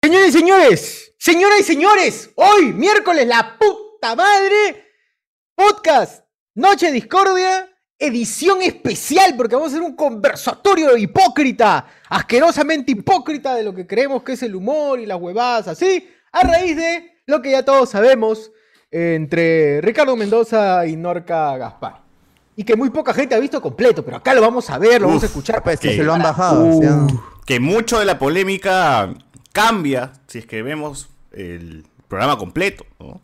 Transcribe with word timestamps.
Señores 0.00 0.28
y 0.28 0.38
señores, 0.38 1.14
señoras 1.18 1.60
y 1.60 1.62
señores, 1.64 2.30
hoy, 2.36 2.72
miércoles, 2.72 3.26
la 3.26 3.58
puta 3.58 4.14
madre, 4.14 4.86
podcast, 5.56 6.24
Noche 6.54 6.92
Discordia, 6.92 7.68
edición 7.98 8.62
especial, 8.62 9.34
porque 9.36 9.56
vamos 9.56 9.72
a 9.72 9.76
hacer 9.76 9.84
un 9.84 9.96
conversatorio 9.96 10.96
hipócrita, 10.96 11.84
asquerosamente 12.08 12.92
hipócrita 12.92 13.56
de 13.56 13.64
lo 13.64 13.74
que 13.74 13.88
creemos 13.88 14.22
que 14.22 14.34
es 14.34 14.42
el 14.44 14.54
humor 14.54 15.00
y 15.00 15.06
las 15.06 15.20
huevadas 15.20 15.66
así, 15.66 16.08
a 16.30 16.42
raíz 16.44 16.76
de 16.76 17.22
lo 17.26 17.42
que 17.42 17.50
ya 17.50 17.64
todos 17.64 17.90
sabemos 17.90 18.52
entre 18.92 19.80
Ricardo 19.80 20.14
Mendoza 20.14 20.86
y 20.86 20.94
Norca 20.94 21.56
Gaspar. 21.56 22.02
Y 22.54 22.62
que 22.62 22.76
muy 22.76 22.90
poca 22.90 23.12
gente 23.12 23.34
ha 23.34 23.40
visto 23.40 23.60
completo, 23.60 24.04
pero 24.04 24.18
acá 24.18 24.32
lo 24.32 24.42
vamos 24.42 24.70
a 24.70 24.78
ver, 24.78 25.00
lo 25.00 25.08
vamos 25.08 25.24
a 25.24 25.26
escuchar. 25.26 25.60
Pues, 25.62 25.80
que 25.80 25.96
se 25.96 26.04
lo 26.04 26.14
han 26.14 26.22
bajado. 26.22 26.76
o 26.76 26.80
sea, 26.80 27.06
Que 27.44 27.58
mucho 27.58 27.98
de 27.98 28.04
la 28.04 28.18
polémica 28.18 29.12
cambia 29.58 30.12
si 30.26 30.38
es 30.38 30.46
que 30.46 30.62
vemos 30.62 31.08
el 31.32 31.84
programa 32.08 32.38
completo, 32.38 32.84
¿no? 32.98 33.20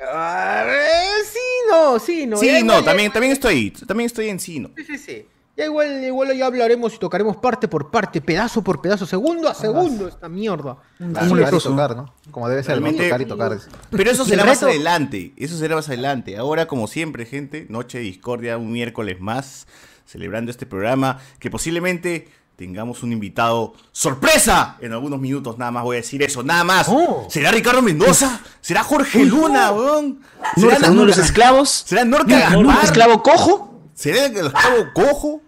Ah, 0.00 0.64
eh, 0.66 1.24
sí, 1.24 1.38
no, 1.70 1.98
sí, 1.98 2.26
no. 2.26 2.36
Sí, 2.36 2.46
ya 2.46 2.52
no, 2.54 2.58
igual- 2.74 2.84
también, 2.84 3.12
también 3.12 3.32
estoy, 3.32 3.70
también 3.70 4.06
estoy 4.06 4.28
en 4.28 4.40
sí, 4.40 4.58
¿no? 4.60 4.70
Sí, 4.76 4.84
sí, 4.84 4.98
sí. 4.98 5.26
Ya 5.56 5.66
igual, 5.66 6.02
igual 6.02 6.36
ya 6.36 6.46
hablaremos 6.46 6.94
y 6.94 6.98
tocaremos 6.98 7.36
parte 7.36 7.68
por 7.68 7.88
parte, 7.92 8.20
pedazo 8.20 8.60
por 8.62 8.80
pedazo, 8.80 9.06
segundo 9.06 9.48
a 9.48 9.54
segundo 9.54 10.08
esta 10.08 10.28
mierda. 10.28 10.78
Como 10.98 11.12
tocar 11.12 11.54
y 11.54 11.58
tocar, 11.60 11.96
¿no? 11.96 12.12
Como 12.32 12.48
debe 12.48 12.62
ser. 12.64 12.72
Realmente- 12.72 13.04
tocar 13.04 13.22
y 13.22 13.24
tocar. 13.26 13.58
Pero 13.90 14.10
eso 14.10 14.24
será 14.24 14.44
más 14.44 14.62
adelante, 14.64 15.32
eso 15.36 15.56
será 15.56 15.76
más 15.76 15.86
adelante. 15.88 16.36
Ahora, 16.36 16.66
como 16.66 16.88
siempre, 16.88 17.24
gente, 17.24 17.66
Noche 17.68 17.98
de 17.98 18.04
Discordia, 18.04 18.58
un 18.58 18.72
miércoles 18.72 19.20
más, 19.20 19.68
celebrando 20.06 20.50
este 20.50 20.66
programa, 20.66 21.20
que 21.38 21.50
posiblemente 21.52 22.28
tengamos 22.56 23.02
un 23.02 23.12
invitado 23.12 23.74
sorpresa 23.92 24.76
en 24.80 24.92
algunos 24.92 25.20
minutos, 25.20 25.58
nada 25.58 25.70
más 25.70 25.82
voy 25.84 25.96
a 25.96 26.00
decir 26.00 26.22
eso, 26.22 26.42
nada 26.42 26.64
más. 26.64 26.86
Oh. 26.88 27.26
¿Será 27.30 27.50
Ricardo 27.50 27.82
Mendoza? 27.82 28.40
¿Será 28.60 28.82
Jorge 28.84 29.24
Luna, 29.24 29.72
weón? 29.72 30.20
¿Será, 30.56 30.76
¿Será 30.76 30.90
uno 30.92 31.00
de 31.02 31.06
los 31.08 31.18
esclavos? 31.18 31.68
¿Será 31.70 32.04
Norca 32.04 32.56
¿Un 32.56 32.70
esclavo 32.82 33.22
cojo? 33.22 33.82
¿Será 33.94 34.26
el 34.26 34.36
esclavo 34.36 34.86
cojo? 34.94 35.40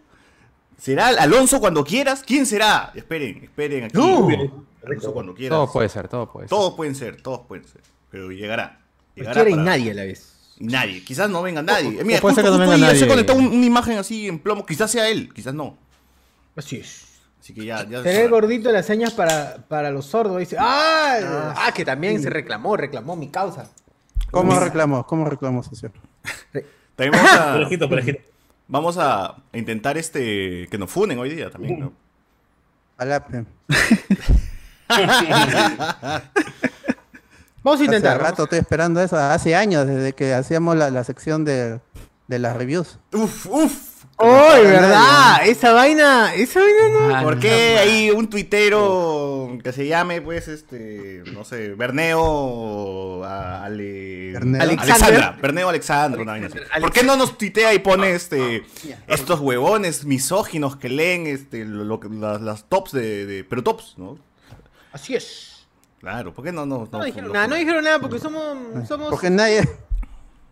¿Será 0.78 1.08
Alonso 1.08 1.58
cuando 1.60 1.84
quieras? 1.84 2.22
¿Quién 2.26 2.46
será? 2.46 2.92
Esperen, 2.94 3.42
esperen 3.44 3.84
aquí. 3.84 3.96
No. 3.96 4.28
Alonso 4.84 5.12
cuando 5.12 5.34
quieras. 5.34 5.56
Todo 5.56 5.72
puede 5.72 5.88
ser, 5.88 6.08
todo 6.08 6.30
puede 6.30 6.46
ser. 6.48 6.50
Todos 6.56 6.74
pueden 6.74 6.94
ser, 6.94 7.22
todos 7.22 7.40
pueden 7.46 7.66
ser. 7.66 7.80
Pero 8.10 8.30
llegará. 8.30 8.80
llegará 9.14 9.34
Cualquiera 9.34 9.50
y 9.50 9.52
para- 9.54 9.64
nadie 9.64 9.90
a 9.90 9.94
la 9.94 10.02
vez. 10.04 10.32
nadie. 10.58 11.02
Quizás 11.02 11.28
no 11.30 11.42
venga 11.42 11.62
nadie. 11.62 12.00
Eh, 12.00 12.04
Mira, 12.04 12.20
puede 12.20 12.34
ser 12.36 12.44
que 12.44 12.50
no 12.50 12.58
venga 12.58 12.76
ya 12.76 12.86
se 12.88 12.92
nadie. 12.94 13.08
conectó 13.08 13.34
un- 13.34 13.46
una 13.48 13.66
imagen 13.66 13.98
así 13.98 14.28
en 14.28 14.38
plomo. 14.38 14.64
Quizás 14.66 14.90
sea 14.90 15.08
él, 15.08 15.32
quizás 15.34 15.54
no. 15.54 15.76
Así 16.56 16.76
es. 16.78 17.04
Así 17.40 17.54
que 17.54 17.64
ya, 17.64 17.84
ya. 17.86 18.02
Seré 18.02 18.28
gordito 18.28 18.72
las 18.72 18.86
señas 18.86 19.12
para, 19.14 19.58
para 19.68 19.90
los 19.90 20.06
sordos. 20.06 20.38
Dice, 20.38 20.56
¡ah! 20.58 21.54
Ah, 21.56 21.72
que 21.72 21.84
también 21.84 22.20
se 22.20 22.30
reclamó, 22.30 22.76
reclamó 22.76 23.14
mi 23.14 23.28
causa. 23.28 23.70
¿Cómo 24.30 24.58
reclamó? 24.58 25.06
¿Cómo 25.06 25.24
reclamó, 25.26 25.62
socio? 25.62 25.92
También 26.96 27.12
vamos 27.22 27.30
a, 27.40 27.52
Parejito, 27.52 27.88
parejito. 27.88 28.18
vamos 28.66 28.96
a 28.98 29.36
intentar 29.52 29.96
este 29.96 30.66
que 30.68 30.78
nos 30.78 30.90
funen 30.90 31.18
hoy 31.18 31.30
día 31.36 31.50
también, 31.50 31.78
¿no? 31.78 31.92
Alape. 32.98 33.44
Vamos 37.62 37.80
a 37.80 37.82
Hace 37.82 37.84
intentar. 37.84 38.20
rato 38.20 38.44
estoy 38.44 38.60
esperando 38.60 39.00
eso. 39.02 39.16
Hace 39.16 39.56
años, 39.56 39.86
desde 39.86 40.12
que 40.12 40.32
hacíamos 40.34 40.76
la, 40.76 40.90
la 40.90 41.02
sección 41.02 41.44
de, 41.44 41.80
de 42.28 42.38
las 42.38 42.56
reviews. 42.56 42.98
Uf, 43.12 43.46
uf. 43.46 43.95
¡Uy, 44.18 44.62
verdad! 44.64 45.46
Esa 45.46 45.72
vaina, 45.74 46.34
esa 46.34 46.60
vaina 46.60 46.88
no. 47.18 47.22
¿Por 47.22 47.38
qué 47.38 47.76
hay 47.78 48.10
un 48.10 48.28
tuitero 48.30 49.58
que 49.62 49.72
se 49.72 49.86
llame, 49.86 50.22
pues, 50.22 50.48
este, 50.48 51.22
no 51.32 51.44
sé, 51.44 51.74
Berneo 51.74 53.22
a- 53.24 53.64
Ale... 53.64 54.30
Berneo. 54.32 54.62
Alexandra, 54.62 55.36
Berneo 55.40 55.68
Alexandra, 55.68 56.22
una 56.22 56.32
vaina 56.32 56.46
así. 56.46 56.58
¿Por 56.80 56.92
qué 56.92 57.02
no 57.02 57.16
nos 57.16 57.36
tuitea 57.36 57.74
y 57.74 57.78
pone 57.78 58.14
este 58.14 58.64
estos 59.06 59.40
huevones 59.40 60.04
misóginos 60.06 60.76
que 60.76 60.88
leen 60.88 61.26
este 61.26 61.64
lo, 61.66 62.00
las, 62.10 62.40
las 62.40 62.64
tops 62.68 62.92
de, 62.92 63.26
de- 63.26 63.44
pero 63.44 63.62
tops, 63.62 63.94
¿no? 63.98 64.18
Así 64.92 65.14
es. 65.14 65.66
Claro, 66.00 66.32
¿por 66.32 66.44
qué 66.44 66.52
no 66.52 66.64
no, 66.64 66.88
No 66.90 67.04
dijeron 67.04 67.32
nada, 67.32 67.48
no 67.48 67.54
dijeron 67.56 67.84
nada 67.84 67.98
porque 68.00 68.18
somos. 68.18 68.56
somos 68.88 69.10
Porque 69.10 69.28
nadie, 69.28 69.68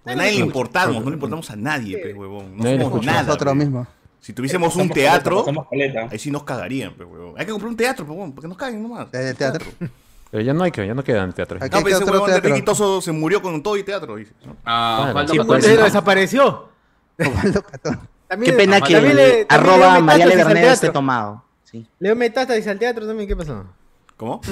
Porque 0.04 0.12
a 0.12 0.16
nadie 0.16 0.32
le 0.32 0.44
importamos, 0.44 1.02
no 1.02 1.08
le 1.10 1.14
importamos 1.14 1.50
a 1.50 1.56
nadie, 1.56 1.96
pues, 1.98 2.14
huevón. 2.14 2.56
No 2.58 2.64
le 2.64 2.78
somos 2.78 3.06
nada. 3.06 3.22
nosotros 3.22 3.54
mismos. 3.56 3.88
Si 4.20 4.34
tuviésemos 4.34 4.76
un 4.76 4.90
teatro, 4.90 5.44
ahí 6.10 6.18
sí 6.18 6.30
nos 6.30 6.44
cagarían, 6.44 6.92
pues, 6.94 7.08
huevón. 7.08 7.34
Hay 7.38 7.46
que 7.46 7.52
comprar 7.52 7.70
un 7.70 7.76
teatro, 7.76 8.04
pues, 8.04 8.14
huevón, 8.14 8.34
porque 8.34 8.48
nos 8.48 8.56
caguen 8.58 8.82
nomás. 8.82 9.10
De 9.10 9.32
teatro. 9.32 9.64
Pero 10.30 10.42
ya 10.42 10.52
no 10.52 10.64
hay 10.64 10.72
que, 10.72 10.86
ya 10.86 10.94
no 10.94 11.02
quedan 11.02 11.32
teatros. 11.32 11.60
No, 11.62 11.68
pero 11.82 11.96
ese 11.96 12.04
huevón 12.04 12.26
de 12.26 12.32
teatro? 12.34 12.54
Ricky 12.54 12.64
Toso 12.64 13.00
se 13.00 13.12
murió 13.12 13.40
con 13.40 13.62
todo 13.62 13.78
y 13.78 13.82
teatro, 13.82 14.16
dice. 14.16 14.32
¿no? 14.44 14.56
Ah, 14.64 15.08
Claro. 15.12 15.28
Sí, 15.28 15.38
pues, 15.46 15.64
Pero 15.64 15.84
desapareció. 15.84 16.68
Qué 17.16 18.52
pena 18.52 18.80
que 18.82 19.46
arroba 19.48 20.00
María 20.00 20.26
Bernero 20.26 20.68
esté 20.72 20.90
tomado. 20.90 21.42
Sí. 21.64 21.86
Leo 21.98 22.14
Metástasis 22.14 22.66
al 22.66 22.78
teatro 22.78 23.06
también, 23.06 23.28
¿qué 23.28 23.36
pasó? 23.36 23.64
¿Cómo? 24.16 24.40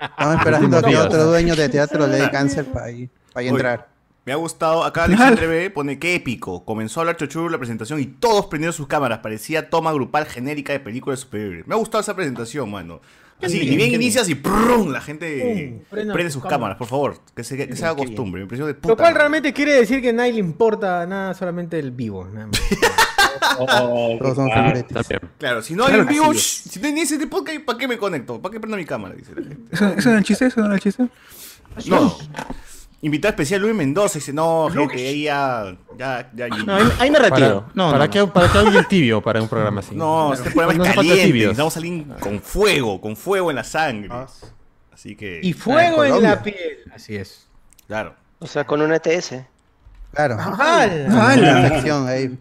Estamos 0.00 0.36
esperando 0.36 0.82
que 0.82 0.96
otro 0.96 1.24
dueño 1.24 1.54
de 1.54 1.68
teatro 1.68 2.06
le 2.06 2.16
dé 2.16 2.30
cáncer 2.30 2.66
para 2.66 2.86
Oye, 2.86 3.48
entrar. 3.48 3.88
Me 4.24 4.32
ha 4.32 4.36
gustado. 4.36 4.84
Acá 4.84 5.04
Alexandre 5.04 5.46
B 5.46 5.70
pone 5.70 5.98
que 5.98 6.14
épico. 6.14 6.64
Comenzó 6.64 7.00
a 7.00 7.02
hablar 7.02 7.16
Chochuru 7.16 7.48
la 7.48 7.58
presentación 7.58 8.00
y 8.00 8.06
todos 8.06 8.46
prendieron 8.46 8.72
sus 8.72 8.86
cámaras. 8.86 9.18
Parecía 9.18 9.68
toma 9.70 9.92
grupal 9.92 10.26
genérica 10.26 10.72
de 10.72 10.80
películas 10.80 11.20
superiores. 11.20 11.66
Me 11.66 11.74
ha 11.74 11.78
gustado 11.78 12.00
esa 12.02 12.14
presentación, 12.14 12.70
mano. 12.70 13.00
Así, 13.42 13.58
bien, 13.58 13.72
y 13.72 13.76
bien 13.76 13.94
inicias 13.94 14.28
y 14.28 14.36
¡prum! 14.36 14.92
la 14.92 15.00
gente 15.00 15.74
Pum, 15.74 15.80
prenda 15.90 16.14
prende 16.14 16.30
sus 16.30 16.42
cámaras. 16.42 16.58
cámaras, 16.58 16.78
por 16.78 16.86
favor. 16.86 17.18
Que 17.34 17.42
se, 17.42 17.56
que 17.56 17.74
se 17.74 17.84
haga 17.84 17.96
costumbre. 17.96 18.46
Me 18.46 18.56
de 18.56 18.74
puta 18.74 18.88
Lo 18.88 18.96
cual 18.96 19.08
madre. 19.08 19.18
realmente 19.18 19.52
quiere 19.52 19.72
decir 19.72 20.00
que 20.00 20.10
a 20.10 20.12
nadie 20.12 20.34
le 20.34 20.38
importa 20.38 21.04
nada, 21.06 21.34
solamente 21.34 21.76
el 21.80 21.90
vivo. 21.90 22.24
Nada 22.32 22.46
más. 22.46 22.60
Oh, 23.58 24.16
Todos 24.18 24.38
ah. 24.38 24.72
También. 24.92 25.20
Claro, 25.38 25.62
si 25.62 25.74
no 25.74 25.84
hay 25.84 25.88
Claro 25.90 26.02
en 26.02 26.08
que 26.08 26.14
vivo, 26.14 26.34
sí. 26.34 26.68
si 26.70 26.80
no 26.80 26.86
hay 26.86 26.92
ni 26.92 27.00
ese 27.02 27.18
tipo, 27.18 27.44
¿para 27.64 27.78
qué 27.78 27.88
me 27.88 27.98
conecto? 27.98 28.40
¿Para 28.40 28.52
qué 28.52 28.60
prendo 28.60 28.76
mi 28.76 28.84
cámara? 28.84 29.14
Dice 29.14 29.34
la 29.34 29.42
gente. 29.42 29.74
¿Eso, 29.74 29.86
eso 29.88 30.08
no 30.08 30.10
era 30.10 30.18
el 30.18 30.24
chiste? 30.24 30.46
¿Eso 30.46 30.60
no 30.60 30.66
era 30.66 30.74
el 30.74 30.80
chiste? 30.80 31.08
No. 31.86 32.16
Invitado 33.04 33.30
especial 33.30 33.60
Luis 33.60 33.74
Mendoza. 33.74 34.14
Dice, 34.14 34.32
no, 34.32 34.68
gente, 34.72 34.94
ahí 34.94 35.24
ya. 35.24 35.76
Ya, 35.98 36.30
ya. 36.34 36.48
No, 36.48 36.76
ahí, 36.76 36.92
ahí 37.00 37.10
me 37.10 37.18
retiro. 37.18 37.62
Para, 37.62 37.72
no, 37.74 37.90
para, 37.90 38.06
no, 38.06 38.32
para 38.32 38.60
alguien 38.60 38.84
tibio 38.88 39.20
para 39.20 39.42
un 39.42 39.48
programa 39.48 39.80
así. 39.80 39.94
No, 39.96 40.32
este 40.32 40.52
programa 40.52 40.88
es 40.88 40.94
caliente. 40.94 41.32
Necesitamos 41.32 41.72
salir 41.74 42.06
con 42.20 42.40
fuego, 42.40 43.00
con 43.00 43.16
fuego 43.16 43.50
en 43.50 43.56
la 43.56 43.64
sangre. 43.64 44.08
Ah. 44.12 44.26
Así 44.92 45.16
que. 45.16 45.40
Y 45.42 45.52
fuego 45.52 46.04
en 46.04 46.10
Colombia. 46.10 46.30
la 46.36 46.42
piel. 46.42 46.78
Así 46.94 47.16
es. 47.16 47.48
Claro. 47.88 48.14
O 48.38 48.46
sea, 48.46 48.64
con 48.64 48.80
un 48.80 48.92
ETS. 48.92 49.34
Claro. 50.12 50.38
Ahí. 52.06 52.38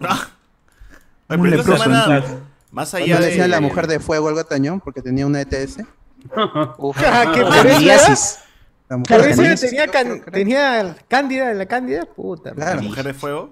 Un 1.40 1.50
leproso, 1.50 1.84
semana, 1.84 2.24
más 2.72 2.94
allá 2.94 3.20
de. 3.20 3.26
decía 3.28 3.48
la 3.48 3.62
mujer 3.62 3.88
de 3.88 4.00
fuego 4.00 4.28
algo 4.30 4.44
tañón 4.44 4.80
porque 4.80 5.02
tenía 5.02 5.26
una 5.26 5.42
ETS. 5.42 5.78
Uf. 6.78 6.98
Ah, 7.06 7.32
¿qué? 7.34 7.42
Candidiasis. 7.44 8.40
La 8.90 8.98
mujer 8.98 9.22
de 9.22 9.34
fuego. 9.36 9.56
tenía, 9.60 9.88
can- 9.88 10.22
tenía 10.32 10.96
cándida, 11.08 11.54
la 11.54 11.66
cándida, 11.66 12.06
puta. 12.06 12.52
Claro. 12.52 12.76
La 12.76 12.82
mujer 12.82 13.06
de 13.06 13.14
fuego. 13.14 13.50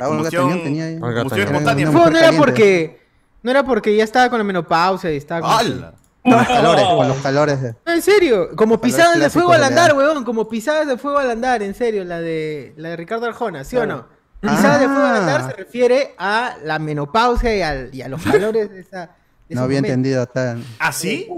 Ah, 0.00 0.06
combustión- 0.06 0.62
tenía 0.62 1.00
combustión 1.00 1.40
espontánea. 1.48 1.90
Fuego 1.90 2.10
no 2.10 2.18
era 2.18 2.32
porque. 2.32 3.04
No 3.42 3.50
era 3.50 3.62
porque 3.62 3.94
ya 3.94 4.04
estaba 4.04 4.30
con 4.30 4.38
la 4.38 4.44
menopausia 4.44 5.12
y 5.12 5.16
estaba 5.16 5.40
con. 5.42 5.50
¡Hala! 5.50 5.94
Con 6.22 6.32
los 6.32 6.46
calores, 6.46 6.84
con 6.86 7.08
los 7.08 7.16
calores. 7.18 7.60
de- 7.62 7.74
No, 7.84 7.92
en 7.92 8.00
serio, 8.00 8.56
como 8.56 8.80
pisadas 8.80 9.20
de 9.20 9.28
fuego 9.28 9.52
al 9.52 9.62
andar, 9.64 9.94
huevón, 9.94 10.24
como 10.24 10.48
pisadas 10.48 10.86
de 10.86 10.96
fuego 10.96 11.18
al 11.18 11.30
andar, 11.30 11.62
en 11.62 11.74
serio, 11.74 12.02
la 12.04 12.20
de 12.20 12.72
la 12.78 12.88
de 12.90 12.96
Ricardo 12.96 13.26
Arjona, 13.26 13.62
¿sí 13.64 13.76
o 13.76 13.84
no? 13.84 14.06
Pisadas 14.50 14.80
de 14.80 14.86
fuego 14.86 15.02
al 15.04 15.16
andar 15.16 15.40
Ah. 15.42 15.50
se 15.50 15.56
refiere 15.56 16.14
a 16.18 16.56
la 16.62 16.78
menopausia 16.78 17.56
y, 17.56 17.62
al- 17.62 17.94
y 17.94 18.02
a 18.02 18.08
los 18.08 18.22
calores 18.22 18.70
de 18.70 18.80
esa. 18.80 19.10
de 19.48 19.54
No 19.54 19.62
había 19.62 19.78
momento. 19.78 19.88
entendido 19.94 20.26
tan. 20.26 20.64
¿Ah, 20.78 20.92
sí? 20.92 21.28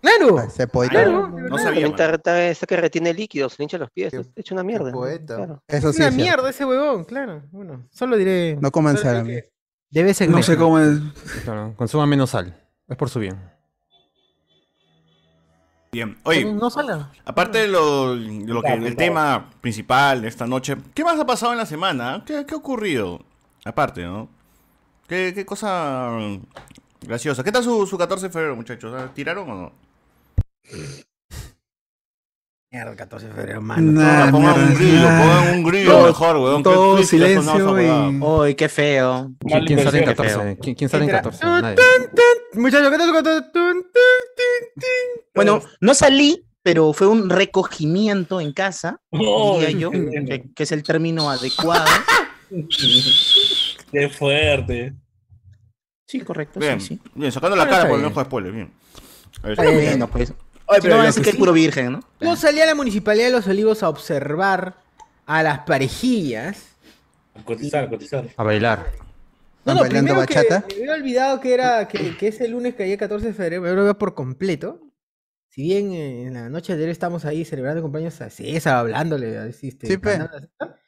Claro. 0.00 0.40
Ese 0.40 0.66
poeta. 0.68 0.92
Claro. 0.92 1.28
No 1.28 1.58
sabía. 1.58 1.86
Está, 1.86 2.14
está 2.14 2.42
este 2.48 2.66
que 2.66 2.76
retiene 2.76 3.12
líquidos, 3.12 3.52
se 3.52 3.58
le 3.58 3.64
hincha 3.64 3.78
los 3.78 3.90
pies. 3.90 4.12
Es 4.14 4.28
hecho 4.36 4.54
una 4.54 4.62
mierda. 4.62 4.92
poeta. 4.92 5.36
Claro. 5.36 5.62
Eso 5.66 5.90
Es 5.90 5.96
sí. 5.96 6.00
una 6.02 6.08
es 6.08 6.14
cierto. 6.14 6.16
mierda 6.36 6.50
ese 6.50 6.64
huevón, 6.64 7.04
claro. 7.04 7.42
Bueno, 7.50 7.84
solo 7.90 8.16
diré. 8.16 8.56
No 8.60 8.70
coman 8.70 8.96
solo 8.96 9.08
diré 9.10 9.18
salami. 9.18 9.34
que 9.42 9.50
De 9.90 10.02
vez 10.04 10.20
en 10.20 10.30
No 10.30 10.42
sé 10.42 10.56
cómo 10.56 10.78
es. 10.78 10.98
Claro, 11.44 11.74
consuma 11.76 12.06
menos 12.06 12.30
sal. 12.30 12.54
Es 12.86 12.96
por 12.96 13.08
su 13.10 13.18
bien. 13.20 13.38
Bien. 15.90 16.18
Oye, 16.24 16.44
No 16.44 16.68
salga. 16.70 17.10
aparte 17.24 17.58
de 17.58 17.68
lo, 17.68 18.14
de 18.14 18.44
lo 18.46 18.62
que 18.62 18.72
el 18.74 18.94
tema 18.96 19.48
principal 19.60 20.20
de 20.22 20.28
esta 20.28 20.46
noche, 20.46 20.76
¿qué 20.94 21.02
más 21.02 21.18
ha 21.18 21.24
pasado 21.26 21.52
en 21.52 21.58
la 21.58 21.66
semana? 21.66 22.22
¿Qué, 22.26 22.44
qué 22.46 22.54
ha 22.54 22.58
ocurrido? 22.58 23.20
Aparte, 23.64 24.02
¿no? 24.04 24.28
¿Qué, 25.06 25.32
qué 25.34 25.46
cosa 25.46 26.10
graciosa? 27.00 27.42
¿Qué 27.42 27.52
tal 27.52 27.64
su, 27.64 27.86
su 27.86 27.96
14 27.96 28.26
de 28.26 28.32
febrero, 28.32 28.54
muchachos? 28.56 29.14
¿Tiraron 29.14 29.50
o 29.50 29.54
no? 29.54 29.72
Mierda, 32.70 32.94
14 32.94 33.28
de 33.28 33.32
febrero, 33.32 33.62
mano. 33.62 33.92
Nah, 33.92 34.30
pongan 34.30 34.60
un 34.60 34.74
grillo, 34.74 35.06
pongan 35.08 35.54
un 35.54 35.64
grillo 35.64 35.90
Todo- 35.90 36.06
mejor, 36.08 36.36
weón. 36.36 36.56
¿Qué 36.58 36.62
todo 36.64 36.98
esa 36.98 37.08
silencio 37.08 37.80
y- 37.80 38.20
Uy, 38.22 38.54
qué 38.56 38.68
feo. 38.68 39.32
¿Quién, 39.40 39.64
quién 39.64 39.78
sale 39.82 39.98
en 39.98 40.04
inversión. 40.10 40.36
14? 40.44 40.58
¿Quién, 40.60 40.74
quién 40.76 40.90
sale 40.90 41.04
en 41.04 41.10
Entra- 41.10 41.22
14? 41.22 41.40
Tun, 41.40 41.60
Nadie. 41.62 41.76
tun, 41.76 42.10
tun. 42.14 42.62
Muchachos, 42.62 42.90
¿qué 42.90 42.98
tal 42.98 43.08
su 43.08 43.14
14? 43.14 43.50
Bueno, 45.34 45.60
no 45.80 45.94
salí, 45.94 46.44
pero 46.62 46.92
fue 46.92 47.06
un 47.06 47.28
recogimiento 47.30 48.40
en 48.40 48.52
casa, 48.52 49.00
Oh, 49.10 49.58
diría 49.60 49.78
yo, 49.78 49.90
que, 49.90 50.44
que 50.54 50.62
es 50.62 50.72
el 50.72 50.82
término 50.82 51.30
adecuado. 51.30 51.86
Qué 53.92 54.08
fuerte. 54.08 54.94
Sí, 56.06 56.20
correcto, 56.20 56.58
Bien, 56.60 56.80
sí, 56.80 56.98
sí. 57.02 57.10
bien, 57.14 57.30
sacando 57.32 57.56
la 57.56 57.68
cara 57.68 57.82
por 57.86 57.92
el 57.96 58.00
bien. 58.00 58.12
ojo 58.12 58.20
de 58.20 58.24
spoiler, 58.26 58.52
bien. 58.52 58.72
A 59.42 59.48
ver, 59.48 59.52
Está 59.52 59.62
bien. 59.70 59.84
Bueno, 59.90 60.08
pues. 60.08 60.32
Oye, 60.66 60.80
Si 60.80 60.82
pero 60.82 60.94
no 60.94 60.98
van 60.98 61.00
a 61.00 61.02
lo 61.02 61.06
decir 61.06 61.22
que 61.22 61.30
es 61.30 61.36
puro 61.36 61.52
virgen, 61.52 61.92
¿no? 61.92 62.00
Yo 62.20 62.36
salí 62.36 62.60
a 62.60 62.66
la 62.66 62.74
Municipalidad 62.74 63.26
de 63.26 63.32
Los 63.32 63.46
Olivos 63.46 63.82
a 63.82 63.88
observar 63.88 64.76
a 65.26 65.42
las 65.42 65.60
parejillas. 65.60 66.62
A 67.34 67.42
cotizar, 67.44 67.84
a 67.84 67.88
cotizar. 67.88 68.26
A 68.36 68.42
bailar. 68.42 68.92
No, 69.68 69.74
¿Están 69.74 69.76
no, 69.76 69.80
bailando 69.80 70.14
primero 70.14 70.26
que 70.26 70.34
bachata? 70.34 70.66
me 70.68 70.74
había 70.74 70.94
olvidado 70.94 71.40
que 71.40 71.54
era 71.54 71.88
que, 71.88 72.16
que 72.16 72.28
ese 72.28 72.48
lunes 72.48 72.74
que 72.74 72.90
el 72.90 72.98
14 72.98 73.28
de 73.28 73.34
febrero, 73.34 73.62
me 73.62 73.68
había 73.70 73.94
por 73.94 74.14
completo. 74.14 74.80
Si 75.50 75.62
bien 75.62 75.92
eh, 75.92 76.26
en 76.26 76.34
la 76.34 76.48
noche 76.48 76.72
de 76.74 76.78
ayer 76.78 76.90
estamos 76.90 77.24
ahí 77.24 77.44
celebrando 77.44 77.78
el 77.78 77.82
cumpleaños 77.82 78.20
a 78.20 78.30
César, 78.30 78.76
hablándole, 78.76 79.36
así, 79.38 79.68
este, 79.68 79.86
Sí, 79.88 79.96
pe. 79.98 80.10
cantándole 80.10 80.36
a 80.36 80.40
César, 80.48 80.80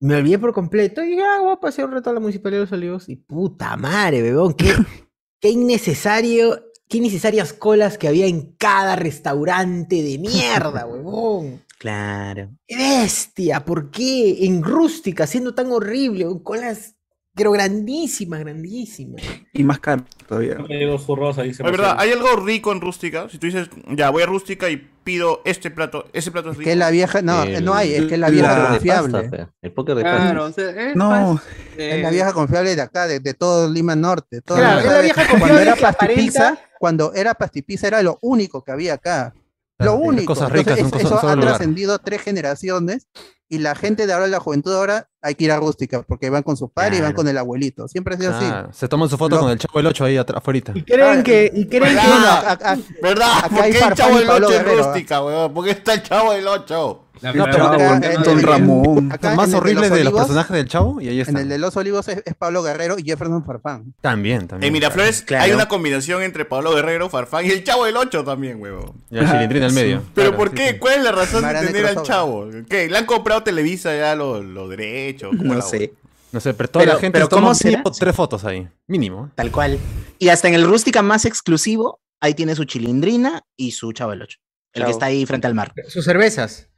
me 0.00 0.16
olvidé 0.16 0.38
por 0.38 0.52
completo 0.52 1.02
y 1.04 1.16
ya, 1.16 1.40
voy 1.40 1.52
a 1.52 1.56
pasear 1.60 1.88
un 1.88 1.94
rato 1.94 2.10
a 2.10 2.14
la 2.14 2.20
Municipalidad 2.20 2.60
de 2.60 2.64
Los 2.66 2.72
Olivos 2.72 3.08
y 3.08 3.16
puta 3.16 3.76
madre, 3.76 4.22
bebón, 4.22 4.54
qué, 4.54 4.66
qué 5.40 5.50
innecesario, 5.50 6.72
qué 6.88 6.98
innecesarias 6.98 7.52
colas 7.52 7.98
que 7.98 8.08
había 8.08 8.26
en 8.26 8.54
cada 8.56 8.96
restaurante 8.96 10.02
de 10.02 10.18
mierda, 10.18 10.86
huevón. 10.86 11.62
Claro. 11.78 12.50
¡Qué 12.66 12.76
bestia! 12.76 13.64
¿Por 13.64 13.90
qué? 13.90 14.46
En 14.46 14.62
rústica, 14.62 15.26
siendo 15.26 15.54
tan 15.54 15.70
horrible, 15.70 16.24
con 16.24 16.38
colas, 16.42 16.93
pero 17.34 17.50
grandísimas, 17.52 18.40
grandísimas. 18.40 19.22
Y 19.52 19.64
más 19.64 19.78
caro 19.80 20.04
todavía. 20.28 20.56
Es 20.68 21.58
verdad, 21.58 21.96
hay 21.98 22.10
algo 22.12 22.36
rico 22.36 22.72
en 22.72 22.80
rústica. 22.80 23.28
Si 23.28 23.38
tú 23.38 23.46
dices, 23.46 23.68
ya 23.90 24.10
voy 24.10 24.22
a 24.22 24.26
rústica 24.26 24.70
y 24.70 24.76
pido 25.04 25.42
este 25.44 25.70
plato, 25.70 26.06
ese 26.12 26.30
plato 26.30 26.48
es 26.50 26.54
Es 26.54 26.58
rico. 26.58 26.70
que 26.70 26.76
la 26.76 26.90
vieja, 26.90 27.22
no, 27.22 27.42
El- 27.42 27.64
no 27.64 27.74
hay, 27.74 27.92
es 27.94 28.06
que 28.06 28.16
la 28.16 28.28
la- 28.28 28.30
vieja 28.30 28.68
confiable. 28.68 29.20
Pasta, 29.28 29.50
el 29.62 29.72
póker 29.72 29.94
de 29.96 30.02
pasta. 30.02 30.18
Claro, 30.18 30.44
o 30.46 30.52
sea, 30.52 30.70
es 30.90 30.96
No, 30.96 31.40
Es 31.76 32.02
la 32.02 32.10
vieja 32.10 32.32
confiable 32.32 32.74
de 32.76 32.82
acá, 32.82 33.06
de, 33.06 33.20
de 33.20 33.34
todo 33.34 33.70
Lima 33.70 33.96
Norte. 33.96 34.40
Todo 34.40 34.58
Claro, 34.58 34.80
Lima 34.80 34.90
es 34.90 34.96
la 34.96 35.00
vieja 35.02 35.14
Cuando 35.26 35.30
confiable 35.38 35.62
era 35.62 35.74
que 35.74 35.84
aparenta- 35.84 35.98
pastipizza, 35.98 36.58
cuando 36.78 37.12
era 37.14 37.34
pastipizza 37.34 37.86
era 37.88 38.02
lo 38.02 38.18
único 38.22 38.62
que 38.62 38.72
había 38.72 38.94
acá. 38.94 39.34
Lo 39.78 39.86
Claro, 39.96 39.98
único. 39.98 40.26
cosas 40.34 40.48
Entonces, 40.50 40.66
ricas 40.66 40.78
en 40.78 40.84
un 40.86 40.94
es- 40.94 41.02
cosa- 41.02 41.16
eso 41.18 41.28
ha 41.28 41.34
lugar. 41.34 41.48
trascendido 41.50 41.98
tres 41.98 42.22
generaciones 42.22 43.08
y 43.48 43.58
la 43.58 43.74
gente 43.74 44.06
de 44.06 44.12
ahora, 44.12 44.28
la 44.28 44.38
juventud 44.38 44.70
de 44.70 44.76
ahora, 44.76 45.08
hay 45.20 45.34
que 45.34 45.44
ir 45.44 45.52
a 45.52 45.56
rústica 45.56 46.02
porque 46.02 46.30
van 46.30 46.42
con 46.44 46.56
sus 46.56 46.70
padres 46.70 46.98
y 46.98 47.02
van 47.02 47.10
Claro. 47.10 47.16
con 47.16 47.28
el 47.28 47.38
abuelito. 47.38 47.88
Siempre 47.88 48.14
ha 48.14 48.18
sido 48.18 48.36
así. 48.36 48.44
Ah, 48.48 48.68
se 48.72 48.86
toman 48.88 49.08
su 49.08 49.18
foto 49.18 49.34
Lo- 49.36 49.42
con 49.42 49.50
el 49.50 49.58
chavo 49.58 49.78
del 49.80 49.86
8 49.88 50.04
ahí 50.04 50.16
atrás, 50.16 50.38
afuera. 50.38 50.60
Y 50.74 50.82
creen 50.82 51.18
Ah, 51.20 51.22
que, 51.24 51.50
y 51.52 51.66
creen 51.66 51.94
No, 51.96 52.02
que, 52.02 52.08
no, 52.08 52.14
a- 52.26 52.50
a- 52.52 52.78
¿Verdad? 53.02 53.38
Acá 53.38 53.48
¿Por 53.48 53.60
hay 53.62 53.72
qué 53.72 53.78
el 53.78 53.94
chavo 53.94 54.16
del 54.18 54.26
Pablo 54.28 54.46
8 54.46 54.56
en 54.56 54.64
Guerrero, 54.64 54.84
rústica, 54.84 55.24
weón? 55.24 55.54
¿Por 55.54 55.64
qué 55.64 55.70
está 55.72 55.94
el 55.94 56.02
chavo 56.04 56.32
del 56.32 56.46
8? 56.46 57.03
La 57.20 57.32
No, 57.32 57.44
pero 57.44 57.64
acá, 57.66 57.96
en- 58.12 58.22
Don 58.22 58.38
en- 58.38 58.44
Ramón. 58.44 59.12
acá 59.12 59.34
más 59.34 59.44
en 59.44 59.44
el 59.44 59.50
de 59.52 59.56
horribles 59.56 59.90
de 59.90 59.96
los 60.04 60.06
Olivos, 60.08 60.20
personajes 60.22 60.56
del 60.56 60.68
chavo 60.68 61.00
y 61.00 61.08
ahí 61.08 61.14
En 61.14 61.20
están. 61.20 61.36
el 61.42 61.48
de 61.48 61.58
Los 61.58 61.76
Olivos 61.76 62.08
es, 62.08 62.22
es 62.26 62.34
Pablo 62.34 62.62
Guerrero 62.62 62.96
y 62.98 63.02
Jefferson 63.04 63.44
Farfán. 63.44 63.94
También, 64.00 64.46
también. 64.48 64.66
En 64.68 64.72
Miraflores 64.72 65.22
Claro. 65.22 65.44
hay 65.44 65.52
una 65.52 65.66
combinación 65.68 66.22
entre 66.22 66.44
Pablo 66.44 66.74
Guerrero, 66.74 67.08
Farfán 67.08 67.46
y 67.46 67.50
el 67.50 67.64
chavo 67.64 67.84
del 67.86 67.96
8 67.96 68.24
también, 68.24 68.60
weón. 68.60 68.92
Y 69.10 69.18
el 69.18 69.28
cilindrín 69.28 69.62
al 69.62 69.72
medio. 69.74 70.02
¿Pero 70.14 70.30
Claro, 70.30 70.36
por 70.36 70.48
sí, 70.50 70.54
qué? 70.56 70.70
sí. 70.72 70.78
¿Cuál 70.78 70.94
es 70.98 71.04
la 71.04 71.12
razón 71.12 71.42
de 71.44 71.66
tener 71.66 71.86
al 71.86 72.02
chavo? 72.02 72.48
¿Qué? 72.68 72.88
¿Le 72.88 72.98
han 72.98 73.06
comprado 73.06 73.42
Televisa 73.42 73.96
ya 73.96 74.14
los, 74.14 74.44
los 74.44 74.68
derechos? 74.68 75.30
¿Cómo 75.36 75.44
No 75.44 75.54
la- 75.54 75.62
sé. 75.62 75.94
No 76.32 76.40
sé, 76.40 76.52
pero 76.52 76.68
toda 76.68 76.84
Pero- 76.84 76.94
la 76.94 77.00
gente 77.00 77.16
pero 77.16 77.28
toma 77.28 77.42
¿cómo 77.42 77.54
será? 77.54 77.82
tres 77.96 78.16
fotos 78.16 78.44
ahí. 78.44 78.66
Mínimo. 78.88 79.30
Tal 79.36 79.52
cual. 79.52 79.78
Y 80.18 80.30
hasta 80.30 80.48
en 80.48 80.54
el 80.54 80.64
rústica 80.64 81.00
más 81.00 81.24
exclusivo, 81.26 82.00
ahí 82.20 82.34
tiene 82.34 82.56
su 82.56 82.64
chilindrina 82.64 83.44
y 83.56 83.70
su 83.70 83.92
chavo 83.92 84.12
el 84.14 84.22
ocho. 84.22 84.38
El 84.72 84.80
Chavo. 84.80 84.86
que 84.88 84.92
está 84.92 85.06
ahí 85.06 85.24
frente 85.26 85.46
al 85.46 85.54
mar. 85.54 85.72
sus 85.86 86.04
cervezas. 86.04 86.68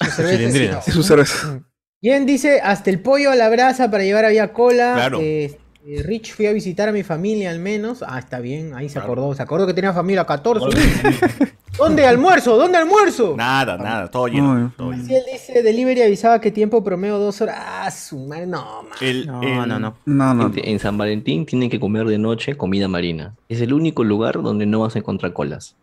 Sí, 0.00 0.92
su 0.92 1.02
cerveza. 1.02 1.60
Bien, 2.02 2.24
dice, 2.24 2.60
hasta 2.62 2.88
el 2.90 3.00
pollo 3.00 3.30
a 3.30 3.36
la 3.36 3.48
brasa 3.50 3.90
para 3.90 4.02
llevar 4.04 4.24
había 4.24 4.52
cola. 4.52 4.92
Claro. 4.94 5.18
Eh, 5.20 5.58
eh, 5.86 6.02
Rich 6.02 6.34
fui 6.34 6.46
a 6.46 6.52
visitar 6.52 6.88
a 6.88 6.92
mi 6.92 7.02
familia 7.02 7.50
al 7.50 7.58
menos. 7.58 8.02
Ah, 8.06 8.18
está 8.18 8.40
bien, 8.40 8.74
ahí 8.74 8.88
se 8.88 8.94
Claro. 8.94 9.12
acordó. 9.12 9.34
Se 9.34 9.42
acordó 9.42 9.66
que 9.66 9.74
tenía 9.74 9.92
familia 9.92 10.24
14. 10.24 10.66
¿Dónde 11.78 12.06
almuerzo? 12.06 12.56
¿Dónde 12.56 12.78
almuerzo? 12.78 13.34
Nada, 13.36 13.76
nada, 13.78 14.10
todo 14.10 14.26
lleno. 14.28 14.54
No, 14.58 14.72
todo 14.76 14.92
lleno. 14.92 15.04
Si 15.04 15.14
él 15.14 15.22
dice 15.30 15.62
delivery 15.62 16.02
avisaba 16.02 16.40
que 16.40 16.50
tiempo 16.50 16.82
promedio 16.82 17.18
dos 17.18 17.40
horas. 17.42 17.56
Ah, 17.58 17.90
su 17.90 18.18
madre, 18.26 18.46
no, 18.46 18.82
man. 18.82 18.92
El- 19.00 19.26
No, 19.26 19.42
el- 19.42 19.68
no, 19.68 19.78
no. 19.78 19.96
No, 20.06 20.34
no. 20.34 20.42
Gente, 20.44 20.70
En 20.70 20.78
San 20.78 20.96
Valentín 20.98 21.44
tienen 21.46 21.68
que 21.70 21.78
comer 21.80 22.06
de 22.06 22.18
noche 22.18 22.56
comida 22.56 22.88
marina. 22.88 23.34
Es 23.48 23.60
el 23.60 23.72
único 23.74 24.04
lugar 24.04 24.42
donde 24.42 24.64
no 24.66 24.80
vas 24.80 24.96
a 24.96 24.98
encontrar 25.00 25.32
colas. 25.34 25.76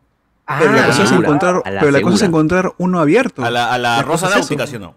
Pero 0.60 0.72
la 0.74 0.84
Ah, 0.84 0.88
cosa 0.88 1.04
es 1.04 1.10
segura, 1.10 1.28
encontrar, 1.28 1.62
a 1.66 1.72
la 1.72 1.80
pero 1.82 1.92
la 1.92 2.02
cosa 2.02 2.14
es 2.16 2.20
segura. 2.22 2.28
encontrar 2.40 2.74
uno 2.78 3.00
abierto. 3.00 3.44
A 3.44 3.52
la, 3.52 3.74
a 3.74 3.78
la 3.78 3.98
La 3.98 4.02
Rosa. 4.02 4.30
Náutica, 4.30 4.66
¿sí 4.68 4.76
o 4.78 4.80
no? 4.80 4.96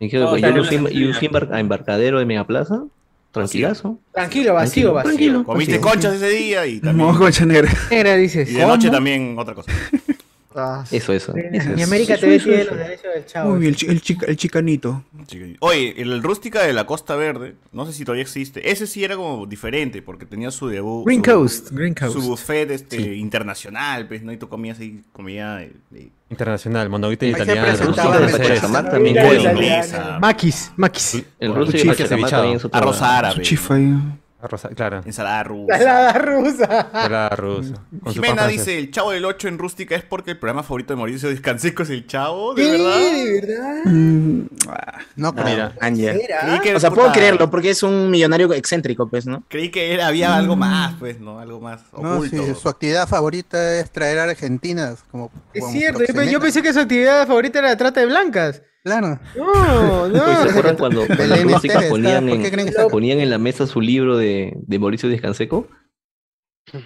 Me 0.00 0.06
dijeron, 0.06 0.26
No, 0.40 0.48
yo 0.50 0.64
fui, 0.64 0.76
yo 0.92 1.30
a 1.52 1.60
embarcadero 1.60 2.18
de 2.18 2.26
Megaplaza, 2.26 2.82
tranquilazo. 3.32 3.98
Tranquilo, 4.12 4.52
vacío, 4.54 4.92
Tranquilo, 4.92 4.92
vacío. 4.94 5.10
tranquilo. 5.10 5.44
Comiste 5.44 5.78
Vacío. 5.78 5.90
conchas 5.90 6.14
ese 6.14 6.28
día 6.28 6.66
y 6.66 6.80
también. 6.80 7.06
Mojo 7.06 7.20
concha 7.20 7.46
negra. 7.46 7.72
Negra, 7.90 8.16
dices. 8.16 8.50
Y 8.50 8.54
de 8.54 8.66
noche 8.66 8.90
también 8.90 9.34
otra 9.38 9.54
cosa. 9.54 9.70
Eso, 10.92 11.12
eso. 11.12 11.32
Mi 11.34 11.82
América 11.82 12.14
Eso, 12.14 12.20
TV 12.22 12.36
eso, 12.36 12.44
tiene 12.44 12.62
eso. 12.62 12.70
los 12.70 12.78
derechos 12.78 13.14
del 13.14 13.26
chavo. 13.26 13.52
Uy, 13.54 13.66
el, 13.66 13.76
chi- 13.76 13.86
el, 13.86 14.00
chica- 14.00 14.26
el 14.26 14.36
chicanito. 14.36 15.02
Oye, 15.60 16.00
el 16.00 16.22
rústica 16.22 16.62
de 16.62 16.72
la 16.72 16.86
Costa 16.86 17.16
Verde, 17.16 17.56
no 17.72 17.86
sé 17.86 17.92
si 17.92 18.04
todavía 18.04 18.22
existe. 18.22 18.70
Ese 18.70 18.86
sí 18.86 19.02
era 19.02 19.16
como 19.16 19.46
diferente 19.46 20.00
porque 20.02 20.26
tenía 20.26 20.50
su 20.50 20.68
debut. 20.68 21.04
Green 21.06 21.24
su- 21.24 21.30
Coast, 21.32 21.70
Green 21.72 21.94
Coast. 21.94 22.12
Su 22.12 22.22
buffet 22.22 22.70
este, 22.70 23.14
internacional, 23.16 24.06
pues, 24.06 24.22
¿no? 24.22 24.32
Y 24.32 24.36
tú 24.36 24.48
comías 24.48 24.78
ahí 24.78 25.02
comida 25.12 25.56
de, 25.56 25.72
de- 25.90 26.10
Internacional, 26.30 26.88
se 27.76 27.84
italiana. 27.84 28.38
Pachacamac 28.48 28.90
también 28.90 29.16
Maquis, 30.20 30.72
Maquis. 30.76 31.22
El 31.38 31.54
ruso 31.54 31.72
Pachacamac 31.72 32.08
cevichado. 32.08 32.42
también 32.42 32.60
arroz 32.72 33.02
árabe, 33.02 33.34
Su 33.36 33.40
chifa 33.42 33.74
ahí. 33.74 33.94
Claro. 34.74 35.02
ensalada 35.04 35.42
rusa. 35.44 35.78
Salada 35.78 36.12
rusa. 36.14 36.88
Salada 36.92 37.28
rusa. 37.30 37.74
Jimena 38.10 38.46
dice, 38.46 38.78
el 38.78 38.90
Chavo 38.90 39.10
del 39.12 39.24
8 39.24 39.48
en 39.48 39.58
rústica 39.58 39.94
es 39.96 40.02
porque 40.04 40.32
el 40.32 40.38
programa 40.38 40.62
favorito 40.62 40.92
de 40.92 40.96
Mauricio 40.96 41.28
Descanseco 41.28 41.82
es 41.82 41.90
el 41.90 42.06
Chavo, 42.06 42.54
¿de 42.54 42.62
¿Qué? 42.62 42.70
verdad? 42.72 42.98
¿De 43.00 43.40
verdad? 43.40 43.84
Mm, 43.84 44.46
ah, 44.68 44.98
No 45.16 45.34
creo. 45.34 45.72
O 46.76 46.80
sea, 46.80 46.90
puta, 46.90 47.02
puedo 47.02 47.12
creerlo 47.12 47.50
porque 47.50 47.70
es 47.70 47.82
un 47.82 48.10
millonario 48.10 48.52
excéntrico, 48.52 49.08
pues, 49.08 49.26
¿no? 49.26 49.44
Creí 49.48 49.70
que 49.70 49.92
era, 49.92 50.06
había 50.08 50.34
algo 50.36 50.56
más, 50.56 50.94
pues, 50.98 51.20
¿no? 51.20 51.38
Algo 51.38 51.60
más 51.60 51.82
No, 51.92 52.16
oculto. 52.16 52.44
sí, 52.44 52.54
su 52.60 52.68
actividad 52.68 53.06
favorita 53.08 53.78
es 53.78 53.90
traer 53.90 54.18
a 54.18 54.24
Argentinas. 54.24 55.04
Como, 55.10 55.30
Es 55.52 55.60
como 55.60 55.72
cierto, 55.72 56.22
yo, 56.24 56.40
pensé 56.40 56.62
que 56.62 56.72
su 56.72 56.80
actividad 56.80 57.26
favorita 57.26 57.58
era 57.60 57.68
la 57.68 57.76
trata 57.76 58.00
de 58.00 58.06
blancas. 58.06 58.62
Claro. 58.84 59.18
No, 59.34 60.06
¿Se 60.06 60.12
no. 60.12 60.22
acuerdan 60.50 60.76
cuando, 60.76 61.06
Rústica 61.06 61.34
Esteves, 61.80 61.88
ponían, 61.90 62.28
¿por 62.28 62.42
qué 62.42 62.50
creen 62.52 62.68
que 62.68 62.80
en, 62.82 62.88
ponían 62.88 63.18
en 63.20 63.30
la 63.30 63.38
mesa 63.38 63.66
su 63.66 63.80
libro 63.80 64.16
de, 64.18 64.52
de 64.56 64.78
Mauricio 64.78 65.08
Descanseco? 65.08 65.66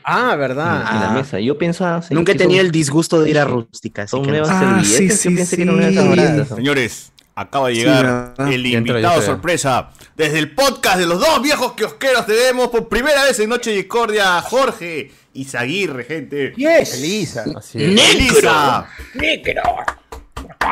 Ah, 0.05 0.37
verdad. 0.37 0.77
en 0.93 1.01
la 1.01 1.11
Ah. 1.11 1.15
mesa. 1.15 1.41
Yo 1.41 1.59
pensaba... 1.59 2.01
Nunca 2.11 2.33
he 2.33 2.35
tenido 2.37 2.61
el 2.61 2.71
disgusto 2.71 3.21
de 3.23 3.31
ir 3.31 3.39
a 3.39 3.45
rústica. 3.45 4.07
Son 4.07 4.23
que 4.23 4.29
no. 4.29 4.33
nuevas 4.39 4.51
Ah, 4.51 4.61
servilletas. 4.83 4.97
sí, 4.97 5.09
Yo 5.09 5.17
sí, 5.17 5.37
pensé 5.37 5.57
que 5.57 5.63
eran 5.63 5.95
servilletas. 5.95 6.49
Señores, 6.49 7.13
acaba 7.35 7.69
de 7.69 7.75
Sí, 7.75 7.81
llegar 7.81 8.35
el 8.39 8.67
invitado 8.67 9.23
sorpresa. 9.23 9.91
Desde 10.17 10.39
el 10.39 10.55
podcast 10.55 10.99
de 10.99 11.07
los 11.07 11.19
dos 11.19 11.43
viejos 11.43 11.73
kiosqueros 11.73 12.27
tenemos 12.27 12.69
por 12.69 12.89
primera 12.89 13.25
vez 13.25 13.39
en 13.41 13.49
Noche 13.51 13.71
Discordia 13.73 14.39
a 14.39 14.43
Jorge 14.43 15.11
Izaguirre, 15.33 16.05
gente. 16.05 16.53
Yes. 16.57 16.95
Elisa. 16.95 17.45
Así 17.57 17.83
es. 17.83 18.01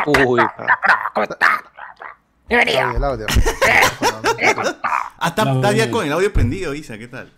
Uy, 0.06 0.40
Audio, 2.48 2.96
el 2.96 3.04
audio. 3.04 3.26
Ah, 5.18 5.28
está, 5.28 5.44
No, 5.44 5.72
ya 5.72 5.86
no. 5.86 5.92
con 5.92 6.06
el 6.06 6.12
audio 6.12 6.32
prendido, 6.32 6.74
Isa, 6.74 6.96
¿qué 6.98 7.08
tal? 7.08 7.32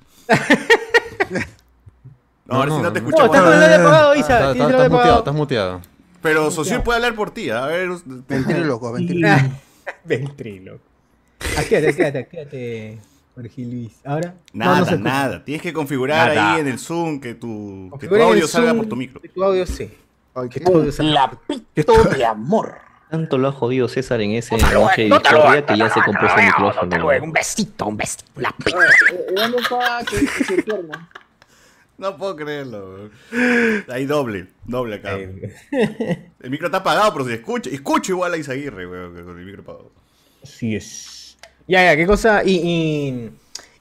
No, 2.47 2.55
ahora 2.55 2.71
sí 2.77 2.83
no 2.83 2.93
te 2.93 3.01
no. 3.01 3.09
No, 3.09 3.11
escuchamos. 3.11 3.37
está 3.37 3.45
con 3.45 3.53
el 3.53 3.63
audio 3.63 3.81
apagado, 3.81 4.15
Está- 4.15 4.35
Isa. 4.35 4.53
Estás 4.53 4.91
muteado, 4.91 5.19
estás 5.19 5.35
muteado. 5.35 5.81
Pero 6.23 6.51
Socio 6.51 6.83
puede 6.83 6.97
hablar 6.97 7.15
por 7.15 7.31
ti. 7.31 7.51
A 7.51 7.67
ver, 7.67 7.89
Ventríloco, 8.05 8.93
ventríloco. 8.93 9.43
Ventrilo. 10.05 10.79
Actívate, 11.57 11.89
actívate, 11.89 12.19
actívate. 12.19 12.99
Jorge 13.35 13.63
Luis. 13.63 13.93
Ahora. 14.05 14.35
No, 14.53 14.65
nada, 14.65 14.91
no 14.91 14.99
nada. 14.99 15.45
Tienes 15.45 15.63
que 15.63 15.73
configurar 15.73 16.35
Nada. 16.35 16.55
ahí 16.55 16.61
en 16.61 16.67
el 16.67 16.79
Zoom 16.79 17.21
que 17.21 17.35
tu, 17.35 17.91
que 18.01 18.09
tu 18.09 18.17
audio 18.17 18.49
salga 18.49 18.75
por 18.75 18.87
tu 18.87 18.97
micro. 18.97 19.21
que 19.21 19.29
Tu 19.29 19.43
audio 19.45 19.65
sí. 19.65 19.91
Salga. 20.35 21.39
Lapito 21.47 22.05
de 22.05 22.25
amor. 22.25 22.79
Tanto 23.11 23.39
lo 23.39 23.49
ha 23.49 23.53
jodido 23.53 23.89
César 23.89 24.21
en 24.21 24.33
ese 24.33 24.57
noche 24.59 25.03
de 25.03 25.09
discordia 25.09 25.65
que 25.65 25.79
ya 25.79 25.89
se 25.89 26.03
compró 26.03 26.29
su 26.29 26.37
micrófono. 26.37 27.09
Un 27.23 27.33
besito, 27.33 27.87
un 27.87 27.97
besito. 27.97 28.25
Lapito. 28.37 28.79
¿Dónde 29.35 29.59
está 29.59 30.01
que, 30.09 30.19
que 30.19 30.45
se 30.45 30.63
pierda? 30.63 31.09
No 31.99 32.17
puedo 32.17 32.37
creerlo. 32.37 33.11
weón. 33.33 33.85
Hay 33.89 34.07
doble, 34.07 34.47
doble 34.65 34.97
acá. 34.97 35.17
El 36.41 36.51
micro 36.51 36.67
está 36.67 36.79
apagado, 36.79 37.13
pero 37.13 37.25
se 37.25 37.35
escucha. 37.35 37.71
Escucho 37.71 38.13
igual 38.13 38.35
a 38.35 38.37
Isaguirre, 38.37 38.87
weón, 38.87 39.25
con 39.25 39.39
el 39.39 39.45
micro 39.45 39.63
apagado. 39.63 39.91
Así 40.43 40.77
es. 40.77 41.37
Ya, 41.67 41.85
ya, 41.85 41.97
qué 41.97 42.07
cosa. 42.07 42.45
Y, 42.45 42.61
y, 42.63 43.31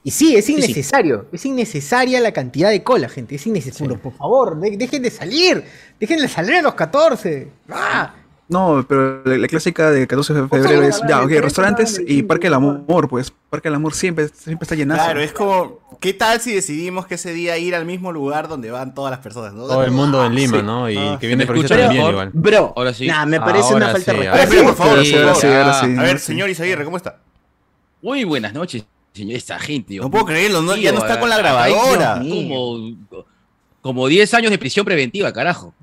Y 0.04 0.10
sí, 0.10 0.36
es 0.36 0.46
sí. 0.46 0.54
innecesario. 0.54 1.26
Es 1.32 1.44
innecesaria 1.44 2.20
la 2.20 2.32
cantidad 2.32 2.70
de 2.70 2.82
cola, 2.82 3.08
gente. 3.08 3.34
Es 3.34 3.46
innecesario. 3.46 4.00
Por 4.00 4.12
favor, 4.14 4.58
de- 4.58 4.76
dejen 4.76 5.02
de 5.02 5.10
salir. 5.10 5.64
Dejen 6.00 6.20
de 6.20 6.28
salir 6.28 6.54
a 6.56 6.62
los 6.62 6.74
14. 6.74 7.48
¡Ah! 7.70 8.14
No, 8.50 8.82
pero 8.88 9.22
la, 9.26 9.36
la 9.36 9.46
clásica 9.46 9.90
de 9.90 10.06
14 10.06 10.32
de 10.32 10.48
febrero 10.48 10.82
es, 10.82 11.02
ya, 11.06 11.22
ok, 11.22 11.30
restaurantes 11.32 12.00
y 12.06 12.22
Parque 12.22 12.46
del 12.46 12.54
Amor, 12.54 13.06
pues. 13.06 13.30
Parque 13.50 13.68
del 13.68 13.74
Amor 13.74 13.92
siempre, 13.92 14.28
siempre 14.28 14.64
está 14.64 14.74
llenazo. 14.74 15.04
Claro, 15.04 15.20
es 15.20 15.32
como, 15.32 15.80
¿qué 16.00 16.14
tal 16.14 16.40
si 16.40 16.54
decidimos 16.54 17.06
que 17.06 17.16
ese 17.16 17.34
día 17.34 17.58
ir 17.58 17.74
al 17.74 17.84
mismo 17.84 18.10
lugar 18.10 18.48
donde 18.48 18.70
van 18.70 18.94
todas 18.94 19.10
las 19.10 19.20
personas? 19.20 19.52
¿no? 19.52 19.66
Todo 19.66 19.84
el 19.84 19.90
mundo 19.90 20.24
en 20.24 20.34
Lima, 20.34 20.56
Sí. 20.60 20.62
¿no? 20.62 20.88
Y 20.88 20.96
Ah, 20.96 21.18
que 21.20 21.26
viene 21.26 21.42
¿me 21.42 21.46
provincia 21.46 21.76
también 21.76 21.98
mejor? 21.98 22.12
igual. 22.14 22.30
Bro, 22.32 22.72
Ahora 22.74 22.94
sí. 22.94 23.06
nah, 23.06 23.26
me 23.26 23.38
parece 23.38 23.64
Ahora 23.74 23.76
una 23.76 23.88
falta 23.92 24.12
sí, 24.12 24.18
de 24.18 24.30
respeto. 24.32 24.62
por 24.64 24.74
favor, 24.76 24.90
Ahora 24.92 25.04
sí, 25.04 25.14
ahora 25.14 25.34
sí, 25.34 25.46
ahora 25.46 25.74
sí. 25.80 25.94
A 25.98 26.02
ver, 26.04 26.18
señor 26.18 26.48
Isaguirre, 26.48 26.84
¿cómo 26.86 26.96
está? 26.96 27.18
Muy 28.00 28.24
buenas 28.24 28.54
noches, 28.54 28.86
señor. 29.18 29.36
Esta 29.36 29.58
gente. 29.58 29.92
Dios 29.94 30.04
No 30.04 30.10
puedo 30.10 30.24
mío. 30.24 30.32
creerlo, 30.34 30.62
no- 30.62 30.76
ya 30.76 30.92
no 30.92 30.98
está 30.98 31.20
con 31.20 31.28
la 31.28 31.36
grabadora. 31.38 32.18
Como, 32.20 32.96
como 33.82 34.06
10 34.08 34.32
años 34.34 34.50
de 34.50 34.58
prisión 34.58 34.84
preventiva, 34.86 35.32
carajo. 35.32 35.74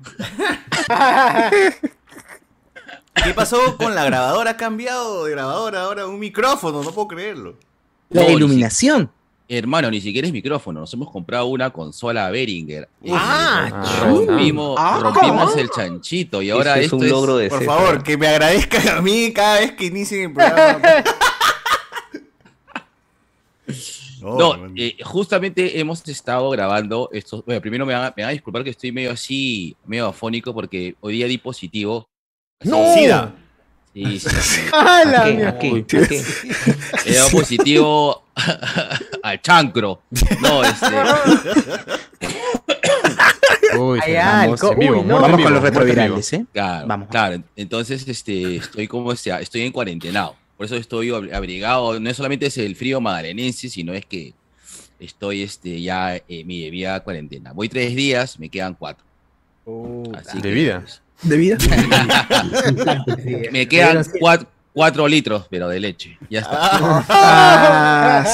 ¿Qué 3.24 3.32
pasó 3.34 3.76
con 3.76 3.94
la 3.94 4.04
grabadora? 4.04 4.52
Ha 4.52 4.56
cambiado 4.56 5.24
de 5.24 5.32
grabadora 5.32 5.82
ahora 5.82 6.06
un 6.06 6.18
micrófono, 6.18 6.82
no 6.82 6.92
puedo 6.92 7.08
creerlo. 7.08 7.56
La 8.10 8.22
No, 8.22 8.28
ni 8.28 8.34
iluminación. 8.34 9.10
Hermano, 9.48 9.90
ni 9.90 10.00
siquiera 10.00 10.26
es 10.26 10.32
micrófono. 10.32 10.80
Nos 10.80 10.92
hemos 10.92 11.10
comprado 11.10 11.46
una 11.46 11.70
consola 11.70 12.28
Behringer. 12.30 12.88
Ah, 13.10 13.70
Ah, 13.72 14.00
rompimos, 14.04 14.76
Ah, 14.78 15.48
el 15.56 15.70
chanchito 15.70 16.42
y 16.42 16.50
ahora 16.50 16.78
es 16.78 16.84
esto 16.86 16.96
un 16.96 17.08
logro 17.08 17.36
de 17.36 17.48
Por 17.48 17.64
favor, 17.64 18.02
que 18.02 18.16
me 18.18 18.26
agradezcan 18.26 18.88
a 18.88 19.00
mí 19.00 19.32
cada 19.32 19.60
vez 19.60 19.72
que 19.72 19.86
inicien 19.86 20.22
el 20.22 20.32
programa. 20.32 20.80
No, 24.36 24.72
eh, 24.76 24.96
justamente 25.04 25.78
hemos 25.78 26.06
estado 26.08 26.50
grabando 26.50 27.08
estos. 27.12 27.44
Bueno, 27.44 27.60
primero 27.60 27.86
me 27.86 27.94
van, 27.94 28.06
a, 28.06 28.14
me 28.16 28.24
van 28.24 28.30
a 28.30 28.32
disculpar 28.32 28.64
que 28.64 28.70
estoy 28.70 28.90
medio 28.90 29.12
así, 29.12 29.76
medio 29.86 30.08
afónico, 30.08 30.52
porque 30.52 30.96
hoy 31.00 31.14
día 31.14 31.26
di 31.26 31.38
positivo. 31.38 32.08
¡No! 32.64 32.94
Sida. 32.94 33.34
Sí, 33.94 34.20
sí, 34.20 34.28
sí. 34.28 34.60
¡Ah, 34.72 35.02
la 35.06 35.22
¿A 35.22 35.24
qué? 35.24 35.32
mierda! 35.32 35.50
¿A 35.50 35.58
qué? 35.58 35.68
¿A 35.78 35.86
qué? 36.08 36.22
He 37.06 37.14
dado 37.14 37.30
positivo 37.30 38.24
al 39.22 39.40
chancro. 39.40 40.02
No, 40.42 40.64
este. 40.64 40.86
Uy, 43.78 44.00
ay, 44.02 44.46
vamos 44.46 44.60
co- 44.60 44.72
en 44.72 44.78
vivo, 44.78 45.00
uy, 45.00 45.02
no. 45.02 45.04
muerte 45.04 45.26
en 45.26 45.32
Vamos 45.32 45.42
con 45.42 45.54
los 45.54 45.62
retrovirales, 45.62 46.32
¿eh? 46.32 46.46
Claro, 46.52 46.86
Vamos. 46.86 47.08
claro. 47.08 47.42
Entonces, 47.56 48.06
este, 48.08 48.56
estoy 48.56 48.88
como 48.88 49.14
sea, 49.16 49.40
estoy 49.40 49.62
en 49.62 49.72
cuarentenado. 49.72 50.36
Por 50.56 50.66
eso 50.66 50.76
estoy 50.76 51.08
ab- 51.10 51.32
abrigado. 51.34 51.98
No 52.00 52.08
es 52.10 52.16
solamente 52.16 52.46
es 52.46 52.56
el 52.58 52.74
frío 52.76 53.00
magdalenense, 53.00 53.68
sino 53.68 53.92
es 53.92 54.06
que 54.06 54.32
estoy 54.98 55.42
este, 55.42 55.80
ya 55.82 56.16
en 56.28 56.46
mi 56.46 56.62
debida 56.62 57.00
cuarentena. 57.00 57.52
Voy 57.52 57.68
tres 57.68 57.94
días, 57.94 58.38
me 58.38 58.48
quedan 58.48 58.74
cuatro. 58.74 59.04
Así 60.16 60.36
¿De 60.40 60.48
que, 60.48 60.54
vida? 60.54 60.80
pues, 60.80 61.02
¿De 61.22 61.36
vida? 61.36 61.58
me 63.52 63.68
quedan 63.68 64.04
cuatro, 64.20 64.48
cuatro 64.72 65.08
litros, 65.08 65.46
pero 65.50 65.68
de 65.68 65.80
leche. 65.80 66.16
Ya 66.30 66.40
está. 66.40 67.04
Ah. 67.08 68.24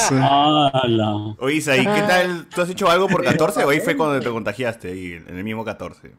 Oye, 1.39 1.55
Isaí, 1.55 1.79
¿qué 1.83 2.01
tal? 2.07 2.45
¿Tú 2.53 2.61
has 2.61 2.69
hecho 2.69 2.89
algo 2.89 3.07
por 3.07 3.23
14 3.23 3.63
o 3.65 3.69
ahí 3.69 3.79
fue 3.79 3.97
cuando 3.97 4.19
te 4.19 4.29
contagiaste 4.29 4.91
ahí, 4.91 5.13
en 5.13 5.37
el 5.37 5.43
mismo 5.43 5.63
14? 5.65 6.11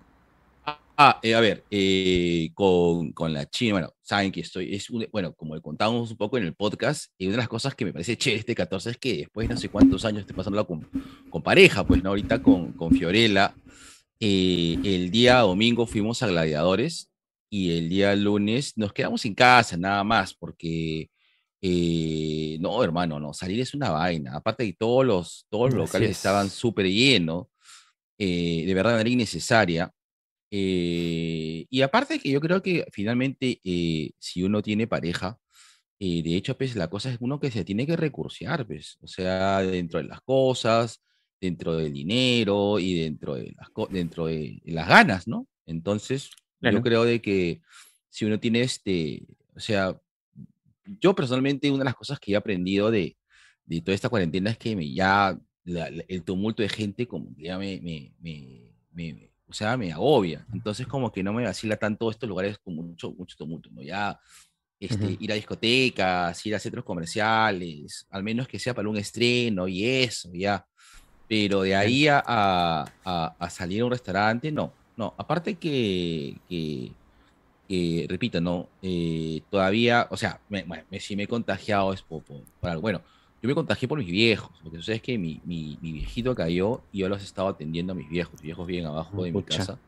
Ah, 0.96 1.18
eh, 1.23 1.34
a 1.34 1.40
ver, 1.40 1.64
eh, 1.70 2.50
con, 2.54 3.12
con 3.12 3.32
la 3.32 3.49
China, 3.50 3.73
bueno, 3.75 3.93
saben 4.04 4.30
que 4.30 4.40
estoy, 4.42 4.75
es 4.75 4.90
un- 4.90 5.08
bueno, 5.11 5.34
como 5.34 5.54
le 5.56 5.62
contamos 5.62 6.11
un 6.11 6.16
poco 6.18 6.37
en 6.38 6.44
el 6.44 6.54
podcast, 6.54 7.06
y 7.18 7.25
una 7.26 7.32
de 7.32 7.38
las 7.38 7.49
cosas 7.49 7.75
que 7.75 7.84
me 7.87 7.92
parece 7.92 8.16
chévere 8.18 8.40
este 8.40 8.54
14 8.54 8.90
es 8.90 8.96
que 8.99 9.16
después 9.16 9.49
de 9.49 9.54
no 9.54 9.61
sé 9.61 9.70
cuántos 9.70 10.04
años 10.04 10.20
estoy 10.20 10.37
pasándola 10.37 10.64
con, 10.64 10.88
con 11.30 11.42
pareja, 11.42 11.87
pues, 11.87 12.02
¿no? 12.02 12.11
Ahorita 12.11 12.42
con, 12.42 12.73
con 12.75 12.92
Fiorella, 12.92 13.54
eh, 14.20 14.78
el 14.84 15.11
día 15.11 15.38
domingo 15.38 15.87
fuimos 15.87 16.23
a 16.23 16.26
Gladiadores 16.28 17.11
y 17.50 17.70
el 17.78 17.88
día 17.88 18.14
lunes 18.14 18.75
nos 18.76 18.92
quedamos 18.92 19.25
en 19.25 19.34
casa, 19.34 19.76
nada 19.78 20.04
más, 20.04 20.34
porque, 20.34 21.08
eh, 21.62 22.58
no, 22.61 22.84
hermano, 22.84 23.18
no, 23.18 23.32
salir 23.32 23.58
es 23.61 23.73
una 23.73 23.88
vaina, 23.90 24.37
aparte 24.37 24.64
de 24.64 24.75
todos 24.75 25.04
los, 25.06 25.46
todos 25.49 25.70
los 25.73 25.87
locales 25.87 26.11
es. 26.11 26.16
estaban 26.18 26.50
súper 26.50 26.87
llenos, 26.90 27.46
eh, 28.18 28.64
de 28.66 28.75
verdad 28.75 28.92
manera 28.92 29.08
innecesaria. 29.08 29.90
Eh, 30.56 31.66
y 31.68 31.82
aparte 31.82 32.18
que 32.20 32.30
yo 32.30 32.40
creo 32.40 32.62
que 32.62 32.87
finalmente 32.92 33.61
eh, 33.64 34.12
si 34.18 34.42
uno 34.44 34.62
tiene 34.62 34.87
pareja, 34.87 35.38
eh, 35.99 36.23
de 36.23 36.37
hecho, 36.37 36.56
pues 36.56 36.76
la 36.76 36.88
cosa 36.88 37.11
es 37.11 37.16
uno 37.20 37.40
que 37.40 37.50
se 37.50 37.64
tiene 37.64 37.87
que 37.87 37.96
recursear, 37.96 38.66
pues, 38.66 38.96
o 39.00 39.06
sea, 39.08 39.62
dentro 39.62 40.00
de 40.00 40.06
las 40.08 40.20
cosas, 40.23 41.02
dentro 41.40 41.76
del 41.76 41.92
dinero 41.92 42.78
y 42.78 42.94
dentro 43.00 43.34
de 43.34 43.52
las, 43.56 43.68
dentro 43.90 44.26
de 44.26 44.61
las 44.64 44.88
ganas, 44.88 45.26
¿no? 45.28 45.46
Entonces, 45.66 46.30
Claro. 46.61 46.78
yo 46.78 46.82
creo 46.82 47.04
de 47.04 47.20
que 47.20 47.61
si 48.08 48.25
uno 48.25 48.38
tiene 48.40 48.61
este, 48.62 49.26
o 49.56 49.61
sea, 49.61 50.00
yo 51.00 51.14
personalmente 51.14 51.70
una 51.70 51.80
de 51.80 51.84
las 51.87 51.94
cosas 51.96 52.18
que 52.20 52.32
he 52.32 52.37
aprendido 52.37 52.90
de, 52.90 53.16
de 53.64 53.80
toda 53.80 53.94
esta 53.94 54.08
cuarentena 54.08 54.50
es 54.50 54.58
que 54.58 54.76
me 54.76 54.92
ya 54.92 55.38
la- 55.64 55.90
la- 55.90 56.04
el 56.08 56.23
tumulto 56.23 56.62
de 56.62 56.68
gente 56.68 57.06
como 57.08 57.34
que 57.34 57.44
ya 57.44 57.58
me, 57.58 57.80
me, 57.80 58.12
me- 58.20 58.73
me- 58.92 59.30
o 59.46 59.52
sea, 59.52 59.76
me 59.76 59.92
agobia. 59.92 60.46
Entonces 60.52 60.86
como 60.86 61.12
que 61.12 61.22
no 61.22 61.32
me 61.32 61.44
vacila 61.44 61.76
tanto 61.76 62.10
estos 62.10 62.28
lugares 62.28 62.58
con 62.58 62.74
mucho, 62.76 63.12
mucho 63.12 63.36
tumulto, 63.36 63.70
¿no? 63.72 63.82
Ya 63.82 64.18
este, 64.80 65.06
Ujú. 65.06 65.18
ir 65.18 65.32
a 65.32 65.34
discotecas, 65.36 66.44
ir 66.46 66.54
a 66.54 66.58
centros 66.58 66.84
comerciales, 66.84 68.06
al 68.10 68.22
menos 68.22 68.48
que 68.48 68.58
sea 68.58 68.74
para 68.74 68.88
un 68.88 68.96
estreno 68.98 69.68
y 69.68 69.84
eso, 69.86 70.30
ya. 70.34 70.66
Pero 71.26 71.62
de 71.62 71.74
ahí 71.76 72.08
a, 72.08 72.22
a- 72.26 73.36
a- 73.38 73.50
salir 73.50 73.82
a 73.82 73.84
un 73.86 73.90
restaurante, 73.92 74.52
no. 74.52 74.78
No, 74.96 75.14
aparte 75.18 75.58
que, 75.58 76.40
que, 76.48 76.96
que, 77.68 78.06
repito, 78.08 78.40
no, 78.40 78.72
eh, 78.82 79.44
todavía, 79.50 80.08
o 80.10 80.16
sea, 80.16 80.42
me- 80.48 80.64
me- 80.66 81.00
si 81.00 81.16
me 81.16 81.24
he 81.24 81.28
contagiado 81.28 81.92
es 81.92 82.02
por, 82.02 82.24
por- 82.24 82.44
por 82.60 82.70
algo. 82.70 82.82
Bueno, 82.82 83.04
yo 83.44 83.48
me 83.48 83.54
contagié 83.54 83.86
por 83.86 83.98
mis 83.98 84.10
viejos, 84.10 84.48
porque 84.62 84.78
tú 84.78 84.82
sabes 84.82 85.02
que 85.02 85.18
mi, 85.18 85.38
mi, 85.44 85.76
mi 85.82 85.92
viejito 85.92 86.34
cayó 86.34 86.80
y 86.90 87.00
yo 87.00 87.10
los 87.10 87.22
estaba 87.22 87.50
atendiendo 87.50 87.92
a 87.92 87.94
mis 87.94 88.08
viejos, 88.08 88.32
mis 88.32 88.40
viejos 88.40 88.66
viven 88.66 88.86
abajo 88.86 89.22
de 89.22 89.32
mi 89.32 89.42
casa. 89.42 89.78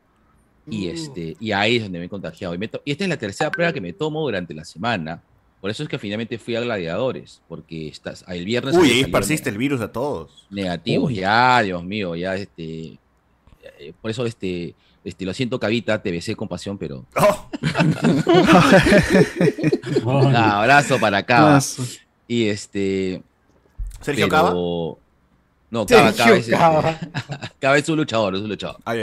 Y, 0.69 0.89
este, 0.89 1.35
y 1.39 1.51
ahí 1.53 1.77
es 1.77 1.81
donde 1.81 1.97
me 1.97 2.05
he 2.05 2.09
contagiado. 2.09 2.53
Y, 2.53 2.59
me 2.59 2.69
y 2.85 2.91
esta 2.91 3.03
es 3.05 3.09
la 3.09 3.17
tercera 3.17 3.49
prueba 3.49 3.73
que 3.73 3.81
me 3.81 3.93
tomo 3.93 4.21
durante 4.21 4.53
la 4.53 4.63
semana. 4.63 5.23
Por 5.59 5.71
eso 5.71 5.81
es 5.81 5.89
que 5.89 5.97
finalmente 5.97 6.37
fui 6.37 6.55
a 6.55 6.61
Gladiadores, 6.61 7.41
porque 7.49 7.87
estás, 7.87 8.23
el 8.27 8.45
viernes... 8.45 8.77
Uy, 8.77 8.91
ahí 8.91 8.99
esparciste 8.99 9.49
el 9.49 9.57
virus 9.57 9.81
a 9.81 9.91
todos. 9.91 10.45
Negativo, 10.51 11.07
Uy. 11.07 11.15
ya, 11.15 11.59
Dios 11.63 11.83
mío, 11.83 12.15
ya, 12.15 12.35
este... 12.35 12.99
eh, 13.79 13.93
Por 13.99 14.11
eso, 14.11 14.23
este... 14.27 14.75
Este, 15.03 15.25
lo 15.25 15.33
siento, 15.33 15.59
Cavita, 15.59 15.99
te 15.99 16.11
besé 16.11 16.35
con 16.35 16.47
pasión, 16.47 16.77
pero. 16.77 17.07
Oh. 20.03 20.19
Un 20.27 20.35
abrazo 20.35 20.99
para 20.99 21.23
Cava. 21.23 21.59
Y 22.27 22.49
este. 22.49 23.23
¿Sergio 24.01 24.27
pero- 24.27 24.29
Cava? 24.29 24.49
No, 25.69 25.85
Cava, 25.85 26.13
Cava 26.13 26.37
es, 26.37 26.47
Cava. 26.47 26.99
Cava 27.59 27.77
es 27.77 27.89
un 27.89 27.97
luchador, 27.97 28.35
es 28.35 28.41
un 28.41 28.49
luchador. 28.49 28.77
Ah. 28.85 28.95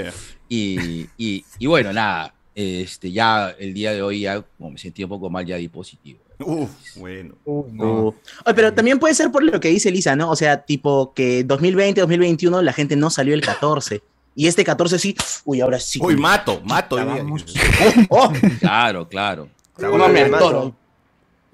Y, 0.49 1.07
y, 1.19 1.45
y 1.59 1.67
bueno, 1.67 1.93
nada. 1.93 2.33
Este, 2.55 3.11
ya 3.11 3.51
el 3.59 3.75
día 3.75 3.93
de 3.93 4.01
hoy, 4.01 4.21
ya 4.21 4.41
como 4.57 4.71
me 4.71 4.79
sentí 4.79 5.03
un 5.03 5.11
poco 5.11 5.29
mal, 5.29 5.45
ya 5.45 5.57
di 5.57 5.69
positivo. 5.69 6.21
Uf, 6.39 6.71
bueno. 6.97 7.35
Uh. 7.45 8.09
Oye, 8.45 8.55
pero 8.55 8.73
también 8.73 8.99
puede 8.99 9.15
ser 9.15 9.31
por 9.31 9.43
lo 9.43 9.59
que 9.61 9.69
dice 9.69 9.91
Lisa, 9.91 10.17
¿no? 10.17 10.31
O 10.31 10.37
sea, 10.37 10.63
tipo 10.65 11.13
que 11.15 11.45
2020, 11.45 12.01
2021 12.01 12.63
la 12.63 12.73
gente 12.73 12.97
no 12.97 13.11
salió 13.11 13.35
el 13.35 13.41
14. 13.41 14.03
Y 14.37 14.47
este 14.47 14.65
14 14.65 14.99
sí, 14.99 15.15
uy, 15.45 15.61
ahora 15.61 15.79
sí. 15.79 16.01
Uy, 16.03 16.17
mato, 16.17 16.61
mato. 16.65 16.97
Oh, 18.09 18.33
Claro, 18.61 19.09
claro. 19.09 19.49
no 19.79 20.09
me 20.09 20.23
atoro. 20.23 20.75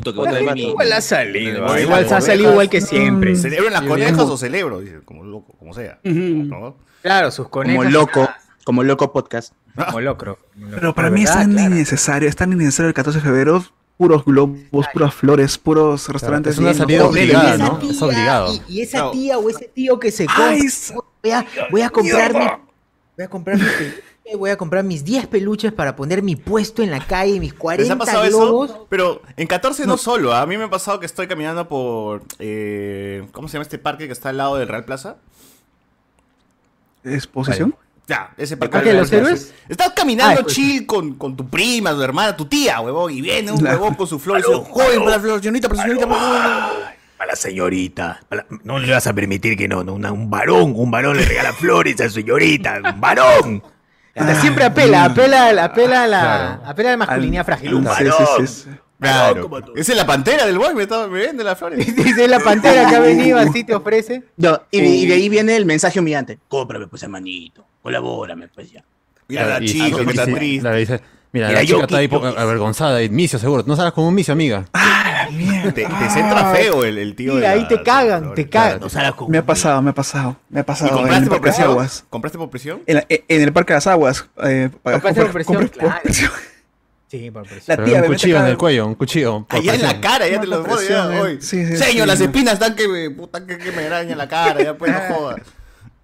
Puto 0.00 0.12
que 0.12 0.19
vos 0.19 0.28
también 0.28 0.54
mi- 0.54 0.62
Igual 0.71 0.92
ha 0.92 1.00
salido. 1.00 1.66
Oye, 1.66 1.83
Igual 1.83 2.09
se 2.09 2.14
ha 2.14 2.21
salido 2.21 2.50
igual 2.52 2.69
que 2.71 2.80
siempre. 2.80 3.37
¿Celebro 3.37 3.71
las 3.71 3.83
conejas 3.83 4.19
o 4.21 4.37
celebro? 4.37 4.80
Dice, 4.80 5.00
como 5.04 5.25
loco, 5.25 5.54
como 5.59 5.73
sea. 5.75 5.99
¿no? 6.04 6.76
Claro, 7.02 7.30
sus 7.30 7.49
conejos. 7.49 7.85
Como 7.85 7.90
loco, 7.90 8.28
como 8.64 8.83
loco 8.83 9.12
podcast. 9.12 9.54
Como 9.87 10.00
locro. 10.00 10.38
Pero 10.75 10.95
para 10.95 11.11
mí 11.11 11.23
es 11.23 11.33
tan 11.33 11.52
innecesario, 11.59 12.28
es 12.28 12.37
tan 12.37 12.52
innecesario 12.52 12.88
el 12.88 12.95
14 12.95 13.19
de 13.21 13.25
febrero. 13.25 13.64
Puros 13.97 14.25
globos, 14.25 14.87
puras 14.95 15.12
flores, 15.14 15.59
puros 15.59 16.09
restaurantes. 16.09 16.54
es 16.54 16.59
una 16.59 16.73
llenos, 16.73 16.78
salida 16.88 17.04
hoteles 17.04 17.35
obligada, 17.37 17.57
llenos. 17.57 17.83
¿no? 17.85 17.90
Es 17.90 18.00
obligado. 18.02 18.54
Y, 18.66 18.78
y 18.78 18.80
esa 18.80 18.97
Claro. 18.99 19.11
tía 19.11 19.38
o 19.38 19.50
ese 19.50 19.64
tío 19.75 19.99
que 20.00 20.11
se 20.11 20.25
compra. 20.26 20.57
Voy, 21.23 21.30
a, 21.33 21.47
voy 21.71 21.83
a 21.83 21.90
comprar 21.90 22.33
mi, 22.33 22.40
voy 23.19 23.25
a 23.25 23.28
comprar 23.28 23.59
voy 24.37 24.50
a 24.50 24.57
comprar 24.57 24.85
mis 24.85 25.05
10 25.05 25.27
peluches 25.27 25.73
para 25.73 25.97
poner 25.97 26.23
mi 26.23 26.37
puesto 26.37 26.83
en 26.83 26.91
la 26.91 27.00
calle, 27.05 27.41
mis 27.41 27.50
¿Les 27.50 27.59
40 27.59 27.93
ha 27.95 27.99
pasado 27.99 28.25
globos. 28.29 28.71
eso? 28.71 28.87
Pero 28.89 29.23
en 29.37 29.47
14 29.49 29.87
no, 29.87 29.97
solo. 29.97 30.33
¿ah? 30.33 30.43
A 30.43 30.47
mí 30.47 30.57
me 30.57 30.65
ha 30.65 30.71
pasado 30.71 31.00
que 31.00 31.07
estoy 31.07 31.27
caminando 31.27 31.69
por. 31.69 32.23
eh, 32.39 33.27
¿Cómo 33.33 33.49
se 33.49 33.55
llama 33.55 33.62
este 33.65 33.79
parque 33.79 34.07
que 34.07 34.12
está 34.12 34.29
al 34.29 34.37
lado 34.37 34.57
del 34.57 34.69
Real 34.69 34.85
Plaza? 34.85 35.17
¿Exposición? 37.05 37.75
Ya, 38.07 38.33
ese 38.37 38.57
parque. 38.57 38.73
¿Parque 38.73 38.89
del 38.89 38.97
de 38.97 39.03
los. 39.03 39.12
Héroes? 39.12 39.55
Estás 39.69 39.91
caminando 39.91 40.41
Ah, 40.41 40.43
pues. 40.43 40.55
chill 40.55 40.85
con, 40.87 41.15
con 41.15 41.37
tu 41.37 41.49
prima, 41.49 41.93
tu 41.93 42.03
hermana, 42.03 42.37
tu 42.37 42.45
tía, 42.47 42.81
huevón, 42.81 43.12
y 43.12 43.21
viene 43.21 43.53
un 43.53 43.62
La- 43.62 43.73
huevón 43.73 43.95
con 43.95 44.07
su 44.07 44.19
flor 44.19 44.41
y 44.41 44.43
dice, 44.43 44.55
joven 44.71 44.99
para 44.99 45.11
la 45.12 45.21
flor, 45.21 45.41
señorita, 45.41 45.69
para 45.69 45.77
la 45.79 45.83
señorita, 45.85 46.09
por 46.09 46.17
favor". 46.19 46.73
Para 47.17 47.31
la 47.33 47.37
señorita. 47.37 48.21
la- 48.31 48.47
No 48.65 48.79
le 48.79 48.91
vas 48.93 49.07
a 49.07 49.12
permitir 49.12 49.57
que 49.57 49.69
no, 49.69 49.85
no, 49.85 49.95
una- 49.95 50.11
un 50.12 50.29
varón, 50.29 50.73
un 50.77 50.91
varón 50.91 51.17
le 51.17 51.25
regala 51.25 51.53
flores 51.53 52.00
a 52.00 52.05
su 52.09 52.17
señorita, 52.17 52.81
un 52.95 53.00
varón. 53.00 53.62
Hasta 54.14 54.40
siempre 54.40 54.64
apela, 54.64 55.05
apela, 55.05 55.47
a 55.47 55.52
la- 55.52 55.64
apela 55.64 56.02
a 56.02 56.07
la, 56.07 56.21
Claro. 56.21 56.62
apela 56.71 56.88
a 56.88 56.93
la 56.93 56.97
masculinidad 56.99 57.45
frágil. 57.47 57.75
Un 57.75 57.83
Sí, 57.83 57.88
varón. 57.88 58.12
sí, 58.19 58.47
sí, 58.47 58.62
sí. 58.64 58.71
Claro. 59.00 59.50
Esa 59.76 59.93
es 59.93 59.97
la 59.97 60.07
pantera 60.07 60.45
del 60.45 60.59
boy, 60.59 60.75
me, 60.75 60.83
está- 60.83 61.07
me 61.09 61.21
vende 61.21 61.43
las 61.43 61.59
flores. 61.59 61.79
Dice 61.97 62.29
la 62.29 62.38
pantera 62.40 62.88
que 62.88 62.97
ha 62.97 63.00
venido 63.00 63.38
así 63.38 63.64
te 63.64 63.75
ofrece. 63.75 64.25
No, 64.37 64.61
y, 64.71 64.81
y 64.81 65.07
de 65.07 65.14
ahí 65.14 65.29
viene 65.31 65.57
el 65.57 65.64
mensaje 65.64 65.99
humillante. 66.00 66.38
Cómprame 66.49 66.87
pues 66.87 67.02
hermanito, 67.02 67.64
colabórame 67.83 68.49
pues 68.49 68.71
ya. 68.73 68.85
Mira 69.29 69.47
la 69.47 69.61
chica 69.61 69.87
y- 69.88 70.05
que 70.05 70.11
está 70.11 70.25
triste. 70.26 70.69
la 70.69 70.73
mira, 71.33 71.49
Mira, 71.49 71.61
la 71.61 71.67
chica 71.67 71.81
está 71.83 71.97
ahí 71.99 72.09
avergonzada, 72.37 73.03
y 73.03 73.09
misio 73.09 73.39
seguro. 73.39 73.65
No 73.67 73.77
sabes 73.77 73.93
como 73.93 74.09
un 74.09 74.15
misio, 74.15 74.33
amiga. 74.33 74.65
Te, 75.63 75.71
te 75.73 76.11
centra 76.11 76.53
feo 76.53 76.85
el, 76.85 76.99
el 76.99 77.15
tío. 77.15 77.37
De 77.37 77.47
ahí 77.47 77.63
la- 77.63 77.69
te 77.69 77.83
cagan, 77.83 78.35
te 78.35 78.49
cagan. 78.49 78.71
Claro. 78.79 78.87
O 78.87 78.91
sea, 78.91 79.03
la- 79.03 79.17
Me 79.29 79.39
ha 79.39 79.47
pasado, 79.47 79.81
me 79.83 79.91
ha 79.91 79.95
pasado. 79.95 80.37
Me 80.49 80.61
ha 80.61 80.63
¿Y 80.63 80.65
pasado 80.65 80.91
en 80.91 80.97
compraste 80.97 81.27
por 81.29 81.41
presión? 81.41 81.69
Aguas. 81.71 82.05
¿Compraste 82.11 82.39
por 82.39 82.51
presión? 82.51 82.83
En, 82.87 82.97
la- 82.97 83.07
en 83.09 83.43
el 83.43 83.53
Parque 83.53 83.73
de 83.73 83.77
las 83.77 83.87
Aguas. 83.87 84.27
Eh, 84.43 84.71
¿Compraste 84.83 85.23
por 85.23 85.33
presión? 85.33 85.57
por 85.59 85.71
Claro. 85.71 86.01
presión. 86.03 86.31
Sí, 87.09 87.31
por 87.31 87.43
presión. 87.43 87.65
La 87.67 87.77
Pero 87.77 87.89
tía 87.89 88.01
un 88.03 88.07
cuchillo 88.09 88.39
en 88.41 88.47
el 88.47 88.57
cuello, 88.57 88.87
un 88.87 88.95
cuchillo. 88.95 89.47
Allá 89.51 89.75
en 89.75 89.83
la 89.83 90.01
cara, 90.01 90.27
ya 90.29 90.41
te 90.41 90.47
No, 90.47 90.59
lo 90.59 90.81
eh. 90.81 91.21
hoy. 91.21 91.39
Sí, 91.41 91.67
sí, 91.67 91.77
Señor, 91.77 92.03
sí. 92.05 92.07
las 92.07 92.21
espinas 92.21 92.55
están 92.55 92.75
que 92.75 92.89
me, 92.89 93.11
puta, 93.11 93.45
que, 93.47 93.59
que 93.59 93.73
me 93.73 93.85
arañan 93.87 94.17
la 94.19 94.29
cara, 94.29 94.63
ya 94.63 94.75
pues 94.77 94.93
no 94.93 94.99
jodas. 95.15 95.41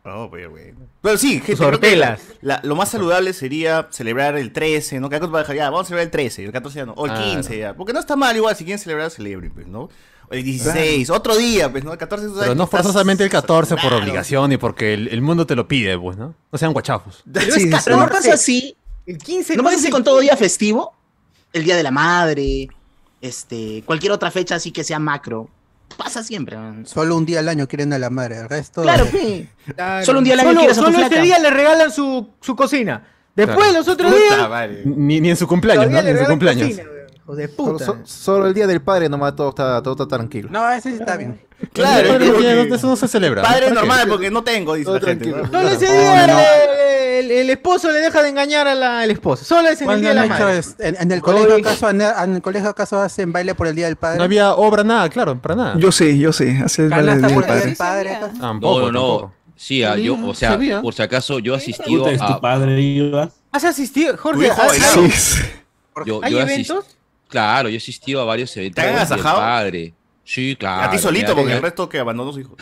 No, 0.06 0.30
pero 0.30 0.50
güey. 0.50 0.72
Pero 1.02 1.18
sí, 1.18 1.40
gente, 1.40 1.64
hortelas. 1.64 2.20
la- 2.40 2.60
lo 2.62 2.76
más 2.76 2.88
saludable 2.90 3.32
sería 3.32 3.88
celebrar 3.90 4.36
el 4.38 4.52
13, 4.52 5.00
¿no? 5.00 5.10
Que 5.10 5.16
acá 5.16 5.54
ya, 5.54 5.64
vamos 5.70 5.82
a 5.82 5.88
celebrar 5.88 6.04
el 6.06 6.10
13, 6.12 6.44
el 6.44 6.52
14 6.52 6.78
ya 6.78 6.86
no, 6.86 6.92
o 6.92 7.06
el 7.06 7.12
Claro. 7.12 7.26
15 7.26 7.58
ya. 7.58 7.74
Porque 7.74 7.92
no 7.92 7.98
está 7.98 8.14
mal 8.16 8.36
igual, 8.36 8.54
si 8.56 8.64
quieren 8.64 8.78
celebrar, 8.78 9.10
celebren, 9.10 9.50
pues, 9.52 9.66
¿no? 9.66 9.88
O 10.28 10.32
el 10.34 10.42
16, 10.44 11.10
otro 11.10 11.36
día, 11.36 11.70
pues, 11.70 11.84
¿no? 11.84 11.92
El 11.92 11.98
14 11.98 12.24
tú 12.26 12.30
sabes 12.34 12.44
Pero 12.44 12.54
no 12.54 12.64
estás- 12.64 12.80
forzosamente 12.82 13.24
el 13.24 13.30
14 13.30 13.74
por 13.74 13.80
Claro. 13.82 13.98
obligación 13.98 14.52
y 14.52 14.56
porque 14.56 14.94
el, 14.94 15.08
el 15.08 15.22
mundo 15.22 15.46
te 15.46 15.54
lo 15.56 15.66
pide, 15.68 15.98
pues, 15.98 16.16
¿no? 16.16 16.34
No 16.50 16.58
sean 16.58 16.72
guachafos. 16.72 17.22
Pero 17.32 17.44
Sí, 17.46 17.50
es 17.50 17.62
sí. 17.62 17.70
Pero 17.84 17.96
no 17.96 18.02
14. 18.06 18.28
pasa 18.30 18.34
así, 18.34 18.76
El 19.06 19.18
15 19.18 19.56
no 19.56 19.62
no 19.62 19.68
pasa 19.68 19.78
así 19.80 19.90
con 19.90 20.02
todo 20.04 20.18
día 20.20 20.36
festivo, 20.36 20.94
el 21.52 21.64
día 21.64 21.76
de 21.76 21.82
la 21.82 21.90
madre, 21.92 22.68
este, 23.20 23.82
cualquier 23.86 24.12
otra 24.12 24.30
fecha 24.30 24.56
así 24.56 24.70
que 24.72 24.84
sea 24.84 24.98
macro. 24.98 25.48
Pasa 25.96 26.22
siempre. 26.22 26.56
man. 26.56 26.86
Solo 26.86 27.16
un 27.16 27.24
día 27.24 27.38
al 27.40 27.48
año 27.48 27.66
quieren 27.68 27.92
a 27.92 27.98
la 27.98 28.10
madre, 28.10 28.38
el 28.38 28.48
resto. 28.48 28.82
Claro, 28.82 29.06
sí. 29.10 29.48
Claro. 29.74 30.04
Solo 30.04 30.18
un 30.18 30.24
día 30.24 30.34
al 30.34 30.40
año 30.40 30.48
Solo, 30.50 30.60
quieres 30.60 30.78
a 30.78 30.80
tu 30.82 30.92
solo 30.92 31.06
ese 31.06 31.20
día 31.22 31.38
le 31.38 31.50
regalan 31.50 31.90
su, 31.90 32.28
su 32.40 32.54
cocina. 32.54 33.06
Después, 33.34 33.58
Claro. 33.58 33.72
los 33.78 33.88
otros 33.88 34.12
Puta 34.12 34.66
días. 34.68 34.86
Ni, 34.86 35.20
ni 35.20 35.30
en 35.30 35.36
su 35.36 35.46
cumpleaños, 35.46 35.90
¿no? 35.90 36.02
Ni 36.02 36.10
en 36.10 36.18
su 36.18 36.24
cumpleaños. 36.24 36.68
cocina, 36.68 36.84
de 37.36 37.48
Solo, 37.48 37.72
puta. 37.72 37.84
so- 37.84 37.98
solo 38.04 38.46
el 38.46 38.54
día 38.54 38.66
del 38.66 38.80
padre 38.82 39.08
nomás 39.08 39.34
todo 39.34 39.48
está, 39.50 39.82
todo 39.82 39.94
está 39.94 40.06
tranquilo. 40.16 40.48
No, 40.50 40.70
ese 40.70 40.90
sí 40.90 40.96
está 41.00 41.16
bien. 41.16 41.40
Claro, 41.72 42.18
no- 42.18 42.74
eso 42.74 42.86
no 42.86 42.96
se 42.96 43.08
celebra. 43.08 43.40
Padre 43.42 43.70
normal, 43.70 44.06
porque 44.08 44.30
no 44.30 44.44
tengo, 44.44 44.74
dice 44.74 44.84
Todo 44.84 44.98
la 44.98 45.06
gente. 45.06 45.30
Solo 45.30 45.68
ese 45.70 45.86
día 45.86 46.26
el, 47.18 47.30
el 47.30 47.50
esposo 47.50 47.90
le 47.90 47.98
deja 48.00 48.22
de 48.22 48.28
engañar 48.28 48.66
a 48.68 48.74
la, 48.74 49.04
el 49.04 49.10
esposo. 49.10 49.44
Solo 49.44 49.68
es 49.68 49.80
en 49.80 49.84
el 49.84 49.86
¿Cuándo 49.86 50.00
día 50.00 50.08
de 50.10 50.14
la 50.14 50.26
madre. 50.26 50.58
es- 50.58 50.76
en, 50.78 50.96
en 51.00 51.12
el 51.12 51.20
colegio 51.20 51.56
acaso, 51.56 51.90
en 51.90 52.00
el 52.34 52.42
colegio 52.42 52.68
acaso 52.68 53.00
hacen 53.00 53.32
baile 53.32 53.54
por 53.54 53.66
el 53.66 53.74
día 53.74 53.86
del 53.86 53.96
padre? 53.96 54.18
No 54.18 54.24
había 54.24 54.54
obra, 54.54 54.84
nada, 54.84 55.08
claro, 55.08 55.40
para 55.40 55.54
nada. 55.54 55.74
Yo 55.78 55.90
sí, 55.92 56.18
yo 56.18 56.32
sí. 56.32 56.56
Hace 56.64 56.82
el 56.84 56.88
baile 56.90 57.06
¿Canasta 57.12 57.26
del 57.28 57.34
por 57.34 57.44
el 57.44 57.48
día 57.48 57.76
padre. 57.76 58.10
del 58.10 58.18
padre? 58.20 58.38
Tampoco, 58.40 58.80
No, 58.80 58.92
no, 58.92 59.00
tampoco. 59.18 59.34
Sí, 59.56 59.82
ah, 59.84 59.96
yo, 59.96 60.18
o 60.22 60.34
sea, 60.34 60.50
sabía. 60.50 60.82
por 60.82 60.92
si 60.92 61.02
acaso, 61.02 61.38
yo 61.38 61.54
he 61.54 61.56
asistido 61.56 62.08
es 62.08 62.18
tu 62.18 62.24
a. 62.24 62.40
padre 62.40 62.80
iba. 62.80 63.30
¿Has 63.52 63.64
asistido, 63.64 64.14
Jorge? 64.18 64.46
hijo 64.48 64.60
¿has- 64.60 64.96
hay-. 64.96 65.10
Yo, 66.04 66.20
¿Hay 66.22 66.32
yo 66.32 66.40
eventos? 66.40 66.84
Claro, 67.28 67.68
yo 67.70 67.74
he 67.74 67.78
asistido 67.78 68.20
a 68.20 68.24
varios 68.24 68.54
eventos 68.56 68.82
¿Te 68.84 68.88
han 68.90 68.96
agasajado? 68.96 69.38
padre. 69.38 69.94
Sí, 70.28 70.56
claro. 70.58 70.82
A 70.82 70.90
ti 70.90 70.98
solito, 70.98 71.36
porque 71.36 71.52
el 71.52 71.62
resto 71.62 71.88
que 71.88 72.00
abandonó 72.00 72.30
a 72.30 72.32
sus 72.32 72.42
hijos. 72.42 72.56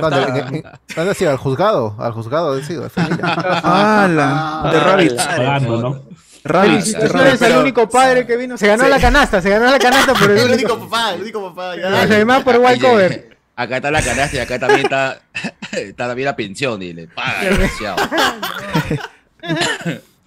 ¿Dónde, 0.00 0.22
en- 0.22 0.54
en- 0.56 0.64
¿Dónde 0.96 1.10
has 1.12 1.20
ido? 1.22 1.30
¿Al 1.30 1.36
juzgado? 1.36 1.94
Al 2.00 2.12
juzgado 2.12 2.58
he 2.58 2.64
sido, 2.64 2.82
de 2.82 2.90
familia. 2.90 3.24
¡Hala! 3.62 4.70
De 4.72 4.80
Rabbits. 4.80 5.14
Pagando, 5.24 5.80
¿no? 5.80 6.02
Rabbits. 6.42 6.92
Tú 6.98 7.18
eres 7.18 7.40
el 7.42 7.56
único 7.58 7.88
padre 7.88 8.26
que 8.26 8.36
vino. 8.36 8.58
Se 8.58 8.66
ganó 8.66 8.88
la 8.88 8.98
canasta, 8.98 9.40
se 9.40 9.50
ganó 9.50 9.70
la 9.70 9.78
canasta 9.78 10.14
por 10.14 10.30
el 10.32 10.38
El 10.38 10.52
único. 10.54 10.78
papá, 10.80 11.14
el 11.14 11.22
único 11.22 11.48
papá. 11.54 11.76
ya. 11.76 11.90
Los 11.90 12.08
demás 12.08 12.42
por 12.42 12.56
Walcover. 12.56 13.36
Acá 13.54 13.76
está 13.76 13.90
la 13.90 14.02
canasta 14.02 14.36
y 14.36 14.40
acá 14.40 14.58
también 14.58 14.80
está, 14.80 15.20
está 15.72 16.08
también 16.08 16.26
la 16.26 16.34
pensión 16.34 16.82
y 16.82 16.92
le 16.92 17.06
paga 17.08 17.40
demasiado. 17.44 17.96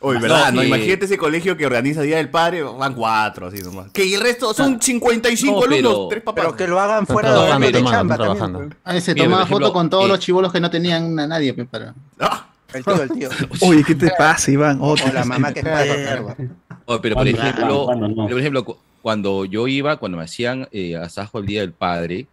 Oye, 0.05 0.19
¿verdad? 0.19 0.47
No, 0.51 0.61
No, 0.61 0.63
imagínate 0.63 1.05
ese 1.05 1.17
colegio 1.17 1.55
que 1.55 1.65
organiza 1.65 2.01
Día 2.01 2.17
del 2.17 2.29
Padre, 2.29 2.61
van 2.61 2.93
cuatro, 2.93 3.47
así 3.47 3.61
nomás. 3.63 3.89
Que 3.91 4.13
el 4.13 4.19
resto 4.21 4.53
son 4.53 4.81
55 4.81 5.53
No, 5.53 5.61
pero- 5.61 5.73
alumnos, 5.89 6.09
tres 6.09 6.23
papás. 6.23 6.43
Pero 6.45 6.57
que 6.57 6.67
lo 6.67 6.79
hagan 6.79 7.07
fuera 7.07 7.31
de 7.31 7.37
horario 7.39 7.67
de 7.71 7.83
chamba 7.83 8.17
también, 8.17 8.17
trabajando. 8.17 8.75
Ahí 8.83 8.99
se 9.01 9.13
Mira, 9.13 9.23
por 9.23 9.29
tomaba 9.31 9.43
ejemplo, 9.43 9.65
foto 9.67 9.73
con 9.73 9.89
todos 9.89 10.05
eh, 10.05 10.07
los 10.09 10.19
chivolos 10.19 10.51
que 10.51 10.59
no 10.59 10.69
tenían 10.69 11.17
a 11.19 11.27
nadie, 11.27 11.53
pues, 11.53 11.67
para. 11.69 11.93
Ah, 12.19 12.47
El 12.73 12.83
tío, 12.83 13.01
el 13.03 13.09
tío. 13.11 13.29
Oye, 13.61 13.83
¿qué 13.85 13.95
te 13.95 14.11
pasa, 14.17 14.51
Iván? 14.51 14.77
Oh, 14.81 14.93
O 14.93 15.13
la 15.13 15.23
mamá 15.25 15.53
que 15.53 15.59
es 15.59 15.65
padre. 15.65 16.49
Oh, 16.85 16.99
pero 16.99 17.15
por 17.15 17.27
ejemplo, 17.27 17.85
¿Cuándo 17.85 18.07
no? 18.09 18.15
pero, 18.15 18.29
por 18.29 18.39
ejemplo, 18.39 18.65
cu- 18.65 18.77
cuando 19.01 19.45
yo 19.45 19.67
iba, 19.69 19.95
cuando 19.97 20.17
me 20.17 20.25
hacían 20.25 20.67
eh, 20.73 20.97
asajo 20.97 21.39
el 21.39 21.45
día 21.45 21.61
del 21.61 21.71
padre, 21.71 22.27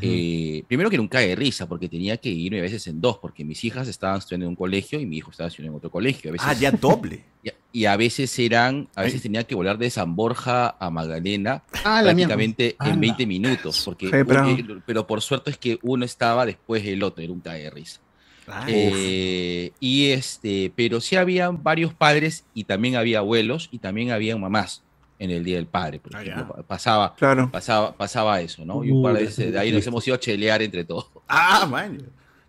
eh, 0.00 0.64
primero 0.66 0.90
que 0.90 0.96
nunca 0.96 1.20
de 1.20 1.36
risa, 1.36 1.68
porque 1.68 1.88
tenía 1.88 2.16
que 2.16 2.28
irme 2.28 2.58
a 2.58 2.62
veces 2.62 2.86
en 2.86 3.00
dos, 3.00 3.18
porque 3.18 3.44
mis 3.44 3.62
hijas 3.64 3.86
estaban 3.86 4.18
estudiando 4.18 4.46
en 4.46 4.50
un 4.50 4.56
colegio 4.56 4.98
y 4.98 5.06
mi 5.06 5.18
hijo 5.18 5.30
estaba 5.30 5.48
estudiando 5.48 5.74
en 5.74 5.78
otro 5.78 5.90
colegio. 5.90 6.30
A 6.30 6.32
veces, 6.32 6.48
Ah, 6.48 6.52
ya 6.54 6.72
doble. 6.72 7.24
y, 7.44 7.80
y 7.80 7.84
a 7.86 7.96
veces 7.96 8.36
eran, 8.38 8.88
a 8.94 9.02
veces 9.02 9.22
tenía 9.22 9.44
que 9.44 9.54
volar 9.54 9.78
de 9.78 9.88
San 9.90 10.16
Borja 10.16 10.76
a 10.78 10.90
Magdalena 10.90 11.62
Ah, 11.84 12.00
prácticamente 12.02 12.76
en 12.84 13.00
20 13.00 13.26
minutos, 13.26 13.82
porque 13.84 14.08
eh, 14.08 14.80
pero 14.86 15.06
por 15.06 15.20
suerte 15.22 15.50
es 15.50 15.58
que 15.58 15.78
uno 15.82 16.04
estaba 16.04 16.44
después 16.46 16.84
del 16.84 17.02
otro, 17.02 17.22
era 17.22 17.32
un 17.32 17.40
cae 17.40 17.62
de 17.64 17.70
risa. 17.70 18.00
Ah, 18.46 18.66
Eh, 18.68 19.72
y 19.80 20.08
este, 20.10 20.72
pero 20.76 21.00
sí 21.00 21.16
había 21.16 21.50
varios 21.50 21.94
padres 21.94 22.44
y 22.52 22.64
también 22.64 22.96
había 22.96 23.18
abuelos 23.18 23.68
y 23.70 23.78
también 23.78 24.10
había 24.10 24.36
mamás 24.36 24.82
en 25.24 25.30
el 25.32 25.44
Día 25.44 25.56
del 25.56 25.66
Padre. 25.66 25.98
Por 26.00 26.14
Ah, 26.16 26.22
ejemplo, 26.22 26.64
pasaba, 26.66 27.14
Claro. 27.16 27.50
pasaba, 27.50 27.92
pasaba 27.96 28.40
eso, 28.40 28.64
¿no? 28.64 28.84
Y 28.84 28.90
un 28.90 29.02
par 29.02 29.14
de 29.14 29.24
veces 29.24 29.52
de 29.52 29.58
ahí 29.58 29.72
nos 29.72 29.86
hemos 29.86 30.06
ido 30.06 30.14
a 30.16 30.20
chelear 30.20 30.62
entre 30.62 30.84
todos. 30.84 31.06
Ah, 31.28 31.66
man. 31.68 31.98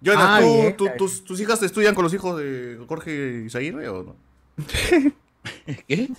Jonas, 0.02 0.24
Ah, 0.28 0.74
¿tú- 0.78 0.88
tus, 0.98 1.24
tus 1.24 1.40
hijas 1.42 1.60
te 1.60 1.66
estudian 1.66 1.96
con 1.96 2.04
los 2.04 2.14
hijos 2.14 2.38
de 2.38 2.80
Jorge 2.88 3.44
Izaguirre 3.46 3.88
o 3.90 4.04
no? 4.04 4.16
¿Qué? 5.88 6.10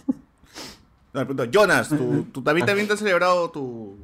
No, 1.12 1.20
me 1.20 1.26
pregunto, 1.26 1.44
Jonas, 1.50 1.88
¿tú, 1.88 2.26
tú 2.32 2.42
también, 2.42 2.66
también 2.66 2.86
te 2.86 2.94
has 2.94 2.98
celebrado 2.98 3.50
tu... 3.50 3.96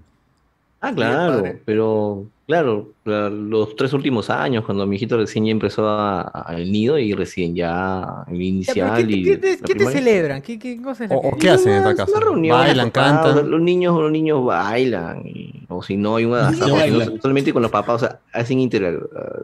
Ah, 0.80 0.92
claro, 0.94 1.44
pero 1.64 2.26
claro, 2.52 2.90
la- 3.04 3.30
los 3.30 3.74
tres 3.76 3.92
últimos 3.94 4.28
años, 4.28 4.64
cuando 4.64 4.86
mi 4.86 4.96
hijito 4.96 5.16
recién 5.16 5.46
ya 5.46 5.50
empezó 5.52 5.88
a- 5.88 6.20
a- 6.20 6.42
al 6.48 6.70
nido 6.70 6.98
y 6.98 7.14
recién 7.14 7.54
ya 7.54 8.24
el 8.28 8.42
inicial 8.42 9.06
¿Qué, 9.06 9.12
y 9.12 9.22
qué 9.24 9.36
te, 9.38 9.58
qué 9.58 9.86
celebran? 9.86 10.42
¿Qué, 10.42 10.58
qué 10.58 10.80
cosa 10.82 11.04
es 11.04 11.10
la 11.10 11.16
O, 11.16 11.36
qué 11.38 11.48
hacen 11.50 11.72
en 11.72 11.78
esta 11.78 11.88
Una- 11.88 11.96
casa? 11.96 12.12
una 12.18 12.20
reunión, 12.26 12.58
Bailan, 12.58 12.90
cantan. 12.90 13.50
los 13.50 13.60
niños, 13.60 13.98
los 13.98 14.12
niños 14.12 14.44
bailan, 14.44 15.26
y- 15.26 15.64
o 15.68 15.82
si 15.82 15.96
no 15.96 16.16
hay 16.16 16.26
un 16.26 16.34
agasajo, 16.34 16.64
si 16.64 16.68
no, 16.70 16.74
bailan. 16.76 17.20
solamente 17.22 17.52
con 17.54 17.62
los 17.62 17.70
papás, 17.70 17.96
o 18.02 18.06
sea, 18.06 18.18
hacen 18.34 18.60
inter, 18.60 18.82
eh, 18.84 18.98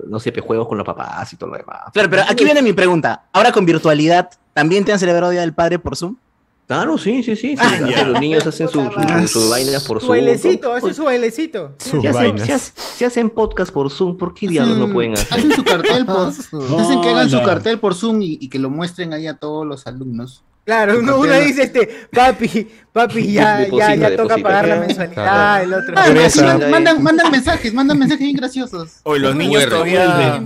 no 0.09 0.21
sé, 0.21 0.33
juegos 0.40 0.68
con 0.68 0.77
los 0.77 0.87
papás 0.87 1.33
y 1.33 1.37
todo 1.37 1.51
lo 1.51 1.57
demás. 1.57 1.79
Claro, 1.92 2.11
pero 2.11 2.23
aquí 2.29 2.44
viene 2.44 2.61
mi 2.62 2.75
pregunta. 2.75 3.23
Ahora 3.33 3.51
con 3.53 3.64
virtualidad, 3.64 4.29
¿también 4.53 4.85
te 4.85 4.92
han 4.92 4.99
celebrado 4.99 5.31
Día 5.33 5.40
del 5.40 5.55
Padre 5.55 5.79
por 5.79 5.97
Zoom? 5.97 6.16
Claro, 6.68 6.98
sí, 6.98 7.22
sí, 7.22 7.35
sí. 7.35 7.57
sí. 7.57 7.57
Ah, 7.59 7.78
ya. 7.90 8.04
Los 8.04 8.20
niños 8.20 8.46
hacen 8.46 8.68
sus 8.68 8.85
Ah, 8.96 9.22
su, 9.26 9.40
su 9.40 9.48
vainas 9.48 9.85
por 9.85 9.98
Su 10.00 10.07
Zoom. 10.07 10.16
bailecito, 10.18 10.92
su 10.92 11.02
bailecito. 11.04 11.74
Hacen, 11.81 12.38
se 12.38 12.52
hace- 12.52 12.72
se 12.76 13.04
hacen 13.07 13.31
podcast 13.31 13.72
por 13.72 13.90
Zoom, 13.90 14.16
¿por 14.18 14.35
qué 14.35 14.46
diablos 14.48 14.76
no 14.76 14.85
Hacen- 14.85 14.92
pueden 14.92 15.12
hacer? 15.14 15.26
Hacen 15.38 15.52
su 15.52 15.64
cartel 15.64 16.04
por. 16.07 16.28
Hacen 16.28 17.00
que 17.00 17.09
hagan 17.09 17.31
su 17.31 17.37
Hola. 17.38 17.46
cartel 17.46 17.78
por 17.81 17.94
Zoom 17.94 18.20
y, 18.22 18.38
y 18.40 18.48
que 18.50 18.59
lo 18.59 18.68
muestren 18.70 19.12
ahí 19.14 19.26
a 19.26 19.35
todos 19.38 19.66
los 19.66 19.87
alumnos. 19.87 20.44
Claro, 20.66 20.92
Su 20.96 21.00
uno, 21.00 21.18
uno 21.20 21.33
dice 21.40 21.62
este, 21.62 21.88
papi, 22.12 22.68
papi, 22.92 23.33
ya, 23.33 23.42
ya, 23.42 23.57
Deposita, 23.61 23.94
ya 23.94 24.11
toca 24.11 24.22
deposita. 24.37 24.42
pagar 24.42 24.68
la 24.68 24.76
mensualidad, 24.81 25.14
claro. 25.14 25.64
el 25.64 25.72
otro. 25.72 25.94
Ah, 25.96 26.59
mandan, 26.70 27.02
mandan, 27.02 27.31
mensajes, 27.31 27.72
mandan 27.72 27.98
mensajes 27.98 28.22
bien 28.26 28.37
graciosos. 28.37 29.00
Oye, 29.04 29.20
los 29.20 29.35
niños 29.35 29.66
todavía... 29.66 30.42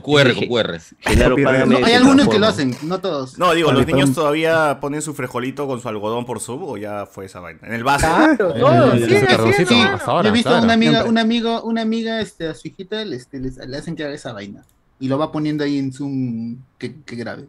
Con 0.00 0.14
QR, 0.14 0.34
con 0.34 0.46
QR. 0.48 1.66
No, 1.66 1.84
hay 1.84 1.92
algunos 1.94 2.28
que 2.28 2.38
lo 2.38 2.46
hacen, 2.46 2.76
no 2.82 3.00
todos. 3.00 3.38
No, 3.38 3.52
digo, 3.52 3.68
Vale, 3.68 3.80
¿los 3.80 3.86
niños 3.86 4.12
todavía 4.14 4.78
ponen 4.80 5.02
su 5.02 5.14
frijolito 5.14 5.66
con 5.66 5.80
su 5.80 5.88
algodón 5.88 6.24
por 6.26 6.40
Zoom 6.40 6.64
o 6.64 6.76
ya 6.76 7.06
fue 7.06 7.26
esa 7.26 7.40
vaina? 7.40 7.60
En 7.62 7.74
el 7.74 7.84
vaso. 7.84 8.06
Claro, 8.06 8.54
todo, 8.54 8.92
sí, 8.92 9.04
sí, 9.04 9.64
sí, 9.66 9.74
Yo 10.06 10.22
he 10.22 10.30
visto 10.30 10.50
claro. 10.50 10.64
una 10.64 10.72
amiga, 10.74 10.92
Siempre. 10.92 11.10
una 11.10 11.20
amigo, 11.20 11.62
una 11.62 11.82
amiga 11.82 12.20
este, 12.20 12.48
a 12.48 12.54
su 12.54 12.68
hijita 12.68 13.04
le, 13.04 13.16
este, 13.16 13.40
le 13.40 13.76
hacen 13.76 13.96
que 13.96 14.04
haga 14.04 14.14
esa 14.14 14.32
vaina. 14.32 14.64
Y 14.98 15.08
lo 15.08 15.18
va 15.18 15.30
poniendo 15.30 15.64
ahí 15.64 15.78
en 15.78 15.92
Zoom 15.92 16.58
que, 16.78 17.02
que 17.02 17.16
grabe. 17.16 17.48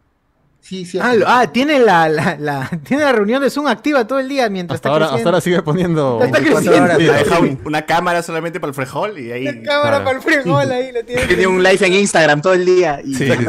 Sí, 0.67 0.85
sí. 0.85 0.99
Ah, 1.01 1.13
lo- 1.15 1.25
ah, 1.27 1.47
tiene 1.47 1.79
la, 1.79 2.09
la, 2.09 2.35
la- 2.37 2.69
tiene 2.83 3.03
la 3.03 3.13
reunión 3.13 3.41
de 3.41 3.49
Zoom 3.49 3.67
activa 3.67 4.05
todo 4.05 4.19
el 4.19 4.27
día 4.27 4.49
mientras 4.49 4.75
Hasta 4.77 4.89
está 4.89 4.93
ahora, 4.93 5.05
hasta 5.05 5.13
creciendo. 5.15 5.29
ahora 5.29 5.41
sigue 5.41 5.61
poniendo. 5.61 6.19
Está 6.23 6.39
24 6.39 6.71
creciendo. 6.71 6.93
horas. 6.93 7.21
Ha 7.21 7.23
dejado 7.23 7.41
un- 7.43 7.61
una 7.65 7.81
cámara 7.83 8.21
solamente 8.23 8.59
para 8.59 8.69
el 8.69 8.75
frijol 8.75 9.17
y 9.17 9.31
ahí. 9.31 9.43
La 9.45 9.61
cámara 9.63 10.03
para 10.03 10.17
el 10.17 10.21
frijol 10.23 10.69
ahí 10.71 10.91
lo 10.91 11.05
tiene. 11.05 11.21
Tiene 11.25 11.47
un 11.47 11.63
live 11.63 11.85
en 11.87 11.93
Instagram 11.93 12.41
todo 12.41 12.53
el 12.53 12.65
día. 12.65 12.99
Y 13.03 13.13
Sí, 13.15 13.27
sí, 13.27 13.33
sí. 13.37 13.45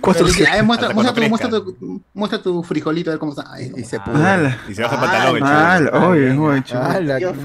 Cuatro 0.00 0.26
"Ay, 0.50 0.62
muestra, 0.62 0.88
Hasta 0.88 0.88
tu, 0.88 0.94
muestra, 0.94 1.14
crezca. 1.14 1.48
tu, 1.50 2.02
muestra 2.14 2.42
tu 2.42 2.62
frijolito 2.62 3.10
a 3.10 3.12
ver 3.12 3.18
cómo 3.20 3.32
está. 3.32 3.44
Ay, 3.52 3.70
Y 3.76 3.84
se. 3.84 3.96
Ala. 3.98 4.58
Y 4.68 4.74
se 4.74 4.82
baja 4.82 4.94
el 4.96 5.00
pantalón. 5.00 5.84
chico. 5.84 6.08
oye, 6.08 6.30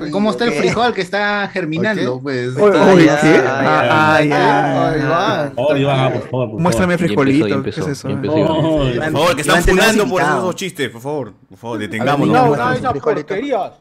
oye, 0.02 0.12
¿Cómo 0.12 0.32
está 0.32 0.46
el 0.46 0.52
frijol 0.54 0.94
que 0.94 1.02
está 1.02 1.48
germinando? 1.54 2.20
Pues. 2.22 2.56
Oye, 2.58 3.10
Ah, 3.10 3.20
¿qué? 3.22 3.42
Ah, 3.46 3.88
ah, 3.92 4.16
Ay. 4.16 4.30
Oh, 5.58 5.74
ah, 5.90 6.10
favor, 6.32 6.50
por 6.52 6.60
Muéstrame 6.60 6.98
frijolito. 6.98 7.62
¿Qué 7.64 7.70
es 7.70 7.78
eso? 7.78 8.10
Empezó. 8.16 8.34
Por 8.36 9.12
favor, 9.12 9.36
que 9.36 9.42
están 9.42 9.64
funando 9.64 10.08
por 10.10 10.22
esos 10.22 10.56
chistes, 10.56 10.90
por 10.90 11.02
favor. 11.02 11.34
Por 11.50 11.58
favor, 11.58 11.78
No, 11.78 11.82
detengámonos. 11.82 12.34
no, 12.36 12.56
no, 12.56 12.74
esas 12.74 12.92
frijolito. 12.92 13.28
porquerías. 13.28 13.72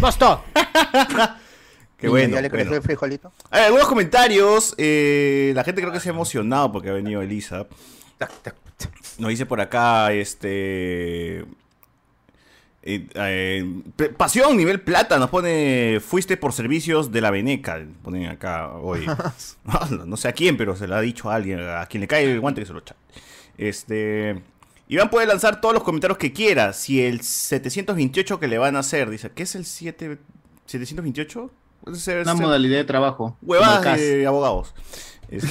Basta. 0.00 0.40
Qué 1.96 2.08
bueno. 2.08 2.36
¿Ya 2.36 2.42
le 2.42 2.48
creció 2.50 2.66
bueno. 2.66 2.76
el 2.76 2.82
frijolito? 2.82 3.32
Hay 3.50 3.64
algunos 3.64 3.88
comentarios. 3.88 4.74
eh, 4.78 5.52
la 5.54 5.64
gente 5.64 5.80
creo 5.80 5.92
que 5.92 5.98
se 6.00 6.10
ha 6.10 6.12
emocionado 6.12 6.70
porque 6.70 6.90
ha 6.90 6.92
venido 6.92 7.22
Elisa. 7.22 7.66
Nos 9.18 9.30
dice 9.30 9.46
por 9.46 9.60
acá, 9.60 10.12
este. 10.12 11.40
eh, 11.40 13.06
eh, 13.14 13.66
pasión, 14.16 14.56
nivel 14.56 14.80
plata, 14.80 15.18
nos 15.18 15.30
pone. 15.30 15.98
Fuiste 16.00 16.36
por 16.36 16.52
servicios 16.52 17.10
de 17.10 17.20
la 17.20 17.30
Veneca. 17.32 17.80
Ponen 18.02 18.26
acá 18.28 18.72
hoy. 18.74 19.04
no, 19.64 19.96
no 20.06 20.16
sé 20.16 20.28
a 20.28 20.32
quién, 20.32 20.56
pero 20.56 20.76
se 20.76 20.86
lo 20.86 20.94
ha 20.94 21.00
dicho 21.00 21.30
a 21.30 21.34
alguien. 21.34 21.60
A 21.60 21.86
quien 21.86 22.00
le 22.02 22.06
cae 22.06 22.30
el 22.30 22.38
guante 22.40 22.60
que 22.60 22.66
se 22.66 22.72
lo 22.72 22.78
echa. 22.78 22.94
Este. 23.58 24.42
Iván 24.88 25.10
puede 25.10 25.26
lanzar 25.26 25.60
todos 25.60 25.74
los 25.74 25.82
comentarios 25.82 26.16
que 26.16 26.32
quiera. 26.32 26.72
Si 26.72 27.04
el 27.04 27.20
728 27.20 28.40
que 28.40 28.48
le 28.48 28.56
van 28.56 28.74
a 28.76 28.78
hacer, 28.78 29.10
dice, 29.10 29.30
¿qué 29.30 29.42
es 29.42 29.54
el 29.54 29.66
7, 29.66 30.18
728? 30.64 31.50
Puede 31.84 31.96
ser- 31.98 32.22
Una 32.22 32.32
ser- 32.32 32.42
modalidad 32.42 32.78
de 32.78 32.84
trabajo. 32.84 33.36
Huevadas 33.42 33.98
de 33.98 34.26
abogados. 34.26 34.74
Este, 35.30 35.48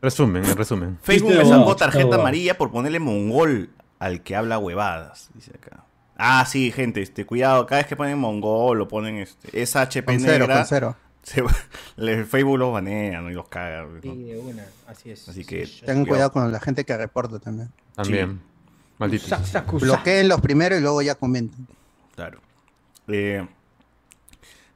Resumen, 0.00 0.44
en 0.44 0.56
resumen. 0.56 0.98
Facebook 1.02 1.32
de 1.32 1.44
sacó 1.44 1.74
tarjeta 1.76 2.14
amarilla 2.16 2.56
por 2.56 2.70
ponerle 2.70 3.00
mongol 3.00 3.70
al 3.98 4.22
que 4.22 4.36
habla 4.36 4.58
huevadas, 4.58 5.28
dice 5.34 5.50
acá. 5.56 5.84
Ah, 6.16 6.44
sí, 6.48 6.70
gente, 6.72 7.02
este, 7.02 7.26
cuidado, 7.26 7.66
cada 7.66 7.80
vez 7.82 7.88
que 7.88 7.96
ponen 7.96 8.18
mongol 8.18 8.80
o 8.80 8.88
ponen 8.88 9.16
este, 9.18 9.60
esa 9.60 9.82
HP 9.82 10.04
Con 10.14 10.20
cero, 10.20 10.38
negra, 10.46 10.56
con 10.58 10.66
cero. 10.66 10.96
Se 11.28 11.42
va- 11.42 11.54
le- 11.96 12.24
Facebook 12.24 12.58
los 12.58 12.72
banea 12.72 13.20
¿no? 13.20 13.30
y 13.30 13.34
los 13.34 13.48
caga. 13.48 13.84
¿no? 13.84 14.00
Sí, 14.00 14.22
de 14.24 14.38
una, 14.38 14.64
así 14.86 15.10
es. 15.10 15.28
Así 15.28 15.44
que 15.44 15.68
Tengan 15.84 16.06
cuidado 16.06 16.32
con 16.32 16.50
la 16.50 16.60
gente 16.60 16.84
que 16.84 16.96
reporta 16.96 17.38
también. 17.38 17.70
También. 17.94 18.40
Maldito. 18.98 19.26
Sa- 19.26 19.44
sacusa. 19.44 19.84
Bloqueen 19.86 20.28
los 20.28 20.40
primero 20.40 20.76
y 20.76 20.80
luego 20.80 21.02
ya 21.02 21.14
comenten. 21.14 21.66
Claro. 22.14 22.40
Eh, 23.08 23.46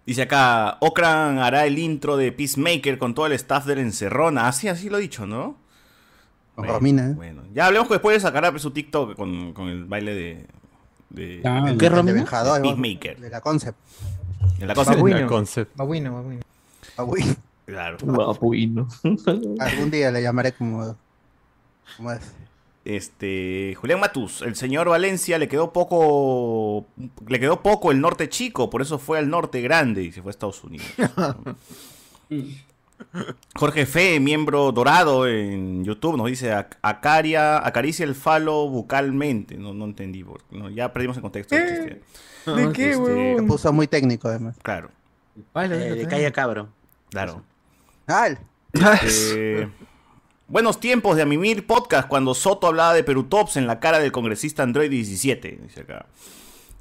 dice 0.06 0.22
acá, 0.22 0.76
Okran 0.80 1.38
hará 1.38 1.66
el 1.66 1.78
intro 1.78 2.16
de 2.16 2.32
Peacemaker 2.32 2.98
con 2.98 3.14
todo 3.14 3.26
el 3.26 3.32
staff 3.32 3.66
del 3.66 3.78
Encerrona. 3.80 4.48
Así, 4.48 4.68
así 4.68 4.88
lo 4.90 4.98
he 4.98 5.00
dicho, 5.00 5.26
¿no? 5.26 5.56
Con 6.54 6.64
Bueno, 6.66 6.72
Romina, 6.74 7.06
¿eh? 7.08 7.12
Bueno, 7.14 7.42
ya 7.54 7.66
hablemos 7.66 7.88
que 7.88 7.94
después 7.94 8.20
sacará 8.22 8.56
su 8.58 8.70
TikTok 8.72 9.16
con, 9.16 9.52
con 9.54 9.68
el 9.68 9.84
baile 9.86 10.14
de, 10.14 10.46
de, 11.10 11.42
Ah, 11.44 11.62
¿Qué 11.78 11.86
El 11.86 12.06
de. 12.06 12.22
Peacemaker. 12.62 13.18
De 13.20 13.30
la 13.30 13.40
Concept. 13.40 13.78
En 14.59 14.68
la 14.68 14.74
cosa 14.74 14.92
Babuino. 14.94 15.18
El 15.18 15.26
concept. 15.26 15.76
Babuino, 15.76 16.12
babuino. 16.96 17.35
Claro. 17.66 17.96
Papuino. 17.98 18.88
Algún 19.61 19.90
día 19.90 20.11
le 20.11 20.22
llamaré 20.22 20.52
como. 20.52 20.96
como 21.96 22.12
es. 22.12 22.20
Este, 22.85 23.76
Julián 23.81 24.00
Matus, 24.00 24.42
el 24.42 24.57
señor 24.57 24.88
Valencia 24.88 25.38
le 25.38 25.46
quedó 25.46 25.72
poco, 25.72 26.85
le 27.28 27.38
quedó 27.38 27.62
poco 27.62 27.92
el 27.92 28.00
norte 28.00 28.28
chico, 28.28 28.70
por 28.70 28.83
eso 28.83 28.98
fue 28.98 29.18
al 29.18 29.31
norte 29.31 29.61
grande 29.61 30.02
y 30.02 30.11
se 30.11 30.20
fue 30.20 30.31
a 30.31 30.33
Estados 30.33 30.64
Unidos. 30.64 30.85
Jorge 33.55 33.87
Fe, 33.87 34.20
miembro 34.20 34.72
dorado 34.72 35.26
en 35.28 35.85
YouTube, 35.85 36.16
nos 36.16 36.26
dice 36.28 36.52
"Ac- 36.52 36.76
acaria, 36.83 37.64
acaricia 37.66 38.05
el 38.05 38.14
falo 38.14 38.68
bucalmente. 38.68 39.57
No, 39.57 39.74
no 39.74 39.85
entendí, 39.85 40.24
no, 40.50 40.70
ya 40.70 40.92
perdimos 40.92 41.16
el 41.16 41.22
contexto. 41.22 41.55
chiste. 41.57 42.02
¿De 42.46 42.72
qué, 42.72 42.90
Este, 42.92 43.37
Se 43.37 43.42
puso 43.44 43.72
muy 43.72 43.87
técnico, 43.87 44.28
además. 44.28 44.57
Claro, 44.62 44.90
Vale, 45.55 45.74
Eh, 45.88 45.94
de 45.94 46.07
calle 46.09 46.31
cabro. 46.33 46.68
claro. 47.11 47.42
¡Al! 48.07 48.38
Eh, 48.74 49.68
buenos 50.48 50.81
tiempos 50.81 51.16
de 51.16 51.22
Amimir 51.22 51.66
Podcast 51.66 52.09
cuando 52.09 52.35
Soto 52.35 52.66
hablaba 52.66 52.94
de 52.94 53.05
Perutops 53.05 53.57
en 53.57 53.66
la 53.66 53.81
cara 53.81 53.98
del 53.98 54.12
congresista 54.12 54.62
Android 54.62 54.90
17, 54.90 55.59
dice 55.62 55.81
acá. 55.81 56.07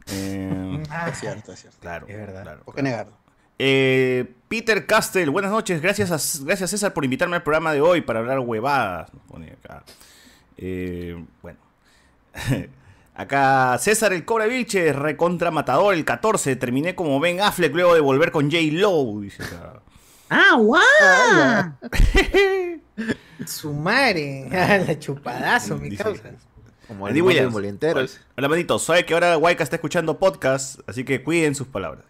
Eh, 0.08 0.82
Es 1.12 1.20
cierto, 1.20 1.54
es 1.54 1.60
cierto. 1.62 1.78
claro, 1.80 2.08
Es 2.08 2.18
verdad. 2.18 2.42
claro. 2.44 2.64
¿Por 2.64 2.76
qué 2.76 2.82
negarlo? 2.82 3.14
Eh, 3.60 4.34
Peter 4.48 4.86
Castle, 4.88 5.30
buenas 5.30 5.52
noches. 5.52 5.82
Gracias, 5.82 6.10
a- 6.12 6.46
gracias 6.46 6.72
César 6.72 6.94
por 6.94 7.06
invitarme 7.06 7.36
al 7.36 7.44
programa 7.44 7.72
de 7.74 7.82
hoy 7.82 8.02
para 8.02 8.20
hablar 8.20 8.40
huevadas. 8.40 9.14
nos 9.14 9.24
pone 9.24 9.52
acá. 9.52 9.84
Eh, 10.58 11.24
bueno. 11.42 11.60
acá 13.16 13.78
César 13.80 14.14
el 14.14 14.26
Cobra 14.26 14.46
Vilche, 14.46 14.94
recontra 14.94 15.52
matador, 15.52 15.94
el 15.94 16.06
14. 16.06 16.56
Terminé 16.56 16.96
como 16.96 17.20
Ben 17.20 17.42
Affleck 17.42 17.74
luego 17.74 17.94
de 17.94 18.02
volver 18.02 18.32
con 18.32 18.50
J. 18.52 18.58
Lowe. 18.72 19.22
Dice 19.22 19.44
acá. 19.44 19.82
¡Ah, 20.30 20.56
guau! 20.58 20.82
Su 23.46 23.74
madre. 23.74 24.48
La 24.88 24.98
chupadazo, 25.00 25.78
mi 25.78 25.90
Dice- 25.90 26.04
causa. 26.04 26.32
Como 26.88 27.08
Andy 27.08 27.20
el 27.20 27.24
mundo 27.24 27.28
Williams. 27.38 27.54
Molinteros. 27.54 28.20
Hola, 28.38 28.50
manitos. 28.50 28.84
Sabe 28.84 29.06
que 29.06 29.14
ahora 29.14 29.38
Waika 29.38 29.64
está 29.64 29.78
escuchando 29.78 30.20
podcast, 30.20 30.80
así 30.88 31.04
que 31.06 31.24
cuiden 31.24 31.56
sus 31.56 31.68
palabras. 31.68 32.04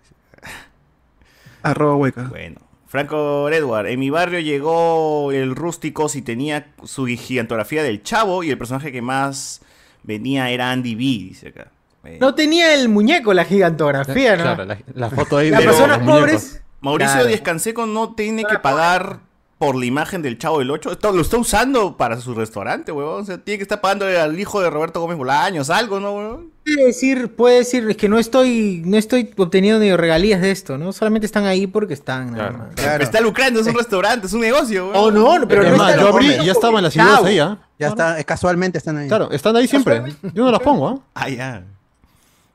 Arroba 1.62 1.96
hueca. 1.96 2.24
Bueno. 2.24 2.60
Franco 2.88 3.48
Edward, 3.50 3.88
en 3.88 4.00
mi 4.02 4.10
barrio 4.10 4.40
llegó 4.40 5.32
el 5.32 5.56
rústico 5.56 6.10
si 6.10 6.22
tenía 6.22 6.74
su 6.84 7.06
gigantografía 7.06 7.84
del 7.84 8.04
chavo 8.04 8.44
y 8.44 8.50
el 8.50 8.58
personaje 8.58 8.92
que 8.92 9.02
más 9.02 9.61
venía 10.04 10.50
era 10.50 10.72
Andy 10.72 10.96
B, 10.96 11.02
dice 11.02 11.50
acá. 11.50 11.68
Bueno. 12.02 12.18
No 12.20 12.34
tenía 12.36 12.74
el 12.74 12.90
muñeco 12.90 13.34
la 13.34 13.46
gigantografía, 13.46 14.36
¿no? 14.36 14.44
Claro, 14.44 14.66
la, 14.66 14.78
la 14.96 15.10
foto 15.10 15.38
ahí 15.38 15.50
Las 15.52 15.60
de 15.60 15.66
personas 15.68 15.98
los 16.00 16.06
muñecos. 16.08 16.26
pobres. 16.30 16.62
Mauricio 16.82 17.14
Claro. 17.14 17.28
Díaz 17.28 17.42
Canseco 17.42 17.86
no 17.86 18.16
tiene 18.16 18.44
que 18.44 18.58
pagar 18.58 19.20
por 19.62 19.76
la 19.76 19.86
imagen 19.86 20.24
del 20.24 20.40
chavo 20.40 20.58
del 20.58 20.72
8. 20.72 20.94
Esto 20.94 21.12
lo 21.12 21.22
está 21.22 21.38
usando 21.38 21.96
para 21.96 22.20
su 22.20 22.34
restaurante, 22.34 22.92
weón. 22.92 23.22
O 23.22 23.24
sea, 23.24 23.38
tiene 23.38 23.60
que 23.60 23.62
estar 23.62 23.80
pagando 23.80 24.08
al 24.08 24.40
hijo 24.40 24.60
de 24.60 24.72
Roberto 24.72 25.00
Gómez 25.00 25.20
Bolaños, 25.20 25.70
algo, 25.70 26.00
¿no, 26.00 26.14
weón? 26.14 26.50
Puede 26.66 26.88
decir, 26.88 27.36
puede 27.36 27.58
decir, 27.60 27.88
es 27.88 27.96
que 27.96 28.10
no 28.10 28.18
estoy, 28.18 28.82
no 28.84 28.98
estoy 28.98 29.32
obteniendo 29.38 29.80
ni 29.80 29.96
regalías 29.96 30.42
de 30.42 30.50
esto, 30.50 30.80
¿no? 30.80 30.92
Solamente 30.92 31.28
están 31.28 31.46
ahí 31.46 31.68
porque 31.68 31.94
están, 31.94 32.32
nada 32.32 32.50
Claro. 32.50 32.58
más. 32.58 32.68
Claro. 32.76 33.04
Está 33.04 33.22
lucrando, 33.22 33.60
es 33.60 33.68
un 33.68 33.76
restaurante, 33.76 34.26
es 34.26 34.34
un 34.34 34.42
negocio, 34.42 34.90
weón. 34.90 34.98
Oh, 34.98 35.12
no, 35.38 35.48
pero 35.48 35.62
Es 35.62 35.78
no 35.78 35.88
está 35.88 36.02
yo 36.02 36.08
abrí 36.08 36.28
ya 36.44 36.52
estaban 36.54 36.82
las 36.84 36.96
ideas 36.96 37.24
ahí, 37.24 37.38
¿ah? 37.38 37.60
Ya 37.78 37.90
está, 37.90 38.20
eh, 38.20 38.26
casualmente 38.26 38.80
están 38.80 38.98
ahí. 38.98 39.08
Claro, 39.10 39.30
están 39.30 39.56
ahí 39.56 39.68
siempre. 39.68 40.02
Yo 40.34 40.44
no 40.44 40.50
las 40.52 40.62
pongo, 40.62 40.88
¿ah? 40.90 41.00
Ah, 41.14 41.30
ya. 41.30 41.64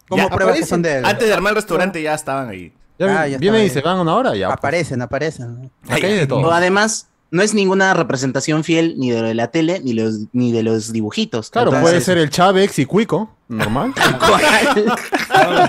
¿Cómo 0.09 0.25
Ya, 0.25 0.29
pruebas 0.29 0.38
que 0.57 0.62
aparecen. 0.64 0.66
son 0.69 0.83
de 0.83 0.99
él? 0.99 1.05
Antes 1.05 1.29
de 1.29 1.35
armar 1.35 1.51
el 1.53 1.57
restaurante 1.57 2.03
ya 2.03 2.14
estaban 2.14 2.49
ahí. 2.49 2.73
Ya 2.99 3.23
Ah, 3.23 3.29
ya 3.29 3.39
vienen 3.39 3.65
y 3.67 3.69
se 3.71 3.81
van 3.81 3.99
una 3.99 4.15
hora 4.15 4.35
y 4.35 4.41
ya. 4.41 4.47
pues. 4.49 4.59
Aparecen, 4.59 5.03
aparecen. 5.03 5.71
Acá 5.89 6.07
hay 6.07 6.15
de 6.15 6.27
todo. 6.27 6.51
además, 6.53 7.09
no 7.31 7.43
es 7.43 7.53
ninguna 7.55 7.93
representación 7.95 8.65
fiel 8.65 8.95
ni 8.99 9.11
de 9.11 9.21
lo 9.21 9.29
de 9.29 9.35
la 9.35 9.51
tele 9.51 9.81
ni, 9.85 9.93
los, 9.93 10.21
ni 10.33 10.53
de 10.53 10.63
los 10.63 10.93
dibujitos. 10.93 11.51
Claro, 11.51 11.69
Entonces, 11.69 11.91
puede 11.91 12.01
ser 12.01 12.19
el 12.19 12.31
Chávez 12.31 12.79
y 12.79 12.87
Cuico, 12.87 13.31
normal. 13.49 13.93
Ahora 15.29 15.65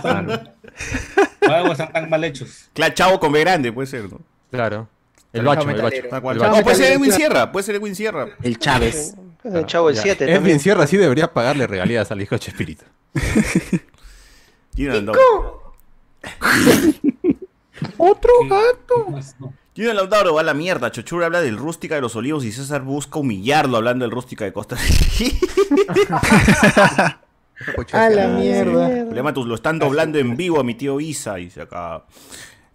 están, 1.71 1.91
tan 1.91 2.09
mal 2.09 2.23
hechos. 2.23 2.69
Claro, 2.73 2.93
chavo 2.93 3.19
con 3.19 3.31
B 3.31 3.39
grande, 3.41 3.71
puede 3.73 3.87
ser, 3.87 4.11
¿no? 4.11 4.19
Claro. 4.51 4.87
El 5.33 5.43
bacho, 5.43 5.69
el 5.69 5.81
bacho. 5.81 6.01
No, 6.11 6.61
puede 6.63 6.75
ser 6.75 6.93
Edwin. 6.93 7.11
Sierra, 7.11 7.51
puede 7.51 7.63
ser 7.65 7.75
Edwin 7.75 7.95
Sierra. 7.95 8.29
El 8.41 8.57
Chávez. 8.57 9.15
El 9.43 9.65
chavo 9.65 9.89
el 9.89 9.95
Ya. 9.95 10.01
7 10.01 10.23
Edwin 10.23 10.35
también. 10.35 10.59
Sierra 10.59 10.87
sí 10.87 10.97
debería 10.97 11.31
pagarle 11.33 11.67
regalías 11.67 12.11
al 12.11 12.21
hijo 12.21 12.35
de 12.35 12.39
Chespirito. 12.39 12.85
Otro 17.97 18.31
gato. 18.49 19.07
Gino 19.75 19.93
Lautaro 19.93 20.33
va 20.33 20.41
a 20.41 20.43
la 20.43 20.53
mierda. 20.53 20.91
Chochur 20.91 21.23
habla 21.23 21.41
del 21.41 21.57
rústica 21.57 21.95
de 21.95 22.01
los 22.01 22.15
olivos 22.15 22.43
y 22.45 22.51
César 22.51 22.81
busca 22.81 23.19
humillarlo 23.19 23.77
hablando 23.77 24.05
del 24.05 24.11
rústica 24.11 24.43
de 24.43 24.53
Costa 24.53 24.75
A 27.93 28.09
la 28.09 28.27
mierda. 28.27 29.33
Lo 29.45 29.55
están 29.55 29.79
doblando 29.79 30.17
en 30.17 30.35
vivo 30.35 30.59
a 30.59 30.63
mi 30.63 30.75
tío 30.75 30.99
Isa, 30.99 31.35
dice 31.35 31.61
acá. 31.61 32.05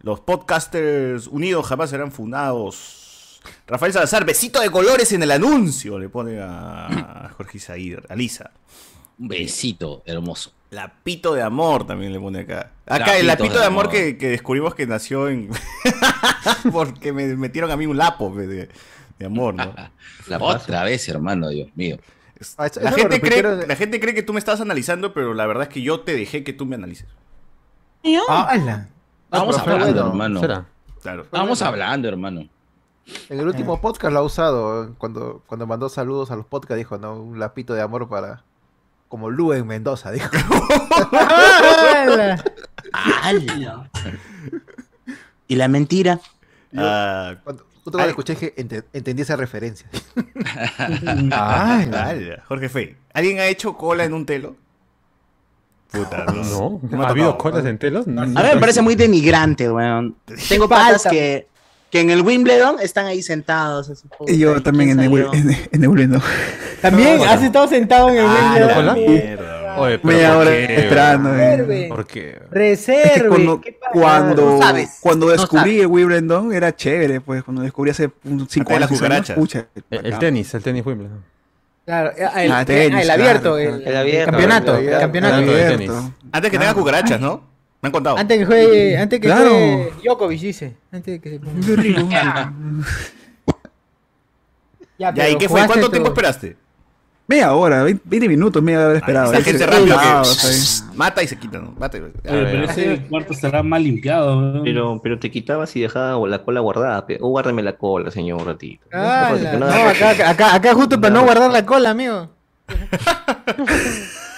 Los 0.01 0.21
podcasters 0.21 1.27
unidos 1.27 1.67
jamás 1.67 1.91
serán 1.91 2.13
fundados. 2.13 3.41
Rafael 3.67 3.93
Salazar, 3.93 4.25
besito 4.25 4.61
de 4.61 4.71
colores 4.71 5.13
en 5.13 5.23
el 5.23 5.33
anuncio, 5.33 5.99
le 5.99 6.09
pone 6.09 6.41
a 6.41 7.31
Jorge 7.37 7.59
Isaír, 7.59 8.03
a 8.09 8.15
Lisa. 8.15 8.53
Un 9.19 9.29
besito 9.29 10.03
hermoso. 10.07 10.53
Lapito 10.73 11.35
de 11.35 11.43
amor 11.43 11.87
también 11.87 12.13
le 12.13 12.19
pone 12.19 12.41
acá. 12.41 12.73
Acá 12.87 13.19
el 13.19 13.27
lapito 13.27 13.53
de, 13.55 13.61
de 13.61 13.65
amor, 13.67 13.85
amor. 13.87 13.93
Que, 13.93 14.17
que 14.17 14.29
descubrimos 14.31 14.75
que 14.75 14.87
nació 14.87 15.29
en. 15.29 15.51
porque 16.73 17.13
me 17.13 17.27
metieron 17.37 17.71
a 17.71 17.77
mí 17.77 17.87
un 17.87 17.97
lapo. 17.99 18.33
pues, 18.33 18.49
de- 18.49 18.69
De 19.19 19.27
amor, 19.27 19.55
¿no? 19.55 19.73
La 20.29 20.39
Otra 20.39 20.83
vez, 20.85 21.07
hermano, 21.09 21.49
Dios 21.51 21.69
mío. 21.75 21.99
Ah, 22.57 22.67
eso- 22.67 22.81
La 22.81 22.89
eso 22.91 22.99
gente, 22.99 23.21
cree, 23.21 23.67
la 23.67 23.77
gente 23.77 24.01
cree 24.01 24.15
que 24.15 24.23
tú 24.23 24.33
me 24.33 24.39
estás 24.39 24.61
analizando, 24.63 25.13
pero 25.13 25.35
la 25.35 25.47
verdad 25.47 25.65
es 25.65 25.69
que 25.69 25.83
yo 25.83 26.01
te 26.01 26.15
dejé 26.17 26.43
que 26.43 26.53
tú 26.55 26.65
me 26.67 26.75
analices. 26.77 27.07
¡Hala! 28.29 28.89
Vamos 29.31 29.55
pero 29.57 29.65
fue 29.65 29.73
hablando, 29.75 29.93
bueno. 29.95 30.09
hermano. 30.11 30.41
¿Será? 30.41 30.67
Claro. 31.03 31.27
Vamos 31.31 31.63
hablando, 31.63 32.09
hermano. 32.09 32.49
En 33.29 33.41
el 33.41 33.47
último 33.47 33.81
podcast 33.81 34.13
lo 34.13 34.21
ha 34.21 34.23
usado. 34.23 34.85
eh, 34.85 34.89
Cuando, 34.99 35.43
cuando 35.47 35.67
mandó 35.67 35.89
saludos 35.89 36.31
a 36.31 36.37
los 36.37 36.47
podcasts, 36.47 36.79
dijo, 36.79 36.99
¿no? 36.99 37.15
Un 37.21 37.39
lapito 37.39 37.75
de 37.75 37.83
amor 37.83 38.09
para. 38.09 38.45
Como 39.13 39.29
Lu 39.29 39.53
en 39.53 39.67
Mendoza, 39.67 40.11
dijo. 40.11 40.31
Y 45.49 45.57
la 45.57 45.69
mentira. 45.69 46.19
Ah, 46.75 47.35
Cuando, 47.45 47.65
justo 47.85 47.91
cuando 47.91 48.05
Ay. 48.05 48.09
escuché 48.09 48.37
que 48.37 48.55
ente- 48.57 48.85
entendí 48.95 49.21
esa 49.21 49.37
referencia. 49.37 49.87
ah, 51.31 51.83
ala. 51.83 52.43
Jorge 52.49 52.71
Fey. 52.71 52.97
¿Alguien 53.13 53.39
ha 53.41 53.47
hecho 53.49 53.77
cola 53.77 54.05
en 54.05 54.15
un 54.15 54.25
telo? 54.25 54.57
Puta, 55.91 56.25
no. 56.25 56.81
No, 56.83 57.03
¿ha 57.05 57.11
habido 57.11 57.37
colas 57.37 57.67
en 57.67 57.77
telos? 57.77 58.07
A 58.09 58.11
mí 58.11 58.33
me 58.35 58.57
parece 58.57 58.81
muy 58.81 58.95
denigrante, 58.95 59.71
weón. 59.71 60.17
Tengo 60.49 60.67
patas 60.71 61.03
que, 61.11 61.49
que 61.93 62.01
en 62.01 62.11
el 62.11 62.23
Wimbledon 62.23 62.77
están 62.81 63.07
ahí 63.07 63.23
sentados. 63.23 63.89
así, 63.91 64.09
Y 64.27 64.39
yo 64.39 64.61
también 64.63 64.91
en 64.91 64.99
¿quién 64.99 65.13
el, 65.13 65.25
salió? 65.27 65.35
en, 65.35 65.51
en 65.73 65.83
el 65.85 65.89
Wimbledon. 65.89 66.23
También 66.81 67.21
has 67.23 67.43
estado 67.43 67.69
sentado 67.69 68.09
en 68.09 68.17
el 68.17 68.27
Ah, 68.27 68.57
Wimbledon. 68.59 68.87
¿no. 68.87 69.83
Oye, 69.83 69.99
pero 69.99 70.13
Media 70.13 70.29
¿por 70.33 70.37
hora 70.43 70.51
qué, 70.51 70.77
esperando. 70.81 71.29
eh. 71.35 71.57
Reserve. 71.57 71.89
¿Por 71.89 72.07
qué? 72.07 72.29
Es 72.31 72.37
que 72.39 72.47
Reserve. 72.51 73.29
cuando, 73.29 73.61
¿qué 73.61 73.73
pasa? 73.73 73.93
cuando, 73.93 74.43
No 74.53 74.59
sabes. 74.59 74.99
cuando 75.01 75.27
No 75.27 75.33
descubrí 75.33 75.61
sabes. 75.71 75.81
el 75.81 75.87
Wimbledon 75.87 76.53
era 76.53 76.75
chévere, 76.77 77.21
pues 77.21 77.43
cuando 77.45 77.63
descubrí 77.63 77.91
hace 77.91 78.11
un 78.25 78.49
cinco 78.49 78.71
Acá 78.73 78.81
las 78.81 78.91
años, 78.91 78.99
seis 78.99 79.11
años, 79.13 79.29
cucarachas. 79.35 79.67
El, 79.91 80.07
el 80.13 80.19
tenis, 80.19 80.55
el 80.55 80.63
tenis 80.63 80.85
Wimbledon. 80.87 81.25
Claro, 81.85 82.13
ah, 82.33 82.43
el, 82.45 82.53
Ah, 82.53 82.65
tenis, 82.65 82.97
ah, 82.99 83.03
el 83.03 83.11
abierto, 83.11 83.41
claro, 83.55 83.59
el, 83.59 83.83
El 83.89 83.97
abierto, 83.97 84.31
campeonato, 84.31 84.77
el 84.77 84.89
el 84.89 84.99
campeonato. 85.01 85.35
Abierto. 85.37 85.77
tenis. 85.77 85.91
Antes 86.33 86.51
que 86.51 86.59
tenga 86.59 86.75
cucarachas, 86.75 87.21
¿no? 87.21 87.52
Me 87.83 87.89
han 87.89 87.93
contado. 87.93 88.17
Antes 88.17 88.39
que 88.39 88.47
juegue, 88.47 88.97
antes 88.97 89.21
que 89.21 89.27
Claro. 89.27 89.51
juegue 89.51 89.93
Djokovic, 90.05 90.41
dice. 90.41 90.77
Antes 90.93 91.15
de 91.15 91.21
que 91.21 91.31
se 91.31 91.39
ponga. 91.41 92.53
Ya, 94.99 95.13
Ya, 95.13 95.29
¿y 95.31 95.37
qué 95.37 95.49
fue? 95.49 95.67
¿Cuánto 95.67 95.91
tiempo 95.91 96.11
esperaste? 96.11 96.57
Media 97.27 97.53
hora, 97.55 97.83
20, 97.83 98.03
20 98.05 98.29
minutos, 98.29 98.63
media 98.63 98.87
hora 98.87 98.99
esperado. 98.99 99.33
Esa 99.33 99.43
gente 99.43 99.67
rápido 99.67 99.97
Ah, 99.99 100.23
que 100.25 100.97
mata 100.97 101.23
y 101.23 101.29
se 101.29 101.37
quita, 101.39 101.59
¿no? 101.59 101.73
Mata 101.79 101.97
y- 101.99 102.03
pero 102.23 102.69
Ah, 102.69 102.71
ese 102.71 103.03
cuarto 103.09 103.33
estará 103.33 103.63
mal 103.65 103.83
limpiado. 103.83 104.39
weón. 104.39 104.63
Pero, 104.65 105.01
pero 105.03 105.19
te 105.19 105.31
quitabas 105.31 105.75
y 105.75 105.81
dejaba 105.81 106.25
la 106.29 106.45
cola 106.45 106.61
guardada. 106.61 107.05
O 107.21 107.31
guárdame 107.31 107.63
la 107.63 107.73
cola, 107.77 108.11
señor, 108.13 108.41
un 108.43 108.47
ratito. 108.47 108.85
No, 108.93 108.99
No, 109.39 109.59
no, 109.59 109.67
acá, 109.89 110.31
acá, 110.31 110.55
acá 110.55 110.75
justo 110.75 111.01
para 111.01 111.15
no 111.15 111.25
guardar 111.25 111.51
la 111.51 111.65
cola, 111.67 111.91
amigo. 111.91 112.31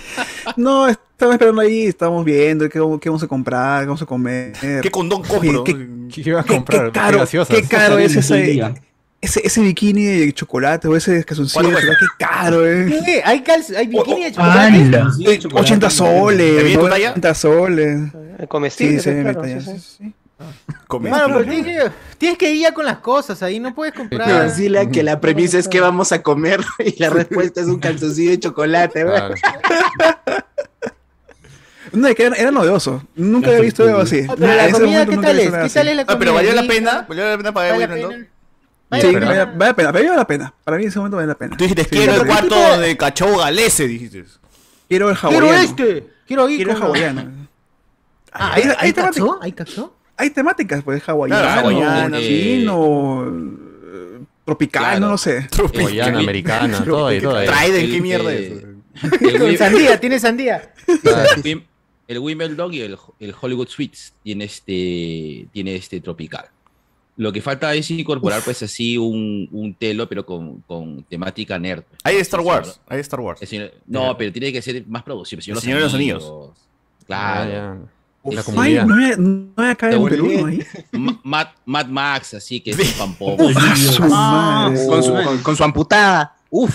No, 0.56 0.88
estamos 0.88 1.34
esperando 1.34 1.60
ahí, 1.60 1.86
estamos 1.86 2.24
viendo 2.24 2.68
qué, 2.68 2.78
vamos- 2.78 3.00
qué 3.00 3.08
vamos 3.08 3.22
a 3.22 3.26
comprar, 3.26 3.80
qué 3.82 3.86
vamos 3.86 4.02
a 4.02 4.06
comer. 4.06 4.52
¿Qué 4.82 4.90
condón 4.90 5.22
compro? 5.22 5.64
qué, 5.64 5.74
¿Qué 6.12 6.22
iba 6.30 6.40
a 6.40 6.44
qué- 6.44 6.54
comprar? 6.54 6.86
qué 6.86 6.92
caro, 6.92 7.24
qué 7.48 7.62
caro 7.62 7.98
es 7.98 8.14
Ese 8.16 8.74
ese, 9.22 9.40
ese, 9.46 9.60
bikini 9.62 10.04
de 10.04 10.32
chocolate 10.32 10.86
o 10.88 10.94
ese 10.94 11.24
calzoncillo 11.24 11.62
de 11.68 11.72
¿Cuánto 11.72 11.80
chocolate, 11.80 12.06
qué 12.18 12.24
caro, 12.24 12.66
eh. 12.66 13.02
¿Qué? 13.04 13.22
¿Hay, 13.24 13.40
calz 13.42 13.70
hay 13.70 13.86
bikini 13.86 14.24
de 14.24 14.32
chocolate? 14.32 15.02
Sí, 15.16 15.38
chocolate. 15.38 15.66
80 15.72 15.88
¿Te 15.88 15.94
soles, 15.94 16.64
vi 16.64 16.74
tu 16.74 16.88
talla? 16.88 17.08
90 17.08 17.34
soles. 17.34 18.00
Eh, 18.38 18.46
Comestible, 18.46 19.00
Sí, 19.00 19.10
sí, 19.10 19.22
claro, 19.22 19.42
mi 19.42 19.48
talla, 19.48 19.60
sí, 19.62 19.78
sí. 19.98 20.12
Mano, 21.00 21.26
pero 21.28 21.44
tienes 21.44 21.64
que, 21.64 21.90
tienes 22.18 22.38
que 22.38 22.50
ir 22.52 22.60
ya 22.62 22.72
con 22.74 22.84
las 22.84 22.98
cosas 22.98 23.42
ahí, 23.42 23.58
no 23.58 23.74
puedes 23.74 23.94
comprar. 23.94 24.44
Decirle 24.44 24.90
que 24.90 25.02
la 25.02 25.20
premisa 25.20 25.58
es 25.58 25.66
que 25.68 25.80
vamos 25.80 26.12
a 26.12 26.22
comer 26.22 26.60
y 26.78 27.00
la 27.00 27.10
respuesta 27.10 27.60
es 27.62 27.66
un 27.66 27.78
calzoncillo 27.80 28.30
de 28.32 28.40
chocolate. 28.40 29.02
Claro. 29.02 29.34
No, 31.92 32.08
es 32.08 32.14
que 32.16 32.24
era, 32.24 32.36
era 32.36 32.50
novedoso. 32.50 33.02
Nunca 33.14 33.48
había 33.48 33.60
visto 33.60 33.84
algo 33.84 34.00
así. 34.00 34.26
Ah, 34.28 34.34
pero 34.36 34.54
la 34.54 34.70
comida, 34.70 35.06
¿qué 35.06 35.16
tal 35.16 35.38
es? 35.38 35.50
¿Qué 35.50 35.70
tal 35.70 35.88
es 35.88 35.96
la 35.96 36.04
comida? 36.04 36.04
Ah, 36.08 36.18
pero 36.18 36.34
valió 36.34 36.52
la 36.52 36.66
pena. 36.66 37.06
Valió 37.08 37.28
la 37.30 37.36
pena 37.36 37.52
pagar 37.54 37.72
¿Vale 37.72 37.86
la 37.86 37.94
Wimbledon. 37.94 38.10
pena? 38.90 39.00
Sí, 39.00 39.14
Vale 39.14 39.20
la 39.20 39.44
vale, 39.44 39.46
pena. 39.46 39.56
vale 39.56 39.66
la 39.68 39.74
pena. 39.76 39.92
Para 39.92 40.00
mí 40.02 40.06
vale 40.08 40.16
la 40.18 40.26
pena. 40.26 40.54
Para 40.64 40.76
mí 40.76 40.82
en 40.82 40.88
ese 40.88 40.98
momento 40.98 41.16
vale 41.16 41.28
la 41.28 41.34
pena. 41.36 41.56
Tú 41.56 41.64
dijiste, 41.64 41.84
Sí, 41.84 41.90
quiero 41.90 42.14
el 42.14 42.26
cuarto 42.26 42.80
de 42.80 42.96
cachao 42.96 43.38
galese, 43.38 43.86
dijiste. 43.86 44.24
Quiero 44.88 45.08
el 45.10 45.16
Quiero 45.16 45.46
hawaiano. 45.46 45.62
este. 45.70 46.06
Quiero 46.26 46.48
ir 46.48 46.56
Quiero 46.56 46.72
el 46.72 46.82
hawaiano. 46.82 47.30
Ah, 48.32 48.52
Hay- 48.54 48.62
¿hay, 48.64 48.68
hay 48.68 48.76
hay 48.80 48.92
caxó? 48.92 49.38
¿Hay 49.40 49.52
caxó? 49.52 49.95
Hay 50.16 50.30
temáticas, 50.30 50.82
pues, 50.82 51.06
hawaiano, 51.08 51.42
Claro, 51.42 51.68
hawaiano, 51.68 52.18
chino, 52.20 53.26
eh, 53.26 54.20
tropical, 54.44 54.82
Claro. 54.82 55.00
no 55.00 55.08
lo 55.10 55.18
sé. 55.18 55.48
Hawaiana, 55.56 56.18
americana, 56.18 56.84
todo 56.84 57.06
ahí, 57.08 57.20
todo 57.20 57.36
ahí. 57.36 57.46
Trident, 57.46 57.84
El- 57.84 57.90
¿qué 57.92 58.00
mierda 58.00 58.32
eh, 58.32 58.46
es 58.46 58.52
eso? 58.52 58.66
El, 59.28 59.38
Con 59.40 59.56
sandía, 59.58 60.00
tiene 60.00 60.18
sandía. 60.18 60.72
el 60.86 61.42
Wim- 61.42 61.64
el 62.08 62.18
Wimbledon 62.20 62.72
y 62.72 62.80
el, 62.80 62.96
el 63.20 63.34
Hollywood 63.38 63.68
Suites 63.68 64.14
tiene 64.22 64.44
este, 64.44 65.48
tiene 65.52 65.74
este 65.76 66.00
tropical. 66.00 66.46
Lo 67.18 67.32
que 67.32 67.40
falta 67.40 67.74
es 67.74 67.90
incorporar, 67.90 68.42
pues, 68.44 68.62
así 68.62 68.96
un, 68.98 69.48
un 69.50 69.74
telo, 69.74 70.06
pero 70.08 70.24
con, 70.26 70.60
con 70.62 71.02
temática 71.04 71.58
nerd. 71.58 71.82
Hay 72.04 72.16
Star 72.16 72.40
Wars. 72.40 72.78
Hay 72.88 73.00
Star 73.00 73.20
Wars. 73.20 73.40
El 73.42 73.48
señor- 73.48 73.72
no, 73.86 74.16
pero 74.16 74.30
tiene 74.32 74.52
que 74.52 74.60
ser 74.62 74.86
más 74.86 75.02
producido. 75.02 75.40
El 75.40 75.60
Señor 75.60 75.78
de 75.78 75.84
los 75.84 75.94
Anillos. 75.94 76.32
Claro. 77.06 77.52
Ah. 77.54 77.76
La 78.34 78.40
ay, 78.40 78.44
comunidad. 78.44 78.86
no 78.86 78.94
había, 78.94 79.16
no 79.16 79.70
acá 79.70 79.86
en 79.86 79.92
Según- 79.92 80.10
Perú, 80.10 80.30
¿no? 80.40 80.46
Ahí. 80.46 80.64
Ma- 80.92 81.20
Mad, 81.24 81.46
Mad 81.64 81.86
Max, 81.86 82.34
así 82.34 82.60
que 82.60 82.70
es 82.72 82.78
un 82.78 82.98
pampoco. 82.98 83.48
Ah, 83.56 83.74
su 83.76 84.02
madre. 84.04 84.86
Con 84.86 85.02
su, 85.02 85.12
con, 85.12 85.38
con 85.38 85.56
su 85.56 85.64
amputada. 85.64 86.34
Uf. 86.50 86.74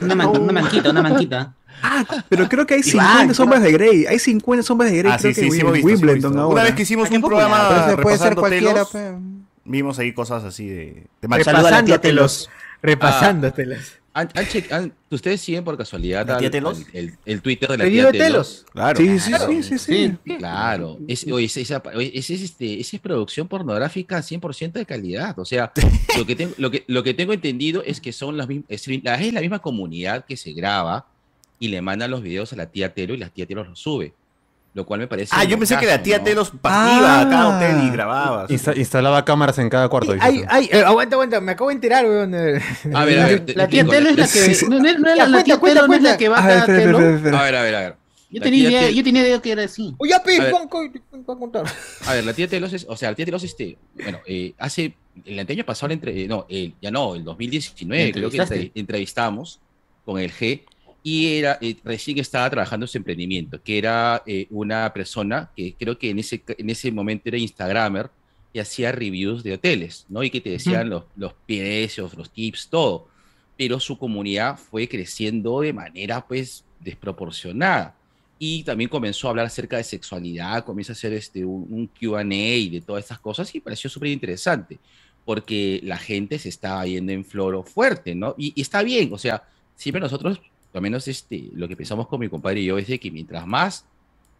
Una, 0.00 0.14
man- 0.14 0.28
una 0.28 0.52
manquita, 0.52 0.90
una 0.90 1.02
manquita. 1.02 1.52
Ah, 1.82 2.04
pero 2.28 2.48
creo 2.48 2.66
que 2.66 2.74
hay 2.74 2.80
Y 2.80 2.84
50 2.84 3.26
va, 3.28 3.34
sombras 3.34 3.62
de 3.62 3.70
Grey. 3.72 4.06
Hay 4.06 4.18
50 4.18 4.62
sombras 4.64 4.90
de 4.90 4.98
Grey. 4.98 5.12
Ah, 5.12 5.16
creo 5.20 5.32
sí, 5.32 5.40
que 5.42 5.50
sí, 5.50 5.60
en 5.60 5.84
Wimbledon 5.84 6.36
ahora. 6.38 6.54
Una 6.54 6.62
vez 6.64 6.74
que 6.74 6.82
hicimos 6.82 7.08
Ah, 7.10 7.14
un 7.14 7.22
programa 7.22 7.68
Pero 7.68 7.80
ese 7.86 7.96
puede 8.02 8.18
ser 8.18 8.34
repasando 8.34 8.40
cualquiera, 8.40 8.72
telos, 8.72 8.88
pe. 8.90 9.12
vimos 9.64 9.98
ahí 10.00 10.12
cosas 10.12 10.42
así 10.42 10.66
de... 10.68 11.06
de 11.22 11.44
Saluda 11.44 11.68
a 11.68 11.70
la 11.70 11.84
tía 11.84 12.00
Telos. 12.00 12.50
Repasándotelas. 12.82 13.97
Han- 14.18 14.28
han 14.34 14.44
check- 14.46 14.70
han- 14.72 14.92
¿Ustedes 15.10 15.40
siguen 15.40 15.64
por 15.64 15.76
casualidad 15.78 16.26
el, 16.92 17.14
el 17.24 17.40
Twitter 17.42 17.68
de 17.70 17.78
la 17.78 17.84
tía 17.84 18.02
Telos? 18.12 18.66
Claro. 18.72 18.96
Sí, 19.00 19.18
sí, 19.18 19.30
Claro. 19.30 19.46
sí, 19.52 19.62
sí, 19.62 19.78
sí. 19.78 20.34
Claro, 20.38 20.98
es, 21.08 21.24
oye, 21.24 21.48
oye, 21.94 22.10
ese 22.14 22.34
es, 22.34 22.42
este, 22.42 22.80
esa 22.80 22.96
es 22.96 23.02
producción 23.02 23.48
pornográfica 23.48 24.18
100% 24.22 24.72
de 24.72 24.84
calidad. 24.86 25.38
O 25.38 25.44
sea, 25.44 25.72
lo 26.18 26.26
que, 26.26 26.36
tengo, 26.36 26.52
lo, 26.58 26.70
que, 26.70 26.84
lo 26.88 27.02
que 27.02 27.14
tengo 27.14 27.32
entendido 27.32 27.82
es 27.84 28.00
que 28.00 28.12
son 28.12 28.36
las 28.36 28.48
mismas, 28.48 28.66
es, 28.68 28.86
la- 29.04 29.14
es 29.20 29.32
la 29.32 29.40
misma 29.40 29.60
comunidad 29.60 30.24
que 30.24 30.36
se 30.36 30.52
graba 30.52 31.06
y 31.60 31.68
le 31.68 31.80
manda 31.80 32.06
los 32.08 32.22
videos 32.22 32.52
a 32.52 32.56
la 32.56 32.66
tía 32.66 32.92
Telo 32.94 33.14
y 33.14 33.18
la 33.18 33.28
tía 33.30 33.46
Telo 33.46 33.64
los 33.64 33.78
sube. 33.80 34.12
Lo 34.74 34.84
cual 34.86 35.00
me 35.00 35.06
parece. 35.08 35.34
Ah, 35.34 35.44
yo 35.44 35.58
pensé 35.58 35.76
que 35.78 35.86
la 35.86 36.02
tía 36.02 36.18
¿no? 36.18 36.24
Telos 36.24 36.52
pa- 36.60 36.96
iba 36.98 37.20
a 37.22 37.28
cada 37.28 37.42
Ah. 37.42 37.56
hotel 37.56 37.86
y 37.86 37.90
grababa. 37.90 38.46
Insta- 38.48 38.76
instalaba 38.76 39.24
cámaras 39.24 39.58
en 39.58 39.68
cada 39.70 39.88
cuarto. 39.88 40.14
Ay, 40.20 40.42
ay, 40.48 40.68
eh, 40.70 40.82
aguanta, 40.84 41.16
aguanta, 41.16 41.40
me 41.40 41.52
acabo 41.52 41.70
de 41.70 41.74
enterar, 41.74 42.04
weón. 42.04 42.30
de- 42.30 42.62
A 42.94 43.04
ver, 43.04 43.18
a 43.20 43.26
ver. 43.26 43.56
La 43.56 43.66
tía 43.66 43.80
explico, 43.80 43.90
Telo 43.90 44.10
es 44.10 44.16
la 44.18 44.24
que. 44.24 44.54
sí. 44.54 44.66
No, 44.68 44.78
no, 44.78 45.14
la, 45.14 45.42
tía 45.42 45.58
cuenta, 45.58 45.80
Telo 45.80 45.88
no 45.88 45.94
es 45.94 46.02
la 46.02 46.16
que 46.16 46.28
va 46.28 46.38
A 46.38 46.42
cada 46.42 46.58
espera, 46.60 46.78
Telo. 46.78 46.98
espera, 46.98 47.16
espera. 47.16 47.40
A 47.40 47.42
ver, 47.44 47.56
a 47.56 47.62
ver, 47.62 47.74
a 47.74 47.80
ver. 47.80 47.96
Yo 48.30 48.42
tenía 48.42 48.68
idea, 48.68 48.90
yo 48.90 49.02
tenía 49.02 49.22
idea 49.22 49.40
que 49.40 49.52
era 49.52 49.64
así. 49.64 49.94
Oye, 49.98 50.14
pe, 50.22 50.36
A 50.36 51.34
contar. 51.34 51.64
A 52.06 52.12
ver, 52.14 52.24
la 52.24 52.34
tía 52.34 52.46
Telos 52.46 52.72
es, 52.74 52.84
o 52.88 52.94
sea, 52.96 53.08
la 53.10 53.16
tía 53.16 53.24
Telos, 53.24 53.42
este, 53.42 53.78
bueno, 53.94 54.20
eh, 54.26 54.52
hace, 54.58 54.94
el 55.24 55.38
año 55.40 55.64
pasado, 55.64 55.92
entre, 55.94 56.22
eh, 56.24 56.28
no, 56.28 56.44
el, 56.50 56.74
ya 56.80 56.90
no, 56.90 57.14
el 57.14 57.24
2019, 57.24 58.06
¿La 58.06 58.12
creo 58.12 58.30
que 58.30 58.70
entrevistamos 58.74 59.60
con 60.04 60.18
el 60.20 60.30
G 60.30 60.62
y 61.02 61.38
era, 61.38 61.58
eh, 61.60 61.76
recién 61.84 62.18
estaba 62.18 62.50
trabajando 62.50 62.84
en 62.84 62.88
su 62.88 62.98
emprendimiento, 62.98 63.62
que 63.62 63.78
era 63.78 64.22
eh, 64.26 64.46
una 64.50 64.92
persona 64.92 65.50
que 65.56 65.74
creo 65.78 65.98
que 65.98 66.10
en 66.10 66.18
ese, 66.18 66.42
en 66.46 66.70
ese 66.70 66.90
momento 66.92 67.28
era 67.28 67.38
Instagramer 67.38 68.10
y 68.52 68.58
hacía 68.58 68.92
reviews 68.92 69.42
de 69.42 69.54
hoteles, 69.54 70.06
¿no? 70.08 70.22
Y 70.22 70.30
que 70.30 70.40
te 70.40 70.50
decían 70.50 70.90
los, 70.90 71.04
los 71.16 71.32
precios, 71.46 72.14
los 72.14 72.30
tips, 72.30 72.68
todo. 72.68 73.08
Pero 73.56 73.78
su 73.80 73.98
comunidad 73.98 74.58
fue 74.58 74.88
creciendo 74.88 75.60
de 75.60 75.72
manera, 75.72 76.26
pues, 76.26 76.64
desproporcionada 76.80 77.94
y 78.38 78.62
también 78.62 78.88
comenzó 78.88 79.26
a 79.26 79.30
hablar 79.30 79.46
acerca 79.46 79.76
de 79.76 79.84
sexualidad, 79.84 80.64
comienza 80.64 80.92
a 80.92 80.94
hacer 80.94 81.12
este, 81.12 81.44
un, 81.44 81.66
un 81.70 81.86
QA 81.88 82.22
de 82.24 82.82
todas 82.86 83.04
estas 83.04 83.18
cosas 83.18 83.52
y 83.54 83.60
pareció 83.60 83.90
súper 83.90 84.10
interesante, 84.10 84.78
porque 85.24 85.80
la 85.82 85.98
gente 85.98 86.38
se 86.38 86.48
estaba 86.48 86.86
yendo 86.86 87.12
en 87.12 87.24
floro 87.24 87.62
fuerte, 87.62 88.14
¿no? 88.14 88.34
Y, 88.38 88.52
y 88.54 88.62
está 88.62 88.82
bien, 88.82 89.12
o 89.12 89.18
sea, 89.18 89.42
siempre 89.74 90.00
nosotros, 90.00 90.40
al 90.74 90.80
menos 90.82 91.08
este, 91.08 91.48
lo 91.54 91.66
que 91.68 91.76
pensamos 91.76 92.06
con 92.08 92.20
mi 92.20 92.28
compadre 92.28 92.60
y 92.60 92.66
yo 92.66 92.78
es 92.78 92.86
de 92.86 92.98
que 93.00 93.10
mientras 93.10 93.46
más 93.46 93.84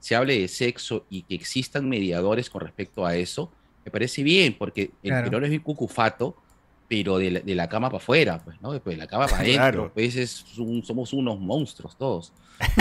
se 0.00 0.14
hable 0.14 0.38
de 0.38 0.48
sexo 0.48 1.04
y 1.10 1.22
que 1.22 1.34
existan 1.34 1.88
mediadores 1.88 2.48
con 2.50 2.60
respecto 2.60 3.04
a 3.04 3.16
eso, 3.16 3.50
me 3.84 3.90
parece 3.90 4.22
bien, 4.22 4.54
porque 4.56 4.90
el 5.02 5.10
Claro. 5.10 5.24
peruano 5.24 5.46
es 5.46 5.50
bien 5.50 5.62
cucufato, 5.62 6.36
pero 6.88 7.18
de 7.18 7.30
la, 7.30 7.40
de 7.40 7.54
la 7.54 7.68
cama 7.68 7.88
para 7.88 7.98
afuera, 8.02 8.40
pues, 8.44 8.60
¿no? 8.62 8.72
Después 8.72 8.96
de 8.96 9.00
la 9.02 9.06
cama 9.08 9.26
para 9.26 9.38
adentro, 9.42 9.62
Claro. 9.62 9.90
pues 9.94 10.16
es 10.16 10.44
un- 10.58 10.82
somos 10.84 11.12
unos 11.12 11.38
monstruos 11.40 11.96
todos. 11.96 12.32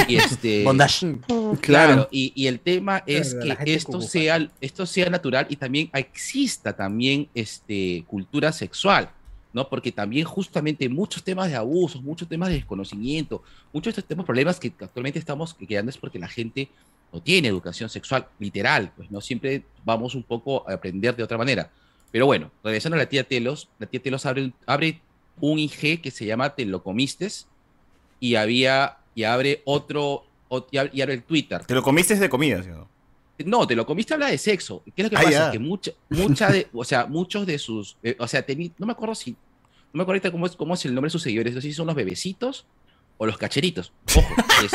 Y 0.08 0.16
este, 0.16 0.64
Bondage. 0.66 1.18
Claro, 1.62 2.08
y, 2.12 2.32
y 2.36 2.48
el 2.48 2.60
tema 2.60 3.04
es 3.06 3.36
que 3.36 3.74
esto 3.74 4.02
sea, 4.02 4.50
esto 4.62 4.86
sea 4.86 5.10
natural 5.10 5.46
y 5.50 5.56
también 5.56 5.90
exista 5.94 6.76
también 6.76 7.28
este, 7.34 8.04
cultura 8.08 8.52
sexual. 8.52 9.10
¿No? 9.58 9.67
Porque 9.67 9.91
también 9.91 10.24
justamente 10.26 10.88
muchos 10.88 11.24
temas 11.24 11.50
de 11.50 11.56
abusos, 11.56 12.04
muchos 12.04 12.28
temas 12.30 12.50
de 12.50 12.56
desconocimiento, 12.56 13.41
muchos 13.74 13.86
de 13.96 14.00
estos 14.02 14.06
temas, 14.08 14.24
problemas 14.26 14.60
que 14.60 14.67
actualmente 14.80 15.17
estamos 15.17 15.56
quedando 15.56 15.89
es 15.89 15.98
porque 15.98 16.20
la 16.20 16.28
gente 16.28 16.70
no 17.12 17.20
tiene 17.22 17.48
educación 17.48 17.89
sexual, 17.89 18.28
literal, 18.38 18.91
pues 18.96 19.10
no 19.10 19.20
siempre 19.20 19.63
vamos 19.84 20.13
un 20.13 20.22
poco 20.22 20.63
a 20.70 20.74
aprender 20.74 21.15
de 21.15 21.24
otra 21.24 21.39
manera. 21.39 21.72
Pero 22.12 22.28
bueno, 22.28 22.52
regresando 22.63 22.96
a 22.96 23.00
la 23.00 23.10
tía 23.10 23.24
Telos, 23.24 23.67
la 23.80 23.88
tía 23.88 24.00
Telos 24.00 24.28
abre, 24.28 24.52
abre 24.67 25.02
un 25.41 25.58
IG 25.58 26.02
que 26.04 26.12
se 26.12 26.26
llama 26.28 26.54
Te 26.54 26.63
lo 26.65 26.84
comistes 26.84 27.48
y 28.20 28.36
había 28.36 28.98
y 29.15 29.24
abre 29.24 29.63
otro 29.65 30.24
ot- 30.50 30.67
y 30.70 30.78
abre, 30.78 30.91
y 30.93 31.02
abre 31.02 31.15
el 31.15 31.24
Twitter. 31.24 31.65
Te 31.65 31.74
lo 31.74 31.82
comiste 31.82 32.15
de 32.15 32.30
comida, 32.30 32.62
¿sí 32.62 32.70
no? 32.70 32.88
No, 33.46 33.67
te 33.67 33.76
lo 33.76 33.86
comiste 33.86 34.13
habla 34.15 34.28
de 34.32 34.38
sexo. 34.39 34.82
¿Qué 34.84 34.91
es 34.98 35.04
lo 35.06 35.10
que 35.12 35.15
Ah, 35.17 35.22
pasa? 35.24 35.52
Que 35.52 35.60
mucha, 35.60 35.91
mucha 36.10 36.52
de, 36.52 36.67
o 36.74 36.84
sea, 36.84 37.06
muchos 37.06 37.46
de 37.46 37.60
sus, 37.60 37.96
eh, 38.02 38.15
o 38.20 38.28
sea, 38.28 38.43
teni- 38.46 38.74
no 38.80 38.86
me 38.88 38.93
acuerdo 38.93 39.13
si, 39.13 39.36
me 39.98 40.04
acuerdo 40.04 40.18
ahorita 40.20 40.32
cómo 40.32 40.46
es, 40.46 40.56
cómo 40.56 40.74
es 40.76 40.86
el 40.86 40.94
nombre 40.96 41.08
de 41.08 41.12
sus 41.12 41.22
seguidores, 41.24 41.54
no 41.54 41.62
sé 41.62 41.68
si 41.68 41.74
son 41.74 41.88
los 41.88 41.96
bebecitos 41.96 42.66
o 43.18 43.26
los 43.26 43.38
cacheritos. 43.38 43.92
Ojo, 44.16 44.34
es- 44.64 44.72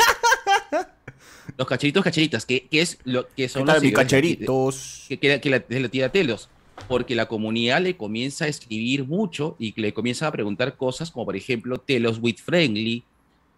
los 1.57 1.67
cacheritos, 1.67 2.03
cacheritas, 2.03 2.45
que, 2.45 2.67
que 2.67 2.81
es 2.81 2.97
lo 3.03 3.27
que 3.35 3.49
son 3.49 3.63
¿Qué 3.63 3.65
tal, 3.67 3.75
los 3.75 3.83
mis 3.83 3.93
cacheritos? 3.93 5.05
que, 5.09 5.19
que, 5.19 5.41
que 5.41 5.49
la, 5.49 5.89
tía 5.89 6.09
Telos, 6.09 6.49
porque 6.87 7.15
la 7.15 7.27
comunidad 7.27 7.81
le 7.81 7.97
comienza 7.97 8.45
a 8.45 8.47
escribir 8.47 9.03
mucho 9.05 9.55
y 9.59 9.79
le 9.79 9.93
comienza 9.93 10.27
a 10.27 10.31
preguntar 10.31 10.77
cosas 10.77 11.11
como, 11.11 11.25
por 11.25 11.35
ejemplo, 11.35 11.77
Telos 11.79 12.19
with 12.21 12.37
friendly, 12.43 13.03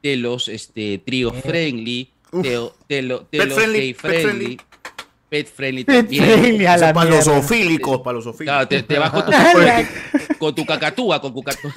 Telos 0.01 0.47
este, 0.49 0.97
trio 0.97 1.31
friendly, 1.31 2.09
Telo- 2.31 2.73
Pet 2.87 3.27
Telos 3.29 3.53
friendly, 3.53 3.79
gay 3.79 3.93
pet 5.29 5.47
friendly, 5.47 5.83
friendly. 5.83 6.19
pet 6.19 6.27
friendly 6.27 6.49
también. 6.65 6.67
a 6.67 6.77
la 6.77 6.93
Para 6.93 7.09
los 7.09 7.25
zoofílicos, 7.25 8.01
para 8.01 8.15
los 8.15 8.23
zoofílicos. 8.23 8.53
Claro, 8.55 8.67
te, 8.67 8.83
te 8.83 8.99
vas 8.99 9.11
con 9.11 9.25
tu, 9.25 9.31
con 10.39 10.55
tu 10.55 10.65
cacatúa, 10.65 11.21
con 11.21 11.33
tu 11.33 11.43
cacatúa. 11.43 11.71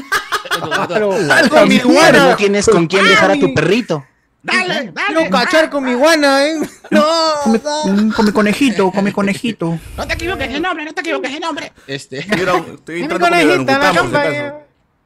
Pero, 0.89 1.11
Con 1.41 1.49
con 1.49 1.69
mi 1.69 1.75
mi 1.77 1.81
guana. 1.81 2.31
no 2.31 2.37
tienes 2.37 2.67
con 2.69 2.87
quién 2.87 3.07
dejar 3.07 3.31
a 3.33 3.39
tu 3.39 3.53
perrito. 3.55 4.05
Dale, 4.43 4.93
Quiero 5.07 5.29
cachar 5.31 5.69
con 5.69 5.85
mi 5.85 5.95
guana, 5.95 6.47
¿eh? 6.47 6.59
No, 6.91 7.05
no. 7.47 7.85
Mm, 7.87 8.13
Come 8.13 8.33
conejito, 8.33 8.91
come 8.93 9.13
conejito. 9.13 9.79
No 9.97 10.07
te 10.07 10.15
equivoques 10.15 10.51
de 10.53 10.61
nombre, 10.61 10.85
no 10.85 10.93
te 10.95 11.01
equivoques 11.01 11.33
de 11.33 11.41
nombre. 11.41 11.73
Este, 11.87 12.25
Mira, 12.37 12.57
estoy 12.75 12.95
Es 12.95 13.01
mi 13.01 13.03
entrando 13.03 13.27
con 13.27 13.35
el 13.39 13.47
conejita, 13.49 13.73
la 13.79 13.79
orangután, 13.79 13.81
por 13.81 13.91
si 13.91 13.97
campa, 14.13 14.21
acaso. 14.23 14.37
eh. 14.47 14.53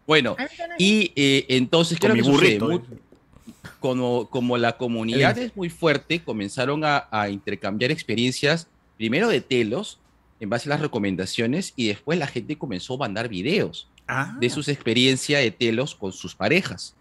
bueno, 0.07 0.37
y 0.78 1.12
eh, 1.16 1.46
entonces, 1.48 1.98
¿qué 1.98 2.07
es 2.07 2.11
Con 2.12 2.18
lo 2.18 2.24
mi 2.24 2.31
que 2.31 2.37
sucede? 2.37 2.59
burrito. 2.59 2.68
Mu- 2.92 2.94
eh. 2.96 3.01
Como, 3.83 4.31
como 4.31 4.57
la 4.57 4.79
comunidad 4.79 5.37
es 5.37 5.55
muy 5.55 5.68
fuerte, 5.68 6.23
comenzaron 6.25 6.83
a, 6.87 7.07
a 7.11 7.29
intercambiar 7.29 7.90
experiencias, 7.90 8.68
primero 8.97 9.29
de 9.29 9.42
telos, 9.42 9.99
en 10.40 10.49
base 10.49 10.68
a 10.68 10.71
las 10.71 10.81
recomendaciones, 10.81 11.75
y 11.77 11.88
después 11.88 12.18
la 12.18 12.27
gente 12.27 12.57
comenzó 12.57 12.95
a 12.95 12.99
mandar 12.99 13.29
videos 13.29 13.88
Ah. 14.09 14.37
de 14.40 14.51
sus 14.51 14.68
experiencias 14.68 15.40
de 15.42 15.51
telos 15.51 15.95
con 15.95 16.12
sus 16.12 16.35
parejas. 16.35 16.95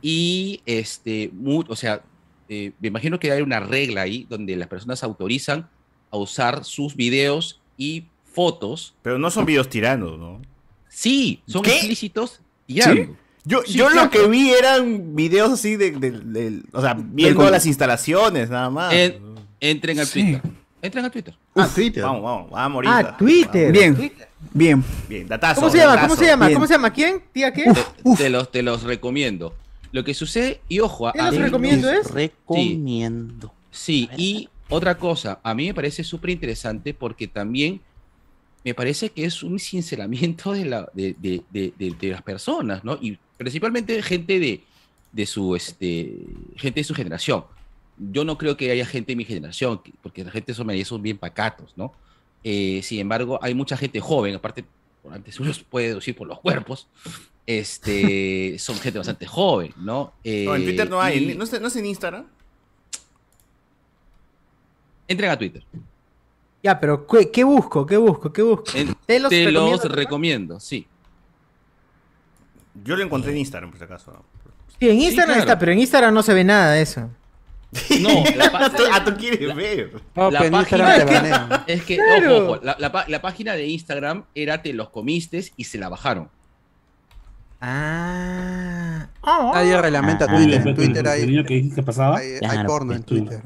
Y, 0.00 0.60
este, 0.66 1.30
o 1.68 1.74
sea, 1.74 2.02
eh, 2.48 2.72
me 2.78 2.88
imagino 2.88 3.18
que 3.18 3.32
hay 3.32 3.42
una 3.42 3.58
regla 3.58 4.02
ahí 4.02 4.26
donde 4.28 4.54
las 4.54 4.68
personas 4.68 5.02
autorizan 5.02 5.68
a 6.10 6.16
usar 6.16 6.64
sus 6.64 6.94
videos 6.94 7.60
y 7.76 8.04
fotos. 8.32 8.94
Pero 9.02 9.18
no 9.18 9.30
son 9.30 9.44
videos 9.44 9.68
tirando, 9.68 10.16
¿no? 10.16 10.40
Sí, 10.88 11.42
son 11.46 11.62
¿Qué? 11.62 11.76
explícitos 11.76 12.40
tirando. 12.66 13.16
Yo, 13.48 13.62
Sí, 13.64 13.74
yo 13.78 13.86
claro. 13.86 14.04
lo 14.04 14.10
que 14.10 14.26
vi 14.28 14.50
eran 14.50 15.14
videos 15.16 15.52
así 15.52 15.76
de, 15.76 15.92
de- 15.92 16.10
de- 16.10 16.62
o 16.72 16.80
sea, 16.82 16.94
viendo 16.98 17.40
con- 17.44 17.50
las 17.52 17.64
instalaciones, 17.64 18.50
nada 18.50 18.68
más. 18.68 18.92
En- 18.92 19.18
entren 19.60 19.98
al 20.00 20.06
Sí. 20.06 20.20
Twitter. 20.32 20.42
Entren 20.82 21.04
al 21.04 21.10
Twitter. 21.10 21.34
Ah, 21.54 21.68
Twitter. 21.74 22.02
Vamos, 22.02 22.22
vamos, 22.22 22.50
vamos 22.50 22.74
ahorita. 22.76 22.98
Ah, 22.98 23.16
Twitter. 23.16 23.72
Bien. 23.72 23.94
Twitter. 23.96 24.28
Bien. 24.52 24.84
Bien, 25.08 25.26
datazo. 25.28 25.60
¿Cómo 25.60 25.70
se 25.72 25.78
llama? 25.78 25.90
datazo. 25.94 26.08
¿Cómo 26.08 26.20
se 26.20 26.26
llama? 26.26 26.46
Bien. 26.46 26.54
¿Cómo 26.56 26.66
se 26.66 26.74
llama? 26.74 26.92
¿Quién? 26.92 27.22
¿Tía 27.32 27.52
qué? 27.52 27.64
Te, 27.72 28.16
te 28.16 28.30
los, 28.30 28.50
te 28.50 28.62
los 28.62 28.82
recomiendo. 28.82 29.54
Lo 29.92 30.04
que 30.04 30.12
sucede, 30.12 30.60
y 30.68 30.80
ojo, 30.80 31.10
¿Qué 31.12 31.20
a 31.20 31.26
los 31.26 31.34
mí- 31.36 31.42
recomiendo 31.42 31.90
es? 31.90 32.10
Recomiendo. 32.10 33.52
Sí, 33.70 34.08
y 34.16 34.48
otra 34.68 34.98
cosa, 34.98 35.38
a 35.42 35.54
mí 35.54 35.66
me 35.68 35.74
parece 35.74 36.02
súper 36.04 36.30
interesante 36.30 36.94
porque 36.94 37.28
también 37.28 37.80
me 38.64 38.74
parece 38.74 39.10
que 39.10 39.24
es 39.24 39.42
un 39.42 39.58
sinceramiento 39.58 40.52
de, 40.52 40.64
la, 40.64 40.88
de, 40.92 41.14
de- 41.18 41.42
de- 41.50 41.72
de- 41.78 41.94
de 41.98 42.08
las 42.08 42.22
personas, 42.22 42.82
¿no? 42.84 42.98
Y 43.00 43.18
principalmente 43.36 44.00
gente 44.02 44.38
de, 44.38 44.62
de 45.12 45.26
su 45.26 45.54
este 45.56 46.14
gente 46.56 46.80
de 46.80 46.84
su 46.84 46.94
generación. 46.94 47.44
Yo 47.98 48.24
no 48.24 48.36
creo 48.36 48.56
que 48.56 48.70
haya 48.70 48.84
gente 48.86 49.12
de 49.12 49.16
mi 49.16 49.24
generación, 49.24 49.78
que- 49.82 49.92
porque 50.02 50.22
la 50.24 50.30
gente 50.30 50.52
son, 50.54 50.68
son 50.84 51.02
bien 51.02 51.16
pacatos, 51.18 51.72
¿no? 51.76 51.92
Eh, 52.44 52.80
sin 52.82 53.00
embargo, 53.00 53.38
hay 53.42 53.54
mucha 53.54 53.76
gente 53.76 54.00
joven, 54.00 54.34
aparte, 54.34 54.64
por 55.02 55.12
antes 55.14 55.38
uno 55.40 55.50
puede 55.70 55.88
deducir 55.88 56.14
por 56.14 56.26
los 56.28 56.38
cuerpos, 56.40 56.86
este, 57.46 58.56
son 58.58 58.76
gente 58.76 58.98
bastante 58.98 59.26
joven, 59.26 59.72
¿no? 59.78 60.12
No, 60.12 60.12
en 60.22 60.62
Eh, 60.62 60.64
Twitter 60.64 60.90
no 60.90 61.00
hay. 61.00 61.30
y- 61.30 61.34
¿No 61.34 61.44
es, 61.44 61.60
no 61.60 61.68
es 61.68 61.76
en 61.76 61.86
Instagram? 61.86 62.26
Entren 65.08 65.30
a 65.30 65.38
Twitter. 65.38 65.62
Ya, 66.62 66.78
pero 66.80 67.06
¿qué, 67.06 67.30
qué 67.30 67.44
busco? 67.44 67.86
¿Qué 67.86 67.96
busco? 67.96 68.32
¿Qué 68.32 68.42
busco? 68.42 68.64
En- 68.74 68.94
¿Te 69.06 69.20
los 69.20 69.30
te 69.30 69.44
los 69.50 69.52
recomiendo? 69.54 69.88
recomiendo, 69.88 70.60
sí. 70.60 70.86
Yo 72.84 72.96
lo 72.96 73.02
encontré 73.02 73.32
en 73.32 73.38
Instagram, 73.38 73.70
por 73.70 73.78
si 73.78 73.84
acaso. 73.84 74.12
Sí, 74.78 74.88
en 74.88 75.00
Instagram 75.00 75.26
claro. 75.36 75.40
está, 75.40 75.58
pero 75.58 75.72
en 75.72 75.78
Instagram 75.78 76.12
no 76.14 76.22
se 76.22 76.34
ve 76.34 76.44
nada 76.44 76.72
de 76.72 76.82
eso. 76.82 77.08
No, 78.00 78.22
la, 78.36 78.50
pa- 78.52 78.70
¿Tú, 78.76 78.82
ah, 78.92 79.04
tú 79.04 79.14
quieres 79.16 79.54
ver? 79.54 79.92
No, 80.14 80.30
la 80.30 80.38
pero 80.40 80.52
página 80.52 80.60
Instagram 80.60 80.98
te 81.08 81.14
banean. 81.14 81.64
es 81.66 81.82
que, 81.82 81.96
Claro. 81.96 82.36
ojo, 82.36 82.52
ojo, 82.52 82.60
la, 82.64 82.76
la 82.78 82.92
pa- 82.92 83.04
la 83.08 83.20
página 83.20 83.54
de 83.54 83.66
Instagram 83.66 84.24
era 84.34 84.62
te 84.62 84.72
los 84.72 84.88
comiste 84.90 85.44
y 85.56 85.64
se 85.64 85.78
la 85.78 85.88
bajaron. 85.88 86.28
Ah. 87.60 89.08
Oh. 89.22 89.50
Nadie 89.54 89.80
reglamenta 89.80 90.26
Ah. 90.28 90.36
Twitter. 90.36 90.66
En 90.66 90.74
Twitter 90.74 91.04
¿El 91.06 91.12
hay, 91.12 91.26
niño 91.26 91.44
que 91.44 91.54
dijiste 91.54 91.82
pasaba? 91.82 92.18
hay, 92.18 92.32
hay 92.34 92.38
Claro, 92.40 92.66
porno 92.68 92.94
en 92.94 93.02
Twitter. 93.02 93.40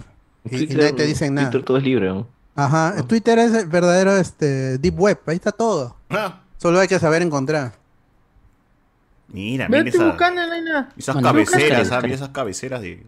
Y, 0.51 0.67
nadie 0.67 0.93
te 0.93 1.07
dicen 1.07 1.35
nada. 1.35 1.51
Twitter 1.51 1.65
todo 1.67 1.77
es 1.79 1.85
libre, 1.85 2.09
¿no? 2.09 2.27
Ajá, 2.57 2.95
Twitter 3.07 3.39
es 3.39 3.55
el 3.55 3.67
verdadero 3.67 4.17
este, 4.17 4.79
deep 4.79 4.99
web. 4.99 5.19
Ahí 5.27 5.37
está 5.37 5.53
todo. 5.53 5.97
Ah, 6.11 6.41
Solo 6.59 6.79
hay 6.81 6.89
que 6.89 6.99
saber 6.99 7.23
encontrar. 7.23 7.73
Mira, 9.33 9.69
mira 9.69 9.81
estoy 9.81 10.01
esa- 10.01 10.07
buscando 10.09 10.43
en 10.43 10.49
vaina. 10.51 10.93
esas 10.97 11.15
Bueno, 11.15 11.29
cabeceras, 11.29 11.79
búscate. 11.81 12.03
Mira 12.07 12.15
esas 12.17 12.29
cabeceras 12.31 12.81
de... 12.83 13.07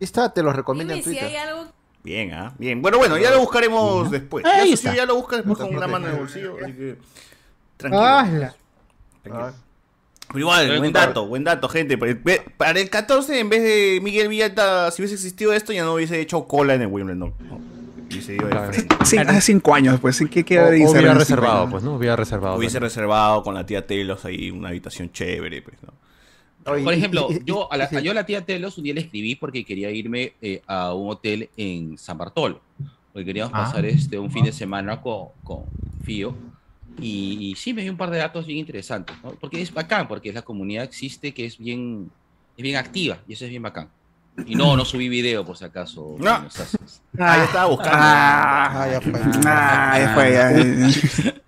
Está, 0.00 0.32
te 0.32 0.42
los 0.42 0.54
recomiendo 0.56 0.94
en 0.94 1.00
Dime 1.00 1.12
si 1.12 1.18
Twitter. 1.20 1.36
hay 1.40 1.48
algo 1.48 1.72
Bien, 2.02 2.32
¿ah? 2.32 2.54
Bien. 2.58 2.80
Bueno, 2.80 2.96
bueno, 2.96 3.18
ya 3.18 3.30
lo 3.30 3.40
buscaremos 3.40 4.10
después. 4.10 4.44
Ahí 4.46 4.58
ya, 4.70 4.76
si 4.76 4.86
está. 4.86 4.94
ya 4.96 5.04
lo 5.04 5.16
buscas 5.16 5.38
después 5.38 5.58
con 5.58 5.76
una 5.76 5.86
mano 5.86 6.06
en 6.06 6.12
el 6.14 6.18
bolsillo, 6.18 6.56
así 6.62 6.72
que... 6.72 6.96
Tranquilo. 7.76 8.02
¡Hala! 8.04 8.54
tranquilo. 9.22 9.52
Pero 10.28 10.38
igual, 10.38 10.78
buen 10.78 10.92
dato, 10.92 11.26
buen 11.26 11.44
dato, 11.44 11.68
gente. 11.68 11.98
Para 11.98 12.12
el- 12.12 12.18
ve- 12.18 12.42
Para 12.56 12.78
el 12.80 12.88
14, 12.88 13.38
en 13.40 13.48
vez 13.48 13.62
de 13.62 13.98
Miguel 14.02 14.28
Villata, 14.28 14.90
si 14.92 15.02
hubiese 15.02 15.16
existido 15.16 15.52
esto, 15.52 15.72
ya 15.72 15.82
no 15.84 15.94
hubiese 15.94 16.20
hecho 16.20 16.46
cola 16.46 16.74
en 16.74 16.82
el 16.82 16.86
Wimbledon. 16.86 17.34
No, 17.40 17.60
Claro. 18.10 18.72
Sí, 19.04 19.16
hace 19.18 19.40
cinco 19.40 19.74
años, 19.74 20.00
pues. 20.00 20.22
¿Qué 20.30 20.40
O, 20.40 20.44
queda 20.44 20.70
de 20.70 20.86
hubiera 20.86 21.14
reservado, 21.14 21.70
pues, 21.70 21.82
¿no? 21.82 21.94
Hubiera 21.94 22.16
reservado. 22.16 22.56
Hubiese 22.56 22.74
también. 22.74 22.90
reservado 22.90 23.42
con 23.42 23.54
la 23.54 23.64
tía 23.64 23.86
Telos 23.86 24.24
ahí 24.24 24.50
una 24.50 24.68
habitación 24.68 25.10
chévere, 25.12 25.62
pues, 25.62 25.76
¿no? 25.82 25.92
Por 26.64 26.92
ejemplo, 26.92 27.28
yo 27.44 27.72
a, 27.72 27.76
la, 27.76 27.88
yo 28.00 28.10
a 28.10 28.14
la 28.14 28.26
tía 28.26 28.44
Telos 28.44 28.76
un 28.76 28.84
día 28.84 28.94
le 28.94 29.00
escribí 29.00 29.34
porque 29.34 29.64
quería 29.64 29.90
irme 29.90 30.34
eh, 30.42 30.60
a 30.66 30.92
un 30.92 31.10
hotel 31.10 31.48
en 31.56 31.96
San 31.96 32.18
Bartolo. 32.18 32.60
Porque 33.12 33.24
queríamos 33.24 33.52
Ah. 33.54 33.64
pasar 33.64 33.86
este, 33.86 34.18
un 34.18 34.30
fin 34.30 34.44
de 34.44 34.52
semana 34.52 35.00
con, 35.00 35.28
con 35.42 35.64
Fío. 36.04 36.34
Y, 37.00 37.38
y 37.40 37.54
sí 37.54 37.72
me 37.72 37.82
dio 37.82 37.90
un 37.92 37.96
par 37.98 38.10
de 38.10 38.18
datos 38.18 38.46
bien 38.46 38.58
interesantes, 38.58 39.16
¿no? 39.22 39.30
Porque 39.40 39.62
es 39.62 39.72
bacán, 39.72 40.06
porque 40.06 40.32
la 40.32 40.42
comunidad 40.42 40.84
existe 40.84 41.32
que 41.32 41.46
es 41.46 41.56
bien, 41.56 42.10
es 42.56 42.62
bien 42.62 42.76
activa 42.76 43.18
y 43.26 43.32
eso 43.32 43.44
es 43.46 43.50
bien 43.50 43.62
bacán. 43.62 43.88
Y 44.46 44.54
no, 44.54 44.76
no 44.76 44.84
subí 44.84 45.08
video 45.08 45.44
por 45.44 45.56
si 45.56 45.64
acaso. 45.64 46.16
No. 46.18 46.30
Ah, 46.30 46.46
ya 47.36 47.44
estaba 47.44 47.66
buscando. 47.66 47.98
Ah, 48.00 48.88
ya 48.90 49.00
fue. 49.00 49.12
Ah, 49.44 49.98
ya 49.98 50.14
fue, 50.14 50.32
ya. 50.32 50.52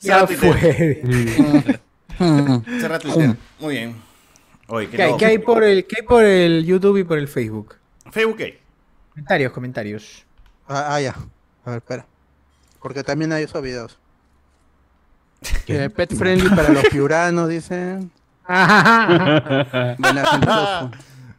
Ya 0.00 0.26
fue. 0.26 1.02
Cerra 2.80 2.98
Twitter. 2.98 3.36
Muy 3.58 3.74
bien. 3.76 3.96
Oye, 4.68 4.88
qué 4.88 4.96
¿Qué 4.96 5.02
hay, 5.02 5.08
loco. 5.10 5.18
qué 5.18 5.26
hay 5.26 5.38
por 5.38 5.64
el, 5.64 5.86
¿Qué 5.86 5.96
hay 6.00 6.06
por 6.06 6.24
el 6.24 6.64
YouTube 6.64 6.98
y 6.98 7.04
por 7.04 7.18
el 7.18 7.28
Facebook? 7.28 7.76
Facebook, 8.10 8.36
¿qué? 8.36 8.60
Comentarios, 9.10 9.52
comentarios. 9.52 10.24
Ah, 10.68 10.94
ah, 10.94 11.00
ya. 11.00 11.14
A 11.64 11.70
ver, 11.70 11.78
espera. 11.78 12.06
Porque 12.80 13.02
también 13.02 13.32
hay 13.32 13.44
esos 13.44 13.62
videos. 13.62 13.98
Eh, 15.66 15.90
pet 15.90 16.14
friendly 16.14 16.48
para 16.50 16.68
los 16.70 16.84
piuranos, 16.90 17.48
dicen. 17.48 18.10
Buena 18.48 20.24
gente, 20.30 20.46
los, 20.46 20.68
fu- 20.80 20.90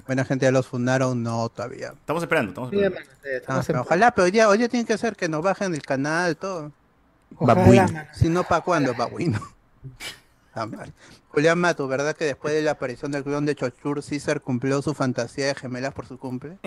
buena 0.05 0.25
gente 0.25 0.45
ya 0.45 0.51
los 0.51 0.67
fundaron, 0.67 1.23
no 1.23 1.49
todavía. 1.49 1.93
Estamos 1.93 2.23
esperando, 2.23 2.49
estamos 2.51 2.69
Sí, 2.71 2.77
esperando. 2.77 3.09
sí, 3.21 3.27
Ah, 3.29 3.37
estamos 3.37 3.65
pero 3.67 3.79
en- 3.79 3.85
ojalá, 3.85 4.11
pero 4.11 4.25
hoy 4.25 4.31
día, 4.31 4.49
hoy 4.49 4.57
día 4.57 4.69
tiene 4.69 4.85
que 4.85 4.97
ser 4.97 5.15
que 5.15 5.27
nos 5.29 5.41
bajen 5.43 5.73
el 5.73 5.81
canal, 5.81 6.35
todo. 6.37 6.71
Babuino. 7.39 7.87
Si 8.13 8.29
no, 8.29 8.43
¿para 8.43 8.61
cuándo? 8.61 8.93
Babuino. 8.93 9.39
Ah, 10.53 10.65
mal. 10.67 10.93
Julián 11.29 11.57
Mato, 11.59 11.87
¿verdad 11.87 12.15
que 12.15 12.25
después 12.25 12.53
de 12.53 12.61
la 12.61 12.71
aparición 12.71 13.11
del 13.11 13.23
clon 13.23 13.43
de 13.45 13.55
Chochur, 13.55 14.03
César 14.03 14.39
cumplió 14.41 14.81
su 14.83 14.93
fantasía 14.93 15.47
de 15.47 15.55
gemelas 15.55 15.93
por 15.95 16.05
su 16.05 16.19
cumple? 16.19 16.59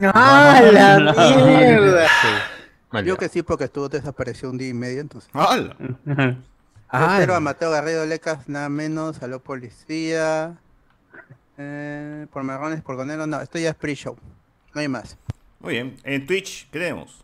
¡Ah, 0.00 0.60
la 0.72 0.98
mierda! 1.34 2.08
Mal 2.92 3.04
Yo 3.04 3.16
que 3.16 3.28
sí, 3.28 3.42
porque 3.42 3.64
estuvo 3.64 3.88
desaparecido 3.88 4.50
un 4.52 4.58
día 4.58 4.68
y 4.68 4.74
medio, 4.74 5.00
entonces. 5.00 5.28
¡Hala! 5.32 5.74
Ah, 6.88 7.16
Pero 7.18 7.34
a 7.34 7.40
Mateo 7.40 7.70
Garrido 7.70 8.04
Lecas, 8.06 8.48
nada 8.48 8.68
menos, 8.68 9.16
saló 9.16 9.40
policía. 9.42 10.58
Eh, 11.64 12.26
por 12.32 12.42
marrones, 12.42 12.82
por 12.82 12.96
conero, 12.96 13.26
no, 13.26 13.40
esto 13.40 13.58
ya 13.58 13.70
es 13.70 13.74
pre-show. 13.76 14.16
No 14.74 14.80
hay 14.80 14.88
más. 14.88 15.16
Muy 15.60 15.74
bien. 15.74 15.96
En 16.02 16.26
Twitch, 16.26 16.68
¿qué 16.70 16.78
tenemos? 16.80 17.18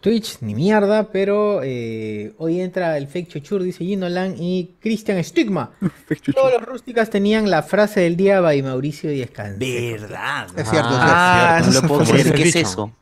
Twitch, 0.00 0.38
ni 0.40 0.54
mierda, 0.54 1.10
pero 1.12 1.60
eh, 1.62 2.32
hoy 2.38 2.60
entra 2.62 2.96
el 2.96 3.08
fake 3.08 3.28
chuchur, 3.28 3.62
dice 3.62 3.84
Gino 3.84 4.08
Lang 4.08 4.34
y 4.38 4.74
Christian 4.80 5.22
Stigma. 5.22 5.72
Todos 6.34 6.52
los 6.52 6.62
rústicas 6.62 7.10
tenían 7.10 7.50
la 7.50 7.62
frase 7.62 8.00
del 8.00 8.16
día 8.16 8.40
by 8.40 8.62
Mauricio 8.62 9.10
Díaz 9.10 9.30
Verdad. 9.58 10.46
Es 10.58 10.70
cierto, 10.70 10.88
es 10.88 10.96
Ah, 10.98 11.58
eso 11.60 11.70
no 11.70 11.76
es 11.76 11.82
lo 11.82 11.88
puedo 11.88 12.04
creer. 12.10 12.32
¿Qué 12.34 12.42
es 12.48 12.56
eso? 12.56 12.92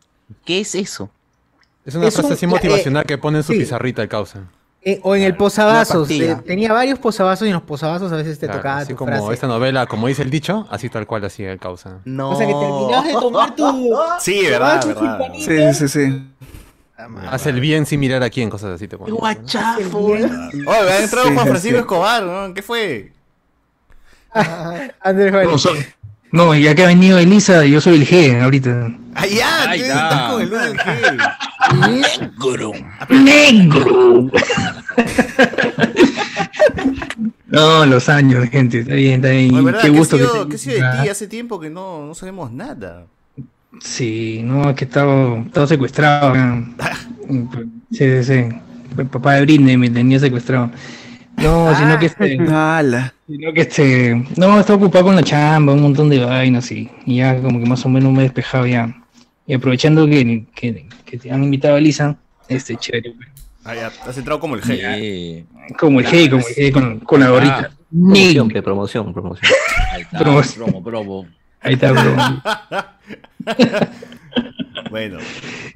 ¿Qué 0.45 0.61
es 0.61 0.75
eso? 0.75 1.11
Es 1.87 1.95
una 1.95 2.09
Es 2.09 2.15
frase 2.15 2.27
un- 2.27 2.33
así 2.35 2.45
eh, 2.47 2.49
motivacional 2.49 3.05
que 3.07 3.19
pone 3.19 3.39
en 3.39 3.45
su 3.45 3.53
sí. 3.53 3.61
pizarrita 3.61 4.03
el 4.03 4.09
causa. 4.09 4.51
Eh, 4.83 4.99
o 5.03 5.14
en 5.14 5.22
el 5.22 5.37
posavasos. 5.37 6.11
eh, 6.11 6.37
tenía 6.47 6.72
varios 6.72 6.99
posavasos 6.99 7.45
y 7.47 7.51
en 7.51 7.55
los 7.55 7.62
posavasos 7.64 8.11
a 8.12 8.16
veces 8.16 8.39
te 8.39 8.47
Claro, 8.47 8.61
tocaba 8.61 8.78
así 8.78 8.93
tu 8.95 8.97
como 8.97 9.12
frase. 9.12 9.35
esta 9.35 9.47
novela, 9.47 9.87
como 9.87 10.07
dice 10.07 10.22
el 10.22 10.31
dicho, 10.31 10.66
así 10.70 10.89
tal 10.89 11.07
cual 11.07 11.22
así 11.26 11.45
el 11.45 11.59
causa. 11.59 11.99
No. 12.07 12.31
O 12.31 12.37
sea 12.37 12.47
que 12.47 12.55
terminabas 12.55 13.07
de 13.07 13.12
tomar 13.12 13.55
tu. 13.55 13.95
Sí, 14.20 14.43
verdad, 14.47 14.81
tu 14.81 14.89
verdad. 14.89 15.20
Sí, 15.39 15.74
sí, 15.74 15.89
sí. 15.89 16.26
Hace 17.31 17.51
el 17.51 17.61
bien 17.61 17.85
sin 17.87 18.01
mirar 18.01 18.22
a 18.22 18.31
quién, 18.31 18.49
cosas 18.51 18.72
así 18.74 18.89
te 18.89 18.97
ponen. 18.97 19.14
¿no? 19.14 19.20
Guachafo. 19.20 19.99
Oye, 19.99 20.24
ha 20.66 21.01
entrado 21.03 21.28
Sí, 21.28 21.35
Juan 21.35 21.45
sí. 21.47 21.51
Francisco 21.51 21.78
Escobar, 21.78 22.22
¿no? 22.22 22.55
¿Qué 22.55 22.62
fue? 22.62 23.12
Andrés 25.01 25.33
Valle. 25.33 25.95
No, 26.33 26.55
ya 26.55 26.74
que 26.74 26.85
ha 26.85 26.87
venido 26.87 27.18
Elisa, 27.18 27.64
yo 27.64 27.81
soy 27.81 27.95
el 27.97 28.07
G 28.07 28.41
ahorita. 28.43 28.93
¡Ah, 29.14 29.26
ya! 29.26 29.74
Está. 29.74 29.74
estás 29.74 30.33
con 30.33 30.43
el 30.43 30.51
G. 30.51 32.31
Negro. 32.39 32.72
Negro. 33.09 34.31
No, 37.49 37.85
los 37.85 38.09
años, 38.09 38.49
gente. 38.49 38.81
Está 38.81 38.95
bien, 38.95 39.14
está 39.16 39.31
bien. 39.31 39.64
¿verdad? 39.64 39.81
Qué 39.83 39.91
¿Qué, 39.91 39.95
ha 39.97 39.99
gusto 39.99 40.16
que 40.16 40.22
sido, 40.24 40.43
te- 40.45 40.49
qué 40.51 40.55
ha 40.55 40.59
sido 40.59 40.74
de 40.76 40.83
Ah, 40.87 41.03
ti? 41.03 41.09
Hace 41.09 41.26
tiempo 41.26 41.59
que 41.59 41.68
no, 41.68 42.07
no 42.07 42.14
sabemos 42.14 42.53
nada. 42.53 43.07
Sí, 43.81 44.41
no, 44.45 44.70
es 44.70 44.76
que 44.76 44.85
estaba, 44.85 45.39
estaba 45.41 45.66
secuestrado. 45.66 46.31
acá. 46.31 46.62
Sí, 47.91 48.22
sí, 48.22 48.24
sí. 48.24 48.45
El 48.99 49.07
papá 49.07 49.35
de 49.35 49.43
Britney 49.43 49.76
me 49.76 49.91
tenía 49.91 50.18
secuestrado. 50.20 50.70
No, 51.41 51.74
sino 51.76 51.99
que 51.99 52.07
este. 52.07 52.38
Ala. 52.51 53.14
Sino 53.26 53.53
que 53.53 53.61
este. 53.62 54.24
No, 54.36 54.59
estaba 54.61 54.76
ocupado 54.78 55.07
con 55.07 55.16
la 55.16 55.22
chamba, 55.22 55.72
un 55.72 55.82
montón 55.82 56.09
de 56.11 56.18
vainas 56.24 56.70
y, 56.70 56.91
y 57.07 57.16
ya 57.16 57.41
como 57.41 57.59
que 57.61 57.66
más 57.66 57.84
o 57.84 57.88
menos 57.88 58.12
me 58.12 58.20
he 58.20 58.22
despejado 58.24 58.66
ya. 58.66 58.95
Y 59.47 59.55
aprovechando 59.55 60.07
que, 60.07 60.45
que, 60.55 60.86
que 61.05 61.18
te 61.18 61.30
han 61.32 61.43
invitado 61.43 61.76
a 61.76 61.80
Lisa, 61.80 62.16
este 62.49 62.76
chévere. 62.76 63.12
pues. 63.16 63.28
Ah, 63.64 63.74
ya, 63.74 63.93
has 64.07 64.16
entrado 64.16 64.41
como 64.41 64.55
el 64.55 64.62
G. 64.62 64.78
Eh, 64.80 65.45
Como 65.78 66.01
el 66.01 66.07
G, 66.07 66.30
como 66.30 66.43
el 66.47 66.55
G 66.55 66.72
con, 66.72 67.01
con 67.01 67.20
la 67.20 67.28
gorrita. 67.30 67.70
Ah, 67.72 67.76
Promoción, 67.91 68.49
pe, 68.49 68.62
promoción, 68.62 69.12
promoción. 69.12 69.53
ahí 69.93 70.03
está, 70.03 70.18
Promoción. 70.18 70.64
promo, 70.70 70.84
promo. 70.84 71.26
Ahí 71.61 71.74
está, 71.74 71.93
bro. 71.93 72.03
Bueno, 74.91 75.18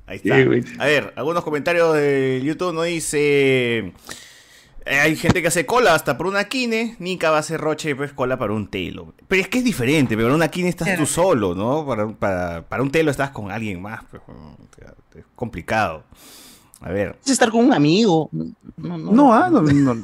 ahí 0.07 0.17
está. 0.17 0.37
Sí. 0.37 0.75
A 0.79 0.87
ver, 0.87 1.13
algunos 1.17 1.45
comentarios 1.45 1.95
de 1.95 2.41
YouTube 2.45 2.75
nos 2.75 2.87
dice. 2.87 3.93
Eh, 4.87 5.01
hay 5.01 5.17
gente 5.17 5.41
que 5.43 5.49
hace 5.49 5.67
cola 5.67 5.95
hasta 5.95 6.17
por 6.19 6.27
una 6.27 6.45
kine, 6.45 6.97
Nika 6.99 7.31
va 7.31 7.37
a 7.39 7.41
hacer 7.41 7.61
roche 7.61 7.95
pues 7.97 8.13
cola 8.13 8.39
para 8.39 8.53
un 8.53 8.69
telo. 8.69 9.15
Pero 9.29 9.43
es 9.43 9.49
que 9.49 9.59
es 9.59 9.65
diferente, 9.65 10.15
pero 10.17 10.29
para 10.29 10.37
una 10.37 10.49
kine 10.49 10.69
estás 10.69 10.97
tú 10.97 11.07
solo, 11.07 11.55
¿no? 11.55 11.87
Para, 11.87 12.09
para, 12.09 12.63
para 12.63 12.83
un 12.83 12.91
telo 12.91 13.11
estás 13.11 13.31
con 13.31 13.51
alguien 13.51 13.81
más, 13.83 14.03
pues, 14.11 14.23
es 15.17 15.25
complicado. 15.35 16.05
A 16.81 16.91
ver. 16.91 17.17
Es 17.25 17.31
estar 17.33 17.51
con 17.51 17.65
un 17.65 17.73
amigo. 17.73 18.29
No, 18.77 18.99
no. 18.99 19.13
No, 19.13 19.33
ah, 19.35 19.49
no, 19.49 19.63
no, 19.63 19.95
no. 19.95 20.03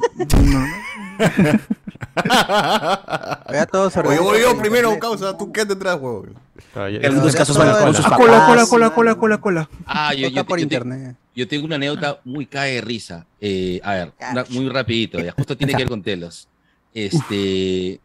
Ya 3.51 3.65
todos 3.71 3.95
Oye, 3.97 4.19
voy 4.19 4.41
yo 4.41 4.57
primero, 4.57 4.97
causa, 4.99 5.37
tú 5.37 5.51
qué 5.51 5.65
te 5.65 5.75
traes, 5.75 5.99
huevón. 6.01 6.33
Ah, 6.75 6.87
En 6.89 7.05
algunos 7.05 7.35
casos 7.35 7.57
van 7.57 7.71
con 7.77 7.87
el- 7.89 7.95
sus 7.95 8.05
Ah, 8.05 8.15
cola, 8.15 8.31
cola, 8.31 8.39
papás. 8.39 8.69
cola, 8.69 8.89
cola, 8.91 9.15
cola, 9.15 9.37
cola. 9.39 9.69
Ah, 9.85 10.13
yo, 10.13 10.29
yo, 10.29 10.43
por 10.45 10.57
yo 10.57 10.67
te- 10.67 10.75
internet. 10.75 11.15
Yo 11.35 11.47
tengo 11.47 11.65
una 11.65 11.75
anécdota 11.75 12.21
muy 12.25 12.45
cae 12.45 12.75
de 12.75 12.81
risa. 12.81 13.25
Eh, 13.39 13.79
a 13.83 13.93
ver, 13.93 14.13
una- 14.31 14.45
muy 14.49 14.69
rapidito, 14.69 15.19
ya 15.19 15.31
justo 15.31 15.55
tiene 15.57 15.73
que 15.73 15.77
ver 15.83 15.89
con 15.89 16.01
telos. 16.03 16.47
Este, 16.93 17.99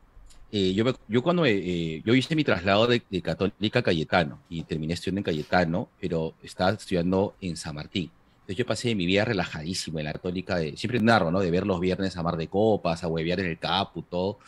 eh, 0.53 0.73
yo, 0.75 0.85
yo 1.09 1.23
cuando 1.23 1.45
eh, 1.45 1.53
eh, 1.57 2.03
yo 2.05 2.15
hice 2.15 2.35
mi 2.37 2.45
traslado 2.45 2.87
de, 2.87 3.03
de 3.11 3.23
Católica 3.23 3.81
a 3.81 3.83
Cayetano 3.83 4.39
y 4.49 4.63
terminé 4.63 4.95
estudiando 4.95 5.21
en 5.21 5.25
Cayetano, 5.25 5.89
pero 6.01 6.35
estaba 6.43 6.71
estudiando 6.71 7.35
en 7.41 7.57
San 7.57 7.75
Martín. 7.75 8.11
Entonces 8.41 8.57
yo 8.57 8.67
pasé 8.67 8.95
mi 8.95 9.07
vida 9.07 9.25
relajadísimo 9.25 9.99
en 9.99 10.05
la 10.05 10.13
Católica, 10.13 10.57
de, 10.57 10.77
siempre 10.77 11.01
narro, 11.01 11.31
¿no? 11.33 11.41
De 11.41 11.51
ver 11.51 11.67
los 11.67 11.81
viernes 11.81 12.17
a 12.17 12.23
mar 12.23 12.37
de 12.37 12.47
copas, 12.47 13.03
a 13.03 13.09
huevear 13.09 13.41
en 13.41 13.47
el 13.47 13.59
capu, 13.59 14.03
todo, 14.03 14.39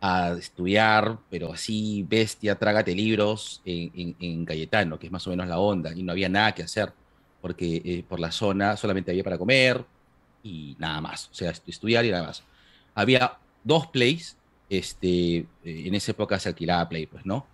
a 0.00 0.34
estudiar, 0.36 1.18
pero 1.30 1.52
así 1.52 2.04
bestia, 2.08 2.56
trágate 2.56 2.94
libros 2.94 3.62
en, 3.64 3.92
en- 3.94 4.16
en 4.18 4.44
Cayetano, 4.44 4.98
que 4.98 5.06
es 5.06 5.12
más 5.12 5.26
o 5.26 5.30
menos 5.30 5.46
la 5.46 5.58
onda, 5.60 5.94
y 5.94 6.02
no 6.02 6.10
había 6.12 6.28
nada 6.28 6.52
que 6.52 6.64
hacer, 6.64 6.92
porque 7.44 7.82
eh, 7.84 8.02
por 8.08 8.20
la 8.20 8.32
zona 8.32 8.74
solamente 8.74 9.10
había 9.10 9.22
para 9.22 9.36
comer 9.36 9.84
y 10.42 10.76
nada 10.78 10.98
más, 11.02 11.28
o 11.30 11.34
sea, 11.34 11.50
est- 11.50 11.68
estudiar 11.68 12.02
y 12.06 12.10
nada 12.10 12.28
más. 12.28 12.42
Había 12.94 13.36
dos 13.62 13.88
plays, 13.88 14.38
este, 14.70 15.36
eh, 15.36 15.46
en 15.62 15.94
esa 15.94 16.12
época 16.12 16.38
se 16.38 16.48
alquilaba 16.48 16.88
play, 16.88 17.04
pues, 17.04 17.26
¿no? 17.26 17.46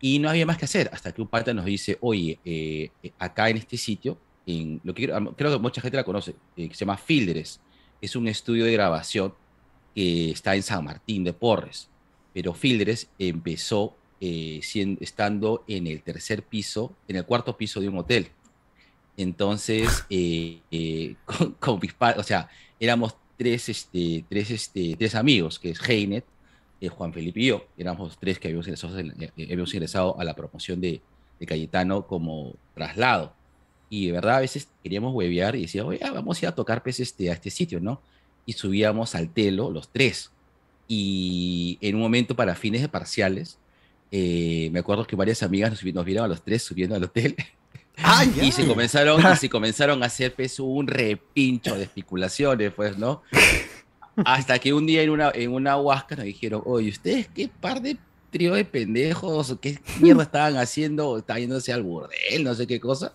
Y 0.00 0.18
no 0.18 0.30
había 0.30 0.46
más 0.46 0.56
que 0.56 0.64
hacer, 0.64 0.88
hasta 0.94 1.12
que 1.12 1.20
un 1.20 1.28
pata 1.28 1.52
nos 1.52 1.66
dice, 1.66 1.98
oye, 2.00 2.38
eh, 2.42 2.88
eh, 3.02 3.12
acá 3.18 3.50
en 3.50 3.58
este 3.58 3.76
sitio, 3.76 4.16
en 4.46 4.80
lo 4.82 4.94
que 4.94 5.08
creo, 5.36 5.52
que 5.52 5.58
mucha 5.58 5.82
gente 5.82 5.98
la 5.98 6.04
conoce, 6.04 6.34
que 6.56 6.70
se 6.72 6.86
llama 6.86 6.96
Fildres, 6.96 7.60
es 8.00 8.16
un 8.16 8.26
estudio 8.28 8.64
de 8.64 8.72
grabación 8.72 9.34
que 9.94 10.30
está 10.30 10.56
en 10.56 10.62
San 10.62 10.84
Martín 10.84 11.22
de 11.22 11.34
Porres, 11.34 11.90
pero 12.32 12.54
Fildres 12.54 13.10
empezó 13.18 13.94
eh, 14.22 14.60
sien- 14.62 14.96
estando 15.02 15.64
en 15.68 15.86
el 15.86 16.00
tercer 16.02 16.44
piso, 16.44 16.94
en 17.08 17.16
el 17.16 17.26
cuarto 17.26 17.58
piso 17.58 17.78
de 17.82 17.90
un 17.90 17.98
hotel. 17.98 18.30
Entonces, 19.16 20.04
eh, 20.10 20.62
eh, 20.70 21.16
con, 21.24 21.52
con 21.54 21.78
mis 21.80 21.94
pa- 21.94 22.16
o 22.18 22.22
sea, 22.22 22.48
éramos 22.78 23.16
tres, 23.36 23.68
este, 23.68 24.26
tres, 24.28 24.50
este, 24.50 24.96
tres 24.98 25.14
amigos, 25.14 25.58
que 25.58 25.70
es 25.70 25.80
Heinet, 25.88 26.26
eh, 26.80 26.88
Juan 26.88 27.12
Felipe 27.12 27.40
y 27.40 27.46
yo, 27.46 27.70
éramos 27.76 28.18
tres 28.18 28.38
que 28.38 28.48
habíamos 28.48 28.66
ingresado, 28.66 28.98
en- 28.98 29.14
eh, 29.22 29.32
habíamos 29.44 29.72
ingresado 29.74 30.18
a 30.20 30.24
la 30.24 30.34
promoción 30.34 30.80
de, 30.80 31.04
de 31.38 31.46
Cayetano 31.46 32.06
como 32.06 32.58
traslado. 32.74 33.38
Y 33.88 34.06
de 34.06 34.12
verdad 34.12 34.36
a 34.38 34.40
veces 34.40 34.72
queríamos 34.82 35.14
huevear 35.14 35.54
y 35.56 35.62
decía, 35.62 35.84
oye, 35.86 36.00
vamos 36.12 36.38
a 36.42 36.46
ir 36.46 36.48
a 36.48 36.54
tocar 36.54 36.82
pues, 36.82 36.98
este, 37.00 37.30
a 37.30 37.34
este 37.34 37.50
sitio, 37.50 37.80
¿no? 37.80 38.02
Y 38.44 38.54
subíamos 38.54 39.14
al 39.14 39.32
telo 39.32 39.70
los 39.70 39.90
tres. 39.92 40.34
Y 40.86 41.78
en 41.80 41.96
un 41.96 42.02
momento 42.02 42.36
para 42.36 42.54
fines 42.56 42.82
de 42.82 42.88
parciales, 42.88 43.60
eh, 44.10 44.68
me 44.72 44.80
acuerdo 44.80 45.06
que 45.06 45.16
varias 45.16 45.42
amigas 45.42 45.70
nos, 45.70 45.84
nos 45.94 46.04
vieron 46.04 46.24
a 46.24 46.28
los 46.28 46.42
tres 46.44 46.62
subiendo 46.64 46.96
al 46.96 47.04
hotel. 47.04 47.36
y 48.42 48.52
se 48.52 48.66
comenzaron, 48.66 49.20
y 49.32 49.36
se 49.36 49.48
comenzaron 49.48 50.02
a 50.02 50.06
hacer 50.06 50.34
pues, 50.34 50.58
un 50.60 50.86
repincho 50.86 51.76
de 51.76 51.84
especulaciones, 51.84 52.72
pues, 52.74 52.98
¿no? 52.98 53.22
Hasta 54.24 54.58
que 54.58 54.72
un 54.72 54.86
día 54.86 55.02
en 55.02 55.10
una, 55.10 55.30
en 55.34 55.52
una 55.52 55.76
huasca 55.76 56.14
nos 56.16 56.24
dijeron, 56.24 56.62
oye, 56.64 56.90
¿ustedes 56.90 57.28
qué 57.34 57.48
par 57.48 57.80
de 57.82 57.96
trío 58.30 58.54
de 58.54 58.64
pendejos? 58.64 59.56
¿Qué 59.60 59.78
mierda 60.00 60.22
estaban 60.24 60.56
haciendo? 60.56 61.18
Estaban 61.18 61.42
yéndose 61.42 61.72
al 61.72 61.82
burdel, 61.82 62.44
no 62.44 62.54
sé 62.54 62.66
qué 62.66 62.78
cosa. 62.80 63.12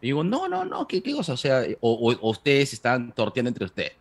Y 0.00 0.06
digo, 0.08 0.22
no, 0.24 0.48
no, 0.48 0.64
no, 0.64 0.86
¿qué, 0.86 1.02
qué 1.02 1.12
cosa? 1.12 1.32
O 1.32 1.36
sea, 1.36 1.62
o, 1.80 1.92
o- 1.92 2.18
o 2.20 2.30
ustedes 2.30 2.72
están 2.72 3.12
torteando 3.12 3.48
entre 3.48 3.64
ustedes. 3.64 3.92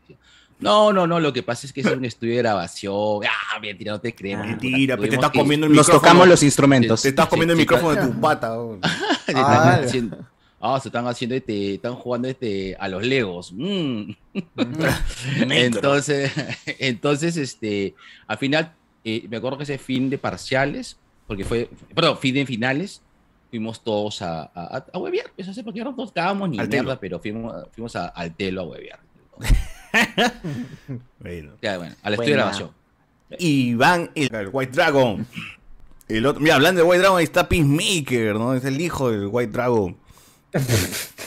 No, 0.59 0.91
no, 0.91 1.05
no, 1.05 1.19
lo 1.19 1.31
que 1.33 1.43
pasa 1.43 1.67
es 1.67 1.73
que 1.73 1.81
es 1.81 1.85
un 1.87 2.03
estudio 2.03 2.33
de 2.33 2.39
grabación. 2.39 3.21
Ah, 3.25 3.59
mentira, 3.59 3.91
no 3.91 4.01
te 4.01 4.15
creemos. 4.15 4.47
Mentira, 4.47 4.97
pues 4.97 5.09
te 5.09 5.15
estás 5.15 5.31
comiendo 5.31 5.67
el 5.67 5.73
Nos 5.73 5.85
micrófono. 5.87 6.01
tocamos 6.01 6.27
los 6.27 6.41
instrumentos. 6.43 7.01
Te 7.03 7.09
estás 7.09 7.27
comiendo 7.27 7.53
el 7.53 7.59
micrófono 7.59 7.93
de 7.95 8.07
tu 8.07 8.19
pata. 8.19 8.53
weón. 8.57 8.79
Se 8.83 8.87
están 9.31 9.45
Ah, 9.45 9.73
haciendo- 9.83 10.17
ah, 10.59 10.79
se 10.81 10.87
están 10.89 11.05
haciendo 11.07 11.35
este, 11.35 11.75
están 11.75 11.93
jugando 11.95 12.27
este 12.27 12.75
a 12.79 12.87
los 12.87 13.05
Legos. 13.05 13.51
Mm. 13.53 14.11
entonces, 15.51 16.31
entonces, 16.79 17.37
este, 17.37 17.95
al 18.27 18.37
final, 18.37 18.73
eh, 19.03 19.25
me 19.29 19.37
acuerdo 19.37 19.57
que 19.57 19.63
ese 19.63 19.77
fin 19.77 20.09
de 20.09 20.17
parciales, 20.17 20.97
porque 21.27 21.45
fue, 21.45 21.69
perdón, 21.93 22.17
fin 22.17 22.33
de 22.35 22.45
finales, 22.45 23.01
fuimos 23.49 23.83
todos 23.83 24.21
a, 24.21 24.41
a, 24.41 24.49
a, 24.77 24.85
a 24.93 24.97
huevear, 24.97 25.27
pues, 25.35 25.47
o 25.47 25.53
sea, 25.53 25.63
porque 25.63 25.83
no 25.83 25.91
nos 25.91 26.09
estábamos 26.09 26.49
ni 26.49 26.59
Al 26.59 26.67
mierda, 26.67 26.85
telo. 26.95 26.99
pero 26.99 27.19
fuimos, 27.19 27.53
fuimos 27.73 27.95
a- 27.95 28.07
al 28.07 28.33
telo 28.35 28.61
a 28.61 28.65
huevear. 28.65 28.99
Bueno. 31.19 31.53
Ya, 31.61 31.77
bueno, 31.77 31.95
al 32.03 32.13
estudio 32.13 32.31
de 32.31 32.37
grabación. 32.37 32.71
Iván, 33.39 34.11
el, 34.15 34.33
el 34.33 34.49
White 34.51 34.71
Dragon. 34.73 35.27
El 36.07 36.25
otro, 36.25 36.41
mira, 36.41 36.55
hablando 36.55 36.81
de 36.81 36.87
White 36.87 36.99
Dragon, 37.01 37.17
ahí 37.17 37.23
está 37.25 37.49
Peacemaker, 37.49 38.35
¿no? 38.35 38.53
Es 38.53 38.63
el 38.63 38.79
hijo 38.79 39.11
del 39.11 39.27
White 39.27 39.51
Dragon. 39.51 39.97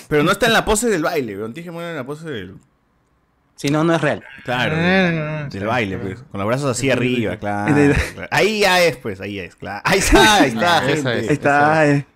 Pero 0.09 0.23
no 0.23 0.33
está 0.33 0.47
en 0.47 0.55
la 0.55 0.65
pose 0.65 0.89
del 0.89 1.03
baile. 1.03 1.35
Tienes 1.37 1.65
que 1.65 1.73
poner 1.73 1.91
en 1.91 1.97
la 1.97 2.07
pose 2.07 2.29
del. 2.31 2.57
Si 3.57 3.69
no, 3.69 3.85
no 3.85 3.95
es 3.95 4.01
real. 4.01 4.25
Claro, 4.45 4.75
No, 4.75 4.83
no, 4.83 5.11
no, 5.13 5.41
no. 5.43 5.49
del 5.51 5.67
baile, 5.67 5.99
pues. 5.99 6.23
Con 6.23 6.39
los 6.41 6.47
brazos 6.47 6.71
así 6.71 6.91
arriba, 6.91 7.37
claro. 7.37 7.75
Ahí 7.75 7.93
claro. 8.15 8.29
Ahí 8.31 8.61
ya 8.61 8.83
es, 8.83 8.97
pues, 8.97 9.21
ahí 9.21 9.39
es, 9.39 9.55
claro. 9.55 9.83
Ahí 9.85 9.99
está, 9.99 10.37
ahí 10.37 10.49
está, 10.49 10.81
gente. 10.81 11.19
es. 11.19 11.29
Ahí 11.29 11.35
está, 11.35 11.89
eh. 11.91 12.07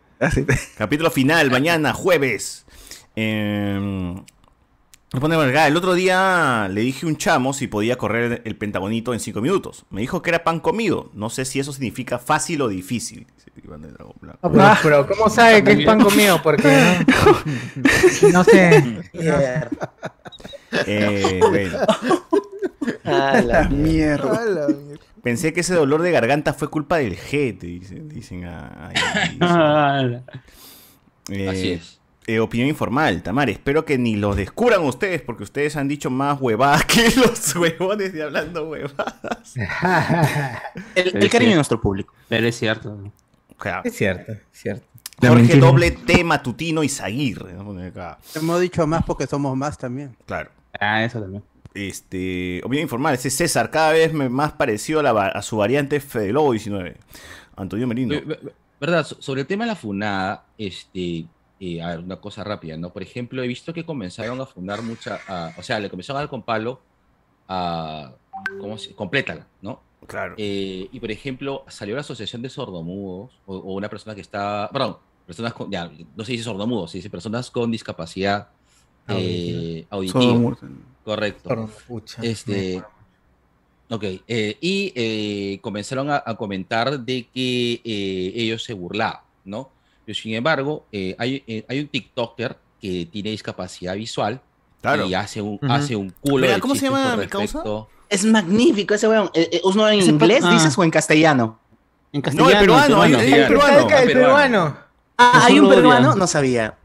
Capítulo 0.78 1.10
final, 1.10 1.50
mañana, 1.50 1.92
jueves. 1.92 2.64
Em, 3.14 4.24
Nos 5.14 5.20
pone 5.20 5.36
Vergara, 5.36 5.68
El 5.68 5.76
otro 5.76 5.94
día 5.94 6.68
le 6.68 6.80
dije 6.80 7.06
a 7.06 7.08
un 7.08 7.16
chamo 7.16 7.52
si 7.52 7.68
podía 7.68 7.94
correr 7.94 8.42
el 8.44 8.56
pentagonito 8.56 9.14
en 9.14 9.20
5 9.20 9.40
minutos. 9.40 9.86
Me 9.90 10.00
dijo 10.00 10.22
que 10.22 10.30
era 10.30 10.42
pan 10.42 10.58
comido. 10.58 11.12
No 11.14 11.30
sé 11.30 11.44
si 11.44 11.60
eso 11.60 11.72
significa 11.72 12.18
fácil 12.18 12.62
o 12.62 12.68
difícil. 12.68 13.28
No, 13.64 13.78
pero, 14.42 14.74
pero 14.82 15.06
¿cómo 15.06 15.30
sabe 15.30 15.62
que 15.62 15.70
es 15.70 15.84
pan 15.86 16.00
comido? 16.02 16.42
Porque 16.42 16.98
no, 17.06 18.32
no 18.32 18.44
sé. 18.44 19.02
Eh, 20.86 21.38
bueno. 21.40 21.78
Ah, 23.04 23.40
la 23.46 23.68
Mierda. 23.68 24.66
Pensé 25.22 25.52
que 25.52 25.60
ese 25.60 25.72
dolor 25.72 26.02
de 26.02 26.10
garganta 26.10 26.52
fue 26.52 26.66
culpa 26.68 26.96
del 26.96 27.16
G, 27.16 27.56
te 27.56 27.68
dicen, 27.68 28.08
dicen 28.08 28.44
a-. 28.46 28.90
Ah, 29.40 30.02
Eh, 31.28 31.48
Así 31.48 31.70
es. 31.70 32.00
Eh, 32.26 32.40
opinión 32.40 32.68
informal, 32.68 33.22
Tamar. 33.22 33.50
Espero 33.50 33.84
que 33.84 33.98
ni 33.98 34.16
los 34.16 34.36
descubran 34.36 34.82
ustedes, 34.82 35.20
porque 35.22 35.42
ustedes 35.44 35.76
han 35.76 35.88
dicho 35.88 36.10
más 36.10 36.40
huevadas 36.40 36.84
que 36.86 37.10
los 37.16 37.54
huevones 37.56 38.12
de 38.12 38.22
hablando 38.22 38.68
huevadas. 38.68 39.54
El, 40.94 41.16
el 41.16 41.30
cariño 41.30 41.50
de 41.50 41.56
nuestro 41.56 41.80
público. 41.80 42.14
Pero 42.28 42.46
es 42.46 42.56
cierto. 42.58 42.98
Es 43.84 43.96
cierto, 43.96 44.32
es 44.32 44.40
cierto. 44.52 44.84
Jorge 45.20 45.34
mentira. 45.36 45.60
doble 45.66 45.90
T 45.92 46.24
matutino 46.24 46.82
y 46.82 46.88
Zaguirre. 46.88 47.52
¿no? 47.54 47.74
Hemos 48.34 48.60
dicho 48.60 48.86
más 48.86 49.04
porque 49.04 49.26
somos 49.26 49.56
más 49.56 49.78
también. 49.78 50.16
Claro. 50.26 50.50
Ah, 50.80 51.04
eso 51.04 51.20
también. 51.20 51.42
Este, 51.72 52.60
opinión 52.64 52.82
informal, 52.84 53.14
ese 53.14 53.30
César, 53.30 53.70
cada 53.70 53.92
vez 53.92 54.12
más 54.12 54.52
parecido 54.52 55.00
a, 55.00 55.02
la 55.02 55.12
va- 55.12 55.28
a 55.28 55.42
su 55.42 55.56
variante 55.56 56.00
Fede 56.00 56.32
Lobo 56.32 56.52
19. 56.52 56.96
Antonio 57.56 57.86
Merino. 57.86 58.14
Ve- 58.14 58.20
ve- 58.26 58.38
ve- 58.42 58.52
¿Verdad? 58.80 59.04
So- 59.06 59.20
Sobre 59.20 59.42
el 59.42 59.46
tema 59.46 59.64
de 59.64 59.68
la 59.70 59.76
funada, 59.76 60.44
este, 60.58 61.24
eh, 61.66 61.82
a 61.82 61.88
ver, 61.90 61.98
una 62.00 62.16
cosa 62.16 62.42
rápida, 62.44 62.76
¿no? 62.76 62.92
Por 62.92 63.02
ejemplo, 63.02 63.42
he 63.42 63.46
visto 63.46 63.72
que 63.72 63.84
comenzaron 63.84 64.40
a 64.40 64.46
fundar 64.46 64.82
mucha, 64.82 65.18
a- 65.28 65.52
o 65.56 65.62
sea, 65.62 65.78
le 65.80 65.88
comenzaron 65.90 66.18
a 66.18 66.22
dar 66.22 66.30
con 66.30 66.42
palo 66.42 66.80
a, 67.48 68.12
¿cómo 68.60 68.76
se? 68.78 68.94
Complétala, 68.94 69.46
¿no? 69.62 69.80
Claro. 70.06 70.34
Eh, 70.36 70.88
y 70.92 71.00
por 71.00 71.10
ejemplo, 71.10 71.64
salió 71.68 71.94
la 71.94 72.02
Asociación 72.02 72.42
de 72.42 72.50
Sordomudos, 72.50 73.30
o, 73.46 73.56
o 73.56 73.74
una 73.74 73.88
persona 73.88 74.14
que 74.14 74.20
está, 74.20 74.68
perdón, 74.72 74.98
personas 75.26 75.54
con, 75.54 75.70
ya, 75.70 75.90
no 76.16 76.24
se 76.24 76.32
dice 76.32 76.44
sordomudos, 76.44 76.90
se 76.90 76.98
dice 76.98 77.08
personas 77.08 77.50
con 77.50 77.70
discapacidad 77.70 78.48
eh, 79.08 79.86
auditiva. 79.90 80.20
Sordomudos. 80.22 80.58
Correcto. 81.04 81.48
Sordopucha. 81.48 82.22
Este, 82.22 82.82
ok, 83.90 84.04
eh, 84.26 84.56
y 84.60 84.92
eh, 84.94 85.58
comenzaron 85.62 86.10
a, 86.10 86.22
a 86.24 86.34
comentar 86.36 87.00
de 87.00 87.26
que 87.32 87.80
eh, 87.84 88.32
ellos 88.34 88.62
se 88.64 88.74
burlaban, 88.74 89.20
¿no? 89.44 89.70
Pero, 90.04 90.18
sin 90.18 90.34
embargo, 90.34 90.84
eh, 90.92 91.14
hay, 91.18 91.42
eh, 91.46 91.64
hay 91.68 91.80
un 91.80 91.88
TikToker 91.88 92.56
que 92.80 93.08
tiene 93.10 93.30
discapacidad 93.30 93.94
visual 93.94 94.40
Claro. 94.82 95.06
y 95.06 95.14
hace 95.14 95.40
un, 95.40 95.58
hace 95.70 95.96
un 95.96 96.10
culo 96.20 96.42
Mira, 96.42 96.54
de 96.54 96.60
¿cómo 96.60 96.74
se 96.74 96.82
llama 96.86 97.16
mi 97.16 97.26
causa? 97.26 97.62
Es 98.10 98.24
magnífico 98.26 98.92
ese 98.94 99.08
weón. 99.08 99.30
Eh, 99.34 99.60
¿Uno 99.64 99.88
en 99.88 100.00
inglés 100.02 100.42
ah. 100.44 100.52
dices 100.52 100.76
o 100.76 100.84
en 100.84 100.90
castellano? 100.90 101.58
En 102.12 102.18
No, 102.18 102.22
castellano. 102.22 102.50
el 102.50 102.58
peruano, 102.58 103.02
hay- 103.02 103.14
hay 103.14 103.30
peruano. 103.32 103.48
peruano. 103.48 103.86
Peruano. 103.88 104.06
peruano. 104.12 104.76
Ah, 105.16 105.42
hay 105.46 105.58
un 105.58 105.68
peruano, 105.70 106.14
no 106.14 106.26
sabía. 106.26 106.76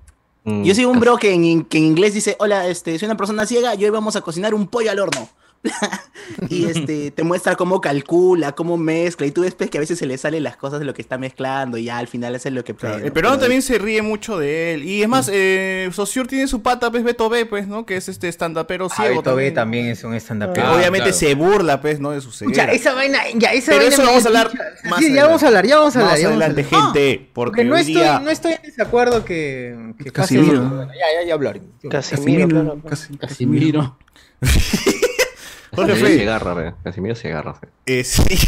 Mm, 0.45 0.63
Yo 0.63 0.73
sigo 0.73 0.89
un 0.91 0.99
bro 0.99 1.17
que 1.17 1.33
en, 1.33 1.65
que 1.65 1.77
en 1.77 1.83
inglés 1.83 2.13
dice, 2.13 2.35
hola, 2.39 2.67
este, 2.67 2.97
soy 2.97 3.07
una 3.07 3.17
persona 3.17 3.45
ciega 3.45 3.75
y 3.75 3.83
hoy 3.83 3.89
vamos 3.89 4.15
a 4.15 4.21
cocinar 4.21 4.53
un 4.53 4.67
pollo 4.67 4.89
al 4.91 4.99
horno. 4.99 5.27
y 6.49 6.65
este, 6.65 7.11
te 7.11 7.23
muestra 7.23 7.55
cómo 7.55 7.81
calcula, 7.81 8.53
cómo 8.53 8.77
mezcla, 8.77 9.27
y 9.27 9.31
tú 9.31 9.41
ves 9.41 9.55
pues, 9.55 9.69
que 9.69 9.77
a 9.77 9.81
veces 9.81 9.99
se 9.99 10.05
le 10.05 10.17
salen 10.17 10.43
las 10.43 10.55
cosas 10.55 10.79
de 10.79 10.85
lo 10.85 10.93
que 10.93 11.01
está 11.01 11.17
mezclando 11.17 11.77
y 11.77 11.85
ya 11.85 11.97
al 11.97 12.07
final 12.07 12.33
hace 12.35 12.49
lo 12.51 12.63
que 12.63 12.73
Claro, 12.73 12.95
puede. 12.95 13.07
El 13.07 13.09
¿no? 13.09 13.13
peruano 13.13 13.35
Pero- 13.37 13.41
también 13.45 13.61
se 13.61 13.77
ríe 13.77 14.01
mucho 14.01 14.37
de 14.39 14.73
él. 14.73 14.83
Y 14.85 15.01
es 15.01 15.09
más, 15.09 15.29
eh, 15.31 15.89
Saussure 15.91 16.27
tiene 16.29 16.47
su 16.47 16.61
pata, 16.61 16.89
pues 16.91 17.03
Beto 17.03 17.27
B, 17.29 17.45
pues, 17.45 17.67
¿no? 17.67 17.85
Que 17.85 17.97
es 17.97 18.07
este 18.07 18.29
stand-upero 18.29 18.87
Ah, 18.91 18.95
ciego. 18.95 19.17
Beto 19.21 19.35
B 19.35 19.51
también. 19.51 19.87
es 19.87 20.03
un 20.03 20.13
stand-up. 20.15 20.53
Que 20.53 20.61
Ah, 20.61 20.73
obviamente 20.75 21.09
claro. 21.11 21.17
se 21.17 21.35
burla, 21.35 21.81
pues, 21.81 21.99
¿no? 21.99 22.11
De 22.11 22.21
su 22.21 22.31
ceguera. 22.31 22.63
Escucha, 22.71 22.75
esa 22.75 22.93
vaina, 22.95 23.19
ya 23.35 23.49
esa 23.51 23.71
Pero 23.73 23.77
vaina 23.79 23.93
eso 23.93 24.01
lo 24.03 24.07
vamos 24.09 24.25
a 24.25 24.27
hablar 24.29 24.51
más 24.85 24.99
Sí, 24.99 25.13
ya 25.13 25.25
vamos 25.25 25.43
a 25.43 25.47
hablar, 25.47 25.65
ya 25.67 25.77
vamos 25.77 25.95
a 25.95 25.99
hablar. 25.99 26.13
Más 26.13 26.21
ya 26.21 26.27
vamos 26.29 26.41
a 26.41 26.45
adelante, 26.45 26.75
hablar. 26.75 26.93
gente. 26.93 27.29
Porque 27.33 27.49
Porque 27.49 27.63
no 27.65 27.75
estoy, 27.77 27.93
día... 27.95 28.19
no 28.19 28.29
estoy 28.29 28.53
en 28.53 28.61
desacuerdo 28.63 29.25
que, 29.25 29.93
que 30.01 30.11
Casimiro. 30.11 30.87
ya, 30.87 31.21
ya, 31.21 31.27
ya 31.27 31.33
hablaré. 31.33 31.61
Casimiro, 31.89 32.47
claro. 32.47 32.81
Casi- 32.87 33.17
Casimiro. 33.17 33.97
Jorge 35.87 35.93
Casimiro 35.93 36.15
se 36.17 36.29
agarra, 36.29 36.53
ve. 36.53 36.73
Casimiro 36.83 37.15
se 37.15 37.27
agarra. 37.29 37.53
fe. 37.55 37.67
eh, 37.85 38.03
sí. 38.03 38.23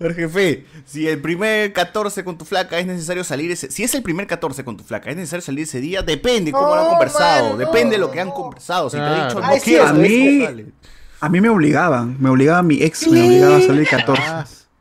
Jorge 0.00 0.28
Fe, 0.28 0.64
si 0.84 1.06
el 1.08 1.20
primer 1.20 1.72
14 1.72 2.24
con 2.24 2.36
tu 2.36 2.44
flaca 2.44 2.78
es 2.78 2.84
necesario 2.86 3.22
salir 3.22 3.50
ese... 3.52 3.70
Si 3.70 3.84
es 3.84 3.94
el 3.94 4.02
primer 4.02 4.26
14 4.26 4.64
con 4.64 4.76
tu 4.76 4.82
flaca, 4.82 5.08
es 5.08 5.16
necesario 5.16 5.40
salir 5.42 5.62
ese 5.64 5.80
día, 5.80 6.02
depende 6.02 6.50
cómo 6.50 6.66
lo 6.74 6.80
han 6.82 6.88
conversado, 6.88 7.56
depende 7.56 7.92
de 7.92 7.98
no, 8.00 8.06
lo 8.06 8.10
que 8.12 8.20
han 8.20 8.30
conversado. 8.32 8.90
Si 8.90 8.96
te 8.96 9.02
ha 9.02 9.26
dicho, 9.28 9.40
no 9.40 9.52
es 9.52 9.62
quiero, 9.62 9.86
A 9.86 9.92
mí, 9.92 10.44
sale. 10.44 10.66
a 11.20 11.28
mí 11.28 11.40
me 11.40 11.48
obligaban, 11.48 12.16
me 12.20 12.28
obligaba 12.28 12.62
mi 12.64 12.82
ex, 12.82 13.06
me 13.06 13.22
obligaba 13.24 13.56
a 13.56 13.60
salir 13.60 13.88
14. 13.88 14.22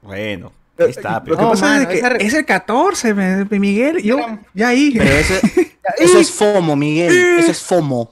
Bueno, 0.02 0.52
ahí 0.80 0.89
está. 0.89 1.20
Lo 1.20 1.24
pero- 1.26 1.38
que 1.38 1.44
No, 1.44 1.50
pasa 1.52 1.66
mano, 1.68 1.82
es 1.84 1.88
que 1.89 1.98
esa 2.00 2.16
es 2.18 2.34
el 2.34 2.46
14, 2.46 3.14
me- 3.14 3.46
me- 3.46 3.60
Miguel, 3.60 4.02
yo 4.02 4.18
ya 4.56 4.70
ahí. 4.70 4.96
Pero 4.98 5.12
eso 6.00 6.18
es 6.20 6.32
FOMO, 6.32 6.76
Miguel. 6.76 7.39
Eso 7.39 7.52
es 7.52 7.62
FOMO. 7.62 8.12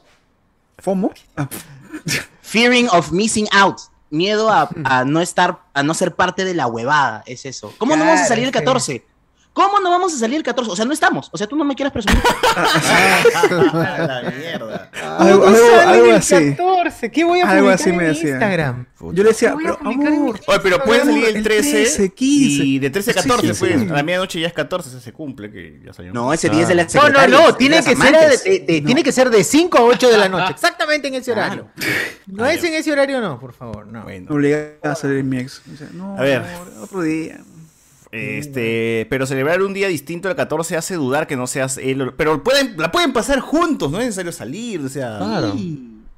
¿FOMO? 0.81 1.11
Ah, 1.37 1.47
Fearing 2.41 2.89
of 2.91 3.11
missing 3.11 3.47
out. 3.53 3.77
Miedo 4.09 4.49
a, 4.49 4.69
a 4.83 5.05
no 5.05 5.21
estar, 5.21 5.59
a 5.73 5.83
no 5.83 5.93
ser 5.93 6.15
parte 6.15 6.43
de 6.43 6.53
la 6.53 6.67
huevada. 6.67 7.23
Es 7.25 7.45
eso. 7.45 7.73
¿Cómo 7.77 7.95
no 7.95 8.03
vamos 8.05 8.19
a 8.21 8.25
salir 8.25 8.43
el 8.43 8.49
sí. 8.49 8.53
14? 8.59 9.05
¿Cómo 9.53 9.79
no 9.79 9.89
vamos 9.89 10.13
a 10.13 10.17
salir 10.17 10.37
el 10.37 10.43
14? 10.43 10.71
O 10.71 10.75
sea, 10.75 10.83
no 10.85 10.93
estamos. 10.93 11.29
O 11.31 11.37
sea, 11.37 11.47
tú 11.47 11.55
no 11.55 11.63
me 11.63 11.75
quieras 11.75 11.91
presumir. 11.93 12.21
A 12.55 14.21
la 14.23 14.31
mierda. 14.31 14.89
algo, 15.17 15.39
¿Cómo 15.45 15.55
algo- 15.55 15.69
sale 15.69 15.83
algo 15.83 16.05
el 16.07 16.15
así. 16.15 16.33
14? 16.55 16.55
¿Qué 17.11 17.23
voy 17.23 17.39
a 17.39 17.49
Algo 17.49 17.65
publicar 17.67 17.73
así 17.73 17.91
me 17.91 18.03
en 18.07 18.13
decía. 18.13 18.29
Instagram? 18.31 18.85
Yo 18.99 19.11
le 19.23 19.29
decía, 19.29 19.49
¿Qué 19.49 19.55
voy 19.55 19.65
a 19.67 19.77
pero 19.77 19.89
amor, 19.89 20.39
Oye, 20.47 20.59
pero 20.61 20.83
puede 20.83 20.99
salir 21.05 21.25
el 21.25 21.35
El 21.37 21.43
13, 21.43 21.71
13, 21.71 22.09
15. 22.13 22.63
y 22.65 22.79
de 22.79 22.89
13 22.89 23.11
a 23.11 23.13
Sí, 23.13 23.19
14, 23.29 23.53
sí, 23.53 23.59
pues. 23.59 23.81
sí. 23.81 23.87
A 23.89 23.93
la 23.93 24.03
medianoche 24.03 24.39
ya 24.39 24.47
es 24.47 24.53
14, 24.53 24.89
se, 24.89 24.99
se 25.01 25.13
cumple, 25.13 25.51
que 25.51 25.81
ya 25.85 25.93
salió. 25.93 26.13
No, 26.13 26.31
ese 26.33 26.49
día 26.49 26.61
es 26.61 26.67
de 26.67 26.75
la 26.75 26.87
No, 26.93 27.09
no, 27.09 27.27
no, 27.27 27.47
de 27.47 27.53
tiene 27.53 27.77
que, 27.83 27.95
ser 27.95 28.15
de, 28.43 28.59
de- 28.59 28.81
tiene 28.81 29.03
que 29.03 29.11
ser 29.11 29.29
de 29.29 29.43
5 29.43 29.77
a 29.77 29.81
8 29.83 30.09
de 30.09 30.17
la 30.17 30.29
noche, 30.29 30.51
exactamente 30.53 31.07
en 31.07 31.15
ese 31.15 31.31
horario. 31.31 31.67
No 32.27 32.45
es 32.45 32.63
en 32.63 32.73
ese 32.73 32.91
horario, 32.91 33.19
no, 33.21 33.39
por 33.39 33.53
favor, 33.53 33.87
no. 33.87 34.03
Bueno. 34.03 34.25
me 34.29 34.35
obligaba 34.35 34.71
a 34.83 34.95
salir 34.95 35.23
mi 35.23 35.37
ex. 35.39 35.61
O 35.73 35.77
sea, 35.77 35.87
no, 35.93 36.17
A 36.17 36.21
ver. 36.21 36.37
amor, 36.37 36.71
otro 36.81 37.01
día. 37.01 37.39
Este, 38.13 39.07
pero 39.09 39.25
celebrar 39.25 39.61
un 39.61 39.73
día 39.73 39.87
distinto 39.87 40.27
al 40.27 40.35
14 40.35 40.75
hace 40.75 40.95
dudar 40.95 41.27
que 41.27 41.37
no 41.37 41.47
seas 41.47 41.77
él. 41.77 42.11
Pero 42.17 42.43
pueden, 42.43 42.75
la 42.77 42.91
pueden 42.91 43.13
pasar 43.13 43.39
juntos, 43.39 43.89
no 43.89 43.99
es 43.99 44.05
necesario 44.05 44.31
salir, 44.33 44.81
o 44.81 44.89
sea. 44.89 45.17
Claro. 45.17 45.55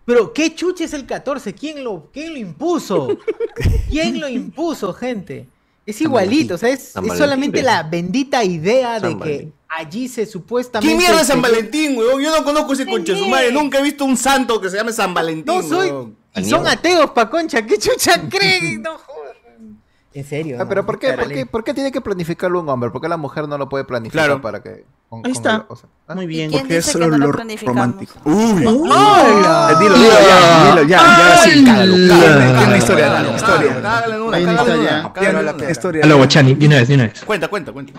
Pero 0.05 0.33
qué 0.33 0.53
chuche 0.53 0.83
es 0.83 0.93
el 0.93 1.05
14, 1.05 1.53
¿quién 1.53 1.83
lo, 1.83 2.09
quién 2.11 2.33
lo 2.33 2.39
impuso? 2.39 3.17
¿Quién 3.89 4.19
lo 4.19 4.27
impuso, 4.27 4.93
gente? 4.93 5.47
Es 5.85 5.99
igualito, 6.01 6.55
o 6.55 6.57
sea, 6.57 6.69
es, 6.69 6.95
es 6.95 7.17
solamente 7.17 7.61
la 7.61 7.83
bendita 7.83 8.43
idea 8.43 8.99
de 8.99 9.17
que 9.17 9.51
allí 9.67 10.07
se 10.07 10.25
supuestamente... 10.25 10.87
¿Quién 10.87 10.97
mierda 10.97 11.21
es 11.21 11.27
San 11.27 11.41
Valentín, 11.41 11.97
weón? 11.97 12.21
Yo 12.21 12.31
no 12.37 12.43
conozco 12.43 12.73
ese 12.73 12.85
concha 12.85 13.15
su 13.17 13.27
madre. 13.27 13.51
Nunca 13.51 13.79
he 13.79 13.83
visto 13.83 14.05
un 14.05 14.15
santo 14.15 14.61
que 14.61 14.69
se 14.69 14.77
llame 14.77 14.93
San 14.93 15.13
Valentín. 15.13 15.45
No 15.45 15.61
soy... 15.61 15.89
weón. 15.89 16.23
Y 16.35 16.45
son 16.45 16.65
ateos, 16.67 17.11
pa' 17.11 17.29
concha, 17.29 17.65
¿qué 17.65 17.77
chucha 17.77 18.21
creen? 18.29 18.81
No 18.81 18.97
jodan. 18.97 19.81
En 20.13 20.23
serio. 20.25 20.57
Ah, 20.59 20.63
no, 20.63 20.69
pero 20.69 20.85
¿por 20.85 20.99
qué, 20.99 21.13
por, 21.13 21.27
qué, 21.27 21.45
¿por 21.45 21.63
qué 21.63 21.73
tiene 21.73 21.91
que 21.91 22.01
planificarlo 22.01 22.59
un 22.59 22.69
hombre? 22.69 22.89
¿Por 22.91 23.01
qué 23.01 23.07
la 23.09 23.17
mujer 23.17 23.47
no 23.47 23.57
lo 23.57 23.67
puede 23.69 23.83
planificar 23.83 24.25
Claro. 24.25 24.41
para 24.41 24.61
que... 24.61 24.85
con- 25.13 25.25
Ahí 25.25 25.31
con 25.31 25.31
está. 25.31 25.65
sea, 25.75 25.89
¿ah? 26.07 26.15
Muy 26.15 26.27
bien. 26.27 26.49
¿Quién 26.49 26.61
Porque 26.61 26.75
dice 26.77 26.89
eso 26.89 26.99
que 26.99 27.05
es 27.05 27.11
no 27.11 27.17
lo 27.17 27.31
planificamos? 27.31 27.75
romántico. 27.81 28.19
Uy. 28.25 28.65
¡Hola! 28.65 29.69
Eh, 29.71 29.75
Dilo, 29.79 29.95
dilo 29.95 30.09
ya, 30.09 30.69
dilo 30.69 30.83
ya, 30.83 30.97
ya, 30.97 31.37
sí, 31.37 31.63
cágalo, 31.65 31.93
cágalo. 32.09 32.37
Tiene 32.53 32.65
una 32.67 32.77
historia, 32.77 33.07
una 33.29 33.35
historia. 33.35 33.81
cágalo 33.81 34.15
en 34.15 34.21
una, 34.21 34.37
Hay 34.37 34.43
una 34.43 34.55
cágalo 34.55 34.73
en 34.73 34.81
historia. 34.81 35.11
cágalo 35.13 35.39
en 35.39 36.05
una 36.05 36.15
Guachani, 36.15 36.55
de 36.55 36.67
una 36.67 36.75
vez, 36.77 36.87
de 36.87 36.95
una 36.95 37.03
vez. 37.03 37.23
Cuenta, 37.25 37.47
cuenta, 37.47 37.71
cuenta. 37.71 37.93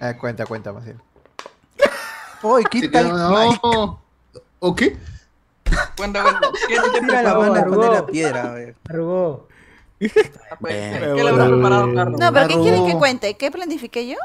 Eh, 0.00 0.14
cuenta, 0.20 0.46
cuenta, 0.46 0.72
más 0.72 0.84
bien. 0.84 1.00
Uy, 2.42 2.64
no. 3.62 4.00
¿O 4.60 4.74
qué? 4.74 4.96
Cuenta, 5.96 6.22
cuenta. 6.22 6.48
¿Qué 6.68 6.76
te 6.76 7.00
Tira 7.00 7.22
la 7.22 7.30
a 7.30 7.34
poner 7.34 7.68
la 7.92 8.06
piedra? 8.06 8.42
A 8.42 8.52
ver. 8.52 8.76
Arrugó. 8.88 9.48
¿Qué 9.98 10.08
le 10.68 11.28
habrá 11.28 11.46
preparado, 11.46 11.86
No, 11.88 12.32
pero 12.32 12.48
¿qué 12.48 12.54
quieren 12.60 12.86
que 12.86 12.94
cuente? 12.94 13.36
¿Qué 13.36 13.50
planifiqué 13.50 14.06
yo? 14.06 14.16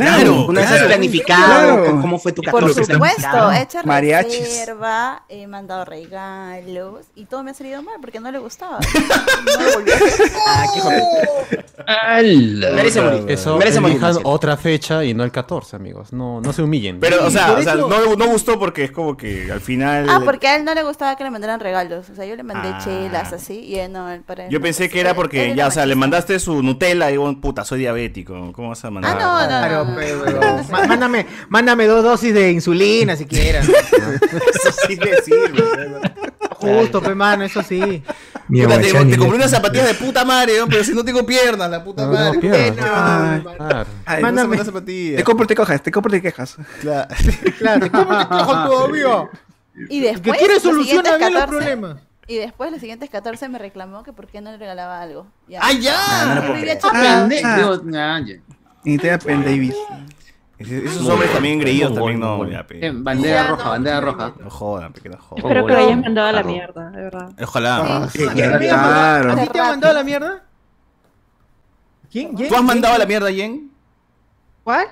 Claro, 0.00 0.46
Una 0.46 0.60
vez 0.60 0.70
claro. 0.70 0.86
planificado, 0.86 1.44
Claro. 1.82 2.00
cómo 2.00 2.18
fue 2.18 2.32
tu 2.32 2.42
Por 2.42 2.52
14 2.60 2.84
supuesto, 2.84 2.98
planificado. 2.98 3.52
he 3.52 3.62
hecho 3.62 3.78
Mariachis. 3.84 4.40
reserva, 4.40 5.22
he 5.28 5.46
mandado 5.46 5.84
regalos 5.84 7.06
y 7.14 7.24
todo 7.26 7.42
me 7.42 7.50
ha 7.50 7.54
salido 7.54 7.82
mal 7.82 7.96
porque 8.00 8.20
no 8.20 8.30
le 8.30 8.38
gustaba. 8.38 8.78
No 8.78 9.92
hacer. 9.94 10.30
Ah, 10.46 10.64
qué 10.74 11.64
¡Hala! 11.86 12.70
Merece 12.72 13.00
morir. 13.00 13.24
Eso, 13.28 13.56
Merece 13.56 13.80
morir. 13.80 14.00
otra 14.24 14.56
fecha 14.56 15.04
y 15.04 15.14
no 15.14 15.24
el 15.24 15.30
14, 15.32 15.76
amigos. 15.76 16.12
No, 16.12 16.40
no 16.40 16.52
se 16.52 16.62
humillen. 16.62 17.00
Pero, 17.00 17.24
o 17.26 17.30
sea, 17.30 17.48
por 17.48 17.58
o 17.58 17.62
sea, 17.62 17.74
no, 17.76 18.16
no 18.16 18.26
gustó 18.26 18.58
porque 18.58 18.84
es 18.84 18.90
como 18.90 19.16
que 19.16 19.50
al 19.50 19.60
final. 19.60 20.06
Ah, 20.08 20.20
porque 20.24 20.48
a 20.48 20.56
él 20.56 20.64
no 20.64 20.74
le 20.74 20.82
gustaba 20.82 21.16
que 21.16 21.24
le 21.24 21.30
mandaran 21.30 21.60
regalos. 21.60 22.08
O 22.10 22.14
sea, 22.14 22.24
yo 22.26 22.36
le 22.36 22.42
mandé 22.42 22.68
Ah. 22.68 22.80
chelas 22.84 23.32
así 23.32 23.60
y 23.60 23.76
él 23.76 23.92
no, 23.92 24.10
él 24.10 24.20
para 24.22 24.44
él 24.44 24.50
Yo 24.50 24.58
no. 24.58 24.62
pensé 24.62 24.88
que 24.88 25.00
era 25.00 25.14
porque 25.14 25.54
ya, 25.54 25.68
o 25.68 25.70
sea, 25.70 25.86
le 25.86 25.94
mandaste 25.94 26.38
su 26.38 26.62
Nutella 26.62 27.08
y 27.08 27.12
digo, 27.12 27.40
puta, 27.40 27.64
soy 27.64 27.78
diabético. 27.80 28.52
¿Cómo 28.52 28.68
vas 28.70 28.84
a 28.84 28.90
mandar? 28.90 29.16
Ah, 29.20 29.46
no, 29.48 29.84
no, 29.84 29.87
Mándame, 30.88 31.26
mándame 31.48 31.86
dos 31.86 32.02
dosis 32.04 32.34
de 32.34 32.50
insulina 32.52 33.16
si 33.16 33.26
quieres. 33.26 33.68
Eso 33.68 34.72
sí 34.86 34.96
le 34.96 35.22
sirve. 35.22 35.64
Justo, 36.56 37.00
pe, 37.00 37.14
mano, 37.14 37.44
eso 37.44 37.62
sí. 37.62 38.02
Mi 38.48 38.62
Puta, 38.62 38.80
te, 38.80 38.86
te 38.88 38.92
compré 38.92 39.16
¿no? 39.28 39.34
unas 39.36 39.50
zapatillas 39.50 39.86
de 39.86 39.94
puta 39.94 40.24
madre, 40.24 40.58
¿no? 40.58 40.66
pero 40.66 40.82
si 40.82 40.92
no 40.92 41.04
tengo 41.04 41.24
piernas, 41.24 41.70
la 41.70 41.84
puta 41.84 42.04
No, 42.04 42.12
madre. 42.12 42.32
no, 42.34 42.40
piernas. 42.40 42.74
Coño, 42.76 42.92
Ay, 42.94 43.42
madre. 43.42 43.56
Claro. 43.58 43.86
Ay, 44.06 44.22
Mándame. 44.22 44.54
Unas 44.56 44.66
zapatillas. 44.66 45.16
Te 45.18 45.24
compro 45.24 45.44
y 45.44 45.46
te 45.46 45.54
quejas, 45.54 45.82
te 45.82 45.90
compro 45.92 46.16
y 46.16 46.20
te 46.20 46.22
quejas. 46.22 46.56
Claro. 46.80 47.14
Claro, 47.58 47.90
¿cómo 47.92 48.18
te 48.18 48.28
quejas 48.28 48.46
todavía? 48.68 49.28
Y 49.88 50.00
Que 50.00 50.08
después. 50.08 50.38
quiere 50.38 50.54
los 50.54 50.62
solucionar 50.64 51.18
bien 51.18 51.32
los 51.32 51.42
14 51.42 51.46
problemas. 51.46 51.96
Y 52.26 52.36
después, 52.36 52.70
los 52.72 52.80
siguientes 52.80 53.08
14 53.08 53.48
me 53.48 53.58
reclamó 53.58 54.02
que 54.02 54.12
por 54.12 54.26
qué 54.26 54.40
no 54.40 54.50
le 54.50 54.56
regalaba 54.58 55.00
algo. 55.00 55.26
Ya. 55.48 55.60
¡Ay, 55.62 55.80
ya! 55.80 55.94
Ah, 55.96 56.34
no 56.34 56.54
Ah. 58.78 58.82
Ah. 58.84 58.88
Y 58.88 58.98
te 58.98 59.08
da 59.08 59.18
Pen 59.18 59.42
Davis. 59.44 59.74
Esos 60.58 61.08
hombres 61.08 61.32
también 61.32 61.54
engreídos 61.54 61.94
también 61.94 62.18
no. 62.18 62.48
Ya, 62.48 62.66
pe. 62.66 62.84
Eh, 62.84 62.90
Bandera 62.92 63.46
roja, 63.46 63.68
bandera 63.68 64.00
roja. 64.00 64.34
No 64.40 64.50
jodan, 64.50 64.92
pe, 64.92 65.00
que 65.02 65.08
no 65.08 65.16
jodan. 65.18 65.44
Espero 65.44 65.66
que 65.66 65.72
lo 65.72 65.78
hayas 65.78 65.98
mandado 66.00 66.28
a 66.28 66.32
la 66.32 66.42
mierda, 66.42 66.90
de 66.90 67.02
verdad. 67.02 67.30
Ojalá. 67.40 68.08
Sí, 68.12 68.24
Ah, 68.26 68.32
sí, 68.34 68.66
claro. 68.66 69.32
¿A 69.32 69.36
ti 69.36 69.48
te 69.48 69.58
ha 69.58 69.62
rato. 69.62 69.70
mandado 69.70 69.94
la 69.94 70.02
mierda? 70.04 70.42
¿Quién? 72.10 72.34
¿Quién? 72.34 72.48
¿Tú 72.48 72.56
has 72.56 72.62
mandado 72.64 72.94
a 72.94 72.98
la 72.98 73.06
mierda, 73.06 73.30
Jen? 73.30 73.70
¿Cuál? 74.64 74.86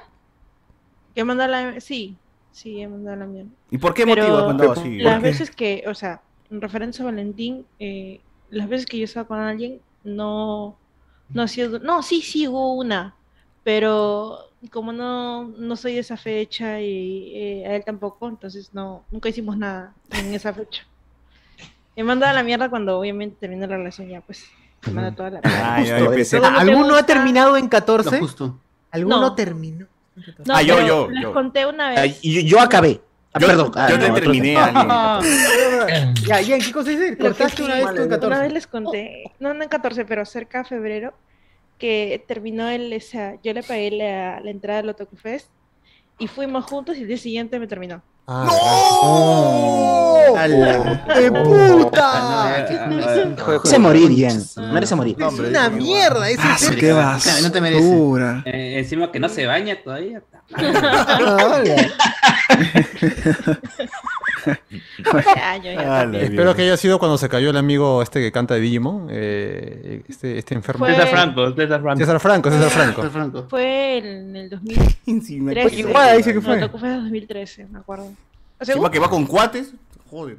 ¿Que 1.14 1.20
he 1.22 1.24
mandado 1.24 1.52
a 1.52 1.60
la 1.72 1.80
Sí, 1.80 2.16
sí, 2.52 2.80
he 2.80 2.86
mandado 2.86 3.16
a 3.16 3.18
la 3.20 3.26
mierda. 3.26 3.50
¿Y 3.70 3.78
por 3.78 3.92
qué 3.92 4.04
Pero 4.04 4.22
motivo 4.22 4.38
has 4.38 4.46
mandado 4.46 4.72
así? 4.72 4.98
Las 4.98 5.20
veces 5.20 5.50
que, 5.50 5.82
o 5.88 5.94
sea, 5.94 6.20
en 6.48 6.60
referencia 6.60 7.02
a 7.02 7.06
Valentín, 7.06 7.66
eh, 7.80 8.20
las 8.50 8.68
veces 8.68 8.86
que 8.86 8.98
yo 8.98 9.04
estaba 9.04 9.26
con 9.26 9.40
alguien, 9.40 9.80
no, 10.04 10.76
no 11.30 11.42
ha 11.42 11.48
sido, 11.48 11.80
no, 11.80 12.02
sí, 12.04 12.22
sí 12.22 12.46
hubo 12.46 12.74
una, 12.74 13.15
pero 13.66 14.38
como 14.70 14.92
no, 14.92 15.42
no 15.58 15.74
soy 15.74 15.94
de 15.94 15.98
esa 16.00 16.16
fecha 16.16 16.80
y 16.80 17.32
eh, 17.34 17.66
a 17.66 17.74
él 17.74 17.82
tampoco, 17.84 18.28
entonces 18.28 18.70
no, 18.72 19.04
nunca 19.10 19.28
hicimos 19.28 19.56
nada 19.58 19.92
en 20.12 20.32
esa 20.32 20.52
fecha. 20.54 20.84
Me 21.96 22.04
manda 22.04 22.30
a 22.30 22.32
la 22.32 22.44
mierda 22.44 22.68
cuando 22.70 22.96
obviamente 22.96 23.38
termina 23.40 23.66
la 23.66 23.76
relación 23.76 24.08
ya, 24.08 24.20
pues, 24.20 24.44
me 24.86 24.92
manda 24.92 25.10
toda 25.16 25.30
la 25.30 25.40
mierda. 25.40 25.74
Ah, 25.74 25.82
ya 25.82 25.98
lo 25.98 26.12
que 26.12 26.24
¿Alguno 26.60 26.94
ha 26.94 27.04
terminado 27.04 27.56
en 27.56 27.64
Lo 27.64 27.70
14? 27.70 28.20
justo. 28.20 28.60
¿Alguno 28.92 29.20
No. 29.20 29.34
terminó? 29.34 29.86
No, 30.44 30.54
Ah, 30.54 30.62
yo, 30.62 30.76
pero 30.76 30.86
yo, 30.86 31.10
les 31.10 31.22
yo. 31.22 31.32
conté 31.32 31.66
una 31.66 31.88
vez. 31.90 31.98
Ay, 31.98 32.16
yo, 32.22 32.40
yo 32.42 32.60
acabé. 32.60 33.00
Ah, 33.32 33.40
Yo, 33.40 33.48
perdón. 33.48 33.72
ah, 33.74 33.88
yo 33.90 33.98
no, 33.98 34.14
te 34.14 34.20
terminé 34.20 34.56
a 34.56 34.66
alguien. 34.66 36.14
Ya, 36.24 36.36
Jen, 36.36 36.62
¿qué 36.62 36.72
cosa 36.72 36.92
es? 36.92 37.16
¿Cortaste 37.18 37.64
una 37.64 37.74
vez 37.74 37.84
tú 37.86 37.96
en 37.96 38.06
Una 38.06 38.08
14? 38.16 38.42
vez 38.42 38.52
les 38.52 38.66
conté, 38.68 39.24
no, 39.40 39.52
no 39.54 39.62
en 39.64 39.68
14, 39.68 40.04
pero 40.04 40.24
cerca 40.24 40.58
de 40.58 40.64
febrero, 40.66 41.12
que 41.78 42.24
terminó 42.26 42.68
el, 42.68 42.94
o 42.96 43.00
sea, 43.00 43.34
yo 43.42 43.52
le 43.52 43.62
pagué 43.62 43.90
la, 43.90 44.40
la 44.40 44.50
entrada 44.50 44.80
al 44.80 44.88
Otaku 44.88 45.16
Fest 45.16 45.48
y 46.18 46.26
fuimos 46.26 46.64
juntos 46.64 46.96
y 46.96 47.02
el 47.02 47.08
día 47.08 47.18
siguiente 47.18 47.58
me 47.58 47.66
terminó. 47.66 48.02
Ah, 48.28 48.48
¡No! 48.50 50.36
Ala. 50.36 51.04
¡De 51.14 51.30
puta! 51.30 52.02
Ah, 52.04 52.66
Merece 52.88 53.78
morir, 53.78 54.10
Jen. 54.10 54.42
Merece 54.72 54.94
morir. 54.96 55.16
Es 55.20 55.38
una 55.38 55.68
mierda, 55.70 56.28
ese 56.28 56.40
Ah, 56.42 56.56
es 56.58 56.70
qué 56.70 56.92
No 57.42 57.52
te 57.52 57.60
merece. 57.60 57.88
basura. 57.88 58.42
Eh, 58.46 58.78
encima 58.80 59.12
que 59.12 59.20
no 59.20 59.28
se 59.28 59.46
baña 59.46 59.76
todavía. 59.82 60.22
Ya 64.46 66.02
Ah, 66.02 66.10
Espero 66.12 66.54
que 66.54 66.62
haya 66.62 66.76
sido 66.76 66.98
cuando 66.98 67.18
se 67.18 67.28
cayó 67.28 67.50
el 67.50 67.56
amigo 67.56 68.02
este 68.02 68.20
que 68.20 68.32
canta 68.32 68.54
de 68.54 68.60
Digimon, 68.60 69.08
eh, 69.10 70.02
este, 70.08 70.38
este 70.38 70.54
enfermo. 70.54 70.84
Fue- 70.84 70.94
César 70.94 71.08
Franco, 71.08 71.52
César 71.54 71.80
Franco. 71.80 71.98
César 72.00 72.20
Franco, 72.20 72.50
César 72.50 72.70
Franco. 72.70 73.02
César 73.02 73.10
Franco. 73.10 73.46
Fue 73.48 73.98
en 73.98 74.36
el 74.36 74.50
2013. 74.50 74.98
Encima 75.06 75.52
Iguala 75.52 76.12
dice 76.14 76.30
que 76.30 76.36
No, 76.40 76.42
fue. 76.42 76.56
Otaku 76.58 76.78
Fest 76.78 76.94
2013, 77.02 77.66
me 77.66 77.78
acuerdo. 77.78 78.04
O 78.58 78.64
sea, 78.64 78.74
Encima 78.74 78.90
que 78.90 78.98
va 78.98 79.10
con 79.10 79.26
cuates. 79.26 79.72
Joder. 80.10 80.36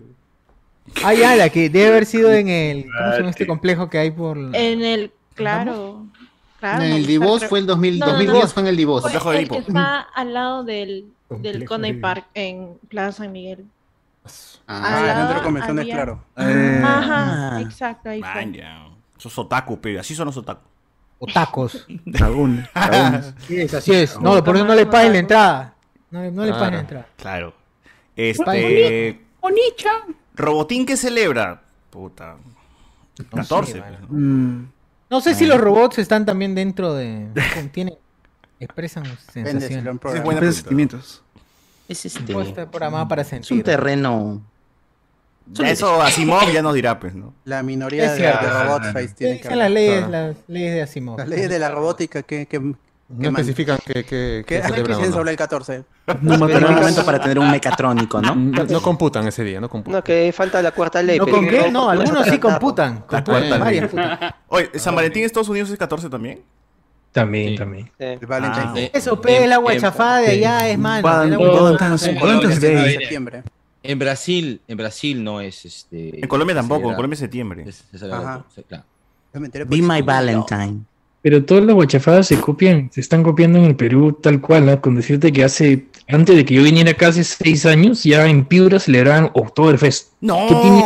Ah, 1.04 1.14
ya, 1.14 1.36
la 1.36 1.50
que 1.50 1.70
debe 1.70 1.88
haber 1.90 2.06
sido 2.06 2.32
en 2.32 2.48
el. 2.48 2.86
¿Cómo 2.86 3.12
se 3.12 3.18
llama 3.18 3.30
este 3.32 3.46
complejo 3.48 3.90
que 3.90 3.98
hay 3.98 4.12
por.? 4.12 4.38
en 4.38 4.82
el, 4.84 5.12
claro. 5.36 6.06
claro 6.60 6.84
En 6.84 6.94
el 6.94 7.06
Divos 7.06 7.44
fue 7.46 7.60
el 7.60 7.66
2000, 7.66 8.00
No, 8.00 8.06
no, 8.06 8.12
no. 8.14 8.18
2010 8.20 8.54
fue 8.54 8.64
en 8.64 8.68
el 8.68 8.78
Divos. 8.78 9.02
Fue 9.02 9.12
Complejo 9.12 9.32
de 9.32 9.40
el 9.40 9.50
que 9.50 9.56
Edipo. 9.58 9.68
está 9.70 10.00
al 10.00 10.34
lado 10.34 10.64
del, 10.64 11.08
del 11.30 11.66
Coney 11.66 11.94
Park 11.94 12.28
en 12.34 12.76
Plaza 12.88 13.24
San 13.24 13.34
Miguel. 13.34 13.66
Ah, 14.68 14.78
Al 14.78 14.86
Ah, 14.86 15.06
lado 15.08 15.20
centro 15.20 15.36
de 15.38 15.44
convenciones, 15.44 15.82
había- 15.84 15.94
claro. 15.96 16.24
Eh, 16.38 16.82
Ajá, 16.86 17.62
exacto, 17.62 18.10
ahí 18.10 18.22
fue. 18.22 18.30
Man, 18.36 18.54
ya. 18.54 18.88
Esos 19.18 19.38
otaku, 19.40 19.80
pe. 19.80 20.00
Así 20.00 20.14
son 20.16 20.26
los 20.28 20.38
otaku. 20.38 20.62
O 21.20 21.26
tacos. 21.26 21.86
Dragón. 22.06 22.68
dragón. 22.76 23.36
Sí, 23.48 23.62
es, 23.62 23.74
así 23.74 23.94
es. 23.94 24.20
No, 24.22 24.44
por 24.44 24.56
eso 24.56 24.66
no 24.66 24.76
le 24.76 24.86
paguen 24.86 25.14
la 25.14 25.20
entrada. 25.20 25.74
No, 26.12 26.22
le- 26.22 26.32
no 26.32 26.46
le 26.46 26.52
paguen 26.52 26.74
la 26.76 26.80
entrada. 26.82 27.08
Claro. 27.18 27.54
Este. 28.16 29.22
Robotín 30.36 30.86
que 30.86 30.98
celebra. 30.98 31.62
Puta. 31.90 32.36
14. 33.34 33.80
mano. 33.80 33.98
pues, 34.00 34.10
¿no? 34.12 34.18
Mm, 34.20 34.68
No 35.10 35.22
sé 35.22 35.34
si 35.34 35.46
los 35.48 35.60
robots 35.60 35.98
están 36.00 36.26
también 36.26 36.54
dentro 36.54 36.94
de. 36.94 37.28
Tienen. 37.72 37.96
Expresan 38.60 39.06
sensaciones. 39.32 39.44
lo 39.46 39.50
han 39.50 39.58
Esa 39.58 39.68
es 39.68 40.00
programado. 40.00 40.02
buena 40.02 40.24
Buenos 40.24 40.40
pregunta. 40.40 40.58
sentimientos. 40.58 41.24
Es 41.88 42.06
este. 42.06 42.34
Pues 42.34 42.50
está 42.50 42.70
programada 42.70 43.08
para 43.08 43.22
Es 43.22 43.32
un 43.34 43.44
sentir. 43.44 43.64
terreno. 43.64 44.42
Ya 45.50 45.70
eso 45.70 46.02
Asimov 46.02 46.52
ya 46.52 46.62
nos 46.62 46.74
dirá, 46.74 47.00
pues, 47.00 47.16
¿no? 47.16 47.34
La 47.46 47.64
minoría 47.64 48.06
Es 48.14 48.20
de, 48.20 48.24
de 48.24 48.32
robot 48.64 48.84
face 48.92 49.08
¿Qué 49.08 49.14
tiene 49.16 49.40
que 49.40 49.56
las 49.56 49.72
leyes, 49.72 50.06
Claro. 50.06 50.28
las 50.28 50.36
leyes 50.48 50.74
de 50.74 50.82
Asimov? 50.82 51.18
Las 51.20 51.28
leyes 51.30 51.50
de 51.50 51.60
la 51.60 51.70
robótica 51.70 52.24
que, 52.24 52.46
que, 52.48 52.60
No 52.60 53.30
especifican 53.30 53.78
que, 53.86 54.04
que, 54.04 54.44
que 54.46 54.62
celebran 54.62 55.10
sobre 55.14 55.32
el 55.32 55.38
14. 55.38 55.86
No 56.22 56.34
un 56.34 56.40
momento 56.42 57.06
para 57.06 57.22
tener 57.22 57.40
un 57.40 57.50
mecatrónico, 57.50 58.22
¿no? 58.22 58.82
Computan 58.82 59.26
ese 59.26 59.46
día, 59.46 59.62
no 59.62 59.70
computan. 59.70 60.00
No, 60.00 60.04
que 60.04 60.34
falta 60.36 60.62
la 60.62 60.72
cuarta 60.72 61.02
ley. 61.02 61.18
¿No 61.18 61.26
con 61.26 61.48
qué? 61.48 61.72
No, 61.72 61.90
algunos 61.90 62.28
sí 62.28 62.40
computan. 62.40 63.06
La 63.10 63.24
cuarta 63.24 63.58
ley. 63.60 63.90
Oye, 64.50 64.72
¿San 64.76 64.96
Valentín 64.96 65.22
en 65.22 65.28
Estados 65.28 65.48
Unidos 65.48 65.70
es 65.70 65.78
14 65.78 66.10
también? 66.10 66.42
También, 67.12 67.50
Sí. 67.50 67.56
también. 67.56 67.86
Sí. 67.86 67.92
El 68.06 68.26
Valentine's 68.28 68.68
Ah, 68.70 68.74
Day. 68.74 68.92
Eso, 68.94 69.20
pe, 69.20 69.44
el 69.44 69.52
agua 69.54 69.76
chafada 69.78 70.20
de 70.20 70.28
allá 70.32 70.70
es 70.70 70.78
malo. 70.78 71.08
En 71.24 71.98
septiembre. 72.92 73.44
En 73.84 74.00
Brasil, 74.00 74.62
en 74.68 74.78
Brasil 74.78 75.24
no 75.24 75.40
es 75.40 75.66
este. 75.66 76.20
En 76.22 76.28
Colombia 76.28 76.56
tampoco, 76.56 76.90
en 76.90 76.96
Colombia 76.96 77.14
es 77.16 77.20
septiembre. 77.20 77.64
es- 77.68 77.86
es 77.94 78.04
Ajá. 78.04 78.44
claro. 78.68 78.84
Be 79.68 79.82
my. 79.82 80.02
Valentine. 80.02 80.82
Pero 81.22 81.44
todas 81.44 81.64
las 81.64 81.76
guachafadas 81.76 82.28
se 82.28 82.40
copian, 82.40 82.90
se 82.92 83.02
están 83.02 83.24
copiando 83.24 83.60
en 83.60 83.66
el 83.66 83.76
Perú 83.76 84.14
tal 84.22 84.40
cual, 84.42 84.70
¿ah? 84.70 84.82
con 84.82 84.96
decirte 84.96 85.32
que 85.32 85.44
hace, 85.44 85.86
antes 86.10 86.36
de 86.36 86.46
que 86.46 86.54
yo 86.54 86.64
viniera 86.64 86.92
acá 86.92 87.10
hace 87.10 87.24
seis 87.24 87.66
años, 87.66 88.04
ya 88.04 88.26
en 88.28 88.46
Piura 88.46 88.80
celebraban 88.80 89.30
Oktoberfest. 89.34 90.14
¡No! 90.22 90.48
¿Qué 90.48 90.56
tiene? 90.56 90.82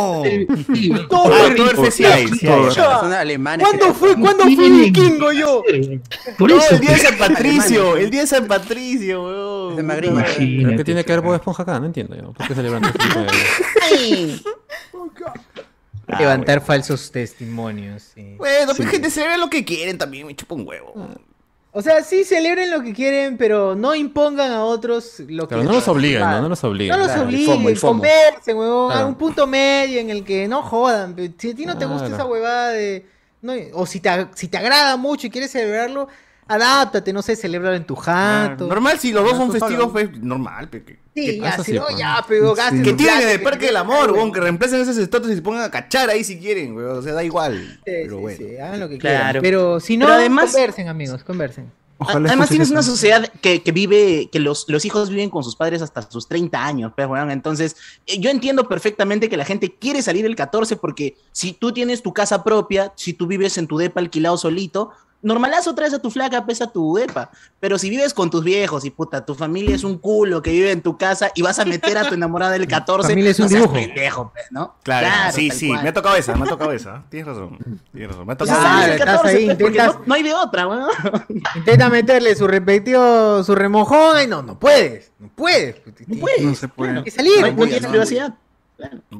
Ah, 1.10 1.46
Oktoberfest 1.48 1.96
sí 1.96 2.04
hay, 2.04 2.26
sí. 2.28 2.46
¿Cuándo 2.46 3.94
fue? 3.94 4.16
¿Cuándo 4.18 4.44
fui 4.44 4.70
vikingo 4.70 5.32
yo? 5.32 5.62
Por 6.38 6.50
No, 6.50 6.58
eso, 6.58 6.74
el 6.74 6.80
día 6.80 6.90
de 6.92 6.98
San 6.98 7.18
Patricio, 7.18 7.96
el 7.96 8.10
día 8.10 8.20
de 8.22 8.26
San 8.26 8.46
Patricio, 8.46 9.24
weón. 9.24 9.76
De. 9.76 9.84
¿Pero 9.84 10.00
qué 10.00 10.06
imagínate, 10.08 10.84
tiene 10.84 11.04
que 11.04 11.12
ver 11.12 11.20
Bob 11.20 11.34
Esponja 11.34 11.62
acá? 11.62 11.78
No 11.78 11.86
entiendo 11.86 12.16
yo. 12.16 12.32
¿Por 12.32 12.46
qué 12.48 12.54
celebran 12.54 12.82
Ah, 16.08 16.18
Levantar 16.18 16.60
falsos 16.64 17.10
testimonios, 17.10 18.02
sí. 18.14 18.34
Bueno, 18.36 18.72
pues 18.76 18.88
gente, 18.88 19.08
celebra 19.08 19.36
lo 19.36 19.48
que 19.48 19.64
quieren 19.64 19.96
también, 19.98 20.26
me 20.26 20.34
chupa 20.34 20.54
un 20.54 20.66
huevo. 20.66 20.92
O 21.74 21.80
sea, 21.80 22.02
sí 22.04 22.24
celebren 22.24 22.70
lo 22.70 22.82
que 22.82 22.92
quieren, 22.92 23.38
pero 23.38 23.74
no 23.74 23.94
impongan 23.94 24.50
a 24.52 24.62
otros 24.64 25.20
lo 25.26 25.48
que 25.48 25.54
Pero 25.54 25.64
no 25.64 25.72
los 25.72 25.88
obliguen, 25.88 26.20
¿no? 26.20 26.42
No 26.42 26.48
los 26.50 26.62
obliguen. 26.64 26.92
No 26.92 26.98
los 26.98 27.06
Claro, 27.06 27.22
obliguen, 27.24 27.46
FOMO, 27.54 27.68
el 27.70 27.76
FOMO. 27.78 27.92
conversen, 27.92 28.56
huevón, 28.58 28.90
Claro. 28.90 29.06
a 29.06 29.08
un 29.08 29.14
punto 29.14 29.46
medio 29.46 29.98
en 29.98 30.10
el 30.10 30.22
que 30.22 30.46
no 30.48 30.62
jodan. 30.62 31.16
Si 31.38 31.50
a 31.50 31.54
ti 31.54 31.64
no 31.64 31.78
te 31.78 31.86
gusta 31.86 32.08
esa 32.08 32.26
huevada 32.26 32.68
de... 32.72 33.06
no, 33.40 33.54
o 33.72 33.86
si 33.86 34.00
te, 34.00 34.10
si 34.34 34.48
te 34.48 34.58
agrada 34.58 34.96
mucho 34.98 35.26
y 35.26 35.30
quieres 35.30 35.50
celebrarlo, 35.50 36.08
adáptate, 36.48 37.12
no 37.12 37.22
sé, 37.22 37.36
celebrarlo 37.36 37.76
en 37.76 37.84
tu 37.86 37.94
jato. 37.94 38.66
Normal, 38.66 38.98
si 38.98 39.12
los 39.12 39.24
dos 39.24 39.36
son 39.36 39.50
festivos, 39.52 39.88
pues 39.92 40.10
normal. 40.20 40.68
pe, 40.68 40.82
que- 40.84 40.92
Sí, 41.14 41.26
¿qué 41.26 41.36
ya, 41.38 41.50
pasa? 41.50 41.64
si 41.64 41.72
no, 41.72 41.84
ya, 41.96 42.24
pero 42.26 42.54
gasten 42.54 42.78
Sí. 42.78 42.84
Que 42.84 42.92
tienen 42.94 43.22
en 43.22 43.28
el 43.28 43.42
Parque 43.42 43.66
del 43.66 43.76
Amor, 43.76 44.12
weón, 44.12 44.32
que 44.32 44.40
reemplacen 44.40 44.80
esas 44.80 44.96
estatuas 44.96 45.32
y 45.32 45.36
se 45.36 45.42
pongan 45.42 45.62
a 45.62 45.70
cachar 45.70 46.08
ahí 46.08 46.24
si 46.24 46.38
quieren, 46.38 46.74
weón. 46.74 46.98
O 46.98 47.02
sea, 47.02 47.12
da 47.12 47.22
igual. 47.22 47.58
Sí, 47.58 47.80
Pero 47.84 48.16
sí, 48.16 48.20
bueno. 48.22 48.38
sí, 48.38 48.56
hagan 48.56 48.80
lo 48.80 48.88
que 48.88 48.98
Claro. 48.98 49.18
quieran. 49.24 49.42
Pero 49.42 49.80
si 49.80 49.96
no, 49.96 50.06
Pero 50.06 50.18
además- 50.18 50.52
conversen, 50.52 50.88
amigos, 50.88 51.22
conversen. 51.22 51.70
Ojalá 51.98 52.30
Además 52.30 52.48
tienes 52.48 52.70
una 52.72 52.82
sociedad 52.82 53.28
que, 53.40 53.62
que 53.62 53.70
vive, 53.70 54.28
que 54.32 54.40
los, 54.40 54.64
los 54.68 54.84
hijos 54.84 55.08
viven 55.10 55.30
con 55.30 55.44
sus 55.44 55.54
padres 55.54 55.82
hasta 55.82 56.02
sus 56.10 56.26
30 56.26 56.64
años, 56.64 56.92
pues, 56.96 57.06
weón. 57.06 57.30
Entonces, 57.30 57.76
eh, 58.06 58.18
yo 58.18 58.28
entiendo 58.30 58.66
perfectamente 58.68 59.28
que 59.28 59.36
la 59.36 59.44
gente 59.44 59.72
quiere 59.78 60.02
salir 60.02 60.26
el 60.26 60.34
14 60.34 60.74
porque 60.76 61.16
si 61.30 61.52
tú 61.52 61.72
tienes 61.72 62.02
tu 62.02 62.12
casa 62.12 62.42
propia, 62.42 62.92
si 62.96 63.12
tú 63.12 63.26
vives 63.28 63.56
en 63.58 63.68
tu 63.68 63.78
depa 63.78 64.00
alquilado 64.00 64.36
solito, 64.36 64.90
normalazo 65.22 65.74
traes 65.74 65.94
a 65.94 65.98
tu 66.00 66.10
flaca, 66.10 66.44
pesa 66.44 66.66
tu 66.70 66.94
depa. 66.96 67.30
Pero 67.60 67.78
si 67.78 67.88
vives 67.90 68.12
con 68.12 68.28
tus 68.30 68.42
viejos 68.44 68.84
y 68.84 68.90
puta, 68.90 69.24
tu 69.24 69.34
familia 69.34 69.74
es 69.74 69.84
un 69.84 69.98
culo 69.98 70.42
que 70.42 70.50
vive 70.50 70.70
en 70.72 70.82
tu 70.82 70.98
casa 70.98 71.30
y 71.34 71.42
vas 71.42 71.58
a 71.58 71.64
meter 71.64 71.96
a 71.98 72.08
tu 72.08 72.14
enamorada 72.14 72.52
del 72.52 72.66
14, 72.68 73.08
familia 73.08 73.30
es 73.30 73.38
un 73.38 73.44
no 73.44 73.48
seas 73.48 73.60
dibujo. 73.62 73.74
pendejo, 73.74 74.30
pues, 74.32 74.44
¿no? 74.50 74.74
Claro, 74.82 75.32
sí, 75.32 75.50
sí, 75.50 75.68
cual. 75.68 75.82
me 75.82 75.88
ha 75.88 75.92
tocado 75.92 76.16
esa, 76.16 76.34
me 76.34 76.44
ha 76.44 76.48
tocado 76.48 76.72
esa. 76.72 77.04
Tienes 77.08 77.26
razón, 77.28 77.58
tienes 77.92 78.10
razón. 78.10 78.26
Me 78.26 78.32
ha 78.32 78.36
Pues 78.36 78.50
tocado 78.50 78.82
estás 78.82 79.06
14, 79.06 79.28
ahí, 79.28 79.46
pues, 79.46 79.58
intentas- 79.60 79.94
no, 79.98 80.02
no 80.06 80.14
hay 80.14 80.22
de 80.22 80.34
otra, 80.34 80.66
weón. 80.68 80.88
Intenta 81.56 81.88
meterle 81.88 82.34
su 82.34 82.46
respectivo, 82.46 83.44
su 83.44 83.54
remojón 83.54 84.22
y 84.22 84.26
no, 84.26 84.42
no 84.42 84.58
puedes, 84.58 85.12
no 85.18 85.28
puedes. 85.34 85.76
No 86.06 86.18
puedes. 86.18 86.42
No 86.42 86.54
se 86.54 86.68
puede. 86.68 86.98
Hay 86.98 87.04
que 87.04 87.10
salir. 87.10 87.40
No, 87.40 87.46
no 87.48 87.56
pues. 87.56 87.70
tienes 87.70 88.32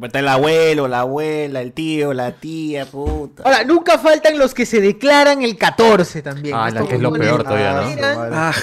Está 0.02 0.18
el 0.18 0.28
abuelo, 0.28 0.88
la 0.88 1.00
abuela, 1.00 1.60
el 1.60 1.72
tío, 1.72 2.12
la 2.12 2.32
tía, 2.32 2.86
puta. 2.86 3.42
Ahora, 3.44 3.64
nunca 3.64 3.98
faltan 3.98 4.38
los 4.38 4.54
que 4.54 4.66
se 4.66 4.80
declaran 4.80 5.42
el 5.42 5.56
14 5.56 6.22
también. 6.22 6.54
Ah, 6.56 6.70
la 6.70 6.86
que 6.86 6.94
es 6.96 7.00
lo 7.00 7.12
peor 7.12 7.42
todavía, 7.44 7.72
¿no? 7.74 7.82
esperan- 7.88 8.30
Ah, 8.32 8.54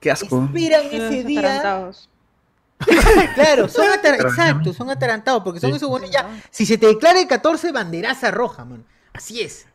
qué 0.00 0.10
asco. 0.10 0.44
Esperan 0.44 0.82
ese 0.90 1.24
día. 1.24 1.40
Atarantados. 1.40 2.08
claro, 3.34 3.68
son 3.68 3.86
atar- 3.88 4.20
exacto, 4.20 4.72
son 4.74 4.90
atarantados, 4.90 5.42
porque 5.42 5.60
son 5.60 5.74
esos 5.74 5.88
buenos 5.88 6.10
ya. 6.10 6.28
Si 6.50 6.66
se 6.66 6.76
te 6.78 6.86
declara 6.86 7.20
el 7.20 7.26
14, 7.26 7.72
banderaza 7.72 8.30
roja, 8.30 8.64
man. 8.64 8.84
Así 9.14 9.40
es. 9.40 9.66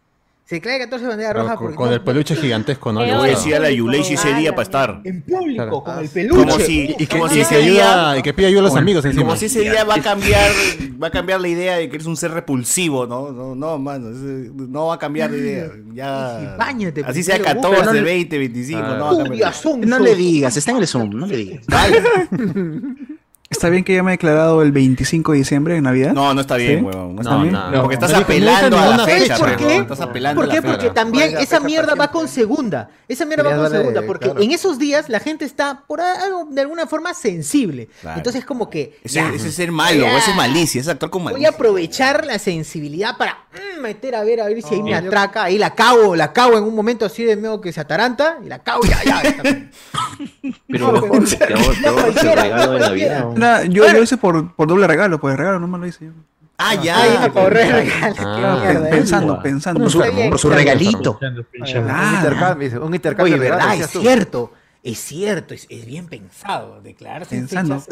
Se 0.52 0.56
declara 0.56 0.76
el 0.76 0.84
14 0.84 1.08
bandera 1.08 1.32
roja 1.32 1.56
Con, 1.56 1.58
porque 1.68 1.76
con 1.78 1.88
no- 1.88 1.95
el 1.95 2.02
peluche 2.02 2.36
gigantesco, 2.36 2.91
¿no? 2.91 2.99
Le 3.04 3.08
Yo 3.08 3.14
gusta. 3.20 3.30
decía 3.30 3.56
a 3.56 3.60
la 3.62 3.72
Yuleishi 3.72 4.16
ese 4.16 4.34
día 4.34 4.52
para 4.52 4.64
estar. 4.64 5.02
en 5.06 5.22
público, 5.22 5.56
Claro. 5.64 5.82
con 5.82 5.99
el 5.99 6.10
peluche. 6.10 6.38
Como 6.43 6.60
si, 6.60 6.82
Y 6.89 6.95
que, 6.97 7.08
como 7.08 7.28
y 7.28 7.30
si 7.30 7.36
que 7.36 7.41
ese 7.43 7.56
ayuda, 7.56 8.12
día, 8.12 8.20
y 8.20 8.22
que 8.22 8.34
pide 8.34 8.47
ayuda 8.47 8.60
a 8.60 8.64
los 8.64 8.76
amigos 8.76 9.06
encima. 9.06 9.24
como 9.24 9.38
si 9.38 9.45
ese 9.45 9.62
día 9.62 9.86
va 9.86 9.95
a 9.95 10.02
cambiar, 10.02 10.52
va 11.02 11.08
a 11.08 11.10
cambiar 11.10 11.39
la 11.39 11.47
idea 11.47 11.78
de 11.78 11.88
que 11.88 11.95
eres 11.95 12.06
un 12.06 12.18
ser 12.18 12.32
repulsivo, 12.32 13.08
¿no? 13.08 13.32
No, 13.32 13.56
no, 13.56 13.78
mano, 13.80 14.10
no 14.10 14.88
va 14.88 14.95
a 14.95 14.99
cambiar 14.99 15.32
la 15.32 15.38
idea. 15.38 15.72
Ya. 15.93 16.56
Báñate 16.60 17.02
Así 17.06 17.24
sea 17.24 17.36
primero, 17.36 17.62
14, 17.62 17.80
pero 17.86 17.93
no- 18.02 18.04
20, 18.06 18.38
25, 18.38 18.82
Ah. 18.84 18.95
no 18.97 19.06
va 19.06 19.12
a 19.14 19.24
cambiar. 19.24 19.54
No 19.86 19.99
le 19.99 20.16
digas, 20.16 20.58
está 20.58 20.72
en 20.72 20.78
el 20.80 20.88
Zoom, 20.88 21.12
no 21.12 21.28
le 21.28 21.38
digas. 21.38 21.66
¿Está 23.52 23.68
bien 23.70 23.84
que 23.84 23.93
ya 23.93 24.02
me 24.02 24.12
he 24.12 24.14
declarado 24.14 24.62
el 24.62 24.72
25 24.72 25.34
de 25.34 25.38
diciembre 25.39 25.76
en 25.76 25.84
Navidad? 25.84 26.14
No, 26.14 26.34
no 26.34 26.39
está 26.39 26.56
bien, 26.56 26.80
¿Sí? 26.80 26.86
huevón. 26.86 27.16
No 27.18 27.22
No, 27.22 27.30
está 27.30 27.38
bien. 27.43 27.54
no. 27.54 27.82
Porque 27.82 27.95
estás 27.95 28.14
apelando 28.14 28.80
a 28.80 28.88
la 28.97 29.06
fecha, 29.06 29.38
¿por 29.38 29.56
qué? 29.58 29.76
Estás 29.76 29.99
apelando 29.99 30.41
¿Por 30.41 30.45
a 30.45 30.47
la 30.47 30.54
qué? 30.56 30.62
fecha. 30.62 30.74
Porque 30.74 30.89
también 30.91 31.38
esa 31.38 31.60
mierda 31.60 31.93
va 31.95 32.10
con 32.12 32.30
segunda. 32.30 32.89
Esa 33.10 33.26
mierda 33.26 33.43
va 33.43 33.49
con 33.52 33.64
darle, 33.64 33.78
segunda. 33.80 34.02
Porque 34.08 34.26
claro. 34.28 34.41
en 34.41 34.52
esos 34.52 34.80
días 34.80 35.10
la 35.10 35.20
gente 35.20 35.43
está 35.43 35.84
por 35.86 35.99
algo, 35.99 36.47
de 36.49 36.62
alguna 36.62 36.88
forma 36.88 37.14
sensible. 37.14 37.89
Claro. 37.99 38.18
Entonces, 38.20 38.45
como 38.45 38.70
que. 38.70 38.97
Ese, 39.04 39.16
ya, 39.16 39.30
ese 39.34 39.49
es 39.49 39.54
ser 39.56 39.72
malo, 39.74 39.99
Ya. 39.99 40.18
ese 40.18 40.32
es 40.32 40.38
malicia, 40.38 40.80
ese 40.80 40.89
es 40.89 40.93
actuar 40.93 41.12
con 41.12 41.24
Voy 41.24 41.32
a 41.32 41.34
malicia. 41.34 41.49
aprovechar 41.49 42.26
la 42.26 42.39
sensibilidad 42.39 43.18
para 43.18 43.38
mm, 43.78 43.82
meter 43.82 44.16
a 44.16 44.24
ver 44.24 44.39
a 44.39 44.45
ver 44.45 44.62
si 44.62 44.76
ahí 44.76 44.82
me 44.82 44.95
atraca. 44.95 45.43
Ahí 45.43 45.58
la 45.58 45.76
cago, 45.76 46.16
la 46.16 46.32
cago 46.32 46.58
en 46.58 46.64
un 46.64 46.74
momento 46.74 47.06
así 47.06 47.26
de 47.26 47.36
medio 47.36 47.60
que 47.60 47.74
se 47.74 47.82
ataranta. 47.82 48.38
Y 48.45 48.47
la 48.47 48.60
cago 48.60 48.82
ya, 48.86 49.04
ya. 49.04 49.22
Pero 50.70 51.02
te 51.02 51.88
ahorras 51.88 52.24
el 52.24 52.32
regalo 52.38 52.72
de. 52.74 52.80
Navidad. 52.80 53.26
Nah, 53.42 53.62
yo, 53.64 53.86
yo 53.88 53.94
lo 53.94 54.04
hice 54.04 54.18
por, 54.18 54.54
por 54.56 54.68
doble 54.68 54.88
regalo, 54.88 55.20
pues 55.20 55.36
regalo 55.38 55.60
nomás 55.60 55.82
lo 55.82 55.88
hice 55.88 56.06
yo. 56.06 56.12
Ah, 56.58 56.70
Ahí 56.70 56.80
ya. 56.84 57.28
regalo. 57.48 57.50
Ah, 57.50 58.14
Qué 58.14 58.22
Pe- 58.24 58.72
mierda, 58.72 58.88
¿eh? 58.88 58.92
pensando, 58.92 59.42
pensando. 59.42 59.80
Por 59.82 59.92
su, 59.92 60.00
por 60.44 60.54
regalito. 60.56 61.20
Un 61.22 61.36
intercambio, 62.16 62.66
dice, 62.70 62.78
un 62.80 62.94
intercambio 62.96 63.36
Oye, 63.36 63.44
¿verdad? 63.50 63.76
Es 63.76 63.92
tú. 63.92 64.02
cierto. 64.02 64.54
Es 64.84 65.00
cierto, 65.00 65.54
es, 65.54 65.66
es 65.70 65.86
bien 65.86 66.08
pensado. 66.08 66.82
Declararse 66.82 67.36
en 67.36 67.48
Pensando. 67.48 67.84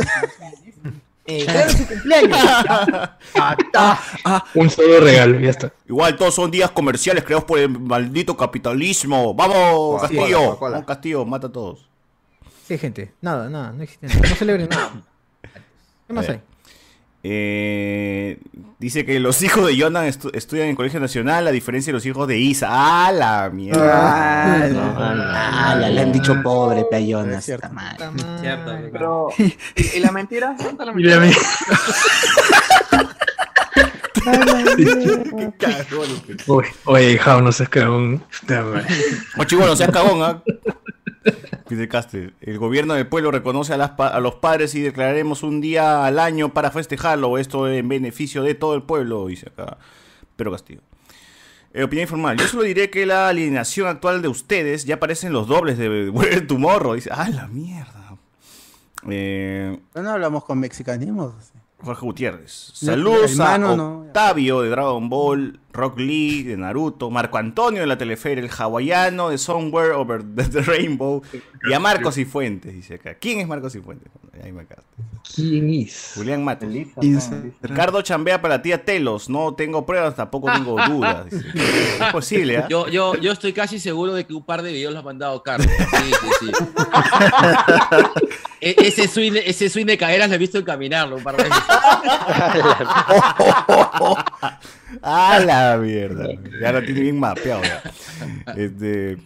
Eh, 1.26 1.46
claro, 1.46 1.70
su 1.70 1.88
cumpleaños. 1.88 2.38
Ah, 3.36 4.00
ah, 4.26 4.44
Un 4.56 4.70
solo 4.70 5.00
regalo, 5.00 5.40
ya 5.40 5.50
está. 5.52 5.72
Igual 5.88 6.16
todos 6.18 6.34
son 6.36 6.50
días 6.52 6.72
comerciales 6.72 7.24
creados 7.24 7.46
por 7.46 7.60
el 7.60 7.70
maldito 7.70 8.36
capitalismo. 8.36 9.34
Vamos, 9.34 10.02
Castillo. 10.02 10.58
Vamos, 10.60 10.86
Castillo, 10.86 11.26
mata 11.26 11.48
a 11.48 11.52
todos. 11.52 11.88
Sí, 12.68 12.78
gente. 12.78 13.14
Nada, 13.22 13.50
nada, 13.50 13.72
no 13.72 13.84
existe 13.84 14.08
nada. 14.08 14.20
No 14.30 14.36
celebren 14.36 14.70
nada. 14.70 14.92
¿Qué 16.10 16.14
más 16.14 16.28
A 16.28 16.32
hay? 16.32 16.42
Eh, 17.22 18.40
dice 18.80 19.06
que 19.06 19.20
los 19.20 19.44
hijos 19.44 19.68
de 19.68 19.80
Jonan 19.80 20.08
estu- 20.08 20.32
estudian 20.34 20.70
en 20.70 20.76
Colegio 20.76 21.00
Nacional, 21.00 21.46
a 21.48 21.52
diferencia 21.52 21.92
de 21.92 21.98
los 21.98 22.06
hijos 22.08 22.28
de 22.28 22.40
Isa. 22.40 22.68
¡Ah, 22.72 23.12
la 23.12 23.50
mierda! 23.52 23.82
Ah, 23.94 25.70
ah, 25.72 25.76
la- 25.76 25.90
le 25.90 26.02
han 26.02 26.12
dicho 26.12 26.42
pobre, 26.42 26.86
peyonas. 26.90 27.38
Es 27.40 27.46
cierto. 27.46 27.68
está 27.68 27.76
mal. 27.76 27.98
Cierto, 28.42 28.76
pero. 28.92 29.28
¿Y, 29.38 29.54
y 29.98 30.00
la 30.00 30.12
mentira? 30.12 30.56
¿Cuánta 30.60 30.84
la 30.84 30.94
Mira, 30.94 31.20
mentira? 31.20 31.40
Oye, 36.48 36.68
oye, 36.86 37.18
Jao, 37.18 37.42
no 37.42 37.52
seas 37.52 37.70
cagón. 37.70 38.24
Mochigo, 39.36 39.66
no 39.66 39.76
seas 39.76 39.92
cagón, 39.92 40.22
¿ah? 40.24 40.42
Dice 41.70 41.88
Castel, 41.88 42.34
el 42.42 42.58
gobierno 42.58 42.94
del 42.94 43.08
pueblo 43.08 43.30
reconoce 43.32 43.74
a, 43.74 43.78
las 43.78 43.92
pa- 43.92 44.08
a 44.08 44.20
los 44.20 44.36
padres 44.36 44.74
y 44.76 44.82
declararemos 44.82 45.44
un 45.44 45.60
día 45.62 46.06
al 46.06 46.18
año 46.20 46.54
para 46.54 46.72
festejarlo. 46.72 47.38
Esto 47.38 47.68
en 47.68 47.88
beneficio 47.90 48.42
de 48.44 48.56
todo 48.56 48.74
el 48.76 48.84
pueblo, 48.84 49.28
dice 49.28 49.50
acá. 49.50 49.78
Pero 50.36 50.52
Castillo. 50.52 50.82
Eh, 51.74 51.84
opinión 51.84 52.04
informal. 52.04 52.38
Yo 52.38 52.48
solo 52.48 52.64
diré 52.64 52.90
que 52.90 53.06
la 53.06 53.28
alineación 53.28 53.88
actual 53.88 54.22
de 54.22 54.28
ustedes 54.30 54.86
ya 54.86 55.00
parecen 55.00 55.34
los 55.34 55.48
dobles 55.48 55.78
de 55.78 56.10
Where 56.14 56.42
Tomorrow. 56.42 56.94
Dice, 56.96 57.10
¡ah, 57.14 57.30
la 57.30 57.48
mierda! 57.48 58.16
Eh, 59.10 59.78
¿No 59.96 60.02
no 60.04 60.10
hablamos 60.12 60.44
con 60.46 60.60
mexicanismos? 60.60 61.34
Jorge 61.82 62.06
Gutiérrez. 62.06 62.72
Saludos 62.74 63.40
a 63.40 63.58
no. 63.58 64.02
Octavio 64.02 64.62
de 64.62 64.70
Dragon 64.70 65.10
Ball, 65.10 65.60
Rock 65.72 65.98
Lee 66.00 66.44
de 66.44 66.58
Naruto, 66.58 67.10
Marco 67.10 67.38
Antonio 67.38 67.82
de 67.82 67.88
la 67.88 67.98
Telefer, 67.98 68.38
el 68.38 68.50
hawaiano 68.50 69.30
de 69.30 69.38
Somewhere 69.38 69.94
Over 69.94 70.24
the, 70.24 70.44
the 70.44 70.62
Rainbow 70.62 71.22
y 71.70 71.74
a 71.74 71.80
Marcos 71.80 72.18
y 72.18 72.26
Fuentes, 72.26 72.74
dice 72.74 72.96
acá. 72.96 73.16
¿Quién 73.16 73.40
es 73.40 73.48
Marcos 73.48 73.76
y 73.76 73.80
Fuentes? 73.80 74.12
Ahí 74.44 74.52
me 74.52 74.64
acá. 74.64 74.78
¿Quién 75.36 75.70
es? 75.70 76.14
Julián. 76.16 76.46
Instagram. 77.02 77.52
Ricardo 77.62 78.02
chambea 78.02 78.42
para 78.42 78.56
la 78.56 78.62
tía 78.62 78.84
Telos. 78.84 79.30
No 79.30 79.54
tengo 79.54 79.86
pruebas, 79.86 80.16
tampoco 80.16 80.52
tengo 80.52 80.76
dudas. 80.88 81.30
dice. 81.30 81.46
Es 82.00 82.12
posible, 82.12 82.58
¿ah? 82.58 82.68
Yo, 82.70 82.88
yo, 82.88 83.16
yo 83.16 83.32
estoy 83.32 83.54
casi 83.54 83.80
seguro 83.80 84.14
de 84.14 84.26
que 84.26 84.34
un 84.34 84.44
par 84.44 84.62
de 84.64 84.72
videos 84.72 84.94
los 84.94 85.02
ha 85.02 85.06
mandado 85.06 85.44
Carlos. 85.44 85.70
Sí, 85.70 86.12
sí, 86.40 86.48
sí. 86.58 86.66
E- 88.62 88.76
ese, 88.78 89.08
swing, 89.08 89.34
ese 89.46 89.70
swing 89.70 89.86
de 89.86 89.98
caderas 89.98 90.30
lo 90.30 90.36
he 90.36 90.38
visto 90.38 90.58
encaminarlo 90.58 91.16
un 91.18 91.24
par 91.24 91.38
de. 91.38 91.44
¡A 95.02 95.40
la 95.40 95.78
mierda! 95.78 96.28
Ya 96.62 96.72
lo 96.72 96.84
tiene 96.84 97.02
bien 97.02 97.20
mapeado. 97.20 97.62
Este, 98.56 99.18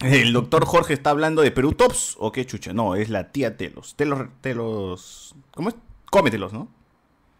el 0.00 0.32
doctor 0.32 0.64
Jorge 0.64 0.94
está 0.94 1.10
hablando 1.10 1.42
de 1.42 1.50
Perú 1.50 1.72
Tops 1.72 2.16
o 2.18 2.32
qué 2.32 2.46
chucha. 2.46 2.72
No, 2.72 2.94
es 2.94 3.08
la 3.10 3.28
tía 3.30 3.56
Telos. 3.56 3.94
Telos, 3.94 4.28
Telos. 4.40 5.34
¿Cómo 5.52 5.68
es? 5.68 5.76
Cómetelos, 6.10 6.52
¿no? 6.52 6.68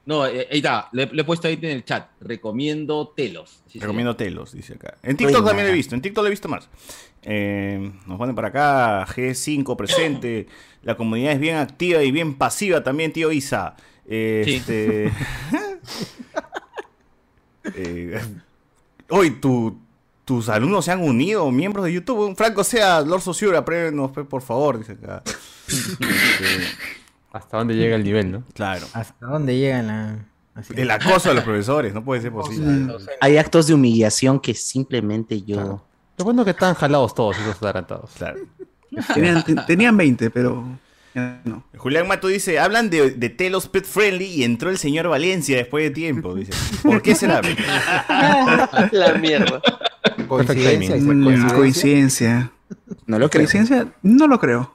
No, 0.08 0.26
eh, 0.26 0.48
ahí 0.50 0.56
está. 0.56 0.88
Le, 0.92 1.04
le 1.04 1.20
he 1.20 1.24
puesto 1.24 1.48
ahí 1.48 1.58
en 1.60 1.68
el 1.68 1.84
chat. 1.84 2.08
Recomiendo 2.22 3.08
telos. 3.14 3.62
Recomiendo 3.74 4.16
Telos, 4.16 4.52
dice 4.52 4.72
acá. 4.72 4.96
En 5.02 5.18
TikTok 5.18 5.44
también 5.44 5.66
lo 5.66 5.72
he 5.74 5.76
visto, 5.76 5.94
en 5.94 6.00
TikTok 6.00 6.22
lo 6.22 6.28
he 6.28 6.30
visto 6.30 6.48
más. 6.48 6.70
Eh, 7.22 7.92
nos 8.06 8.16
ponen 8.16 8.34
para 8.34 8.48
acá, 8.48 9.06
G5 9.06 9.76
presente. 9.76 10.46
La 10.82 10.96
comunidad 10.96 11.34
es 11.34 11.40
bien 11.40 11.56
activa 11.56 12.02
y 12.02 12.10
bien 12.10 12.36
pasiva 12.36 12.82
también, 12.82 13.12
tío 13.12 13.30
Isa. 13.30 13.76
Eh, 14.06 14.42
Sí. 14.46 14.54
Este... 14.54 15.12
Eh, 17.74 18.18
hoy 19.10 19.32
tu, 19.32 19.78
tus 20.24 20.48
alumnos 20.48 20.86
se 20.86 20.92
han 20.92 21.02
unido, 21.02 21.50
miembros 21.50 21.84
de 21.84 21.92
YouTube. 21.92 22.34
Franco 22.34 22.64
sea, 22.64 23.02
Lord 23.02 23.20
Sociura, 23.20 23.58
aprévenos, 23.58 24.10
pe, 24.10 24.24
por 24.24 24.40
favor, 24.40 24.78
dice 24.78 24.92
acá. 24.92 25.22
Hasta 27.32 27.58
dónde 27.58 27.74
llega 27.74 27.96
el 27.96 28.04
nivel, 28.04 28.32
¿no? 28.32 28.42
claro. 28.54 28.86
¿Hasta 28.94 29.26
dónde 29.26 29.56
llega 29.58 29.82
la.? 29.82 30.24
así? 30.54 30.72
El 30.76 30.90
acoso 30.90 31.28
de 31.28 31.34
los 31.36 31.44
profesores, 31.44 31.92
no 31.94 32.02
puede 32.04 32.22
ser 32.22 32.32
posible. 32.32 32.94
Hay 33.20 33.36
actos 33.36 33.66
de 33.66 33.74
humillación 33.74 34.40
que 34.40 34.54
simplemente 34.54 35.42
yo. 35.42 35.84
Lo 36.16 36.24
bueno 36.24 36.44
que 36.44 36.50
están 36.50 36.74
jalados 36.74 37.14
todos 37.14 37.38
esos 37.38 37.56
atarantados. 37.56 38.10
Claro. 38.16 38.40
Tenían, 39.14 39.44
te- 39.44 39.54
tenían 39.66 39.96
20, 39.96 40.30
pero 40.30 40.64
no. 41.44 41.64
Julián 41.76 42.08
Mato 42.08 42.26
dice, 42.28 42.58
hablan 42.58 42.90
de, 42.90 43.10
de 43.10 43.28
Telos 43.28 43.68
Pet 43.68 43.84
Friendly 43.84 44.24
y 44.24 44.44
entró 44.44 44.70
el 44.70 44.78
señor 44.78 45.08
Valencia 45.08 45.56
después 45.56 45.84
de 45.84 45.90
tiempo. 45.90 46.34
Dice, 46.34 46.52
¿por 46.82 47.02
qué 47.02 47.14
será? 47.14 47.40
La 48.92 49.14
mierda. 49.14 49.60
Coincidencia, 50.26 50.96
Mm, 50.96 51.50
coincidencia. 51.50 52.50
No 53.06 53.18
lo 53.18 53.30
creo. 53.30 53.40
¿Coincidencia? 53.42 53.92
No 54.02 54.26
lo 54.26 54.38
creo. 54.38 54.74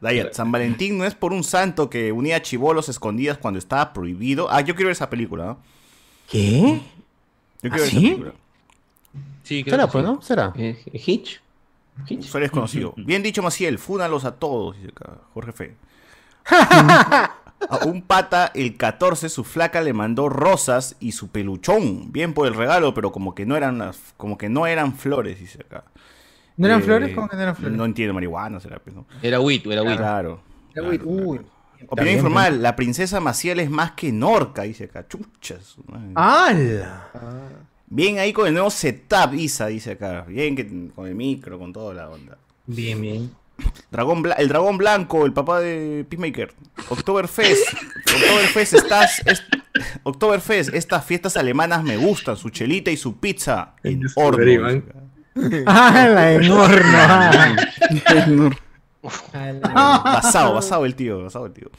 Dayat, 0.00 0.32
San 0.34 0.52
Valentín 0.52 0.98
no 0.98 1.04
es 1.04 1.14
por 1.14 1.32
un 1.32 1.44
santo 1.44 1.88
que 1.90 2.12
unía 2.12 2.42
chivolos 2.42 2.88
escondidas 2.88 3.38
cuando 3.38 3.58
estaba 3.58 3.92
prohibido. 3.92 4.48
Ah, 4.50 4.60
yo 4.60 4.74
quiero 4.74 4.88
ver 4.88 4.92
esa 4.92 5.10
película, 5.10 5.44
¿no? 5.44 5.58
¿Qué? 6.28 6.80
Yo 7.62 7.70
quiero 7.70 7.76
¿Ah, 7.76 7.78
ver 7.78 7.88
sí? 7.88 7.96
esa 7.96 8.00
película. 8.06 8.32
Sí, 9.42 9.64
creo 9.64 9.72
¿Será, 9.74 9.86
que 9.86 9.92
pues, 9.92 10.04
sí. 10.04 10.10
no? 10.10 10.22
¿Será? 10.22 10.52
Eh, 10.56 10.82
Hitch. 11.06 11.40
Soy 12.20 12.40
desconocido. 12.40 12.94
Bien 12.96 13.22
dicho, 13.22 13.42
Maciel, 13.42 13.78
fúnalos 13.78 14.24
a 14.24 14.36
todos, 14.36 14.76
dice 14.76 14.88
acá, 14.88 15.18
Jorge 15.34 15.52
Fe. 15.52 15.76
A 17.68 17.84
un 17.86 18.02
pata, 18.02 18.50
el 18.54 18.76
14, 18.76 19.28
su 19.28 19.44
flaca 19.44 19.80
le 19.80 19.92
mandó 19.92 20.28
rosas 20.28 20.96
y 21.00 21.12
su 21.12 21.28
peluchón. 21.28 22.12
Bien 22.12 22.34
por 22.34 22.46
el 22.46 22.54
regalo, 22.54 22.94
pero 22.94 23.12
como 23.12 23.34
que 23.34 23.46
no 23.46 23.56
eran 23.56 23.78
las, 23.78 23.98
como 24.16 24.36
que 24.38 24.48
no 24.48 24.66
eran 24.66 24.94
flores, 24.94 25.38
dice 25.40 25.60
acá. 25.60 25.84
¿No 26.56 26.66
eran 26.66 26.80
Eh, 26.80 26.84
flores? 26.84 27.14
¿Cómo 27.14 27.28
que 27.28 27.36
no 27.36 27.42
eran 27.42 27.56
flores? 27.56 27.76
No 27.76 27.84
entiendo, 27.84 28.12
marihuana 28.14 28.60
será, 28.60 28.78
pues, 28.78 28.94
¿no? 28.94 29.06
Era 29.22 29.40
weed, 29.40 29.66
era 29.70 29.82
weed. 29.82 29.96
Claro. 29.96 30.42
Era 30.74 30.88
weed, 30.88 31.00
uy. 31.04 31.40
Opinión 31.88 32.14
informal, 32.16 32.62
la 32.62 32.76
princesa 32.76 33.18
Maciel 33.20 33.58
es 33.58 33.68
más 33.70 33.92
que 33.92 34.12
Norca, 34.12 34.62
dice 34.62 34.84
acá. 34.84 35.06
Chuchas. 35.08 35.76
¡Hala! 36.14 37.10
Bien 37.86 38.18
ahí 38.18 38.32
con 38.32 38.46
el 38.46 38.54
nuevo 38.54 38.70
setup, 38.70 39.34
Isa, 39.34 39.66
dice 39.66 39.92
acá. 39.92 40.22
Bien 40.22 40.54
que, 40.56 40.90
con 40.94 41.06
el 41.08 41.14
micro, 41.14 41.58
con 41.58 41.72
toda 41.72 41.92
la 41.94 42.08
onda. 42.08 42.38
Bien, 42.66 43.00
bien. 43.00 43.30
Dragón 43.90 44.22
Bla- 44.22 44.36
el 44.38 44.48
dragón 44.48 44.78
blanco, 44.78 45.26
el 45.26 45.32
papá 45.32 45.60
de 45.60 46.06
Peacemaker. 46.08 46.54
Oktoberfest. 46.88 47.66
Oktoberfest, 48.14 48.74
estás. 48.74 49.22
es- 49.26 49.42
Oktoberfest, 50.02 50.74
estas 50.74 51.04
fiestas 51.04 51.36
alemanas 51.36 51.82
me 51.82 51.96
gustan. 51.96 52.36
Su 52.36 52.50
chelita 52.50 52.90
y 52.90 52.96
su 52.96 53.18
pizza. 53.18 53.74
En 53.82 54.02
horno. 54.16 54.38
Rodrigo, 54.38 54.68
dice 54.68 54.84
¿eh? 54.86 55.64
acá. 55.64 56.04
¡Hala! 56.04 56.32
En 56.34 56.50
horno! 56.50 58.50
ah. 59.74 60.20
Basado, 60.22 60.54
basado 60.54 60.84
el 60.86 60.94
tío, 60.94 61.22
basado 61.22 61.46
el 61.46 61.52
tío. 61.52 61.70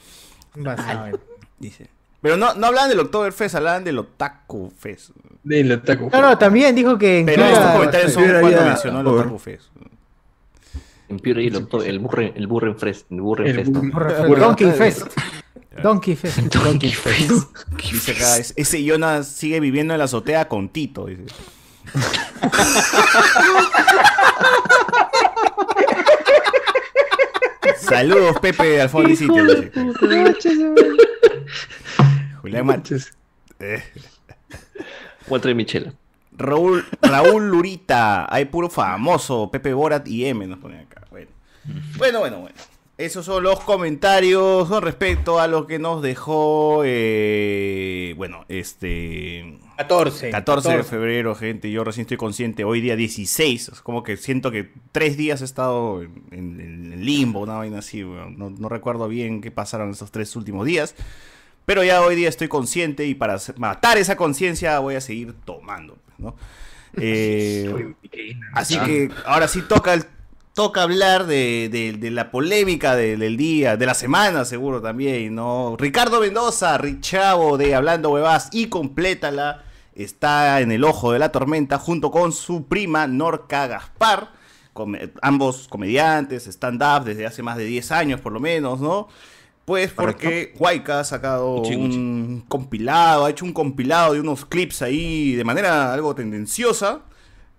Basado. 0.56 1.18
Dice. 1.58 1.88
Pero 2.20 2.36
no, 2.36 2.54
no 2.54 2.66
hablan 2.68 2.88
del 2.88 3.00
Oktoberfest, 3.00 3.54
hablan 3.56 3.84
del 3.84 3.98
Otaku 3.98 4.72
Fest. 4.76 5.10
Del 5.42 5.72
Otaku 5.72 6.08
No, 6.10 6.22
no, 6.22 6.38
también 6.38 6.74
dijo 6.74 6.96
que 6.96 7.20
en 7.20 7.26
Pero 7.26 7.44
estos 7.44 7.70
comentarios 7.72 8.12
son 8.12 8.24
cuando 8.40 8.64
mencionó 8.64 9.00
el 9.00 9.06
Otaku 9.06 9.38
Fest. 9.38 9.66
En 11.08 11.18
Pure 11.18 11.42
y 11.42 11.48
el, 11.48 11.98
burren, 11.98 12.32
el 12.34 12.46
burren 12.46 12.76
fest, 12.78 13.06
el 13.10 13.20
burren 13.20 13.46
El 13.46 13.54
fest. 13.56 13.68
Donkey 13.74 14.70
Fest. 14.72 15.06
Donkey 15.82 16.16
Fest. 16.16 16.38
Donkey 16.54 16.92
Face. 16.92 17.28
Dice 17.90 18.12
acá, 18.12 18.38
es- 18.38 18.52
ese 18.56 18.84
Jonas 18.84 19.28
sigue 19.28 19.60
viviendo 19.60 19.92
en 19.94 19.98
la 19.98 20.04
azotea 20.04 20.48
con 20.48 20.68
Tito. 20.68 21.06
dice. 21.06 21.24
Saludos, 27.78 28.38
Pepe 28.40 28.64
de 28.64 28.80
Alfonso 28.82 29.10
y 29.10 29.16
Sitio. 29.16 29.44
dice. 29.44 29.72
Julián 32.40 32.66
Mar- 32.66 32.82
Eh. 33.60 33.82
Walter 35.28 35.54
Michela. 35.54 35.92
Raúl, 36.36 36.84
Raúl 37.00 37.48
Lurita, 37.48 38.26
hay 38.32 38.46
puro 38.46 38.68
famoso, 38.68 39.50
Pepe 39.52 39.72
Borat 39.72 40.06
y 40.08 40.26
M 40.26 40.44
nos 40.48 40.58
ponen 40.58 40.80
acá. 40.80 40.93
Bueno, 41.96 42.20
bueno, 42.20 42.20
bueno. 42.20 42.38
bueno. 42.40 42.54
Esos 42.96 43.24
son 43.26 43.42
los 43.42 43.58
comentarios 43.58 44.68
con 44.68 44.80
respecto 44.80 45.40
a 45.40 45.48
lo 45.48 45.66
que 45.66 45.80
nos 45.80 46.00
dejó, 46.00 46.82
eh, 46.84 48.14
bueno, 48.16 48.44
este... 48.48 49.58
14. 49.78 50.30
14 50.30 50.76
de 50.76 50.84
febrero, 50.84 51.34
gente, 51.34 51.72
yo 51.72 51.82
recién 51.82 52.02
estoy 52.02 52.16
consciente, 52.18 52.62
hoy 52.62 52.80
día 52.80 52.94
16, 52.94 53.68
es 53.70 53.80
como 53.80 54.04
que 54.04 54.16
siento 54.16 54.52
que 54.52 54.70
tres 54.92 55.16
días 55.16 55.42
he 55.42 55.44
estado 55.44 56.02
en, 56.02 56.22
en- 56.30 56.92
en 56.92 57.04
limbo, 57.04 57.40
una 57.40 57.54
vaina 57.54 57.80
así, 57.80 58.04
weón. 58.04 58.38
no, 58.38 58.50
no 58.50 58.68
recuerdo 58.68 59.08
bien 59.08 59.40
qué 59.40 59.50
pasaron 59.50 59.90
esos 59.90 60.12
tres 60.12 60.36
últimos 60.36 60.64
días, 60.64 60.94
pero 61.66 61.82
ya 61.82 62.00
hoy 62.00 62.14
día 62.14 62.28
estoy 62.28 62.46
consciente 62.46 63.06
y 63.06 63.16
para 63.16 63.38
matar 63.56 63.98
esa 63.98 64.14
conciencia 64.14 64.78
voy 64.78 64.94
a 64.94 65.00
seguir 65.00 65.34
tomando, 65.44 65.96
pues, 66.06 66.18
¿no? 66.20 66.36
Eh, 66.96 67.92
así 68.52 68.78
que 68.78 69.10
ahora 69.26 69.48
sí 69.48 69.62
toca 69.62 69.94
el- 69.94 70.04
toca 70.54 70.82
hablar 70.82 71.26
de, 71.26 71.68
de- 71.70 71.92
de 71.98 72.10
la 72.10 72.30
polémica 72.30 72.94
de- 72.96 73.16
del 73.16 73.36
día, 73.36 73.76
de 73.76 73.86
la 73.86 73.94
semana 73.94 74.44
seguro 74.44 74.80
también, 74.80 75.34
¿no? 75.34 75.76
Ricardo 75.78 76.20
Mendoza, 76.20 76.78
Richavo 76.78 77.58
de 77.58 77.74
Hablando 77.74 78.10
Huevas 78.10 78.48
y 78.52 78.66
complétala, 78.66 79.64
está 79.94 80.60
en 80.60 80.70
el 80.72 80.84
ojo 80.84 81.12
de 81.12 81.18
la 81.18 81.30
tormenta 81.32 81.78
junto 81.78 82.10
con 82.10 82.32
su 82.32 82.66
prima 82.66 83.06
Norca 83.06 83.66
Gaspar, 83.66 84.30
ambos 85.22 85.68
comediantes, 85.68 86.46
stand-up 86.46 87.04
desde 87.04 87.26
hace 87.26 87.42
más 87.42 87.56
de 87.56 87.64
10 87.64 87.90
años 87.92 88.20
por 88.20 88.32
lo 88.32 88.40
menos, 88.40 88.80
¿no? 88.80 89.08
Pues 89.64 89.92
porque 89.92 90.52
Huayca 90.58 91.00
ha 91.00 91.04
sacado 91.04 91.56
Uchi, 91.62 91.74
uchi. 91.74 91.96
un 91.96 92.44
compilado, 92.48 93.24
ha 93.24 93.30
hecho 93.30 93.44
un 93.44 93.52
compilado 93.52 94.12
de 94.12 94.20
unos 94.20 94.44
clips 94.44 94.82
ahí 94.82 95.32
de 95.34 95.42
manera 95.44 95.92
algo 95.94 96.14
tendenciosa 96.14 97.00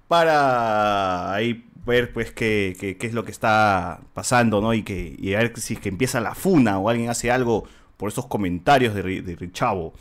para 0.08 1.34
ahí 1.34 1.66
ver 1.86 2.14
pues 2.14 2.32
qué, 2.32 2.76
qué- 2.80 2.98
es 3.08 3.14
lo 3.14 3.26
que 3.26 3.32
está 3.32 4.02
pasando, 4.14 4.62
¿no? 4.62 4.74
Y 4.74 4.84
que 4.84 5.16
y 5.20 5.34
a 5.36 5.40
ver 5.40 5.58
si 5.60 5.76
es 5.76 5.80
que 5.80 5.90
empieza 5.90 6.20
la 6.22 6.36
funa 6.36 6.80
o 6.80 6.90
alguien 6.90 7.10
hace 7.10 7.32
algo 7.32 7.66
por 7.98 8.10
esos 8.10 8.28
comentarios 8.28 8.94
de, 8.96 9.22
de 9.22 9.36
Richavo. 9.36 9.94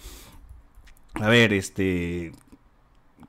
A 1.14 1.28
ver, 1.28 1.52
este... 1.52 2.32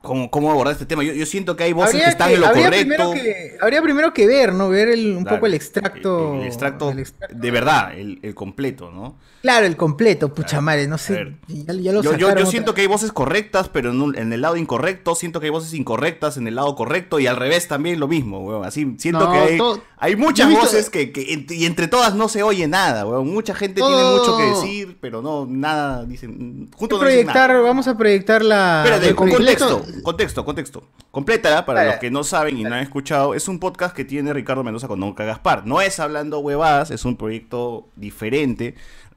¿Cómo, 0.06 0.30
cómo 0.30 0.50
abordar 0.50 0.72
este 0.72 0.86
tema? 0.86 1.02
Yo, 1.02 1.12
yo 1.12 1.26
siento 1.26 1.56
que 1.56 1.64
hay 1.64 1.72
voces 1.72 2.00
que 2.02 2.08
están 2.08 2.28
que- 2.28 2.34
en 2.36 2.40
lo 2.40 2.46
habría 2.46 2.64
correcto. 2.66 2.86
Primero 2.86 3.12
que, 3.12 3.56
habría 3.60 3.82
primero 3.82 4.12
que 4.14 4.26
ver, 4.26 4.52
¿no? 4.54 4.68
Ver 4.68 4.88
el- 4.88 5.16
un 5.16 5.22
Claro, 5.24 5.36
poco 5.36 5.46
el 5.46 5.54
extracto. 5.54 6.34
El 6.40 6.46
extracto, 6.46 6.92
de 7.30 7.50
verdad, 7.50 7.98
el, 7.98 8.18
el 8.22 8.34
completo, 8.34 8.90
¿no? 8.90 9.16
Claro, 9.42 9.66
el 9.66 9.76
completo, 9.76 10.34
pucha 10.34 10.60
madre, 10.60 10.88
no 10.88 10.98
sé. 10.98 11.36
Ya, 11.46 11.72
ya 11.72 11.92
lo 11.92 12.02
Yo, 12.02 12.16
yo- 12.16 12.34
yo 12.34 12.46
siento 12.46 12.74
que 12.74 12.80
hay 12.80 12.86
voces 12.88 13.12
correctas, 13.12 13.68
pero 13.68 13.90
en, 13.90 14.00
un- 14.00 14.16
en 14.18 14.32
el 14.32 14.40
lado 14.40 14.56
incorrecto. 14.56 15.14
Siento 15.14 15.38
que 15.38 15.46
hay 15.46 15.50
voces 15.50 15.72
incorrectas 15.74 16.36
en 16.36 16.48
el 16.48 16.56
lado 16.56 16.74
correcto 16.74 17.20
y 17.20 17.28
al 17.28 17.36
revés 17.36 17.68
también 17.68 18.00
lo 18.00 18.08
mismo, 18.08 18.40
weón. 18.44 18.64
Así, 18.64 18.96
siento 18.98 19.20
No, 19.26 19.32
que 19.32 19.38
hay, 19.38 19.58
todo- 19.58 19.80
hay 19.98 20.16
muchas 20.16 20.48
visto- 20.48 20.64
voces 20.64 20.90
que, 20.90 21.12
que 21.12 21.28
ent- 21.28 21.52
y 21.52 21.64
entre 21.64 21.86
todas 21.86 22.16
no 22.16 22.28
se 22.28 22.42
oye 22.42 22.66
nada, 22.66 23.06
weón. 23.06 23.28
Mucha 23.32 23.54
gente 23.54 23.80
tiene 23.82 24.02
mucho 24.18 24.36
que 24.36 24.42
decir, 24.44 24.98
pero 25.00 25.22
no, 25.22 25.46
nada, 25.48 26.04
dicen, 26.04 26.30
Hay 26.30 26.68
juntos 26.76 26.98
dicen 26.98 26.98
proyectar, 26.98 27.50
nada. 27.50 27.60
vamos 27.62 27.86
a 27.86 27.96
proyectar 27.96 28.44
la. 28.44 28.82
Espérate, 28.84 29.08
el 29.08 29.14
contexto, 29.14 29.86
contexto, 30.02 30.44
contexto. 30.44 30.84
Complétala, 31.10 31.64
para 31.66 31.84
los 31.84 31.96
que 31.96 32.10
no 32.10 32.24
saben 32.24 32.58
y 32.58 32.64
no 32.64 32.74
han 32.74 32.82
escuchado, 32.82 33.34
es 33.34 33.48
un 33.48 33.58
podcast 33.58 33.94
que 33.94 34.04
tiene 34.04 34.32
Ricardo 34.32 34.64
Mendoza 34.64 34.88
con 34.88 35.00
Nonca 35.00 35.24
Gaspar. 35.24 35.66
No 35.66 35.80
es 35.80 36.00
hablando 36.00 36.38
huevadas, 36.40 36.90
es 36.90 37.04
un 37.04 37.16
proyecto 37.16 37.88
diferente. 37.96 38.74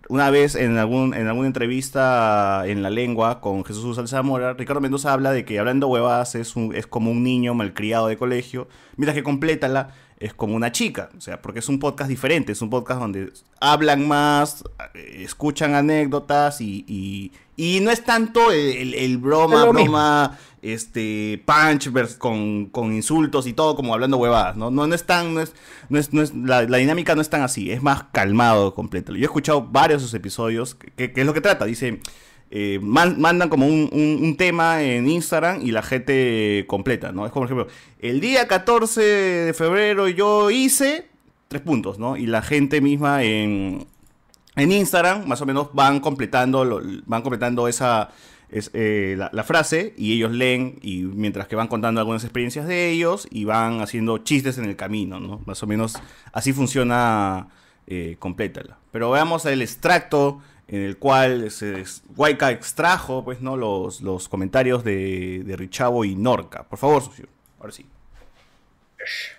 Una 0.08 0.32
vez 0.32 0.56
en, 0.56 0.78
algún, 0.78 1.14
en 1.14 1.28
alguna 1.28 1.48
entrevista 1.48 2.64
en 2.66 2.82
La 2.82 2.90
Lengua 2.90 3.42
con 3.42 3.64
Jesús 3.64 3.98
Alzamora, 4.00 4.54
Ricardo 4.54 4.82
Mendoza 4.82 5.14
habla 5.14 5.32
de 5.32 5.46
que 5.46 5.60
hablando 5.60 5.88
huevadas 5.88 6.34
es, 6.34 6.56
un, 6.56 6.76
es 6.76 6.88
como 6.88 7.12
un 7.12 7.24
niño 7.24 7.54
malcriado 7.54 8.08
de 8.08 8.18
colegio, 8.18 8.68
mientras 8.98 9.16
que 9.16 9.22
Complétala 9.22 9.94
es 10.20 10.34
como 10.34 10.56
una 10.56 10.72
chica, 10.72 11.10
o 11.18 11.22
sea, 11.22 11.42
porque 11.42 11.60
es 11.60 11.70
un 11.70 11.80
podcast 11.80 12.10
diferente, 12.10 12.52
es 12.52 12.62
un 12.62 12.70
podcast 12.70 13.00
donde 13.00 13.32
hablan 13.62 14.08
más, 14.08 14.64
eh, 14.94 15.22
escuchan 15.24 15.76
anécdotas 15.76 16.60
y, 16.62 16.84
y, 16.88 17.32
y 17.56 17.80
no 17.80 17.90
es 17.90 18.04
tanto 18.04 18.52
el, 18.52 18.60
el- 18.78 18.94
el 18.96 19.18
broma, 19.18 19.60
Es 19.62 19.66
lo 19.66 19.74
mismo. 19.74 19.92
broma, 19.94 20.38
este, 20.62 21.42
punch 21.46 22.18
con, 22.18 22.66
con 22.66 22.94
insultos 22.94 23.48
y 23.48 23.54
todo 23.54 23.76
como 23.78 23.94
hablando 23.94 24.18
huevadas, 24.18 24.58
¿no? 24.58 24.70
No, 24.72 24.88
no 24.88 24.94
es 24.96 25.06
tan, 25.06 25.34
no 25.34 25.42
es, 25.42 25.54
no 25.88 25.98
es, 25.98 26.12
no 26.14 26.22
es- 26.22 26.36
la, 26.36 26.64
la 26.64 26.78
dinámica 26.78 27.16
no 27.16 27.22
es 27.22 27.30
tan 27.30 27.42
así, 27.42 27.72
es 27.72 27.82
más 27.82 28.04
calmado 28.12 28.76
completo. 28.76 29.14
Yo 29.14 29.20
he 29.22 29.24
escuchado 29.24 29.62
varios 29.64 30.02
de 30.02 30.06
sus 30.08 30.14
episodios, 30.16 30.76
que, 30.76 30.92
que- 30.92 31.12
que 31.14 31.22
es 31.22 31.26
lo 31.28 31.34
que 31.34 31.42
trata, 31.42 31.64
dice, 31.66 32.02
eh, 32.52 32.80
man- 32.82 33.20
mandan 33.20 33.50
como 33.50 33.68
un, 33.68 34.36
tema 34.38 34.82
en 34.84 35.08
Instagram 35.10 35.62
y 35.66 35.72
la 35.72 35.82
gente 35.84 36.66
completa, 36.68 37.12
¿no? 37.12 37.26
Es 37.26 37.32
como, 37.32 37.46
por 37.48 37.54
ejemplo, 37.56 37.76
el 38.00 38.20
día 38.20 38.48
14 38.48 39.02
de 39.02 39.54
febrero 39.54 40.08
yo 40.08 40.50
hice 40.50 41.08
tres 41.48 41.62
puntos, 41.62 42.00
¿no? 42.00 42.18
Y 42.18 42.26
la 42.28 42.42
gente 42.42 42.82
misma 42.82 43.24
en, 43.24 43.86
en 44.56 44.72
Instagram 44.72 45.28
más 45.28 45.42
o 45.42 45.46
menos 45.46 45.70
van 45.74 46.00
completando, 46.00 46.66
lo- 46.66 46.82
van 47.06 47.22
completando 47.22 47.68
esa, 47.68 48.10
es, 48.50 48.72
eh, 48.74 49.16
la, 49.32 49.44
frase 49.44 49.94
y 49.98 50.14
ellos 50.14 50.32
leen 50.32 50.80
y 50.82 51.04
mientras 51.04 51.48
que 51.48 51.56
van 51.56 51.68
contando 51.68 52.00
algunas 52.02 52.24
experiencias 52.24 52.68
de 52.68 52.90
ellos 52.90 53.28
y 53.30 53.46
van 53.46 53.82
haciendo 53.82 54.18
chistes 54.20 54.58
en 54.58 54.66
el 54.66 54.76
camino, 54.76 55.20
¿no? 55.20 55.42
Más 55.46 55.62
o 55.62 55.68
menos 55.68 55.94
así 56.34 56.52
funciona 56.54 57.48
eh. 57.92 58.18
Pero 58.92 59.12
veamos 59.12 59.46
el 59.46 59.62
extracto 59.62 60.42
en 60.72 60.84
el 60.84 60.98
cual 60.98 61.50
se, 61.50 61.84
Waika 62.16 62.52
extrajo, 62.52 63.24
pues, 63.24 63.42
¿no? 63.42 63.58
Los, 63.58 64.02
los 64.02 64.30
comentarios 64.30 64.84
de, 64.84 65.44
de 65.44 65.56
Richavo 65.58 66.06
y 66.06 66.16
Norca. 66.16 66.64
Por 66.64 66.78
favor, 66.78 67.02
Sucio. 67.02 67.28
Ahora 67.60 67.72
sí. 67.72 67.88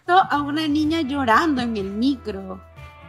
a 0.07 0.43
una 0.43 0.67
niña 0.67 1.03
llorando 1.03 1.63
en 1.63 1.77
el 1.77 1.91
micro. 1.91 2.61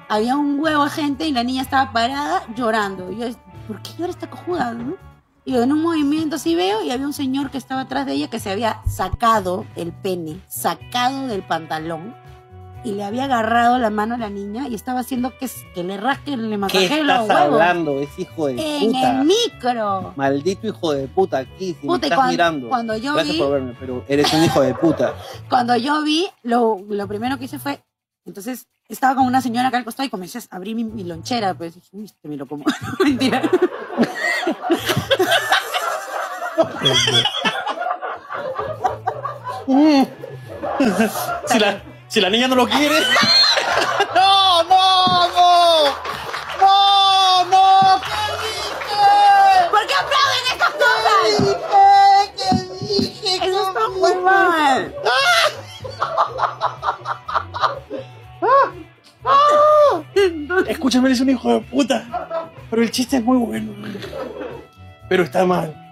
Había 0.08 0.38
un 0.38 0.60
huevo 0.60 0.84
de 0.84 0.90
gente 0.92 1.28
y 1.28 1.32
la 1.32 1.44
niña 1.44 1.64
estaba 1.64 1.92
parada 1.92 2.44
llorando. 2.56 3.12
Y 3.12 3.18
yo, 3.18 3.28
¿por 3.68 3.82
qué 3.82 3.92
llora 3.98 4.12
esta 4.12 4.30
cojuda? 4.30 4.74
no? 4.74 4.98
Y 5.44 5.56
en 5.56 5.72
un 5.72 5.82
movimiento 5.82 6.36
así 6.36 6.54
veo 6.54 6.84
y 6.84 6.92
había 6.92 7.08
un 7.08 7.14
señor 7.14 7.50
que 7.50 7.58
estaba 7.58 7.82
atrás 7.82 8.06
de 8.06 8.14
ella 8.14 8.30
que 8.30 8.40
se 8.40 8.52
había 8.52 8.84
sacado 8.86 9.66
el 9.76 9.92
pene, 9.92 10.40
sacado 10.48 11.26
del 11.26 11.42
pantalón 11.42 12.21
y 12.84 12.94
le 12.94 13.04
había 13.04 13.26
agarrado 13.26 13.78
la 13.78 13.90
mano 13.90 14.16
a 14.16 14.18
la 14.18 14.30
niña 14.30 14.68
y 14.68 14.76
estaba 14.76 15.02
haciendo 15.02 15.38
que, 15.38 15.50
que 15.76 15.84
le 15.84 15.98
rasque, 15.98 16.36
le 16.36 16.50
¿Qué 16.50 16.58
masajee 16.58 17.04
los 17.04 17.22
estás 17.22 17.42
huevos. 17.42 17.62
hablando? 17.62 18.00
Es 18.00 18.18
hijo 18.18 18.48
de 18.48 18.54
En 18.78 18.92
puta. 18.92 19.12
el 19.12 19.26
micro. 19.26 20.14
Maldito 20.16 20.68
hijo 20.68 20.94
de 20.94 21.08
puta 21.08 21.38
aquí, 21.40 21.76
si 21.80 21.88
Puta, 21.88 22.00
me 22.00 22.08
y 22.08 22.10
estás 22.10 22.18
cuan- 22.18 22.30
mirando. 22.30 22.70
cuando 22.70 22.98
yo 22.98 23.14
Gracias 23.14 23.36
vi- 23.36 23.42
por 23.42 23.52
verme, 23.52 23.76
pero 23.80 24.04
eres 24.08 24.34
un 24.34 24.44
hijo 24.44 24.62
de 24.62 24.74
puta. 24.74 25.14
Cuando 25.50 25.76
yo 25.76 26.04
vi, 26.04 26.28
lo, 26.44 26.80
lo 26.90 27.08
primero 27.08 27.38
que 27.38 27.46
hice 27.46 27.60
fue 27.60 27.84
Entonces 28.26 28.68
estaba 28.90 29.16
con 29.16 29.26
una 29.26 29.42
señora 29.42 29.68
acá 29.70 29.78
al 29.78 29.86
costado 29.86 30.08
y 30.08 30.10
comencé 30.10 30.40
a 30.40 30.56
abrir 30.56 30.76
mi, 30.76 30.84
mi 30.84 31.04
lonchera, 31.04 31.54
pues 31.54 31.76
dije, 31.76 31.88
"Uy, 31.94 32.06
este 32.06 32.28
me 32.28 32.36
lo 32.38 32.46
como. 32.48 32.66
Mentira. 33.04 33.42
si, 41.48 41.60
la, 41.60 41.82
si 42.12 42.20
la 42.20 42.30
niña 42.30 42.48
no 42.50 42.56
lo 42.56 42.68
quiere. 42.68 42.96
¡No, 44.16 44.64
no, 44.64 45.30
no! 45.30 45.86
¡No, 46.60 47.46
no! 47.46 48.02
¿Por 49.72 49.88
qué 49.88 49.94
aplauden 49.94 50.46
estas 50.52 50.72
cosas? 50.72 51.56
¿Qué 52.36 52.50
dije? 52.86 53.32
Eso 53.48 53.62
está 53.70 53.88
muy 53.98 54.16
mal. 54.16 54.94
Escúchame, 60.68 61.08
eres 61.08 61.22
un 61.22 61.30
hijo 61.30 61.54
de 61.54 61.62
puta. 61.62 62.06
Pero 62.70 62.82
el 62.82 62.92
chiste 62.92 63.16
es 63.18 63.24
muy 63.24 63.38
bueno. 63.38 63.72
Pero 65.08 65.24
está 65.24 65.46
mal. 65.46 65.91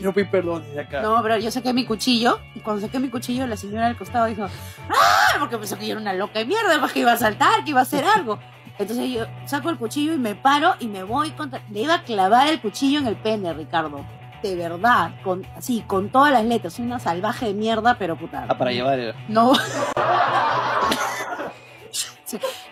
Quiero 0.00 0.14
pedir 0.14 0.30
perdón 0.30 0.64
desde 0.66 0.80
acá. 0.80 1.02
No, 1.02 1.22
pero 1.22 1.36
yo 1.36 1.50
saqué 1.50 1.74
mi 1.74 1.84
cuchillo 1.84 2.40
y 2.54 2.60
cuando 2.60 2.80
saqué 2.80 2.98
mi 2.98 3.10
cuchillo 3.10 3.46
la 3.46 3.58
señora 3.58 3.86
del 3.86 3.98
costado 3.98 4.24
dijo, 4.24 4.44
¡ah! 4.44 5.36
Porque 5.38 5.58
pensó 5.58 5.76
que 5.76 5.86
yo 5.86 5.92
era 5.92 6.00
una 6.00 6.14
loca 6.14 6.38
de 6.38 6.46
mierda, 6.46 6.80
pues 6.80 6.92
que 6.92 7.00
iba 7.00 7.12
a 7.12 7.18
saltar, 7.18 7.62
que 7.64 7.70
iba 7.72 7.80
a 7.80 7.82
hacer 7.82 8.06
algo. 8.06 8.38
Entonces 8.78 9.10
yo 9.10 9.26
saco 9.44 9.68
el 9.68 9.76
cuchillo 9.76 10.14
y 10.14 10.16
me 10.16 10.34
paro 10.34 10.74
y 10.80 10.86
me 10.86 11.02
voy 11.02 11.32
contra... 11.32 11.60
Le 11.70 11.80
iba 11.80 11.96
a 11.96 12.02
clavar 12.02 12.46
el 12.48 12.62
cuchillo 12.62 12.98
en 12.98 13.08
el 13.08 13.16
pene, 13.16 13.52
Ricardo. 13.52 14.06
De 14.42 14.56
verdad, 14.56 15.10
con, 15.22 15.46
así, 15.54 15.84
con 15.86 16.08
todas 16.08 16.32
las 16.32 16.46
letras. 16.46 16.72
Soy 16.72 16.86
una 16.86 16.98
salvaje 16.98 17.44
de 17.44 17.52
mierda, 17.52 17.98
pero 17.98 18.16
puta. 18.16 18.46
Ah, 18.48 18.56
para 18.56 18.72
llevar 18.72 18.98
el... 18.98 19.14
No. 19.28 19.52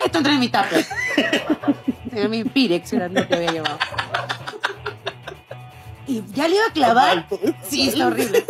Esto 0.02 0.18
entra 0.18 0.32
en 0.32 0.40
mi. 0.40 0.50
Era 2.10 2.28
mi 2.28 2.42
Pirex, 2.44 2.90
era 2.94 3.08
lo 3.08 3.28
que 3.28 3.34
había 3.34 3.52
llevado. 3.52 3.76
Y 6.08 6.24
ya 6.32 6.48
le 6.48 6.56
iba 6.56 6.66
a 6.66 6.72
clavar. 6.72 7.26
Sí, 7.62 7.88
está 7.88 8.06
horrible. 8.06 8.44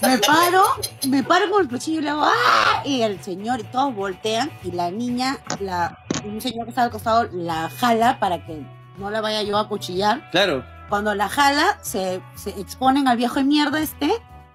Me 0.00 0.18
paro, 0.18 0.64
me 1.08 1.22
paro 1.24 1.50
con 1.50 1.62
el 1.62 1.68
cuchillo 1.68 1.98
y 1.98 2.02
le 2.04 2.10
hago 2.10 2.22
¡ah! 2.24 2.82
Y 2.84 3.02
el 3.02 3.22
señor 3.22 3.60
y 3.60 3.64
todos 3.64 3.94
voltean 3.94 4.50
y 4.62 4.70
la 4.70 4.90
niña, 4.92 5.38
la, 5.58 5.98
un 6.24 6.40
señor 6.40 6.64
que 6.64 6.70
estaba 6.70 6.86
al 6.86 6.92
costado, 6.92 7.28
la 7.32 7.68
jala 7.68 8.20
para 8.20 8.46
que 8.46 8.64
no 8.96 9.10
la 9.10 9.20
vaya 9.20 9.42
yo 9.42 9.58
a 9.58 9.68
cuchillar. 9.68 10.30
Claro. 10.30 10.64
Cuando 10.88 11.14
la 11.14 11.28
jala, 11.28 11.78
se, 11.82 12.22
se 12.36 12.50
exponen 12.50 13.08
al 13.08 13.16
viejo 13.16 13.34
de 13.34 13.44
mierda 13.44 13.80
este 13.80 14.10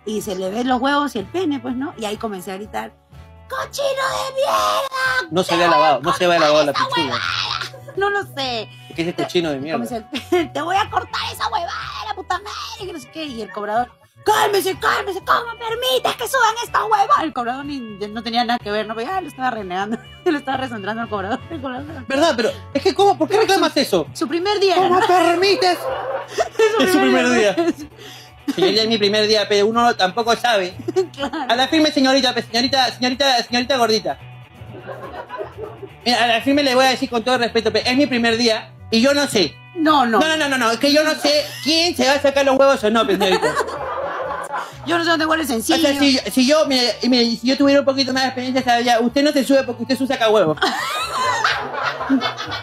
y 0.06 0.22
se 0.22 0.36
le 0.36 0.49
ven 0.49 0.68
los 0.70 0.82
huevos 0.82 1.14
y 1.16 1.20
el 1.20 1.26
pene, 1.26 1.60
pues, 1.60 1.76
¿no? 1.76 1.93
Y 1.97 2.06
ahí 2.06 2.16
comencé 2.16 2.53
a 2.53 2.56
gritar, 2.56 2.93
¡cochino 3.49 3.86
de 3.86 4.34
mierda! 4.34 5.30
No 5.30 5.43
se 5.43 5.56
había 5.56 5.68
lavado, 5.68 6.01
no 6.01 6.14
se 6.14 6.26
había 6.26 6.39
lavado 6.39 6.66
la 6.66 6.74
pichula. 6.74 7.20
No 7.98 8.10
lo 8.10 8.24
sé. 8.24 8.70
¿Qué 8.96 9.02
es 9.02 9.08
ese 9.10 9.14
cochino 9.16 9.52
de 9.52 9.60
mierda? 9.60 9.86
Comencé, 9.86 10.50
te 10.54 10.62
voy 10.62 10.76
a 10.76 10.89
cortar 10.89 11.22
esa 11.32 11.48
huevada, 11.48 12.06
la 12.08 12.16
puta 12.16 12.36
madre, 12.39 12.86
que 12.86 12.93
no 12.93 13.00
sé 13.00 13.10
qué. 13.12 13.26
Y 13.26 13.41
el 13.41 13.52
cobrador, 13.52 13.89
cálmese, 14.26 14.78
cálmese, 14.80 15.20
¿cómo 15.20 15.52
permites 15.58 16.16
que 16.16 16.28
suban 16.28 16.56
esta 16.64 16.84
hueva? 16.86 17.24
El 17.24 17.34
cobrador 17.34 17.66
ni, 17.66 17.80
no 17.80 18.24
tenía 18.24 18.43
nada 18.43 18.60
que 18.60 18.72
ver, 18.72 18.88
no, 18.88 19.00
ya 19.00 19.22
lo 19.22 19.28
estaba 19.28 19.52
renegando, 19.52 19.98
lo 20.26 20.38
estaba 20.38 20.58
recentrando 20.58 21.02
al 21.04 21.10
cobrador. 21.10 21.39
El 21.50 21.62
cobrador. 21.62 22.06
¿Verdad? 22.08 22.34
Pero 22.36 22.52
es 22.74 22.84
que, 22.84 22.93
¿cómo? 22.93 23.18
¿Por 23.18 23.28
qué 23.30 23.39
reclamas 23.39 23.76
eso? 23.78 24.08
Su 24.14 24.28
primer 24.28 24.60
día. 24.60 24.76
¿Cómo 24.76 25.00
permites? 25.00 25.78
Es 26.80 26.91
su 26.91 27.00
primer 27.00 27.30
día. 27.30 27.56
Señorita, 28.54 28.84
es 28.84 28.88
mi 28.88 28.98
primer 28.98 29.28
día, 29.28 29.48
pero 29.50 29.66
uno 29.66 29.96
tampoco 29.96 30.36
sabe. 30.36 30.76
A 31.50 31.56
la 31.56 31.68
firme, 31.68 31.91
señorita, 31.91 32.34
pe, 32.34 32.43
señorita, 32.43 32.91
señorita, 32.91 33.43
señorita 33.43 33.78
gordita. 33.78 34.20
Mira, 36.06 36.24
a 36.24 36.28
la 36.28 36.41
firme 36.41 36.64
le 36.64 36.76
voy 36.76 36.86
a 36.86 36.89
decir 36.89 37.10
con 37.10 37.24
todo 37.24 37.38
respeto, 37.38 37.72
pe, 37.74 37.82
es 37.89 37.97
mi 37.97 38.06
primer 38.06 38.38
día 38.38 38.72
y 38.91 39.01
yo 39.01 39.14
no 39.14 39.28
sé. 39.28 39.56
No, 39.76 40.06
no. 40.06 40.20
No, 40.20 40.28
no, 40.28 40.38
no, 40.38 40.49
no, 40.49 40.58
no, 40.58 40.72
es 40.72 40.80
que 40.80 40.93
yo 40.93 41.03
no 41.03 41.14
sé 41.16 41.43
quién 41.64 41.95
se 41.95 42.06
va 42.08 42.14
a 42.14 42.22
sacar 42.22 42.45
los 42.45 42.58
huevos 42.58 42.82
o 42.84 42.89
no, 42.89 43.06
pe, 43.06 43.18
señorita. 43.18 43.53
Yo 44.86 44.97
no 44.99 45.03
sé 45.03 45.10
dónde 45.10 45.26
huele 45.26 45.43
el 45.43 45.49
O 45.49 45.51
sencillo. 45.51 45.80
sea, 45.80 45.99
si, 45.99 46.18
si 46.32 46.47
yo, 46.47 46.66
mire, 46.68 46.95
mire, 47.10 47.36
si 47.36 47.47
yo 47.47 47.58
tuviera 47.58 47.80
un 47.82 47.86
poquito 47.86 48.14
más 48.14 48.24
de 48.24 48.28
experiencia, 48.30 48.64
sabría, 48.64 48.99
usted 48.99 49.24
no 49.24 49.32
se 49.32 49.43
sube 49.43 49.64
porque 49.64 49.82
usted 49.82 49.95
es 49.95 50.01
un 50.01 50.08
saca 50.08 50.30
huevo. 50.30 50.56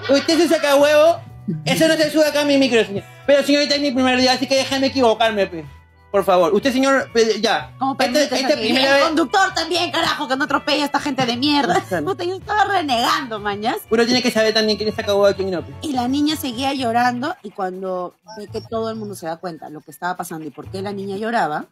usted 0.08 0.34
es 0.38 0.44
un 0.44 0.48
saca 0.48 0.76
huevo, 0.76 1.20
eso 1.64 1.88
no 1.88 1.94
se 1.94 2.10
sube 2.10 2.26
acá 2.26 2.42
a 2.42 2.44
mi 2.44 2.58
micro, 2.58 2.84
señor. 2.84 3.04
Pero 3.26 3.42
señorita 3.42 3.74
es 3.74 3.80
mi 3.80 3.90
primer 3.90 4.18
día, 4.20 4.32
así 4.32 4.46
que 4.46 4.56
déjame 4.56 4.88
equivocarme, 4.88 5.46
pe. 5.46 5.64
Por 6.12 6.24
favor, 6.24 6.54
usted 6.54 6.72
señor, 6.74 7.10
pe, 7.12 7.40
ya. 7.40 7.74
¿Cómo 7.78 7.96
Este- 7.98 8.24
aquí? 8.24 8.52
primera 8.52 8.98
el 8.98 9.04
conductor 9.06 9.54
también, 9.54 9.90
carajo, 9.90 10.28
que 10.28 10.36
no 10.36 10.44
atropella 10.44 10.82
a 10.82 10.86
esta 10.86 11.00
gente 11.00 11.24
de 11.24 11.38
mierda. 11.38 11.82
Puta, 12.04 12.22
yo 12.22 12.36
estaba 12.36 12.64
renegando, 12.64 13.40
mañas. 13.40 13.78
uno 13.88 14.04
tiene 14.04 14.22
que 14.22 14.30
saber 14.30 14.52
también 14.52 14.76
quién 14.76 14.90
es 14.90 14.94
saca 14.94 15.14
huevo 15.14 15.30
y 15.30 15.34
quién 15.34 15.50
no. 15.50 15.64
Y 15.80 15.94
la 15.94 16.06
niña 16.08 16.36
seguía 16.36 16.74
llorando 16.74 17.34
y 17.42 17.50
cuando 17.50 18.14
ve 18.36 18.46
que 18.46 18.60
todo 18.60 18.90
el 18.90 18.96
mundo 18.96 19.14
se 19.14 19.24
da 19.26 19.38
cuenta 19.38 19.70
lo 19.70 19.80
que 19.80 19.90
estaba 19.90 20.14
pasando 20.14 20.46
y 20.46 20.50
por 20.50 20.70
qué 20.70 20.82
la 20.82 20.92
niña 20.92 21.16
lloraba, 21.16 21.64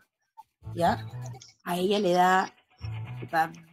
ya, 0.75 1.05
a 1.65 1.77
ella 1.77 1.99
le 1.99 2.15
da 2.15 2.55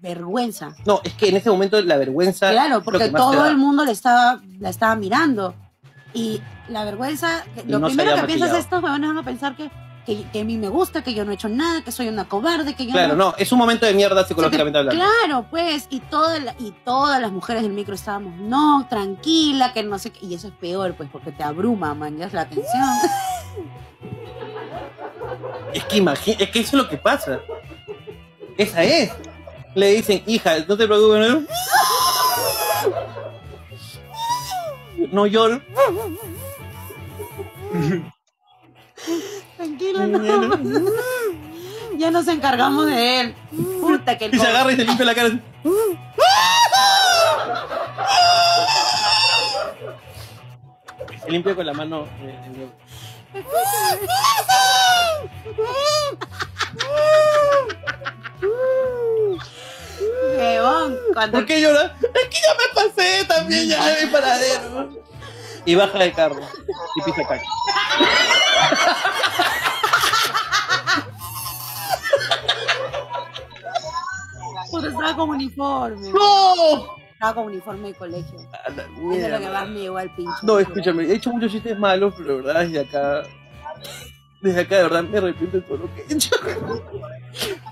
vergüenza. 0.02 0.76
No, 0.86 1.00
es 1.04 1.14
que 1.14 1.30
en 1.30 1.38
ese 1.38 1.50
momento 1.50 1.82
la 1.82 1.96
vergüenza. 1.98 2.52
Claro, 2.52 2.84
porque 2.84 3.10
todo 3.10 3.48
el 3.48 3.58
mundo 3.58 3.86
le 3.86 3.94
estaba, 3.94 4.42
la 4.60 4.70
estaba 4.70 4.96
mirando. 4.96 5.56
Y 6.14 6.42
la 6.68 6.84
vergüenza, 6.84 7.46
lo 7.66 7.80
no 7.80 7.88
primero 7.88 8.16
que 8.16 8.24
piensas 8.24 8.50
maquillado. 8.50 8.58
es 8.58 8.64
estos 8.66 8.84
huevones 8.84 9.10
van 9.10 9.18
a 9.18 9.24
pensar 9.24 9.56
que, 9.56 9.70
que, 10.08 10.24
que 10.32 10.40
a 10.42 10.44
mí 10.46 10.58
me 10.58 10.70
gusta, 10.70 11.04
que 11.04 11.14
yo 11.14 11.24
no 11.26 11.32
he 11.32 11.36
hecho 11.36 11.50
nada, 11.50 11.84
que 11.84 11.92
soy 11.92 12.08
una 12.08 12.28
cobarde, 12.30 12.74
que 12.76 12.86
yo 12.86 12.94
Claro, 12.94 13.16
no, 13.18 13.36
es 13.38 13.52
un 13.52 13.60
momento 13.60 13.86
de 13.86 13.94
mierda 13.94 14.26
psicológicamente 14.26 14.80
hablando. 14.80 15.04
Claro, 15.04 15.46
pues, 15.52 15.86
y, 15.90 16.00
toda 16.00 16.40
la- 16.40 16.56
y 16.58 16.72
todas 16.86 17.22
las 17.22 17.32
mujeres 17.32 17.62
del 17.64 17.74
micro 17.74 17.94
estábamos, 17.94 18.34
no, 18.40 18.88
tranquila, 18.90 19.74
que 19.74 19.84
no 19.84 20.00
sé 20.00 20.12
qué, 20.12 20.26
y 20.26 20.34
eso 20.34 20.48
es 20.48 20.54
peor, 20.54 20.96
pues, 20.96 21.10
porque 21.12 21.32
te 21.34 21.44
abruma, 21.44 21.94
man, 21.94 22.18
ya 22.18 22.26
es 22.28 22.34
la 22.34 22.42
atención. 22.42 22.84
Es 25.74 25.84
que 25.84 25.98
imagina, 25.98 26.38
es 26.40 26.50
que 26.52 26.60
eso 26.62 26.78
es 26.78 26.84
lo 26.84 26.90
que 26.90 26.98
pasa. 26.98 27.40
Esa 28.58 28.84
es. 28.84 29.12
Le 29.76 29.92
dicen, 29.92 30.24
hija, 30.26 30.58
no 30.68 30.78
te 30.78 30.88
preocupes, 30.88 31.30
no, 31.30 31.44
no 35.12 35.26
lloro. 35.28 35.62
Tranquila, 39.58 40.06
no. 40.08 40.58
ya 41.98 42.12
nos 42.12 42.28
encargamos 42.28 42.86
de 42.86 43.22
él. 43.22 43.36
Puta 43.82 44.18
que 44.18 44.26
el 44.26 44.36
Y 44.36 44.40
se 44.40 44.48
agarra 44.48 44.72
y 44.72 44.76
se 44.76 44.86
limpia 44.86 45.06
la 45.06 45.16
cara. 45.16 45.30
Se 51.24 51.32
limpia 51.32 51.56
con 51.56 51.66
la 51.66 51.74
mano. 51.74 52.08
eh, 52.22 52.70
Huevón, 60.38 60.98
cuando 61.14 61.38
¿Por 61.40 61.46
qué 61.46 61.62
llora? 61.62 61.96
Es 62.02 62.28
que 62.30 62.38
ya 62.42 62.54
me 62.54 62.74
pasé 62.82 63.26
también 63.26 63.68
ya 63.70 63.86
de 63.86 64.06
mi 64.06 64.12
paradero. 64.12 64.90
Y 65.68 65.76
baja 65.76 66.00
del 66.00 66.14
carro. 66.14 66.40
Y 66.96 67.02
pisa 67.02 67.28
caca. 67.28 67.44
Puta, 74.72 74.88
estaba 74.88 75.16
con 75.18 75.30
uniforme. 75.32 76.10
¡No! 76.10 76.98
Estaba 77.12 77.36
con 77.36 77.46
uniforme 77.48 77.90
de 77.90 77.96
colegio. 77.96 78.40
Eso 78.40 79.26
es 79.26 79.30
lo 79.30 79.40
que 79.40 79.50
más 79.50 79.68
me 79.68 79.80
llegó 79.82 79.98
al 79.98 80.16
pincho. 80.16 80.38
No, 80.44 80.58
escúchame, 80.60 81.04
he 81.04 81.16
hecho 81.16 81.32
muchos 81.32 81.52
chistes 81.52 81.78
malos, 81.78 82.14
pero 82.18 82.38
de 82.38 82.44
verdad 82.44 82.62
desde 82.62 82.80
acá. 82.80 83.24
Desde 84.42 84.62
acá 84.62 84.78
de 84.78 84.84
verdad 84.84 85.04
me 85.04 85.18
arrepiento 85.18 85.58
de 85.58 85.64
todo 85.64 85.78
lo 85.80 85.94
que 85.94 86.02
he 86.02 86.14
hecho. 86.14 86.34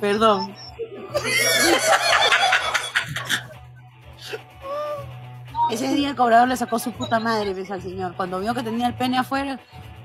Perdón. 0.01 0.53
Ese 5.71 5.93
día 5.93 6.09
el 6.09 6.15
cobrador 6.15 6.47
le 6.47 6.57
sacó 6.57 6.79
su 6.79 6.91
puta 6.91 7.19
madre, 7.19 7.53
ves 7.53 7.71
al 7.71 7.81
señor. 7.81 8.13
Cuando 8.15 8.39
vio 8.39 8.53
que 8.53 8.63
tenía 8.63 8.87
el 8.87 8.93
pene 8.93 9.17
afuera, 9.17 9.59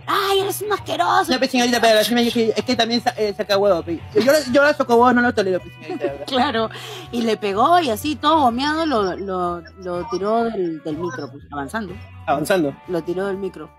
¡ay, 0.06 0.40
eres 0.40 0.62
un 0.62 0.72
asqueroso! 0.72 1.30
Ya, 1.30 1.38
pues, 1.38 1.50
señorita, 1.50 1.80
pero 1.80 2.00
es 2.00 2.08
que, 2.32 2.52
es 2.56 2.64
que 2.64 2.76
también 2.76 3.02
sa- 3.02 3.14
eh, 3.16 3.34
saca 3.36 3.56
huevo, 3.58 3.82
pe. 3.82 4.00
Yo, 4.14 4.32
yo 4.52 4.62
la 4.62 4.72
saco 4.74 4.94
huevo, 4.94 5.12
no 5.12 5.20
lo 5.22 5.34
tolero, 5.34 5.60
pues, 5.60 5.72
señorita. 5.82 6.24
Claro, 6.26 6.70
y 7.12 7.22
le 7.22 7.36
pegó 7.36 7.78
y 7.80 7.90
así, 7.90 8.16
todo 8.16 8.40
gomeado, 8.40 8.86
lo, 8.86 9.16
lo, 9.16 9.60
lo 9.82 10.06
tiró 10.10 10.44
del, 10.44 10.82
del 10.82 10.96
micro, 10.96 11.30
pues, 11.30 11.44
avanzando. 11.52 11.94
Avanzando. 12.26 12.74
Lo 12.88 13.02
tiró 13.02 13.26
del 13.26 13.36
micro 13.36 13.70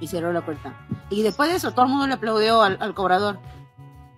y 0.00 0.06
cerró 0.06 0.32
la 0.32 0.44
puerta. 0.44 0.74
Y 1.10 1.22
después 1.22 1.50
de 1.50 1.56
eso, 1.56 1.72
todo 1.72 1.86
el 1.86 1.90
mundo 1.90 2.06
le 2.06 2.14
aplaudió 2.14 2.62
al, 2.62 2.78
al 2.80 2.94
cobrador. 2.94 3.38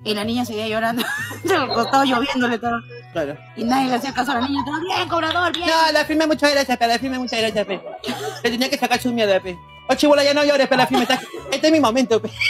Y 0.04 0.14
la 0.14 0.24
niña 0.24 0.44
seguía 0.44 0.68
llorando. 0.68 1.02
Estaba 1.44 2.04
lloviéndole 2.04 2.58
todo. 2.58 2.80
Claro. 3.12 3.36
Y 3.56 3.64
nadie 3.64 3.88
le 3.88 3.94
hacía 3.96 4.12
caso 4.14 4.32
a 4.32 4.40
la 4.40 4.46
niña. 4.46 4.62
Todo 4.64 4.78
bien, 4.80 5.08
cobrador, 5.08 5.52
bien. 5.52 5.66
No, 5.66 5.92
la 5.92 6.04
firme, 6.04 6.26
muchas 6.26 6.52
gracias, 6.52 6.76
pero 6.78 6.92
la 6.92 6.98
firme, 6.98 7.18
muchas 7.18 7.40
gracias, 7.40 7.66
pe. 7.66 7.82
Le 8.44 8.50
tenía 8.50 8.70
que 8.70 8.78
sacar 8.78 9.00
su 9.00 9.12
mierda, 9.12 9.40
pe. 9.40 9.58
Oh, 9.88 9.94
chibola, 9.94 10.22
ya 10.24 10.34
no 10.34 10.44
llores, 10.44 10.68
pero 10.68 10.78
la 10.82 10.86
firme, 10.86 11.02
está- 11.04 11.20
este 11.50 11.66
es 11.66 11.72
mi 11.72 11.80
momento, 11.80 12.20
pe. 12.22 12.30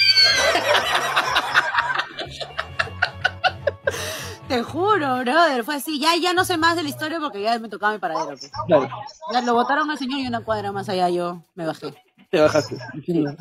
Te 4.48 4.62
juro, 4.62 5.18
brother. 5.18 5.64
Fue 5.64 5.74
así. 5.76 5.98
Ya, 5.98 6.14
ya 6.20 6.32
no 6.32 6.44
sé 6.44 6.56
más 6.56 6.76
de 6.76 6.82
la 6.84 6.88
historia 6.88 7.18
porque 7.18 7.42
ya 7.42 7.58
me 7.58 7.68
tocaba 7.68 7.92
mi 7.94 7.98
paradero. 7.98 8.28
pues. 8.38 8.50
Claro. 8.66 8.88
Ya 9.32 9.40
lo 9.42 9.54
botaron 9.54 9.90
al 9.90 9.98
señor 9.98 10.20
y 10.20 10.26
una 10.26 10.44
cuadra 10.44 10.70
más 10.72 10.88
allá 10.88 11.08
yo 11.10 11.42
me 11.54 11.66
bajé. 11.66 11.92
Te 12.30 12.40
bajaste. 12.40 12.76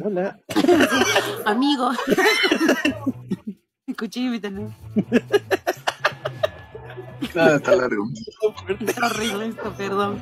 Hola. 0.04 0.38
Amigo. 1.46 1.92
Escuché, 3.96 4.20
invítame. 4.20 4.76
Nada, 7.34 7.56
está 7.56 7.76
largo. 7.78 8.04
Está 8.78 9.06
horrible 9.06 9.48
esto, 9.48 9.74
perdón. 9.78 10.22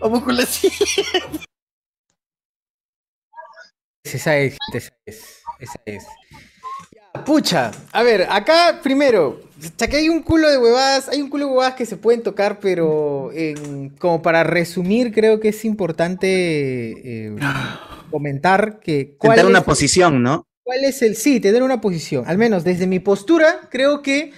Vamos 0.00 0.22
con 0.22 0.36
la 0.36 0.44
siguiente. 0.44 1.46
Esa 4.04 4.36
es, 4.36 4.58
esa 4.74 4.92
es, 5.06 5.42
esa 5.58 5.80
es. 5.86 6.04
Pucha, 7.24 7.70
a 7.92 8.02
ver, 8.02 8.26
acá 8.30 8.80
primero, 8.82 9.40
ya 9.78 9.88
que 9.88 9.96
hay 9.96 10.10
un 10.10 10.22
culo 10.22 10.50
de 10.50 10.58
huevadas, 10.58 11.08
hay 11.08 11.22
un 11.22 11.30
culo 11.30 11.46
de 11.46 11.52
huevadas 11.52 11.74
que 11.74 11.86
se 11.86 11.96
pueden 11.96 12.22
tocar, 12.22 12.60
pero 12.60 13.30
en- 13.32 13.88
como 13.96 14.20
para 14.20 14.44
resumir, 14.44 15.12
creo 15.14 15.40
que 15.40 15.48
es 15.48 15.64
importante 15.64 17.28
eh, 17.28 17.36
comentar 18.10 18.78
que 18.80 19.16
cuál 19.16 19.36
Sentar 19.38 19.50
una 19.50 19.60
es- 19.60 19.64
posición, 19.64 20.22
¿no? 20.22 20.46
¿Cuál 20.66 20.82
es 20.84 21.00
el 21.02 21.14
sí? 21.14 21.38
Tener 21.38 21.62
una 21.62 21.80
posición. 21.80 22.24
Al 22.26 22.38
menos 22.38 22.64
desde 22.64 22.88
mi 22.88 22.98
postura, 22.98 23.68
creo 23.70 24.02
que 24.02 24.32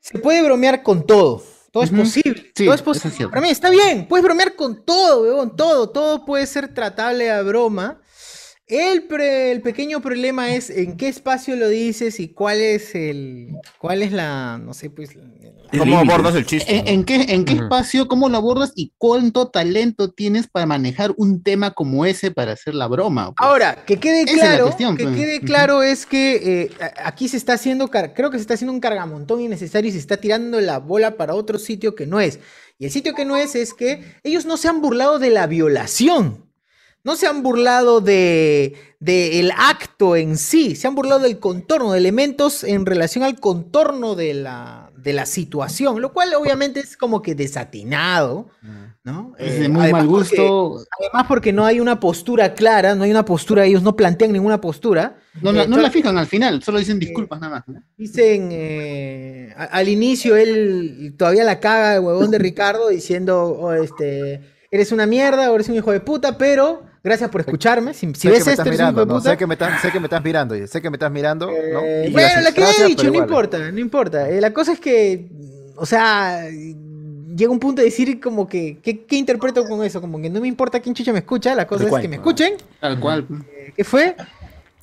se 0.00 0.18
puede 0.18 0.42
bromear 0.42 0.82
con 0.82 1.06
todo. 1.06 1.44
Todo 1.70 1.82
es 1.82 1.90
posible. 1.90 2.50
todo 2.54 2.72
es 2.74 2.80
posible. 2.80 3.28
Para 3.28 3.42
mí 3.42 3.50
está 3.50 3.68
bien. 3.68 4.08
Puedes 4.08 4.24
bromear 4.24 4.56
con 4.56 4.86
todo, 4.86 5.22
weón. 5.22 5.54
Todo. 5.54 5.90
Todo 5.90 6.24
puede 6.24 6.46
ser 6.46 6.72
tratable 6.72 7.30
a 7.30 7.42
broma. 7.42 8.00
El, 8.66 9.02
pre- 9.06 9.52
el 9.52 9.60
pequeño 9.60 10.00
problema 10.00 10.54
es 10.54 10.70
en 10.70 10.96
qué 10.96 11.08
espacio 11.08 11.56
lo 11.56 11.68
dices 11.68 12.18
y 12.18 12.32
cuál 12.32 12.62
es 12.62 12.94
el. 12.94 13.48
cuál 13.78 14.02
es 14.02 14.12
la. 14.12 14.56
no 14.56 14.72
sé, 14.72 14.88
pues. 14.88 15.10
¿Cómo 15.78 15.98
abordas 15.98 16.34
el 16.34 16.44
chiste? 16.44 16.76
¿En, 16.76 16.86
en 16.88 17.04
qué, 17.04 17.26
en 17.28 17.44
qué 17.44 17.54
espacio, 17.54 18.08
cómo 18.08 18.28
lo 18.28 18.36
abordas 18.36 18.72
y 18.74 18.92
cuánto 18.98 19.48
talento 19.48 20.10
tienes 20.10 20.46
para 20.46 20.66
manejar 20.66 21.14
un 21.16 21.42
tema 21.42 21.72
como 21.72 22.04
ese 22.04 22.30
para 22.30 22.52
hacer 22.52 22.74
la 22.74 22.86
broma? 22.86 23.32
pues? 23.34 23.48
Ahora, 23.48 23.84
que 23.84 23.98
quede 23.98 24.24
claro, 24.24 24.64
cuestión, 24.64 24.96
que 24.96 25.04
pues. 25.04 25.16
quede 25.16 25.40
claro 25.40 25.82
es 25.82 26.06
que 26.06 26.62
eh, 26.62 26.70
aquí 27.02 27.28
se 27.28 27.36
está 27.36 27.54
haciendo, 27.54 27.88
creo 27.88 28.30
que 28.30 28.38
se 28.38 28.42
está 28.42 28.54
haciendo 28.54 28.72
un 28.72 28.80
cargamontón 28.80 29.40
innecesario 29.40 29.88
y 29.88 29.92
se 29.92 29.98
está 29.98 30.16
tirando 30.16 30.60
la 30.60 30.78
bola 30.78 31.16
para 31.16 31.34
otro 31.34 31.58
sitio 31.58 31.94
que 31.94 32.06
no 32.06 32.20
es. 32.20 32.38
Y 32.78 32.86
el 32.86 32.90
sitio 32.90 33.14
que 33.14 33.24
no 33.24 33.36
es 33.36 33.54
es 33.54 33.74
que 33.74 34.16
ellos 34.22 34.44
no 34.44 34.56
se 34.56 34.68
han 34.68 34.80
burlado 34.80 35.18
de 35.18 35.30
la 35.30 35.46
violación. 35.46 36.50
No 37.04 37.16
se 37.16 37.26
han 37.26 37.42
burlado 37.42 38.00
de, 38.00 38.76
de 39.00 39.40
el 39.40 39.52
acto 39.56 40.14
en 40.14 40.36
sí, 40.36 40.76
se 40.76 40.86
han 40.86 40.94
burlado 40.94 41.20
del 41.20 41.40
contorno, 41.40 41.92
de 41.92 41.98
elementos 41.98 42.62
en 42.62 42.86
relación 42.86 43.24
al 43.24 43.40
contorno 43.40 44.14
de 44.14 44.34
la, 44.34 44.81
de 44.96 45.12
la 45.12 45.26
situación, 45.26 46.00
lo 46.00 46.12
cual 46.12 46.32
obviamente 46.34 46.80
es 46.80 46.96
como 46.96 47.22
que 47.22 47.34
desatinado, 47.34 48.48
¿no? 49.04 49.34
Es 49.38 49.54
Eh, 49.54 49.60
de 49.60 49.68
muy 49.68 49.82
además 49.82 50.02
mal 50.06 50.08
porque- 50.10 50.36
gusto. 50.36 50.84
además 51.00 51.26
porque 51.26 51.52
no 51.52 51.64
hay 51.64 51.80
una 51.80 51.98
postura 51.98 52.54
clara, 52.54 52.94
no 52.94 53.04
hay 53.04 53.10
una 53.10 53.24
postura, 53.24 53.64
ellos 53.64 53.82
no 53.82 53.96
plantean 53.96 54.32
ninguna 54.32 54.60
postura. 54.60 55.16
No, 55.40 55.50
la- 55.52 55.62
Eh, 55.64 55.66
no 55.66 55.74
solo 55.76 55.82
la 55.86 55.90
fijan 55.90 56.18
al 56.18 56.26
final, 56.26 56.62
solo 56.62 56.78
dicen 56.78 56.98
disculpas 56.98 57.40
nada 57.40 57.56
más. 57.56 57.68
¿no? 57.68 57.82
Dicen, 57.96 58.50
eh, 58.52 59.52
a- 59.56 59.64
al 59.64 59.88
inicio 59.88 60.36
él 60.36 61.14
todavía 61.18 61.44
la 61.44 61.58
caga 61.60 61.94
el 61.96 62.00
huevón 62.00 62.30
de 62.30 62.38
Ricardo 62.38 62.88
diciendo, 62.88 63.44
oh, 63.58 63.72
este, 63.72 64.40
eres 64.70 64.92
una 64.92 65.06
mierda 65.06 65.50
o 65.50 65.54
eres 65.54 65.68
un 65.68 65.76
hijo 65.76 65.90
de 65.92 66.00
puta, 66.00 66.38
pero 66.38 66.84
gracias 67.02 67.30
por 67.30 67.40
escucharme. 67.40 67.94
Si, 67.94 68.06
ves 68.06 68.46
mirando, 68.64 69.00
de 69.00 69.06
¿no? 69.06 69.18
puta. 69.18 69.30
Sé 69.30 69.36
que, 69.36 69.46
me 69.46 69.54
estás, 69.54 69.80
sé 69.82 69.90
que 69.90 70.00
me 70.00 70.06
estás 70.06 70.22
mirando, 70.24 70.66
sé 70.66 70.80
que 70.82 70.90
me 70.90 70.96
estás 70.96 71.10
mirando, 71.12 71.46
¿no? 71.46 71.52
Eh, 71.80 72.08
bueno, 72.12 72.28
gracias- 72.28 72.44
la 72.44 72.52
que 72.52 72.62
he 72.82 72.86
dicho, 72.88 73.10
no 73.10 73.18
importa, 73.18 73.58
no 73.70 73.78
importa. 73.78 74.28
Eh, 74.28 74.40
la 74.40 74.52
cosa 74.52 74.72
es 74.72 74.80
que, 74.80 75.28
o 75.76 75.86
sea, 75.86 76.44
llega 76.48 77.50
un 77.50 77.58
punto 77.60 77.80
de 77.82 77.86
decir 77.86 78.20
como 78.20 78.46
que, 78.48 78.78
¿qué, 78.82 79.04
qué 79.04 79.16
interpreto 79.16 79.64
con 79.66 79.82
eso? 79.84 80.00
Como 80.00 80.20
que 80.20 80.28
no 80.30 80.40
me 80.40 80.48
importa 80.48 80.80
quién 80.80 80.94
chucha 80.94 81.12
me 81.12 81.20
escucha, 81.20 81.54
la 81.54 81.66
cosa 81.66 81.84
es 81.84 81.90
cual. 81.90 82.02
que 82.02 82.08
me 82.08 82.16
escuchen. 82.16 82.54
Tal 82.80 83.00
cual. 83.00 83.26
Eh, 83.52 83.72
¿Qué 83.76 83.84
fue? 83.84 84.16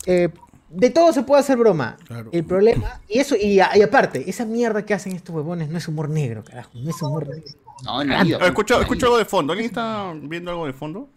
Eh, 0.06 0.30
de 0.70 0.90
todo 0.92 1.12
se 1.14 1.24
puede 1.24 1.40
hacer 1.42 1.58
broma. 1.58 1.98
El 2.32 2.44
problema, 2.44 3.02
y 3.08 3.18
eso, 3.20 3.36
y, 3.36 3.60
a- 3.60 3.76
y 3.76 3.82
aparte, 3.82 4.30
esa 4.30 4.46
mierda 4.46 4.86
que 4.86 4.94
hacen 4.94 5.14
estos 5.14 5.34
huevones 5.36 5.70
no 5.70 5.78
es 5.80 5.88
humor 5.88 6.10
negro, 6.10 6.44
carajo, 6.44 6.70
no 6.76 6.90
es 6.90 7.02
humor 7.02 7.28
negro. 7.28 7.44
No, 7.84 8.04
la 8.04 8.20
Ah, 8.20 8.24
vida. 8.24 8.38
escucho, 8.46 8.80
escucho 8.82 9.06
algo 9.08 9.18
de 9.18 9.26
fondo. 9.26 9.54
¿Alguien 9.54 9.70
está 9.70 10.14
viendo 10.22 10.52
algo 10.52 10.66
de 10.68 10.74
fondo? 10.74 11.08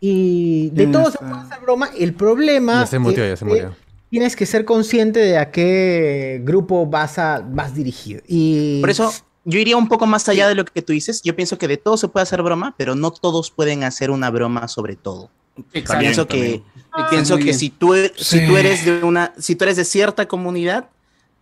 Y 0.00 0.70
de 0.70 0.86
todo 0.86 1.10
se 1.10 1.18
puede 1.18 1.32
hacer 1.34 1.60
broma. 1.60 1.90
El 1.96 2.14
problema 2.14 2.80
Ya 2.80 2.86
se 2.86 2.98
murió, 2.98 3.22
es 3.24 3.30
ya 3.32 3.36
se 3.36 3.44
que 3.44 3.50
murió. 3.50 3.76
tienes 4.10 4.34
que 4.36 4.46
ser 4.46 4.64
consciente 4.64 5.20
de 5.20 5.36
a 5.38 5.50
qué 5.50 6.40
grupo 6.44 6.86
vas 6.86 7.18
a 7.18 7.40
vas 7.46 7.74
dirigido. 7.74 8.22
Y 8.26 8.80
Por 8.80 8.90
eso 8.90 9.12
yo 9.44 9.58
iría 9.58 9.76
un 9.76 9.88
poco 9.88 10.06
más 10.06 10.28
allá 10.28 10.48
de 10.48 10.54
lo 10.54 10.64
que 10.64 10.80
tú 10.82 10.92
dices. 10.92 11.20
Yo 11.22 11.36
pienso 11.36 11.58
que 11.58 11.68
de 11.68 11.76
todo 11.76 11.96
se 11.96 12.08
puede 12.08 12.22
hacer 12.22 12.42
broma, 12.42 12.74
pero 12.78 12.94
no 12.94 13.10
todos 13.10 13.50
pueden 13.50 13.84
hacer 13.84 14.10
una 14.10 14.30
broma 14.30 14.68
sobre 14.68 14.96
todo. 14.96 15.30
Exacto. 15.74 16.00
pienso 16.00 16.26
que, 16.26 16.62
pienso 17.10 17.36
que 17.36 17.52
si 17.52 17.68
tú, 17.68 17.94
e- 17.94 18.12
si 18.16 18.46
tú 18.46 18.56
eres 18.56 18.84
de 18.86 19.02
una, 19.04 19.34
si 19.38 19.56
tú 19.56 19.64
eres 19.64 19.76
de 19.76 19.84
cierta 19.84 20.26
comunidad, 20.26 20.88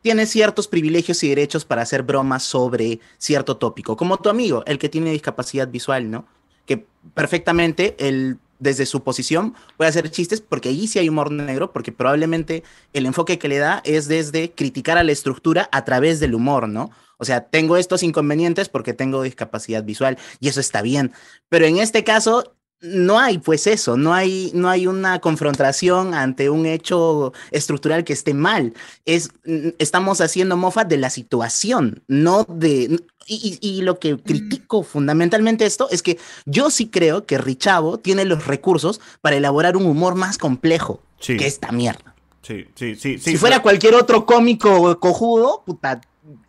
tienes 0.03 0.31
ciertos 0.31 0.67
privilegios 0.67 1.23
y 1.23 1.29
derechos 1.29 1.65
para 1.65 1.83
hacer 1.83 2.03
bromas 2.03 2.43
sobre 2.43 2.99
cierto 3.19 3.57
tópico. 3.57 3.97
Como 3.97 4.17
tu 4.17 4.29
amigo, 4.29 4.65
el 4.67 4.79
que 4.79 4.89
tiene 4.89 5.13
discapacidad 5.13 5.69
visual, 5.69 6.11
¿no? 6.11 6.25
Que 6.67 6.87
perfectamente 7.15 7.95
él 7.99 8.39
desde 8.59 8.87
su 8.87 9.03
posición 9.03 9.55
puede 9.77 9.91
hacer 9.91 10.11
chistes 10.11 10.41
porque 10.41 10.71
ahí 10.71 10.87
sí 10.87 10.99
hay 10.99 11.09
humor 11.09 11.31
negro, 11.31 11.73
porque 11.73 11.93
probablemente 11.93 12.63
el 12.93 13.07
enfoque 13.07 13.39
que 13.39 13.49
le 13.49 13.59
da 13.59 13.81
es 13.85 14.09
desde 14.09 14.53
criticar 14.53 14.99
a 14.99 15.05
la 15.05 15.13
estructura 15.13 15.69
a 15.73 15.85
través 15.85 16.21
del 16.21 16.35
humor, 16.35 16.69
¿no? 16.69 16.91
O 17.19 17.25
sea, 17.25 17.47
tengo 17.47 17.77
estos 17.77 18.03
inconvenientes 18.03 18.69
porque 18.69 18.95
tengo 18.95 19.23
discapacidad 19.23 19.83
visual 19.83 20.19
y 20.41 20.49
eso 20.49 20.61
está 20.61 20.83
bien. 20.83 21.13
Pero 21.49 21.67
en 21.67 21.79
este 21.79 22.05
caso 22.05 22.55
no 22.81 23.19
hay 23.19 23.39
pues 23.39 23.67
eso, 23.67 23.97
no 23.97 24.15
hay, 24.15 24.53
no 24.55 24.69
hay 24.69 24.87
una 24.87 25.19
confrontación 25.19 26.15
ante 26.15 26.49
un 26.49 26.65
hecho 26.67 27.33
estructural 27.51 28.05
que 28.05 28.13
esté 28.13 28.35
mal. 28.35 28.75
Es, 29.05 29.31
mm, 29.45 29.71
estamos 29.79 30.21
haciendo 30.21 30.57
mofa 30.57 30.85
de 30.85 30.99
la 30.99 31.11
situación, 31.11 32.03
no 32.07 32.45
de... 32.45 33.01
Y, 33.29 33.59
y- 33.61 33.69
y 33.79 33.83
lo 33.83 33.99
que 33.99 34.17
critico 34.17 34.83
fundamentalmente 34.83 35.67
esto 35.67 35.89
es 35.91 36.03
que 36.03 36.19
yo 36.47 36.71
sí 36.71 36.89
creo 36.89 37.27
que 37.27 37.37
Richavo 37.39 37.99
tiene 37.99 38.25
los 38.25 38.47
recursos 38.47 39.01
para 39.21 39.37
elaborar 39.37 39.77
un 39.77 39.85
humor 39.87 40.15
más 40.15 40.39
complejo 40.39 41.03
Sí. 41.21 41.37
que 41.37 41.47
esta 41.47 41.71
mierda. 41.71 42.15
Sí, 42.43 42.67
sí, 42.75 42.95
sí. 42.97 43.19
sí 43.19 43.33
si 43.33 43.37
fuera 43.37 43.61
cualquier 43.61 43.95
otro 43.95 44.25
cómico 44.25 44.99
cojudo, 44.99 45.63
puta, 45.67 46.01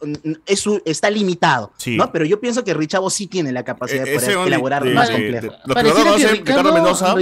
mm, 0.02 0.14
es 0.46 0.64
está 0.86 1.10
limitado, 1.10 1.74
Sí. 1.78 1.98
¿no? 1.98 2.12
Pero 2.12 2.24
yo 2.26 2.40
pienso 2.40 2.64
que 2.64 2.74
Richavo 2.74 3.10
sí 3.10 3.28
tiene 3.28 3.52
la 3.52 3.64
capacidad 3.64 4.06
de 4.06 4.16
poder 4.16 4.38
de- 4.38 4.44
elaborar 4.48 4.84
de- 4.84 4.94
más 4.94 5.08
de- 5.10 5.14
complejo. 5.16 5.42
de- 5.48 5.60
Lo 5.66 5.76
que 5.76 6.28
Ricardo 6.32 6.74
Mendoza. 6.74 7.16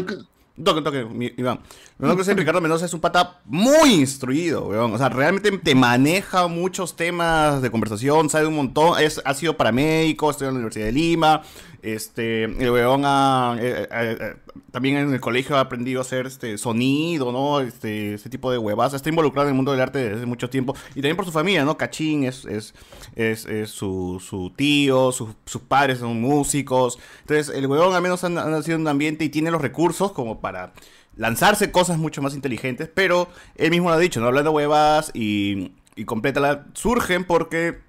Toque, 0.63 0.81
toque, 0.81 1.07
Iván. 1.37 1.59
Lo 1.99 2.15
que 2.15 2.33
Ricardo 2.35 2.61
Mendoza 2.61 2.85
es 2.85 2.93
un 2.93 2.99
pata 2.99 3.39
muy 3.45 3.89
instruido, 3.95 4.67
weón. 4.67 4.93
O 4.93 4.97
sea, 4.99 5.09
realmente 5.09 5.51
te 5.57 5.73
maneja 5.73 6.47
muchos 6.47 6.95
temas 6.95 7.59
de 7.63 7.71
conversación, 7.71 8.29
sabe 8.29 8.45
un 8.45 8.55
montón. 8.55 8.99
Es, 9.01 9.19
ha 9.25 9.33
sido 9.33 9.57
paramédico, 9.57 10.29
estudió 10.29 10.49
en 10.49 10.55
la 10.55 10.59
Universidad 10.59 10.85
de 10.85 10.91
Lima. 10.91 11.41
Este, 11.81 12.43
el 12.43 12.69
weón 12.69 13.01
ha, 13.03 13.55
eh, 13.59 13.87
eh, 13.91 14.17
eh, 14.19 14.35
también 14.69 14.97
en 14.97 15.11
el 15.11 15.19
colegio 15.19 15.57
ha 15.57 15.61
aprendido 15.61 15.99
a 15.99 16.03
hacer 16.03 16.27
este 16.27 16.59
sonido, 16.59 17.31
¿no? 17.31 17.61
Este, 17.61 18.13
ese 18.13 18.29
tipo 18.29 18.51
de 18.51 18.59
huevas. 18.59 18.93
Está 18.93 19.09
involucrado 19.09 19.47
en 19.47 19.53
el 19.53 19.55
mundo 19.55 19.71
del 19.71 19.81
arte 19.81 19.97
desde 20.09 20.25
mucho 20.27 20.51
tiempo. 20.51 20.75
Y 20.91 20.95
también 21.01 21.15
por 21.15 21.25
su 21.25 21.31
familia, 21.31 21.65
¿no? 21.65 21.77
Cachín 21.79 22.25
es, 22.25 22.45
es, 22.45 22.75
es, 23.15 23.69
su, 23.71 24.21
su 24.23 24.51
tío, 24.55 25.11
sus- 25.11 25.33
sus 25.47 25.61
padres 25.63 25.97
son 25.97 26.21
músicos. 26.21 26.99
Entonces, 27.21 27.55
el 27.55 27.65
huevón 27.65 27.95
al 27.95 28.03
menos 28.03 28.23
ha, 28.23 28.27
ha 28.27 28.29
nacido 28.29 28.75
en 28.75 28.81
un 28.81 28.87
ambiente 28.87 29.25
y 29.25 29.29
tiene 29.29 29.49
los 29.49 29.63
recursos 29.63 30.11
como 30.11 30.41
para 30.41 30.73
lanzarse 31.17 31.71
cosas 31.71 31.97
mucho 31.97 32.21
más 32.21 32.33
inteligentes. 32.33 32.89
Pero 32.93 33.29
él 33.55 33.71
mismo 33.71 33.89
lo 33.89 33.95
ha 33.95 33.99
dicho, 33.99 34.19
¿no? 34.19 34.27
Hablando 34.27 34.51
huevas 34.51 35.11
y, 35.13 35.73
y 35.95 36.05
complétala, 36.05 36.65
surgen 36.73 37.25
porque 37.25 37.79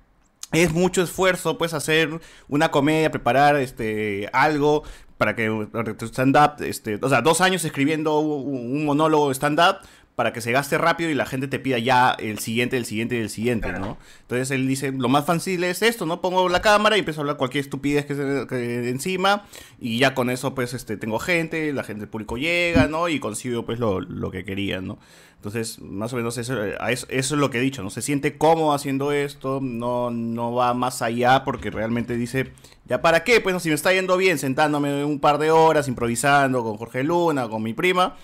es 0.53 0.73
mucho 0.73 1.03
esfuerzo, 1.03 1.59
pues, 1.59 1.75
hacer 1.75 2.21
una 2.49 2.71
comedia, 2.71 3.11
preparar 3.11 3.57
este 3.57 4.31
algo 4.33 4.83
para 5.19 5.35
que 5.35 5.67
stand-up, 6.03 6.63
este, 6.63 6.99
o 7.03 7.09
sea, 7.09 7.23
dos 7.23 7.41
años 7.41 7.65
escribiendo 7.65 8.21
un, 8.21 8.77
un 8.77 8.85
monólogo 8.85 9.33
stand-up 9.33 9.79
para 10.19 10.33
que 10.33 10.41
se 10.41 10.51
gaste 10.51 10.79
rápido 10.79 11.11
y 11.11 11.15
la 11.15 11.27
gente 11.27 11.47
te 11.47 11.61
pida 11.61 11.79
ya 11.79 12.11
el 12.11 12.41
siguiente, 12.41 12.77
el 12.77 12.85
siguiente 12.85 13.21
el 13.21 13.31
siguiente, 13.31 13.71
¿no? 13.71 13.99
Entonces 14.23 14.51
él 14.51 14.67
dice, 14.67 14.91
lo 14.91 15.09
más 15.09 15.25
fácil 15.25 15.63
es 15.63 15.81
esto, 15.81 16.07
¿no? 16.07 16.21
Pongo 16.21 16.49
la 16.49 16.61
cámara 16.61 16.97
y 16.97 16.99
empiezo 16.99 17.21
a 17.21 17.23
hablar 17.23 17.37
cualquier 17.37 17.63
estupidez 17.63 18.05
que 18.05 18.17
se 18.17 18.47
que 18.49 18.89
encima 18.89 19.45
y 19.79 20.01
ya 20.01 20.17
con 20.17 20.29
eso, 20.29 20.57
pues, 20.57 20.75
este, 20.75 20.97
tengo 20.97 21.21
gente, 21.21 21.73
la 21.73 21.85
gente 21.85 22.01
del 22.01 22.09
público 22.09 22.37
llega, 22.37 22.89
¿no? 22.89 23.09
Y 23.09 23.21
consigo, 23.21 23.65
pues, 23.65 23.79
lo, 23.79 24.01
lo 24.01 24.33
que 24.33 24.45
quería, 24.45 24.81
¿no? 24.81 24.99
Entonces, 25.37 25.79
más 25.79 26.13
o 26.13 26.17
menos 26.17 26.37
eso, 26.37 26.65
eso 26.65 27.07
es 27.09 27.31
lo 27.31 27.49
que 27.51 27.59
he 27.59 27.61
dicho, 27.61 27.85
¿no? 27.85 27.91
Se 27.91 28.03
siente 28.03 28.37
cómodo 28.37 28.73
haciendo 28.73 29.13
esto, 29.13 29.61
no, 29.63 30.11
no 30.11 30.53
va 30.53 30.75
más 30.75 31.01
allá 31.01 31.45
porque 31.45 31.71
realmente 31.71 32.17
dice, 32.17 32.51
¿ya 32.87 33.03
para 33.03 33.23
qué? 33.23 33.41
Pues 33.41 33.53
no, 33.53 33.61
si 33.61 33.69
me 33.69 33.77
está 33.77 33.93
yendo 33.93 34.17
bien 34.17 34.41
sentándome 34.41 35.05
un 35.05 35.21
par 35.21 35.39
de 35.39 35.53
horas 35.53 35.87
improvisando 35.87 36.65
con 36.65 36.77
Jorge 36.77 37.05
Luna, 37.05 37.49
con 37.49 37.63
mi 37.63 37.73
prima, 37.73 38.17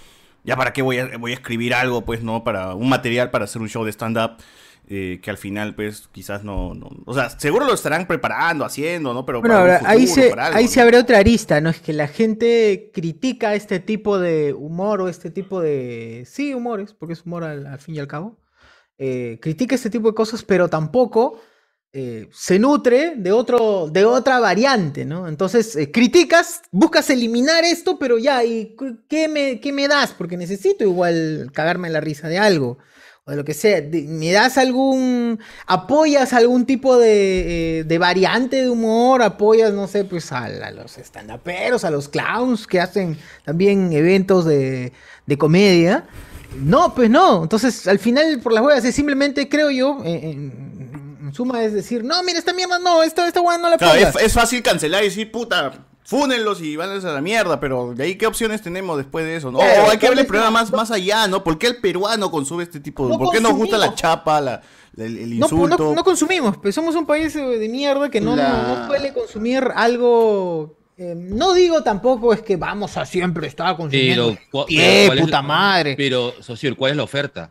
¿ya 0.44 0.56
para 0.56 0.72
qué 0.72 0.82
voy 0.82 0.98
a, 0.98 1.16
voy 1.18 1.32
a 1.32 1.34
escribir 1.34 1.74
algo, 1.74 2.04
pues, 2.04 2.22
no? 2.22 2.44
Para 2.44 2.74
un 2.74 2.88
material 2.88 3.30
para 3.30 3.44
hacer 3.44 3.60
un 3.62 3.68
show 3.68 3.84
de 3.84 3.92
stand-up. 3.92 4.36
eh, 4.86 5.18
que 5.22 5.30
al 5.30 5.38
final, 5.38 5.74
pues, 5.74 6.08
quizás 6.12 6.44
no, 6.44 6.74
no- 6.74 6.90
O 7.06 7.14
sea, 7.14 7.30
seguro 7.30 7.64
lo 7.64 7.72
estarán 7.72 8.06
preparando, 8.06 8.66
haciendo, 8.66 9.14
¿no? 9.14 9.24
Pero 9.24 9.40
Bueno, 9.40 9.54
para 9.56 9.80
ahí 9.88 10.06
se, 10.06 10.28
para 10.28 10.46
algo, 10.48 10.58
ahí 10.58 10.64
¿no? 10.66 10.70
se 10.70 10.80
abre 10.82 10.98
otra 10.98 11.16
arista, 11.18 11.58
¿no? 11.62 11.70
Es 11.70 11.80
que 11.80 11.94
la 11.94 12.06
gente 12.06 12.90
critica 12.92 13.54
este 13.54 13.80
tipo 13.80 14.18
de 14.18 14.52
humor 14.52 15.00
o 15.00 15.08
este 15.08 15.30
tipo 15.30 15.62
de... 15.62 16.24
Sí, 16.26 16.52
humores, 16.52 16.92
porque 16.92 17.14
es 17.14 17.24
humor 17.24 17.44
al, 17.44 17.66
al 17.66 17.78
fin 17.78 17.94
y 17.94 17.98
al 17.98 18.08
cabo. 18.08 18.38
Eh, 18.98 19.38
critica 19.40 19.74
este 19.74 19.88
tipo 19.88 20.08
de 20.08 20.14
cosas, 20.14 20.42
pero 20.42 20.68
tampoco 20.68 21.40
eh, 21.96 22.28
se 22.32 22.58
nutre 22.58 23.14
de, 23.16 23.30
otro, 23.30 23.88
de 23.88 24.04
otra 24.04 24.40
variante, 24.40 25.04
¿no? 25.04 25.28
Entonces, 25.28 25.76
eh, 25.76 25.92
criticas, 25.92 26.62
buscas 26.72 27.08
eliminar 27.08 27.62
esto, 27.62 28.00
pero 28.00 28.18
ya, 28.18 28.42
¿y 28.42 28.74
qué 29.08 29.28
me, 29.28 29.60
qué 29.60 29.72
me 29.72 29.86
das? 29.86 30.12
Porque 30.12 30.36
necesito 30.36 30.82
igual 30.82 31.52
cagarme 31.54 31.90
la 31.90 32.00
risa 32.00 32.26
de 32.26 32.38
algo. 32.38 32.78
O 33.26 33.30
de 33.30 33.36
lo 33.36 33.44
que 33.44 33.54
sea. 33.54 33.80
¿Me 33.90 34.32
das 34.32 34.58
algún. 34.58 35.38
apoyas 35.66 36.32
algún 36.32 36.66
tipo 36.66 36.98
de, 36.98 37.78
eh, 37.78 37.84
de 37.84 37.98
variante 37.98 38.62
de 38.62 38.68
humor? 38.68 39.22
¿Apoyas, 39.22 39.72
no 39.72 39.86
sé, 39.86 40.04
pues 40.04 40.32
a, 40.32 40.46
a 40.46 40.70
los 40.72 40.98
estandaperos, 40.98 41.84
a 41.84 41.90
los 41.90 42.08
clowns 42.08 42.66
que 42.66 42.80
hacen 42.80 43.16
también 43.44 43.92
eventos 43.92 44.44
de, 44.44 44.92
de 45.26 45.38
comedia? 45.38 46.06
No, 46.60 46.92
pues 46.92 47.08
no. 47.08 47.44
Entonces, 47.44 47.86
al 47.86 48.00
final, 48.00 48.40
por 48.40 48.52
las 48.52 48.64
huevas, 48.64 48.84
es 48.84 48.94
simplemente, 48.94 49.48
creo 49.48 49.70
yo, 49.70 50.02
eh, 51.34 51.40
en, 51.40 51.42
en 51.42 51.50
suma, 51.52 51.64
es 51.64 51.72
decir, 51.72 52.04
no, 52.04 52.22
mira, 52.22 52.38
esta 52.38 52.52
mierda 52.52 52.78
no, 52.78 53.02
esta, 53.02 53.26
esta 53.26 53.40
hueá 53.40 53.58
no 53.58 53.68
la 53.70 53.78
Claro, 53.78 53.98
es, 53.98 54.16
es 54.16 54.32
fácil 54.32 54.62
cancelar 54.62 55.02
y 55.02 55.06
decir, 55.08 55.30
puta, 55.32 55.72
fúnenlos 56.04 56.60
y 56.60 56.76
van 56.76 56.90
a 56.90 57.12
la 57.12 57.20
mierda, 57.20 57.58
pero 57.60 57.94
de 57.94 58.04
ahí, 58.04 58.16
¿qué 58.16 58.26
opciones 58.26 58.60
tenemos 58.62 58.96
después 58.98 59.24
de 59.24 59.36
eso? 59.36 59.50
¿no? 59.50 59.58
Claro, 59.58 59.84
o 59.86 59.90
hay 59.90 59.98
que 59.98 60.08
ver 60.08 60.12
el 60.12 60.16
¿cuál 60.16 60.18
es 60.18 60.26
problema 60.26 60.50
más, 60.50 60.70
más 60.72 60.90
allá, 60.90 61.26
¿no? 61.28 61.42
¿Por 61.42 61.58
qué 61.58 61.66
el 61.68 61.76
peruano 61.80 62.30
consume 62.30 62.62
este 62.62 62.78
tipo 62.80 63.04
de... 63.06 63.12
No 63.14 63.18
¿Por 63.18 63.32
qué 63.32 63.40
nos 63.40 63.54
gusta 63.54 63.78
la 63.78 63.94
chapa, 63.94 64.40
la- 64.40 64.60
la- 64.96 65.04
el, 65.06 65.16
el 65.18 65.38
No, 65.38 65.46
no- 65.48 65.54
insulto? 65.56 65.94
no 65.94 66.04
consumimos, 66.04 66.56
pues 66.58 66.74
somos 66.74 66.94
un 66.94 67.06
país 67.06 67.34
eh, 67.36 67.40
de 67.40 67.68
mierda 67.68 68.10
que 68.10 68.20
no, 68.20 68.36
La- 68.36 68.48
no, 68.48 68.76
no 68.80 68.86
suele 68.86 69.12
consumir 69.14 69.66
algo. 69.74 70.76
eh, 70.98 71.14
no 71.16 71.54
digo 71.54 71.82
tampoco 71.82 72.32
es 72.32 72.42
que 72.42 72.56
vamos 72.56 72.96
a 72.96 73.04
siempre 73.06 73.46
estar 73.48 73.74
consumiendo. 73.76 74.28
Pero, 74.34 74.40
cua- 74.52 74.66
¡Qué 74.68 74.76
pero 74.76 75.06
¿cuál 75.08 75.18
es 75.18 75.24
puta 75.24 75.36
la- 75.38 75.42
madre! 75.42 75.94
Pero, 75.96 76.34
socio, 76.40 76.76
¿cuál 76.76 76.90
es 76.92 76.96
la 76.98 77.02
oferta? 77.02 77.50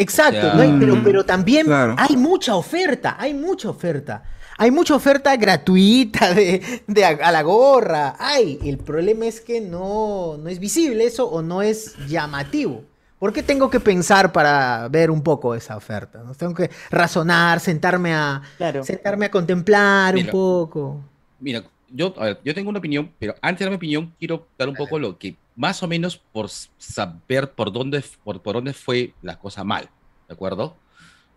Exacto, 0.00 0.38
O 0.38 0.42
sea, 0.42 0.54
no 0.54 0.62
hay- 0.62 0.76
pero, 0.80 0.96
Mm. 0.96 1.04
pero 1.04 1.24
también 1.24 1.66
Claro. 1.66 1.94
hay 1.98 2.16
mucha 2.16 2.54
oferta, 2.56 3.16
hay 3.18 3.34
mucha 3.34 3.68
oferta. 3.70 4.22
Hay 4.58 4.70
mucha 4.70 4.94
oferta 4.94 5.34
gratuita 5.36 6.34
de, 6.34 6.82
de 6.86 7.04
a, 7.04 7.08
a 7.08 7.32
la 7.32 7.42
gorra. 7.42 8.14
Hay. 8.18 8.58
El 8.62 8.76
problema 8.78 9.26
es 9.26 9.40
que 9.40 9.60
no, 9.60 10.36
no 10.38 10.48
es 10.50 10.58
visible 10.58 11.04
eso 11.04 11.26
o 11.30 11.40
no 11.42 11.62
es 11.62 11.94
llamativo. 12.08 12.84
¿Por 13.18 13.32
qué 13.32 13.42
tengo 13.42 13.68
que 13.70 13.80
pensar 13.80 14.32
para 14.32 14.88
ver 14.88 15.10
un 15.10 15.22
poco 15.22 15.54
esa 15.54 15.76
oferta? 15.76 16.22
¿no? 16.24 16.34
Tengo 16.34 16.54
que 16.54 16.70
razonar, 16.90 17.60
sentarme 17.60 18.14
a, 18.14 18.40
sentarme 18.82 19.26
a 19.26 19.30
contemplar 19.30 20.14
Mira. 20.14 20.26
un 20.26 20.30
poco. 20.30 21.00
Mira, 21.38 21.62
yo, 21.90 22.14
a 22.18 22.24
ver, 22.24 22.40
yo 22.44 22.54
tengo 22.54 22.70
una 22.70 22.78
opinión, 22.78 23.10
pero 23.18 23.34
antes 23.42 23.60
de 23.60 23.64
dar 23.66 23.70
mi 23.72 23.76
opinión, 23.76 24.14
quiero 24.18 24.46
dar 24.58 24.68
un 24.68 24.74
poco 24.74 24.98
lo 24.98 25.18
que, 25.18 25.36
más 25.60 25.82
o 25.82 25.86
menos, 25.86 26.16
por 26.16 26.48
saber 26.48 27.52
por 27.52 27.70
dónde, 27.70 28.02
por, 28.24 28.40
por 28.40 28.54
dónde 28.54 28.72
fue 28.72 29.12
la 29.20 29.38
cosa 29.38 29.62
mal, 29.62 29.90
¿de 30.26 30.32
acuerdo? 30.32 30.74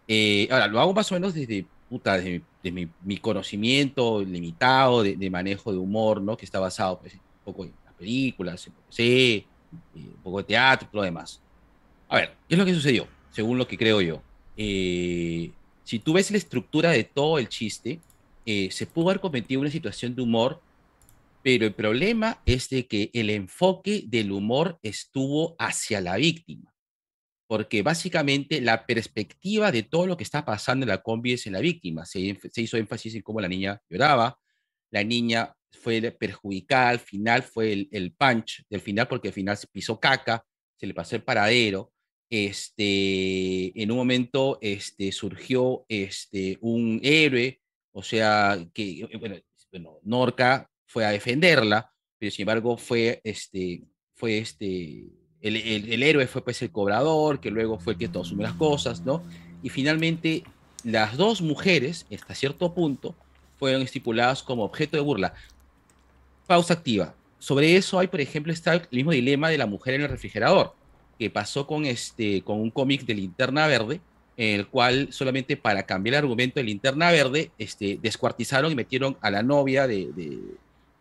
Eh, 0.08 0.48
ahora, 0.50 0.68
lo 0.68 0.80
hago 0.80 0.94
más 0.94 1.12
o 1.12 1.16
menos 1.16 1.34
desde, 1.34 1.66
puta, 1.90 2.16
desde, 2.16 2.42
desde 2.64 2.74
mi, 2.74 2.90
mi 3.02 3.18
conocimiento 3.18 4.24
limitado 4.24 5.04
de, 5.04 5.18
de 5.18 5.30
manejo 5.30 5.74
de 5.74 5.78
humor, 5.78 6.22
¿no? 6.22 6.38
Que 6.38 6.46
está 6.46 6.58
basado, 6.62 7.02
pues, 7.02 7.16
un 7.16 7.20
poco 7.44 7.66
en 7.66 7.74
las 7.84 7.94
películas, 7.96 8.70
sé, 8.88 9.36
eh, 9.36 9.46
un 9.94 10.24
poco 10.24 10.38
de 10.38 10.46
teatro, 10.46 10.88
todo 10.90 11.02
lo 11.02 11.06
demás. 11.06 11.42
A 12.08 12.16
ver, 12.16 12.38
¿qué 12.48 12.56
es 12.56 12.60
lo 12.60 12.64
que 12.64 12.74
sucedió? 12.74 13.06
Según 13.30 13.58
lo 13.58 13.68
que 13.68 13.78
creo 13.78 14.00
yo. 14.00 14.22
Eh, 14.56 15.52
si 15.84 16.00
tú 16.00 16.14
ves 16.14 16.32
la 16.32 16.38
estructura 16.38 16.92
de 16.92 17.04
todo 17.04 17.40
el 17.40 17.50
chiste, 17.50 18.00
eh, 18.46 18.70
se 18.72 18.88
pudo 18.88 19.10
haber 19.10 19.20
cometido 19.20 19.60
una 19.60 19.70
situación 19.70 20.16
de 20.16 20.22
humor, 20.22 20.62
pero 21.44 21.66
el 21.66 21.76
problema 21.76 22.42
es 22.46 22.70
de 22.70 22.88
que 22.88 23.12
el 23.14 23.30
enfoque 23.30 24.06
del 24.08 24.32
humor 24.32 24.80
estuvo 24.82 25.56
hacia 25.60 26.00
la 26.00 26.16
víctima. 26.16 26.74
Porque 27.48 27.84
básicamente 27.84 28.62
la 28.62 28.86
perspectiva 28.86 29.72
de 29.72 29.84
todo 29.84 30.08
lo 30.08 30.16
que 30.16 30.24
está 30.24 30.46
pasando 30.46 30.86
en 30.86 30.90
la 30.90 31.04
combi 31.04 31.34
es 31.34 31.46
en 31.46 31.54
la 31.54 31.60
víctima. 31.60 32.06
Se, 32.06 32.40
se 32.50 32.62
hizo 32.62 32.78
énfasis 32.78 33.16
en 33.16 33.22
cómo 33.22 33.42
la 33.42 33.50
niña 33.50 33.80
lloraba, 33.90 34.40
la 34.90 35.04
niña 35.04 35.54
fue 35.70 36.02
perjudicada, 36.12 36.90
al 36.90 37.00
final 37.00 37.44
fue 37.44 37.74
el, 37.74 37.90
el 37.92 38.14
punch 38.14 38.64
del 38.70 38.80
final, 38.80 39.08
porque 39.10 39.28
al 39.28 39.34
final 39.34 39.58
se 39.58 39.68
pisó 39.68 40.00
caca, 40.00 40.46
se 40.78 40.88
le 40.88 40.94
pasó 40.94 41.18
el 41.18 41.24
paradero. 41.24 41.92
Este, 42.30 43.80
en 43.80 43.92
un 43.92 43.98
momento 43.98 44.58
este, 44.62 45.12
surgió 45.12 45.86
este, 45.90 46.58
un 46.62 47.02
héroe, 47.04 47.60
o 47.92 48.02
sea, 48.02 48.58
que, 48.74 49.08
bueno, 49.20 49.36
bueno, 49.72 50.00
Norca 50.04 50.70
fue 50.94 51.06
a 51.06 51.10
defenderla, 51.10 51.92
pero 52.20 52.32
sin 52.32 52.44
embargo 52.44 52.78
fue 52.78 53.20
este, 53.24 53.82
fue 54.14 54.38
este, 54.38 55.08
el, 55.42 55.56
el- 55.58 55.92
el 55.92 56.04
héroe 56.04 56.28
fue 56.28 56.44
pues 56.44 56.62
el 56.62 56.72
cobrador, 56.72 57.40
que 57.40 57.50
luego 57.50 57.80
fue 57.80 57.94
el 57.94 58.00
que 58.00 58.08
todo 58.08 58.22
asumió 58.22 58.44
las 58.46 58.56
cosas, 58.56 59.02
¿no? 59.02 59.24
Y 59.64 59.70
finalmente 59.70 60.44
las 60.84 61.18
dos 61.18 61.42
mujeres, 61.42 62.06
hasta 62.14 62.36
cierto 62.36 62.74
punto, 62.76 63.16
fueron 63.58 63.82
estipuladas 63.82 64.44
como 64.44 64.64
objeto 64.64 64.96
de 64.96 65.02
burla. 65.04 65.34
Pausa 66.46 66.74
activa. 66.76 67.16
Sobre 67.40 67.76
eso 67.76 67.98
hay, 68.00 68.08
por 68.08 68.22
ejemplo, 68.22 68.54
está 68.54 68.74
el 68.76 68.88
mismo 68.92 69.12
dilema 69.12 69.50
de 69.50 69.58
la 69.58 69.66
mujer 69.66 69.96
en 69.96 70.02
el 70.04 70.10
refrigerador, 70.10 70.76
que 71.18 71.30
pasó 71.30 71.66
con, 71.66 71.86
este, 71.86 72.42
con 72.44 72.60
un 72.62 72.70
cómic 72.70 73.04
de 73.06 73.16
Linterna 73.16 73.66
Verde, 73.68 74.00
en 74.38 74.60
el 74.60 74.68
cual 74.68 75.08
solamente 75.12 75.58
para 75.58 75.84
cambiar 75.84 76.16
el 76.16 76.20
argumento 76.24 76.60
de 76.60 76.64
Linterna 76.66 77.12
Verde, 77.12 77.52
este, 77.58 77.98
descuartizaron 78.02 78.72
y 78.72 78.76
metieron 78.76 79.18
a 79.22 79.30
la 79.32 79.42
novia 79.44 79.88
de, 79.88 80.12
de, 80.14 80.40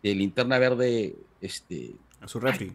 de 0.03 0.13
Linterna 0.15 0.59
Verde, 0.59 1.15
este, 1.41 1.91
A 2.21 2.27
su 2.27 2.39
refri. 2.39 2.71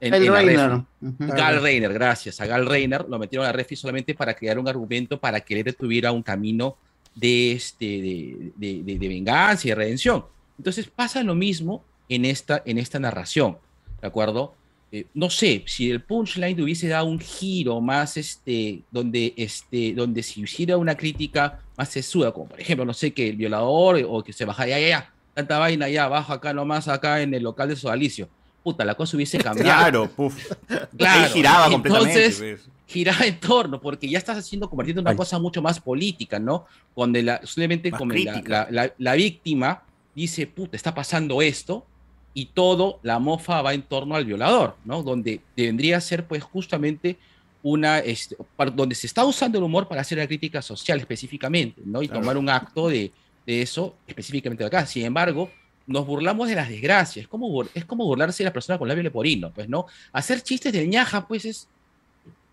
en, 0.00 0.10
Gal 0.10 0.24
en 0.24 0.32
Reiner. 0.32 0.70
refri. 0.70 0.84
Ujú. 1.02 1.32
Gal 1.36 1.62
Reiner, 1.62 1.92
gracias. 1.92 2.40
A 2.40 2.46
Gal 2.46 2.66
Reiner 2.66 3.06
lo 3.08 3.18
metieron 3.18 3.44
a 3.46 3.50
la 3.50 3.52
refri 3.52 3.76
solamente 3.76 4.14
para 4.14 4.34
crear 4.34 4.58
un 4.58 4.68
argumento 4.68 5.18
para 5.20 5.40
que 5.40 5.58
él 5.60 5.76
tuviera 5.76 6.10
un 6.12 6.22
camino 6.22 6.76
de, 7.14 7.52
este, 7.52 7.84
de, 7.84 8.52
de- 8.56 8.82
de- 8.82 8.98
de 8.98 9.08
venganza 9.08 9.66
y 9.66 9.70
de 9.70 9.74
redención. 9.76 10.24
Entonces 10.58 10.88
pasa 10.88 11.22
lo 11.22 11.34
mismo 11.34 11.84
en 12.08 12.24
esta, 12.24 12.62
en 12.66 12.78
esta 12.78 12.98
narración, 12.98 13.58
¿de 14.00 14.06
acuerdo? 14.08 14.54
Eh, 14.90 15.06
no 15.14 15.30
sé, 15.30 15.62
si 15.66 15.90
el 15.90 16.02
punchline 16.02 16.60
hubiese 16.60 16.88
dado 16.88 17.06
un 17.06 17.18
giro 17.18 17.80
más, 17.80 18.16
este, 18.18 18.82
donde, 18.90 19.32
este, 19.36 19.94
donde 19.94 20.22
si 20.22 20.42
hiciera 20.42 20.76
una 20.76 20.94
crítica 20.96 21.60
más 21.78 21.88
sesuda, 21.88 22.32
como 22.32 22.46
por 22.48 22.60
ejemplo, 22.60 22.84
no 22.84 22.92
sé, 22.92 23.12
que 23.12 23.28
el 23.30 23.36
violador 23.36 24.04
o 24.06 24.22
que 24.22 24.32
se 24.34 24.44
baja, 24.44 24.66
ya, 24.66 24.78
ya, 24.78 24.88
ya, 24.88 25.11
tanta 25.34 25.58
vaina, 25.58 25.88
ya, 25.88 26.08
bajo 26.08 26.32
acá 26.32 26.52
nomás, 26.52 26.88
acá 26.88 27.20
en 27.22 27.34
el 27.34 27.42
local 27.42 27.68
de 27.68 27.76
Sodalicio. 27.76 28.28
Puta, 28.62 28.84
la 28.84 28.94
cosa 28.94 29.16
hubiese 29.16 29.38
cambiado. 29.42 29.68
Claro, 29.80 30.10
puf. 30.10 30.52
Claro, 30.96 31.24
Ahí 31.24 31.30
giraba 31.32 31.70
completamente. 31.70 32.24
entonces, 32.26 32.38
pues. 32.62 32.70
giraba 32.86 33.26
en 33.26 33.40
torno, 33.40 33.80
porque 33.80 34.08
ya 34.08 34.18
estás 34.18 34.38
haciendo, 34.38 34.68
convirtiendo 34.68 35.00
en 35.00 35.06
una 35.08 35.16
cosa 35.16 35.38
mucho 35.38 35.60
más 35.62 35.80
política, 35.80 36.38
¿no? 36.38 36.66
Donde 36.94 37.22
la, 37.22 37.40
simplemente 37.44 37.90
la, 37.90 38.42
la- 38.46 38.66
la- 38.70 38.92
la 38.98 39.14
víctima 39.14 39.82
dice, 40.14 40.46
puta, 40.46 40.76
está 40.76 40.94
pasando 40.94 41.40
esto, 41.42 41.86
y 42.34 42.46
todo, 42.46 42.98
la 43.02 43.18
mofa 43.18 43.60
va 43.62 43.74
en 43.74 43.82
torno 43.82 44.14
al 44.14 44.24
violador, 44.24 44.76
¿no? 44.86 45.02
Donde 45.02 45.40
vendría 45.56 45.98
a 45.98 46.00
ser, 46.00 46.26
pues, 46.26 46.42
justamente 46.42 47.18
una, 47.62 47.98
este, 47.98 48.36
donde 48.74 48.94
se 48.94 49.06
está 49.06 49.24
usando 49.24 49.58
el 49.58 49.64
humor 49.64 49.86
para 49.86 50.00
hacer 50.00 50.18
la 50.18 50.26
crítica 50.26 50.62
social 50.62 50.98
específicamente, 50.98 51.80
¿no? 51.84 52.02
Y 52.02 52.08
Claro. 52.08 52.20
tomar 52.22 52.36
un 52.38 52.48
acto 52.48 52.88
de, 52.88 53.12
de 53.46 53.62
eso 53.62 53.96
específicamente 54.06 54.64
acá. 54.64 54.86
Sin 54.86 55.04
embargo, 55.04 55.50
nos 55.86 56.06
burlamos 56.06 56.48
de 56.48 56.54
las 56.54 56.68
desgracias. 56.68 57.24
Es 57.24 57.28
como, 57.28 57.64
es 57.74 57.84
como 57.84 58.04
burlarse 58.04 58.42
de 58.42 58.48
la 58.48 58.52
persona 58.52 58.78
con 58.78 58.88
labio 58.88 59.02
leporino, 59.02 59.52
pues, 59.52 59.68
¿no? 59.68 59.86
Hacer 60.12 60.42
chistes 60.42 60.72
del 60.72 60.88
ñaja, 60.88 61.26
pues, 61.26 61.44
es, 61.44 61.68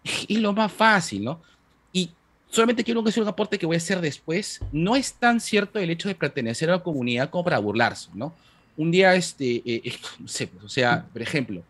es 0.03 0.39
lo 0.39 0.53
más 0.53 0.71
fácil, 0.71 1.23
¿no? 1.23 1.41
Y 1.93 2.09
solamente 2.49 2.83
quiero 2.83 3.05
hacer 3.07 3.23
un 3.23 3.29
aporte 3.29 3.57
que 3.57 3.65
voy 3.65 3.75
a 3.75 3.77
hacer 3.77 4.01
después. 4.01 4.61
No 4.71 4.95
es 4.95 5.13
tan 5.13 5.39
cierto 5.39 5.79
el 5.79 5.89
hecho 5.89 6.07
de 6.09 6.15
pertenecer 6.15 6.69
a 6.69 6.73
la 6.73 6.83
comunidad 6.83 7.29
como 7.29 7.43
para 7.43 7.59
burlarse, 7.59 8.09
¿no? 8.13 8.33
Un 8.77 8.91
día, 8.91 9.13
este, 9.15 9.57
eh, 9.57 9.81
eh, 9.83 9.93
no 10.19 10.27
sé, 10.27 10.47
pues, 10.47 10.63
o 10.63 10.69
sea, 10.69 11.05
por 11.11 11.21
ejemplo, 11.21 11.63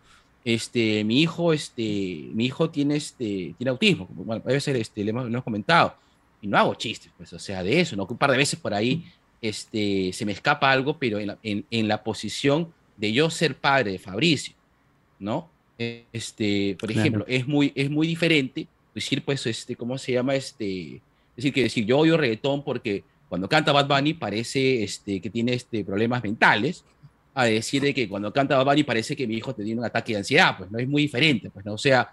este, 0.46 1.04
mi 1.04 1.22
hijo, 1.22 1.54
este, 1.54 2.30
mi 2.34 2.46
hijo 2.46 2.70
tiene, 2.70 2.96
este, 2.96 3.54
tiene 3.58 3.70
autismo, 3.70 4.08
bueno, 4.12 4.42
a 4.46 4.48
veces 4.48 4.76
este, 4.76 5.04
le 5.04 5.10
hemos, 5.10 5.24
lo 5.24 5.30
hemos 5.30 5.44
comentado, 5.44 5.96
y 6.42 6.48
no 6.48 6.58
hago 6.58 6.76
chistes, 6.76 7.12
pues, 7.18 7.32
o 7.34 7.40
sea, 7.40 7.64
de 7.64 7.80
eso, 7.82 7.96
¿no? 7.96 8.06
Un 8.10 8.18
par 8.18 8.32
de 8.32 8.38
veces 8.38 8.60
por 8.60 8.74
ahí, 8.74 9.06
este, 9.42 10.12
se 10.14 10.26
me 10.26 10.32
escapa 10.32 10.72
algo, 10.72 10.98
pero 10.98 11.20
en 11.20 11.28
la, 11.28 11.38
en, 11.44 11.66
en 11.72 11.88
la 11.88 12.04
posición 12.04 12.74
de 12.98 13.12
yo 13.14 13.30
ser 13.30 13.56
padre 13.56 13.92
de 13.94 14.00
Fabricio, 14.00 14.54
¿no? 15.20 15.50
Eh, 15.78 16.06
Este, 16.12 16.76
por 16.80 16.90
Claro. 16.90 17.00
ejemplo, 17.02 17.26
es 17.28 17.48
muy, 17.48 17.72
es 17.76 17.90
muy 17.90 18.08
diferente 18.08 18.68
decir, 18.94 19.24
pues, 19.24 19.46
este, 19.48 19.76
¿cómo 19.76 19.98
se 19.98 20.14
llama? 20.14 20.36
Este, 20.36 21.02
decir 21.36 21.54
que 21.54 21.64
decir, 21.64 21.86
yo 21.86 22.00
odio 22.00 22.18
reggaetón 22.18 22.64
porque 22.64 23.04
cuando 23.30 23.48
canta 23.48 23.72
Bad 23.72 23.88
Bunny 23.88 24.14
parece 24.14 24.84
este, 24.84 25.22
que 25.22 25.30
tiene 25.30 25.54
este, 25.54 25.86
problemas 25.86 26.22
mentales, 26.24 26.84
a 27.34 27.46
decir 27.46 27.82
de 27.82 27.94
que 27.94 28.10
cuando 28.10 28.34
canta 28.34 28.58
Bad 28.58 28.66
Bunny 28.66 28.84
parece 28.84 29.16
que 29.16 29.26
mi 29.28 29.36
hijo 29.36 29.54
tiene 29.56 29.76
un 29.80 29.86
ataque 29.86 30.14
de 30.14 30.18
ansiedad, 30.20 30.58
pues, 30.58 30.70
¿no? 30.72 30.80
Es 30.80 30.88
muy 30.88 31.04
diferente, 31.04 31.50
pues, 31.50 31.66
¿no? 31.66 31.74
O 31.74 31.78
sea, 31.78 32.10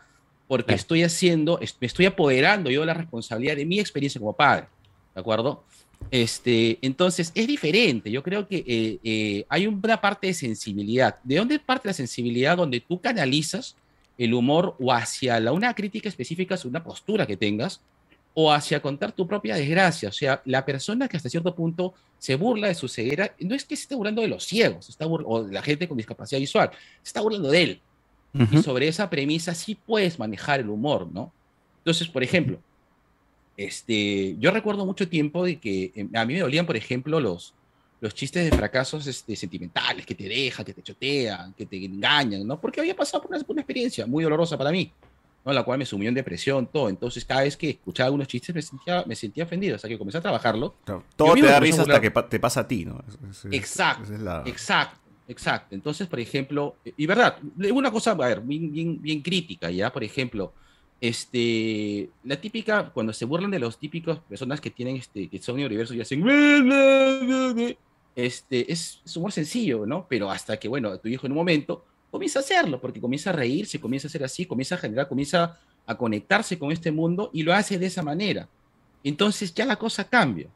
porque 0.49 0.75
estoy 0.75 1.03
haciendo, 1.03 1.59
me 1.81 1.87
estoy 1.87 2.07
apoderando 2.07 2.71
yo 2.71 2.81
de 2.81 2.87
la 2.87 2.95
responsabilidad 2.95 3.57
de 3.57 3.65
mi 3.65 3.81
experiencia 3.81 4.19
como 4.19 4.33
padre, 4.33 4.67
¿de 5.15 5.21
acuerdo? 5.21 5.65
Este, 6.11 6.79
entonces, 6.83 7.33
es 7.35 7.47
diferente. 7.47 8.11
Yo 8.11 8.23
creo 8.23 8.47
que 8.47 8.59
eh, 8.67 8.99
eh, 9.03 9.45
hay 9.49 9.67
una 9.67 10.01
parte 10.01 10.29
de 10.29 10.35
sensibilidad. 10.35 11.17
¿De 11.25 11.37
dónde 11.37 11.59
parte 11.59 11.89
la 11.89 11.95
sensibilidad? 11.95 12.57
Donde 12.57 12.81
tú 12.81 13.01
canalizas 13.01 13.77
el 14.19 14.35
humor 14.35 14.77
o 14.79 14.93
hacia 14.93 15.41
la, 15.41 15.53
una 15.53 15.75
crítica 15.75 16.09
específica 16.09 16.57
sobre 16.57 16.71
una 16.71 16.85
postura 16.85 17.27
que 17.27 17.37
tengas, 17.37 17.81
o 18.39 18.53
hacia 18.53 18.83
contar 18.83 19.13
tu 19.13 19.27
propia 19.27 19.57
desgracia. 19.57 20.11
O 20.11 20.13
sea, 20.13 20.43
la 20.45 20.65
persona 20.65 21.09
que 21.09 21.17
hasta 21.17 21.31
cierto 21.31 21.55
punto 21.55 21.95
se 22.19 22.37
burla 22.37 22.69
de 22.69 22.75
su 22.75 22.87
ceguera, 22.87 23.35
no 23.41 23.55
es 23.55 23.65
que 23.65 23.75
se 23.77 23.83
esté 23.83 23.95
burlando 23.95 24.21
de 24.21 24.29
los 24.29 24.45
ciegos, 24.45 24.85
se 24.85 24.93
está 24.93 25.07
o 25.07 25.45
de 25.45 25.55
la 25.55 25.63
gente 25.63 25.89
con 25.89 25.97
discapacidad 25.97 26.39
visual, 26.39 26.71
se 27.03 27.09
está 27.09 27.23
burlando 27.23 27.51
de 27.51 27.63
él. 27.63 27.81
Y 28.35 28.63
sobre 28.63 28.87
esa 28.89 29.09
premisa 29.09 29.55
sí 29.55 29.75
puedes 29.75 30.19
manejar 30.19 30.61
el 30.61 30.69
humor, 30.69 31.09
¿no? 31.13 31.33
Entonces, 31.79 32.09
por 32.09 32.23
ejemplo, 32.23 32.59
este, 33.57 34.37
yo 34.39 34.51
recuerdo 34.51 34.85
mucho 34.85 35.09
tiempo 35.09 35.45
de 35.45 35.59
que 35.59 35.93
eh, 35.95 36.09
a 36.15 36.25
mí 36.27 36.35
me 36.35 36.41
dolían, 36.41 36.67
por 36.67 36.77
ejemplo, 36.77 37.19
los, 37.21 37.55
los 38.01 38.15
chistes 38.15 38.45
de 38.51 38.55
fracasos 38.57 39.07
este, 39.07 39.35
sentimentales, 39.37 40.05
que 40.05 40.15
te 40.15 40.29
dejan, 40.29 40.65
que 40.67 40.75
te 40.75 40.83
chotean, 40.83 41.55
que 41.55 41.65
te 41.65 41.83
engañan, 41.85 42.47
¿no? 42.47 42.61
Porque 42.61 42.81
había 42.81 42.95
pasado 42.95 43.23
por 43.23 43.31
una, 43.35 43.41
por 43.43 43.55
una 43.55 43.63
experiencia 43.63 44.07
muy 44.07 44.23
dolorosa 44.25 44.59
para 44.59 44.71
mí, 44.71 44.93
¿no? 45.45 45.53
La 45.55 45.63
cual 45.63 45.79
me 45.79 45.87
sumió 45.87 46.09
en 46.11 46.15
depresión, 46.15 46.67
todo. 46.71 46.91
Entonces, 46.91 47.25
cada 47.25 47.43
vez 47.43 47.57
que 47.57 47.71
escuchaba 47.71 48.07
algunos 48.09 48.29
chistes 48.29 48.55
me 48.55 48.61
sentía, 48.61 49.03
me 49.07 49.15
sentía 49.17 49.45
ofendido, 49.45 49.79
sea, 49.79 49.89
que 49.89 49.97
comencé 49.97 50.19
a 50.19 50.23
trabajarlo. 50.23 50.75
Todo 51.17 51.29
Yo 51.29 51.35
te 51.43 51.47
da 51.47 51.61
risa 51.61 51.83
hasta 51.83 52.01
que 52.03 52.11
pa- 52.11 52.29
te 52.29 52.39
pasa 52.39 52.61
a 52.61 52.69
ti, 52.69 52.85
¿no? 52.85 53.03
Es- 53.09 53.45
es- 53.47 53.53
Exacto, 53.55 54.13
es 54.13 54.21
la- 54.21 54.43
exacto, 54.45 55.01
exacto. 55.29 55.75
Entonces, 55.75 56.07
por 56.07 56.21
ejemplo, 56.21 56.77
y 56.97 57.07
verdad, 57.07 57.39
una 57.73 57.91
cosa, 57.91 58.13
a 58.13 58.15
ver, 58.15 58.41
bien, 58.41 59.01
bien, 59.01 59.23
crítica, 59.23 59.71
¿ya? 59.71 59.93
Por 59.93 60.05
ejemplo, 60.05 60.53
este, 61.01 62.11
la 62.25 62.41
típica, 62.41 62.91
cuando 62.91 63.13
se 63.13 63.25
burlan 63.25 63.51
de 63.51 63.59
los 63.59 63.79
típicos 63.79 64.19
personas 64.21 64.61
que 64.61 64.71
tienen, 64.71 64.97
este, 64.97 65.29
que 65.29 65.39
son 65.41 65.57
neurodiversos 65.57 65.97
y 65.97 66.01
hacen, 66.01 66.25
este, 68.15 68.73
es, 68.73 69.01
es 69.05 69.17
humor 69.17 69.33
sencillo, 69.33 69.87
¿no? 69.87 70.07
Pero 70.09 70.31
hasta 70.31 70.57
que, 70.59 70.69
bueno, 70.69 70.99
tu 70.99 71.09
hijo 71.09 71.27
en 71.27 71.33
un 71.33 71.39
momento 71.39 71.85
comienza 72.11 72.39
a 72.39 72.43
hacerlo, 72.43 72.81
porque 72.81 73.01
comienza 73.01 73.31
a 73.31 73.35
reírse, 73.35 73.81
comienza 73.81 74.09
a 74.09 74.11
ser 74.11 74.25
así, 74.25 74.47
comienza 74.47 74.77
a 74.77 74.79
generar, 74.79 75.09
comienza 75.09 75.59
a 75.87 75.97
conectarse 75.97 76.59
con 76.59 76.73
este 76.73 76.91
mundo 76.91 77.31
y 77.33 77.43
lo 77.43 77.53
hace 77.53 77.79
de 77.79 77.87
esa 77.87 78.03
manera. 78.03 78.49
Entonces 79.05 79.55
ya 79.55 79.67
la 79.67 79.77
cosa 79.77 80.09
cambia. 80.09 80.49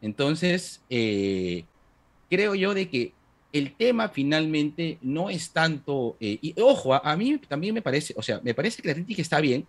Entonces, 0.00 0.80
eh, 0.88 1.64
creo 2.30 2.54
yo 2.54 2.72
de 2.74 2.88
que 2.88 3.12
el 3.52 3.74
tema 3.74 4.08
finalmente 4.08 4.98
no 5.00 5.30
es 5.30 5.50
tanto, 5.50 6.16
eh, 6.20 6.38
y 6.40 6.54
ojo, 6.60 6.94
a, 6.94 6.98
a 6.98 7.16
mí 7.16 7.38
también 7.38 7.74
me 7.74 7.82
parece, 7.82 8.14
o 8.16 8.22
sea, 8.22 8.40
me 8.42 8.54
parece 8.54 8.82
que 8.82 8.88
la 8.88 8.94
crítica 8.94 9.22
está 9.22 9.40
bien, 9.40 9.66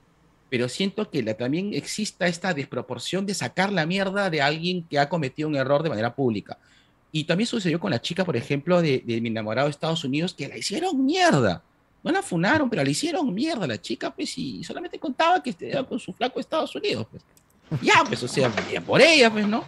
pero 0.49 0.67
siento 0.67 1.09
que 1.09 1.23
la, 1.23 1.35
también 1.35 1.73
exista 1.73 2.27
esta 2.27 2.53
desproporción 2.53 3.25
de 3.25 3.33
sacar 3.33 3.71
la 3.71 3.85
mierda 3.85 4.29
de 4.29 4.41
alguien 4.41 4.83
que 4.83 4.99
ha 4.99 5.07
cometido 5.07 5.47
un 5.47 5.55
error 5.55 5.83
de 5.83 5.89
manera 5.89 6.13
pública. 6.13 6.57
Y 7.11 7.23
también 7.23 7.47
sucedió 7.47 7.79
con 7.79 7.91
la 7.91 8.01
chica, 8.01 8.25
por 8.25 8.35
ejemplo, 8.35 8.81
de, 8.81 9.03
de 9.05 9.21
mi 9.21 9.29
enamorado 9.29 9.67
de 9.67 9.71
Estados 9.71 10.03
Unidos, 10.03 10.33
que 10.33 10.47
la 10.47 10.57
hicieron 10.57 11.05
mierda. 11.05 11.63
No 12.03 12.11
la 12.11 12.21
funaron, 12.21 12.69
pero 12.69 12.83
la 12.83 12.89
hicieron 12.89 13.33
mierda 13.33 13.67
la 13.67 13.79
chica, 13.81 14.13
pues, 14.13 14.37
y 14.37 14.63
solamente 14.63 14.99
contaba 14.99 15.41
que 15.41 15.51
estaba 15.51 15.87
con 15.87 15.99
su 15.99 16.13
flaco 16.13 16.35
de 16.35 16.41
Estados 16.41 16.75
Unidos, 16.75 17.07
pues. 17.09 17.23
Ya, 17.81 18.03
pues, 18.07 18.21
o 18.23 18.27
sea, 18.27 18.49
bien 18.69 18.83
por 18.83 19.01
ella, 19.01 19.31
pues, 19.31 19.47
¿no? 19.47 19.63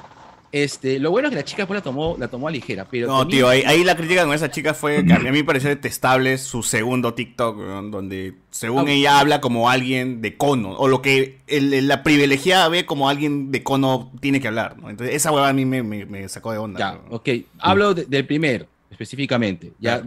Este, 0.51 0.99
lo 0.99 1.11
bueno 1.11 1.27
es 1.27 1.31
que 1.31 1.35
la 1.37 1.45
chica 1.45 1.65
pues 1.65 1.77
la 1.77 1.81
tomó, 1.81 2.17
la 2.19 2.27
tomó 2.27 2.47
a 2.47 2.51
ligera, 2.51 2.85
pero 2.89 3.07
No, 3.07 3.25
tío, 3.27 3.47
ahí, 3.47 3.63
ahí 3.65 3.83
la 3.85 3.95
crítica 3.95 4.25
con 4.25 4.33
esa 4.33 4.51
chica 4.51 4.73
fue 4.73 5.05
que 5.05 5.13
a 5.13 5.19
mí 5.19 5.31
me 5.31 5.43
pareció 5.45 5.69
detestable 5.69 6.37
su 6.37 6.61
segundo 6.61 7.13
TikTok, 7.13 7.57
donde 7.89 8.33
según 8.49 8.89
ella 8.89 9.19
habla 9.19 9.39
como 9.39 9.69
alguien 9.69 10.21
de 10.21 10.35
cono, 10.35 10.71
o 10.73 10.89
lo 10.89 11.01
que 11.01 11.37
el- 11.47 11.87
la 11.87 12.03
privilegiada 12.03 12.67
ve 12.67 12.85
como 12.85 13.07
alguien 13.07 13.51
de 13.51 13.63
cono 13.63 14.11
tiene 14.19 14.41
que 14.41 14.49
hablar, 14.49 14.77
¿no? 14.77 14.89
Entonces 14.89 15.15
esa 15.15 15.31
hueva 15.31 15.47
a 15.47 15.53
mí 15.53 15.63
me, 15.65 15.83
me- 15.83 16.05
me 16.05 16.27
sacó 16.27 16.51
de 16.51 16.57
onda. 16.57 16.79
Ya, 16.79 16.99
ok. 17.09 17.29
Hablo 17.59 17.93
de- 17.93 18.05
del 18.05 18.25
primero, 18.25 18.65
específicamente. 18.89 19.71
Ya, 19.79 20.01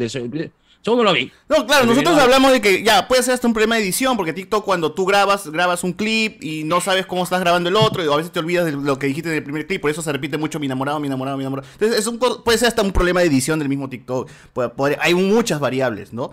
seg- 0.84 0.86
segundo 0.86 1.02
lo 1.04 1.12
vi. 1.12 1.32
No, 1.48 1.66
claro, 1.66 1.86
nosotros 1.86 2.18
hablamos 2.18 2.52
de 2.52 2.60
que 2.60 2.82
ya 2.82 3.08
puede 3.08 3.22
ser 3.22 3.34
hasta 3.34 3.46
un 3.46 3.54
problema 3.54 3.76
de 3.76 3.82
edición, 3.82 4.16
porque 4.16 4.32
TikTok 4.32 4.64
cuando 4.64 4.92
tú 4.92 5.06
grabas, 5.06 5.48
grabas 5.50 5.82
un 5.82 5.92
clip 5.94 6.42
y 6.42 6.64
no 6.64 6.80
sabes 6.80 7.06
cómo 7.06 7.24
estás 7.24 7.40
grabando 7.40 7.68
el 7.70 7.76
otro, 7.76 8.04
y 8.04 8.12
a 8.12 8.16
veces 8.16 8.30
te 8.32 8.38
olvidas 8.40 8.64
de 8.66 8.72
lo 8.72 8.98
que 8.98 9.06
dijiste 9.06 9.30
en 9.30 9.36
el 9.36 9.42
primer 9.42 9.66
clip, 9.66 9.80
por 9.80 9.90
eso 9.90 10.02
se 10.02 10.12
repite 10.12 10.36
mucho 10.38 10.60
mi 10.60 10.66
enamorado, 10.66 11.00
mi 11.00 11.06
enamorado, 11.06 11.36
mi 11.36 11.42
enamorado. 11.44 11.66
Entonces 11.72 11.98
es 11.98 12.06
un, 12.06 12.18
puede 12.18 12.58
ser 12.58 12.68
hasta 12.68 12.82
un 12.82 12.92
problema 12.92 13.20
de 13.20 13.26
edición 13.26 13.58
del 13.58 13.68
mismo 13.68 13.88
TikTok. 13.88 14.28
Puede- 14.52 14.68
puede- 14.70 14.98
hay 15.00 15.14
muchas 15.14 15.58
variables, 15.60 16.12
¿no? 16.12 16.32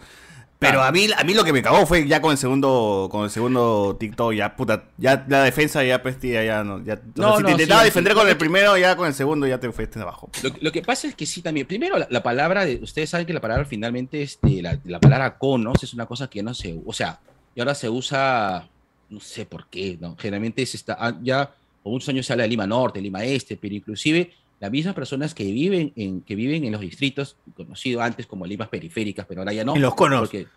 Pero 0.62 0.84
a 0.84 0.92
mí, 0.92 1.08
a 1.18 1.24
mí 1.24 1.34
lo 1.34 1.44
que 1.44 1.52
me 1.52 1.64
cagó 1.64 1.88
fue 1.88 2.08
ya 2.08 2.22
con 2.22 2.32
el 2.32 2.38
segundo, 2.38 3.10
con 3.12 3.24
el 3.24 3.32
segundo 3.32 3.98
TikTok, 4.00 4.34
ya 4.34 4.56
puta, 4.56 4.84
ya 4.98 5.26
la 5.28 5.44
defensa 5.44 5.84
ya 5.84 6.04
pues 6.04 6.20
tía, 6.20 6.44
ya 6.46 6.64
no, 6.64 6.84
ya, 6.84 6.94
o 6.94 6.98
sea, 6.98 7.04
No, 7.16 7.38
si 7.38 7.42
no, 7.42 7.46
te 7.48 7.52
intentaba 7.54 7.82
sí, 7.82 7.86
defender 7.86 8.14
sí. 8.14 8.20
con 8.20 8.30
el 8.30 8.38
primero, 8.38 8.78
ya 8.78 8.96
con 8.96 9.08
el 9.08 9.16
segundo 9.16 9.48
ya 9.48 9.60
te 9.60 9.72
fuiste 9.72 10.00
abajo. 10.00 10.30
Lo, 10.44 10.52
lo 10.62 10.72
que 10.72 10.84
pasa 10.84 11.08
es 11.08 11.16
que 11.16 11.26
sí 11.26 11.42
también. 11.42 11.66
Primero, 11.66 11.98
la, 11.98 12.06
la 12.12 12.22
palabra 12.22 12.64
de. 12.64 12.76
Ustedes 12.76 13.10
saben 13.10 13.26
que 13.26 13.34
la 13.34 13.42
palabra 13.42 13.66
finalmente, 13.66 14.22
este, 14.22 14.62
la, 14.62 14.78
la 14.86 15.00
palabra 15.00 15.38
conos 15.40 15.82
es 15.84 15.94
una 15.96 16.06
cosa 16.06 16.30
que 16.30 16.44
no 16.44 16.54
se. 16.54 16.80
O 16.86 16.94
sea, 16.94 17.20
y 17.56 17.60
ahora 17.60 17.74
se 17.74 17.90
usa. 17.90 18.68
No 19.10 19.20
sé 19.20 19.46
por 19.48 19.66
qué, 19.68 19.98
¿no? 20.00 20.16
Generalmente 20.16 20.64
se 20.68 20.78
está. 20.78 20.96
ah, 21.00 21.18
Ya 21.24 21.52
por 21.82 21.92
muchos 21.92 22.08
años 22.10 22.26
se 22.28 22.34
habla 22.34 22.44
de 22.44 22.50
Lima 22.50 22.68
Norte, 22.68 23.02
Lima 23.02 23.24
Este, 23.24 23.58
pero 23.58 23.74
inclusive 23.74 24.32
las 24.62 24.72
mismas 24.72 24.96
personas 24.96 25.34
que 25.34 25.44
viven 25.44 25.92
en, 25.98 26.22
que 26.22 26.36
viven 26.36 26.64
en 26.64 26.72
los 26.72 26.80
distritos, 26.80 27.36
conocido 27.56 28.02
antes 28.02 28.26
como 28.28 28.46
limas 28.46 28.70
periféricas, 28.70 29.26
pero 29.28 29.42
ahora 29.42 29.52
ya 29.52 29.66
no. 29.66 29.76
En 29.76 29.82
los 29.82 29.94
conos. 29.96 30.22
Porque, 30.22 30.48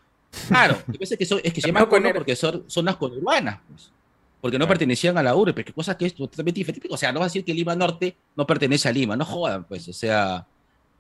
claro, 0.46 0.76
lo 0.86 0.92
que 0.92 0.98
pasa 1.00 1.14
es 1.14 1.18
que, 1.18 1.26
son- 1.26 1.40
es 1.42 1.52
que 1.52 1.60
se 1.60 1.66
llaman 1.68 1.86
conos 1.86 2.12
porque 2.12 2.36
son 2.36 2.64
zonas 2.68 2.94
conurbanas, 2.96 3.58
pues 3.68 3.90
porque 4.40 4.58
no 4.58 4.68
pertenecían 4.68 5.16
a 5.16 5.22
la 5.22 5.34
urbe, 5.34 5.54
pero 5.54 5.64
qué 5.64 5.72
cosa 5.72 5.96
que 5.96 6.04
es 6.04 6.14
totalmente 6.14 6.60
diferente. 6.60 6.86
O 6.90 6.98
sea, 6.98 7.10
no 7.12 7.18
va 7.20 7.24
a 7.24 7.28
decir 7.28 7.46
que 7.46 7.54
Lima 7.54 7.74
Norte 7.74 8.14
no 8.36 8.46
pertenece 8.46 8.86
a 8.86 8.92
Lima, 8.92 9.16
no 9.16 9.24
jodan, 9.24 9.64
pues, 9.64 9.88
o 9.88 9.92
sea, 9.94 10.46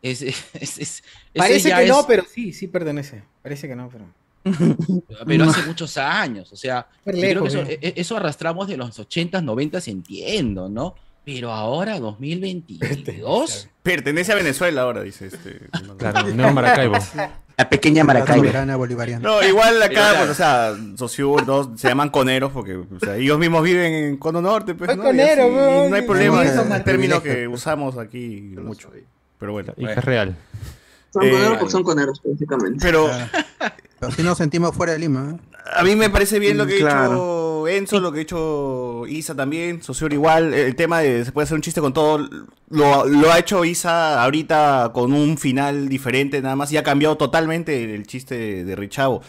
es, 0.00 0.22
es, 0.22 0.78
es- 0.78 1.02
Parece 1.34 1.74
que 1.74 1.86
no, 1.86 2.06
pero 2.06 2.24
sí, 2.24 2.54
sí 2.54 2.68
pertenece. 2.68 3.22
Parece 3.42 3.68
que 3.68 3.76
no, 3.76 3.90
pero. 3.90 4.06
pero 5.26 5.44
hace 5.44 5.62
muchos 5.66 5.96
años, 5.98 6.50
o 6.52 6.56
sea, 6.56 6.86
yo 7.04 7.12
creo 7.12 7.14
que 7.20 7.20
lejos, 7.34 7.54
eso, 7.54 7.62
¿eh? 7.64 7.78
e- 7.82 7.94
eso 7.96 8.16
arrastramos 8.16 8.66
de 8.66 8.76
los 8.78 8.98
80s, 8.98 9.42
90s, 9.42 9.88
entiendo, 9.88 10.68
¿no? 10.70 10.94
Pero 11.24 11.52
ahora, 11.52 11.98
2022, 11.98 13.68
Pertenece 13.82 14.32
a 14.32 14.34
Venezuela 14.34 14.80
ahora, 14.80 15.02
dice 15.02 15.26
este. 15.26 15.60
Claro, 15.98 16.28
Nuevo 16.28 16.52
Maracaibo. 16.54 16.96
La 17.56 17.68
pequeña 17.68 18.02
Maracaibo. 18.02 18.50
No, 19.20 19.42
igual 19.42 19.80
acá, 19.80 19.92
claro. 19.92 20.18
pues, 20.18 20.30
o 20.30 20.34
sea, 20.34 20.74
Sociur, 20.96 21.46
dos, 21.46 21.68
se 21.76 21.88
llaman 21.88 22.08
coneros 22.08 22.50
porque 22.50 22.76
o 22.76 22.86
sea, 23.00 23.16
ellos 23.16 23.38
mismos 23.38 23.62
viven 23.62 23.92
en 23.92 24.16
Cono 24.16 24.40
Norte, 24.40 24.74
pues, 24.74 24.96
¿no? 24.96 25.14
Y 25.14 25.20
así, 25.20 25.40
no 25.40 25.94
hay 25.94 26.02
problema, 26.02 26.42
es 26.44 26.58
un 26.58 26.82
término 26.82 27.22
que 27.22 27.46
usamos 27.46 27.96
aquí 27.98 28.54
mucho. 28.56 28.90
Pero 29.38 29.52
bueno. 29.52 29.72
Y 29.76 29.86
que 29.86 29.92
es 29.92 30.04
real. 30.04 30.36
Son 31.14 31.22
Eh, 31.24 31.30
coneros 31.30 31.56
porque 31.58 31.70
son 31.72 31.82
coneros, 31.84 32.20
básicamente. 32.24 32.78
Pero 32.82 33.08
Pero 34.00 34.12
si 34.12 34.22
nos 34.22 34.36
sentimos 34.36 34.74
fuera 34.74 34.92
de 34.94 34.98
Lima. 34.98 35.36
¿eh? 35.36 35.40
a 35.76 35.82
mí 35.82 35.96
me 35.96 36.10
parece 36.10 36.38
bien 36.38 36.58
lo 36.58 36.66
que 36.66 36.74
ha 36.74 36.78
Claro. 36.80 37.12
hecho 37.14 37.68
Enzo, 37.68 38.00
lo 38.00 38.12
que 38.12 38.18
ha 38.18 38.22
hecho 38.22 39.06
Isa 39.06 39.34
también, 39.34 39.82
Sociur 39.82 40.12
igual, 40.12 40.52
el 40.52 40.74
tema 40.76 40.98
de 41.00 41.24
se 41.24 41.32
puede 41.32 41.44
hacer 41.44 41.54
un 41.54 41.62
chiste 41.62 41.80
con 41.80 41.94
todo, 41.94 42.18
lo, 42.68 43.06
lo 43.06 43.32
ha 43.32 43.38
hecho 43.38 43.64
Isa 43.64 44.22
ahorita 44.22 44.90
con 44.92 45.12
un 45.14 45.38
final 45.38 45.88
diferente 45.88 46.42
nada 46.42 46.56
más 46.56 46.70
y 46.72 46.76
ha 46.76 46.82
cambiado 46.82 47.16
totalmente 47.16 47.94
el 47.94 48.06
chiste 48.06 48.34
de, 48.36 48.64
de 48.64 48.76
Richavo. 48.76 49.22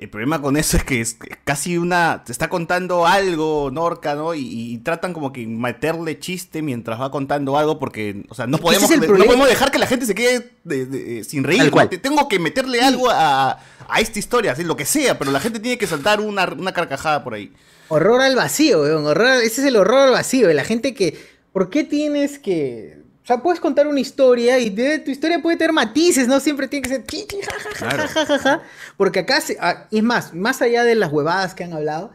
El 0.00 0.08
problema 0.08 0.40
con 0.40 0.56
eso 0.56 0.78
es 0.78 0.82
que 0.84 1.02
es 1.02 1.18
casi 1.44 1.76
una. 1.76 2.22
Te 2.24 2.32
está 2.32 2.48
contando 2.48 3.06
algo, 3.06 3.70
Norca, 3.70 4.14
¿no? 4.14 4.34
Y, 4.34 4.40
y 4.72 4.78
tratan 4.78 5.12
como 5.12 5.30
que 5.30 5.46
meterle 5.46 6.18
chiste 6.18 6.62
mientras 6.62 6.98
va 6.98 7.10
contando 7.10 7.58
algo, 7.58 7.78
porque, 7.78 8.24
o 8.30 8.34
sea, 8.34 8.46
no 8.46 8.56
podemos, 8.62 8.88
no 9.18 9.24
podemos 9.26 9.46
dejar 9.48 9.70
que 9.70 9.78
la 9.78 9.86
gente 9.86 10.06
se 10.06 10.14
quede 10.14 10.52
de- 10.64 10.86
de- 10.86 11.24
sin 11.24 11.44
reír. 11.44 11.60
Tengo 11.98 12.28
que 12.28 12.38
meterle 12.38 12.80
algo 12.80 13.10
a, 13.10 13.58
a 13.88 14.00
esta 14.00 14.18
historia, 14.18 14.52
así, 14.52 14.64
lo 14.64 14.74
que 14.74 14.86
sea, 14.86 15.18
pero 15.18 15.30
la 15.32 15.40
gente 15.40 15.60
tiene 15.60 15.76
que 15.76 15.86
saltar 15.86 16.20
una, 16.22 16.46
una 16.50 16.72
carcajada 16.72 17.22
por 17.22 17.34
ahí. 17.34 17.52
Horror 17.88 18.22
al 18.22 18.36
vacío, 18.36 18.80
weón. 18.80 19.04
Horror, 19.06 19.42
ese 19.42 19.60
es 19.60 19.66
el 19.66 19.76
horror 19.76 19.98
al 20.08 20.12
vacío. 20.12 20.50
La 20.54 20.64
gente 20.64 20.94
que. 20.94 21.18
¿Por 21.52 21.68
qué 21.68 21.84
tienes 21.84 22.38
que.? 22.38 22.99
Sea, 23.34 23.42
puedes 23.42 23.60
contar 23.60 23.86
una 23.86 24.00
historia 24.00 24.58
y 24.58 24.70
de, 24.70 24.98
tu 24.98 25.10
historia 25.10 25.40
puede 25.40 25.56
tener 25.56 25.72
matices, 25.72 26.26
no 26.26 26.40
siempre 26.40 26.66
tiene 26.68 26.82
que 26.82 26.88
ser. 26.88 27.04
ji, 27.08 27.26
ji, 27.30 27.38
ja, 27.42 27.52
ja, 27.58 27.70
ja, 27.70 27.88
Claro. 27.88 28.08
ja, 28.08 28.26
ja, 28.26 28.38
ja. 28.38 28.62
Porque 28.96 29.20
acá, 29.20 29.40
se- 29.40 29.56
ah, 29.60 29.86
es 29.90 30.02
más, 30.02 30.34
más 30.34 30.60
allá 30.62 30.82
de 30.84 30.94
las 30.96 31.12
huevadas 31.12 31.54
que 31.54 31.62
han 31.64 31.72
hablado, 31.72 32.10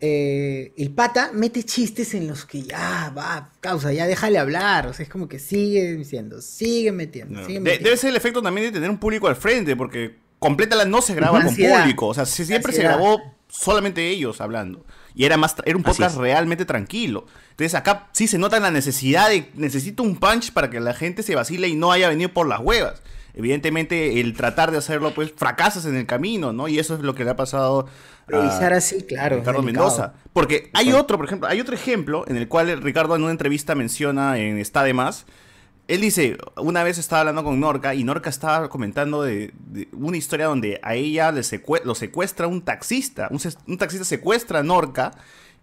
eh, 0.00 0.72
el 0.76 0.90
pata 0.90 1.30
mete 1.32 1.62
chistes 1.64 2.14
en 2.14 2.26
los 2.28 2.44
que 2.44 2.62
ya 2.62 3.12
va, 3.16 3.52
causa, 3.60 3.92
ya 3.92 4.06
déjale 4.06 4.38
hablar. 4.38 4.86
O 4.86 4.92
sea, 4.92 5.04
es 5.04 5.10
como 5.10 5.28
que 5.28 5.38
sigue 5.38 5.92
diciendo, 5.94 6.40
sigue 6.42 6.92
metiendo, 6.92 7.40
No. 7.40 7.46
sigue 7.46 7.54
De- 7.58 7.60
metiendo. 7.60 7.84
debe 7.84 7.96
ser 7.96 8.10
el 8.10 8.16
efecto 8.16 8.42
también 8.42 8.66
de 8.68 8.72
tener 8.72 8.90
un 8.90 8.98
público 8.98 9.28
al 9.28 9.36
frente, 9.36 9.76
porque 9.76 10.16
Complétala 10.38 10.84
no 10.84 11.00
se 11.00 11.14
graba 11.14 11.42
con 11.42 11.54
público, 11.56 12.06
o 12.08 12.12
sea, 12.14 12.26
si- 12.26 12.44
siempre 12.44 12.72
se 12.72 12.82
grabó 12.82 13.18
solamente 13.48 14.06
ellos 14.10 14.42
hablando. 14.42 14.84
Y 15.14 15.24
era 15.24 15.36
más, 15.36 15.54
era 15.64 15.76
un 15.76 15.82
podcast 15.82 16.16
realmente 16.16 16.64
tranquilo. 16.64 17.26
Entonces 17.50 17.74
acá 17.74 18.08
sí 18.12 18.26
se 18.26 18.38
nota 18.38 18.58
la 18.58 18.70
necesidad 18.70 19.28
de, 19.28 19.50
necesito 19.54 20.02
un 20.02 20.16
punch 20.16 20.52
para 20.52 20.70
que 20.70 20.80
la 20.80 20.94
gente 20.94 21.22
se 21.22 21.34
vacile 21.34 21.68
y 21.68 21.76
no 21.76 21.92
haya 21.92 22.08
venido 22.08 22.30
por 22.30 22.48
las 22.48 22.60
huevas. 22.60 23.02
Evidentemente 23.34 24.20
el 24.20 24.34
tratar 24.34 24.70
de 24.70 24.78
hacerlo 24.78 25.12
pues 25.14 25.32
fracasas 25.36 25.86
en 25.86 25.96
el 25.96 26.06
camino, 26.06 26.52
¿no? 26.52 26.68
Y 26.68 26.78
eso 26.78 26.94
es 26.94 27.00
lo 27.00 27.14
que 27.14 27.24
le 27.24 27.30
ha 27.30 27.36
pasado 27.36 27.86
Revisar 28.26 28.72
así, 28.72 29.02
claro. 29.02 29.36
Ricardo. 29.36 29.62
Mendoza. 29.62 30.14
Porque 30.32 30.70
hay 30.72 30.92
otro, 30.92 31.16
por 31.16 31.26
ejemplo, 31.26 31.48
hay 31.48 31.60
otro 31.60 31.74
ejemplo 31.74 32.24
en 32.26 32.36
el 32.36 32.48
cual 32.48 32.82
Ricardo 32.82 33.14
en 33.16 33.22
una 33.22 33.32
entrevista 33.32 33.74
menciona 33.74 34.38
en 34.38 34.58
Está 34.58 34.82
de 34.82 34.94
Más. 34.94 35.26
Él 35.86 36.00
dice, 36.00 36.38
una 36.56 36.82
vez 36.82 36.96
estaba 36.98 37.20
hablando 37.20 37.44
con 37.44 37.60
Norca 37.60 37.94
y 37.94 38.04
Norca 38.04 38.30
estaba 38.30 38.68
comentando 38.70 39.22
de, 39.22 39.52
de 39.66 39.88
una 39.92 40.16
historia 40.16 40.46
donde 40.46 40.80
a 40.82 40.94
ella 40.94 41.30
le 41.30 41.42
secue- 41.42 41.82
lo 41.84 41.94
secuestra 41.94 42.46
un 42.46 42.62
taxista. 42.62 43.28
Un, 43.30 43.76
taxista 43.76 44.04
secuestra 44.06 44.60
a 44.60 44.62
Norca 44.62 45.10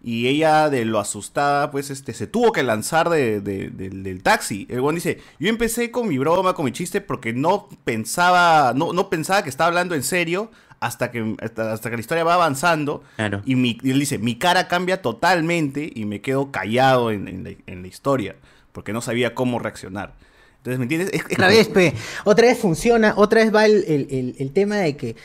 y 0.04 0.28
ella 0.28 0.70
de 0.70 0.86
lo 0.86 1.00
asustada 1.00 1.72
pues 1.72 1.90
este 1.90 2.14
se 2.14 2.28
tuvo 2.28 2.52
que 2.52 2.62
lanzar 2.64 3.10
de- 3.10 3.42
de- 3.42 3.70
del- 3.72 4.04
del 4.04 4.22
taxi. 4.22 4.68
El 4.70 4.82
buen 4.82 4.94
dice, 4.96 5.20
yo 5.40 5.50
empecé 5.50 5.90
con 5.90 6.08
mi 6.08 6.20
broma, 6.20 6.54
con 6.54 6.66
mi 6.66 6.72
chiste 6.72 7.02
porque 7.02 7.34
no 7.34 7.68
pensaba, 7.84 8.74
no, 8.76 8.94
no 8.94 9.10
pensaba 9.10 9.44
que 9.44 9.50
estaba 9.50 9.70
hablando 9.70 9.96
en 9.96 10.04
serio 10.04 10.52
hasta 10.80 11.12
que, 11.12 11.36
hasta, 11.42 11.72
hasta 11.74 11.90
que 11.90 11.96
la 11.98 12.00
historia 12.02 12.24
va 12.24 12.36
avanzando. 12.36 13.04
Claro. 13.16 13.42
Y, 13.46 13.56
mi- 13.56 13.78
y 13.84 13.92
él 13.92 14.00
dice, 14.00 14.18
mi 14.20 14.36
cara 14.38 14.68
cambia 14.68 15.02
totalmente 15.02 15.92
y 15.94 16.06
me 16.06 16.22
quedo 16.22 16.52
callado 16.52 17.12
en, 17.12 17.28
en 17.28 17.44
la, 17.44 17.52
en 17.68 17.82
la 17.84 17.88
historia, 17.88 18.36
porque 18.72 18.94
no 18.94 19.02
sabía 19.02 19.34
cómo 19.36 19.60
reaccionar. 19.60 20.14
Entonces, 20.58 20.78
¿me 20.80 20.86
entiendes? 20.86 21.10
Es- 21.14 21.22
es 21.22 21.26
Otra 21.26 21.48
como- 21.48 21.58
vez, 21.58 21.68
pe, 21.70 21.94
otra 22.24 22.48
vez 22.48 22.58
funciona, 22.60 23.14
otra 23.18 23.44
vez 23.44 23.54
va 23.54 23.66
el, 23.66 23.84
el- 23.88 24.08
el- 24.12 24.36
el 24.38 24.52
tema 24.54 24.78
de 24.78 24.96
que 24.96 25.16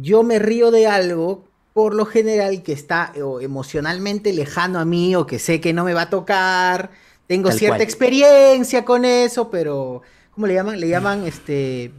yo 0.00 0.22
me 0.22 0.38
río 0.38 0.70
de 0.70 0.86
algo 0.86 1.44
por 1.72 1.94
lo 1.94 2.04
general 2.04 2.62
que 2.62 2.72
está 2.72 3.12
eh, 3.14 3.22
o 3.22 3.40
emocionalmente 3.40 4.32
lejano 4.32 4.78
a 4.80 4.84
mí 4.84 5.14
o 5.16 5.26
que 5.26 5.38
sé 5.38 5.60
que 5.60 5.72
no 5.72 5.84
me 5.84 5.94
va 5.94 6.02
a 6.02 6.10
tocar, 6.10 6.90
tengo 7.26 7.48
Tal 7.48 7.58
cierta 7.58 7.76
cual. 7.76 7.82
experiencia 7.82 8.84
con 8.84 9.04
eso, 9.04 9.50
pero 9.50 10.02
¿cómo 10.32 10.46
le 10.46 10.54
llaman? 10.54 10.78
Le 10.80 10.88
llaman 10.88 11.26
este 11.26 11.92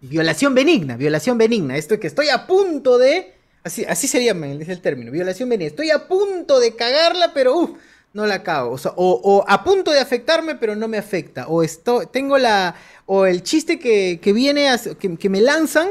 violación 0.00 0.54
benigna, 0.54 0.96
violación 0.96 1.38
benigna, 1.38 1.76
esto 1.76 1.98
que 1.98 2.06
estoy 2.06 2.28
a 2.28 2.46
punto 2.46 2.98
de 2.98 3.32
así 3.64 3.84
así 3.86 4.06
se 4.06 4.22
llama, 4.22 4.46
es 4.48 4.68
el 4.68 4.80
término, 4.82 5.10
violación 5.10 5.48
benigna. 5.48 5.68
Estoy 5.70 5.90
a 5.90 6.06
punto 6.06 6.60
de 6.60 6.76
cagarla, 6.76 7.32
pero 7.32 7.56
uf, 7.56 7.70
no 8.14 8.24
la 8.26 8.42
cago. 8.42 8.76
O, 8.96 9.44
a 9.46 9.62
punto 9.62 9.90
de 9.90 10.00
afectarme, 10.00 10.54
pero 10.54 10.74
no 10.74 10.88
me 10.88 10.96
afecta. 10.96 11.46
O 11.48 11.62
esto, 11.62 12.06
tengo 12.06 12.38
la. 12.38 12.74
O 13.04 13.26
el 13.26 13.42
chiste 13.42 13.78
que, 13.78 14.18
que 14.22 14.32
viene, 14.32 14.70
a- 14.70 14.78
que, 14.78 15.28
me 15.28 15.40
lanzan, 15.42 15.88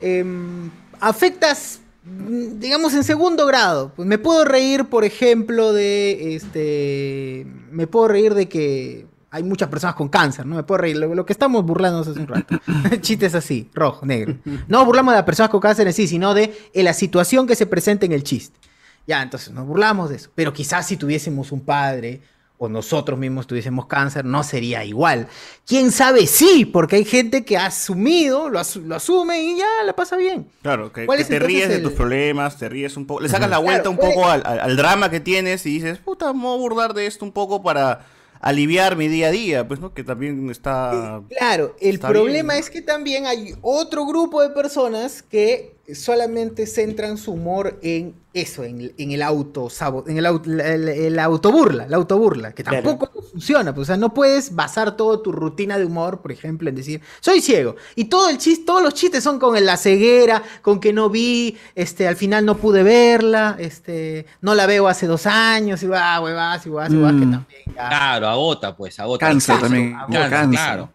em, 0.00 0.70
afectas, 1.00 1.80
digamos, 2.04 2.92
en 2.94 3.04
segundo 3.04 3.46
grado. 3.46 3.92
Pues 3.96 4.06
me 4.06 4.18
puedo 4.18 4.44
reír, 4.44 4.86
por 4.86 5.04
ejemplo, 5.04 5.72
de. 5.72 6.34
Este. 6.34 7.46
Me 7.70 7.86
puedo 7.86 8.08
reír 8.08 8.34
de 8.34 8.48
que. 8.48 9.06
Hay 9.34 9.42
muchas 9.44 9.70
personas 9.70 9.94
con 9.96 10.08
cáncer, 10.10 10.44
¿no? 10.44 10.56
Me 10.56 10.62
puedo 10.62 10.76
reír. 10.82 10.96
Lo, 10.98 11.14
lo 11.14 11.24
que 11.24 11.32
estamos 11.32 11.64
burlándonos 11.64 12.06
hace 12.06 12.20
un 12.20 12.26
rato. 12.26 12.60
Chistes 13.00 13.34
así, 13.34 13.70
rojo, 13.72 14.04
negro. 14.04 14.36
No 14.68 14.84
burlamos 14.84 15.12
de 15.12 15.16
las 15.16 15.24
personas 15.24 15.48
con 15.48 15.60
cáncer 15.60 15.86
en 15.86 15.94
sí, 15.94 16.06
sino 16.06 16.34
de 16.34 16.52
la 16.74 16.92
situación 16.92 17.46
que 17.46 17.56
se 17.56 17.64
presenta 17.64 18.04
en 18.04 18.12
el 18.12 18.24
chiste. 18.24 18.58
Ya, 19.06 19.22
entonces 19.22 19.50
nos 19.52 19.66
burlamos 19.66 20.10
de 20.10 20.16
eso. 20.16 20.30
Pero 20.34 20.52
quizás 20.52 20.86
si 20.86 20.96
tuviésemos 20.96 21.52
un 21.52 21.60
padre 21.64 22.20
o 22.58 22.68
nosotros 22.68 23.18
mismos 23.18 23.48
tuviésemos 23.48 23.86
cáncer, 23.86 24.24
no 24.24 24.44
sería 24.44 24.84
igual. 24.84 25.26
¿Quién 25.66 25.90
sabe? 25.90 26.28
Sí, 26.28 26.64
porque 26.64 26.94
hay 26.96 27.04
gente 27.04 27.44
que 27.44 27.56
ha 27.56 27.66
asumido, 27.66 28.48
lo, 28.48 28.60
asu- 28.60 28.82
lo 28.84 28.94
asume 28.94 29.42
y 29.42 29.58
ya 29.58 29.66
la 29.84 29.96
pasa 29.96 30.16
bien. 30.16 30.46
Claro, 30.62 30.92
que, 30.92 31.04
¿Cuál 31.06 31.16
que 31.16 31.22
es 31.22 31.28
te 31.28 31.40
ríes 31.40 31.68
de 31.68 31.78
tus 31.80 31.92
problemas, 31.92 32.58
te 32.58 32.68
ríes 32.68 32.96
un 32.96 33.06
poco, 33.06 33.20
le 33.20 33.28
sacas 33.28 33.50
la 33.50 33.56
Claro, 33.56 33.62
vuelta 33.64 33.90
un 33.90 33.98
poco 33.98 34.26
al, 34.30 34.42
al- 34.46 34.60
al 34.60 34.76
drama 34.76 35.10
que 35.10 35.18
tienes 35.18 35.66
y 35.66 35.70
dices, 35.70 35.98
puta, 35.98 36.32
me 36.32 36.42
voy 36.42 36.54
a 36.54 36.58
burlar 36.58 36.94
de 36.94 37.06
esto 37.06 37.24
un 37.24 37.32
poco 37.32 37.62
para 37.64 38.06
aliviar 38.40 38.96
mi 38.96 39.08
día 39.08 39.28
a 39.28 39.30
día, 39.32 39.66
pues, 39.68 39.80
¿no? 39.80 39.92
Que 39.92 40.04
también 40.04 40.48
está... 40.50 41.20
Claro, 41.36 41.74
el 41.80 41.96
Está 41.96 42.08
problema 42.08 42.52
bien. 42.54 42.64
es 42.64 42.70
que 42.70 42.82
también 42.82 43.26
hay 43.26 43.54
otro 43.62 44.06
grupo 44.06 44.40
de 44.42 44.50
personas 44.50 45.22
que 45.22 45.74
solamente 45.94 46.66
centran 46.66 47.18
su 47.18 47.32
humor 47.32 47.78
en 47.82 48.14
eso, 48.32 48.62
en, 48.64 48.94
en 48.96 49.10
el 49.10 49.20
auto 49.20 49.68
en 50.06 50.16
el, 50.16 50.26
auto, 50.26 50.48
el, 50.50 50.88
el 50.88 51.18
autoburla, 51.18 51.86
la 51.88 51.96
autoburla, 51.96 52.52
que 52.52 52.62
Claro. 52.62 52.82
tampoco 52.90 53.20
funciona, 53.20 53.74
pues, 53.74 53.86
o 53.86 53.86
sea, 53.88 53.96
no 53.96 54.14
puedes 54.14 54.54
basar 54.54 54.96
toda 54.96 55.22
tu 55.22 55.32
rutina 55.32 55.76
de 55.78 55.84
humor, 55.84 56.20
por 56.22 56.30
ejemplo, 56.32 56.68
en 56.68 56.76
decir, 56.76 57.00
soy 57.20 57.40
ciego, 57.40 57.74
y 57.96 58.04
todo 58.04 58.28
el 58.30 58.38
chiste, 58.38 58.64
todos 58.64 58.82
los 58.82 58.94
chistes 58.94 59.24
son 59.24 59.38
con 59.40 59.62
la 59.64 59.76
ceguera, 59.76 60.42
con 60.62 60.78
que 60.80 60.92
no 60.92 61.10
vi, 61.10 61.56
este, 61.74 62.06
al 62.08 62.16
final 62.16 62.46
no 62.46 62.56
pude 62.56 62.82
verla, 62.84 63.56
este, 63.58 64.24
no 64.40 64.54
la 64.54 64.66
veo 64.66 64.86
hace 64.88 65.06
dos 65.08 65.26
años, 65.26 65.82
y 65.82 65.88
va, 65.88 66.20
huevas, 66.20 66.64
y 66.64 66.70
huevas, 66.70 66.92
y 66.92 66.96
huevas, 66.96 67.12
que 67.12 67.26
Mm. 67.26 67.30
también 67.32 67.62
ya- 67.66 67.72
Claro, 67.88 68.28
agota, 68.28 68.76
pues, 68.76 68.98
agota. 69.00 69.26
Cansa 69.26 69.58
también, 69.58 69.94
Cansa, 69.94 70.30
cansa. 70.30 70.50
claro. 70.64 70.90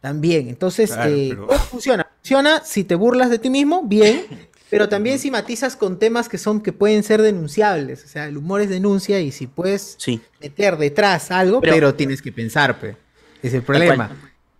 También, 0.00 0.48
entonces, 0.48 0.90
Claro, 0.92 1.10
eh, 1.10 1.26
pero- 1.30 1.46
¿cómo 1.46 1.58
funciona? 1.60 2.06
Funciona 2.22 2.62
si 2.64 2.84
te 2.84 2.94
burlas 2.94 3.30
de 3.30 3.40
ti 3.40 3.50
mismo, 3.50 3.82
bien, 3.82 4.24
pero 4.70 4.88
también 4.88 5.18
si 5.18 5.32
matizas 5.32 5.74
con 5.74 5.98
temas 5.98 6.28
que 6.28 6.38
son 6.38 6.60
que 6.60 6.72
pueden 6.72 7.02
ser 7.02 7.20
denunciables, 7.20 8.04
o 8.04 8.08
sea, 8.08 8.26
el 8.26 8.36
humor 8.36 8.60
es 8.60 8.68
denuncia 8.68 9.20
y 9.20 9.32
si 9.32 9.48
puedes 9.48 9.98
meter 10.40 10.76
detrás 10.76 11.32
algo, 11.32 11.60
pero, 11.60 11.74
Pero- 11.74 11.94
tienes 11.94 12.22
que 12.22 12.30
pensarpe. 12.30 12.96
Es 13.42 13.52
el 13.54 13.62
problema. 13.62 14.08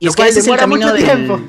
Y 0.01 0.09
es 0.09 0.17
que 0.17 0.27
ese 0.27 0.41
es 0.41 0.49
el 0.49 0.57
camino 0.57 0.89
mucho 0.89 0.95
del, 0.95 1.05
tiempo. 1.05 1.41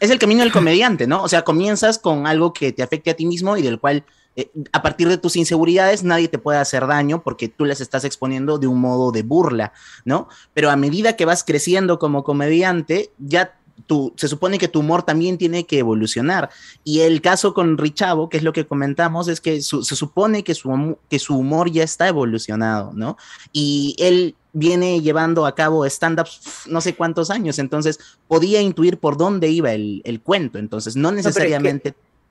es 0.00 0.08
el 0.08 0.18
camino 0.18 0.40
del 0.40 0.52
comediante, 0.52 1.06
¿no? 1.06 1.22
O 1.22 1.28
sea, 1.28 1.42
comienzas 1.42 1.98
con 1.98 2.26
algo 2.26 2.54
que 2.54 2.72
te 2.72 2.82
afecte 2.82 3.10
a 3.10 3.14
ti 3.14 3.26
mismo 3.26 3.58
y 3.58 3.62
del 3.62 3.78
cual 3.78 4.06
eh, 4.34 4.50
a 4.72 4.80
partir 4.80 5.08
de 5.08 5.18
tus 5.18 5.36
inseguridades 5.36 6.02
nadie 6.02 6.28
te 6.28 6.38
puede 6.38 6.58
hacer 6.58 6.86
daño 6.86 7.22
porque 7.22 7.48
tú 7.48 7.66
las 7.66 7.82
estás 7.82 8.06
exponiendo 8.06 8.56
de 8.56 8.66
un 8.66 8.80
modo 8.80 9.12
de 9.12 9.22
burla, 9.22 9.74
¿no? 10.06 10.28
Pero 10.54 10.70
a 10.70 10.76
medida 10.76 11.16
que 11.16 11.26
vas 11.26 11.44
creciendo 11.44 11.98
como 11.98 12.24
comediante, 12.24 13.10
ya 13.18 13.58
tu, 13.86 14.12
se 14.16 14.28
supone 14.28 14.58
que 14.58 14.68
tu 14.68 14.80
humor 14.80 15.02
también 15.02 15.38
tiene 15.38 15.64
que 15.66 15.78
evolucionar. 15.78 16.50
Y 16.84 17.00
el 17.00 17.20
caso 17.20 17.54
con 17.54 17.78
Richavo, 17.78 18.28
que 18.28 18.36
es 18.38 18.42
lo 18.42 18.52
que 18.52 18.66
comentamos, 18.66 19.28
es 19.28 19.40
que 19.40 19.62
su- 19.62 19.82
se 19.84 19.96
supone 19.96 20.42
que 20.44 20.54
su, 20.54 20.96
que 21.10 21.18
su 21.18 21.36
humor 21.36 21.70
ya 21.70 21.82
está 21.84 22.08
evolucionado, 22.08 22.92
¿no? 22.94 23.16
Y 23.52 23.94
él 23.98 24.34
viene 24.54 25.00
llevando 25.00 25.46
a 25.46 25.54
cabo 25.54 25.86
stand-ups 25.86 26.64
no 26.68 26.80
sé 26.82 26.94
cuántos 26.94 27.30
años, 27.30 27.58
entonces 27.58 27.98
podía 28.28 28.60
intuir 28.60 28.98
por 28.98 29.16
dónde 29.16 29.48
iba 29.48 29.72
el, 29.72 30.02
el 30.04 30.20
cuento, 30.20 30.58
entonces 30.58 30.94
no 30.96 31.10
es 31.20 31.26
que- 31.44 31.50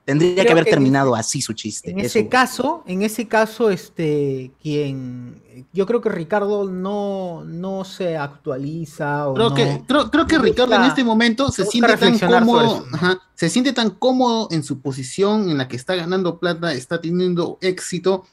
tendría 0.06 0.46
que 0.46 0.52
haber 0.52 0.66
que 0.66 0.72
terminado 0.72 1.16
así 1.16 1.42
su 1.42 1.54
chiste. 1.54 1.92
En 1.92 2.00
eso. 2.00 2.08
ese 2.08 2.28
caso, 2.28 2.84
en 2.88 3.02
ese 3.04 3.28
caso, 3.28 3.70
este, 3.70 4.52
quien, 4.62 5.42
yo 5.74 5.86
creo 5.86 6.02
que 6.02 6.10
Ricardo 6.10 6.70
no, 6.70 7.44
no 7.46 7.84
se 7.84 8.18
actualiza 8.18 9.30
o 9.30 9.34
Creo 9.36 9.50
no- 9.50 9.56
que, 9.56 9.82
creo, 9.88 10.12
creo 10.12 10.28
que 10.28 10.40
Ricardo 10.40 10.76
en 10.76 10.84
este 10.84 11.04
momento 11.04 11.52
se 11.52 11.66
siente 11.66 11.98
tan 11.98 12.18
cómodo, 12.18 12.86
ajá, 12.94 13.20
se 13.36 13.50
siente 13.50 13.74
tan 13.74 13.92
cómodo 13.92 14.48
en 14.52 14.64
su 14.64 14.80
posición 14.82 15.50
en 15.50 15.58
la 15.58 15.68
que 15.68 15.76
está 15.76 15.96
ganando 15.96 16.40
plata, 16.40 16.74
está 16.74 17.00
teniendo 17.00 17.58
éxito 17.62 18.26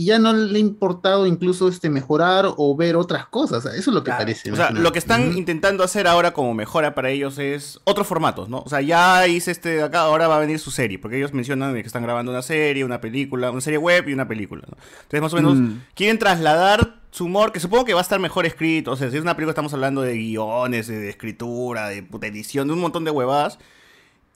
y 0.00 0.06
ya 0.06 0.18
no 0.18 0.32
le 0.32 0.56
ha 0.56 0.60
importado 0.60 1.26
incluso 1.26 1.68
este 1.68 1.90
mejorar 1.90 2.46
o 2.56 2.74
ver 2.74 2.96
otras 2.96 3.26
cosas. 3.26 3.66
Eso 3.66 3.90
es 3.90 3.94
lo 3.94 4.02
que 4.02 4.10
parece. 4.10 4.50
O 4.50 4.56
sea, 4.56 4.68
que 4.68 4.74
lo 4.80 4.92
que 4.92 4.98
están 4.98 5.36
intentando 5.36 5.84
hacer 5.84 6.06
ahora 6.06 6.32
como 6.32 6.54
mejora 6.54 6.94
para 6.94 7.10
ellos 7.10 7.38
es 7.38 7.78
otros 7.84 8.06
formatos, 8.06 8.48
¿no? 8.48 8.60
O 8.60 8.68
sea, 8.70 8.80
ya 8.80 9.26
hice 9.26 9.50
este 9.50 9.68
de 9.76 9.82
acá, 9.82 10.00
ahora 10.00 10.26
va 10.26 10.36
a 10.36 10.40
venir 10.40 10.58
su 10.58 10.70
serie, 10.70 10.98
porque 10.98 11.18
ellos 11.18 11.34
mencionan 11.34 11.74
que 11.74 11.80
están 11.80 12.02
grabando 12.02 12.32
una 12.32 12.40
serie, 12.40 12.82
una 12.82 13.02
película, 13.02 13.50
una 13.50 13.60
serie 13.60 13.78
web 13.78 14.08
y 14.08 14.14
una 14.14 14.26
película, 14.26 14.62
¿no? 14.70 14.76
Entonces, 15.02 15.20
más 15.20 15.32
o 15.34 15.36
menos, 15.36 15.56
Mm. 15.58 15.82
quieren 15.94 16.18
trasladar 16.18 16.96
su 17.10 17.26
humor, 17.26 17.52
que 17.52 17.60
supongo 17.60 17.84
que 17.84 17.92
va 17.92 18.00
a 18.00 18.02
estar 18.02 18.20
mejor 18.20 18.46
escrito, 18.46 18.92
o 18.92 18.96
sea, 18.96 19.10
si 19.10 19.16
es 19.16 19.22
una 19.22 19.36
película 19.36 19.50
estamos 19.50 19.74
hablando 19.74 20.00
de 20.00 20.14
guiones, 20.16 20.86
de, 20.86 20.98
de 20.98 21.10
escritura, 21.10 21.88
de 21.88 22.02
puta 22.02 22.26
edición, 22.26 22.68
de 22.68 22.72
un 22.72 22.80
montón 22.80 23.04
de 23.04 23.10
huevadas. 23.10 23.58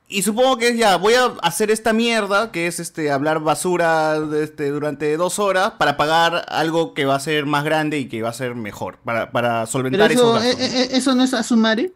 Y 0.07 0.23
supongo 0.23 0.59
que 0.59 0.69
es 0.69 0.77
ya, 0.77 0.97
voy 0.97 1.15
a 1.15 1.35
hacer 1.43 1.71
esta 1.71 1.93
mierda, 1.93 2.53
que 2.53 2.67
es 2.67 2.79
este 2.79 3.11
hablar 3.11 3.41
basura 3.41 4.19
este, 4.43 4.69
durante 4.69 5.17
dos 5.17 5.39
horas, 5.39 5.73
para 5.79 5.97
pagar 5.97 6.45
algo 6.49 6.93
que 6.93 7.07
va 7.07 7.15
a 7.15 7.21
ser 7.21 7.47
más 7.47 7.65
grande 7.65 7.99
y 7.99 8.09
que 8.09 8.21
va 8.21 8.29
a 8.29 8.35
ser 8.35 8.55
mejor, 8.55 8.99
para, 9.03 9.33
para 9.33 9.51
Pero 9.51 9.67
solventar 9.67 10.13
eso, 10.13 10.37
esos 10.37 10.61
eh, 10.61 10.83
eh, 10.83 10.89
eso 10.93 11.15
no 11.15 11.25
es 11.25 11.33
Asumare. 11.33 11.93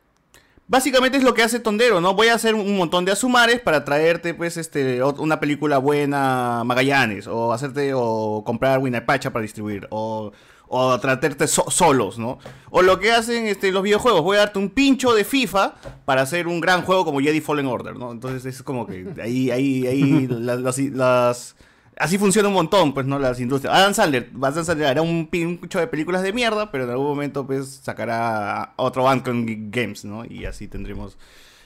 Básicamente 0.68 1.16
es 1.16 1.24
lo 1.24 1.32
que 1.32 1.42
hace 1.42 1.60
Tondero, 1.60 2.00
¿no? 2.00 2.14
Voy 2.14 2.28
a 2.28 2.34
hacer 2.34 2.54
un 2.54 2.76
montón 2.76 3.06
de 3.06 3.12
asumares 3.12 3.60
para 3.60 3.84
traerte, 3.84 4.34
pues, 4.34 4.58
este, 4.58 5.02
una 5.02 5.40
película 5.40 5.78
buena 5.78 6.62
Magallanes, 6.64 7.26
o 7.26 7.52
hacerte, 7.54 7.92
o 7.94 8.42
comprar 8.44 8.78
Winapacha 8.78 9.32
para 9.32 9.42
distribuir, 9.42 9.86
o, 9.90 10.32
o 10.68 10.98
tratarte 11.00 11.46
so- 11.46 11.70
solos, 11.70 12.18
¿no? 12.18 12.38
O 12.70 12.82
lo 12.82 12.98
que 13.00 13.12
hacen 13.12 13.46
este, 13.46 13.72
los 13.72 13.82
videojuegos, 13.82 14.22
voy 14.22 14.36
a 14.36 14.40
darte 14.40 14.58
un 14.58 14.70
pincho 14.70 15.14
de 15.14 15.24
FIFA 15.24 15.74
para 16.04 16.22
hacer 16.22 16.46
un 16.46 16.60
gran 16.60 16.82
juego 16.82 17.04
como 17.04 17.20
Jedi 17.20 17.40
Fallen 17.40 17.66
Order, 17.66 17.96
¿no? 17.96 18.12
Entonces 18.12 18.44
es 18.44 18.62
como 18.62 18.86
que 18.86 19.06
ahí, 19.22 19.50
ahí, 19.50 19.86
ahí, 19.86 20.26
las, 20.30 20.60
las- 20.60 20.78
las- 20.78 21.56
Así 22.00 22.16
funciona 22.16 22.46
un 22.46 22.54
montón, 22.54 22.94
pues, 22.94 23.06
¿no? 23.06 23.18
Las 23.18 23.40
industrias. 23.40 23.74
Adam 23.74 23.92
Sandler, 23.92 24.30
Adam 24.40 24.64
Sandler 24.64 24.86
hará 24.86 25.02
un 25.02 25.26
pincho 25.26 25.80
de 25.80 25.88
películas 25.88 26.22
de 26.22 26.32
mierda, 26.32 26.70
pero 26.70 26.84
en 26.84 26.90
algún 26.90 27.08
momento, 27.08 27.44
pues, 27.44 27.80
sacará 27.82 28.72
otro 28.76 29.02
Banco 29.02 29.32
Games, 29.34 30.04
¿no? 30.04 30.24
Y 30.24 30.44
así 30.44 30.68
tendremos... 30.68 31.18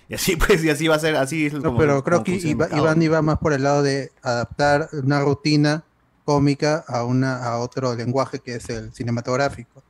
Y 0.09 0.15
así, 0.15 0.37
pues, 0.47 0.65
y 0.65 0.71
así 0.71 0.89
va 0.89 0.95
a 0.95 0.99
ser, 1.01 1.17
así 1.17 1.45
es 1.47 1.53
No, 1.53 1.63
como- 1.65 1.77
pero 1.79 2.03
creo 2.03 2.25
que 2.25 2.35
el 2.37 2.47
Iba-. 2.47 2.69
Iván 2.75 3.03
iba 3.03 3.21
más 3.21 3.37
por 3.41 3.53
el 3.53 3.63
lado 3.63 3.83
de 3.83 4.11
adaptar 4.23 4.89
una 5.03 5.21
rutina 5.21 5.85
cómica 6.25 6.85
a 6.87 7.05
una 7.05 7.45
a 7.45 7.59
otro 7.59 7.95
lenguaje 7.95 8.41
que 8.41 8.57
es 8.57 8.69
el 8.71 8.93
cinematográfico. 8.93 9.83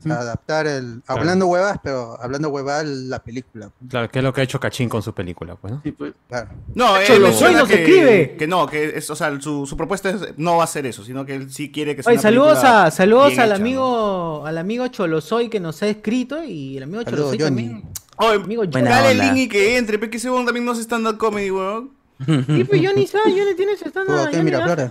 O 0.00 0.06
sea, 0.06 0.20
adaptar 0.20 0.66
el 0.66 1.02
hablando 1.06 1.46
huevas, 1.46 1.78
pero 1.82 2.20
hablando 2.20 2.50
huevas 2.50 2.84
la 2.84 3.22
película. 3.22 3.70
Claro, 3.88 4.10
que 4.10 4.18
es 4.18 4.22
lo 4.22 4.34
que 4.34 4.42
ha 4.42 4.44
hecho 4.44 4.60
Cachín 4.60 4.88
con 4.88 5.02
su 5.02 5.14
película, 5.14 5.56
pues, 5.56 5.72
¿no? 5.72 5.82
Claro. 6.28 6.50
No, 6.74 6.96
él 6.98 7.06
Cholo 7.06 7.28
menciona 7.28 7.52
Soy 7.52 7.60
nos 7.60 7.68
que, 7.68 7.82
escribe. 7.82 8.36
que 8.36 8.46
no, 8.46 8.66
que 8.66 8.98
es, 8.98 9.08
o 9.08 9.16
sea, 9.16 9.40
su, 9.40 9.66
su 9.66 9.76
propuesta 9.78 10.10
es, 10.10 10.36
no 10.36 10.58
va 10.58 10.64
a 10.64 10.66
ser 10.66 10.84
eso, 10.84 11.04
sino 11.04 11.24
que 11.24 11.36
él 11.36 11.50
sí 11.50 11.72
quiere 11.72 11.96
que 11.96 12.02
sea 12.02 12.10
Oye, 12.10 12.18
una 12.18 12.22
saludos 12.22 12.64
a 12.64 12.90
saludos 12.90 13.38
al 13.38 13.52
hecha, 13.52 13.54
amigo 13.54 14.46
al 14.46 14.58
amigo 14.58 14.88
Cholosoy 14.88 15.48
que 15.48 15.60
nos 15.60 15.82
ha 15.82 15.88
escrito 15.88 16.44
y 16.44 16.76
el 16.76 16.82
amigo 16.82 17.02
Cholosoy 17.04 17.38
también. 17.38 17.84
Oye, 18.16 18.42
amigo 18.42 18.66
dale 18.66 19.12
el 19.12 19.18
link 19.18 19.36
y 19.36 19.48
que 19.48 19.78
entre, 19.78 19.98
porque 19.98 20.18
ese 20.18 20.28
también 20.28 20.66
no 20.66 20.72
hace 20.72 20.82
stand-up 20.82 21.16
comedy, 21.16 21.50
weón. 21.50 22.03
Sí, 22.18 22.64
pues 22.64 22.80
Johnny 22.84 23.06
sabe, 23.06 23.30
Johnny 23.30 23.54
tiene 23.56 23.76
su 23.76 23.88
stand 23.88 24.34
en 24.34 24.44
Miraflores. 24.44 24.90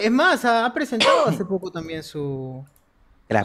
Es 0.00 0.10
más, 0.10 0.44
ha, 0.44 0.64
ha 0.66 0.72
presentado 0.74 1.26
hace 1.28 1.44
poco 1.44 1.70
también 1.70 2.02
su 2.02 2.64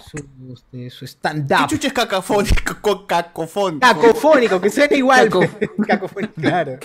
su, 0.05 0.53
este, 0.53 0.89
su 0.89 1.05
stand-up. 1.05 1.59
¿Qué 1.67 1.75
chucha 1.75 1.87
es 1.87 1.93
cacafónico? 1.93 2.77
co- 2.81 3.07
Cacofónico. 3.07 3.79
Cacofónico, 3.79 4.59
que 4.61 4.69
suena 4.69 4.95
igual. 4.97 5.29
Cacofónico, 5.87 6.33
claro. 6.35 6.77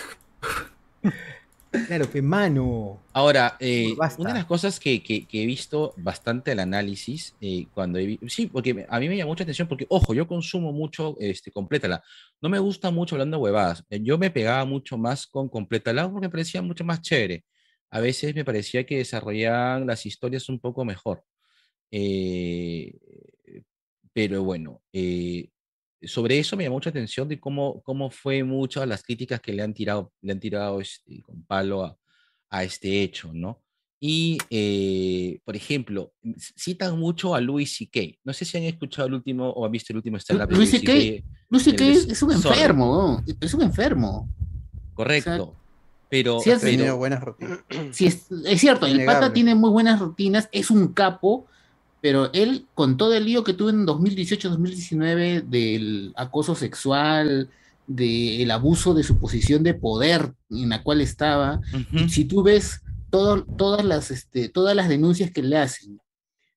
Claro, 1.87 2.09
que 2.09 2.21
mano. 2.21 2.99
Ahora, 3.13 3.57
eh, 3.59 3.95
una 4.19 4.29
de 4.29 4.35
las 4.39 4.45
cosas 4.45 4.79
que, 4.79 5.01
que- 5.01 5.25
que 5.25 5.41
he 5.41 5.45
visto 5.47 5.93
bastante 5.97 6.51
el 6.51 6.59
análisis, 6.59 7.33
eh, 7.41 7.65
cuando 7.73 7.97
he 7.97 8.19
sí, 8.27 8.45
porque 8.45 8.85
a 8.87 8.99
mí 8.99 9.09
me 9.09 9.17
llama 9.17 9.29
mucha 9.29 9.43
atención, 9.43 9.67
porque, 9.67 9.87
ojo, 9.89 10.13
yo 10.13 10.27
consumo 10.27 10.71
mucho, 10.71 11.15
este, 11.19 11.51
Complétala. 11.51 12.03
No 12.43 12.49
me 12.49 12.59
gusta 12.59 12.91
mucho 12.91 13.15
hablando 13.15 13.39
huevadas. 13.39 13.83
Eh, 13.89 14.01
Yo 14.03 14.17
me 14.19 14.29
pegaba 14.31 14.65
mucho 14.65 14.97
más 14.97 15.25
con 15.27 15.49
Complétala 15.49 16.09
porque 16.11 16.27
me 16.27 16.31
parecía 16.31 16.61
mucho 16.61 16.83
más 16.85 17.01
chévere. 17.01 17.45
A 17.89 17.99
veces 18.01 18.35
me 18.35 18.45
parecía 18.45 18.85
que 18.85 18.97
desarrollaban 18.99 19.87
las 19.87 20.05
historias 20.05 20.49
un 20.49 20.59
poco 20.59 20.85
mejor. 20.85 21.23
Eh, 21.91 22.93
pero 24.13 24.43
bueno, 24.43 24.81
eh, 24.93 25.49
sobre 26.01 26.39
eso 26.39 26.57
me 26.57 26.63
llamó 26.65 26.75
mucha 26.77 26.89
atención 26.91 27.27
de 27.29 27.39
cómo, 27.39 27.81
cómo 27.83 28.09
fue 28.11 28.43
muchas 28.43 28.87
las 28.87 29.03
críticas 29.03 29.41
que 29.41 29.53
le 29.53 29.63
han 29.63 29.73
tirado, 29.73 30.13
le 30.21 30.33
han 30.33 30.39
tirado 30.39 30.81
este, 30.81 31.21
con 31.23 31.43
palo 31.45 31.83
a, 31.85 31.97
a 32.49 32.63
este 32.63 33.01
hecho, 33.03 33.31
¿no? 33.33 33.62
Y, 34.05 34.37
eh, 34.49 35.39
por 35.45 35.55
ejemplo, 35.55 36.11
citan 36.57 36.99
mucho 36.99 37.35
a 37.35 37.39
Louis 37.39 37.73
C.K. 37.73 38.17
No 38.25 38.33
sé 38.33 38.43
si 38.43 38.57
han 38.57 38.63
escuchado 38.65 39.07
el 39.07 39.13
último 39.13 39.49
o 39.49 39.65
han 39.65 39.71
visto 39.71 39.93
el 39.93 39.97
último 39.97 40.17
stand-up 40.17 40.49
de 40.49 40.55
Luis 40.57 40.73
Louis 40.73 40.81
C.K. 40.81 41.25
Luis 41.49 41.63
C.K. 41.63 41.85
de 41.85 41.91
es, 42.11 42.21
un 42.21 42.33
enfermo, 42.33 43.23
¿no? 43.25 43.35
es 43.39 43.53
un 43.53 43.61
enfermo. 43.61 44.27
Correcto. 44.93 45.55
Pero, 46.09 46.41
Sí, 46.41 46.49
es- 46.49 46.59
pero- 46.59 46.75
Tiene 46.75 46.91
buenas 46.91 47.23
rutinas. 47.23 47.59
Sí, 47.93 48.07
es, 48.07 48.25
es 48.45 48.59
cierto, 48.59 48.87
el 48.87 49.05
pata 49.05 49.31
tiene 49.31 49.55
muy 49.55 49.69
buenas 49.69 50.01
rutinas, 50.01 50.49
es 50.51 50.69
un 50.69 50.89
capo, 50.89 51.45
pero 52.01 52.29
él, 52.33 52.65
con 52.73 52.97
todo 52.97 53.13
el 53.13 53.23
lío 53.23 53.45
que 53.45 53.53
tuvo 53.53 53.69
en 53.69 53.87
2018-2019 53.87 55.43
del 55.43 56.11
acoso 56.17 56.55
sexual, 56.55 57.49
del 57.87 58.51
abuso 58.51 58.93
de 58.93 59.03
su 59.03 59.17
posición 59.17 59.63
de 59.63 59.75
poder 59.75 60.33
en 60.49 60.67
la 60.67 60.83
cual 60.83 60.99
estaba, 60.99 61.61
si 62.09 62.25
tú 62.25 62.43
ves 62.43 62.81
todo- 63.13 63.45
todas, 63.45 63.85
las, 63.85 64.09
este, 64.09 64.49
todas 64.49 64.75
las 64.75 64.89
denuncias 64.89 65.29
que 65.29 65.43
le 65.43 65.57
hacen, 65.57 65.99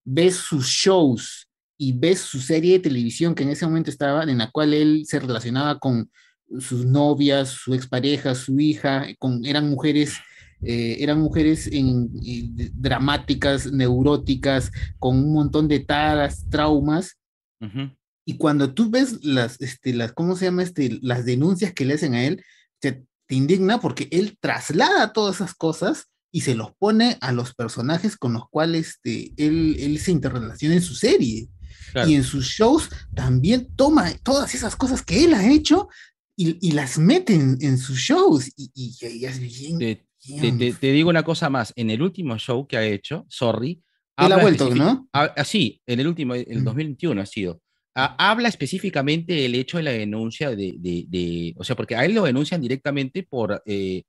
ves 0.05 0.37
sus 0.37 0.67
shows 0.67 1.47
y 1.77 1.93
ves 1.93 2.21
su 2.21 2.41
serie 2.41 2.73
de 2.73 2.79
televisión 2.79 3.35
que 3.35 3.43
en 3.43 3.51
ese 3.51 3.67
momento 3.67 3.91
estaba, 3.91 4.23
en 4.23 4.39
la 4.39 4.51
cual 4.51 4.73
él 4.73 5.05
se 5.07 5.21
relacionaba 5.21 5.79
con 5.79 6.11
sus 6.59 6.87
novias, 6.87 7.51
su 7.51 7.75
expareja, 7.75 8.35
su 8.35 8.59
hija, 8.59 9.05
con, 9.19 9.45
eran 9.45 9.69
mujeres, 9.69 10.15
eh, 10.63 10.97
eran 11.01 11.21
mujeres 11.21 11.67
en- 11.67 12.11
en- 12.25 12.73
dramáticas, 12.81 13.71
neuróticas, 13.71 14.73
con 14.99 15.19
un 15.19 15.35
montón 15.35 15.69
de 15.69 15.81
taras, 15.81 16.47
traumas. 16.49 17.19
Ujú. 17.61 17.91
Y 18.25 18.39
cuando 18.39 18.73
tú 18.73 18.89
ves 18.89 19.23
las, 19.23 19.61
este, 19.61 19.93
las, 19.93 20.13
¿cómo 20.15 20.37
se 20.37 20.47
llama? 20.47 20.63
Este, 20.63 20.99
las 21.03 21.27
denuncias 21.27 21.75
que 21.75 21.85
le 21.85 21.95
hacen 21.95 22.15
a 22.15 22.25
él, 22.25 22.43
te, 22.81 23.05
te 23.27 23.35
indigna 23.35 23.79
porque 23.79 24.09
él 24.11 24.39
traslada 24.41 25.13
todas 25.13 25.37
esas 25.37 25.55
cosas 25.55 26.07
y 26.33 26.41
se 26.43 26.55
los 26.55 26.73
pone 26.79 27.17
a 27.21 27.33
los 27.33 27.55
personajes 27.55 28.17
con 28.17 28.33
los 28.35 28.49
cuales 28.51 28.89
este, 29.05 29.33
él, 29.37 29.77
él 29.79 29.99
se 29.99 30.13
interrelaciona 30.13 30.75
en 30.75 30.83
su 30.83 30.95
serie. 30.95 31.49
Claro. 31.93 32.11
Y 32.11 32.15
en 32.15 32.25
sus 32.25 32.47
shows 32.47 32.91
también 33.15 33.69
toma 33.77 34.13
todas 34.23 34.55
esas 34.55 34.77
cosas 34.77 35.03
que 35.03 35.25
él 35.25 35.35
ha 35.35 35.51
hecho 35.51 35.89
y, 36.37 36.59
y 36.69 36.73
las 36.73 36.99
mete 36.99 37.35
en, 37.35 37.57
en 37.61 37.79
sus 37.79 37.99
shows. 37.99 38.49
Y, 38.57 38.71
y, 38.75 38.95
y 39.07 39.25
es 39.25 39.39
bien. 39.41 39.79
te, 39.79 40.07
te- 40.41 40.53
te- 40.53 40.73
te 40.73 40.93
digo 40.93 41.09
una 41.11 41.23
cosa 41.23 41.49
más. 41.49 41.73
En 41.77 41.91
el 41.91 42.03
último 42.03 42.37
show 42.39 42.67
que 42.67 42.77
ha 42.77 42.85
hecho, 42.85 43.25
Sorry. 43.29 43.83
Él 44.19 44.33
ha 44.33 44.39
vuelto, 44.39 44.75
¿no? 44.75 45.09
ha- 45.13 45.33
ah, 45.37 45.45
en 45.53 46.01
el 46.01 46.07
último, 46.09 46.35
el 46.35 46.65
2021 46.65 47.21
ha 47.21 47.27
sido. 47.27 47.61
Ha- 47.95 48.31
habla 48.31 48.49
específicamente 48.49 49.35
del 49.35 49.55
hecho 49.55 49.77
de 49.77 49.83
la 49.85 49.91
denuncia 49.93 50.51
de, 50.51 50.75
de- 50.79 51.05
de- 51.09 51.55
o 51.57 51.65
sea, 51.65 51.77
porque 51.77 51.97
a 51.97 52.05
él 52.05 52.15
lo 52.15 52.25
denuncian 52.25 52.61
directamente 52.61 53.23
por, 53.23 53.63
eh, 53.67 54.03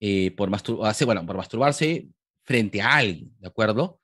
eh, 0.00 0.30
por, 0.32 0.50
masturbarse, 0.50 1.04
bueno, 1.04 1.24
por 1.26 1.36
masturbarse 1.36 2.08
frente 2.44 2.80
a 2.80 2.96
alguien, 2.96 3.32
¿de 3.38 3.48
acuerdo? 3.48 4.00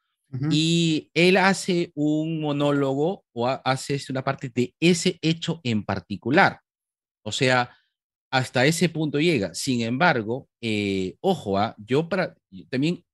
Y 0.51 1.11
él 1.15 1.37
hace 1.37 1.93
un 1.95 2.41
monólogo 2.41 3.25
o 3.33 3.47
ha- 3.47 3.63
hace 3.65 3.99
una 4.11 4.23
parte 4.25 4.51
de 4.55 4.75
ese 4.81 5.19
hecho 5.23 5.61
en 5.63 5.85
particular. 5.85 6.61
O 7.25 7.33
sea, 7.33 7.75
hasta 8.31 8.67
ese 8.67 8.89
punto 8.89 9.19
llega. 9.21 9.55
Sin 9.55 9.81
embargo, 9.83 10.49
eh, 10.61 11.17
ojo, 11.21 11.57
ah, 11.59 11.75
yo 11.79 12.09
para, 12.09 12.35
yo 12.51 12.67
también 12.69 13.05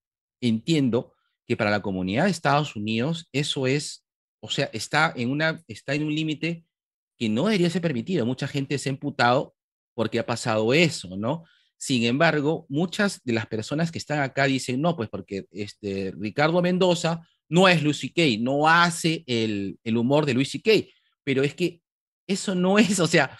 entiendo 0.40 1.12
que 1.46 1.56
para 1.56 1.70
la 1.70 1.82
comunidad 1.82 2.24
de 2.24 2.30
Estados 2.30 2.74
Unidos 2.76 3.28
eso 3.32 3.66
es, 3.66 4.04
o 4.42 4.48
sea, 4.50 4.70
está 4.72 5.12
en, 5.14 5.30
una, 5.30 5.62
está 5.68 5.94
en 5.94 6.04
un 6.04 6.14
límite 6.14 6.64
que 7.18 7.28
no 7.28 7.44
debería 7.44 7.70
ser 7.70 7.82
permitido. 7.82 8.26
Mucha 8.26 8.48
gente 8.48 8.78
se 8.78 8.88
ha 8.88 8.92
emputado 8.92 9.54
porque 9.94 10.18
ha 10.18 10.26
pasado 10.26 10.72
eso, 10.72 11.16
¿no? 11.16 11.44
Sin 11.84 12.04
embargo, 12.04 12.64
muchas 12.68 13.20
de 13.24 13.32
las 13.32 13.46
personas 13.46 13.90
que 13.90 13.98
están 13.98 14.20
acá 14.20 14.44
dicen, 14.44 14.80
no, 14.80 14.94
pues 14.94 15.08
porque 15.08 15.46
este, 15.50 16.12
Ricardo 16.16 16.62
Mendoza 16.62 17.22
no 17.48 17.66
es 17.68 17.82
Luis 17.82 17.98
C.K., 17.98 18.22
no 18.38 18.68
hace 18.68 19.24
el, 19.26 19.76
el 19.82 19.96
humor 19.96 20.24
de 20.24 20.34
Luis 20.34 20.52
C.K., 20.52 20.70
pero 21.24 21.42
es 21.42 21.54
que 21.56 21.80
eso 22.24 22.54
no 22.54 22.78
es, 22.78 23.00
o 23.00 23.08
sea, 23.08 23.36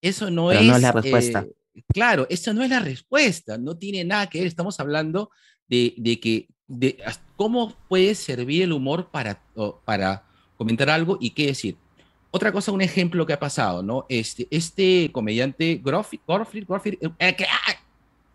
eso 0.00 0.30
no 0.30 0.48
Pero 0.48 0.60
es... 0.60 0.66
no 0.68 0.76
es 0.76 0.80
la 0.80 0.92
respuesta. 0.92 1.46
eh, 1.74 1.82
claro, 1.92 2.26
eso 2.30 2.54
no 2.54 2.62
es 2.62 2.70
la 2.70 2.80
respuesta, 2.80 3.58
no 3.58 3.76
tiene 3.76 4.04
nada 4.06 4.26
que 4.30 4.38
ver, 4.38 4.46
estamos 4.46 4.80
hablando 4.80 5.30
de, 5.68 5.92
de 5.98 6.18
que, 6.18 6.48
de 6.66 6.96
cómo 7.36 7.76
puede 7.90 8.14
servir 8.14 8.62
el 8.62 8.72
humor 8.72 9.10
para, 9.10 9.44
para 9.84 10.26
comentar 10.56 10.88
algo 10.88 11.18
y 11.20 11.30
qué 11.32 11.48
decir. 11.48 11.76
Otra 12.30 12.50
cosa, 12.52 12.72
un 12.72 12.80
ejemplo 12.80 13.26
que 13.26 13.34
ha 13.34 13.38
pasado, 13.38 13.82
¿no? 13.82 14.06
Este, 14.08 14.48
este 14.50 15.10
comediante 15.12 15.82
Gorfi- 15.82 16.20
Gorfried, 16.26 16.64
Gorfried, 16.66 16.94
eh, 17.18 17.36
que- 17.36 17.44
¡ah! 17.44 17.78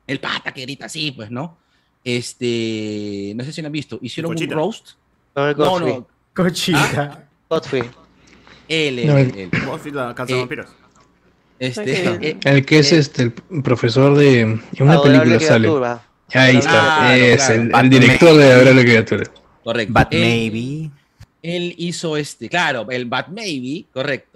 El 0.07 0.19
pata 0.19 0.51
que 0.53 0.61
grita 0.61 0.85
así, 0.85 1.11
pues, 1.11 1.29
¿no? 1.29 1.57
Este, 2.03 3.34
no 3.35 3.43
sé 3.43 3.51
si 3.51 3.61
lo 3.61 3.67
han 3.67 3.71
visto, 3.73 3.99
hicieron 4.01 4.31
Cochita. 4.34 4.55
un 4.55 4.59
roast. 4.61 4.89
No, 5.35 5.53
No, 5.53 5.79
no. 5.79 6.07
Cochita. 6.34 7.27
Godfrey. 7.49 7.84
Él, 8.67 8.99
él, 8.99 9.07
No, 9.07 9.17
él, 9.17 9.31
el- 9.35 9.39
él. 9.39 9.65
Godfrey, 9.65 9.93
la 9.93 10.11
Eh, 10.11 10.15
calzavampiros. 10.15 10.67
Este, 11.59 12.29
eh, 12.29 12.38
El 12.43 12.65
que 12.65 12.79
es 12.79 12.91
eh, 12.91 12.97
este, 12.99 13.23
el 13.23 13.63
profesor 13.63 14.15
de. 14.17 14.41
En 14.41 14.61
una 14.79 14.93
Adorable 14.93 15.19
película 15.19 15.39
sale. 15.47 15.59
criatura. 15.67 16.03
Ahí 16.34 16.57
está. 16.57 16.69
Claro, 16.71 17.13
es 17.15 17.45
claro. 17.45 17.79
el, 17.79 17.89
director 17.89 18.38
de 18.38 18.51
Adorable 18.51 18.84
Criatura. 18.84 19.23
Correcto. 19.63 19.93
But 19.93 20.07
Él- 20.11 20.21
maybe. 20.21 20.91
Él 21.43 21.73
hizo 21.77 22.17
este, 22.17 22.49
claro, 22.49 22.89
el 22.91 23.05
Bat 23.05 23.29
Maybe, 23.29 23.85
correcto. 23.93 24.27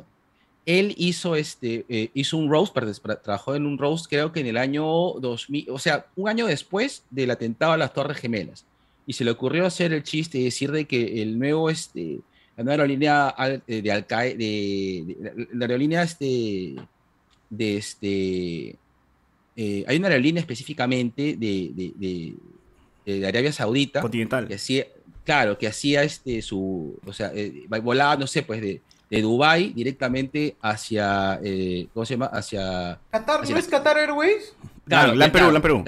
Él 0.80 0.94
hizo 0.98 1.36
este, 1.36 1.86
eh, 1.90 2.10
hizo 2.14 2.38
un 2.38 2.50
roast, 2.50 2.74
perdón, 2.74 2.94
tra- 3.04 3.22
trabajó 3.22 3.56
en 3.56 3.66
un 3.66 3.78
roast 3.78 4.06
creo 4.10 4.32
que 4.32 4.40
en 4.42 4.48
el 4.48 4.58
año 4.58 4.84
2000, 5.20 5.70
o 5.70 5.80
sea, 5.80 6.06
un 6.16 6.30
año 6.30 6.46
después 6.48 7.04
del 7.10 7.32
atentado 7.32 7.74
a 7.74 7.78
las 7.78 7.94
Torres 7.94 8.18
Gemelas. 8.18 8.66
Y 9.08 9.14
se 9.14 9.24
le 9.26 9.32
ocurrió 9.32 9.66
hacer 9.66 9.92
el 9.94 10.04
chiste 10.04 10.38
y 10.38 10.44
decir 10.46 10.72
de 10.72 10.86
que 10.86 11.22
el 11.22 11.38
nuevo, 11.40 11.70
este, 11.70 12.20
la 12.56 12.64
nueva 12.64 12.84
aerolínea 12.84 13.36
eh, 13.68 13.82
de 13.82 13.92
Al 13.92 14.06
Qaeda, 14.06 14.36
de, 14.38 15.04
de- 15.08 15.48
la- 15.54 15.66
aerolínea 15.66 16.04
este, 16.04 16.76
de 17.50 17.78
este, 17.78 18.76
eh, 19.56 19.84
hay 19.88 19.98
una 19.98 20.08
aerolínea 20.08 20.42
específicamente 20.42 21.36
de, 21.38 21.72
de, 21.76 21.92
de- 21.98 22.34
de 23.20 23.28
Arabia 23.28 23.52
Saudita. 23.52 24.00
Continental. 24.02 24.48
Que 24.48 24.54
hacía, 24.56 24.86
claro, 25.26 25.58
que 25.58 25.68
hacía 25.68 26.04
este 26.04 26.42
su, 26.42 26.98
o 27.06 27.12
sea, 27.14 27.32
eh, 27.34 27.66
volaba, 27.84 28.16
no 28.16 28.28
sé, 28.28 28.44
pues 28.44 28.62
de, 28.62 28.82
de 29.12 29.22
Dubái 29.22 29.74
directamente 29.74 30.56
hacia, 30.62 31.38
eh, 31.44 31.88
¿cómo 31.94 32.06
se 32.06 32.14
llama? 32.14 32.28
Hacia... 32.28 32.98
¿Qatar? 33.12 33.42
hacia 33.42 33.54
¿No 33.54 33.60
es 33.60 33.68
Qatar 33.68 33.98
Airways? 33.98 34.56
Claro, 34.88 35.14
Lan 35.14 35.30
que- 35.30 35.34
Perú, 35.34 35.44
claro, 35.44 35.52
Lan 35.52 35.62
Perú. 35.62 35.84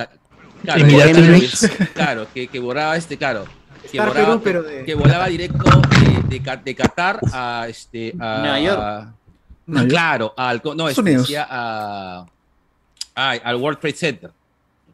Claro, 0.64 0.86
que- 0.88 1.88
claro, 1.94 2.28
que, 2.34 2.48
que 2.50 2.60
volaba 2.60 2.98
este, 2.98 3.18
claro. 3.18 3.46
Que 3.92 3.98
volaba, 4.00 4.14
Perú, 4.14 4.42
pero 4.44 4.64
de- 4.64 4.84
que 4.86 4.94
volaba 4.96 5.28
directo 5.28 5.58
de, 5.64 6.28
de, 6.36 6.42
Ca- 6.44 6.58
de 6.58 6.76
Qatar 6.76 7.20
a 7.32 7.66
este 7.70 8.14
a, 8.20 8.40
Nueva 8.40 8.60
York. 8.60 8.80
a- 8.82 9.14
Nueva 9.68 9.82
York. 9.84 9.90
claro, 9.90 10.34
al 10.36 10.62
no, 10.76 10.90
este, 10.90 11.02
decía 11.04 11.48
a, 11.50 12.26
ay, 13.16 13.40
al 13.44 13.56
World 13.56 13.80
Trade 13.80 13.96
Center. 13.96 14.32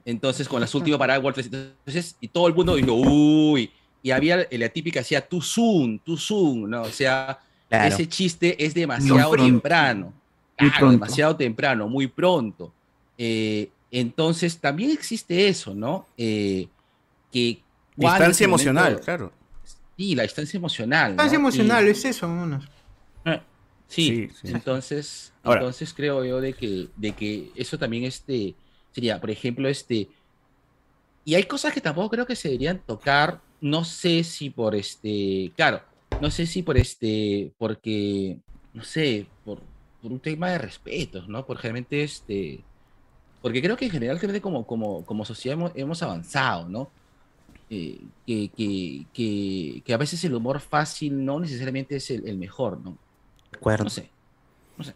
Entonces, 0.05 0.47
con 0.47 0.61
las 0.61 0.73
últimas 0.75 0.99
paradas 0.99 1.23
World 1.23 1.35
Trade 1.35 1.49
Center. 1.49 1.73
Entonces, 1.85 2.15
y 2.21 2.27
todo 2.27 2.47
el 2.47 2.53
mundo 2.53 2.75
dijo, 2.75 2.93
uy, 2.93 3.71
y 4.03 4.11
había 4.11 4.45
la 4.51 4.69
típica, 4.69 4.99
hacía 5.01 5.21
too 5.27 5.41
soon, 5.41 5.97
too 5.99 6.15
soon, 6.17 6.69
¿no? 6.69 6.83
O 6.83 6.89
sea, 6.91 7.37
Claro. 7.69 7.93
ese 7.93 8.07
chiste 8.07 8.65
es 8.65 8.73
demasiado 8.73 9.31
temprano. 9.35 10.11
Claro, 10.57 10.91
demasiado 10.91 11.35
temprano, 11.35 11.87
muy 11.87 12.07
pronto. 12.07 12.73
Eh, 13.17 13.69
entonces, 13.91 14.57
también 14.57 14.91
existe 14.91 15.47
eso, 15.47 15.73
¿no? 15.73 16.05
Eh, 16.17 16.67
que 17.31 17.59
Distancia 17.95 18.47
momento- 18.47 18.69
emocional, 18.69 18.99
claro. 19.01 19.31
Sí, 19.97 20.15
la 20.15 20.23
distancia 20.23 20.57
emocional. 20.57 21.11
Distancia 21.11 21.37
¿no? 21.37 21.43
emocional, 21.47 21.87
Y- 21.87 21.89
es 21.91 22.05
eso, 22.05 22.27
vámonos. 22.27 22.65
Sí, 23.87 24.29
Sí, 24.29 24.29
sí. 24.43 24.53
entonces, 24.53 25.33
Ahora. 25.43 25.61
entonces 25.61 25.93
creo 25.95 26.23
yo 26.23 26.39
de 26.39 26.53
que, 26.53 26.89
de 26.95 27.11
que 27.13 27.51
eso 27.55 27.77
también 27.79 28.03
este, 28.03 28.53
sería, 28.91 29.19
por 29.19 29.31
ejemplo, 29.31 29.67
este, 29.67 30.07
y 31.25 31.33
hay 31.35 31.43
cosas 31.45 31.73
que 31.73 31.81
tampoco 31.81 32.09
creo 32.11 32.25
que 32.27 32.35
se 32.35 32.49
deberían 32.49 32.77
tocar, 32.79 33.41
no 33.61 33.83
sé 33.83 34.23
si 34.23 34.51
por 34.51 34.75
este, 34.75 35.51
claro, 35.55 35.81
no 36.21 36.31
sé 36.31 36.45
si 36.45 36.63
por 36.63 36.77
este, 36.77 37.51
porque, 37.57 38.37
no 38.73 38.83
sé, 38.83 39.27
por, 39.45 39.59
por 40.01 40.11
un 40.11 40.19
tema 40.19 40.49
de 40.49 40.57
respetos, 40.57 41.27
¿no? 41.27 41.45
Porque 41.45 41.63
realmente 41.63 42.03
este, 42.03 42.61
porque 43.41 43.61
creo 43.61 43.77
que 43.77 43.85
en 43.85 43.91
general 43.91 44.19
creo 44.19 44.33
que 44.33 44.41
como, 44.41 44.65
como, 44.65 45.05
como 45.05 45.25
sociedad 45.25 45.57
hemos, 45.57 45.71
hemos 45.75 46.03
avanzado, 46.03 46.67
¿no? 46.67 46.89
Eh, 47.69 48.01
que, 48.25 48.49
que, 48.49 49.05
que, 49.13 49.81
que 49.85 49.93
a 49.93 49.97
veces 49.97 50.23
el 50.23 50.33
humor 50.33 50.59
fácil 50.59 51.23
no 51.23 51.39
necesariamente 51.39 51.97
es 51.97 52.09
el, 52.09 52.27
el 52.27 52.37
mejor, 52.37 52.79
¿no? 52.79 52.97
No 53.83 53.89
sé. 53.89 54.09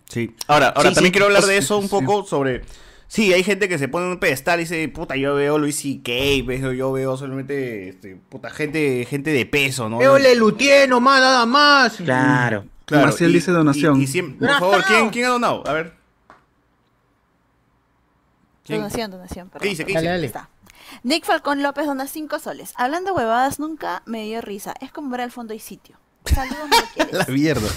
Sí. 0.09 0.33
Ahora, 0.47 0.69
ahora 0.69 0.89
Sí, 0.89 0.95
también 0.95 1.09
sí, 1.09 1.11
quiero 1.11 1.25
hablar 1.25 1.41
pues, 1.41 1.51
de 1.51 1.57
eso 1.57 1.77
un 1.77 1.89
poco 1.89 2.25
sobre. 2.25 2.63
Sí, 3.07 3.31
hay 3.33 3.43
gente 3.43 3.69
que 3.69 3.77
se 3.77 3.87
pone 3.87 4.05
en 4.07 4.13
un 4.13 4.19
pedestal 4.19 4.59
y 4.59 4.63
dice, 4.63 4.87
puta, 4.89 5.15
yo 5.15 5.35
veo 5.35 5.59
Luis 5.59 5.79
C.K., 5.81 6.71
yo 6.73 6.91
veo 6.91 7.15
solamente, 7.15 7.89
este, 7.89 8.15
puta, 8.29 8.49
gente, 8.49 9.05
gente 9.07 9.29
de 9.31 9.45
peso, 9.45 9.87
¿no? 9.87 9.99
Veo 9.99 10.17
Lelutier 10.17 10.89
nomás, 10.89 11.21
nada 11.21 11.45
más. 11.45 11.97
Claro. 11.97 12.65
Claro, 12.85 13.05
Marcial 13.05 13.29
y- 13.29 13.33
dice 13.35 13.51
donación. 13.51 13.99
Y, 13.99 14.03
y 14.03 14.07
siempre- 14.07 14.47
por 14.47 14.59
favor, 14.59 14.83
¿quién, 14.87 15.09
¿quién 15.09 15.25
ha 15.25 15.29
donado? 15.29 15.63
A 15.67 15.73
ver. 15.73 15.93
¿Quién? 18.65 18.79
Donación, 18.79 19.11
donación. 19.11 19.51
¿Qué 19.59 19.67
dice? 19.69 19.85
¿Qué 19.85 19.93
dice? 19.93 20.09
Ahí 20.09 20.25
está. 20.25 20.49
Nick 21.03 21.25
Falcón 21.25 21.61
López 21.63 21.85
dona 21.85 22.07
5 22.07 22.39
soles. 22.39 22.73
Hablando 22.77 23.13
huevadas 23.13 23.59
nunca 23.59 24.03
me 24.05 24.23
dio 24.23 24.41
risa. 24.41 24.73
Es 24.81 24.91
como 24.91 25.09
ver 25.09 25.21
al 25.21 25.31
fondo 25.31 25.53
y 25.53 25.59
sitio. 25.59 25.97
Saludos, 26.25 26.69
La 27.11 27.25
mierda. 27.25 27.67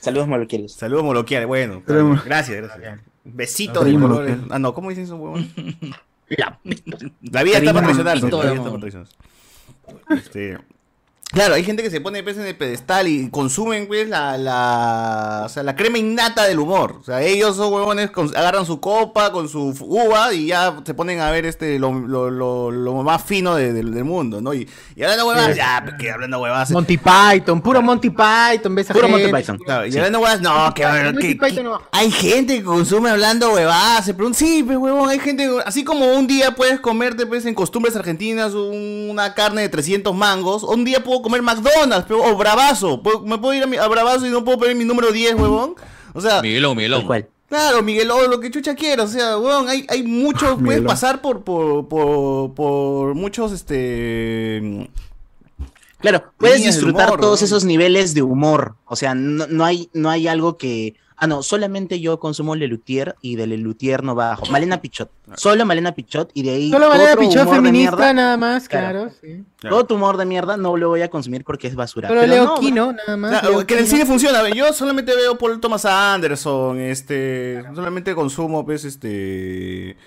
Saludos 0.00 0.28
moloquiales. 0.28 0.72
Saludos 0.72 1.04
moloquiales, 1.04 1.46
bueno. 1.48 1.82
Saludos. 1.86 2.24
Gracias, 2.24 2.56
gracias. 2.62 3.00
Besito 3.24 3.84
de 3.84 3.98
colores. 3.98 4.38
Ah, 4.50 4.58
no, 4.58 4.74
¿cómo 4.74 4.88
dicen 4.90 5.04
esos 5.04 5.18
huevos? 5.18 5.44
La, 6.28 6.60
La 7.22 7.42
vida 7.42 7.58
está 7.58 7.72
para 7.72 7.86
traicionarse. 7.86 8.28
Este, 10.10 10.58
Claro, 11.32 11.54
hay 11.54 11.62
gente 11.62 11.84
que 11.84 11.90
se 11.90 12.00
pone 12.00 12.24
pues, 12.24 12.36
en 12.38 12.44
el 12.46 12.56
pedestal 12.56 13.06
y 13.06 13.30
consumen 13.30 13.86
pues 13.86 14.08
la, 14.08 14.36
la, 14.36 15.42
o 15.46 15.48
sea, 15.48 15.62
la 15.62 15.76
crema 15.76 15.96
innata 15.96 16.44
del 16.48 16.58
humor. 16.58 16.96
O 17.00 17.04
sea, 17.04 17.22
ellos 17.22 17.54
son 17.54 17.72
huevones, 17.72 18.10
con- 18.10 18.36
agarran 18.36 18.66
su 18.66 18.80
copa 18.80 19.30
con 19.30 19.48
su 19.48 19.72
uva 19.80 20.34
y 20.34 20.46
ya 20.48 20.74
se 20.84 20.92
ponen 20.92 21.20
a 21.20 21.30
ver 21.30 21.46
este 21.46 21.78
lo, 21.78 21.92
lo, 21.92 22.30
lo, 22.32 22.72
lo 22.72 22.94
más 23.04 23.22
fino 23.22 23.54
de- 23.54 23.72
del- 23.72 23.94
del 23.94 24.02
mundo, 24.02 24.40
¿no? 24.40 24.52
Y, 24.52 24.68
y 24.96 25.02
hablando 25.04 25.28
huevadas, 25.28 25.54
ya, 25.56 25.96
que 26.00 26.10
hablando 26.10 26.40
huevadas. 26.40 26.72
Monty 26.72 26.98
Python, 26.98 27.60
puro 27.62 27.80
Monty 27.80 28.10
Python, 28.10 28.74
ves 28.74 28.90
a 28.90 28.94
Puro 28.94 29.06
gente. 29.06 29.28
Monty 29.28 29.40
Python. 29.40 29.58
Claro, 29.58 29.86
y 29.86 29.96
hablando 29.96 30.18
huevadas, 30.18 30.40
no, 30.40 30.74
que, 30.74 30.82
que- 30.82 31.28
hay 31.92 32.10
gente 32.10 32.56
que 32.58 32.64
consume 32.64 33.08
hablando 33.08 33.52
huevadas, 33.52 34.04
se 34.04 34.14
pregunta, 34.14 34.36
sí, 34.36 34.64
pues 34.64 34.76
huevón, 34.76 35.08
hay 35.08 35.20
gente, 35.20 35.48
así 35.64 35.84
como 35.84 36.12
un 36.12 36.26
día 36.26 36.56
puedes 36.56 36.80
comerte 36.80 37.24
pues 37.24 37.46
en 37.46 37.54
costumbres 37.54 37.94
argentinas 37.94 38.52
un- 38.54 39.06
una 39.10 39.32
carne 39.34 39.62
de 39.62 39.68
300 39.68 40.12
mangos, 40.12 40.64
un 40.64 40.84
día 40.84 41.04
puedo 41.04 41.19
comer 41.22 41.42
McDonald's, 41.42 42.04
pero- 42.08 42.22
o 42.24 42.36
Bravazo, 42.36 43.02
puedo- 43.02 43.20
me 43.22 43.38
puedo 43.38 43.54
ir 43.54 43.62
a, 43.62 43.66
mi- 43.66 43.76
a 43.76 43.86
Bravazo 43.88 44.26
y 44.26 44.30
no 44.30 44.44
puedo 44.44 44.58
pedir 44.58 44.76
mi 44.76 44.84
número 44.84 45.12
10, 45.12 45.34
huevón. 45.34 45.74
O 46.12 46.20
sea, 46.20 46.40
Miguelón, 46.42 46.76
Miguelón. 46.76 47.06
Claro, 47.48 47.82
Miguel, 47.82 48.10
o 48.12 48.28
lo 48.28 48.38
que 48.38 48.50
chucha 48.50 48.74
quiera, 48.76 49.02
o 49.02 49.08
sea, 49.08 49.36
weón, 49.36 49.68
hay, 49.68 49.84
hay 49.88 50.04
mucho, 50.04 50.46
puedes 50.50 50.60
Miguelón. 50.62 50.86
pasar 50.86 51.20
por, 51.20 51.42
por, 51.42 51.88
por, 51.88 52.54
por 52.54 53.14
muchos, 53.14 53.50
este... 53.50 54.88
Claro, 55.98 56.32
puedes 56.38 56.62
disfrutar 56.64 57.08
humor, 57.08 57.20
todos 57.20 57.40
¿no? 57.40 57.44
esos 57.44 57.64
niveles 57.64 58.14
de 58.14 58.22
humor. 58.22 58.76
O 58.86 58.96
sea, 58.96 59.14
no, 59.14 59.46
no 59.48 59.64
hay, 59.64 59.90
no 59.92 60.08
hay 60.08 60.28
algo 60.28 60.56
que. 60.56 60.94
Ah, 61.22 61.26
no, 61.26 61.42
solamente 61.42 62.00
yo 62.00 62.18
consumo 62.18 62.56
Lelutier 62.56 63.14
y 63.20 63.36
de 63.36 63.46
Lelutier 63.46 64.02
no 64.02 64.14
bajo. 64.14 64.46
Malena 64.46 64.80
Pichot. 64.80 65.10
Solo 65.36 65.66
Malena 65.66 65.92
Pichot 65.92 66.30
y 66.32 66.42
de 66.42 66.50
ahí. 66.50 66.70
Solo 66.70 66.88
Malena 66.88 67.14
Pichot 67.14 67.46
feminista 67.50 67.94
mierda, 67.94 68.12
nada 68.14 68.36
más, 68.38 68.68
Claro. 68.68 69.00
claro. 69.00 69.12
sí. 69.20 69.44
Todo 69.60 69.84
tu 69.84 69.96
humor 69.96 70.16
de 70.16 70.24
mierda 70.24 70.56
no 70.56 70.78
lo 70.78 70.88
voy 70.88 71.02
a 71.02 71.10
consumir 71.10 71.44
porque 71.44 71.66
es 71.66 71.74
basura. 71.74 72.08
Pero 72.08 72.22
Pero 72.22 72.32
Leo 72.32 72.44
no, 72.46 72.54
Kino, 72.58 72.92
nada 72.94 73.16
más. 73.18 73.40
Claro, 73.40 73.66
que 73.66 73.74
en 73.74 73.80
el 73.80 73.84
Kino. 73.84 73.96
cine 73.98 74.06
funciona, 74.06 74.48
yo 74.48 74.72
solamente 74.72 75.14
veo 75.14 75.36
Paul 75.36 75.60
Thomas 75.60 75.84
Anderson, 75.84 76.80
este, 76.80 77.62
solamente 77.74 78.14
consumo, 78.14 78.64
pues, 78.64 78.86
este, 78.86 79.98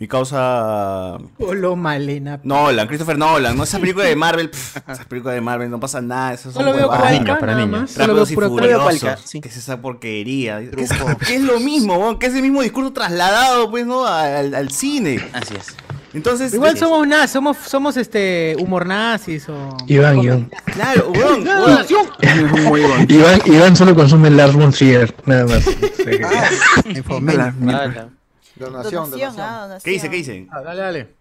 mi 0.00 0.08
causa... 0.08 1.18
Solo 1.38 1.76
Malena. 1.76 2.40
Nolan, 2.42 2.88
Christopher 2.88 3.18
Nolan, 3.18 3.54
no 3.54 3.64
esa 3.64 3.78
película 3.78 4.06
de 4.06 4.16
Marvel, 4.16 4.48
pff, 4.48 4.78
esa 4.88 5.04
película 5.04 5.34
de 5.34 5.42
Marvel, 5.42 5.70
no 5.70 5.78
pasa 5.78 6.00
nada, 6.00 6.32
eso 6.32 6.50
Solo 6.50 6.72
veo 6.72 6.88
Para 6.88 7.10
nada 7.20 7.54
niños. 7.66 7.68
más. 7.70 7.90
Solo 7.90 8.06
Rápidos 8.06 8.30
y 8.30 8.34
Furiosos, 8.34 8.82
Cualca, 8.82 9.18
¿qué 9.42 9.48
es 9.48 9.56
esa 9.58 9.82
porquería? 9.82 10.58
¿Qué 10.70 10.84
es, 10.84 10.90
qué 11.26 11.34
es 11.34 11.42
lo 11.42 11.60
mismo, 11.60 11.96
weón? 11.98 12.18
que 12.18 12.26
es 12.26 12.34
el 12.34 12.40
mismo 12.40 12.62
discurso 12.62 12.94
trasladado, 12.94 13.70
pues, 13.70 13.84
¿no? 13.84 14.06
Al, 14.06 14.54
al 14.54 14.70
cine. 14.70 15.20
Así 15.34 15.54
es. 15.54 15.76
Entonces, 16.14 16.54
Igual 16.54 16.78
somos 16.78 17.06
nada, 17.06 17.28
somos, 17.28 17.58
somos 17.58 17.96
este 17.98 18.56
humor 18.58 18.86
nazis 18.86 19.48
o. 19.50 19.76
Iván, 19.86 20.18
Iván. 20.18 20.50
Claro, 20.64 21.12
nación. 21.68 22.06
Iván, 23.06 23.40
Iván 23.44 23.76
solo 23.76 23.94
consume 23.94 24.30
Lars 24.30 24.54
von 24.54 24.72
Trier, 24.72 25.14
nada 25.26 25.46
más. 25.46 25.64
Donación, 28.60 29.04
Donación, 29.10 29.20
donación. 29.36 29.40
ah, 29.46 29.62
donación. 29.62 29.80
¿Qué 29.84 29.90
dice? 29.90 30.10
¿Qué 30.10 30.16
dice? 30.16 30.46
Ah, 30.50 30.60
dale, 30.62 30.80
dale. 30.82 31.14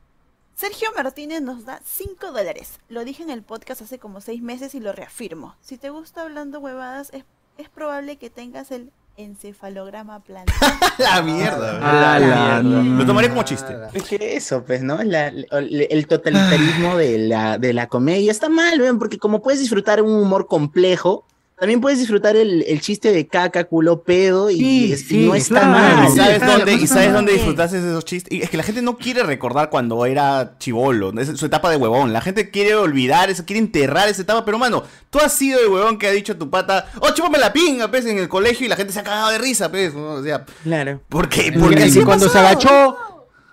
Sergio 0.55 0.89
Martínez 0.95 1.41
nos 1.41 1.63
da 1.65 1.79
5 1.85 2.31
dólares. 2.33 2.79
Lo 2.89 3.05
dije 3.05 3.23
en 3.23 3.29
el 3.29 3.43
podcast 3.43 3.81
hace 3.81 3.97
como 3.97 4.19
6 4.21 4.41
meses 4.41 4.75
y 4.75 4.79
lo 4.81 4.91
reafirmo. 4.91 5.55
Si 5.61 5.77
te 5.77 5.89
gusta 5.89 6.21
hablando 6.23 6.59
huevadas, 6.59 7.09
es, 7.13 7.23
es 7.57 7.69
probable 7.69 8.17
que 8.17 8.29
tengas 8.29 8.71
el 8.71 8.91
encefalograma 9.15 10.19
plano. 10.21 10.51
La 10.97 11.21
mierda. 11.21 11.79
Ah, 11.81 12.19
la 12.19 12.61
mierda. 12.61 12.97
Lo 12.97 13.05
tomaré 13.05 13.29
como 13.29 13.43
chiste. 13.43 13.73
Es 13.93 14.03
que 14.03 14.35
eso, 14.35 14.63
pues, 14.65 14.81
¿no? 14.81 15.01
La- 15.03 15.27
el, 15.27 15.87
el 15.89 16.07
totalitarismo 16.07 16.97
de 16.97 17.19
la, 17.19 17.57
de 17.57 17.73
la 17.73 17.87
comedia 17.87 18.31
está 18.31 18.49
mal, 18.49 18.79
weón, 18.81 18.99
porque 18.99 19.17
como 19.17 19.41
puedes 19.41 19.59
disfrutar 19.61 20.01
un 20.01 20.11
humor 20.11 20.47
complejo, 20.47 21.25
también 21.59 21.81
puedes 21.81 21.99
disfrutar 21.99 22.35
el, 22.35 22.63
el 22.67 22.79
chiste 22.81 23.11
de 23.11 23.27
caca, 23.27 23.65
culo, 23.65 24.01
pedo, 24.03 24.49
y, 24.49 24.93
es- 24.93 25.11
y 25.11 25.25
no 25.27 25.35
está 25.35 25.65
mal. 25.65 26.07
¿Y 26.07 26.15
sabes 26.15 26.39
dónde, 26.45 26.73
y 26.73 26.87
sabes 26.87 27.13
dónde 27.13 27.33
disfrutaste 27.33 27.81
de 27.81 27.89
esos 27.89 28.05
chistes? 28.05 28.31
Y 28.31 28.41
es 28.41 28.49
que 28.49 28.57
la 28.57 28.63
gente 28.63 28.81
no 28.81 28.97
quiere 28.97 29.23
recordar 29.23 29.69
cuando 29.69 30.05
era 30.05 30.55
chivolo, 30.59 31.11
es 31.19 31.27
su 31.37 31.45
etapa 31.45 31.69
de 31.69 31.75
huevón. 31.77 32.13
La 32.13 32.21
gente 32.21 32.49
quiere 32.49 32.75
olvidar 32.75 33.29
eso, 33.29 33.43
quiere 33.45 33.59
enterrar 33.59 34.07
esa 34.09 34.21
etapa. 34.21 34.45
Pero, 34.45 34.57
mano, 34.57 34.83
tú 35.09 35.19
has 35.19 35.33
sido 35.33 35.59
el 35.59 35.67
huevón 35.67 35.97
que 35.99 36.07
ha 36.07 36.11
dicho 36.11 36.37
tu 36.37 36.49
pata, 36.49 36.87
oh, 37.01 37.11
chúpame 37.13 37.37
la 37.37 37.51
pinga, 37.51 37.89
pues, 37.89 38.05
en 38.05 38.17
el 38.17 38.29
colegio 38.29 38.65
y 38.65 38.69
la 38.69 38.75
gente 38.75 38.93
se 38.93 38.99
ha 38.99 39.03
cagado 39.03 39.29
de 39.31 39.37
risa, 39.39 39.69
pues. 39.69 39.93
¿no? 39.93 40.13
O 40.13 40.23
sea, 40.23 40.45
Claro. 40.63 41.01
¿por 41.09 41.27
qué? 41.29 41.51
Porque 41.51 41.59
Porque 41.59 41.83
así 41.83 42.01
cuando 42.03 42.29
se 42.29 42.37
agachó, 42.39 42.95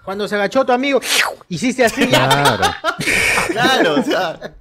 cuando 0.05 0.29
se 0.29 0.37
agachó 0.37 0.65
tu 0.65 0.71
amigo, 0.73 1.01
hiciste 1.49 1.85
así. 1.85 2.07
Claro. 2.07 2.63
Claro, 3.49 4.01
o 4.01 4.03
sea, 4.03 4.57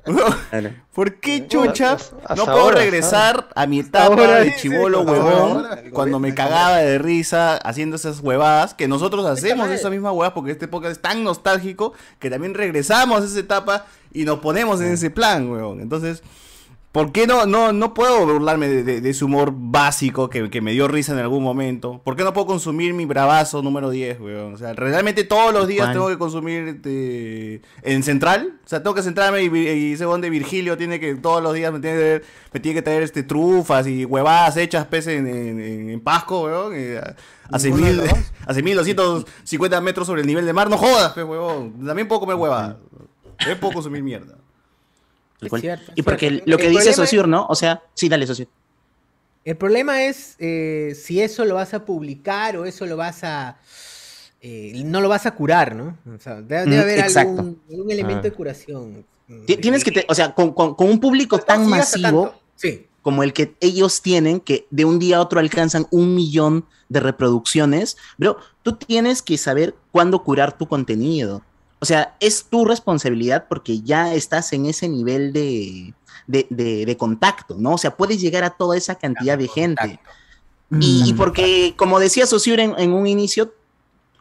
¿por 0.93 1.15
qué 1.19 1.47
chucha 1.47 1.97
no 2.35 2.45
puedo 2.45 2.59
ahora, 2.59 2.79
regresar 2.79 3.49
a 3.55 3.65
mi 3.65 3.79
etapa 3.79 4.05
Ahora 4.05 4.39
de 4.39 4.55
chivolo 4.55 5.01
huevón 5.01 5.65
ahora. 5.65 5.83
cuando 5.91 6.19
me 6.19 6.33
cagaba 6.33 6.77
de 6.77 6.97
risa 6.97 7.57
haciendo 7.57 7.95
esas 7.95 8.19
huevadas 8.19 8.73
que 8.73 8.87
nosotros 8.87 9.25
hacemos 9.25 9.69
esas 9.69 9.91
mismas 9.91 10.13
huevadas 10.13 10.33
porque 10.33 10.51
este 10.51 10.67
podcast 10.67 10.93
es 10.93 11.01
tan 11.01 11.23
nostálgico 11.23 11.93
que 12.19 12.29
también 12.29 12.53
regresamos 12.53 13.21
a 13.21 13.25
esa 13.25 13.39
etapa 13.39 13.85
y 14.13 14.23
nos 14.23 14.39
ponemos 14.39 14.79
en 14.81 14.93
ese 14.93 15.09
plan, 15.09 15.49
huevón. 15.49 15.81
Entonces, 15.81 16.23
¿Por 16.95 17.11
qué 17.11 17.27
no, 17.27 17.45
no, 17.45 17.73
no 17.73 17.93
puedo 17.93 18.25
burlarme 18.25 18.69
de, 18.69 18.83
de- 18.83 19.01
de 19.01 19.09
ese 19.09 19.25
humor 19.25 19.51
básico 19.53 20.29
que, 20.29 20.49
que 20.49 20.61
me 20.61 20.71
dio 20.71 20.87
risa 20.87 21.11
en 21.11 21.19
algún 21.19 21.43
momento? 21.43 21.99
¿Por 22.05 22.15
qué 22.15 22.23
no 22.23 22.31
puedo 22.31 22.47
consumir 22.47 22.93
mi 22.93 23.03
bravazo 23.03 23.61
número 23.61 23.89
10, 23.89 24.21
weón? 24.21 24.53
O 24.53 24.57
sea, 24.57 24.71
realmente 24.71 25.25
todos 25.25 25.53
los 25.53 25.67
días 25.67 25.87
tengo 25.91 26.07
que 26.07 26.17
consumir 26.17 26.67
este, 26.69 27.61
en 27.83 28.01
Central. 28.01 28.53
O 28.63 28.67
sea, 28.69 28.81
tengo 28.81 28.95
que 28.95 29.01
centrarme 29.01 29.43
y, 29.43 29.47
y 29.57 29.97
según 29.97 30.21
de 30.21 30.29
Virgilio 30.29 30.77
tiene 30.77 30.97
que 31.01 31.15
todos 31.15 31.43
los 31.43 31.53
días 31.53 31.73
me 31.73 31.81
tiene 31.81 31.97
que 31.97 32.21
me 32.53 32.59
tiene 32.61 32.75
que 32.75 32.81
traer 32.81 33.03
este, 33.03 33.23
trufas 33.23 33.85
y 33.87 34.05
huevadas 34.05 34.55
hechas 34.55 34.87
pues, 34.89 35.05
en, 35.07 35.27
en, 35.27 35.59
en- 35.89 35.99
Pasco, 35.99 36.43
weón. 36.45 36.73
a, 36.73 37.15
a 37.53 37.59
6.000 37.59 38.25
a 38.47 38.53
6.250 38.53 39.81
metros 39.81 40.07
sobre 40.07 40.21
el 40.21 40.27
nivel 40.27 40.45
de 40.45 40.53
mar. 40.53 40.69
No 40.69 40.77
jodas, 40.77 41.11
pues, 41.13 41.25
weón. 41.25 41.73
También 41.85 42.07
puedo 42.07 42.21
comer 42.21 42.37
huevadas. 42.37 42.77
También 43.37 43.59
puedo 43.59 43.73
consumir 43.73 44.01
mierda. 44.01 44.37
Tal 45.45 45.49
cual. 45.49 45.61
cierto, 45.61 45.91
y 45.95 46.01
porque 46.01 46.29
cierto. 46.29 46.45
lo 46.49 46.57
que 46.57 46.67
El 46.67 46.71
dice 46.73 46.93
Sosur, 46.93 47.27
¿no? 47.27 47.45
O 47.47 47.55
sea, 47.55 47.81
sí, 47.93 48.09
dale, 48.09 48.27
Sosur. 48.27 48.47
El 49.43 49.55
problema 49.57 50.03
es 50.03 50.35
eh, 50.39 50.95
si 50.99 51.21
eso 51.21 51.45
lo 51.45 51.55
vas 51.55 51.73
a 51.73 51.85
publicar 51.85 52.57
o 52.57 52.65
eso 52.65 52.85
lo 52.85 52.97
vas 52.97 53.23
a. 53.23 53.57
eh, 54.41 54.81
no 54.85 55.01
lo 55.01 55.09
vas 55.09 55.25
a 55.25 55.31
curar, 55.31 55.75
¿no? 55.75 55.97
O 56.13 56.19
sea, 56.19 56.35
debe, 56.41 56.65
debe 56.65 56.77
Mm, 56.77 56.79
haber 56.81 57.17
algún, 57.17 57.61
algún 57.69 57.91
elemento 57.91 58.19
Ah. 58.19 58.23
de 58.23 58.31
curación. 58.31 59.05
Ti- 59.47 59.57
Tienes 59.57 59.83
que, 59.83 59.91
te- 59.91 60.05
o 60.07 60.13
sea, 60.13 60.33
con, 60.35 60.53
con- 60.53 60.75
con 60.75 60.87
un 60.89 60.99
público 60.99 61.39
tan 61.39 61.67
masivo. 61.67 62.33
Sí. 62.55 62.87
como 63.01 63.21
el 63.21 63.33
que 63.33 63.53
ellos 63.59 64.01
tienen, 64.01 64.39
que 64.39 64.65
de 64.71 64.83
un 64.83 64.97
día 64.97 65.17
a 65.17 65.21
otro 65.21 65.39
alcanzan 65.39 65.85
un 65.91 66.15
millón 66.15 66.65
de 66.89 66.99
reproducciones, 67.01 67.97
bro, 68.17 68.37
tú 68.63 68.73
tienes 68.77 69.21
que 69.21 69.37
saber 69.37 69.75
cuándo 69.91 70.23
curar 70.23 70.57
tu 70.57 70.67
contenido. 70.67 71.43
O 71.85 71.87
sea, 71.87 72.15
es 72.19 72.45
tu 72.45 72.65
responsabilidad 72.65 73.45
porque 73.47 73.81
ya 73.81 74.11
estás 74.15 74.51
en 74.53 74.65
ese 74.65 74.89
nivel 74.89 75.31
de, 75.33 75.93
de, 76.25 76.47
de- 76.49 76.83
de 76.83 76.97
contacto, 76.97 77.57
¿no? 77.59 77.73
O 77.73 77.77
sea, 77.77 77.95
puedes 77.95 78.19
llegar 78.19 78.43
a 78.43 78.49
toda 78.49 78.75
esa 78.75 78.95
cantidad 78.95 79.37
de 79.37 79.47
gente. 79.47 79.99
Y, 80.79 81.03
y 81.09 81.13
porque, 81.13 81.75
como 81.77 81.99
decía 81.99 82.25
Saussure 82.25 82.63
en, 82.63 82.73
en 82.79 82.91
un 82.91 83.05
inicio, 83.05 83.53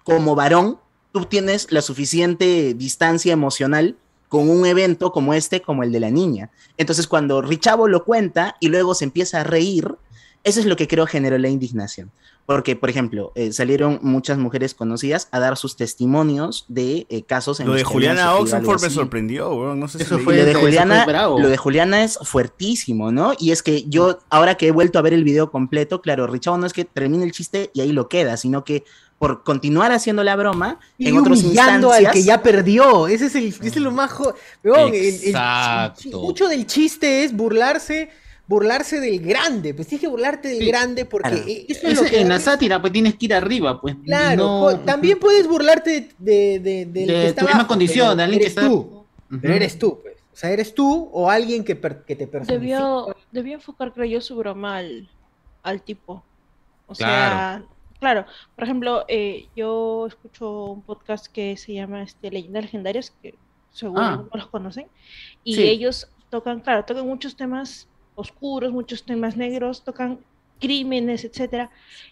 como 0.02 0.34
varón, 0.34 0.78
tú 1.10 1.24
tienes 1.24 1.72
la 1.72 1.80
suficiente 1.80 2.74
distancia 2.74 3.32
emocional 3.32 3.96
con 4.28 4.50
un 4.50 4.66
evento 4.66 5.10
como 5.10 5.32
este, 5.32 5.62
como 5.62 5.84
el 5.84 5.90
de 5.90 6.00
la 6.00 6.10
niña. 6.10 6.50
Entonces, 6.76 7.06
cuando 7.06 7.40
Richavo 7.40 7.88
lo 7.88 8.04
cuenta 8.04 8.56
y 8.60 8.68
luego 8.68 8.94
se 8.94 9.04
empieza 9.04 9.40
a 9.40 9.44
reír, 9.44 9.94
eso 10.42 10.60
es 10.60 10.66
lo 10.66 10.76
que 10.76 10.86
creo 10.86 11.06
generó 11.06 11.38
la 11.38 11.48
indignación. 11.48 12.10
Porque, 12.46 12.76
por 12.76 12.90
ejemplo, 12.90 13.32
eh, 13.36 13.52
salieron 13.54 13.98
muchas 14.02 14.36
mujeres 14.36 14.74
conocidas 14.74 15.28
a 15.30 15.40
dar 15.40 15.56
sus 15.56 15.76
testimonios 15.76 16.66
de 16.68 17.06
eh, 17.08 17.22
casos 17.22 17.58
en 17.60 17.66
Lo 17.66 17.72
los 17.72 17.80
de 17.80 17.84
que 17.84 17.90
Juliana 17.90 18.34
Oxenford 18.34 18.82
me 18.82 18.90
sorprendió, 18.90 19.54
weón. 19.54 19.80
No 19.80 19.88
sé 19.88 19.96
si 19.98 20.04
Eso 20.04 20.18
fue 20.18 20.36
lo 20.36 20.44
de 20.44 20.54
Juliana, 20.54 21.06
bravo. 21.06 21.40
lo 21.40 21.48
de 21.48 21.56
Juliana 21.56 22.04
es 22.04 22.18
fuertísimo, 22.22 23.10
¿no? 23.10 23.32
Y 23.38 23.52
es 23.52 23.62
que 23.62 23.84
yo, 23.88 24.18
ahora 24.28 24.56
que 24.56 24.68
he 24.68 24.70
vuelto 24.72 24.98
a 24.98 25.02
ver 25.02 25.14
el 25.14 25.24
video 25.24 25.50
completo, 25.50 26.02
claro, 26.02 26.26
Richavo 26.26 26.58
no 26.58 26.66
es 26.66 26.74
que 26.74 26.84
termine 26.84 27.24
el 27.24 27.32
chiste 27.32 27.70
y 27.72 27.80
ahí 27.80 27.92
lo 27.92 28.08
queda, 28.10 28.36
sino 28.36 28.62
que 28.62 28.84
por 29.18 29.42
continuar 29.42 29.92
haciendo 29.92 30.22
la 30.22 30.36
broma, 30.36 30.80
Y 30.98 31.08
en 31.08 31.16
humillando 31.16 31.86
instancias... 31.88 32.06
al 32.08 32.12
que 32.12 32.22
ya 32.24 32.42
perdió. 32.42 33.06
Ese 33.08 33.26
es 33.26 33.34
el, 33.36 33.46
ese 33.46 33.66
es 33.68 33.76
lo 33.76 33.90
más 33.90 34.10
jo- 34.12 34.34
Weón, 34.62 34.88
el- 34.88 34.94
el- 34.96 35.24
Exacto. 35.28 36.20
mucho 36.20 36.46
del 36.48 36.66
chiste 36.66 37.24
es 37.24 37.34
burlarse, 37.34 38.10
burlarse 38.46 39.00
del 39.00 39.20
grande. 39.20 39.72
Pues 39.74 39.88
tienes 39.88 40.00
que 40.02 40.08
burlarte 40.08 40.48
del 40.48 40.66
grande 40.66 41.04
porque 41.06 41.30
Claro. 41.30 41.44
eh, 41.48 41.66
eso 41.68 41.86
es 41.88 41.96
lo 42.02 42.04
que 42.08 42.20
en 42.20 42.28
la 42.28 42.38
sátira, 42.38 42.80
pues 42.80 42.92
tienes 42.92 43.14
que 43.16 43.26
ir 43.26 43.34
arriba, 43.34 43.80
pues. 43.80 43.96
Claro, 44.04 44.70
No- 44.72 44.78
también 44.80 45.18
puedes 45.18 45.46
burlarte 45.48 46.10
de, 46.18 46.58
de, 46.60 46.86
del 46.86 46.92
De 46.92 47.06
que 47.06 47.26
está 47.28 47.40
tu 47.40 47.46
misma 47.46 47.60
abajo, 47.60 47.68
condición, 47.68 48.06
pero 48.08 48.16
de 48.16 48.22
alguien 48.22 48.38
que 48.40 48.46
eres 48.46 48.56
está- 48.56 48.68
tú. 48.68 49.04
Pero 49.40 49.54
eres 49.54 49.78
tú, 49.78 49.98
pues. 50.02 50.14
O 50.32 50.36
sea, 50.36 50.50
eres 50.50 50.74
tú 50.74 51.08
o 51.12 51.30
alguien 51.30 51.64
que, 51.64 51.76
per- 51.76 52.04
que 52.04 52.16
te 52.16 52.26
personifica. 52.26 52.60
Debió, 52.60 53.16
debió 53.32 53.54
enfocar, 53.54 53.92
creo 53.92 54.04
yo, 54.06 54.20
su 54.20 54.36
broma 54.36 54.78
al, 54.78 55.08
al 55.62 55.80
tipo. 55.82 56.24
O 56.86 56.94
Claro. 56.94 57.62
sea, 57.64 57.64
claro, 58.00 58.26
por 58.54 58.64
ejemplo, 58.64 59.04
eh, 59.08 59.46
yo 59.56 60.06
escucho 60.06 60.64
un 60.64 60.82
podcast 60.82 61.26
que 61.28 61.56
se 61.56 61.72
llama 61.72 62.02
este, 62.02 62.30
Leyendas 62.30 62.64
Legendarias, 62.64 63.12
que 63.22 63.34
seguro 63.72 64.02
Ah. 64.02 64.08
algunos 64.14 64.34
los 64.34 64.46
conocen, 64.48 64.86
y 65.44 65.54
Sí. 65.54 65.62
ellos 65.62 66.08
tocan, 66.30 66.60
claro, 66.60 66.84
tocan 66.84 67.06
muchos 67.06 67.36
temas 67.36 67.88
oscuros, 68.14 68.72
muchos 68.72 69.04
temas 69.04 69.36
negros, 69.36 69.82
tocan 69.84 70.18
crímenes, 70.60 71.24
etcétera. 71.24 71.70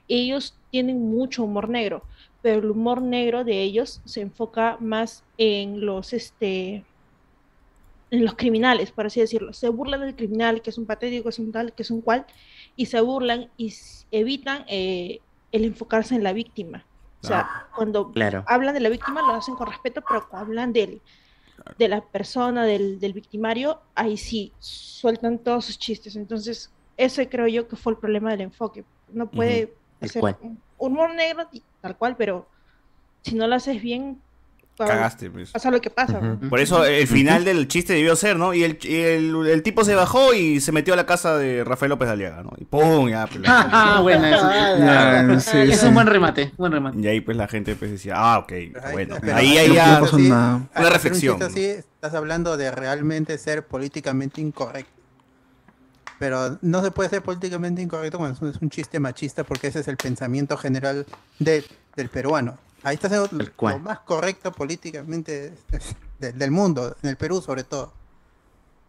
Ellos 0.08 0.58
tienen 0.70 1.00
mucho 1.00 1.44
humor 1.44 1.68
negro, 1.68 2.02
pero 2.42 2.60
el 2.60 2.70
humor 2.70 3.00
negro 3.02 3.44
de 3.44 3.62
ellos 3.62 4.00
se 4.04 4.20
enfoca 4.20 4.76
más 4.80 5.24
en 5.38 5.84
los, 5.84 6.12
este, 6.12 6.84
en 8.10 8.24
los 8.24 8.34
criminales, 8.34 8.90
por 8.90 9.06
así 9.06 9.20
decirlo. 9.20 9.52
Se 9.52 9.68
burlan 9.68 10.00
del 10.00 10.16
criminal, 10.16 10.60
que 10.60 10.70
es 10.70 10.78
un 10.78 10.86
patético, 10.86 11.24
que 11.24 11.28
es 11.30 11.38
un 11.38 11.52
tal, 11.52 11.72
que 11.72 11.82
es 11.82 11.90
un 11.90 12.00
cual, 12.02 12.26
y 12.76 12.86
se 12.86 13.00
burlan 13.00 13.50
y 13.56 13.72
evitan 14.10 14.64
eh, 14.68 15.20
el 15.52 15.64
enfocarse 15.64 16.14
en 16.14 16.22
la 16.22 16.32
víctima. 16.32 16.84
O 17.22 17.26
sea, 17.26 17.68
cuando 17.76 18.10
Claro. 18.10 18.44
hablan 18.48 18.74
de 18.74 18.80
la 18.80 18.88
víctima 18.88 19.22
lo 19.22 19.34
hacen 19.34 19.54
con 19.54 19.68
respeto, 19.68 20.02
pero 20.06 20.28
cuando 20.28 20.48
hablan 20.50 20.72
de 21.78 21.88
la 21.88 22.06
persona, 22.10 22.64
del, 22.66 22.98
del 23.00 23.12
victimario, 23.12 23.82
ahí 23.94 24.16
sí 24.16 24.56
sueltan 24.60 25.42
todos 25.42 25.66
sus 25.66 25.78
chistes. 25.78 26.16
Entonces, 26.16 26.74
ese 26.96 27.28
creo 27.28 27.48
yo 27.48 27.68
que 27.68 27.76
fue 27.76 27.92
el 27.94 27.98
problema 27.98 28.30
del 28.32 28.42
enfoque. 28.42 28.86
No 29.08 29.32
puede 29.32 29.74
Ujú, 30.00 30.10
tal 30.10 30.10
hacer 30.10 30.34
un 30.40 30.62
humor 30.76 31.14
negro 31.14 31.48
tal 31.80 31.96
cual, 31.98 32.16
pero 32.16 32.50
si 33.24 33.34
no 33.34 33.46
lo 33.46 33.54
haces 33.56 33.80
bien, 33.82 34.24
Cagaste, 34.86 35.30
pues. 35.30 35.50
pasa 35.50 35.70
lo 35.70 35.80
que 35.80 35.90
pasa. 35.90 36.20
¿no? 36.20 36.38
Por 36.48 36.60
eso 36.60 36.84
el 36.84 37.06
final 37.06 37.44
del 37.44 37.68
chiste 37.68 37.92
debió 37.92 38.14
ser, 38.16 38.36
¿no? 38.38 38.54
Y 38.54 38.64
el, 38.64 38.78
y 38.82 38.96
el, 38.96 39.46
el 39.46 39.62
tipo 39.62 39.84
se 39.84 39.94
bajó 39.94 40.34
y 40.34 40.60
se 40.60 40.72
metió 40.72 40.94
a 40.94 40.96
la 40.96 41.06
casa 41.06 41.36
de 41.36 41.64
Rafael 41.64 41.90
López 41.90 42.06
de 42.08 42.12
Aliaga, 42.12 42.42
¿no? 42.42 42.50
Y 42.58 42.64
¡pum! 42.64 43.08
Ya, 43.08 43.26
pues, 43.26 43.40
la- 43.40 43.68
Ah, 43.72 44.00
bueno, 44.00 44.26
eso. 44.26 44.48
Ya, 44.78 45.40
sí, 45.40 45.58
es 45.72 45.80
sí. 45.80 45.86
un 45.86 45.94
buen 45.94 46.06
remate, 46.06 46.52
buen 46.56 46.72
remate. 46.72 46.98
Y 47.00 47.06
ahí 47.06 47.20
pues 47.20 47.36
la 47.36 47.48
gente 47.48 47.74
pues 47.76 47.90
decía, 47.90 48.14
ah, 48.16 48.38
ok, 48.38 48.52
bueno. 48.92 49.16
Pero 49.20 49.36
Ahí, 49.36 49.56
un 49.68 49.74
ya 49.74 49.98
así- 49.98 50.30
una 50.30 50.68
reflexión. 50.90 51.42
así, 51.42 51.64
estás 51.64 52.14
hablando 52.14 52.56
de 52.56 52.70
realmente 52.70 53.36
ser 53.38 53.66
políticamente 53.66 54.40
incorrecto. 54.40 54.90
Pero 56.18 56.58
no 56.62 56.82
se 56.84 56.90
puede 56.92 57.08
ser 57.10 57.22
políticamente 57.22 57.82
incorrecto 57.82 58.18
cuando 58.18 58.48
es 58.48 58.56
un 58.60 58.70
chiste 58.70 59.00
machista 59.00 59.42
porque 59.44 59.66
ese 59.68 59.80
es 59.80 59.88
el 59.88 59.96
pensamiento 59.96 60.56
general 60.56 61.04
de- 61.38 61.64
del 61.96 62.08
peruano. 62.10 62.58
Ahí 62.82 62.94
está 62.96 63.08
siendo 63.08 63.28
lo 63.30 63.52
cual. 63.54 63.80
más 63.80 64.00
correcto 64.00 64.50
políticamente 64.52 65.54
de- 66.18 66.32
del 66.32 66.50
mundo, 66.50 66.96
en 67.02 67.10
el 67.10 67.16
Perú 67.16 67.40
sobre 67.40 67.64
todo. 67.64 67.92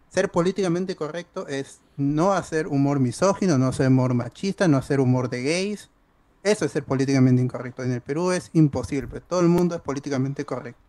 Ser 0.09 0.29
políticamente 0.29 0.95
correcto 0.95 1.47
es 1.47 1.79
no 1.97 2.33
hacer 2.33 2.67
humor 2.67 2.99
misógino, 2.99 3.57
no 3.57 3.67
hacer 3.67 3.87
humor 3.87 4.13
machista, 4.13 4.67
no 4.67 4.77
hacer 4.77 4.99
humor 4.99 5.29
de 5.29 5.41
gays. 5.43 5.89
Eso 6.43 6.65
es 6.65 6.71
ser 6.71 6.83
políticamente 6.83 7.41
incorrecto. 7.41 7.83
En 7.83 7.91
el 7.91 8.01
Perú 8.01 8.31
es 8.31 8.49
imposible, 8.53 9.07
pero 9.07 9.25
todo 9.25 9.39
el 9.39 9.47
mundo 9.47 9.75
es 9.75 9.81
políticamente 9.81 10.45
correcto. 10.45 10.79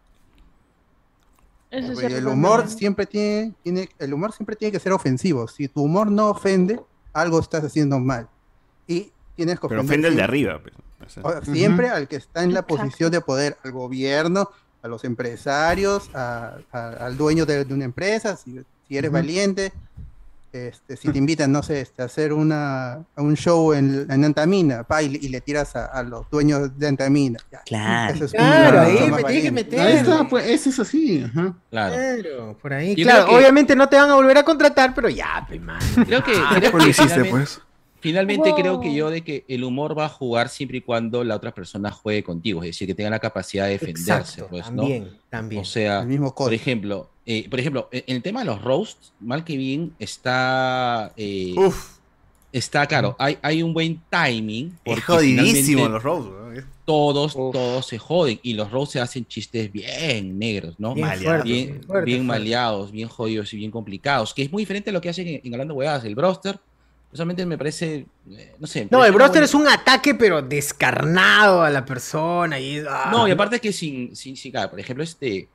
Es 1.71 1.99
el 1.99 2.27
humor 2.29 2.69
siempre 2.69 3.05
tiene, 3.07 3.53
tiene, 3.63 3.89
el 3.99 4.15
humor 4.15 4.33
siempre 4.33 4.55
tiene 4.57 4.71
que 4.73 4.79
ser 4.79 4.93
ofensivo. 4.93 5.49
Si 5.49 5.67
tu 5.69 5.83
humor 5.83 6.11
no 6.11 6.29
ofende, 6.29 6.81
algo 7.13 7.41
estás 7.41 7.65
haciendo 7.65 7.99
mal. 7.99 8.29
Y 8.87 9.11
tienes 9.35 9.59
que 9.59 9.69
Pero 9.69 9.81
ofende 9.81 10.09
el 10.09 10.17
de 10.17 10.23
arriba. 10.23 10.61
pues. 10.63 10.75
O 11.07 11.09
sea. 11.11 11.23
o- 11.23 11.45
Siempre 11.45 11.89
al 11.89 12.09
que 12.09 12.17
está 12.17 12.43
en 12.43 12.55
la 12.55 12.63
posición 12.67 13.11
de 13.11 13.21
poder, 13.21 13.57
al 13.65 13.73
gobierno, 13.73 14.51
a 14.83 14.89
los 14.89 15.05
empresarios, 15.05 16.11
a- 16.15 16.57
a- 16.73 16.89
al 17.07 17.17
dueño 17.17 17.47
de, 17.47 17.65
de 17.65 17.75
una 17.75 17.85
empresa, 17.85 18.37
si, 18.37 18.61
si 18.89 18.97
eres 18.99 19.11
valiente, 19.11 19.73
este, 20.53 20.97
si 20.97 21.09
te 21.09 21.19
invitan, 21.19 21.51
no 21.51 21.65
sé, 21.65 21.81
este, 21.81 22.03
a 22.03 22.05
hacer 22.05 22.33
una, 22.33 22.93
a 22.93 23.05
un 23.23 23.35
show 23.37 23.73
en, 23.73 24.07
en 24.09 24.25
Antamina, 24.25 24.85
pa, 24.85 25.03
y, 25.03 25.09
le- 25.09 25.19
y 25.21 25.29
le 25.29 25.41
tiras 25.41 25.75
a, 25.75 25.87
a 25.87 26.03
los 26.05 26.31
dueños 26.31 26.79
de 26.79 26.87
Antamina. 26.87 27.41
ya. 27.51 27.63
Claro. 27.65 28.15
Eso 28.15 28.25
es 28.27 28.33
Claro, 28.33 28.81
ahí 28.83 29.11
me 29.11 29.25
tienes 29.25 29.43
que 29.43 29.51
meter. 29.51 29.81
Ahí 29.81 29.93
está, 29.95 30.29
pues, 30.29 30.47
ese 30.47 30.69
es 30.71 30.79
así. 30.79 31.25
Ajá. 31.25 31.55
Claro. 31.71 31.95
Claro, 31.97 32.59
por 32.63 32.73
ahí. 32.73 32.95
Yo 32.95 33.03
claro, 33.05 33.27
que- 33.27 33.35
obviamente 33.37 33.75
no 33.75 33.89
te 33.89 33.97
van 33.97 34.11
a 34.11 34.15
volver 34.15 34.39
a 34.39 34.45
contratar, 34.45 34.95
pero 34.95 35.09
ya, 35.09 35.45
man. 35.61 35.81
Creo 36.07 36.23
que, 36.23 36.35
Ah, 36.37 36.53
creo 36.55 36.71
pues 36.71 36.85
que 36.85 37.03
lo 37.03 37.05
hiciste, 37.05 37.25
pues. 37.25 37.61
Finalmente 38.05 38.53
creo 38.55 38.83
que 38.83 38.95
yo 38.95 39.09
de 39.09 39.23
que 39.23 39.47
el 39.49 39.65
humor 39.65 39.99
va 39.99 40.05
a 40.05 40.09
jugar 40.11 40.51
siempre 40.51 40.77
y 40.77 40.81
cuando 40.83 41.25
la 41.25 41.37
otra 41.37 41.55
persona 41.55 41.91
juegue 41.91 42.23
contigo, 42.23 42.63
es 42.63 42.69
decir, 42.69 42.87
que 42.87 42.95
tenga 42.95 43.09
la 43.09 43.19
capacidad 43.19 43.65
de 43.65 43.73
defenderse, 43.73 44.11
Exacto, 44.11 44.47
pues, 44.51 44.67
también, 44.67 45.05
¿no? 45.05 45.11
también. 45.31 45.63
O 45.63 45.65
sea, 45.65 46.01
El 46.01 46.09
mismo 46.09 46.35
por 46.35 46.53
ejemplo, 46.53 47.09
eh, 47.25 47.49
por 47.49 47.59
ejemplo, 47.59 47.89
en 47.91 48.05
en 48.07 48.17
el 48.17 48.23
tema 48.23 48.41
de 48.41 48.47
los 48.47 48.61
roasts, 48.61 49.15
mal 49.21 49.43
que 49.43 49.57
bien 49.57 49.95
está 49.99 51.15
eh, 51.17 51.55
está 52.53 52.87
claro, 52.87 53.17
hay, 53.19 53.39
hay 53.41 53.63
un 53.63 53.73
buen 53.73 54.03
timing. 54.11 54.77
porque 54.85 55.01
Es 55.01 55.07
jodidísimo 55.07 55.87
finalmente 55.87 55.89
los 55.89 56.03
roasts. 56.03 56.67
Todos, 56.85 57.33
todos 57.33 57.87
se 57.87 57.97
joden 57.97 58.39
y 58.43 58.53
los 58.53 58.71
roasts 58.71 58.93
se 58.93 59.01
hacen 59.01 59.25
chistes 59.25 59.73
bien 59.73 60.39
negros, 60.39 60.75
¿no? 60.77 60.93
Bien 60.93 61.07
Maleados, 61.07 61.45
bien, 61.45 61.83
fuertes, 61.83 62.05
bien 62.05 62.27
maleados, 62.27 62.93
bien 62.93 63.09
jodidos 63.09 63.55
y 63.55 63.57
bien 63.57 63.71
complicados, 63.71 64.35
que 64.35 64.43
es 64.43 64.53
muy 64.53 64.61
diferente 64.61 64.91
a 64.91 64.93
lo 64.93 65.01
que 65.01 65.09
hacen 65.09 65.27
en, 65.27 65.41
en 65.43 65.55
Hablando 65.55 65.73
Huevadas. 65.73 66.05
El 66.05 66.15
broster, 66.15 66.61
personalmente 67.15 67.47
me 67.47 67.57
parece, 67.57 68.07
eh, 68.29 68.57
no 68.59 68.67
sé. 68.67 68.89
No, 68.91 69.05
el 69.05 69.13
broster 69.13 69.41
es 69.45 69.55
un 69.55 69.69
ataque, 69.69 70.17
pero 70.17 70.43
descarnado 70.43 71.63
a 71.63 71.71
la 71.71 71.85
persona. 71.85 72.59
Y, 72.59 72.83
ah. 72.89 73.09
No, 73.13 73.29
y 73.29 73.31
aparte 73.31 73.61
que 73.61 73.73
sin, 73.73 74.17
sin, 74.17 74.37
sin- 74.37 74.51
claro, 74.51 74.71
por 74.71 74.81
ejemplo, 74.81 75.05
este, 75.05 75.49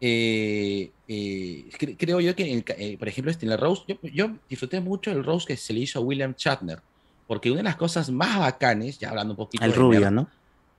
eh, 0.00 0.90
eh, 1.06 1.64
cre- 1.78 1.96
creo 1.96 2.18
yo 2.18 2.34
que, 2.34 2.50
en 2.50 2.58
el 2.58 2.64
eh, 2.78 2.96
por 2.98 3.06
ejemplo, 3.06 3.30
este, 3.30 3.46
en 3.46 3.52
el 3.52 3.58
roast, 3.58 3.84
yo, 3.86 3.94
yo 4.12 4.30
disfruté 4.48 4.80
mucho 4.80 5.12
el 5.12 5.22
roast 5.22 5.46
que 5.46 5.56
se 5.56 5.72
le 5.72 5.78
hizo 5.80 6.00
a 6.00 6.02
William 6.02 6.34
Shatner, 6.36 6.80
porque 7.28 7.48
una 7.48 7.58
de 7.58 7.62
las 7.64 7.76
cosas 7.76 8.10
más 8.10 8.36
bacanes, 8.40 8.98
ya 8.98 9.10
hablando 9.10 9.34
un 9.34 9.36
poquito 9.36 9.62
Al 9.62 9.70
de 9.70 9.76
rubio, 9.76 10.10
¿no? 10.10 10.28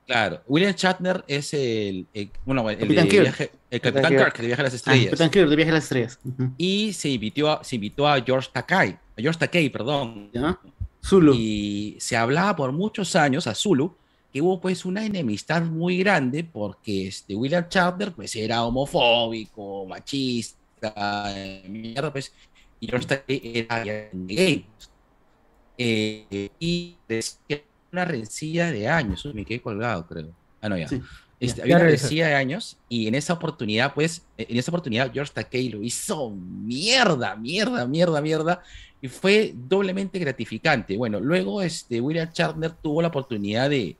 Claro, 0.06 0.40
William 0.46 0.72
Shatner 0.72 1.24
es 1.26 1.52
el, 1.52 2.06
el- 2.14 2.30
bueno, 2.44 2.68
el, 2.70 2.78
Capitán 2.78 3.04
de 3.04 3.10
Kirk. 3.10 3.22
viaje, 3.22 3.50
el 3.70 3.80
Capitán 3.80 4.02
Capitán 4.02 4.10
Kirk. 4.10 4.32
Kirk 4.34 4.40
de 4.40 4.46
Viaje 4.46 4.60
a 4.60 4.64
las 4.64 4.72
Ah, 4.72 4.76
Estrellas. 4.76 5.04
Capitán 5.06 5.30
Kirk, 5.30 5.48
de 5.48 5.56
Viaje 5.56 5.70
a 5.70 5.74
las 5.74 5.82
Estrellas. 5.84 6.20
Y 6.56 6.92
se 6.92 7.08
invitó 7.08 7.50
a, 7.50 7.64
se 7.64 7.74
invitó 7.76 8.06
a 8.08 8.20
George 8.22 8.48
Takei, 8.52 8.90
a 8.90 8.98
George 9.18 9.38
Takei, 9.40 9.68
perdón. 9.68 10.30
Zulu. 11.04 11.34
Y 11.34 11.96
se 11.98 12.16
hablaba 12.16 12.54
por 12.54 12.70
muchos 12.72 13.16
años 13.16 13.46
a 13.48 13.54
Zulu 13.54 13.94
que 14.32 14.40
hubo 14.42 14.60
pues 14.60 14.84
una 14.84 15.04
enemistad 15.04 15.62
muy 15.62 15.98
grande 15.98 16.44
porque 16.44 17.08
este 17.08 17.34
William 17.34 17.66
Shatner 17.68 18.12
pues 18.12 18.36
era 18.36 18.64
homofóbico, 18.64 19.86
machista, 19.86 21.32
mierda 21.68 22.12
pues, 22.12 22.32
y 22.78 22.86
George 22.86 23.06
Takei 23.08 23.40
era 23.54 23.82
gay. 24.12 24.66
Eh, 25.78 26.48
y 26.60 26.96
decía 27.08 27.60
una 27.96 28.04
rencilla 28.04 28.70
de 28.70 28.88
años, 28.88 29.24
Uy, 29.24 29.34
me 29.34 29.44
quedé 29.44 29.60
colgado 29.60 30.06
creo. 30.06 30.30
Ah, 30.60 30.68
no, 30.68 30.76
ya. 30.76 30.88
Este, 31.38 31.60
había 31.60 31.76
una 31.76 31.84
travesía 31.84 32.28
de 32.28 32.34
años 32.34 32.78
y 32.88 33.08
en 33.08 33.14
esa 33.14 33.34
oportunidad, 33.34 33.92
pues, 33.92 34.24
en 34.38 34.56
esa 34.56 34.70
oportunidad 34.70 35.12
George 35.12 35.32
Takei 35.34 35.68
lo 35.68 35.82
hizo 35.82 36.30
mierda, 36.30 37.36
mierda, 37.36 37.86
mierda, 37.86 38.20
mierda 38.22 38.62
y 39.02 39.08
fue 39.08 39.52
doblemente 39.54 40.18
gratificante. 40.18 40.96
Bueno, 40.96 41.20
luego 41.20 41.60
este, 41.60 42.00
William 42.00 42.30
Shatner 42.32 42.72
tuvo 42.72 43.02
la 43.02 43.08
oportunidad 43.08 43.68
de, 43.68 43.96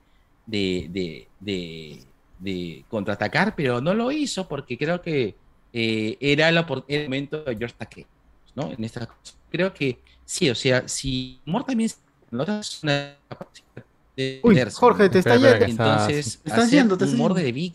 de, 0.46 0.86
de, 0.90 1.28
de, 1.40 2.02
de 2.38 2.84
contraatacar, 2.88 3.54
pero 3.54 3.82
no 3.82 3.92
lo 3.92 4.10
hizo 4.10 4.48
porque 4.48 4.78
creo 4.78 5.02
que 5.02 5.34
eh, 5.74 6.16
era 6.20 6.48
el 6.48 6.64
momento 7.04 7.44
de 7.44 7.56
George 7.56 7.76
Takei, 7.76 8.06
¿no? 8.54 8.72
En 8.72 8.82
esta. 8.82 9.08
Creo 9.50 9.74
que 9.74 9.98
sí, 10.24 10.48
o 10.48 10.54
sea, 10.54 10.88
si 10.88 11.38
humor 11.46 11.64
también 11.64 11.90
notas 12.30 12.82
una 12.82 13.16
capacidad 13.28 13.84
de 14.16 14.40
Uy, 14.42 14.60
Jorge, 14.72 15.08
te 15.08 15.18
está 15.20 15.36
yendo. 15.36 15.64
Entonces, 15.64 16.40
Te 16.42 16.52
hacer 16.52 16.68
yendo, 16.70 16.96
te 16.98 17.04
estás 17.04 17.18
humor 17.18 17.34
de 17.34 17.52
Vic. 17.52 17.74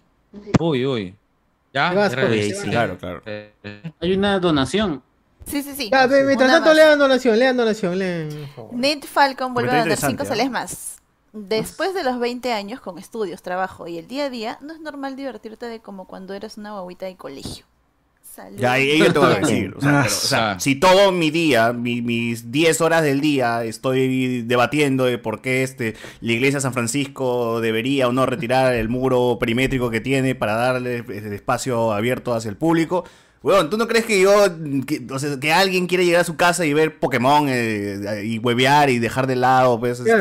Uy, 0.60 0.86
uy. 0.86 1.16
Ya, 1.74 1.94
vas, 1.94 2.14
Jorge. 2.14 2.54
Claro, 2.64 2.98
claro. 2.98 3.22
Hay 4.00 4.14
una 4.14 4.40
donación. 4.40 5.02
Sí, 5.46 5.64
sí, 5.64 5.74
sí. 5.76 5.90
Ya, 5.92 6.06
ve, 6.06 6.24
mientras 6.24 6.52
tanto 6.52 6.74
lean 6.74 7.00
donación, 7.00 7.40
lean 7.40 7.58
donación, 7.58 7.98
lean. 7.98 8.30
Nate 8.72 9.08
Falcon 9.08 9.54
vuelve 9.54 9.72
a 9.72 9.80
donar 9.80 9.98
5 9.98 10.12
interesante, 10.12 10.26
soles 10.26 10.52
más. 10.52 10.98
Después 11.34 11.94
de 11.94 12.04
los 12.04 12.20
20 12.20 12.52
años 12.54 12.82
con 12.82 13.00
estudios, 13.00 13.42
trabajo 13.42 13.88
y 13.88 13.98
el 13.98 14.08
día 14.08 14.26
a 14.26 14.30
día, 14.30 14.58
no 14.62 14.74
es 14.74 14.82
normal 14.82 15.16
divertirte 15.16 15.66
de 15.66 15.80
como 15.80 16.06
cuando 16.06 16.34
eras 16.34 16.58
una 16.58 16.74
guaguita 16.74 17.06
de 17.06 17.16
colegio. 17.16 17.66
Salud. 18.34 18.58
Ya, 18.58 18.72
ahí 18.74 18.98
yo 18.98 19.12
te 19.12 19.20
voy 19.20 19.34
a 19.34 19.40
decir. 19.40 19.74
O 19.76 19.82
sea, 19.82 19.90
Ah, 20.00 20.04
pero, 20.04 20.16
o 20.16 20.20
sea, 20.20 20.60
si 20.60 20.76
todo 20.76 21.12
mi 21.12 21.32
día, 21.32 21.74
mi- 21.74 22.02
mis 22.02 22.50
10 22.52 22.80
horas 22.80 23.04
del 23.04 23.20
día, 23.20 23.64
estoy 23.66 24.42
debatiendo 24.44 25.04
de 25.06 25.18
por 25.18 25.42
qué 25.42 25.64
este, 25.64 25.96
la 26.22 26.32
iglesia 26.32 26.58
de 26.58 26.62
San 26.62 26.74
Francisco 26.74 27.60
debería 27.60 28.08
o 28.08 28.14
no 28.14 28.26
retirar 28.26 28.74
el 28.74 28.88
muro 28.88 29.38
perimétrico 29.40 29.90
que 29.90 30.00
tiene 30.00 30.34
para 30.36 30.56
darle 30.56 31.04
el 31.08 31.34
espacio 31.34 31.92
abierto 31.92 32.34
hacia 32.34 32.50
el 32.50 32.56
público. 32.58 33.04
Weón, 33.44 33.70
¿tú 33.70 33.78
no 33.78 33.88
crees 33.88 34.06
que 34.06 34.22
yo, 34.22 34.32
que, 34.86 35.02
o 35.12 35.18
sea, 35.20 35.40
que 35.40 35.52
alguien 35.52 35.88
quiere 35.88 36.06
llegar 36.06 36.22
a 36.22 36.24
su 36.24 36.36
casa 36.38 36.64
y 36.66 36.74
ver 36.74 37.00
Pokémon 37.00 37.48
eh, 37.50 38.22
y 38.24 38.38
huevear 38.38 38.90
y 38.92 39.00
dejar 39.00 39.26
de 39.28 39.36
lado, 39.36 39.80
pues, 39.80 40.00
este. 40.00 40.12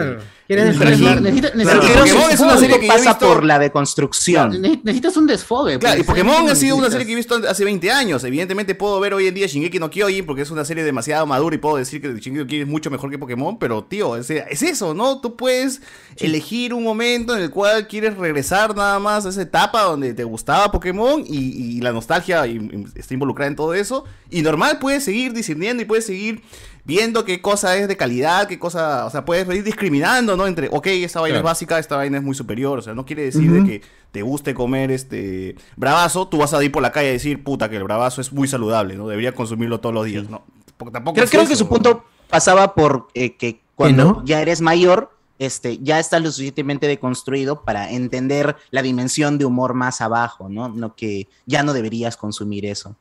¿Quieres 0.50 0.64
el 0.74 0.78
descargar? 0.80 0.98
trajín? 1.22 1.22
Necesita- 1.24 1.52
Claro, 1.52 1.80
necesita- 1.82 1.98
Pokémon 2.00 2.30
es 2.32 2.40
una 2.40 2.56
serie 2.58 2.80
que 2.80 2.86
yo 2.88 2.92
he 2.92 2.96
pasa 2.96 3.10
visto... 3.10 3.26
por 3.28 3.44
la 3.44 3.58
deconstrucción. 3.60 4.60
Ne- 4.60 4.80
Necesitas 4.82 5.16
un 5.16 5.26
desfogue. 5.28 5.78
Claro, 5.78 5.94
y 6.00 6.02
pues, 6.02 6.06
Pokémon 6.08 6.34
¿sabes? 6.38 6.52
ha 6.52 6.56
sido 6.56 6.76
una 6.76 6.86
Necesitas- 6.88 6.92
serie 6.92 7.06
que 7.06 7.12
he 7.12 7.16
visto 7.16 7.40
hace 7.48 7.64
20 7.64 7.90
años. 7.92 8.24
Evidentemente 8.24 8.74
puedo 8.74 8.98
ver 8.98 9.14
hoy 9.14 9.28
en 9.28 9.34
día 9.34 9.46
Shingeki 9.46 9.78
no 9.78 9.90
Kyojin 9.90 10.26
porque 10.26 10.42
es 10.42 10.50
una 10.50 10.64
serie 10.64 10.82
demasiado 10.82 11.24
madura 11.26 11.54
y 11.54 11.58
puedo 11.58 11.76
decir 11.76 12.00
que 12.00 12.08
Shingeki 12.08 12.30
no 12.38 12.46
Kyojin 12.46 12.62
es 12.62 12.68
mucho 12.68 12.90
mejor 12.90 13.10
que 13.10 13.18
Pokémon, 13.18 13.58
pero 13.58 13.84
tío, 13.84 14.16
es, 14.16 14.28
es 14.30 14.62
eso, 14.62 14.92
¿no? 14.92 15.20
Tú 15.20 15.36
puedes 15.36 15.82
elegir 16.16 16.74
un 16.74 16.82
momento 16.82 17.36
en 17.36 17.42
el 17.42 17.50
cual 17.50 17.86
quieres 17.86 18.16
regresar 18.16 18.74
nada 18.74 18.98
más 18.98 19.26
a 19.26 19.28
esa 19.28 19.42
etapa 19.42 19.82
donde 19.82 20.14
te 20.14 20.24
gustaba 20.24 20.70
Pokémon 20.72 21.22
y, 21.26 21.76
y 21.76 21.80
la 21.80 21.92
nostalgia 21.92 22.46
y- 22.46 22.56
y 22.56 22.98
está 22.98 23.14
involucrada 23.14 23.48
en 23.48 23.56
todo 23.56 23.72
eso. 23.74 24.04
Y 24.30 24.42
normal, 24.42 24.78
puedes 24.80 25.04
seguir 25.04 25.32
discerniendo 25.32 25.82
y 25.82 25.86
puedes 25.86 26.06
seguir 26.06 26.42
viendo 26.90 27.24
qué 27.24 27.40
cosa 27.40 27.76
es 27.76 27.86
de 27.86 27.96
calidad, 27.96 28.48
qué 28.48 28.58
cosa, 28.58 29.06
o 29.06 29.10
sea, 29.10 29.24
puedes 29.24 29.48
ir 29.54 29.62
discriminando, 29.62 30.36
¿no? 30.36 30.48
Entre, 30.48 30.68
ok, 30.72 30.88
esta 30.88 31.20
vaina 31.20 31.38
es 31.38 31.44
básica, 31.44 31.78
esta 31.78 31.96
vaina 31.96 32.18
es 32.18 32.24
muy 32.24 32.34
superior, 32.34 32.80
o 32.80 32.82
sea, 32.82 32.94
no 32.94 33.06
quiere 33.06 33.22
decir 33.22 33.48
de 33.52 33.64
que 33.64 33.82
te 34.10 34.22
guste 34.22 34.54
comer 34.54 34.90
este 34.90 35.54
bravazo, 35.76 36.26
tú 36.26 36.38
vas 36.38 36.52
a 36.52 36.64
ir 36.64 36.72
por 36.72 36.82
la 36.82 36.90
calle 36.90 37.10
a 37.10 37.12
decir, 37.12 37.44
puta, 37.44 37.68
que 37.70 37.76
el 37.76 37.84
bravazo 37.84 38.20
es 38.20 38.32
muy 38.32 38.48
saludable, 38.48 38.96
¿no? 38.96 39.06
Debería 39.06 39.32
consumirlo 39.32 39.78
todos 39.78 39.94
los 39.94 40.04
días, 40.04 40.28
¿no? 40.28 40.42
Porque 40.76 40.92
tampoco 40.92 41.14
Creo, 41.14 41.24
es 41.26 41.30
creo 41.30 41.42
eso, 41.42 41.50
que 41.50 41.56
su 41.56 41.64
¿no? 41.64 41.70
punto 41.70 42.04
pasaba 42.28 42.74
por 42.74 43.06
eh, 43.14 43.36
que 43.36 43.60
cuando 43.76 44.04
no? 44.04 44.24
ya 44.24 44.42
eres 44.42 44.60
mayor, 44.60 45.12
este, 45.38 45.78
ya 45.78 46.00
estás 46.00 46.20
lo 46.20 46.32
suficientemente 46.32 46.88
deconstruido 46.88 47.62
para 47.62 47.92
entender 47.92 48.56
la 48.72 48.82
dimensión 48.82 49.38
de 49.38 49.44
humor 49.44 49.74
más 49.74 50.00
abajo, 50.00 50.48
¿no? 50.48 50.68
No 50.68 50.96
que 50.96 51.28
ya 51.46 51.62
no 51.62 51.72
deberías 51.72 52.16
consumir 52.16 52.66
eso. 52.66 52.96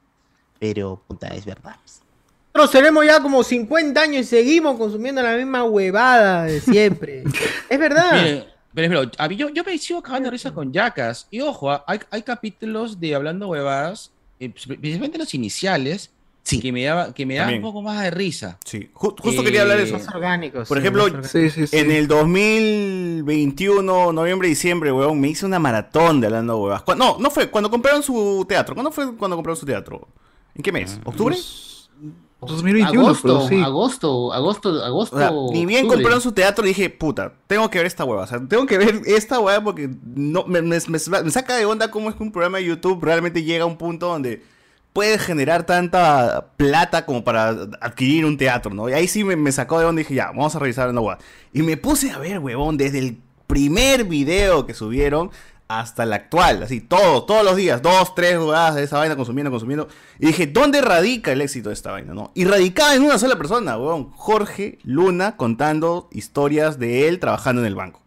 Pero, 0.60 1.02
puta, 1.08 1.30
es 1.30 1.46
verdad. 1.46 1.78
Nosotros 2.54 2.72
tenemos 2.82 3.06
ya 3.06 3.22
como 3.22 3.44
50 3.44 4.02
años 4.02 4.22
y 4.22 4.24
seguimos 4.24 4.78
consumiendo 4.78 5.22
la 5.22 5.36
misma 5.38 5.64
huevada 5.64 6.46
de 6.46 6.60
siempre. 6.62 7.24
es 7.70 7.80
verdad. 7.80 8.46
Pero, 8.74 8.90
pero, 8.90 9.12
a 9.18 9.28
mí- 9.28 9.36
yo, 9.36 9.50
yo 9.50 9.64
me 9.64 9.78
sigo 9.78 10.02
cagando 10.02 10.28
de 10.28 10.32
risa 10.32 10.52
con 10.54 10.74
Jackas. 10.74 11.28
Y 11.32 11.42
ojo, 11.42 11.72
ah, 11.72 11.84
hay, 11.88 12.00
hay 12.12 12.22
capítulos 12.24 13.00
de 13.00 13.16
Hablando 13.16 13.48
Huevadas, 13.48 14.12
eh, 14.40 14.50
principalmente 14.50 15.18
los 15.18 15.34
iniciales, 15.34 16.12
que 16.44 16.72
me 16.72 16.84
daba, 16.84 17.14
que 17.14 17.28
me 17.28 17.36
daban 17.36 17.50
También. 17.50 17.64
un 17.64 17.70
poco 17.72 17.84
más 17.84 18.02
de 18.02 18.10
risa. 18.10 18.58
Sí, 18.66 18.90
ju- 18.96 19.16
justo 19.22 19.44
quería 19.44 19.62
hablar 19.62 19.78
de 19.78 19.84
eso. 19.84 19.98
Eh, 19.98 20.00
Más 20.00 20.16
orgánicos. 20.16 20.68
Por 20.68 20.78
sí, 20.78 20.82
ejemplo, 20.82 21.04
orgánicos. 21.04 21.74
en 21.74 21.92
el 21.92 22.08
2021, 22.08 24.12
noviembre, 24.14 24.48
diciembre, 24.48 24.92
weón, 24.92 25.20
me 25.20 25.28
hice 25.30 25.46
una 25.46 25.60
maratón 25.60 26.20
de 26.22 26.28
hablando 26.28 26.58
huevas. 26.58 26.82
No, 26.98 27.18
no 27.20 27.30
fue 27.30 27.52
cuando 27.52 27.70
compraron 27.70 28.02
su 28.02 28.44
teatro. 28.50 28.74
¿Cuándo 28.74 28.92
fue 28.92 29.16
cuando 29.16 29.36
compraron 29.38 29.58
su 29.58 29.66
teatro? 29.66 30.08
¿En 30.56 30.64
qué 30.64 30.72
mes? 30.72 31.00
¿Octubre? 31.06 31.36
2021, 32.42 33.02
Agosto, 33.06 33.28
pero 33.28 33.48
sí. 33.50 33.62
agosto, 33.62 34.34
agosto, 34.34 34.84
agosto. 34.86 35.16
O 35.16 35.20
sea, 35.20 35.32
ni 35.52 35.66
bien 35.66 35.82
octubre. 35.82 35.98
compraron 35.98 36.22
su 36.22 36.32
teatro, 36.32 36.64
dije, 36.64 36.90
puta, 36.90 37.34
tengo 37.48 37.70
que 37.70 37.80
ver 37.80 37.88
esta 37.88 38.06
hueva. 38.06 38.24
O 38.24 38.28
sea, 38.28 38.40
tengo 38.48 38.66
que 38.66 38.78
ver 38.78 39.02
esta 39.06 39.40
hueva 39.40 39.62
porque 39.64 39.90
no, 40.16 40.46
me, 40.46 40.62
me- 40.62 40.78
me- 40.88 41.22
me 41.24 41.32
saca 41.32 41.56
de 41.58 41.66
onda 41.66 41.92
cómo 41.92 42.10
es 42.10 42.16
que 42.16 42.24
un 42.24 42.32
programa 42.32 42.60
de 42.60 42.66
YouTube 42.66 43.04
realmente 43.04 43.44
llega 43.44 43.64
a 43.64 43.68
un 43.68 43.78
punto 43.78 44.08
donde 44.08 44.42
puede 44.94 45.20
generar 45.20 45.66
tanta 45.66 46.52
plata 46.58 47.06
como 47.06 47.24
para 47.24 47.50
adquirir 47.82 48.26
un 48.26 48.38
teatro, 48.38 48.74
¿no? 48.74 48.90
Y 48.90 48.94
ahí 48.94 49.08
sí 49.08 49.24
me, 49.24 49.36
me 49.36 49.52
sacó 49.52 49.78
de 49.80 49.86
onda 49.86 50.02
y 50.02 50.04
dije, 50.04 50.16
ya, 50.16 50.28
vamos 50.28 50.56
a 50.56 50.60
revisar 50.60 50.90
una 50.90 51.02
hueva. 51.02 51.20
Y 51.54 51.62
me 51.62 51.76
puse 51.78 52.12
a 52.12 52.18
ver, 52.20 52.40
huevón, 52.40 52.78
desde 52.78 53.00
el 53.00 53.18
primer 53.48 54.06
video 54.06 54.66
que 54.66 54.74
subieron 54.74 55.30
hasta 55.70 56.02
el 56.02 56.14
actual, 56.14 56.64
así, 56.64 56.82
todo, 56.82 57.24
todos 57.26 57.46
los 57.46 57.56
días, 57.56 57.82
dos, 57.84 58.16
tres 58.16 58.38
huevadas 58.40 58.74
de 58.76 58.84
esa 58.84 58.98
vaina 58.98 59.16
consumiendo, 59.16 59.52
consumiendo. 59.52 59.88
Y 60.18 60.26
dije, 60.26 60.48
¿dónde 60.48 60.82
radica 60.82 61.32
el 61.32 61.42
éxito 61.42 61.70
de 61.70 61.74
esta 61.76 61.92
vaina, 61.92 62.14
no? 62.16 62.32
Y 62.34 62.46
radicaba 62.46 62.96
en 62.96 63.04
una 63.04 63.20
sola 63.20 63.38
persona, 63.38 63.78
huevón, 63.78 64.10
Jorge 64.16 64.80
Luna 64.84 65.38
contando 65.38 66.10
historias 66.12 66.80
de 66.80 67.08
él 67.08 67.20
trabajando 67.20 67.62
en 67.62 67.68
el 67.68 67.76
banco. 67.76 68.02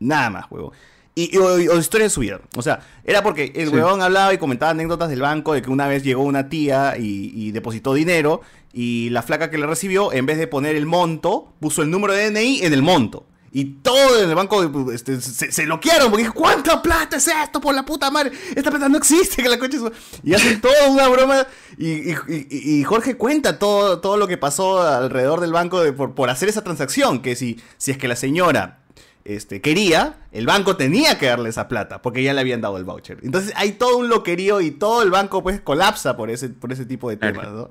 Nada 0.00 0.30
más, 0.30 0.46
huevón. 0.50 0.72
Y, 1.14 1.36
y- 1.36 1.38
o, 1.38 1.44
o 1.44 1.78
historias 1.78 2.06
de 2.06 2.14
su 2.14 2.20
vida. 2.20 2.40
O 2.56 2.62
sea, 2.62 2.80
era 3.04 3.22
porque 3.22 3.52
el 3.56 3.68
Sí. 3.68 3.74
huevón 3.74 4.00
hablaba 4.00 4.32
y 4.32 4.38
comentaba 4.38 4.70
anécdotas 4.70 5.10
del 5.10 5.20
banco 5.20 5.52
de 5.52 5.60
que 5.60 5.68
una 5.70 5.86
vez 5.88 6.02
llegó 6.04 6.22
una 6.22 6.48
tía 6.48 6.94
y, 6.98 7.30
y 7.34 7.50
depositó 7.50 7.92
dinero 7.92 8.40
y 8.72 9.10
la 9.10 9.20
flaca 9.20 9.50
que 9.50 9.58
le 9.58 9.66
recibió, 9.66 10.14
en 10.14 10.24
vez 10.24 10.38
de 10.38 10.46
poner 10.46 10.76
el 10.76 10.86
monto, 10.86 11.52
puso 11.60 11.82
el 11.82 11.90
número 11.90 12.14
de 12.14 12.30
DNI 12.30 12.62
en 12.62 12.72
el 12.72 12.80
monto. 12.80 13.26
Y 13.54 13.64
todo 13.82 14.22
en 14.22 14.30
el 14.30 14.34
banco 14.34 14.62
este, 14.92 15.20
se, 15.20 15.52
se 15.52 15.64
bloquearon 15.66 16.08
porque 16.10 16.22
dijo, 16.22 16.34
¿cuánta 16.34 16.80
plata 16.80 17.18
es 17.18 17.28
esto 17.28 17.60
por 17.60 17.74
la 17.74 17.84
puta 17.84 18.10
madre? 18.10 18.32
Esta 18.56 18.70
plata 18.70 18.88
no 18.88 18.96
existe, 18.96 19.42
que 19.42 19.48
la 19.48 19.58
coche 19.58 19.78
Y 20.22 20.32
hacen 20.32 20.60
toda 20.60 20.88
una 20.88 21.06
broma 21.08 21.46
y, 21.76 22.10
y- 22.12 22.16
y- 22.28 22.80
y 22.80 22.84
Jorge 22.84 23.16
cuenta 23.16 23.58
todo, 23.58 24.00
todo 24.00 24.16
lo 24.16 24.26
que 24.26 24.38
pasó 24.38 24.80
alrededor 24.80 25.40
del 25.40 25.52
banco 25.52 25.82
de- 25.82 25.92
por, 25.92 26.14
por 26.14 26.30
hacer 26.30 26.48
esa 26.48 26.64
transacción, 26.64 27.20
que 27.20 27.36
si, 27.36 27.60
si 27.76 27.90
es 27.90 27.98
que 27.98 28.08
la 28.08 28.16
señora 28.16 28.78
este, 29.24 29.60
quería, 29.60 30.16
el 30.32 30.46
banco 30.46 30.76
tenía 30.76 31.18
que 31.18 31.26
darle 31.26 31.48
esa 31.48 31.68
plata, 31.68 32.02
porque 32.02 32.22
ya 32.22 32.32
le 32.34 32.40
habían 32.40 32.60
dado 32.60 32.76
el 32.76 32.84
voucher. 32.84 33.18
Entonces 33.22 33.52
hay 33.56 33.72
todo 33.72 33.96
un 33.98 34.08
loquerío 34.08 34.60
y 34.60 34.70
todo 34.72 35.02
el 35.02 35.10
banco 35.10 35.42
pues 35.42 35.60
colapsa 35.60 36.16
por 36.16 36.30
ese, 36.30 36.48
por 36.48 36.72
ese 36.72 36.86
tipo 36.86 37.08
de 37.08 37.16
temas, 37.16 37.48
¿no? 37.52 37.68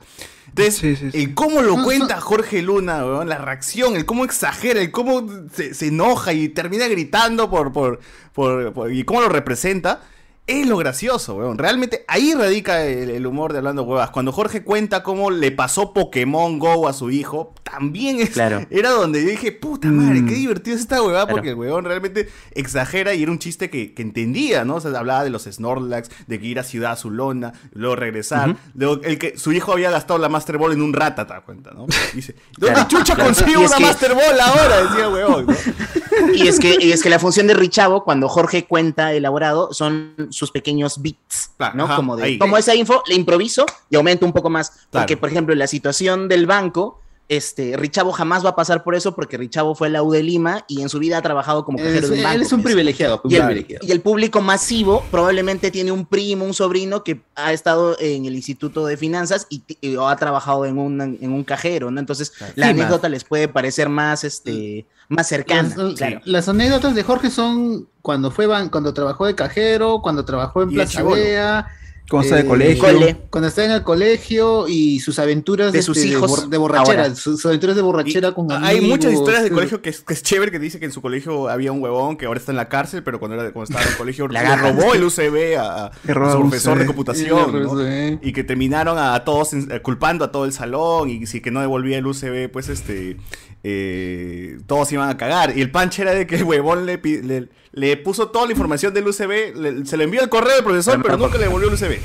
Entonces, 0.50 0.82
el 1.16 1.34
cómo 1.34 1.62
lo 1.62 1.82
cuenta 1.84 2.20
Jorge 2.20 2.62
Luna, 2.62 3.04
la 3.24 3.38
reacción, 3.38 3.96
el 3.96 4.06
cómo 4.06 4.26
exagera, 4.26 4.82
el 4.82 4.92
cómo 4.92 5.28
se, 5.54 5.74
se 5.74 5.88
enoja 5.88 6.34
y 6.34 6.50
termina 6.50 6.88
gritando 6.88 7.50
por, 7.50 7.72
por, 7.72 8.00
por, 8.34 8.74
por- 8.74 8.92
y 8.92 9.04
cómo 9.06 9.22
lo 9.22 9.30
representa, 9.30 10.02
es 10.48 10.68
lo 10.68 10.76
gracioso, 10.78 11.36
weón. 11.36 11.58
Realmente 11.58 12.04
ahí 12.08 12.34
radica 12.34 12.84
el, 12.86 13.10
el 13.10 13.26
humor 13.26 13.54
de 13.54 13.60
Hablando 13.60 13.84
Huevas. 13.84 14.10
Cuando 14.10 14.32
Jorge 14.34 14.64
cuenta 14.64 15.02
cómo 15.04 15.32
le 15.32 15.52
pasó 15.52 15.94
Pokémon 15.94 16.60
Go 16.60 16.88
a 16.90 16.94
su 16.94 17.10
hijo, 17.10 17.54
también 17.64 18.20
es, 18.20 18.36
era 18.38 18.90
donde 18.90 19.24
yo 19.24 19.30
dije, 19.30 19.54
puta 19.54 19.88
madre, 19.88 20.26
qué 20.26 20.34
divertido 20.34 20.76
es 20.76 20.82
esta 20.82 21.02
huevada, 21.02 21.26
porque 21.28 21.50
el 21.50 21.56
weón 21.56 21.86
realmente 21.86 22.28
exagera 22.54 23.14
y 23.14 23.24
era 23.24 23.32
un 23.32 23.40
chiste 23.40 23.70
que, 23.70 23.94
que 23.94 24.02
entendía, 24.02 24.66
¿no? 24.66 24.76
O 24.76 24.82
sea, 24.82 24.92
hablaba 25.00 25.24
de 25.24 25.30
los 25.30 25.44
Snorlax, 25.44 26.10
de 26.28 26.40
que 26.40 26.46
ir 26.48 26.60
a 26.60 26.64
Ciudad 26.64 26.92
Azulona, 26.94 27.54
luego 27.72 27.96
regresar, 27.96 28.58
luego 28.74 29.02
el 29.04 29.18
que 29.18 29.38
su 29.38 29.54
hijo 29.54 29.72
había 29.72 29.90
gastado 29.90 30.20
la 30.20 30.28
Master 30.28 30.58
Ball 30.58 30.74
en 30.74 30.82
un 30.82 30.92
rata, 30.92 31.26
te 31.26 31.34
das 31.34 31.44
cuenta, 31.44 31.72
¿no? 31.72 31.86
Dice, 32.14 32.36
¿dónde 32.58 32.74
Claro, 32.74 32.90
chucha 32.90 33.16
claro. 33.16 33.34
consigo 33.34 33.62
una 33.62 33.76
que- 33.78 33.84
Master 33.84 34.14
Ball 34.16 34.40
ahora? 34.42 34.82
Decía 34.84 35.06
el 35.06 35.14
weón, 35.14 35.46
¿no? 35.46 35.54
Y 36.36 36.48
es 36.48 36.60
que, 36.60 36.78
y 36.80 36.92
es 36.92 37.02
que 37.02 37.10
la 37.10 37.20
función 37.20 37.48
de 37.48 37.54
Richavo, 37.54 38.04
cuando 38.04 38.28
Jorge 38.30 38.66
cuenta 38.66 39.14
elaborado, 39.14 39.74
son 39.74 40.14
sus 40.32 40.52
pequeños 40.52 41.02
beats, 41.02 41.52
¿no? 41.74 41.86
ajá, 41.86 41.96
como 41.96 42.16
de, 42.16 42.24
ahí. 42.24 42.40
tomo 42.40 42.58
esa 42.58 42.76
info, 42.76 43.04
le 43.08 43.16
improviso 43.16 43.66
y 43.90 43.96
aumento 43.96 44.26
un 44.26 44.34
poco 44.34 44.50
más. 44.50 44.88
Porque, 44.90 45.18
por 45.18 45.30
ejemplo, 45.30 45.54
la 45.56 45.68
situación 45.68 46.28
del 46.28 46.46
banco, 46.46 47.01
este, 47.32 47.78
Richavo 47.78 48.12
jamás 48.12 48.44
va 48.46 48.50
a 48.50 48.56
pasar 48.58 48.84
por 48.84 48.94
eso 48.94 49.16
porque 49.16 49.38
Richavo 49.38 49.74
fue 49.74 49.90
la 49.90 50.04
U 50.04 50.12
de 50.12 50.22
Lima 50.22 50.66
y 50.68 50.82
en 50.82 50.90
su 50.90 51.00
vida 51.00 51.18
ha 51.18 51.22
trabajado 51.22 51.64
como 51.64 51.78
cajero 51.78 51.96
Es- 52.08 52.10
de 52.10 52.18
un 52.18 52.24
banco. 52.24 52.36
él 52.36 52.42
es 52.42 52.52
un 52.52 52.62
privilegiado, 52.62 53.22
Y 53.24 53.36
el, 53.36 53.46
privilegiado. 53.46 53.88
y 53.88 53.92
el 53.92 54.02
público 54.02 54.42
masivo 54.42 55.02
probablemente 55.10 55.72
tiene 55.72 55.94
un 55.94 56.06
primo, 56.06 56.44
un 56.44 56.54
sobrino 56.54 57.06
que 57.06 57.22
ha 57.36 57.54
estado 57.54 57.96
en 58.02 58.26
el 58.26 58.36
Instituto 58.36 58.86
de 58.86 58.98
Finanzas 58.98 59.48
y, 59.50 59.60
ti- 59.60 59.78
y- 59.80 59.96
o 59.96 60.10
ha 60.10 60.16
trabajado 60.18 60.66
en 60.66 60.78
un, 60.78 61.00
en 61.00 61.32
un 61.32 61.44
cajero, 61.46 61.90
¿no? 61.90 62.02
Entonces 62.02 62.34
la 62.56 62.66
Sí, 62.66 62.72
anécdota 62.72 63.08
les 63.08 63.24
puede 63.24 63.48
parecer 63.48 63.88
más, 63.88 64.26
este, 64.26 64.86
más 65.08 65.26
cercana. 65.30 65.74
Las, 65.78 65.94
claro. 65.96 66.20
las 66.26 66.50
anécdotas 66.50 66.96
de 66.96 67.04
Jorge 67.04 67.30
son 67.30 67.88
cuando 68.02 68.30
fue 68.32 68.46
ban- 68.46 68.70
cuando 68.70 68.94
trabajó 68.94 69.26
de 69.26 69.36
cajero, 69.36 70.02
cuando 70.02 70.26
trabajó 70.26 70.64
en 70.64 70.70
Plaza. 70.72 71.02
Vea, 71.04 71.66
Cuando 72.10 72.26
está 72.26 72.36
de 72.36 72.42
eh, 72.42 72.46
colegio. 72.46 72.84
Cole. 72.84 73.18
cuando 73.30 73.48
está 73.48 73.64
en 73.64 73.72
el 73.72 73.84
colegio 73.84 74.68
y 74.68 75.00
sus 75.00 75.18
aventuras 75.18 75.72
De 75.72 75.82
sus 75.82 75.96
este, 75.98 76.10
hijos 76.10 76.30
bor- 76.30 76.50
de 76.50 76.58
borrachera, 76.58 77.04
ahora. 77.04 77.16
sus, 77.16 77.36
sus 77.38 77.46
aventuras 77.46 77.76
de 77.78 77.82
borrachera 77.82 78.34
con 78.34 78.52
Hay 78.52 78.78
amigos, 78.80 78.90
muchas 78.98 79.14
historias 79.14 79.44
de 79.44 79.50
colegio 79.52 79.82
que 79.82 79.92
es, 79.92 80.02
que 80.02 80.14
es 80.14 80.22
chévere, 80.22 80.52
que 80.52 80.60
dice 80.60 80.78
que 80.80 80.86
en 80.86 80.92
su 80.92 81.02
colegio 81.02 81.48
había 81.48 81.72
un 81.72 81.82
huevón 81.82 82.18
que 82.18 82.26
ahora 82.26 82.40
está 82.40 82.52
en 82.52 82.58
la 82.58 82.68
cárcel, 82.68 83.02
pero 83.04 83.18
cuando, 83.20 83.40
era, 83.40 83.54
cuando 83.54 83.64
estaba 83.70 83.84
en 83.86 83.92
el 83.92 83.98
colegio 83.98 84.28
le 84.30 84.56
robó 84.58 84.94
el 84.94 85.04
UCB 85.06 85.58
a, 85.58 85.86
a 85.86 85.92
su 86.04 86.10
el 86.10 86.14
profesor 86.16 86.74
UCB. 86.74 86.80
de 86.82 86.86
computación, 86.86 88.20
Y 88.22 88.34
que 88.34 88.44
terminaron 88.44 88.98
a 88.98 89.24
todos 89.24 89.54
en- 89.54 89.72
eh, 89.72 89.80
culpando 89.82 90.26
a 90.26 90.32
todo 90.34 90.44
el 90.44 90.52
salón 90.52 91.10
y 91.10 91.26
si 91.28 91.40
que 91.40 91.52
no 91.52 91.62
devolvía 91.62 91.98
el 91.98 92.06
UCB, 92.08 92.50
pues 92.52 92.68
este 92.68 93.16
eh, 93.64 94.58
todos 94.68 94.92
iban 94.92 95.10
a 95.10 95.18
cagar. 95.18 95.58
Y 95.58 95.62
el 95.62 95.72
panche 95.72 96.02
era 96.02 96.14
de 96.14 96.28
que 96.28 96.36
el 96.36 96.44
huevón 96.44 96.86
le, 96.86 96.98
le, 96.98 97.48
le 97.74 97.96
puso 97.98 98.30
toda 98.30 98.46
la 98.46 98.52
información 98.52 98.94
del 98.94 99.08
UCB, 99.08 99.56
le- 99.56 99.86
se 99.86 99.96
le 99.98 100.04
envió 100.04 100.22
el 100.22 100.30
correo 100.30 100.56
del 100.56 100.64
profesor, 100.64 101.02
pero 101.02 101.18
nunca 101.18 101.38
le 101.38 101.46
devolvió 101.46 101.70
el 101.70 101.76
UCB. 101.76 102.00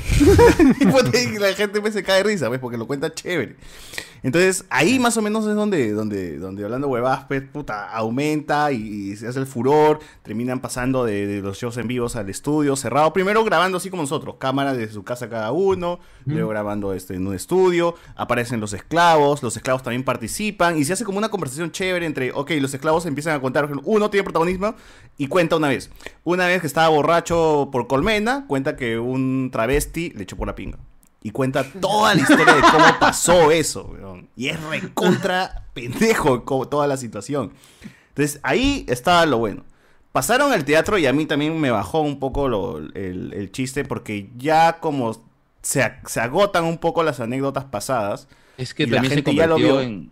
y 1.35 1.39
la 1.39 1.53
gente 1.53 1.81
pues, 1.81 1.93
se 1.93 2.03
cae 2.03 2.17
de 2.17 2.23
risa, 2.29 2.47
pues, 2.47 2.59
porque 2.59 2.77
lo 2.77 2.87
cuenta 2.87 3.13
chévere. 3.13 3.55
Entonces, 4.23 4.65
ahí 4.71 4.97
más 4.97 5.15
o 5.17 5.21
menos 5.21 5.45
es 5.45 5.53
donde, 5.53 5.91
donde, 5.91 6.39
donde 6.39 6.63
hablando 6.63 6.87
huevadas, 6.87 7.25
pues, 7.27 7.43
puta, 7.43 7.87
aumenta 7.91 8.71
y, 8.71 9.11
y 9.11 9.15
se 9.15 9.27
hace 9.27 9.39
el 9.39 9.45
furor. 9.45 9.99
Terminan 10.23 10.59
pasando 10.59 11.05
de, 11.05 11.27
de 11.27 11.41
los 11.41 11.57
shows 11.59 11.77
en 11.77 11.87
vivos 11.87 12.15
al 12.15 12.27
estudio 12.29 12.75
cerrado. 12.75 13.13
Primero 13.13 13.43
grabando 13.43 13.77
así 13.77 13.89
como 13.91 14.01
nosotros, 14.01 14.35
cámara 14.39 14.73
de 14.73 14.89
su 14.89 15.03
casa 15.03 15.29
cada 15.29 15.51
uno. 15.51 15.99
Luego 16.25 16.49
grabando 16.49 16.93
este, 16.93 17.13
en 17.13 17.25
un 17.27 17.35
estudio. 17.35 17.95
Aparecen 18.15 18.59
los 18.59 18.73
esclavos. 18.73 19.43
Los 19.43 19.55
esclavos 19.55 19.83
también 19.83 20.03
participan. 20.03 20.77
Y 20.77 20.83
se 20.83 20.93
hace 20.93 21.05
como 21.05 21.19
una 21.19 21.29
conversación 21.29 21.71
chévere 21.71 22.05
entre, 22.05 22.31
ok, 22.31 22.51
los 22.59 22.73
esclavos 22.73 23.05
empiezan 23.05 23.35
a 23.35 23.39
contar. 23.39 23.69
Uno 23.83 24.09
tiene 24.09 24.23
protagonismo 24.23 24.75
y 25.15 25.27
cuenta 25.27 25.56
una 25.57 25.69
vez. 25.69 25.89
Una 26.23 26.47
vez 26.47 26.61
que 26.61 26.67
estaba 26.67 26.89
borracho 26.89 27.69
por 27.71 27.87
colmena, 27.87 28.45
cuenta 28.47 28.75
que 28.75 28.97
un 28.99 29.49
travesti 29.51 30.11
le 30.11 30.23
echó 30.23 30.35
por 30.37 30.47
la 30.47 30.55
pinga. 30.55 30.77
Y 31.23 31.31
cuenta 31.31 31.63
toda 31.81 32.15
la 32.15 32.21
historia 32.21 32.53
de 32.55 32.61
cómo 32.61 32.85
pasó 32.99 33.51
eso, 33.51 33.85
weón. 33.91 34.29
Y 34.35 34.47
es 34.49 34.61
recontra 34.63 35.65
pendejo 35.73 36.45
como 36.45 36.67
toda 36.67 36.87
la 36.87 36.95
situación. 36.97 37.51
Entonces, 38.09 38.39
ahí 38.43 38.85
estaba 38.87 39.25
lo 39.25 39.37
bueno. 39.39 39.63
Pasaron 40.11 40.51
al 40.53 40.63
teatro 40.65 40.97
y 40.97 41.05
a 41.05 41.13
mí 41.13 41.25
también 41.25 41.59
me 41.59 41.69
bajó 41.69 42.01
un 42.01 42.19
poco 42.19 42.47
lo- 42.47 42.77
el, 42.79 43.33
el 43.33 43.51
chiste 43.51 43.83
porque 43.83 44.29
ya 44.37 44.79
como 44.79 45.13
se, 45.61 45.91
se 46.05 46.19
agotan 46.21 46.63
un 46.65 46.77
poco 46.77 47.03
las 47.03 47.19
anécdotas 47.19 47.65
pasadas. 47.65 48.27
Es 48.57 48.73
que 48.73 48.83
y 48.83 48.85
la 48.87 48.95
también 48.97 49.09
se 49.11 49.15
gente 49.17 49.35
ya 49.35 49.45
lo 49.47 49.57
vio. 49.57 49.81
en. 49.81 50.11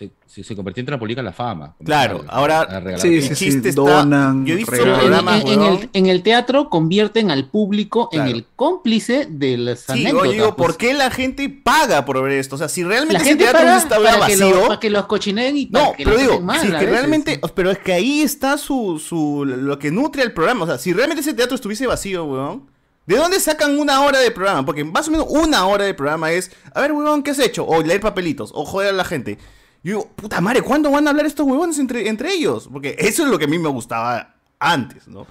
Se, 0.00 0.10
se, 0.26 0.42
se 0.42 0.56
convirtió 0.56 0.80
en 0.80 0.86
trampolina 0.86 1.20
a 1.20 1.24
la 1.24 1.32
fama. 1.34 1.74
Claro, 1.84 2.24
A- 2.26 2.36
ahora 2.36 2.60
a 2.62 2.98
sí, 2.98 3.16
está- 3.18 3.70
donan, 3.72 4.46
yo 4.46 4.54
he 4.54 4.56
visto 4.56 4.74
en, 4.74 4.82
programas, 4.82 5.42
en- 5.42 5.48
en 5.48 5.60
weón. 5.60 5.78
el, 5.82 5.90
en 5.92 6.06
el 6.06 6.22
teatro 6.22 6.70
convierten 6.70 7.30
al 7.30 7.50
público 7.50 8.08
Claro. 8.08 8.30
en 8.30 8.34
el 8.36 8.46
cómplice 8.56 9.26
de 9.28 9.58
las 9.58 9.80
Sí, 9.80 9.92
anécdotas. 9.92 10.22
oye, 10.28 10.32
digo, 10.32 10.56
pues. 10.56 10.66
¿por 10.68 10.76
qué 10.78 10.94
la 10.94 11.10
gente 11.10 11.50
paga 11.50 12.06
por 12.06 12.22
ver 12.22 12.32
esto? 12.32 12.54
O 12.54 12.58
sea, 12.58 12.70
si 12.70 12.82
realmente 12.82 13.12
La 13.12 13.18
ese 13.20 13.28
gente 13.28 13.44
teatro 13.44 13.60
que, 13.60 14.18
vacío. 14.18 14.50
lo- 14.54 14.66
para 14.68 14.80
que 14.80 14.88
los 14.88 15.04
cochineen 15.04 15.58
y 15.58 15.66
para 15.66 15.84
No, 15.84 15.92
que 15.92 16.04
pero 16.04 16.16
digo, 16.16 16.40
mal 16.40 16.60
sí, 16.62 16.66
que 16.68 16.72
veces. 16.72 16.88
realmente, 16.90 17.40
pero 17.54 17.70
es 17.70 17.78
que 17.80 17.92
ahí 17.92 18.22
está 18.22 18.56
su, 18.56 18.98
su, 18.98 19.44
lo 19.44 19.78
que 19.78 19.90
nutre 19.90 20.22
el 20.22 20.32
programa. 20.32 20.64
O 20.64 20.66
sea, 20.66 20.78
si 20.78 20.94
realmente 20.94 21.20
ese 21.20 21.34
teatro 21.34 21.56
estuviese 21.56 21.86
vacío, 21.86 22.24
weón, 22.24 22.70
¿de 23.06 23.16
dónde 23.16 23.38
sacan 23.38 23.78
una 23.78 24.00
hora 24.00 24.18
de 24.18 24.30
programa? 24.30 24.64
Porque 24.64 24.82
más 24.82 25.08
o 25.08 25.10
menos 25.10 25.26
una 25.28 25.66
hora 25.66 25.84
de 25.84 25.92
programa 25.92 26.32
es, 26.32 26.50
a 26.74 26.80
ver, 26.80 26.92
weón, 26.92 27.22
¿qué 27.22 27.32
has 27.32 27.38
hecho? 27.38 27.66
O 27.66 27.82
leer 27.82 28.00
papelitos, 28.00 28.50
o 28.54 28.64
joder 28.64 28.88
a 28.88 28.92
la 28.96 29.04
gente. 29.04 29.36
Yo 29.82 29.96
digo, 29.96 30.08
puta 30.14 30.40
madre, 30.40 30.62
¿cuándo 30.62 30.90
van 30.90 31.06
a 31.06 31.10
hablar 31.10 31.26
estos 31.26 31.46
huevones 31.46 31.78
entre, 31.78 32.08
entre 32.08 32.32
ellos? 32.32 32.68
Porque 32.72 32.96
eso 32.98 33.24
es 33.24 33.30
lo 33.30 33.38
que 33.38 33.46
a 33.46 33.48
mí 33.48 33.58
me 33.58 33.68
gustaba 33.68 34.34
antes, 34.58 35.08
¿no? 35.08 35.26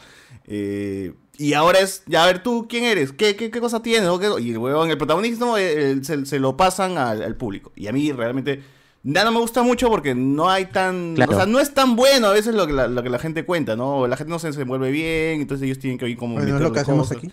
Eh, 0.48 1.14
y 1.38 1.54
ahora 1.54 1.80
es, 1.80 2.04
ya 2.08 2.24
a 2.24 2.26
ver 2.26 2.42
tú, 2.44 2.66
¿quién 2.68 2.84
eres? 2.84 3.12
¿Qué, 3.14 3.36
qué, 3.36 3.52
qué 3.52 3.60
cosa 3.62 3.82
tienes? 3.82 4.10
¿O 4.10 4.20
qué- 4.20 4.30
Y 4.42 4.52
el 4.52 4.58
huevón, 4.58 4.90
el 4.90 4.98
protagonismo 4.98 5.58
eh, 5.58 5.92
eh, 5.92 6.00
se, 6.02 6.26
se 6.26 6.40
lo 6.40 6.58
pasan 6.58 6.98
al, 6.98 7.22
al 7.22 7.36
público. 7.36 7.72
Y 7.76 7.88
a 7.88 7.94
mí 7.94 8.12
realmente 8.12 8.62
ya 9.04 9.24
no 9.24 9.32
me 9.32 9.40
gusta 9.40 9.62
mucho 9.62 9.90
porque 9.90 10.16
no 10.16 10.50
hay 10.50 10.66
tan... 10.66 11.14
Claro. 11.16 11.32
O 11.32 11.36
sea, 11.36 11.46
no 11.46 11.60
es 11.60 11.74
tan 11.74 11.96
bueno 11.96 12.28
a 12.28 12.34
veces 12.34 12.56
lo 12.56 12.66
que 12.68 12.74
la, 12.74 12.88
lo 12.88 13.02
que 13.04 13.10
la 13.10 13.20
gente 13.20 13.46
cuenta, 13.46 13.76
¿no? 13.76 14.08
La 14.08 14.18
gente 14.18 14.32
no 14.32 14.40
se 14.40 14.48
desenvuelve 14.48 14.92
bien, 14.92 15.40
entonces 15.42 15.64
ellos 15.66 15.80
tienen 15.80 15.98
que 16.00 16.06
oír 16.06 16.18
como... 16.18 16.34
Bueno, 16.36 16.56
es 16.56 16.62
lo 16.62 16.74
que 16.74 16.80
hacemos 16.80 17.08
cosas. 17.08 17.18
aquí. 17.24 17.32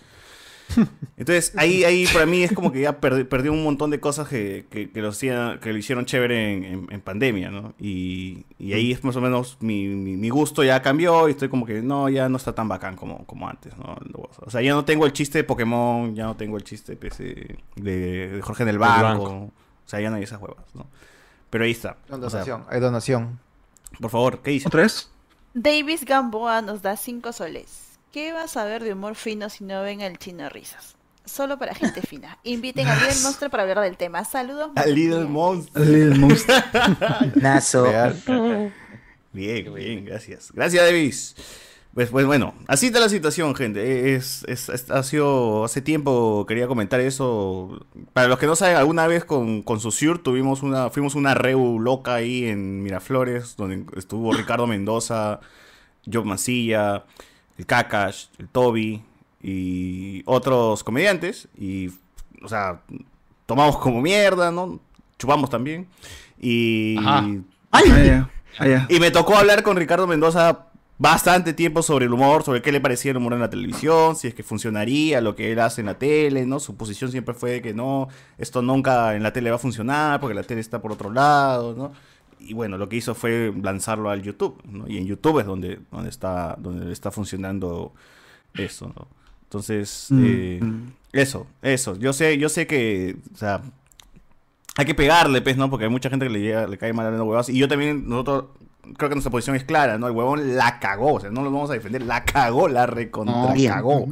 Entonces, 1.17 1.53
ahí, 1.57 1.83
ahí 1.83 2.05
para 2.13 2.25
mí 2.25 2.43
es 2.43 2.51
como 2.51 2.71
que 2.71 2.81
ya 2.81 2.99
perdi- 3.01 3.25
perdió 3.27 3.51
un 3.53 3.63
montón 3.63 3.89
de 3.89 3.99
cosas 3.99 4.27
que, 4.27 4.67
que, 4.69 4.91
que 4.91 5.01
lo, 5.01 5.09
hacía- 5.09 5.59
que 5.61 5.71
lo 5.71 5.77
hicieron 5.79 6.05
chévere 6.05 6.53
en, 6.53 6.63
en- 6.63 6.87
en 6.91 7.01
pandemia, 7.01 7.49
¿no? 7.49 7.73
Y, 7.79 8.45
y 8.59 8.73
ahí 8.73 8.91
es 8.91 9.03
más 9.03 9.15
o 9.15 9.21
menos 9.21 9.57
mi, 9.61 9.87
mi, 9.87 10.15
mi 10.17 10.29
gusto 10.29 10.63
ya 10.63 10.81
cambió 10.81 11.27
y 11.27 11.31
estoy 11.31 11.49
como 11.49 11.65
que 11.65 11.81
no, 11.81 12.09
ya 12.09 12.29
no 12.29 12.37
está 12.37 12.53
tan 12.53 12.67
bacán 12.67 12.95
como, 12.95 13.25
como 13.25 13.47
antes, 13.49 13.75
¿no? 13.77 13.97
O 14.45 14.49
sea, 14.51 14.61
ya 14.61 14.73
no 14.73 14.85
tengo 14.85 15.05
el 15.05 15.13
chiste 15.13 15.39
de 15.39 15.43
Pokémon, 15.43 16.13
ya 16.15 16.25
no 16.25 16.35
tengo 16.35 16.57
el 16.57 16.63
chiste 16.63 16.95
de, 16.95 17.57
de 17.75 18.41
Jorge 18.43 18.63
en 18.63 18.69
el 18.69 18.77
banco. 18.77 19.23
banco. 19.23 19.29
O 19.85 19.89
sea, 19.89 20.01
ya 20.01 20.09
no 20.09 20.17
hay 20.17 20.23
esas 20.23 20.41
huevas, 20.41 20.65
¿no? 20.75 20.85
Pero 21.49 21.63
ahí 21.63 21.71
está. 21.71 21.97
Hay 22.09 22.19
O 22.21 22.29
sea, 22.29 22.41
donación, 22.43 22.63
hay 22.69 22.79
donación. 22.81 23.39
por 24.01 24.11
favor, 24.11 24.39
¿qué 24.41 24.51
dice? 24.51 24.67
¿Otra 24.67 24.81
vez? 24.81 25.09
Davis 25.53 26.03
Gamboa 26.05 26.61
nos 26.61 26.81
da 26.81 26.97
5 26.97 27.31
soles. 27.31 27.86
¿Qué 28.11 28.33
vas 28.33 28.57
a 28.57 28.65
ver 28.65 28.83
de 28.83 28.93
humor 28.93 29.15
fino 29.15 29.49
si 29.49 29.63
no 29.63 29.81
ven 29.83 30.01
al 30.01 30.17
chino 30.17 30.49
risas? 30.49 30.95
Solo 31.25 31.59
para 31.59 31.75
gente 31.75 32.01
fina. 32.01 32.37
Inviten 32.43 32.87
a 32.87 32.95
Little 32.95 33.21
Monster 33.23 33.49
para 33.49 33.63
hablar 33.63 33.81
del 33.81 33.97
tema. 33.97 34.23
Saludos. 34.23 34.71
A 34.75 34.85
Little 34.85 35.25
Monster. 35.25 35.85
Little 35.85 36.15
Monster. 36.19 36.63
Nazo. 37.35 37.85
Bien, 39.33 39.71
bien, 39.73 40.05
gracias. 40.05 40.51
Gracias, 40.51 40.83
Davis. 40.83 41.35
Pues, 41.93 42.09
pues 42.09 42.25
bueno, 42.25 42.55
así 42.67 42.87
está 42.87 42.99
la 42.99 43.09
situación, 43.09 43.53
gente. 43.55 44.15
Es, 44.15 44.43
es- 44.47 44.69
es- 44.69 44.89
ha 44.89 45.03
sido 45.03 45.65
hace 45.65 45.81
tiempo 45.81 46.45
quería 46.47 46.65
comentar 46.67 46.99
eso. 47.01 47.85
Para 48.13 48.27
los 48.29 48.39
que 48.39 48.47
no 48.47 48.55
saben, 48.55 48.77
alguna 48.77 49.05
vez 49.05 49.25
con, 49.25 49.61
con 49.63 49.79
Susur 49.79 50.23
tuvimos 50.23 50.63
una, 50.63 50.89
fuimos 50.89 51.13
una 51.13 51.33
reu 51.35 51.77
loca 51.79 52.15
ahí 52.15 52.45
en 52.45 52.81
Miraflores, 52.83 53.57
donde 53.57 53.85
estuvo 53.97 54.33
Ricardo 54.33 54.65
Mendoza, 54.65 55.39
Job 56.11 56.25
Mancilla, 56.25 57.05
el 57.57 57.65
Kakash, 57.65 58.25
el 58.37 58.47
Toby 58.47 59.03
y 59.41 60.23
otros 60.25 60.83
comediantes. 60.83 61.47
Y, 61.57 61.89
o 62.43 62.47
sea, 62.47 62.81
tomamos 63.45 63.77
como 63.77 64.01
mierda, 64.01 64.51
¿no? 64.51 64.79
Chupamos 65.17 65.49
también. 65.49 65.87
Y. 66.39 66.97
Ajá. 66.97 67.25
Ah, 67.69 67.81
ah. 68.59 68.87
Y 68.89 68.99
me 68.99 69.11
tocó 69.11 69.35
hablar 69.35 69.61
con 69.61 69.75
Ricardo 69.75 70.07
Mendoza 70.07 70.67
bastante 70.97 71.53
tiempo 71.53 71.83
sobre 71.83 72.05
el 72.05 72.13
humor, 72.13 72.43
sobre 72.43 72.61
qué 72.61 72.71
le 72.71 72.81
parecía 72.81 73.11
el 73.11 73.17
humor 73.17 73.33
en 73.33 73.39
la 73.39 73.49
televisión, 73.49 74.15
si 74.15 74.27
es 74.27 74.33
que 74.33 74.43
funcionaría 74.43 75.21
lo 75.21 75.35
que 75.35 75.51
él 75.51 75.59
hace 75.59 75.81
en 75.81 75.87
la 75.87 75.99
tele, 75.99 76.45
¿no? 76.45 76.59
Su 76.59 76.75
posición 76.75 77.11
siempre 77.11 77.35
fue 77.35 77.61
que 77.61 77.73
no, 77.73 78.07
esto 78.37 78.61
nunca 78.61 79.15
en 79.15 79.23
la 79.23 79.31
tele 79.31 79.49
va 79.51 79.57
a 79.57 79.59
funcionar 79.59 80.19
porque 80.19 80.33
la 80.33 80.43
tele 80.43 80.61
está 80.61 80.81
por 80.81 80.91
otro 80.91 81.11
lado, 81.11 81.75
¿no? 81.75 81.91
Y 82.39 82.53
bueno, 82.53 82.77
lo 82.77 82.87
que 82.89 82.95
hizo 82.97 83.15
fue 83.15 83.53
lanzarlo 83.61 84.09
al 84.09 84.21
YouTube, 84.21 84.61
¿no? 84.69 84.87
Y 84.87 84.97
en 84.97 85.05
YouTube 85.07 85.39
es 85.39 85.45
donde, 85.45 85.79
donde, 85.91 86.09
está, 86.09 86.55
donde 86.59 86.91
está 86.91 87.11
funcionando 87.11 87.93
eso, 88.53 88.91
¿no? 88.95 89.07
Entonces, 89.43 90.07
Mm. 90.09 90.23
eh, 90.25 90.59
eso, 91.13 91.47
eso. 91.61 91.95
Yo 91.97 92.13
sé, 92.13 92.37
yo 92.37 92.49
sé 92.49 92.67
que, 92.67 93.17
o 93.33 93.37
sea, 93.37 93.61
hay 94.75 94.85
que 94.85 94.93
pegarle, 94.95 95.41
pues, 95.41 95.57
¿no? 95.57 95.69
Porque 95.69 95.85
hay 95.85 95.91
mucha 95.91 96.09
gente 96.09 96.25
que 96.27 96.31
le, 96.31 96.41
llega, 96.41 96.67
le 96.67 96.77
cae 96.77 96.93
mal 96.93 97.05
hablando 97.05 97.25
huevadas. 97.25 97.49
Y 97.49 97.57
yo 97.57 97.67
también, 97.67 98.07
nosotros, 98.07 98.45
creo 98.97 99.09
que 99.09 99.15
nuestra 99.15 99.31
posición 99.31 99.55
es 99.55 99.63
clara, 99.63 99.97
¿no? 99.97 100.07
El 100.07 100.13
huevón 100.13 100.55
la 100.55 100.79
cagó, 100.79 101.13
o 101.13 101.19
sea, 101.19 101.29
no 101.31 101.41
lo 101.43 101.51
vamos 101.51 101.69
a 101.69 101.73
defender, 101.73 102.03
la 102.03 102.23
cagó, 102.25 102.67
la 102.67 102.85
recontra 102.85 103.53
cagó. 103.67 104.07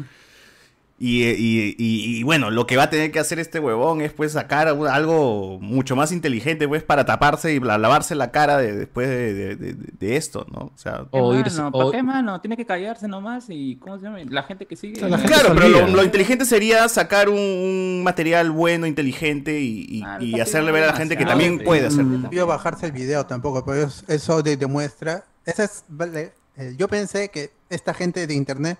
Y, 0.98 1.24
eh, 1.24 1.36
y- 1.38 1.76
y- 1.78 2.20
y, 2.20 2.24
bueno, 2.24 2.50
lo 2.52 2.66
que 2.66 2.78
va 2.78 2.84
a 2.84 2.90
tener 2.90 3.12
que 3.12 3.20
hacer 3.20 3.38
este 3.38 3.60
huevón 3.60 4.00
es 4.00 4.14
pues 4.14 4.32
sacar 4.32 4.70
algo- 4.70 5.60
mucho 5.60 5.94
más 5.98 6.14
inteligente 6.14 6.70
pues 6.70 6.84
para 6.84 7.04
taparse 7.06 7.54
y 7.54 7.60
la- 7.60 7.78
lavarse 7.78 8.16
la 8.16 8.32
cara 8.32 8.58
de, 8.60 8.72
después 8.72 9.10
de, 9.10 9.34
de- 9.34 9.56
de- 9.58 9.74
de 9.74 10.16
esto, 10.16 10.48
¿no? 10.50 10.72
O 10.74 10.78
sea, 10.78 11.06
O 11.12 11.34
Mano, 11.34 11.44
irse- 11.46 11.70
¿Para 11.72 11.86
o- 11.86 11.92
qué, 11.92 12.02
mano? 12.02 12.40
Tiene 12.40 12.56
que 12.56 12.66
callarse 12.66 13.10
nomás 13.10 13.48
y, 13.50 13.76
¿cómo 13.76 13.98
se 13.98 14.06
llama? 14.06 14.20
La 14.30 14.44
gente 14.44 14.66
que 14.68 14.78
sigue. 14.78 14.94
Claro, 15.26 15.54
pero 15.54 15.68
lo, 15.68 15.88
lo 15.88 16.02
inteligente 16.04 16.46
sería 16.46 16.88
sacar 16.88 17.28
un, 17.28 17.38
un 17.40 18.02
material 18.06 18.52
bueno, 18.52 18.88
inteligente 18.88 19.60
y, 19.60 19.86
y- 19.90 20.02
Ah, 20.06 20.18
hacerle 20.44 20.72
ver 20.72 20.84
a 20.84 20.88
la 20.88 20.94
gente 20.94 21.18
que 21.18 21.26
también 21.26 21.60
puede 21.60 21.88
hacerlo. 21.88 22.18
No 22.20 22.30
quiero 22.30 22.48
bajarse 22.48 22.86
el 22.86 22.94
video 22.94 23.26
tampoco, 23.26 23.66
pero 23.66 23.84
es- 23.88 24.06
eso 24.08 24.42
de- 24.42 24.56
demuestra. 24.56 25.26
Esa 25.46 25.66
es, 25.66 25.84
vale, 25.90 26.32
eh, 26.56 26.74
yo 26.78 26.88
pensé 26.88 27.28
que 27.28 27.50
esta 27.70 27.94
gente 27.94 28.28
de 28.28 28.34
internet, 28.34 28.78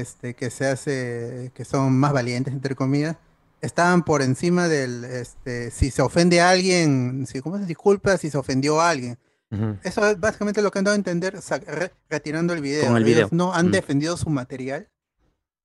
este, 0.00 0.34
que 0.34 0.50
se 0.50 0.66
hace, 0.66 1.50
que 1.54 1.64
son 1.64 1.96
más 1.96 2.12
valientes, 2.12 2.52
entre 2.52 2.74
comillas, 2.74 3.16
estaban 3.60 4.04
por 4.04 4.20
encima 4.22 4.68
del, 4.68 5.04
este, 5.04 5.70
si 5.70 5.90
se 5.90 6.02
ofende 6.02 6.40
a 6.40 6.50
alguien, 6.50 7.26
si, 7.26 7.40
¿cómo 7.40 7.58
se 7.58 7.66
disculpa 7.66 8.16
si 8.18 8.30
se 8.30 8.36
ofendió 8.38 8.80
a 8.80 8.90
alguien? 8.90 9.18
Eso 9.84 10.04
es 10.10 10.18
básicamente 10.18 10.62
lo 10.62 10.72
que 10.72 10.80
han 10.80 10.84
dado 10.84 10.94
a 10.94 10.98
entender 10.98 11.38
re- 11.66 11.92
retirando 12.10 12.52
el 12.54 12.60
video. 12.60 12.86
Con 12.88 12.96
el 12.96 13.04
Ellos 13.04 13.14
video. 13.14 13.28
no 13.30 13.54
han 13.54 13.68
Mm. 13.68 13.70
defendido 13.70 14.16
su 14.16 14.28
material. 14.28 14.88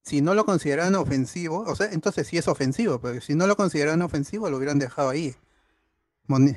Si 0.03 0.21
no 0.21 0.35
lo 0.35 0.45
consideran 0.45 0.93
ofensivo, 0.93 1.61
o 1.67 1.75
sea, 1.75 1.87
entonces 1.91 2.27
sí 2.27 2.37
es 2.37 2.47
ofensivo, 2.47 3.01
pero 3.01 3.19
si 3.19 3.33
no 3.33 3.47
lo 3.47 3.57
consideran 3.57 4.01
ofensivo, 4.03 4.47
lo 4.49 4.57
hubieran 4.57 4.77
dejado 4.77 5.09
ahí. 5.09 5.35
Moni- 6.27 6.55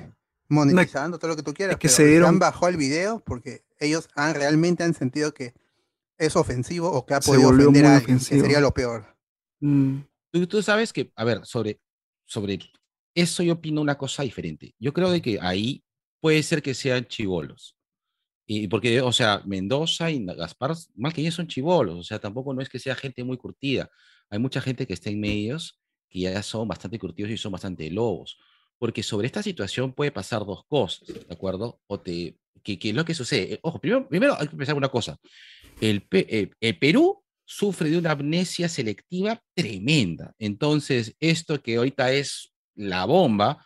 monetizando 0.49 1.19
todo 1.19 1.31
lo 1.31 1.37
que 1.37 1.43
tú 1.43 1.55
quieras. 1.55 1.75
es 1.75 1.79
que 1.79 1.89
pero 1.89 1.97
se 1.97 2.05
dieron- 2.07 2.29
han 2.29 2.39
bajado 2.39 2.69
el 2.69 2.77
video 2.77 3.21
porque 3.21 3.65
ellos 3.79 4.09
han 4.15 4.35
realmente 4.35 4.85
han 4.85 4.93
sentido 4.95 5.33
que 5.33 5.55
es 6.25 6.37
ofensivo 6.37 6.91
o 6.91 7.05
que 7.07 7.15
ha 7.15 7.23
Se 7.23 7.31
podido 7.31 7.49
ofender 7.51 7.83
muy 7.83 7.93
a 7.93 7.97
alguien, 7.97 8.19
que 8.19 8.23
ofensivo. 8.25 8.41
sería 8.43 8.61
lo 8.61 8.73
peor. 8.73 9.17
Tú, 9.61 10.47
tú 10.47 10.63
sabes 10.63 10.93
que, 10.93 11.13
a 11.15 11.25
ver, 11.25 11.45
sobre, 11.45 11.81
sobre 12.25 12.59
eso 13.15 13.43
yo 13.43 13.55
opino 13.55 13.81
una 13.81 13.97
cosa 13.99 14.23
diferente. 14.23 14.75
Yo 14.79 14.93
creo 14.93 15.11
de 15.11 15.21
que 15.23 15.39
ahí 15.41 15.85
puede 16.21 16.43
ser 16.43 16.63
que 16.63 16.75
sean 16.75 17.07
chivolos. 17.07 17.77
Y 18.47 18.69
porque, 18.69 19.01
o 19.01 19.13
sea, 19.13 19.43
Mendoza 19.47 20.11
y 20.11 20.25
Gaspar, 20.25 20.75
mal 20.95 21.13
que 21.13 21.21
ellos 21.21 21.35
son 21.35 21.47
chivolos, 21.47 21.99
o 21.99 22.03
sea, 22.03 22.19
tampoco 22.19 22.53
no 22.53 22.61
es 22.61 22.69
que 22.69 22.79
sea 22.79 22.95
gente 22.95 23.23
muy 23.25 23.37
curtida. 23.37 23.91
Hay 24.31 24.39
mucha 24.39 24.61
gente 24.61 24.87
que 24.87 24.95
está 24.95 25.11
en 25.11 25.21
medios 25.21 25.81
que 26.11 26.21
ya 26.21 26.43
son 26.43 26.69
bastante 26.69 26.99
curtidos 26.99 27.31
y 27.31 27.39
son 27.39 27.53
bastante 27.53 27.91
lobos. 27.91 28.39
Porque 28.79 29.03
sobre 29.03 29.27
esta 29.27 29.43
situación 29.43 29.93
puede 29.93 30.11
pasar 30.11 30.45
dos 30.45 30.65
cosas, 30.67 31.07
¿de 31.07 31.33
acuerdo? 31.35 31.81
O 31.87 32.01
te, 32.01 32.37
que, 32.63 32.79
que 32.79 32.91
es 32.91 32.95
lo 32.95 33.05
que 33.05 33.15
sucede. 33.15 33.61
Ojo, 33.63 33.81
primero, 33.81 34.09
primero 34.09 34.37
hay 34.39 34.49
que 34.49 34.57
pensar 34.57 34.75
una 34.75 34.89
cosa. 34.89 35.19
El, 35.83 36.07
eh, 36.13 36.51
el 36.61 36.79
Perú 36.79 37.23
sufre 37.45 37.91
de 37.91 37.99
una 37.99 38.13
amnesia 38.13 38.69
selectiva 38.69 39.43
tremenda. 39.55 40.33
Entonces, 40.39 41.15
esto 41.19 41.61
que 41.61 41.77
ahorita 41.77 42.13
es 42.13 42.53
la 42.77 43.05
bomba, 43.05 43.65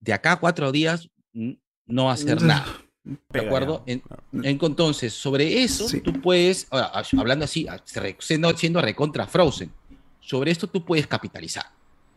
de 0.00 0.12
acá 0.12 0.32
a 0.32 0.40
cuatro 0.40 0.70
días 0.70 1.08
no 1.32 2.04
va 2.04 2.12
a 2.12 2.14
hacer 2.14 2.40
nada. 2.40 2.66
¿De 3.04 3.40
acuerdo? 3.40 3.82
En- 3.86 4.02
en- 4.32 4.58
entonces, 4.62 5.12
sobre 5.12 5.62
eso, 5.62 5.86
tú 6.00 6.12
puedes, 6.20 6.66
ahora, 6.70 6.86
a- 6.86 7.04
hablando 7.18 7.44
así, 7.44 7.66
a- 7.68 7.82
re- 7.94 8.16
siendo, 8.20 8.56
siendo 8.56 8.80
recontra 8.80 9.26
Frozen, 9.26 9.70
sobre 10.20 10.50
esto 10.52 10.66
tú 10.68 10.84
puedes 10.84 11.06
capitalizar. 11.06 11.66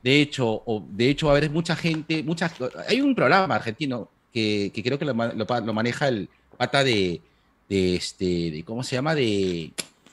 De 0.03 0.21
hecho, 0.21 0.45
o, 0.47 0.85
de 0.91 1.09
hecho 1.09 1.27
va 1.27 1.34
a 1.34 1.38
haber 1.38 1.49
mucha 1.49 1.76
gente, 1.76 2.23
mucha, 2.23 2.51
hay 2.88 3.01
un 3.01 3.13
programa 3.15 3.55
argentino 3.55 4.09
que, 4.31 4.71
que 4.73 4.81
creo 4.84 4.97
que 4.99 5.05
lo, 5.05 5.13
lo 5.13 5.45
lo 5.45 5.73
maneja 5.73 6.07
el 6.07 6.30
pata 6.57 6.84
de, 6.84 7.21
de 7.69 7.95
este, 7.95 8.25
de, 8.25 8.63
¿cómo 8.65 8.83
se 8.83 8.95
llama? 8.95 9.15
De, 9.15 9.71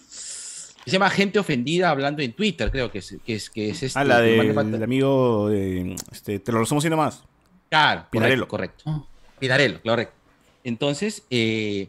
se 0.09 0.91
llama 0.93 1.11
Gente 1.11 1.39
Ofendida 1.41 1.91
hablando 1.91 2.23
en 2.23 2.33
Twitter, 2.33 2.71
creo 2.71 2.93
que 2.93 2.99
es, 2.99 3.17
que 3.25 3.35
es, 3.35 3.51
que 3.51 3.71
es 3.71 3.83
este. 3.83 3.99
Ah, 3.99 4.05
la 4.05 4.17
pata- 4.55 4.69
del 4.71 4.83
amigo 4.83 5.49
de. 5.49 5.97
Este, 6.13 6.39
te 6.39 6.53
lo 6.53 6.61
resumo 6.61 6.79
así 6.79 6.89
nomás. 6.91 7.25
Claro, 7.69 8.07
Pinarello. 8.11 8.47
correcto, 8.47 8.85
correcto. 8.85 9.09
Pinarello, 9.41 9.81
correcto. 9.83 10.15
Entonces, 10.63 11.25
eh, 11.31 11.89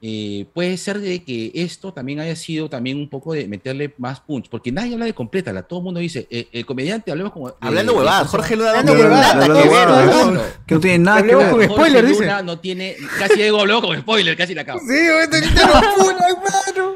eh, 0.00 0.46
puede 0.54 0.76
ser 0.76 1.00
de 1.00 1.24
que 1.24 1.50
esto 1.54 1.92
también 1.92 2.20
haya 2.20 2.36
sido 2.36 2.68
también 2.70 2.98
un 2.98 3.08
poco 3.08 3.32
de 3.32 3.48
meterle 3.48 3.94
más 3.98 4.20
punch, 4.20 4.48
porque 4.48 4.70
nadie 4.70 4.92
habla 4.94 5.06
de 5.06 5.14
complétala, 5.14 5.62
todo 5.64 5.80
el 5.80 5.84
mundo 5.86 6.00
dice, 6.00 6.26
eh, 6.30 6.48
el 6.52 6.64
comediante, 6.66 7.10
hablemos 7.10 7.32
como... 7.32 7.52
Hablando 7.60 7.92
eh, 7.92 7.96
huevadas, 7.96 8.26
eh, 8.26 8.30
Jorge 8.30 8.56
Luna 8.56 8.70
hablando 8.70 8.92
huevadas, 8.94 10.42
que 10.66 10.74
no 10.74 10.80
tiene 10.80 10.98
nada 10.98 11.22
que 11.22 11.32
Hablemos 11.32 11.56
ver. 11.58 11.68
con 11.68 11.76
spoiler, 11.76 12.06
dice. 12.06 12.20
Luna 12.22 12.42
no 12.42 12.58
tiene, 12.60 12.96
casi 13.18 13.36
llegó 13.36 13.66
luego 13.66 13.88
con 13.88 13.98
spoiler, 14.00 14.36
casi 14.36 14.54
la 14.54 14.62
acabo. 14.62 14.80
Sí, 14.80 14.94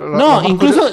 No, 0.01 0.43
incluso 0.49 0.89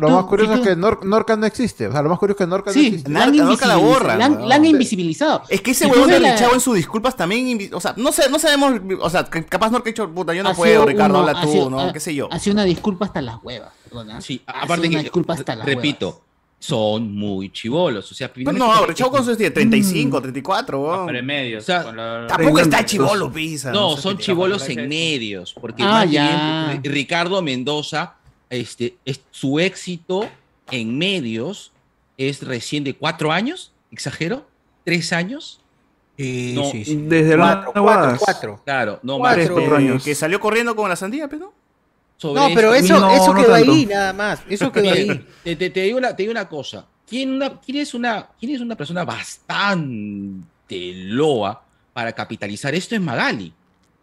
lo 0.00 0.08
más 0.10 0.24
curioso 0.24 0.54
es 0.54 0.60
que 0.60 0.76
Nor- 0.76 1.02
Norca 1.04 1.36
no 1.36 1.46
existe. 1.46 1.86
O 1.86 1.92
sea, 1.92 2.02
lo 2.02 2.08
más 2.08 2.18
curioso 2.18 2.42
es 2.42 2.46
que 2.46 2.50
Norca 2.50 2.72
no 2.72 2.80
existe. 2.80 3.10
la 3.10 3.26
nunca 3.26 3.66
la 3.66 3.76
La 4.16 4.24
han, 4.26 4.48
la 4.48 4.56
invisibilizado. 4.56 5.42
Es 5.48 5.60
que 5.60 5.70
ese 5.72 5.86
huevón 5.86 6.08
de 6.08 6.14
ves 6.14 6.22
la- 6.22 6.32
Richao 6.32 6.54
en 6.54 6.60
sus 6.60 6.76
disculpas 6.76 7.16
también, 7.16 7.70
o 7.72 7.80
sea, 7.80 7.94
no 7.96 8.12
sé, 8.12 8.28
no 8.30 8.38
sabemos, 8.38 8.74
o 9.00 9.10
sea, 9.10 9.24
capaz 9.24 9.70
no 9.70 9.82
que 9.82 9.90
ha 9.90 9.92
dicho, 9.92 10.08
puta, 10.10 10.34
yo 10.34 10.42
no 10.42 10.54
puedo, 10.54 10.84
Ricardo, 10.86 11.18
ha 11.18 11.40
tú, 11.48 11.52
sido- 11.52 11.70
¿no? 11.70 11.80
ha- 11.80 11.92
¿Qué 11.92 12.00
sé 12.00 12.14
yo? 12.14 12.28
Ha 12.32 12.38
sido 12.38 12.54
una 12.54 12.64
disculpa 12.64 13.06
hasta 13.06 13.20
las 13.22 13.36
huevas. 13.42 13.72
perdona. 13.84 14.20
Sí, 14.20 14.42
Ha 14.46 14.62
aparte 14.62 14.74
sido 14.74 14.82
que, 14.82 14.88
una 14.96 15.02
disculpa 15.02 15.34
hasta 15.34 15.56
las 15.56 15.66
repito, 15.66 16.22
son 16.60 17.14
muy 17.14 17.50
chivolos, 17.52 18.10
o 18.10 18.14
sea, 18.14 18.32
Pero 18.32 18.52
no, 18.52 18.84
Richao 18.86 19.10
con 19.10 19.24
sus 19.24 19.36
35, 19.38 20.20
34, 20.20 20.78
Ah, 20.78 20.94
weón. 20.96 21.06
pero 21.06 21.18
en 21.20 21.26
medio. 21.26 21.58
O 21.58 21.60
sea, 21.60 21.84
con 21.84 21.96
la- 21.96 22.26
Tampoco 22.26 22.58
está 22.60 22.84
chivolo, 22.84 23.32
pisa. 23.32 23.70
No, 23.72 23.94
sé 23.96 24.02
son 24.02 24.18
chivolos 24.18 24.68
en 24.68 24.88
medios, 24.88 25.54
porque 25.54 25.82
Ah, 25.84 25.86
más 26.04 26.10
ya. 26.10 26.72
Ri- 26.74 26.90
Ricardo 26.90 27.40
Mendoza, 27.42 28.14
este, 28.50 28.96
es, 29.04 29.20
su 29.30 29.60
éxito 29.60 30.28
en 30.70 30.98
medios 30.98 31.70
es 32.16 32.42
recién 32.42 32.82
de 32.82 32.94
cuatro 32.94 33.30
años, 33.30 33.70
exagero, 33.92 34.46
tres 34.84 35.12
años. 35.12 35.60
No, 36.18 36.70
Desde 37.08 37.36
la 37.36 37.62
Cuatro, 37.64 37.82
cuatro, 37.82 38.16
cuatro. 38.18 38.60
Claro, 38.64 38.98
no 39.04 39.18
Cuatro. 39.18 39.56
más. 39.56 39.72
años. 39.78 40.02
Que 40.04 40.14
salió 40.14 40.40
corriendo 40.40 40.74
con 40.74 40.88
la 40.88 40.96
sandía, 40.96 41.28
pero 41.28 41.52
sobre 42.16 42.40
No, 42.40 42.48
pero 42.54 42.74
eso, 42.74 42.98
No, 42.98 43.10
eso 43.12 43.32
no 43.32 43.40
quedó 43.40 43.52
tanto. 43.52 43.70
ahí 43.72 43.86
nada 43.86 44.12
más. 44.12 44.40
Eso 44.48 44.72
quedó 44.72 44.90
ahí. 44.90 45.24
te, 45.44 45.54
te- 45.56 45.70
te 45.70 45.80
digo 45.82 45.98
una, 45.98 46.16
te 46.16 46.24
digo 46.24 46.32
una 46.32 46.48
cosa. 46.48 46.86
¿Quién, 47.08 47.34
una- 47.34 47.60
quién 47.60 47.78
es 47.78 47.94
una, 47.94 48.28
¿Quién 48.38 48.54
es 48.56 48.60
una 48.60 48.74
persona 48.74 49.04
bastante 49.04 50.92
loa 50.94 51.62
para 51.92 52.12
capitalizar 52.12 52.74
esto? 52.74 52.94
Es 52.94 53.00
Magali. 53.00 53.52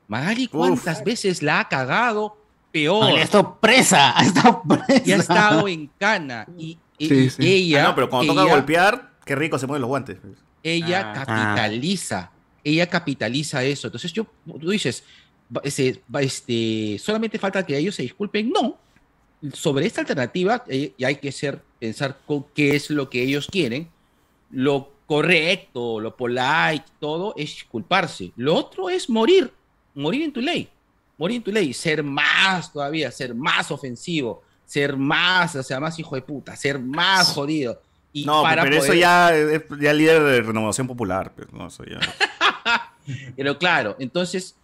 Magali, 0.08 0.48
¿cuántas 0.48 1.04
veces 1.04 1.42
la 1.44 1.60
ha 1.62 1.68
cagado? 1.70 2.38
Peor. 2.72 3.06
Ha 3.18 3.22
estado 3.22 3.58
presa, 3.60 4.14
ha 4.18 4.24
estado 4.26 4.62
presa. 4.68 5.02
Y 5.06 5.12
ha 5.12 5.16
estado 5.18 5.68
en 5.68 5.90
cana. 6.00 6.46
Y, 6.58 6.78
y- 6.98 7.08
Sí, 7.10 7.16
y 7.16 7.30
sí. 7.30 7.54
ella. 7.54 7.84
Ah, 7.84 7.88
no, 7.90 7.96
pero 7.96 8.10
cuando 8.10 8.34
toca 8.34 8.46
ella- 8.46 8.56
golpear, 8.56 9.12
qué 9.26 9.36
rico 9.36 9.58
se 9.60 9.68
ponen 9.68 9.82
los 9.82 9.90
guantes. 9.90 10.18
Ella 10.66 11.12
Ah. 11.12 11.14
capitaliza, 11.26 12.32
ella 12.64 12.88
capitaliza 12.90 13.64
eso. 13.64 13.88
Entonces 13.88 14.12
yo, 14.12 14.26
tú 14.60 14.70
dices, 14.72 15.04
va- 15.56 15.62
este, 16.24 16.98
solamente 17.00 17.38
falta 17.38 17.66
que 17.66 17.78
ellos 17.78 17.94
se 17.96 18.02
disculpen. 18.04 18.50
No, 18.50 18.78
sobre 19.54 19.86
esta 19.86 20.02
alternativa 20.02 20.64
eh, 20.68 20.94
y 20.98 21.04
hay 21.04 21.18
que 21.18 21.32
ser, 21.32 21.62
pensar 21.80 22.18
con 22.26 22.46
qué 22.56 22.76
es 22.76 22.90
lo 22.90 23.10
que 23.10 23.22
ellos 23.22 23.48
quieren. 23.52 23.88
Lo 24.50 24.92
correcto, 25.06 26.00
lo 26.00 26.16
polite, 26.16 26.86
todo 27.00 27.34
es 27.38 27.50
disculparse. 27.52 28.32
Lo 28.36 28.56
otro 28.56 28.90
es 28.90 29.08
morir, 29.10 29.52
morir 29.94 30.24
en 30.24 30.34
tu 30.34 30.42
ley, 30.42 30.68
morir 31.18 31.38
en 31.38 31.44
tu 31.44 31.52
ley, 31.52 31.74
ser 31.74 32.02
más 32.02 32.74
todavía, 32.74 33.12
ser 33.12 33.36
más 33.36 33.70
ofensivo, 33.70 34.42
ser 34.66 34.98
más, 34.98 35.56
o 35.56 35.62
sea, 35.62 35.80
más 35.80 36.00
hijo 36.00 36.16
de 36.16 36.24
puta, 36.24 36.56
ser 36.56 36.80
más 36.80 37.28
jodido. 37.34 37.80
Y 38.16 38.24
No, 38.24 38.44
para 38.44 38.64
pero 38.64 38.78
eso 38.78 38.94
ya 38.94 39.36
es 39.36 39.62
ya 39.82 39.92
líder 39.92 40.24
de 40.24 40.42
renovación 40.42 40.88
popular. 40.88 41.34
Pues, 41.36 41.52
no, 41.52 41.68
eso 41.68 41.84
ya. 41.84 42.00
Pero 43.36 43.58
claro, 43.60 43.98
entonces, 44.00 44.56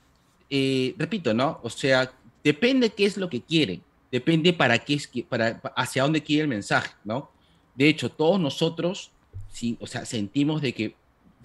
eh, 0.50 0.96
repito, 0.98 1.34
¿no? 1.34 1.60
O 1.62 1.70
sea, 1.70 2.12
depende 2.44 2.90
qué 2.92 3.06
es 3.06 3.18
lo 3.18 3.30
que 3.30 3.42
quieren, 3.42 3.84
depende 4.10 4.54
para 4.54 4.78
qué 4.80 4.94
es, 4.94 5.06
que- 5.06 5.24
para, 5.24 5.62
hacia 5.76 6.04
dónde 6.04 6.24
quiere 6.24 6.44
el 6.44 6.48
mensaje, 6.48 6.92
¿no? 7.04 7.30
De 7.76 7.90
hecho, 7.90 8.10
todos 8.10 8.40
nosotros, 8.40 9.12
sí, 9.52 9.78
o 9.82 9.86
sea, 9.86 10.06
sentimos 10.06 10.62
de 10.62 10.74
que, 10.74 10.96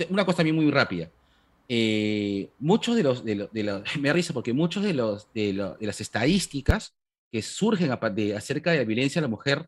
una 0.08 0.24
cosa 0.24 0.36
también 0.38 0.54
muy 0.56 0.70
rápida, 0.70 1.10
eh, 1.68 2.48
muchos 2.60 2.94
de 2.96 3.02
los, 3.02 3.24
de 3.24 3.34
los, 3.34 3.52
de 3.52 3.62
los- 3.64 3.82
me 4.00 4.12
risa 4.12 4.32
porque 4.32 4.52
muchos 4.52 4.84
de, 4.84 4.94
los, 4.94 5.26
de, 5.34 5.52
lo- 5.52 5.74
de 5.74 5.86
las 5.86 6.00
estadísticas 6.00 6.94
que 7.32 7.42
surgen 7.42 7.90
de- 8.14 8.36
acerca 8.36 8.70
de 8.70 8.78
la 8.78 8.84
violencia 8.84 9.18
a 9.18 9.22
la 9.22 9.28
mujer 9.28 9.66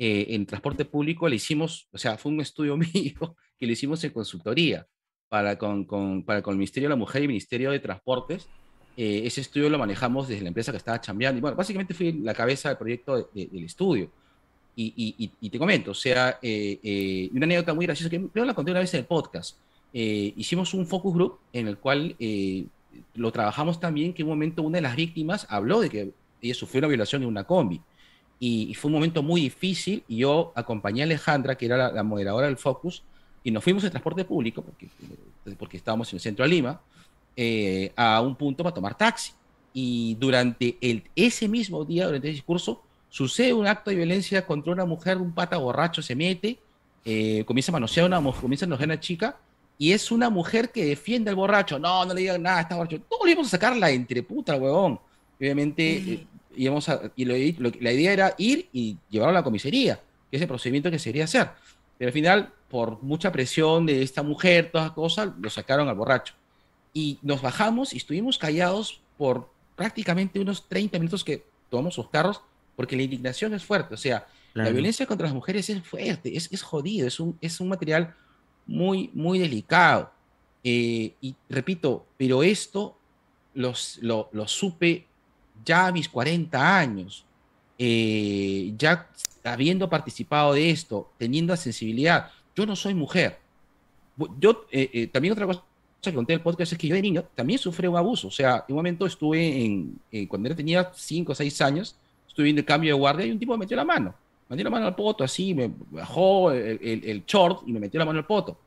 eh, 0.00 0.26
en 0.34 0.46
transporte 0.46 0.84
público 0.84 1.28
le 1.28 1.36
hicimos, 1.36 1.86
o 1.92 1.98
sea, 1.98 2.16
fue 2.16 2.32
un 2.32 2.40
estudio 2.40 2.76
mío 2.94 3.36
que 3.58 3.66
le 3.66 3.74
hicimos 3.74 4.02
en 4.02 4.10
consultoría 4.10 4.86
para 5.28 5.56
con, 5.58 5.84
con- 5.84 6.24
para 6.24 6.42
con 6.42 6.52
el 6.54 6.58
Ministerio 6.58 6.88
de 6.88 6.94
la 6.94 6.96
Mujer 6.96 7.20
y 7.22 7.24
el 7.26 7.28
Ministerio 7.28 7.70
de 7.70 7.78
Transportes. 7.78 8.48
Eh, 8.96 9.22
ese 9.24 9.40
estudio 9.42 9.70
lo 9.70 9.78
manejamos 9.78 10.26
desde 10.26 10.42
la 10.42 10.48
empresa 10.48 10.72
que 10.72 10.78
estaba 10.78 11.00
chambeando. 11.00 11.38
Y 11.38 11.40
bueno, 11.42 11.56
básicamente 11.56 11.94
fui 11.94 12.12
la 12.14 12.34
cabeza 12.34 12.68
del 12.70 12.78
proyecto 12.78 13.16
de- 13.16 13.26
de- 13.34 13.46
del 13.52 13.64
estudio. 13.64 14.10
Y, 14.76 14.92
y- 14.96 15.30
y- 15.40 15.50
te 15.50 15.58
comento, 15.58 15.90
o 15.90 15.94
sea, 15.94 16.38
eh, 16.40 16.78
eh, 16.82 17.28
una 17.34 17.44
anécdota 17.44 17.74
muy 17.74 17.84
graciosa 17.86 18.08
que 18.08 18.26
creo 18.32 18.44
la 18.46 18.54
conté 18.54 18.70
una 18.70 18.80
vez 18.80 18.94
en 18.94 19.00
el 19.00 19.06
podcast. 19.06 19.58
Eh, 19.92 20.32
hicimos 20.36 20.72
un 20.74 20.86
focus 20.86 21.12
group 21.14 21.38
en 21.52 21.68
el 21.68 21.76
cual 21.76 22.16
eh, 22.18 22.64
lo 23.14 23.30
trabajamos 23.32 23.78
también, 23.78 24.14
que 24.14 24.22
en 24.22 24.28
un 24.28 24.34
momento 24.34 24.62
una 24.62 24.78
de 24.78 24.82
las 24.82 24.96
víctimas 24.96 25.46
habló 25.50 25.80
de 25.80 25.90
que 25.90 26.10
ella 26.40 26.54
sufrió 26.54 26.78
una 26.80 26.88
violación 26.88 27.22
en 27.22 27.28
una 27.28 27.44
combi. 27.44 27.80
Y, 28.42 28.70
y 28.70 28.74
fue 28.74 28.88
un 28.88 28.94
momento 28.94 29.22
muy 29.22 29.42
difícil 29.42 30.02
y 30.08 30.16
yo 30.16 30.52
acompañé 30.56 31.02
a 31.02 31.04
Alejandra, 31.04 31.56
que 31.56 31.66
era 31.66 31.76
la, 31.76 31.92
la 31.92 32.02
moderadora 32.02 32.46
del 32.46 32.56
Focus, 32.56 33.04
y 33.44 33.50
nos 33.50 33.62
fuimos 33.62 33.84
en 33.84 33.90
transporte 33.90 34.24
público, 34.24 34.62
porque, 34.62 34.88
porque 35.56 35.76
estábamos 35.76 36.10
en 36.12 36.16
el 36.16 36.20
centro 36.20 36.42
de 36.44 36.48
Lima, 36.48 36.80
eh, 37.36 37.92
a 37.94 38.20
un 38.20 38.34
punto 38.34 38.64
para 38.64 38.74
tomar 38.74 38.96
taxi. 38.96 39.32
Y 39.72 40.16
durante 40.18 40.76
el, 40.80 41.04
ese 41.14 41.48
mismo 41.48 41.84
día, 41.84 42.06
durante 42.06 42.28
el 42.28 42.34
discurso, 42.34 42.82
sucede 43.08 43.52
un 43.52 43.66
acto 43.66 43.90
de 43.90 43.96
violencia 43.96 44.44
contra 44.46 44.72
una 44.72 44.84
mujer, 44.84 45.18
un 45.18 45.32
pata 45.32 45.56
borracho 45.58 46.02
se 46.02 46.16
mete, 46.16 46.58
eh, 47.04 47.44
comienza 47.46 47.70
a 47.72 47.74
manosear 47.74 48.12
a 48.12 48.18
una 48.18 48.32
comienza 48.32 48.64
a 48.64 48.68
manosear 48.68 48.90
a 48.90 48.94
una 48.94 49.00
chica, 49.00 49.36
y 49.78 49.92
es 49.92 50.10
una 50.10 50.28
mujer 50.28 50.70
que 50.70 50.84
defiende 50.84 51.30
al 51.30 51.36
borracho. 51.36 51.78
No, 51.78 52.04
no 52.04 52.12
le 52.12 52.20
digan 52.20 52.42
nada, 52.42 52.62
está 52.62 52.76
borracho. 52.76 52.98
No, 53.10 53.24
le 53.24 53.32
íbamos 53.32 53.48
a 53.48 53.50
sacar 53.50 53.76
la 53.76 53.90
entreputa, 53.90 54.56
huevón. 54.56 55.00
Obviamente, 55.38 55.96
eh, 55.96 56.26
íbamos 56.56 56.88
a- 56.88 57.12
y 57.16 57.24
lo- 57.24 57.34
lo- 57.58 57.72
la 57.80 57.92
idea 57.92 58.12
era 58.12 58.34
ir 58.38 58.68
y 58.72 58.96
llevarlo 59.08 59.30
a 59.36 59.40
la 59.40 59.44
comisaría, 59.44 60.00
que 60.30 60.36
es 60.36 60.42
el 60.42 60.48
procedimiento 60.48 60.90
que 60.90 60.98
se 60.98 61.10
quería 61.10 61.24
hacer. 61.24 61.50
Pero 61.98 62.08
al 62.08 62.12
final, 62.12 62.52
por 62.68 63.02
mucha 63.02 63.30
presión 63.32 63.86
de 63.86 64.02
esta 64.02 64.22
mujer, 64.22 64.70
todas 64.72 64.88
las 64.88 64.94
cosas, 64.94 65.30
lo 65.40 65.50
sacaron 65.50 65.88
al 65.88 65.94
borracho. 65.96 66.34
Y 66.94 67.18
nos 67.22 67.42
bajamos 67.42 67.92
y 67.94 67.98
estuvimos 67.98 68.38
callados 68.38 69.00
por 69.18 69.50
prácticamente 69.76 70.40
unos 70.40 70.68
30 70.68 70.98
minutos 70.98 71.22
que 71.24 71.44
tomamos 71.70 71.96
los 71.96 72.08
carros, 72.08 72.40
porque 72.76 72.96
la 72.96 73.02
indignación 73.02 73.54
es 73.54 73.64
fuerte. 73.64 73.94
O 73.94 73.98
sea, 73.98 74.26
la 74.54 74.64
violencia 74.72 75.06
contra 75.06 75.26
las 75.26 75.34
mujeres 75.34 75.68
es 75.70 75.82
fuerte, 75.82 76.36
es, 76.36 76.48
es 76.52 76.62
jodido, 76.62 77.06
es 77.06 77.20
un, 77.20 77.36
es 77.40 77.60
un 77.60 77.68
material 77.68 78.14
muy, 78.66 79.10
muy 79.14 79.38
delicado. 79.38 80.10
Eh, 80.64 81.14
y 81.20 81.34
repito, 81.48 82.06
pero 82.16 82.42
esto 82.42 82.96
los, 83.54 83.98
lo, 84.02 84.28
lo 84.32 84.46
supe 84.48 85.06
ya 85.64 85.86
a 85.88 85.92
mis 85.92 86.08
40 86.08 86.78
años, 86.78 87.24
eh, 87.78 88.72
ya 88.76 89.08
habiendo 89.44 89.88
participado 89.88 90.52
de 90.54 90.70
esto, 90.70 91.10
teniendo 91.18 91.56
sensibilidad. 91.56 92.30
Yo 92.54 92.66
no 92.66 92.76
soy 92.76 92.94
mujer. 92.94 93.38
Yo, 94.38 94.66
eh, 94.70 94.90
eh, 94.92 95.06
también 95.06 95.32
otra 95.32 95.46
cosa 95.46 95.62
que 96.02 96.12
conté 96.12 96.32
en 96.34 96.38
el 96.38 96.42
podcast 96.42 96.72
es 96.72 96.78
que 96.78 96.88
yo 96.88 96.94
de 96.94 97.02
niño 97.02 97.24
también 97.34 97.58
sufrí 97.58 97.86
un 97.86 97.96
abuso. 97.96 98.28
O 98.28 98.30
sea, 98.30 98.64
en 98.68 98.74
un 98.74 98.76
momento 98.76 99.06
estuve 99.06 99.64
en, 99.64 99.98
eh, 100.12 100.28
cuando 100.28 100.48
yo 100.48 100.56
tenía 100.56 100.90
5 100.94 101.32
o 101.32 101.34
6 101.34 101.60
años, 101.62 101.96
estuve 102.28 102.50
en 102.50 102.58
el 102.58 102.64
cambio 102.64 102.94
de 102.94 102.98
guardia 103.00 103.26
y 103.26 103.30
un 103.30 103.38
tipo 103.38 103.52
me 103.52 103.58
metió 103.60 103.76
la 103.76 103.84
mano. 103.84 104.14
Me 104.48 104.56
metió 104.56 104.64
la 104.64 104.70
mano 104.70 104.86
al 104.86 104.94
poto, 104.94 105.24
así, 105.24 105.54
me 105.54 105.70
bajó 105.90 106.50
el, 106.52 106.78
el- 106.82 107.04
el 107.04 107.24
short 107.24 107.62
y 107.66 107.72
me 107.72 107.80
metió 107.80 107.98
la 107.98 108.04
mano 108.04 108.18
al 108.18 108.26
poto. 108.26 108.58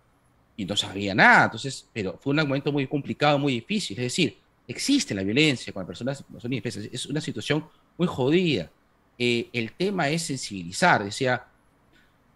Y 0.56 0.66
no 0.66 0.76
sabía 0.76 1.14
nada. 1.14 1.46
Entonces, 1.46 1.88
pero 1.94 2.18
fue 2.22 2.32
un 2.32 2.38
momento 2.38 2.72
muy 2.72 2.88
complicado, 2.88 3.38
muy 3.38 3.54
difícil. 3.54 3.98
Es 3.98 4.04
decir, 4.04 4.38
existe 4.68 5.14
la 5.14 5.24
violencia 5.24 5.74
con 5.74 5.86
personas 5.86 6.24
no 6.30 6.40
son 6.40 6.54
indefensas. 6.54 6.90
Es 6.92 7.06
una 7.06 7.22
situación 7.22 7.66
muy 7.98 8.08
jodida. 8.08 8.70
Eh, 9.18 9.50
el 9.54 9.72
tema 9.74 10.10
es 10.10 10.24
sensibilizar. 10.24 11.04
Decía, 11.04 11.46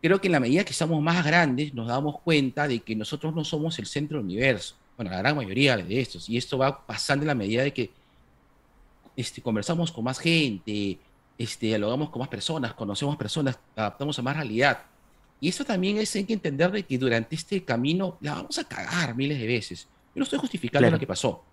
creo 0.02 0.20
que 0.20 0.28
en 0.28 0.34
la 0.34 0.40
medida 0.40 0.64
que 0.64 0.72
estamos 0.72 1.02
más 1.02 1.26
grandes 1.26 1.74
nos 1.74 1.88
damos 1.88 2.20
cuenta 2.22 2.68
de 2.68 2.80
que 2.80 2.96
nosotros 2.96 3.34
no 3.34 3.44
somos 3.44 3.80
el 3.80 3.86
centro 3.86 4.18
del 4.18 4.26
universo. 4.26 4.76
Bueno, 4.96 5.12
la 5.12 5.20
gran 5.20 5.36
mayoría 5.36 5.78
de 5.78 6.00
estos. 6.02 6.28
Y 6.30 6.38
esto 6.38 6.58
va 6.58 6.86
pasando 6.86 7.24
en 7.24 7.28
la 7.28 7.36
medida 7.36 7.64
de 7.64 7.72
que 7.74 7.92
este, 9.16 9.42
conversamos 9.42 9.92
con 9.92 10.04
más 10.04 10.20
gente, 10.20 10.98
este, 11.38 11.68
dialogamos 11.68 12.10
con 12.10 12.20
más 12.20 12.30
personas, 12.30 12.74
conocemos 12.74 13.16
personas, 13.16 13.58
adaptamos 13.76 14.18
a 14.20 14.22
más 14.22 14.36
realidad. 14.36 14.84
Y 15.40 15.50
eso 15.50 15.64
también 15.64 15.98
es 15.98 16.16
hay 16.16 16.24
que 16.26 16.34
entender 16.34 16.72
de 16.72 16.84
que 16.84 16.98
durante 16.98 17.36
este 17.36 17.64
camino 17.64 18.18
la 18.22 18.36
vamos 18.36 18.58
a 18.58 18.64
cagar 18.64 19.16
miles 19.16 19.40
de 19.40 19.46
veces. 19.48 19.88
Yo 20.16 20.20
no 20.20 20.24
estoy 20.24 20.40
justificando 20.40 20.80
Claro. 20.82 20.96
lo 20.96 21.00
que 21.00 21.06
pasó. 21.08 21.44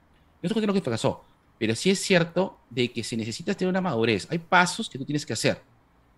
Yo 0.45 0.49
no 0.49 0.51
estoy 0.51 0.67
justificando 0.67 0.75
lo 0.75 0.85
que 0.85 0.91
pasó. 0.91 1.25
Pero 1.59 1.75
sí 1.75 1.91
es 1.91 2.01
cierto 2.01 2.59
de 2.69 2.93
que 2.93 3.03
si 3.03 3.17
necesitas 3.17 3.57
tener 3.57 3.71
una 3.71 3.81
madurez, 3.81 4.27
hay 4.31 4.39
pasos 4.39 4.91
que 4.91 4.99
tú 4.99 5.07
tienes 5.07 5.25
que 5.25 5.33
hacer. 5.33 5.63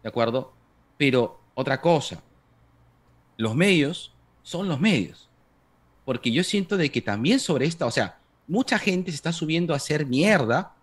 ¿De 0.03 0.09
acuerdo? 0.09 0.53
Pero 0.99 1.39
otra 1.55 1.81
cosa, 1.81 2.21
los 3.37 3.55
medios 3.55 4.13
son 4.43 4.67
los 4.67 4.81
medios. 4.81 5.29
Porque 6.05 6.33
yo 6.33 6.43
siento 6.43 6.77
de 6.77 6.91
que 6.91 7.01
también 7.01 7.39
sobre 7.39 7.67
esta, 7.67 7.87
o 7.87 7.91
sea, 7.93 8.19
mucha 8.49 8.81
gente 8.81 9.13
se 9.13 9.15
está 9.15 9.33
subiendo 9.33 9.75
a 9.75 9.77
hacer 9.77 10.07
mierda 10.07 10.75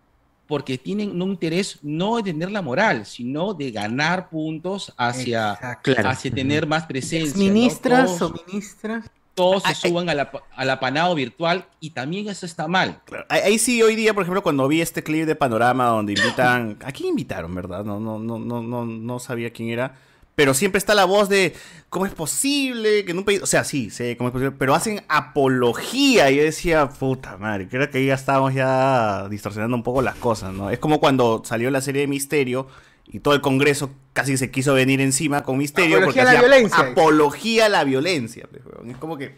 porque 0.47 0.77
tienen 0.77 1.21
un 1.21 1.31
interés 1.31 1.79
no 1.81 2.15
de 2.15 2.23
tener 2.23 2.49
la 2.49 2.61
moral, 2.61 3.05
sino 3.05 3.53
de 3.53 3.71
ganar 3.71 4.29
puntos 4.29 4.93
hacia, 4.95 5.51
hacia 5.51 6.31
tener 6.31 6.65
más 6.65 6.85
presencia. 6.85 7.37
Ministras 7.37 8.21
o 8.21 8.33
ministras. 8.47 9.11
Todos 9.33 9.63
se 9.63 9.75
suban 9.75 10.09
a 10.09 10.13
la, 10.13 10.31
a 10.55 10.65
la 10.65 10.79
panado 10.79 11.15
virtual 11.15 11.65
y 11.79 11.91
también 11.91 12.29
eso 12.29 12.45
está 12.45 12.67
mal. 12.67 13.01
Ahí, 13.29 13.41
ahí 13.41 13.59
sí, 13.59 13.81
hoy 13.81 13.95
día, 13.95 14.13
por 14.13 14.23
ejemplo, 14.23 14.43
cuando 14.43 14.67
vi 14.67 14.81
este 14.81 15.03
clip 15.03 15.25
de 15.25 15.35
Panorama 15.35 15.85
donde 15.85 16.13
invitan. 16.13 16.77
¿A 16.83 16.91
quién 16.91 17.09
invitaron, 17.09 17.53
verdad? 17.55 17.83
No, 17.83 17.99
no, 17.99 18.19
no, 18.19 18.39
no, 18.39 18.61
no, 18.61 18.85
no 18.85 19.19
sabía 19.19 19.51
quién 19.51 19.69
era. 19.69 19.95
Pero 20.35 20.55
siempre 20.55 20.79
está 20.79 20.95
la 20.95 21.05
voz 21.05 21.29
de 21.29 21.53
cómo 21.89 22.07
es 22.07 22.13
posible 22.13 23.05
que 23.05 23.11
en 23.11 23.19
un 23.19 23.23
país. 23.23 23.41
O 23.43 23.45
sea, 23.45 23.63
sí, 23.63 23.91
sé 23.91 24.17
cómo 24.17 24.29
es 24.29 24.33
posible. 24.33 24.55
Pero 24.57 24.73
hacen 24.73 25.03
apología. 25.07 26.31
Y 26.31 26.37
yo 26.37 26.43
decía, 26.43 26.89
puta 26.89 27.37
madre, 27.37 27.67
creo 27.67 27.89
que 27.89 27.99
ahí 27.99 28.07
ya 28.07 28.15
estábamos 28.15 28.53
ya 28.53 29.27
distorsionando 29.29 29.77
un 29.77 29.83
poco 29.83 30.01
las 30.01 30.15
cosas, 30.15 30.53
¿no? 30.53 30.71
Es 30.71 30.79
como 30.79 30.99
cuando 30.99 31.43
salió 31.45 31.69
la 31.69 31.81
serie 31.81 32.01
de 32.01 32.07
Misterio 32.07 32.67
y 33.05 33.19
todo 33.19 33.33
el 33.33 33.41
Congreso 33.41 33.91
casi 34.13 34.37
se 34.37 34.51
quiso 34.51 34.73
venir 34.73 35.01
encima 35.01 35.43
con 35.43 35.57
Misterio. 35.57 35.97
Apología 35.97 36.05
porque 36.05 36.21
a 36.21 36.23
la 36.23 36.29
hacía 36.31 36.41
violencia. 36.41 36.79
Apología 36.79 37.65
a 37.65 37.69
la 37.69 37.83
violencia. 37.83 38.47
pues. 38.49 38.63
Es 38.87 38.97
como 38.97 39.17
que. 39.17 39.35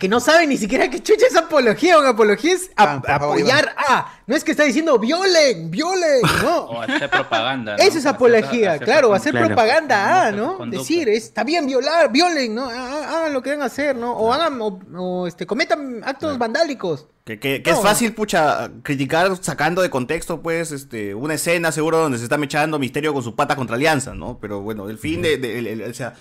Que 0.00 0.08
no 0.08 0.18
sabe 0.18 0.48
ni 0.48 0.56
siquiera 0.56 0.90
qué 0.90 1.00
chucha 1.00 1.26
es 1.30 1.36
apología. 1.36 1.96
Una 1.98 2.08
apología 2.10 2.54
es 2.54 2.70
ap- 2.76 3.08
apoyar 3.08 3.72
a. 3.78 4.12
No 4.26 4.34
es 4.34 4.42
que 4.42 4.50
está 4.50 4.64
diciendo 4.64 4.98
violen, 4.98 5.70
violen. 5.70 6.22
No. 6.42 6.56
O 6.66 6.82
hacer 6.82 7.08
propaganda. 7.08 7.76
¿no? 7.76 7.82
Eso 7.82 7.98
es 7.98 8.04
apología, 8.06 8.72
hacer 8.72 8.84
claro, 8.84 9.14
hacer 9.14 9.30
Claro. 9.30 9.46
propaganda, 9.46 10.26
ah, 10.26 10.32
¿no? 10.32 10.58
Conducta. 10.58 10.80
Decir, 10.80 11.08
es- 11.08 11.24
está 11.26 11.44
bien 11.44 11.66
violar, 11.66 12.10
violen, 12.10 12.54
¿no? 12.54 12.68
Ah, 12.68 12.72
ah, 13.04 13.16
Hagan 13.20 13.32
lo 13.32 13.42
que 13.42 13.50
deben 13.50 13.64
hacer, 13.64 13.94
¿no? 13.96 14.12
O 14.14 14.32
hagan, 14.32 14.60
o, 14.60 14.80
o, 14.96 15.26
este, 15.28 15.46
cometan 15.46 16.02
actos 16.04 16.36
vandálicos. 16.36 17.06
Que, 17.24 17.38
que- 17.38 17.62
que 17.62 17.70
No. 17.70 17.76
es 17.76 17.82
fácil, 17.82 18.12
pucha, 18.12 18.70
criticar 18.82 19.36
sacando 19.40 19.82
de 19.82 19.90
contexto, 19.90 20.42
pues, 20.42 20.72
este, 20.72 21.14
una 21.14 21.34
escena 21.34 21.70
seguro 21.70 21.98
donde 21.98 22.18
se 22.18 22.24
está 22.24 22.36
mechando 22.38 22.78
Misterio 22.80 23.14
con 23.14 23.22
su 23.22 23.36
pata 23.36 23.54
contra 23.54 23.76
Alianza, 23.76 24.14
¿no? 24.14 24.38
Pero 24.40 24.60
bueno, 24.62 24.88
el 24.90 24.98
fin 24.98 25.22
de, 25.22 25.36
de- 25.38 25.58
el- 25.58 25.82
o 25.82 25.94
sea, 25.94 26.14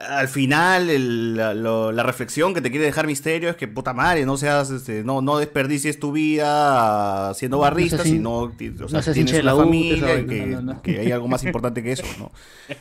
al 0.00 0.28
final 0.28 0.90
el- 0.90 1.36
la, 1.36 1.54
lo- 1.54 1.90
la 1.92 2.02
reflexión 2.02 2.54
que 2.54 2.60
te 2.60 2.70
quiere 2.70 2.84
dejar 2.86 3.06
Misterio 3.06 3.50
es 3.50 3.56
que, 3.56 3.66
puta 3.68 3.92
madre, 3.92 4.24
no 4.26 4.36
seas, 4.36 4.70
este, 4.70 5.02
no, 5.04 5.20
no 5.22 5.38
desperdicies 5.38 5.98
tu 5.98 6.12
vida 6.12 7.32
siendo 7.34 7.58
barrista, 7.58 8.02
sino, 8.04 8.32
o 8.38 8.52
sea, 8.58 8.68
no 8.90 9.02
seas 9.02 9.14
tienes 9.14 9.32
de 9.32 9.40
una 9.42 9.54
U, 9.54 9.58
familia 9.58 10.20
y 10.20 10.26
que, 10.26 10.46
no, 10.46 10.62
no, 10.62 10.74
no. 10.74 10.82
que 10.82 11.00
hay 11.00 11.10
algo 11.12 11.28
más 11.28 11.42
importante 11.44 11.82
que 11.82 11.92
eso, 11.92 12.04
¿no? 12.18 12.30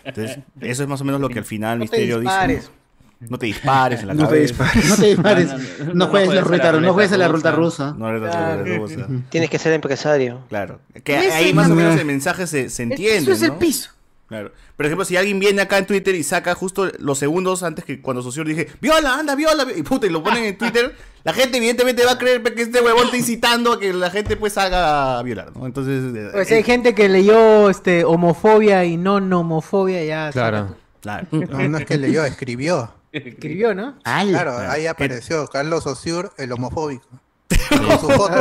Entonces, 0.03 0.39
eso 0.61 0.83
es 0.83 0.89
más 0.89 1.01
o 1.01 1.03
menos 1.05 1.19
lo 1.21 1.29
que 1.29 1.39
al 1.39 1.45
final 1.45 1.79
No 1.79 1.85
te 1.85 1.91
Misterio 1.91 2.19
dice. 2.19 2.31
dispares. 2.31 2.71
No 3.19 3.39
te 3.39 3.47
dispares 3.47 4.01
en 4.01 4.07
la 4.09 4.13
No 4.13 4.27
te 4.27 4.35
cabeza. 4.35 4.53
dispares. 4.63 4.89
No 4.89 4.95
te 4.95 5.05
dispares. 5.07 5.53
No, 5.87 5.93
no, 5.95 6.07
juegues 6.07 6.35
la 6.35 6.41
ruleta, 6.41 6.71
no 6.73 6.93
juegues 6.93 7.11
a 7.13 7.17
la 7.17 7.27
ruleta 7.27 7.51
rusa. 7.51 7.95
No 7.97 8.11
la 8.13 8.29
Claro. 8.29 8.77
rusa. 8.77 9.07
Tienes 9.29 9.49
que 9.49 9.57
ser 9.57 9.73
empresario. 9.73 10.41
Claro. 10.49 10.79
Que 11.03 11.17
Ese 11.17 11.31
ahí 11.33 11.49
es 11.49 11.55
más 11.55 11.67
o 11.67 11.71
el- 11.71 11.77
menos 11.77 11.99
el 11.99 12.05
mensaje 12.05 12.45
se, 12.45 12.69
se 12.69 12.83
entiende. 12.83 13.21
piso 13.21 13.31
es 13.31 13.41
el 13.41 13.53
piso. 13.53 13.89
Claro. 14.27 14.51
Por 14.75 14.85
ejemplo, 14.85 15.05
si 15.05 15.15
alguien 15.15 15.39
viene 15.39 15.61
acá 15.61 15.77
en 15.77 15.85
Twitter 15.87 16.13
y 16.13 16.21
saca 16.23 16.53
justo 16.53 16.91
los 16.99 17.17
segundos 17.17 17.63
antes 17.63 17.85
que 17.85 18.01
cuando 18.01 18.21
Socio 18.21 18.43
dije, 18.43 18.67
viola, 18.81 19.15
anda, 19.15 19.35
viola, 19.35 19.65
y 19.75 19.83
puta, 19.83 20.05
y 20.05 20.09
lo 20.09 20.21
ponen 20.21 20.43
en 20.43 20.57
Twitter, 20.57 20.93
la 21.23 21.31
gente 21.33 21.57
evidentemente 21.57 22.03
va 22.05 22.11
a 22.13 22.17
creer 22.17 22.43
que 22.43 22.61
este 22.61 22.81
huevón 22.81 23.05
está 23.05 23.15
incitando 23.17 23.73
a 23.73 23.79
que 23.79 23.93
la 23.93 24.09
gente 24.09 24.35
pues 24.35 24.53
salga 24.53 25.17
a 25.19 25.23
violar, 25.23 25.55
¿no? 25.55 25.65
Entonces, 25.65 26.13
eh, 26.13 26.29
Pues 26.33 26.51
eh, 26.51 26.55
hay 26.55 26.63
gente 26.63 26.93
que 26.93 27.07
leyó 27.07 27.69
este 27.69 28.03
homofobia 28.03 28.83
y 28.83 28.97
no 28.97 29.15
homofobia 29.15 30.03
ya. 30.03 30.29
Claro. 30.31 30.75
Claro. 31.01 31.25
No, 31.31 31.69
no 31.69 31.77
es 31.77 31.85
que 31.85 31.97
leyó, 31.97 32.25
escribió. 32.25 32.91
Escribió, 33.13 33.73
¿no? 33.73 33.97
Claro, 34.03 34.57
ahí 34.57 34.85
apareció 34.87 35.47
Carlos 35.47 35.87
Osiur, 35.87 36.33
el 36.37 36.51
homofóbico. 36.51 37.07
Con 37.69 37.99
su 38.01 38.09
foto. 38.09 38.33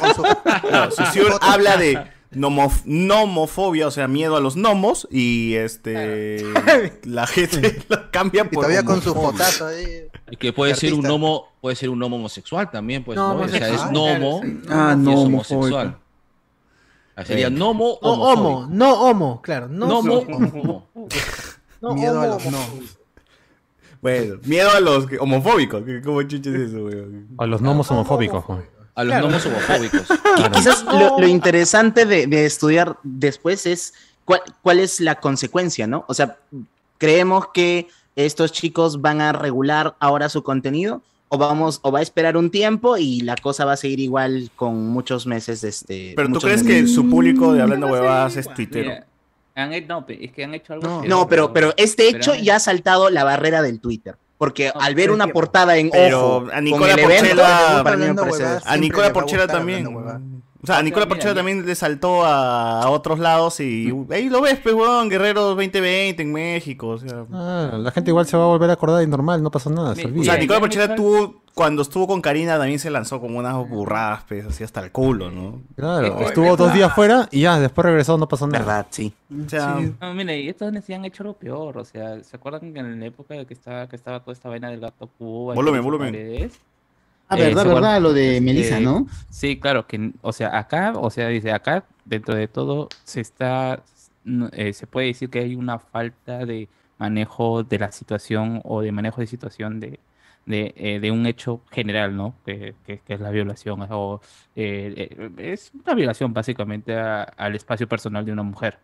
Con 0.00 0.14
su- 0.14 0.22
No, 0.72 0.90
Saussure 0.90 1.30
foto. 1.32 1.38
habla 1.46 1.76
de 1.76 2.15
nomof- 2.32 2.82
nomofobia, 2.84 3.86
o 3.86 3.90
sea, 3.90 4.08
miedo 4.08 4.36
a 4.36 4.40
los 4.40 4.56
gnomos, 4.56 5.06
y 5.10 5.54
este 5.54 6.42
la 7.04 7.26
gente 7.26 7.82
lo 7.88 8.10
cambia 8.10 8.42
Y 8.42 8.48
por 8.48 8.64
todavía 8.64 8.82
con 8.84 9.00
su 9.02 9.14
fotazo 9.14 9.66
ahí. 9.66 10.08
Y 10.30 10.36
que 10.36 10.52
puede 10.52 10.74
ser 10.74 10.92
un 10.94 11.02
gnomo, 11.02 11.52
puede 11.60 11.76
ser 11.76 11.88
un 11.90 11.98
gnomo 11.98 12.16
homosexual 12.16 12.70
también, 12.70 13.04
pues, 13.04 13.16
No, 13.16 13.34
¿no? 13.34 13.40
O 13.44 13.48
sea, 13.48 13.68
es 13.68 13.80
homosexual, 13.80 13.90
gnomo. 13.92 14.40
Ah, 14.68 14.94
y 14.96 15.02
no, 15.02 15.10
es 15.12 15.18
homosexual. 15.18 15.98
Ah, 17.18 17.24
Sería 17.24 17.48
gnomo 17.48 17.98
No 18.02 18.08
homo, 18.10 18.66
no 18.70 18.92
homo, 19.02 19.40
claro. 19.42 19.68
No 19.68 19.86
Gnomo 20.02 20.14
homo. 20.18 20.88
No 21.80 21.94
Miedo 21.94 22.20
a 22.20 22.26
los 22.26 22.44
no. 22.46 22.58
Bueno, 24.02 24.36
miedo 24.44 24.70
a 24.70 24.80
los 24.80 25.06
homofóbicos. 25.20 25.82
¿qué- 25.84 26.00
¿Cómo 26.02 26.22
chuches 26.22 26.54
es 26.54 26.70
eso, 26.70 26.84
weón? 26.84 27.28
A 27.38 27.46
los 27.46 27.60
gnomos 27.60 27.90
homofóbicos. 27.90 28.44
Juan. 28.44 28.64
A 28.96 29.04
los 29.04 29.12
Claro. 29.12 29.28
gnomos 29.28 29.46
homofóbicos. 29.46 30.08
Qui- 30.36 30.50
Quizás 30.52 30.82
lo, 30.84 31.20
lo 31.20 31.26
interesante 31.28 32.04
de, 32.06 32.26
de 32.26 32.46
estudiar 32.46 32.96
después 33.04 33.66
es 33.66 33.94
cuál, 34.24 34.40
cuál 34.62 34.80
es 34.80 34.98
la 35.00 35.16
consecuencia, 35.16 35.86
¿no? 35.86 36.04
O 36.08 36.14
sea, 36.14 36.38
¿creemos 36.98 37.48
que 37.52 37.88
estos 38.16 38.52
chicos 38.52 39.00
van 39.02 39.20
a 39.20 39.32
regular 39.32 39.94
ahora 40.00 40.28
su 40.28 40.42
contenido? 40.42 41.02
¿O, 41.28 41.38
vamos, 41.38 41.80
o 41.82 41.90
va 41.92 41.98
a 41.98 42.02
esperar 42.02 42.36
un 42.36 42.50
tiempo 42.50 42.96
y 42.96 43.20
la 43.20 43.34
cosa 43.36 43.64
va 43.64 43.72
a 43.72 43.76
seguir 43.76 43.98
igual 44.00 44.50
con 44.56 44.86
muchos 44.88 45.26
meses 45.26 45.60
de 45.60 45.68
este. 45.68 46.12
Pero 46.16 46.28
tú 46.32 46.38
crees 46.40 46.62
meses? 46.62 46.82
que 46.82 46.88
su 46.88 47.10
público 47.10 47.52
de 47.52 47.62
Hablando 47.62 47.88
Huevadas 47.88 48.36
es 48.36 48.48
tuitero. 48.54 48.90
Mira, 48.90 49.06
han 49.56 49.72
hecho, 49.72 49.86
no, 49.88 50.06
es 50.08 50.32
que 50.32 50.44
han 50.44 50.54
hecho 50.54 50.72
algo. 50.74 51.02
que- 51.02 51.08
No, 51.08 51.26
pero, 51.28 51.52
pero 51.52 51.74
este 51.76 52.04
pero 52.12 52.18
hecho 52.18 52.32
han- 52.32 52.42
ya 52.42 52.56
ha 52.56 52.60
saltado 52.60 53.10
la 53.10 53.24
barrera 53.24 53.60
del 53.60 53.80
Twitter. 53.80 54.16
Porque 54.38 54.70
al 54.74 54.94
ver 54.94 55.10
una 55.10 55.28
portada 55.28 55.76
en 55.78 55.90
Pero 55.90 56.36
ojo 56.36 56.46
a 56.50 56.54
con 56.56 56.64
Nicola 56.64 56.92
el 56.92 56.98
evento, 56.98 58.24
Porchela-. 58.24 58.62
A 58.64 58.76
Nicola 58.76 59.12
Porchela 59.12 59.46
también. 59.46 60.42
O 60.62 60.66
sea, 60.66 60.82
Nicola 60.82 61.06
mira, 61.06 61.14
Porchela 61.14 61.32
ya- 61.32 61.36
también 61.36 61.64
le 61.66 61.74
saltó 61.74 62.24
a, 62.24 62.82
a 62.82 62.90
otros 62.90 63.18
lados 63.18 63.60
y 63.60 63.92
ahí 64.10 64.28
lo 64.28 64.40
ves, 64.40 64.58
pues, 64.62 64.74
weón, 64.74 65.08
Guerrero 65.08 65.42
2020 65.42 66.22
en 66.22 66.32
México. 66.32 66.88
O 66.88 66.98
sea, 66.98 67.24
Ah, 67.32 67.76
la 67.78 67.90
gente 67.92 68.10
igual 68.10 68.26
se 68.26 68.36
va 68.36 68.44
a 68.44 68.48
volver 68.48 68.70
a 68.70 68.72
acordar 68.74 69.02
y 69.02 69.06
normal, 69.06 69.42
no 69.42 69.50
pasa 69.50 69.70
nada, 69.70 69.94
se 69.94 70.06
o 70.06 70.24
sea 70.24 70.36
Nicola 70.36 70.60
Porchela 70.60 70.94
tuvo, 70.94 71.42
cuando 71.54 71.82
estuvo 71.82 72.06
con 72.06 72.20
Karina 72.20 72.58
también 72.58 72.78
se 72.78 72.90
lanzó 72.90 73.20
como 73.20 73.38
unas 73.38 73.54
burradas, 73.68 74.24
pues, 74.28 74.44
así 74.46 74.64
hasta 74.64 74.80
el 74.80 74.90
culo, 74.92 75.30
¿no? 75.30 75.60
Claro, 75.76 76.20
estuvo 76.20 76.56
dos 76.56 76.72
días 76.74 76.92
fuera 76.94 77.28
y 77.30 77.42
ya, 77.42 77.58
después 77.60 77.84
regresó, 77.84 78.18
no 78.18 78.28
pasó 78.28 78.46
nada. 78.46 78.58
Verdad, 78.64 78.86
sí. 78.90 79.12
O 79.46 79.48
sea, 79.48 79.78
No, 80.00 80.14
mira, 80.14 80.34
y 80.34 80.48
estos 80.48 80.72
sí 80.84 80.92
han 80.94 81.04
hecho 81.04 81.22
lo 81.24 81.34
peor, 81.34 81.78
o 81.78 81.84
sea, 81.84 82.22
¿se 82.24 82.36
acuerdan 82.36 82.72
que 82.72 82.80
en 82.80 82.98
la 83.00 83.06
época 83.06 83.34
de 83.34 83.46
que 83.46 83.54
estaba, 83.54 83.88
que 83.88 83.96
estaba 83.96 84.20
toda 84.20 84.32
esta 84.32 84.48
vaina 84.48 84.70
del 84.70 84.80
gato 84.80 85.08
Cuba? 85.18 85.54
Volumen, 85.54 85.82
volumen. 85.82 86.50
Ah, 87.28 87.36
Eh, 87.36 87.42
verdad, 87.42 87.62
¿se 87.62 87.68
verdad, 87.74 88.00
lo 88.00 88.12
de 88.12 88.40
Melissa, 88.40 88.78
Eh, 88.78 88.80
¿no? 88.82 89.06
Sí, 89.30 89.58
claro, 89.58 89.86
que, 89.86 90.12
o 90.22 90.32
sea, 90.32 90.56
acá, 90.58 90.92
o 90.96 91.10
sea, 91.10 91.28
dice, 91.28 91.52
acá, 91.52 91.84
dentro 92.04 92.34
de 92.34 92.48
todo, 92.48 92.88
se 93.04 93.20
está, 93.20 93.82
eh, 94.52 94.72
se 94.72 94.86
puede 94.86 95.08
decir 95.08 95.28
que 95.30 95.40
hay 95.40 95.54
una 95.54 95.78
falta 95.78 96.44
de 96.44 96.68
manejo 96.98 97.62
de 97.62 97.78
la 97.78 97.92
situación 97.92 98.60
o 98.64 98.80
de 98.80 98.92
manejo 98.92 99.20
de 99.20 99.26
situación 99.26 99.80
de, 99.80 99.98
de, 100.46 100.72
eh, 100.76 101.00
de 101.00 101.10
un 101.10 101.26
hecho 101.26 101.60
general, 101.70 102.16
¿no? 102.16 102.34
Que, 102.46 102.74
que- 102.86 103.00
que 103.00 103.14
es 103.14 103.20
la 103.20 103.30
violación, 103.30 103.84
o 103.90 104.20
eh, 104.54 105.08
eh, 105.18 105.30
es 105.52 105.72
una 105.84 105.94
violación 105.94 106.32
básicamente 106.32 106.96
a- 106.96 107.22
al 107.24 107.54
espacio 107.56 107.88
personal 107.88 108.24
de 108.24 108.32
una 108.32 108.42
mujer. 108.44 108.78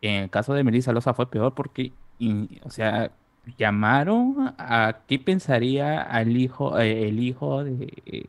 En 0.00 0.24
el 0.24 0.30
caso 0.30 0.54
de 0.54 0.64
Melissa 0.64 0.92
Loza 0.92 1.14
fue 1.14 1.30
peor 1.30 1.54
porque, 1.54 1.92
y- 2.18 2.60
o 2.64 2.70
sea, 2.70 3.10
llamaron 3.58 4.54
a 4.58 4.96
qué 5.06 5.18
pensaría 5.18 6.02
al 6.02 6.36
hijo, 6.36 6.78
eh, 6.78 7.08
el 7.08 7.20
hijo 7.20 7.64
de, 7.64 7.92
eh, 8.06 8.24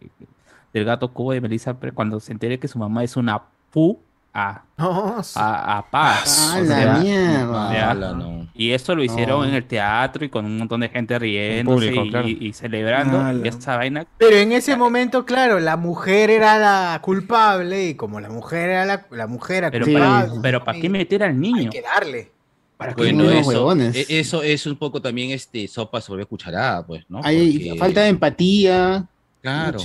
del 0.74 0.86
gato 0.86 1.10
cubo 1.14 1.32
de 1.34 1.42
Melissa 1.42 1.76
cuando 1.94 2.20
se 2.20 2.32
entere 2.32 2.60
que 2.60 2.68
su 2.68 2.78
mamá 2.80 3.04
es 3.04 3.18
una 3.18 3.42
pu 3.72 4.00
a, 4.34 4.62
a, 4.78 5.78
a 5.78 5.86
paz. 5.90 6.52
Ah, 6.54 6.58
o 6.60 6.64
la 6.64 6.76
sea, 6.76 6.94
mierda. 7.00 7.74
ya. 7.74 7.90
Ala, 7.92 8.14
no. 8.14 8.48
Y 8.54 8.72
eso 8.72 8.94
lo 8.94 9.04
hicieron 9.04 9.40
No. 9.42 9.46
en 9.48 9.56
el 9.56 9.66
teatro 9.66 10.24
y 10.26 10.30
con 10.30 10.46
un 10.46 10.60
montón 10.60 10.82
de 10.82 10.90
gente 10.90 11.16
público, 11.66 12.06
y, 12.06 12.10
claro. 12.12 12.28
y- 12.28 12.38
y 12.42 12.54
celebrando. 12.54 13.20
Ala. 13.20 13.44
Y 13.44 13.48
esa 13.50 13.78
vaina 13.78 14.06
Pero 14.20 14.36
en 14.38 14.52
ese 14.52 14.76
momento, 14.78 15.26
claro, 15.26 15.60
la 15.60 15.76
mujer 15.76 16.30
era 16.30 16.60
la 16.60 17.00
culpable 17.02 17.88
y 17.90 17.96
como 17.96 18.20
la 18.20 18.30
mujer 18.30 18.70
era 18.70 18.86
la, 18.86 19.08
la 19.10 19.26
mujer 19.26 19.58
era 19.58 19.72
Pero 19.72 19.86
Sí. 19.86 19.94
para, 19.94 20.28
pero 20.44 20.64
¿para 20.64 20.80
qué 20.80 20.90
meter 20.90 21.24
al 21.24 21.40
niño? 21.40 21.58
hay 21.62 21.70
que 21.70 21.82
darle. 21.82 22.32
¿Para 22.78 22.94
qué 22.94 23.02
Bueno, 23.02 23.30
eso, 23.32 23.50
huevones? 23.50 23.96
e- 23.96 24.20
eso 24.20 24.44
es 24.44 24.66
un 24.68 24.76
poco 24.76 25.02
también 25.02 25.32
este 25.32 25.68
sopa 25.68 26.00
sobre 26.00 26.26
cucharada, 26.26 26.86
pues, 26.86 27.04
¿no? 27.10 27.22
Hay 27.24 27.58
Porque- 27.68 27.80
falta 27.80 28.02
de 28.04 28.10
empatía. 28.10 29.06
Claro. 29.42 29.80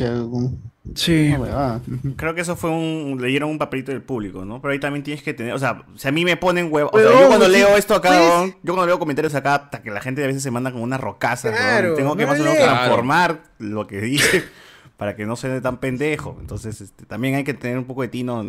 Sí. 0.94 1.32
una. 1.39 1.81
Creo 2.16 2.35
que 2.35 2.40
eso 2.40 2.56
fue 2.56 2.70
un. 2.70 3.19
Leyeron 3.20 3.48
un 3.51 3.59
papelito 3.59 3.93
del 3.93 4.02
público, 4.02 4.44
¿no? 4.44 4.60
Pero 4.60 4.73
ahí 4.73 4.81
también 4.81 5.05
tienes 5.05 5.23
que 5.23 5.32
tener. 5.32 5.52
O 5.55 5.59
sea, 5.59 5.85
si 5.94 6.09
a 6.09 6.12
mí 6.12 6.24
me 6.24 6.36
ponen 6.36 6.69
huevo. 6.73 6.90
O 6.93 6.98
sea, 6.98 7.09
yo 7.20 7.28
cuando 7.28 7.48
leo 7.48 7.77
esto 7.77 7.94
acá, 7.94 8.09
pues. 8.43 8.55
yo 8.62 8.74
cuando 8.74 8.86
leo 8.86 8.98
comentarios 8.98 9.35
acá, 9.36 9.55
hasta 9.55 9.82
que 9.82 9.90
la 9.90 10.01
gente 10.01 10.23
a 10.24 10.27
veces 10.27 10.43
se 10.43 10.51
manda 10.51 10.73
como 10.73 10.82
unas 10.82 11.01
rocasas, 11.01 11.52
huevón, 11.52 11.62
Claro, 11.62 11.94
Tengo 11.94 12.16
que 12.16 12.23
no 12.24 12.31
más 12.32 12.40
o 12.40 12.43
menos 12.43 12.59
transformar 12.59 13.43
lo 13.59 13.86
que 13.86 14.01
dice 14.01 14.43
para 14.97 15.14
que 15.14 15.24
no 15.24 15.36
suene 15.36 15.60
tan 15.60 15.78
pendejo. 15.78 16.36
Entonces, 16.40 16.81
este, 16.81 17.06
también 17.06 17.36
hay 17.36 17.44
que 17.44 17.55
tener 17.55 17.78
un 17.78 17.85
poco 17.85 18.02
de 18.02 18.09
tino 18.09 18.44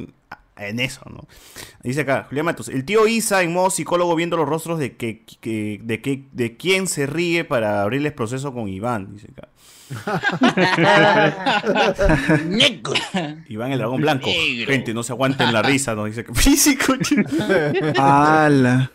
en, 0.58 0.80
eso, 0.80 1.02
¿no? 1.10 1.28
Dice 1.84 2.02
acá, 2.02 2.26
Julián 2.30 2.46
Matos, 2.46 2.70
el 2.70 2.86
tío 2.86 3.08
Isa 3.08 3.42
en 3.44 3.52
modo 3.54 3.70
psicólogo 3.70 4.16
viendo 4.16 4.38
los 4.38 4.48
rostros 4.48 4.80
de 4.80 4.96
que, 4.96 5.24
que- 5.42 5.80
de 5.84 6.02
que 6.02 6.24
de 6.32 6.56
quién 6.58 6.88
se 6.88 7.06
ríe 7.08 7.44
para 7.44 7.82
abrirles 7.82 8.14
proceso 8.14 8.54
con 8.54 8.70
Iván, 8.70 9.14
dice 9.14 9.28
acá. 9.36 9.50
Iván 13.50 13.72
el 13.72 13.80
dragón 13.80 14.02
blanco. 14.02 14.30
Gente, 14.66 14.94
no 14.94 15.04
se 15.04 15.12
aguanten 15.14 15.54
la 15.54 15.62
risa, 15.62 15.96
nos 15.96 16.06
dice 16.08 16.24
que 16.24 16.34
físico. 16.34 16.94
¡Hala! 17.98 18.92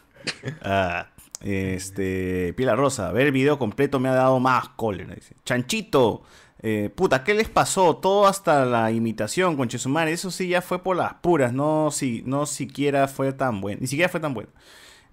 Ah, 0.62 1.08
este, 1.40 2.52
Piela 2.56 2.74
Rosa, 2.76 3.12
ver 3.12 3.26
el 3.26 3.32
video 3.32 3.58
completo 3.58 4.00
me 4.00 4.08
ha 4.08 4.14
dado 4.14 4.40
más 4.40 4.68
cólera. 4.70 5.14
Dice. 5.14 5.34
Chanchito, 5.44 6.22
eh, 6.62 6.90
puta, 6.94 7.22
¿qué 7.24 7.34
les 7.34 7.48
pasó? 7.48 7.96
Todo 7.96 8.26
hasta 8.26 8.64
la 8.64 8.90
imitación 8.90 9.56
con 9.56 9.68
Chesumare. 9.68 10.12
Eso 10.12 10.30
sí 10.30 10.48
ya 10.48 10.62
fue 10.62 10.82
por 10.82 10.96
las 10.96 11.14
puras, 11.14 11.52
no, 11.52 11.90
si, 11.90 12.22
no 12.26 12.46
siquiera 12.46 13.06
fue 13.08 13.32
tan 13.32 13.60
bueno. 13.60 13.78
Ni 13.80 13.86
siquiera 13.86 14.08
fue 14.08 14.20
tan 14.20 14.34
bueno. 14.34 14.50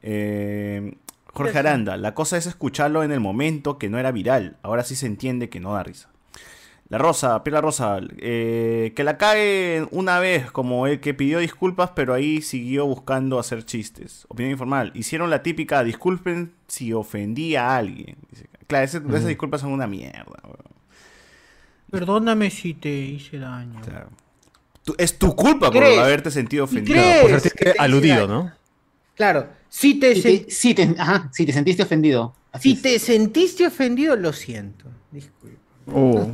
Eh, 0.01 0.95
Jorge 1.33 1.57
Aranda, 1.59 1.97
la 1.97 2.13
cosa 2.13 2.37
es 2.37 2.45
escucharlo 2.45 3.03
en 3.03 3.11
el 3.11 3.19
momento 3.19 3.77
que 3.77 3.89
no 3.89 3.97
era 3.99 4.11
viral. 4.11 4.57
Ahora 4.63 4.83
sí 4.83 4.95
se 4.95 5.05
entiende 5.07 5.49
que 5.49 5.59
no 5.59 5.73
da 5.73 5.83
risa. 5.83 6.09
La 6.87 6.99
Rosa, 6.99 7.43
Piela 7.43 7.61
Rosa, 7.61 7.99
eh, 8.19 8.93
que 8.95 9.03
la 9.03 9.17
cae 9.17 9.87
una 9.89 10.19
vez 10.19 10.51
como 10.51 10.85
el 10.85 10.99
que 10.99 11.15
pidió 11.15 11.39
disculpas, 11.39 11.89
pero 11.95 12.13
ahí 12.13 12.43
siguió 12.43 12.85
buscando 12.85 13.39
hacer 13.39 13.65
chistes. 13.65 14.25
Opinión 14.29 14.51
informal. 14.51 14.91
Hicieron 14.93 15.31
la 15.31 15.41
típica 15.41 15.83
disculpen 15.83 16.53
si 16.67 16.93
ofendí 16.93 17.55
a 17.55 17.75
alguien. 17.75 18.17
Dice, 18.29 18.47
claro, 18.67 18.85
ese- 18.85 19.01
esas 19.09 19.25
disculpas 19.25 19.61
son 19.61 19.71
una 19.71 19.87
mierda. 19.87 20.25
weón. 20.43 20.74
Perdóname 21.91 22.49
si 22.49 22.73
te 22.73 22.89
hice 22.89 23.39
daño. 23.39 23.81
Tú- 24.83 24.95
es 24.97 25.17
tu 25.17 25.35
culpa 25.35 25.71
por 25.71 25.81
¿Crees? 25.81 25.99
haberte 25.99 26.29
sentido 26.31 26.63
¿Y 26.63 26.65
ofendido. 26.65 26.93
crees 27.01 27.21
Por 27.21 27.29
sentirte 27.31 27.57
que 27.57 27.63
te 27.65 27.69
hice 27.71 27.79
aludido? 27.79 28.27
¿no? 28.27 28.51
Claro, 29.15 29.49
si 29.69 29.95
te, 29.99 30.13
Si 30.15 30.21
sen- 30.21 30.45
te, 30.45 30.51
si 30.51 30.73
te- 30.75 30.95
ajá, 30.97 31.29
si 31.33 31.45
te 31.45 31.53
sentiste 31.53 31.83
ofendido. 31.83 32.35
Así 32.51 32.71
si 32.71 32.75
es. 32.75 32.81
te 32.81 32.99
sentiste 32.99 33.65
ofendido, 33.67 34.15
lo 34.15 34.31
siento. 34.33 34.85
Disculpa. 35.11 35.54
Oh. 35.93 36.31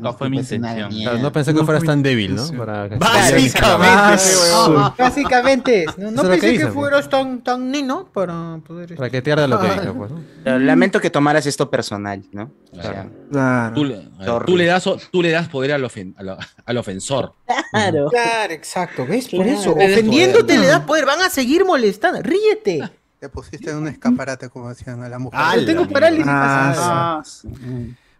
No 0.00 0.12
fue 0.12 0.30
mi 0.30 0.38
intención. 0.38 0.90
Claro, 0.92 1.18
no 1.18 1.32
pensé 1.32 1.52
que 1.52 1.64
fueras 1.64 1.82
tan 1.82 2.02
débil, 2.02 2.36
¿no? 2.36 2.46
Para 2.52 2.86
Básicamente, 2.88 4.22
Ah. 4.52 4.94
Básicamente, 4.98 5.84
no, 5.96 6.10
no 6.12 6.22
pensé 6.22 6.52
que 6.52 6.58
que, 6.58 6.66
fueras 6.68 7.08
tan, 7.08 7.42
tan 7.42 7.70
neno 7.70 8.06
para 8.12 8.58
poder... 8.66 8.94
Para 8.94 9.10
que 9.10 9.20
te 9.20 9.32
arda 9.32 9.48
lo 9.48 9.60
que 9.60 9.66
dije, 9.68 9.92
pues, 9.92 10.10
¿no? 10.12 10.22
Lamento 10.60 11.00
que 11.00 11.10
tomaras 11.10 11.44
esto 11.46 11.68
personal, 11.70 12.22
¿no? 12.32 12.50
O 12.72 12.80
sea, 12.82 13.08
Claro. 13.30 13.74
Tú, 13.74 13.84
le, 13.84 14.08
Sorry. 14.24 14.46
tú 14.46 14.56
le 14.56 14.66
das, 14.66 14.86
o- 14.86 14.98
tú 15.10 15.22
le 15.22 15.30
das 15.30 15.48
poder 15.48 15.72
al, 15.72 15.82
ofen- 15.84 16.14
al, 16.16 16.36
al 16.64 16.76
ofensor. 16.78 17.32
claro. 17.72 18.08
Claro, 18.10 18.52
exacto, 18.52 19.06
¿ves? 19.06 19.28
Por 19.28 19.42
Claro. 19.44 19.58
eso, 19.60 19.72
ofendiéndote 19.72 20.44
poder. 20.44 20.60
le 20.60 20.66
das 20.68 20.80
poder, 20.82 21.04
van 21.06 21.20
a 21.20 21.30
seguir 21.30 21.64
molestando, 21.64 22.22
ríete. 22.22 22.88
Te 23.18 23.28
pusiste 23.28 23.70
en 23.70 23.78
un 23.78 23.88
escaparate, 23.88 24.50
como 24.50 24.68
decían 24.68 25.02
a 25.02 25.08
la 25.08 25.18
mujer. 25.18 25.40
Ah, 25.42 25.54
tengo 25.64 25.82
la 25.84 25.88
parálisis 25.88 26.26
Ah. 26.28 27.18
Ah, 27.18 27.22
sí. 27.24 27.48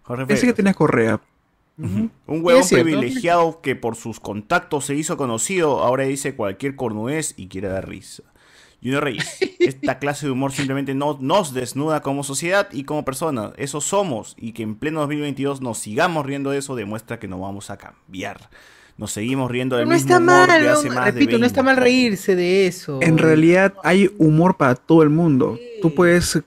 Jorge 0.04 0.26
Pensé 0.26 0.46
que 0.46 0.52
tenías 0.52 0.76
correa. 0.76 1.20
Un 1.76 2.10
huevón 2.26 2.68
privilegiado 2.68 3.60
que 3.60 3.74
por 3.74 3.96
sus 3.96 4.20
contactos 4.20 4.84
se 4.84 4.94
hizo 4.94 5.16
conocido, 5.16 5.80
ahora 5.80 6.04
dice 6.04 6.36
cualquier 6.36 6.76
cornudez 6.76 7.34
y 7.36 7.48
quiere 7.48 7.68
dar 7.68 7.88
risa. 7.88 8.22
Junior 8.80 9.02
Reyes, 9.02 9.38
esta 9.58 9.98
clase 9.98 10.26
de 10.26 10.32
humor 10.32 10.52
simplemente 10.52 10.94
no, 10.94 11.18
nos 11.20 11.54
desnuda 11.54 12.02
como 12.02 12.22
sociedad 12.22 12.68
y 12.70 12.84
como 12.84 13.04
personas. 13.04 13.52
Eso 13.56 13.80
somos 13.80 14.36
y 14.38 14.52
que 14.52 14.62
en 14.62 14.76
pleno 14.76 15.00
2022 15.00 15.62
nos 15.62 15.78
sigamos 15.78 16.26
riendo 16.26 16.50
de 16.50 16.58
eso 16.58 16.76
demuestra 16.76 17.18
que 17.18 17.26
no 17.26 17.40
vamos 17.40 17.70
a 17.70 17.78
cambiar. 17.78 18.50
Nos 18.96 19.10
seguimos 19.10 19.50
riendo 19.50 19.76
del 19.76 19.88
No 19.88 19.94
mismo 19.94 20.06
está 20.06 20.18
humor 20.18 20.48
mal, 20.48 20.60
de 20.60 20.68
no, 20.68 20.72
hace 20.74 20.90
más 20.90 21.04
repito, 21.06 21.32
de 21.32 21.38
no 21.38 21.46
está 21.46 21.62
20. 21.62 21.74
mal 21.74 21.76
reírse 21.82 22.36
de 22.36 22.66
eso. 22.66 23.00
En 23.02 23.18
realidad 23.18 23.74
hay 23.82 24.14
humor 24.18 24.56
para 24.56 24.76
todo 24.76 25.02
el 25.02 25.10
mundo. 25.10 25.58
Tú 25.82 25.94
puedes 25.94 26.40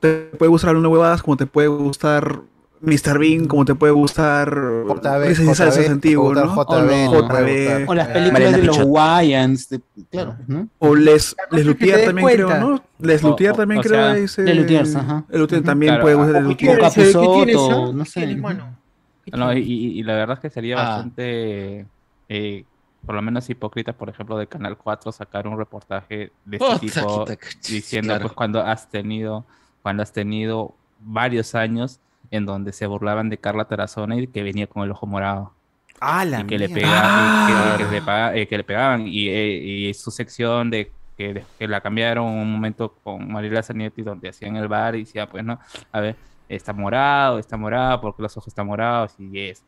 te 0.00 0.22
puede 0.38 0.48
gustar 0.48 0.70
algunas 0.70 0.90
huevadas 0.90 1.22
como 1.22 1.36
te 1.36 1.46
puede 1.46 1.68
gustar 1.68 2.40
Mr. 2.80 3.18
Bean, 3.18 3.46
como 3.46 3.64
te 3.64 3.74
puede 3.74 3.92
gustar 3.92 4.48
JB, 4.50 5.90
antiguos, 5.90 6.34
¿no? 6.36 6.54
JB, 6.54 7.08
O 7.08 7.22
JB. 7.28 7.88
O 7.88 7.94
las 7.94 8.08
Eh, 8.08 8.12
películas 8.12 8.32
Mariana 8.32 8.56
de 8.58 8.62
los. 8.64 8.78
Wayans. 8.84 9.68
de- 9.68 9.80
claro, 10.10 10.36
¿no? 10.46 10.68
O 10.78 10.94
Les, 10.94 11.34
Les 11.50 11.66
Luthier 11.66 12.04
también 12.04 12.28
creo. 12.28 12.58
¿no? 12.60 12.82
Les 12.98 13.22
O- 13.24 13.28
Luthier 13.30 13.52
o- 13.52 13.54
también 13.56 13.80
o 13.80 13.82
creo 13.82 13.94
sea, 14.14 14.16
es, 14.16 14.38
Les 14.38 14.56
Luthiers, 14.56 14.94
ajá. 14.96 15.24
El 15.28 15.40
Luthier 15.40 15.62
también 15.62 15.90
Claro, 15.94 16.02
puede 16.02 16.14
ah, 16.14 16.18
gustar 16.18 16.42
Les 16.42 16.56
¿Qué 16.56 16.64
Luthier. 16.66 16.80
ah? 16.80 17.92
no 17.92 18.04
¿Qué 18.04 18.10
sé. 18.10 19.36
No, 19.36 19.52
y, 19.52 19.58
y- 19.58 19.98
y 19.98 20.02
la 20.04 20.14
verdad 20.14 20.34
es 20.36 20.40
que 20.40 20.50
sería 20.50 20.76
Ah. 20.78 20.88
bastante, 20.96 21.84
eh, 22.28 22.64
por 23.04 23.14
lo 23.14 23.22
menos 23.22 23.48
hipócrita, 23.50 23.92
por 23.92 24.08
ejemplo, 24.08 24.38
de 24.38 24.46
Canal 24.46 24.76
4 24.76 25.12
sacar 25.12 25.46
un 25.46 25.58
reportaje 25.58 26.30
de 26.44 26.56
este 26.56 26.78
tipo 26.86 27.24
diciendo, 27.68 28.08
claro. 28.08 28.22
pues, 28.22 28.32
cuando 28.34 28.60
has 28.62 28.88
tenido, 28.88 29.44
cuando 29.82 30.02
has 30.02 30.12
tenido 30.12 30.74
varios 31.00 31.54
años 31.54 32.00
en 32.30 32.46
donde 32.46 32.72
se 32.72 32.86
burlaban 32.86 33.28
de 33.30 33.38
Carla 33.38 33.64
Tarazona 33.66 34.16
y 34.16 34.26
que 34.26 34.42
venía 34.42 34.66
con 34.66 34.82
el 34.84 34.90
ojo 34.90 35.06
morado. 35.06 35.52
Ah, 36.00 36.24
la 36.24 36.40
y 36.40 36.44
que 36.44 36.58
le, 36.58 36.68
mierda. 36.68 36.82
pega- 36.88 37.44
y 37.44 37.78
que- 37.78 37.84
que 37.84 37.90
le 37.90 38.42
eh, 38.42 38.46
que 38.48 38.56
le 38.58 38.64
pegaban 38.64 39.06
y, 39.08 39.28
eh, 39.28 39.56
y 39.88 39.94
su 39.94 40.10
sección 40.10 40.70
de 40.70 40.92
que, 41.16 41.34
de- 41.34 41.44
que 41.58 41.66
la 41.66 41.80
cambiaron 41.80 42.26
un 42.26 42.52
momento 42.52 42.94
con 43.02 43.30
Mariela 43.32 43.62
Zanetti 43.62 44.02
donde 44.02 44.28
hacían 44.28 44.54
el 44.56 44.68
bar 44.68 44.94
y 44.94 45.00
decía 45.00 45.28
pues 45.28 45.44
no 45.44 45.58
a 45.90 46.00
ver 46.00 46.14
está 46.48 46.72
morado 46.72 47.40
está 47.40 47.56
morado 47.56 48.00
porque 48.00 48.22
los 48.22 48.36
ojos 48.36 48.46
están 48.46 48.68
morados 48.68 49.14
y 49.18 49.36
es 49.40 49.64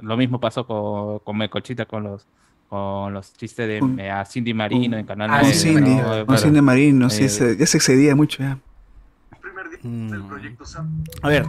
lo 0.00 0.16
mismo 0.16 0.40
pasó 0.40 0.66
con, 0.66 1.18
con 1.18 1.36
Melcochita 1.36 1.84
con 1.84 2.04
los 2.04 2.26
con 2.70 3.12
los 3.12 3.34
chistes 3.34 3.68
de 3.68 4.02
eh, 4.02 4.10
a 4.10 4.24
Cindy 4.24 4.54
Marino 4.54 4.96
en 4.96 5.04
Canal 5.04 5.28
Ah, 5.30 5.40
Con 5.40 5.48
9, 5.50 5.54
sí, 5.54 5.68
Cindy, 5.68 5.94
¿no? 6.26 6.38
Cindy 6.38 6.60
Marino, 6.62 7.10
sí, 7.10 7.24
Eh, 7.24 7.28
se- 7.28 7.56
ya 7.58 7.66
se 7.66 7.76
excedía 7.76 8.16
mucho 8.16 8.38
ya. 8.42 8.58
Mm. 9.82 10.10
A 11.22 11.28
ver, 11.28 11.44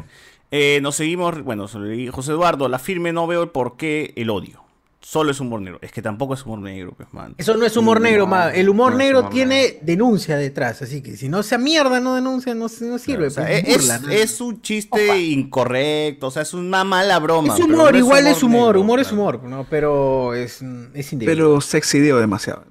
eh, 0.58 0.80
nos 0.82 0.96
seguimos. 0.96 1.44
Bueno, 1.44 1.68
José 1.68 2.32
Eduardo, 2.32 2.70
la 2.70 2.80
firme 2.80 3.12
no 3.12 3.28
veo 3.28 3.44
el 3.44 3.50
por 3.50 3.76
qué 3.76 4.14
el 4.16 4.30
odio. 4.30 4.65
Solo 5.08 5.30
es 5.30 5.40
humor 5.40 5.62
negro. 5.62 5.78
Es 5.84 5.92
que 5.92 6.02
tampoco 6.02 6.34
es 6.34 6.44
humor 6.48 6.60
negro, 6.60 6.94
pues, 6.98 7.08
man. 7.14 7.36
Eso 7.38 7.56
no 7.56 7.64
es 7.64 7.78
humor 7.78 8.02
negro, 8.02 8.26
ma. 8.26 8.50
El 8.50 8.70
humor 8.70 8.94
no 8.94 8.98
negro 8.98 9.20
humor 9.20 9.32
tiene 9.32 9.78
denuncia 9.84 10.36
detrás, 10.36 10.82
así 10.82 11.04
que 11.04 11.16
si 11.16 11.30
no 11.30 11.42
esa 11.42 11.60
mierda 11.60 12.00
no 12.00 12.16
denuncia, 12.16 12.56
no, 12.56 12.66
no 12.82 12.98
sirve. 12.98 13.28
O 13.28 13.30
sea, 13.30 13.46
pues, 13.46 13.64
es, 13.68 13.78
burla, 13.78 13.96
es- 13.98 14.02
¿no? 14.02 14.10
es 14.10 14.42
un 14.42 14.62
chiste 14.64 15.18
incorrecto, 15.28 16.28
o 16.28 16.32
sea, 16.32 16.42
es 16.42 16.56
una 16.56 16.84
mala 16.84 17.20
broma. 17.20 17.54
Es 17.54 17.62
pero 17.62 17.74
humor, 17.76 17.92
no 17.92 17.98
igual 18.00 18.26
es 18.28 18.42
humor, 18.42 18.66
negro, 18.68 18.82
humor 18.82 19.00
es 19.00 19.08
claro. 19.10 19.22
humor, 19.22 19.44
¿no? 19.44 19.68
Pero 19.70 20.34
es, 20.34 20.64
es 20.96 21.14
indebido. 21.14 21.32
Pero 21.38 21.62
se 21.62 21.78
excedió 21.78 22.18
demasiado. 22.18 22.66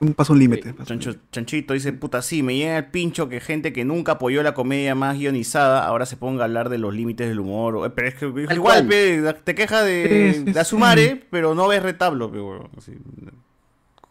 Un 0.00 0.12
paso 0.14 0.34
un 0.34 0.38
límite. 0.38 0.74
Chancho- 0.84 1.16
Chanchito 1.32 1.72
dice, 1.72 1.92
puta, 1.94 2.20
sí, 2.20 2.42
me 2.42 2.54
llega 2.54 2.76
el 2.76 2.86
pincho 2.90 3.30
que 3.30 3.40
gente 3.40 3.72
que 3.72 3.84
nunca 3.86 4.12
apoyó 4.12 4.42
la 4.42 4.52
comedia 4.52 4.94
más 4.94 5.16
guionizada 5.16 5.86
ahora 5.86 6.04
se 6.04 6.16
ponga 6.18 6.42
a 6.42 6.44
hablar 6.44 6.68
de 6.68 6.76
los 6.76 6.94
límites 6.94 7.28
del 7.28 7.40
humor. 7.40 7.92
Pero 7.94 8.08
es 8.08 8.14
que 8.14 8.26
igual, 8.54 8.86
pe, 8.86 9.22
te 9.44 9.54
quejas 9.54 9.84
de, 9.86 10.32
Sí, 10.36 10.44
sí, 10.44 10.52
de 10.52 10.60
Asumare, 10.60 11.26
pero 11.30 11.45
no 11.54 11.68
ves 11.68 11.82
retablo, 11.82 12.30
pe, 12.30 12.40
huevón, 12.40 12.70
así. 12.76 12.92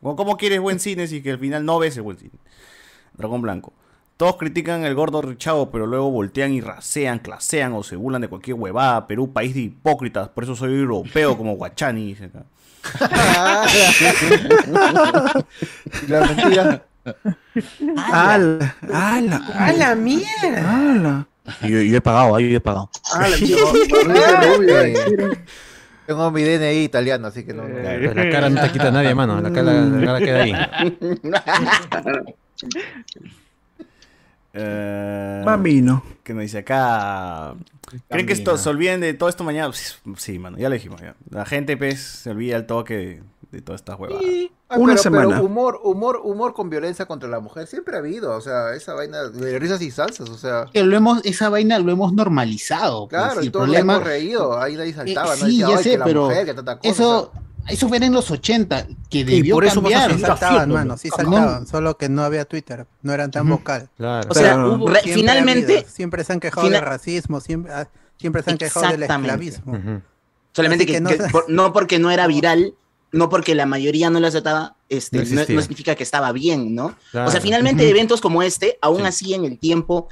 ¿Cómo, 0.02 0.16
cómo 0.16 0.38
quieres 0.38 0.60
buen 0.60 0.80
cine 0.80 1.08
si 1.08 1.22
que 1.22 1.32
al 1.32 1.40
final 1.40 1.66
no 1.66 1.80
ves 1.80 1.98
el 1.98 2.04
buen 2.04 2.18
cine? 2.18 2.32
Dragón 3.14 3.42
Blanco. 3.42 3.74
Todos 4.18 4.38
critican 4.38 4.86
el 4.86 4.96
gordo 4.96 5.22
Richavo, 5.22 5.72
pero 5.72 5.88
luego 5.88 6.10
voltean 6.10 6.54
y 6.54 6.62
rasean, 6.62 7.20
clasean 7.20 7.74
o 7.74 7.84
se 7.84 7.98
burlan 7.98 8.22
de 8.22 8.30
cualquier 8.30 8.56
huevada. 8.56 9.08
Perú, 9.08 9.34
país 9.34 9.54
de 9.54 9.62
hipócritas, 9.62 10.30
por 10.30 10.46
eso 10.46 10.56
soy 10.56 10.74
europeo 10.74 11.38
como 11.38 11.56
Guachani. 11.56 12.06
dice 12.06 12.26
acá. 12.26 12.46
Y 16.02 16.08
la 16.12 16.26
mentira. 16.28 16.86
¡Ala! 17.98 18.76
¡Ala! 18.94 19.38
¡A 19.54 19.74
la 19.74 19.96
mierda! 19.96 20.92
¡Ala! 20.92 21.28
Yo, 21.62 21.82
yo 21.82 21.98
he 21.98 22.02
pagado, 22.02 22.40
yo 22.40 22.56
he 22.56 22.60
pagado. 22.62 22.90
La 23.20 23.38
mierda. 23.38 25.38
Tengo 26.06 26.32
mi 26.32 26.44
DNI 26.44 26.84
italiano, 26.84 27.28
así 27.28 27.44
que 27.44 27.54
no. 27.54 27.64
Pero 27.64 28.14
la 28.14 28.30
cara 28.30 28.50
no 28.50 28.62
te 28.62 28.72
quita 28.72 28.92
nadie, 28.92 29.16
mano. 29.16 29.42
La 29.42 29.52
cara, 29.52 29.74
la 29.74 30.06
cara 30.06 30.20
queda 30.20 30.44
ahí. 30.44 30.54
Eh, 34.54 35.42
Bambino. 35.46 36.04
Que 36.24 36.34
nos 36.34 36.44
dice 36.44 36.60
acá. 36.60 37.54
¿Creen 38.10 38.26
que 38.26 38.34
esto, 38.34 38.58
se 38.58 38.70
olviden 38.70 39.00
de 39.02 39.14
todo 39.14 39.30
esto 39.30 39.44
mañana? 39.44 39.72
Sí, 39.74 39.96
Sí, 40.18 40.40
mano, 40.40 40.58
ya 40.58 40.70
lo 40.70 40.76
dijimos. 40.76 41.02
ya. 41.02 41.16
La 41.30 41.46
gente, 41.46 41.78
pues, 41.78 42.02
se 42.02 42.30
olvida 42.32 42.56
al 42.56 42.66
toque 42.66 42.96
de, 42.96 43.24
de 43.52 43.62
todas 43.62 43.82
estas 43.82 44.00
huevadas. 44.00 44.24
Ah, 44.65 44.65
Una 44.78 44.94
pero, 44.94 45.04
semana. 45.04 45.28
pero 45.30 45.44
humor, 45.46 45.80
humor, 45.84 46.22
humor 46.24 46.54
con 46.54 46.70
violencia 46.70 47.06
contra 47.06 47.28
la 47.30 47.40
mujer 47.40 47.68
siempre 47.68 47.96
ha 47.96 48.00
habido, 48.00 48.36
o 48.36 48.42
sea, 48.42 48.74
esa 48.74 48.94
vaina 48.94 49.24
de 49.30 49.60
risas 49.60 49.82
y 49.82 49.92
salsas, 49.92 50.30
o 50.30 50.38
sea, 50.38 50.66
Que 50.74 50.84
lo 50.84 50.96
hemos, 50.96 51.24
esa 51.26 51.50
vaina 51.50 51.80
lo 51.80 51.92
hemos 51.92 52.14
normalizado. 52.14 53.08
pues, 53.08 53.22
claro, 53.22 53.42
y 53.42 53.44
y 53.44 53.48
el 53.48 53.52
todos 53.52 53.66
problema, 53.66 53.94
hemos 53.96 54.06
reído, 54.06 54.60
ahí 54.62 54.76
nadie 54.76 54.92
Eh, 54.92 54.94
saltaba, 54.94 55.30
¿no? 55.36 55.36
sí, 55.36 55.46
Decía, 55.60 55.68
ya 55.70 55.78
"Ay, 55.78 55.84
sé, 55.84 55.90
que 55.92 55.98
la 55.98 56.06
pero 56.06 56.22
mujer, 56.26 56.46
que 56.46 56.54
tanta 56.54 56.78
cosa", 56.78 56.90
eso, 56.90 57.32
eso 57.68 57.88
fue 57.88 57.98
en 57.98 58.14
los 58.14 58.30
80, 58.32 58.88
que 59.10 59.26
debió 59.26 59.56
por 59.56 59.66
eso 59.66 59.82
cambiar. 59.82 60.14
Sí 60.14 60.20
saltaban, 60.22 60.72
mano, 60.72 60.98
sí 60.98 61.10
No, 61.10 61.16
saltaban, 61.16 61.68
solo 61.68 61.98
que 61.98 62.10
no 62.10 62.24
había 62.24 62.46
Twitter, 62.46 62.86
no 63.02 63.14
eran 63.14 63.32
tan 63.32 63.50
vocal. 63.50 63.90
Claro. 63.98 64.28
O 64.30 64.34
sea, 64.34 64.58
hubo- 64.66 64.88
re- 64.88 65.02
Siempre 65.02 65.14
finalmente- 65.22 65.74
habido, 65.78 65.90
siempre 65.90 66.24
se 66.24 66.34
han 66.34 66.40
quejado 66.40 66.70
del 66.70 66.82
racismo, 66.82 67.40
siempre, 67.42 67.74
ah, 67.74 67.88
siempre 68.18 68.44
se 68.44 68.52
han 68.52 68.58
quejado 68.58 68.88
del 68.90 69.04
esclavismo. 69.04 69.78
Solamente 70.54 70.86
que, 70.86 70.94
que 70.94 71.02
no 71.02 71.10
que 71.10 71.18
se- 71.18 71.30
por- 71.30 71.50
no 71.50 71.74
porque 71.74 72.00
no 72.00 72.12
era 72.12 72.28
viral, 72.28 72.76
no 73.16 73.30
porque 73.30 73.56
la 73.56 73.66
mayoría 73.66 74.10
no 74.10 74.20
lo 74.20 74.28
aceptaba, 74.28 74.76
este, 74.90 75.18
No 75.18 75.24
no, 75.24 75.30
existía. 75.30 75.56
no 75.56 75.62
significa 75.62 75.96
que 75.96 76.04
estaba 76.04 76.34
bien, 76.34 76.76
¿no? 76.76 76.98
Claro. 77.12 77.30
O 77.30 77.32
sea, 77.32 77.40
finalmente 77.40 77.90
eventos 77.90 78.20
como 78.20 78.44
este, 78.44 78.78
aún 78.82 79.06
así 79.06 79.34
en 79.34 79.46
el 79.46 79.58
tiempo 79.58 80.10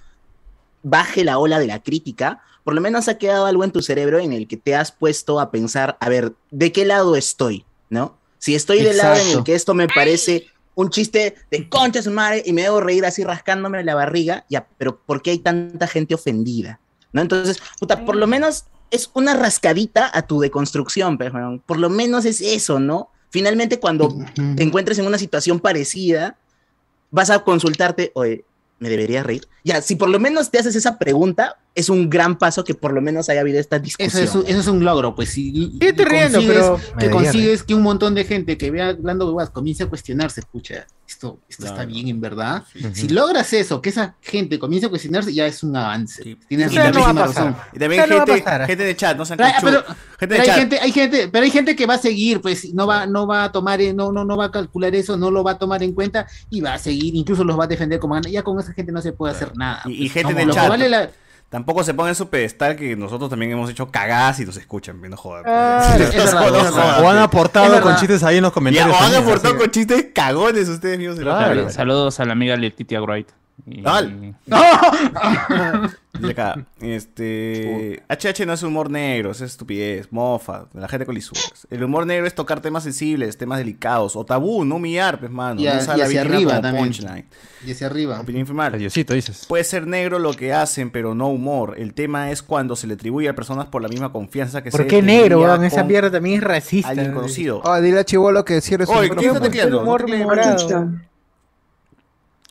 baje 0.84 1.26
la 1.26 1.38
ola 1.38 1.60
de 1.60 1.68
la 1.68 1.84
crítica, 1.84 2.42
por 2.64 2.74
lo 2.74 2.80
menos 2.80 3.10
ha 3.10 3.18
quedado 3.18 3.46
algo 3.46 3.66
en 3.66 3.72
tu 3.72 3.82
cerebro 3.82 4.20
en 4.20 4.32
el 4.32 4.48
que 4.48 4.56
te 4.56 4.74
has 4.74 4.94
puesto 4.94 5.42
a 5.42 5.52
pensar, 5.52 5.98
a 6.00 6.08
ver, 6.08 6.34
¿de 6.50 6.72
qué 6.72 6.86
lado 6.86 7.18
estoy? 7.18 7.66
¿No? 7.90 8.18
Si 8.40 8.56
estoy 8.56 8.82
del 8.82 8.98
lado 8.98 9.20
en 9.20 9.38
el 9.38 9.44
que 9.44 9.54
esto 9.54 9.74
me 9.74 9.90
parece 9.90 10.48
un 10.76 10.90
chiste 10.90 11.36
de 11.52 11.68
concha 11.68 12.02
su 12.02 12.12
madre 12.12 12.42
y 12.46 12.54
me 12.54 12.64
debo 12.64 12.80
reír 12.80 13.06
así 13.06 13.26
rascándome 13.26 13.84
la 13.84 13.96
barriga, 13.96 14.46
ya, 14.50 14.66
pero 14.78 14.98
¿por 14.98 15.22
qué 15.22 15.32
hay 15.32 15.40
tanta 15.40 15.88
gente 15.88 16.16
ofendida? 16.16 16.80
¿No? 17.12 17.22
Entonces, 17.22 17.62
puta, 17.80 18.06
por 18.06 18.16
lo 18.16 18.28
menos 18.28 18.64
es 18.94 19.10
una 19.16 19.34
rascadita 19.34 20.10
a 20.14 20.22
tu 20.28 20.40
deconstrucción, 20.40 21.18
weón. 21.20 21.60
por 21.66 21.80
lo 21.80 21.90
menos 21.90 22.26
es 22.26 22.42
eso, 22.42 22.80
¿no? 22.80 23.10
Finalmente, 23.32 23.80
cuando 23.80 24.16
te 24.36 24.62
encuentres 24.62 25.00
en 25.00 25.08
una 25.08 25.18
situación 25.18 25.60
parecida, 25.60 26.38
vas 27.10 27.32
a 27.32 27.40
consultarte, 27.44 28.12
oye, 28.14 28.46
¿me 28.78 28.90
debería 28.90 29.24
reír? 29.24 29.48
Ya, 29.64 29.82
si 29.82 29.96
por 29.96 30.10
lo 30.10 30.20
menos 30.20 30.52
te 30.52 30.60
haces 30.60 30.76
esa 30.76 31.00
pregunta, 31.00 31.58
es 31.76 31.90
un 31.90 32.10
gran 32.10 32.38
paso 32.38 32.64
que 32.64 32.76
por 32.76 32.94
lo 32.94 33.02
menos 33.02 33.30
haya 33.30 33.42
habido 33.42 33.60
esta 33.60 33.78
Eso 33.78 33.84
discusión. 33.84 34.24
es, 34.24 34.36
un- 34.36 34.46
eso 34.48 34.60
es 34.60 34.68
un 34.68 34.84
logro, 34.86 35.16
pues 35.16 35.30
si 35.30 35.78
te 35.80 35.92
riendo, 36.06 36.38
consigues, 36.40 36.48
pero- 36.48 36.80
que 37.00 37.10
consigues 37.10 37.64
que 37.64 37.74
un 37.74 37.82
montón 37.82 38.14
de 38.14 38.24
gente 38.26 38.58
que 38.58 38.70
vea 38.70 38.90
hablando 38.90 39.26
huevadas 39.28 39.50
comience 39.50 39.84
a 39.84 39.88
cuestionarse, 39.88 40.44
pucha, 40.52 40.86
esto, 41.08 41.40
esto 41.50 41.66
está 41.66 41.86
bien 41.86 42.08
en 42.08 42.22
verdad. 42.22 42.64
Si 42.94 43.08
logras 43.10 43.52
eso, 43.54 43.82
que 43.82 43.90
esa 43.90 44.16
gente 44.22 44.58
comience 44.60 44.86
a 44.86 44.90
cuestionarse, 44.90 45.34
ya 45.34 45.46
es 45.48 45.64
un 45.64 45.76
avance. 45.76 46.38
Tienes 46.48 46.74
razón. 46.74 47.56
Y 47.74 47.80
también 47.80 48.08
no 48.10 48.26
gente, 48.26 48.44
gente 48.68 48.84
de 48.84 48.96
chat, 48.96 49.18
no 49.18 49.24
Pero, 49.26 49.44
ah, 49.46 49.54
pero- 49.62 49.84
Gente 49.84 49.98
pero 50.20 50.34
de 50.36 50.40
hay 50.42 50.46
chat. 50.48 50.56
gente, 50.58 50.80
hay 50.80 50.92
gente, 50.92 51.28
pero 51.28 51.44
hay 51.44 51.52
gente 51.52 51.76
que 51.76 51.86
va 51.86 51.96
a 51.96 52.00
seguir, 52.00 52.40
pues 52.40 52.72
no 52.74 52.86
va, 52.88 53.06
no 53.08 53.26
va 53.28 53.46
a 53.46 53.52
tomar, 53.52 53.82
eh, 53.82 53.94
no, 53.94 54.12
no, 54.12 54.24
no 54.24 54.38
va 54.38 54.46
a 54.46 54.52
calcular 54.52 54.94
eso, 54.96 55.18
no 55.18 55.30
lo 55.32 55.44
va 55.44 55.52
a 55.52 55.58
tomar 55.58 55.82
en 55.84 55.94
cuenta 55.94 56.28
y 56.50 56.62
va 56.62 56.76
a 56.76 56.80
seguir, 56.80 57.16
incluso 57.16 57.44
los 57.44 57.60
va 57.60 57.64
a 57.66 57.68
defender 57.68 58.00
como. 58.00 58.20
Ya 58.22 58.44
con 58.44 58.60
esa 58.60 58.74
gente 58.74 58.92
no 58.92 59.02
se 59.02 59.12
puede 59.12 59.34
hacer 59.34 59.56
nada. 59.58 59.82
Y, 59.86 59.94
y 59.94 59.98
pues, 60.02 60.12
gente 60.14 60.24
como 60.34 60.38
de 60.40 60.46
lo 60.46 60.54
que 60.54 60.60
chat. 60.60 60.70
vale 60.70 60.90
la- 60.90 61.10
Tampoco 61.54 61.84
se 61.84 61.94
ponga 61.94 62.10
en 62.10 62.16
su 62.16 62.30
pedestal 62.30 62.76
que 62.76 62.96
nosotros 62.96 63.30
también 63.30 63.52
hemos 63.52 63.70
hecho 63.70 63.92
cagadas 63.92 64.40
y 64.40 64.46
nos 64.46 64.58
escuchan, 64.58 65.00
no 65.00 65.16
jodas. 65.16 65.44
Ah, 65.46 65.96
No 66.00 66.50
no 66.50 67.06
O 67.06 67.10
han 67.12 67.20
aportado 67.20 67.80
con 67.80 67.96
chistes 67.98 68.24
ahí 68.24 68.38
en 68.38 68.42
los 68.42 68.50
Ya, 68.50 68.54
comentarios. 68.56 68.98
o 69.00 69.04
han 69.04 69.14
aportado 69.14 69.58
con 69.60 69.70
chistes 69.70 70.08
cagones 70.16 70.68
ustedes 70.68 70.98
mismos. 70.98 71.20
en 71.20 71.26
la 71.26 71.38
Claro. 71.38 71.70
Saludos 71.70 72.20
a 72.20 72.26
la 72.26 72.32
amiga 72.32 72.56
Letitia 72.56 73.00
Wright. 73.02 73.30
Y- 73.66 73.82
Al. 73.86 74.36
Dice 76.14 76.32
acá, 76.32 76.64
este. 76.80 78.04
HH 78.08 78.46
no 78.46 78.54
es 78.54 78.62
humor 78.62 78.92
negro, 78.92 79.32
es 79.32 79.42
estupidez, 79.42 80.08
mofa, 80.12 80.66
de 80.72 80.80
la 80.82 80.88
gente 80.88 81.06
con 81.08 81.16
lisuras. 81.16 81.66
El 81.72 81.84
humor 81.84 82.06
negro 82.06 82.28
es 82.28 82.36
tocar 82.36 82.62
temas 82.62 82.84
sensibles, 82.84 83.36
temas 83.38 83.58
delicados, 83.58 84.16
o 84.16 84.24
tabú, 84.24 84.64
no 84.64 84.76
humillar, 84.76 85.20
pues, 85.20 85.32
mano. 85.32 85.60
Y, 85.60 85.64
no 85.66 85.72
a- 85.72 85.98
y 85.98 86.02
hacia 86.02 86.22
arriba 86.22 86.62
también. 86.62 86.86
punchline. 86.86 87.26
Y 87.66 87.72
hacia 87.72 87.88
arriba. 87.88 88.20
Opinión 88.20 88.42
informal. 88.42 88.78
Diosito, 88.78 89.14
dices. 89.16 89.46
Puede 89.48 89.64
ser 89.64 89.88
negro 89.88 90.20
lo 90.20 90.34
que 90.34 90.54
hacen, 90.54 90.92
pero 90.92 91.16
no 91.16 91.30
humor. 91.30 91.76
El 91.78 91.94
tema 91.96 92.30
es 92.30 92.44
cuando 92.44 92.76
se 92.76 92.86
le 92.86 92.94
atribuye 92.94 93.28
a 93.30 93.34
personas 93.36 93.66
por 93.68 93.82
la 93.82 93.88
misma 93.88 94.12
confianza 94.12 94.62
que 94.62 94.70
¿Por 94.70 94.82
se 94.82 94.88
qué 94.88 95.02
negro, 95.02 95.42
weón? 95.42 95.64
Esa 95.64 95.84
mierda 95.84 96.12
también 96.12 96.38
es 96.38 96.44
racista. 96.44 96.90
Alguien 96.90 97.14
conocido. 97.14 97.62
Ah, 97.66 97.82
dile 97.82 98.00
a 98.00 98.04
Chivolo 98.04 98.46
que 98.46 98.62
cierre 98.62 98.86
su 98.86 98.92
Oye, 98.92 99.10
¿quién 99.10 99.30
está 99.32 99.42
tecleando? 99.42 99.82
humor 99.82 100.08
No 100.08 100.28
mano. 100.28 101.02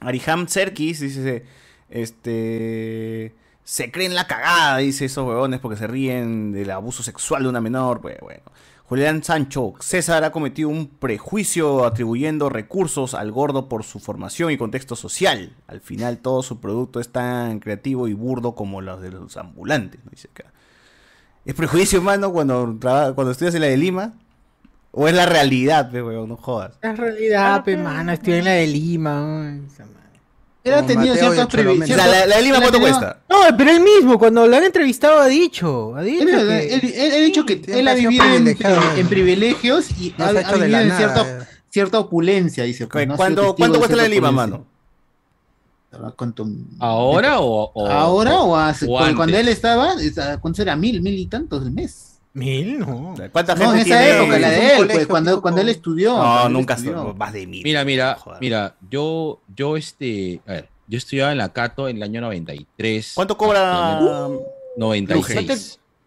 Ariham 0.05 0.49
Serkis 0.49 1.01
dice, 1.01 1.45
este, 1.91 3.35
se 3.65 3.91
creen 3.91 4.15
la 4.15 4.27
cagada, 4.27 4.79
dice 4.79 5.05
esos 5.05 5.27
huevones 5.27 5.61
porque 5.61 5.79
se 5.79 5.87
ríen 5.87 6.53
del 6.53 6.70
abuso 6.70 7.03
sexual 7.03 7.45
de 7.45 7.49
una 7.49 7.61
menor, 7.61 8.01
pues 8.01 8.19
bueno. 8.20 8.43
Julián 8.93 9.24
Sancho, 9.24 9.73
César 9.81 10.23
ha 10.23 10.33
cometido 10.33 10.69
un 10.69 10.87
prejuicio 10.87 11.87
atribuyendo 11.87 12.51
recursos 12.51 13.15
al 13.15 13.33
gordo 13.33 13.66
por 13.66 13.85
su 13.85 14.01
formación 14.01 14.51
y 14.51 14.59
contexto 14.59 14.97
social. 14.97 15.57
Al 15.66 15.81
final 15.81 16.19
todo 16.19 16.43
su 16.43 16.61
producto 16.61 17.01
es 17.01 17.09
tan 17.09 17.59
creativo 17.59 18.07
y 18.07 18.12
burdo 18.12 18.55
como 18.55 18.83
los 18.83 19.01
de 19.01 19.11
los 19.11 19.37
ambulantes, 19.39 19.99
dice 20.11 20.29
acá. 20.31 20.53
¿Es 21.47 21.55
prejuicio, 21.55 22.01
hermano, 22.01 22.33
cuando, 22.33 22.77
cuando 23.15 23.31
estudias 23.31 23.55
en 23.55 23.62
la 23.62 23.69
de 23.69 23.79
Lima? 23.79 24.12
¿O 24.93 25.09
es 25.09 25.14
la 25.14 25.24
realidad, 25.27 25.90
pe, 25.90 26.02
huevón? 26.02 26.28
No 26.28 26.36
jodas. 26.36 26.74
Es 26.82 26.97
realidad, 26.97 27.64
pe, 27.64 27.77
mano, 27.77 28.12
estoy 28.12 28.35
en 28.35 28.44
la 28.44 28.51
de 28.52 28.66
Lima. 28.66 29.48
ay, 29.51 29.62
esa 29.73 29.85
madre. 29.86 29.98
Él 30.64 30.74
ha 30.74 30.77
Como 30.77 30.86
tenido 30.89 31.14
Mateo 31.14 31.32
y 31.32 31.35
ciertos 31.35 31.55
el 31.55 31.60
privilegios. 31.64 31.89
Mendes. 31.98 32.06
O 32.06 32.10
sea, 32.10 32.20
la, 32.20 32.27
la 32.27 32.36
de 32.36 32.43
Lima, 32.43 32.60
¿cuánto 32.60 32.81
cuesta? 32.81 33.20
No, 33.28 33.36
pero 33.56 33.70
él 33.70 33.81
mismo, 33.81 34.19
cuando 34.19 34.47
lo 34.47 34.56
han 34.56 34.64
entrevistado, 34.64 35.19
ha 35.20 35.27
dicho. 35.27 35.97
Ha 35.97 36.02
dicho 36.02 36.23
Él, 36.23 36.28
que- 36.28 36.74
él- 36.74 36.93
él 36.94 37.12
ha 37.12 37.16
dicho 37.24 37.47
que 37.47 37.62
él 37.66 37.89
ha 37.89 37.97
sido 37.97 38.10
vivido 38.10 38.24
en, 38.27 38.31
privilegiado. 38.44 38.81
en 38.97 39.09
privilegios 39.09 39.90
y 39.98 40.14
No 40.19 40.24
ha, 40.27 40.31
se 40.31 40.36
ha 40.36 40.39
ha 40.39 40.43
hecho 40.43 40.52
de 40.52 40.66
vivido 40.66 40.70
la 40.77 40.82
en 40.82 40.89
nada, 40.89 40.98
cierta, 40.98 41.43
eh. 41.43 41.47
cierta 41.70 41.98
opulencia, 41.98 42.64
dice. 42.64 42.86
pues, 42.86 43.09
¿no? 43.09 43.14
Ha 43.14 43.16
sido 43.16 43.24
¿Cuánto, 43.24 43.40
testigo 43.43 43.56
¿cuánto 43.56 43.73
de 43.73 43.78
cuesta 43.78 43.97
la 43.97 44.02
de 44.05 44.09
cierta 44.10 44.28
Lima, 44.28 44.43
opulencia. 44.43 44.59
mano? 45.97 46.14
¿Cuánto- 46.16 46.47
¿Ahora 46.78 47.40
o, 47.40 47.70
o- 47.74 47.86
¿Ahora 47.89 48.40
o, 48.40 48.56
hace- 48.56 48.86
o 48.86 48.90
cuando, 48.97 49.23
antes? 49.24 49.40
él 49.40 49.48
estaba? 49.48 49.94
esa- 50.01 50.39
¿Cuánto 50.39 50.62
era? 50.62 50.77
Mil, 50.77 51.02
mil 51.02 51.14
y 51.19 51.27
tantos 51.27 51.62
el 51.64 51.70
mes. 51.73 52.12
Mil, 52.35 52.79
no. 52.79 53.15
¿Cuánta 53.31 53.55
No, 53.55 53.73
gente 53.73 53.83
en 53.83 53.87
esa 53.87 53.99
tiene? 54.03 54.17
época, 54.23 54.39
la 54.39 54.51
de 54.51 54.77
él, 54.77 54.87
pues, 54.91 55.07
cuando, 55.07 55.31
tipo 55.33 55.43
cuando 55.43 55.61
él 55.61 55.69
estudió. 55.69 56.17
No, 56.17 56.49
nunca 56.49 56.75
estudió. 56.75 57.15
más 57.15 57.33
de 57.33 57.47
mil. 57.47 57.63
Mira, 57.63 57.85
mira, 57.85 58.15
Joder. 58.19 58.41
mira, 58.41 58.75
yo, 58.91 59.41
yo 59.55 59.77
este, 59.77 60.41
a 60.47 60.53
ver, 60.53 60.69
yo 60.89 60.97
estudiaba 60.99 61.33
en 61.33 61.39
la 61.39 61.53
Cato 61.53 61.89
en 61.89 61.97
el 61.99 62.03
año 62.03 62.21
93. 62.23 63.13
¿Cuánto 63.15 63.37
cobra? 63.37 63.73
hasta 63.73 64.03
el 64.03 64.09
año 64.09 64.41
96. 64.79 65.35
¿Cuánto, 65.47 65.55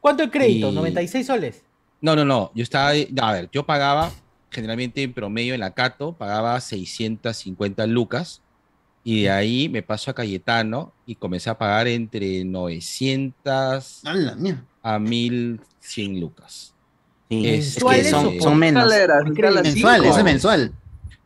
cuánto 0.01 0.23
el 0.23 0.31
crédito? 0.31 0.71
Y- 0.71 0.75
¿96 0.75 1.23
soles? 1.25 1.61
No, 2.01 2.15
no, 2.15 2.25
no, 2.25 2.51
yo 2.55 2.63
estaba, 2.63 2.89
a 2.89 3.31
ver, 3.31 3.49
yo 3.51 3.65
pagaba, 3.65 4.11
generalmente 4.51 5.03
en 5.03 5.13
promedio 5.13 5.53
en 5.53 5.59
la 5.59 5.71
Cato, 5.75 6.13
pagaba 6.13 6.59
650 6.59 7.85
lucas, 7.87 8.41
y 9.05 9.21
de 9.23 9.29
ahí 9.29 9.69
me 9.69 9.83
paso 9.83 10.09
a 10.11 10.15
Cayetano 10.15 10.91
y 11.05 11.15
comencé 11.15 11.49
a 11.49 11.57
pagar 11.57 11.87
entre 11.87 12.43
900 12.43 14.01
A 14.05 14.13
la 14.13 14.35
mierda. 14.35 14.63
a 14.81 14.99
1100 14.99 16.19
lucas. 16.19 16.73
Sí, 17.29 17.47
es 17.47 17.75
que 17.77 17.83
Mensuales 17.85 18.09
son, 18.41 18.57
menos. 18.59 18.83
escaleras, 18.83 19.25
escala 19.27 19.61
Mensual. 20.23 20.73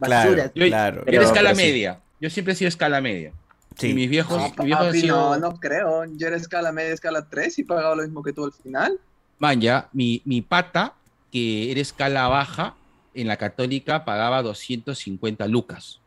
Claro, 0.00 0.36
Yo, 0.54 0.66
claro. 0.66 1.04
yo 1.04 1.12
era 1.12 1.24
escala 1.24 1.50
Pero 1.50 1.56
sí. 1.56 1.62
media. 1.62 2.00
Yo 2.20 2.30
siempre 2.30 2.52
he 2.54 2.56
sido 2.56 2.68
escala 2.68 3.00
media. 3.00 3.32
Sí. 3.76 3.90
Y 3.90 3.94
mis 3.94 4.08
viejos, 4.08 4.38
No, 4.38 4.44
mis 4.48 4.56
viejos 4.64 4.80
han 4.82 4.86
papi, 4.88 5.00
sido- 5.00 5.16
no, 5.16 5.50
no 5.50 5.56
creo. 5.60 6.04
Yo 6.16 6.26
era 6.28 6.36
escala 6.36 6.72
media, 6.72 6.94
escala 6.94 7.26
3 7.28 7.58
y 7.58 7.64
pagaba 7.64 7.94
lo 7.96 8.02
mismo 8.02 8.22
que 8.22 8.32
tú 8.32 8.44
al 8.44 8.52
final. 8.52 8.98
Man, 9.38 9.60
ya, 9.60 9.88
mi, 9.92 10.22
mi 10.24 10.42
pata, 10.42 10.94
que 11.30 11.70
era 11.70 11.80
escala 11.80 12.28
baja, 12.28 12.74
en 13.14 13.28
la 13.28 13.36
católica 13.36 14.04
pagaba 14.04 14.42
250 14.42 15.46
lucas. 15.48 16.00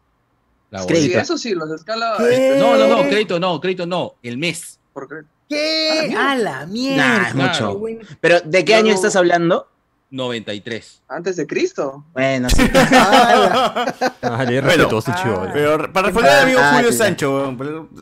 La 0.71 0.83
Sí, 0.83 1.11
eso 1.13 1.37
sí, 1.37 1.53
los 1.55 1.71
escala. 1.71 2.15
Este, 2.17 2.57
No, 2.57 2.77
no, 2.77 2.87
no, 2.87 3.07
crédito 3.09 3.39
no, 3.39 3.59
crédito 3.59 3.85
no, 3.85 4.15
el 4.21 4.37
mes. 4.37 4.79
¿Por 4.93 5.07
qué? 5.07 5.15
¿Qué? 5.49 6.15
A 6.15 6.35
la 6.35 6.65
mierda. 6.67 6.97
Nah, 7.19 7.27
es 7.27 7.33
Claro. 7.33 7.79
mucho. 7.79 8.07
Pero, 8.21 8.41
¿de 8.41 8.65
qué 8.65 8.75
año 8.75 8.93
estás 8.93 9.15
hablando? 9.15 9.67
93. 10.11 11.03
Antes 11.07 11.35
de 11.35 11.45
Cristo. 11.47 12.05
Bueno, 12.13 12.49
sí. 12.49 12.61
Respetuoso, 14.21 15.13
chivo. 15.21 15.47
Pero 15.53 15.91
para 15.91 16.07
responder 16.07 16.31
al 16.31 16.43
amigo 16.43 16.59
Ah, 16.61 16.73
Julio 16.75 16.91
sí. 16.91 16.97
Sancho, 16.97 17.55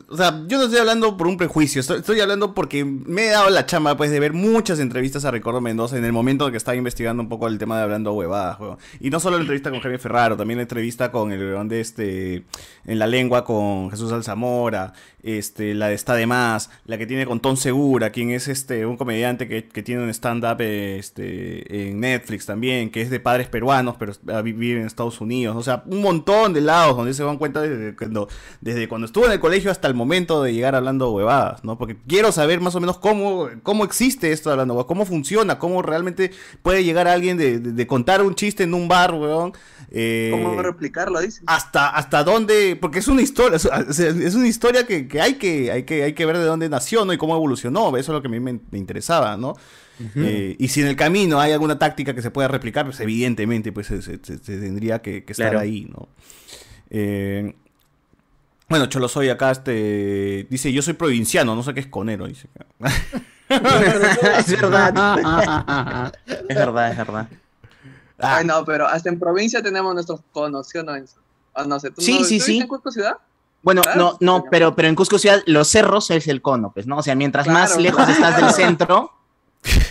o 0.08 0.16
sea, 0.16 0.42
yo 0.46 0.58
no 0.58 0.64
estoy 0.64 0.78
hablando 0.78 1.16
por 1.16 1.26
un 1.26 1.36
prejuicio, 1.36 1.80
estoy, 1.80 1.98
estoy 1.98 2.20
hablando 2.20 2.54
porque 2.54 2.84
me 2.84 3.26
he 3.26 3.30
dado 3.30 3.50
la 3.50 3.66
chamba 3.66 3.96
pues 3.96 4.10
de 4.10 4.20
ver 4.20 4.32
muchas 4.32 4.78
entrevistas 4.80 5.24
a 5.24 5.30
Ricardo 5.30 5.60
Mendoza 5.60 5.96
en 5.96 6.04
el 6.04 6.12
momento 6.12 6.46
en 6.46 6.52
que 6.52 6.56
estaba 6.56 6.76
investigando 6.76 7.22
un 7.22 7.28
poco 7.28 7.46
el 7.46 7.58
tema 7.58 7.76
de 7.76 7.84
hablando 7.84 8.12
huevadas, 8.12 8.58
weón. 8.60 8.78
Y 9.00 9.10
no 9.10 9.20
solo 9.20 9.36
la 9.36 9.42
entrevista 9.42 9.70
con 9.70 9.80
Javier 9.80 10.00
Ferraro, 10.00 10.36
también 10.36 10.58
la 10.58 10.62
entrevista 10.62 11.10
con 11.10 11.32
el 11.32 11.40
weón 11.40 11.68
de 11.68 11.80
este 11.80 12.44
en 12.84 12.98
la 12.98 13.06
lengua 13.06 13.44
con 13.44 13.90
Jesús 13.90 14.12
Alzamora, 14.12 14.92
este, 15.22 15.74
la 15.74 15.88
de 15.88 15.94
Está 15.94 16.14
de 16.14 16.26
Más, 16.26 16.70
la 16.86 16.96
que 16.96 17.06
tiene 17.06 17.26
con 17.26 17.40
Ton 17.40 17.56
Segura, 17.56 18.10
quien 18.10 18.30
es 18.30 18.48
este 18.48 18.86
un 18.86 18.96
comediante 18.96 19.46
que, 19.48 19.68
que 19.68 19.82
tiene 19.82 20.02
un 20.02 20.10
stand-up 20.10 20.60
este, 20.60 21.88
en 21.88 21.97
Netflix 22.00 22.46
también, 22.46 22.90
que 22.90 23.02
es 23.02 23.10
de 23.10 23.20
padres 23.20 23.48
peruanos, 23.48 23.96
pero 23.98 24.12
a 24.32 24.40
vivir 24.42 24.76
en 24.78 24.86
Estados 24.86 25.20
Unidos. 25.20 25.56
O 25.56 25.62
sea, 25.62 25.82
un 25.86 26.00
montón 26.02 26.52
de 26.54 26.60
lados 26.60 26.96
donde 26.96 27.14
se 27.14 27.22
dan 27.24 27.38
cuenta 27.38 27.60
desde 27.62 27.94
cuando, 27.96 28.28
desde 28.60 28.88
cuando 28.88 29.06
estuvo 29.06 29.26
en 29.26 29.32
el 29.32 29.40
colegio 29.40 29.70
hasta 29.70 29.88
el 29.88 29.94
momento 29.94 30.42
de 30.42 30.52
llegar 30.54 30.74
hablando 30.74 31.10
huevadas, 31.10 31.64
¿no? 31.64 31.76
Porque 31.78 31.96
quiero 32.06 32.32
saber 32.32 32.60
más 32.60 32.74
o 32.74 32.80
menos 32.80 32.98
cómo, 32.98 33.48
cómo 33.62 33.84
existe 33.84 34.32
esto 34.32 34.48
de 34.48 34.54
hablando 34.54 34.74
huevadas, 34.74 34.88
cómo 34.88 35.04
funciona, 35.04 35.58
cómo 35.58 35.82
realmente 35.82 36.30
puede 36.62 36.84
llegar 36.84 37.08
alguien 37.08 37.36
de, 37.36 37.58
de- 37.58 37.72
de 37.72 37.86
contar 37.86 38.22
un 38.22 38.34
chiste 38.34 38.64
en 38.64 38.74
un 38.74 38.88
bar, 38.88 39.14
weón. 39.14 39.52
eh, 39.90 40.30
¿Cómo 40.32 40.62
replicarlo? 40.62 41.20
Dice. 41.20 41.42
hasta 41.46 41.88
hasta 41.88 42.24
dónde 42.24 42.76
porque 42.80 42.98
es 42.98 43.08
una 43.08 43.22
historia 43.22 43.56
es 43.56 44.34
una 44.34 44.46
historia 44.48 44.86
que, 44.86 45.08
que 45.08 45.20
hay 45.20 45.34
que 45.34 45.70
hay 45.72 45.82
que 45.84 46.02
hay 46.04 46.12
que 46.12 46.26
ver 46.26 46.38
de 46.38 46.44
dónde 46.44 46.68
nació 46.68 47.04
no 47.04 47.12
y 47.12 47.18
cómo 47.18 47.34
evolucionó 47.34 47.88
eso 47.96 48.12
es 48.12 48.14
lo 48.16 48.20
que 48.22 48.28
a 48.28 48.30
mí 48.30 48.40
me, 48.40 48.60
me 48.70 48.78
interesaba 48.78 49.36
no 49.36 49.54
Eh, 50.16 50.54
y 50.58 50.68
si 50.68 50.80
en 50.80 50.86
el 50.88 50.96
camino 50.96 51.40
hay 51.40 51.52
alguna 51.52 51.78
táctica 51.78 52.14
que 52.14 52.22
se 52.22 52.30
pueda 52.30 52.46
replicar 52.48 52.84
pues 52.84 53.00
evidentemente 53.00 53.72
pues 53.72 53.88
se, 53.88 54.00
se- 54.02 54.18
se- 54.22 54.38
se 54.38 54.58
tendría 54.58 55.00
que, 55.02 55.24
que 55.24 55.32
estar 55.32 55.50
Claro. 55.50 55.60
ahí 55.60 55.86
no 55.90 56.08
Eh, 56.90 57.54
bueno 58.68 58.86
Cholo 58.86 59.08
soy 59.08 59.28
acá 59.28 59.50
este 59.50 60.46
dice 60.48 60.72
yo 60.72 60.82
soy 60.82 60.94
provinciano 60.94 61.54
no 61.56 61.62
sé 61.64 61.74
qué 61.74 61.80
es 61.80 61.86
conero 61.88 62.26
dice 62.28 62.48
es 63.48 64.60
verdad. 64.60 66.12
es 66.48 66.56
verdad, 66.56 66.90
es 66.92 66.96
verdad. 66.98 67.28
Ay, 68.18 68.44
no, 68.44 68.64
pero 68.64 68.86
hasta 68.86 69.08
en 69.08 69.18
provincia 69.18 69.62
tenemos 69.62 69.94
nuestros 69.94 70.20
conos, 70.32 70.68
¿sí 70.68 70.78
o 70.78 70.82
no? 70.82 70.92
Ah, 71.54 71.64
no 71.64 71.80
sé, 71.80 71.90
¿tú 71.90 72.00
Sí, 72.02 72.18
no- 72.18 72.24
sí, 72.24 72.38
¿tú 72.38 72.44
sí. 72.44 72.58
en 72.60 72.68
Cusco 72.68 72.90
ciudad? 72.90 73.16
Bueno, 73.62 73.82
Claro. 73.82 73.98
no, 74.00 74.18
no, 74.20 74.44
pero, 74.50 74.74
pero 74.76 74.88
en 74.88 74.94
Cusco 74.94 75.18
Ciudad 75.18 75.42
los 75.46 75.66
cerros 75.68 76.10
es 76.10 76.28
el 76.28 76.40
cono, 76.42 76.70
pues, 76.72 76.86
¿no? 76.86 76.98
O 76.98 77.02
sea, 77.02 77.14
mientras 77.16 77.48
más 77.48 77.70
Claro, 77.70 77.82
lejos 77.82 78.04
claro. 78.04 78.12
estás 78.12 78.36
del 78.40 78.50
centro, 78.52 79.12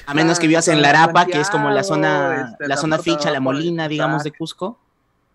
a 0.06 0.14
menos 0.14 0.39
que 0.39 0.48
vivas 0.48 0.68
en 0.68 0.81
Larapa, 0.81 1.26
que 1.26 1.39
es 1.39 1.49
como 1.49 1.69
la 1.69 1.84
zona, 1.84 2.49
este, 2.52 2.64
la 2.64 2.76
la 2.76 2.77
zona 2.77 2.98
ficha, 2.98 3.30
la 3.31 3.39
molina, 3.39 3.88
digamos, 3.88 4.23
de 4.23 4.31
Cusco, 4.31 4.80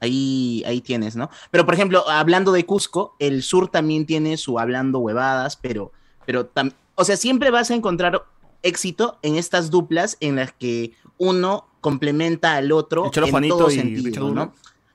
ahí, 0.01 0.63
ahí 0.67 0.81
tienes, 0.81 1.15
¿no? 1.17 1.31
Pero, 1.51 1.65
por 1.65 1.75
ejemplo, 1.75 2.09
hablando 2.09 2.53
de 2.53 2.65
Cusco, 2.67 3.15
el 3.19 3.43
sur 3.43 3.69
también 3.69 4.07
tiene 4.07 4.37
su 4.37 4.59
hablando 4.59 4.99
huevadas, 4.99 5.57
pero, 5.57 5.93
pero, 6.27 6.51
tam- 6.51 6.73
o 6.95 7.05
sea, 7.05 7.17
siempre 7.17 7.51
vas 7.51 7.71
a 7.71 7.75
encontrar 7.75 8.25
éxito 8.63 9.19
en 9.23 9.37
estas 9.37 9.71
duplas 9.71 10.17
en 10.21 10.37
las 10.37 10.53
que 10.53 10.93
uno 11.19 11.67
complementa 11.81 12.55
al 12.55 12.73
otro 12.73 13.07
El 13.07 13.11
Cholo 13.11 13.27
en 13.27 13.33
Juanito 13.33 13.57
todo 13.59 13.71
y 13.71 13.75
sentido, 13.75 14.05
Richard 14.05 14.23
¿no? 14.23 14.29
Douglas. 14.29 14.49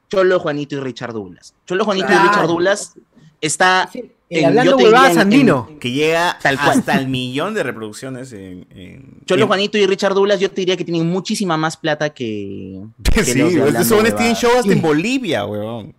Cholo 0.09 0.39
Juanito 0.39 0.75
y 0.75 0.79
Richard 0.79 1.13
Douglas. 1.13 1.53
Cholo 1.65 1.83
Juanito 1.85 2.07
Claro. 2.07 2.23
y 2.23 2.27
Richard 2.29 2.47
Douglas 2.47 2.93
está 3.41 3.89
el 3.93 4.11
en- 4.29 4.45
hablando 4.45 4.71
yo 4.71 4.77
te 4.77 4.83
diría 4.83 4.99
huevadas 4.99 5.17
andino. 5.17 5.67
en- 5.69 5.79
que 5.79 5.91
llega 5.91 6.37
Tal 6.41 6.57
cual. 6.57 6.79
hasta 6.79 6.99
el 6.99 7.07
millón 7.07 7.53
de 7.53 7.63
reproducciones 7.63 8.33
en, 8.33 8.65
en- 8.71 9.19
Cholo 9.25 9.43
en- 9.43 9.47
Juanito 9.47 9.77
y 9.77 9.85
Richard 9.87 10.13
Douglas, 10.13 10.39
yo 10.39 10.49
te 10.49 10.61
diría 10.61 10.75
que 10.77 10.83
tienen 10.83 11.07
muchísima 11.07 11.57
más 11.57 11.77
plata 11.77 12.09
que. 12.09 12.81
que 13.13 13.23
sí, 13.23 13.39
los 13.39 13.73
de 13.73 13.81
estos 13.81 14.15
tienen 14.15 14.35
show 14.35 14.51
hasta 14.57 14.71
en 14.71 14.81
Bolivia 14.81 15.45
weón 15.45 15.93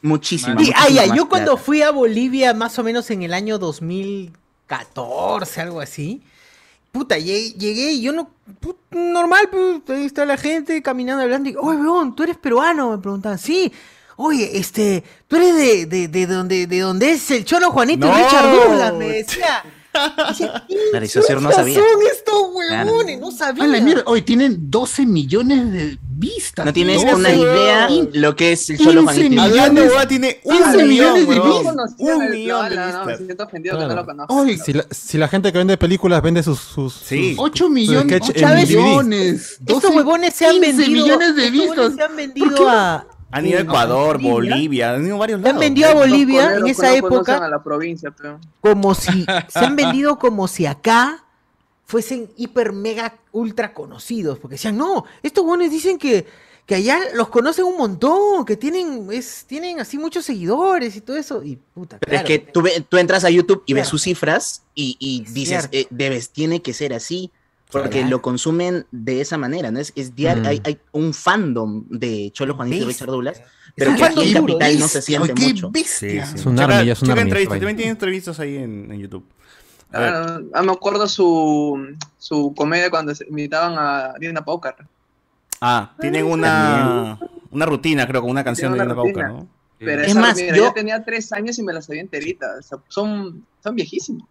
Muchísima. 0.00 0.56
Sí, 0.60 0.70
ah, 0.74 0.82
muchísima 0.82 1.02
ya, 1.02 1.08
más 1.08 1.16
yo 1.16 1.28
cuando 1.28 1.56
fui 1.56 1.82
a 1.82 1.90
Bolivia, 1.90 2.54
más 2.54 2.78
o 2.78 2.84
menos 2.84 3.10
en 3.10 3.22
el 3.22 3.34
año 3.34 3.58
2014, 3.58 5.60
algo 5.60 5.80
así, 5.80 6.22
puta, 6.92 7.18
llegué, 7.18 7.52
llegué 7.58 7.92
y 7.92 8.02
yo 8.02 8.12
no, 8.12 8.30
put- 8.60 8.76
normal, 8.90 9.48
pues, 9.50 9.98
ahí 9.98 10.04
está 10.04 10.24
la 10.24 10.36
gente 10.36 10.80
caminando, 10.82 11.22
hablando, 11.22 11.50
y, 11.50 11.56
oye, 11.56 11.78
weón, 11.80 12.14
¿tú 12.14 12.22
eres 12.22 12.36
peruano? 12.38 12.90
Me 12.92 12.98
preguntaban, 12.98 13.38
sí. 13.38 13.72
Oye, 14.20 14.58
este, 14.58 15.04
¿tú 15.28 15.36
eres 15.36 15.56
de, 15.56 15.86
de, 15.86 16.08
de, 16.08 16.26
donde, 16.26 16.66
de 16.66 16.80
donde 16.80 17.12
es 17.12 17.30
el 17.30 17.44
Cholo 17.44 17.70
Juanito 17.70 18.06
y 18.06 18.10
No. 18.10 18.16
Richard 18.16 18.50
Douglas? 18.52 18.94
Me 18.94 19.08
decía. 19.08 19.62
Claro, 20.90 21.06
Saussure 21.08 21.40
no 21.40 21.48
¿Qué 21.48 21.54
sabía. 21.54 21.74
son 21.78 22.06
estos 22.12 22.34
huevones? 22.52 23.20
No 23.20 23.30
sabía. 23.30 23.64
A 23.64 23.66
la 23.68 23.80
mierda, 23.80 24.02
hoy 24.06 24.22
tienen 24.22 24.70
12 24.70 25.06
millones 25.06 25.72
de 25.72 25.98
vistas. 26.02 26.66
No 26.66 26.72
tienes 26.72 27.00
12 27.02 27.14
una 27.14 27.32
idea 27.32 27.88
lo 28.12 28.34
que 28.36 28.52
es 28.52 28.68
el 28.70 28.78
Cholo 28.78 29.00
15 29.02 29.04
Juanito. 29.04 29.24
y 29.26 29.28
millones. 29.30 29.50
Richard 29.52 29.68
Hablando 29.68 29.82
huevada 29.82 30.08
tiene 30.08 30.40
15 30.40 30.52
un 30.52 30.88
millón 30.88 30.88
millones 30.88 31.28
de 31.28 31.34
vistas. 31.34 31.94
un 31.98 32.30
millón 32.30 32.68
de 32.68 32.76
No, 32.76 32.92
no, 32.92 33.04
me 33.04 33.12
vistas 33.12 33.18
siento 33.26 33.44
ofendido 33.44 33.78
que 33.78 33.86
no 33.86 33.94
lo 33.94 34.04
conozco. 34.06 34.34
Oye, 34.36 34.58
Si 34.58 34.72
la, 34.72 34.86
si 34.90 35.18
la 35.18 35.28
gente 35.28 35.52
que 35.52 35.58
vende 35.58 35.76
películas 35.76 36.22
vende 36.22 36.42
sus, 36.42 36.58
sus, 36.60 36.92
Sí. 36.94 37.30
sus- 37.30 37.44
8 37.44 37.64
sus 37.64 37.70
millones, 37.72 38.02
sketch 38.04 38.30
8 38.36 38.38
en 38.46 38.50
DVD. 38.56 38.66
millones. 38.76 39.56
Estos 39.60 39.82
12, 39.82 39.96
huevones 39.96 40.34
se 40.34 40.46
han 40.46 40.52
15 40.60 40.72
vendido. 40.76 40.90
millones 41.04 41.36
de 41.36 41.50
vistas. 41.50 41.94
se 41.94 42.02
han 42.02 42.16
vendido 42.16 42.68
a. 42.68 43.06
han 43.30 43.46
ido 43.46 43.58
a 43.58 43.62
Ecuador 43.62 44.20
Bolivia 44.20 44.94
han 44.94 45.04
ido 45.06 45.16
a 45.16 45.18
varios 45.18 45.40
Se 45.42 45.48
han 45.48 45.54
lados 45.56 45.60
vendido 45.60 45.88
a 45.88 45.94
Bolivia 45.94 46.54
en 46.56 46.66
esa 46.66 46.94
época 46.94 47.44
a 47.44 47.48
la 47.48 47.62
provincia, 47.62 48.10
pero... 48.10 48.40
como 48.60 48.94
si. 48.94 49.24
Se 49.48 49.58
han 49.58 49.76
vendido 49.76 50.18
como 50.18 50.48
si 50.48 50.66
acá 50.66 51.24
fuesen 51.84 52.30
hiper, 52.36 52.72
mega, 52.72 53.14
ultra 53.32 53.72
conocidos. 53.72 54.38
Porque 54.38 54.54
decían, 54.54 54.76
no, 54.76 55.04
estos 55.22 55.44
buenos 55.44 55.70
dicen 55.70 55.98
que, 55.98 56.26
que 56.66 56.74
allá 56.74 56.98
los 57.14 57.28
conocen 57.28 57.64
un 57.64 57.78
montón, 57.78 58.44
que 58.44 58.56
tienen, 58.56 59.08
es, 59.10 59.44
tienen 59.46 59.80
así 59.80 59.98
muchos 59.98 60.24
seguidores 60.24 60.96
y 60.96 61.00
todo 61.00 61.16
eso. 61.16 61.42
Y 61.42 61.56
puta, 61.56 61.98
Pero 61.98 62.10
claro. 62.10 62.28
es 62.28 62.30
que 62.30 62.38
tú, 62.52 62.62
ve- 62.62 62.84
tú 62.86 62.98
entras 62.98 63.24
a 63.24 63.30
YouTube 63.30 63.62
y 63.66 63.72
ves 63.72 63.88
sus 63.88 64.02
cifras 64.02 64.62
y, 64.74 64.96
y 65.00 65.24
dices, 65.32 65.68
eh, 65.72 65.86
debes, 65.90 66.30
tiene 66.30 66.60
que 66.60 66.74
ser 66.74 66.92
así, 66.92 67.30
porque 67.70 68.04
lo 68.04 68.22
consumen 68.22 68.86
de 68.90 69.20
esa 69.20 69.36
manera, 69.38 69.70
¿no? 69.70 69.78
Es, 69.78 69.92
es 69.96 70.14
diario, 70.14 70.42
Mm. 70.44 70.46
hay, 70.46 70.60
hay 70.64 70.78
un 70.92 71.12
fandom 71.12 71.84
de 71.88 72.30
Cholo 72.32 72.54
Juanito 72.54 72.84
y. 72.84 72.88
Richard 72.88 73.08
Douglas, 73.10 73.42
pero 73.76 73.94
que 73.94 74.04
aquí 74.04 74.28
en 74.28 74.34
Capital 74.46 74.78
no 74.78 74.88
se 74.88 75.02
siente 75.02 75.34
qué 75.34 75.46
mucho. 75.48 75.70
bestia. 75.70 76.24
Sí, 76.26 76.32
sí. 76.32 76.38
Es 76.40 76.46
un 76.46 76.56
Checa- 76.56 76.78
army, 76.78 76.90
es 76.90 77.02
un 77.02 77.10
army, 77.10 77.30
también 77.46 77.76
tiene 77.76 77.90
entrevistas 77.90 78.40
ahí 78.40 78.56
en, 78.56 78.90
en 78.90 78.98
YouTube. 79.00 79.24
A 79.92 80.00
ver, 80.00 80.12
Ah, 80.14 80.40
ah, 80.54 80.62
me 80.62 80.72
acuerdo 80.72 81.06
su, 81.08 81.96
su 82.18 82.52
comedia 82.54 82.90
cuando 82.90 83.14
se 83.14 83.24
invitaban 83.26 83.74
a 83.78 84.14
Dina 84.18 84.44
Paucar. 84.44 84.76
Ah, 85.60 85.92
tienen 86.00 86.26
una, 86.26 87.18
una 87.50 87.66
rutina, 87.66 88.06
creo, 88.06 88.20
con 88.20 88.30
una 88.30 88.44
canción 88.44 88.72
de 88.72 88.78
Tiene 88.78 88.92
Dina 88.92 89.02
una 89.02 89.12
Pauca, 89.12 89.28
rutina. 89.28 89.40
¿no? 89.44 89.48
Pero 89.78 90.02
Es 90.02 90.08
esa, 90.10 90.20
más, 90.20 90.36
mira, 90.36 90.56
yo- 90.56 90.64
yo 90.64 90.72
tenía 90.72 91.04
tres 91.04 91.32
años 91.32 91.58
y 91.58 91.62
me 91.62 91.72
la 91.72 91.80
sabía 91.82 92.00
enterita. 92.02 92.46
O 92.58 92.62
sea, 92.62 92.78
son, 92.88 93.44
son 93.62 93.74
viejísimos. 93.76 94.26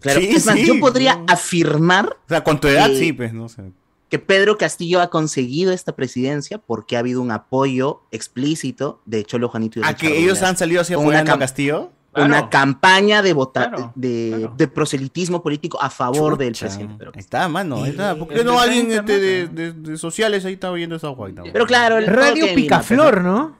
Claro, 0.00 0.20
Sí, 0.20 0.28
es 0.28 0.46
más, 0.46 0.54
sí. 0.56 0.66
yo 0.66 0.78
podría 0.80 1.20
afirmar 1.26 2.16
O 2.26 2.28
sea, 2.28 2.44
con 2.44 2.60
tu 2.60 2.68
edad, 2.68 2.90
Eh, 2.90 2.98
sí, 2.98 3.12
pues, 3.12 3.32
no 3.32 3.48
sé. 3.48 3.72
que 4.10 4.18
Pedro 4.18 4.56
Castillo 4.58 5.00
ha 5.00 5.08
conseguido 5.10 5.72
esta 5.72 5.96
presidencia 5.96 6.58
porque 6.58 6.96
ha 6.96 7.00
habido 7.00 7.20
un 7.22 7.30
apoyo 7.30 8.02
explícito 8.12 9.00
de 9.06 9.24
Cholo 9.24 9.48
Juanito 9.48 9.80
y 9.80 9.82
¿A 9.82 9.88
Richard 9.88 9.98
que 10.10 10.18
ellos 10.18 10.42
han 10.42 10.56
salido 10.56 10.82
Con 10.84 10.94
apoyando 10.94 11.30
una 11.30 11.34
a 11.34 11.38
Castillo? 11.38 11.90
Una 12.14 12.48
campaña 12.48 13.20
de 13.20 13.34
votar 13.34 13.68
Claro, 13.68 13.92
de, 13.94 14.32
claro. 14.38 14.54
de 14.56 14.68
proselitismo 14.68 15.42
político 15.42 15.78
a 15.82 15.90
favor 15.90 16.38
del 16.38 16.54
presidente 16.54 16.94
Pedro 16.96 17.12
Ahí 17.14 17.20
está, 17.20 17.46
mano. 17.48 17.84
Está. 17.84 18.14
¿Por 18.16 18.28
qué 18.28 18.42
no 18.42 18.52
que 18.52 18.58
alguien 18.58 18.90
este, 18.90 19.18
de, 19.18 19.48
de- 19.48 19.72
de 19.72 19.96
sociales 19.98 20.44
ahí 20.46 20.54
está 20.54 20.70
viendo 20.70 20.96
esa 20.96 21.10
vaina? 21.10 21.42
Pero 21.52 21.66
claro, 21.66 21.98
el 21.98 22.06
Radio 22.06 22.46
Picaflor, 22.54 23.20
¿no? 23.22 23.58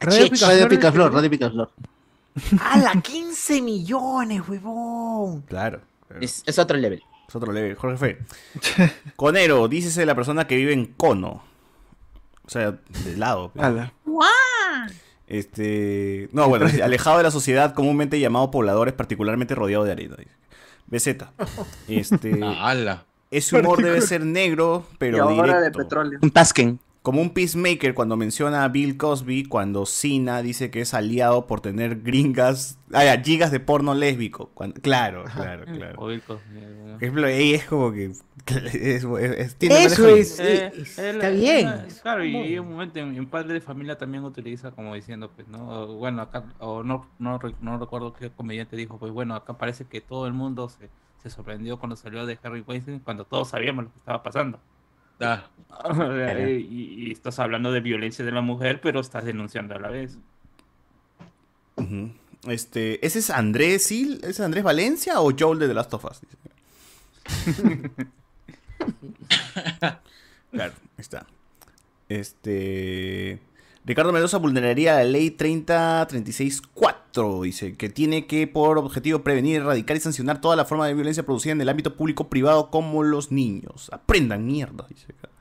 Radio 0.00 0.30
Picaflor, 0.70 1.12
Radio 1.12 1.30
Picaflor. 1.30 1.70
¡Hala! 2.60 3.00
15 3.00 3.62
millones, 3.62 4.42
huevón. 4.48 5.42
Claro. 5.42 5.80
claro. 6.06 6.22
Es, 6.22 6.42
es 6.46 6.58
otro 6.58 6.76
level. 6.76 7.02
Es 7.28 7.34
otro 7.34 7.52
leve. 7.52 7.74
Jorge 7.74 7.96
Fe. 7.96 8.92
Conero, 9.16 9.66
dícese 9.68 10.00
de 10.00 10.06
la 10.06 10.14
persona 10.14 10.46
que 10.46 10.56
vive 10.56 10.72
en 10.72 10.86
Cono. 10.86 11.42
O 12.44 12.48
sea, 12.48 12.72
de 13.04 13.16
lado. 13.16 13.50
pues. 13.52 13.64
Ala. 13.64 13.92
Este. 15.26 16.28
No, 16.32 16.48
bueno, 16.48 16.66
alejado 16.82 17.16
de 17.18 17.24
la 17.24 17.30
sociedad, 17.32 17.74
comúnmente 17.74 18.20
llamado 18.20 18.50
pobladores, 18.50 18.94
particularmente 18.94 19.54
rodeado 19.54 19.84
de 19.84 19.92
arena. 19.92 20.16
BZ. 20.86 21.16
Este. 21.88 22.38
Ah, 22.42 22.68
ala. 22.70 23.06
Ese 23.32 23.58
humor 23.58 23.82
debe 23.82 24.00
ser 24.02 24.24
negro, 24.24 24.86
y 24.92 24.96
pero 24.98 25.26
de 25.26 25.34
directo. 25.34 25.78
petróleo. 25.78 26.18
Un 26.22 26.30
Tasken. 26.30 26.78
Como 27.06 27.20
un 27.22 27.30
peacemaker 27.30 27.94
cuando 27.94 28.16
menciona 28.16 28.64
a 28.64 28.68
Bill 28.68 28.96
Cosby, 28.96 29.44
cuando 29.44 29.86
Cena 29.86 30.42
dice 30.42 30.72
que 30.72 30.80
es 30.80 30.92
aliado 30.92 31.46
por 31.46 31.60
tener 31.60 32.02
gringas, 32.02 32.80
ah, 32.92 33.04
gigas 33.22 33.52
de 33.52 33.60
porno 33.60 33.94
lésbico. 33.94 34.50
Cuando- 34.54 34.80
claro, 34.80 35.22
claro, 35.32 35.64
claro. 35.66 35.94
O 36.02 36.08
Bill 36.08 36.20
Cosby, 36.22 36.60
Por 36.94 36.96
ejemplo, 37.04 37.26
ahí 37.28 37.54
es 37.54 37.64
como 37.66 37.92
que. 37.92 38.06
Es, 38.46 39.04
es- 39.04 39.04
es- 39.04 39.54
tiene 39.54 39.84
Eso 39.84 40.08
es. 40.08 40.40
Eh, 40.40 40.72
es- 40.76 40.98
él- 40.98 41.14
está 41.14 41.28
bien. 41.30 41.68
eh, 41.68 41.86
Claro, 42.02 42.24
y 42.24 42.34
hay 42.34 42.58
un 42.58 42.70
momento 42.70 42.98
en, 42.98 43.14
en 43.14 43.26
Padre 43.26 43.54
de 43.54 43.60
Familia 43.60 43.96
también 43.96 44.24
utiliza 44.24 44.72
como 44.72 44.92
diciendo, 44.96 45.30
pues, 45.32 45.46
¿no? 45.46 45.86
Bueno, 45.98 46.22
acá, 46.22 46.42
o 46.58 46.82
no, 46.82 47.06
no, 47.20 47.38
re- 47.38 47.54
no 47.60 47.78
recuerdo 47.78 48.14
qué 48.14 48.30
comediante 48.30 48.74
dijo, 48.74 48.98
pues 48.98 49.12
bueno, 49.12 49.36
acá 49.36 49.52
parece 49.56 49.84
que 49.84 50.00
todo 50.00 50.26
el 50.26 50.32
mundo 50.32 50.68
se, 50.68 50.90
se 51.22 51.30
sorprendió 51.30 51.78
cuando 51.78 51.94
salió 51.94 52.26
de 52.26 52.36
Harry 52.42 52.64
Weinstein, 52.66 52.98
cuando 52.98 53.24
todos 53.26 53.50
sabíamos 53.50 53.84
lo 53.84 53.92
que 53.92 53.98
estaba 53.98 54.24
pasando. 54.24 54.58
Ah, 55.20 55.46
O 55.84 55.94
sea, 55.94 56.48
y, 56.48 56.64
y 56.70 57.12
estás 57.12 57.38
hablando 57.38 57.70
de 57.70 57.80
violencia 57.80 58.24
de 58.24 58.32
la 58.32 58.40
mujer, 58.40 58.80
pero 58.80 59.00
estás 59.00 59.24
denunciando 59.24 59.74
a 59.74 59.78
la 59.78 59.90
vez. 59.90 60.16
Este, 62.48 63.04
¿ese 63.04 63.18
es 63.18 63.30
Andrés 63.30 63.86
Sil? 63.90 64.20
¿Es 64.24 64.40
Andrés 64.40 64.64
Valencia 64.64 65.20
o 65.20 65.32
Joel 65.38 65.58
de 65.58 65.68
The 65.68 65.74
Last 65.74 65.94
of 65.94 66.04
Us? 66.04 66.20
claro, 70.50 70.72
ahí 70.72 70.98
está. 70.98 71.26
Este. 72.08 73.40
Ricardo 73.84 74.12
Mendoza 74.12 74.38
vulneraría 74.38 74.94
la 74.94 75.04
ley 75.04 75.36
3036-4, 75.36 76.95
dice, 77.42 77.74
que 77.76 77.88
tiene 77.88 78.26
que 78.26 78.46
por 78.46 78.78
objetivo 78.78 79.22
prevenir, 79.22 79.60
erradicar 79.60 79.96
y 79.96 80.00
sancionar 80.00 80.40
toda 80.40 80.56
la 80.56 80.64
forma 80.64 80.86
de 80.86 80.94
violencia 80.94 81.24
producida 81.24 81.52
en 81.52 81.60
el 81.60 81.68
ámbito 81.68 81.96
público-privado 81.96 82.70
como 82.70 83.02
los 83.02 83.32
niños. 83.32 83.88
Aprendan 83.92 84.46
mierda, 84.46 84.86
dice 84.88 85.06
acá. 85.18 85.28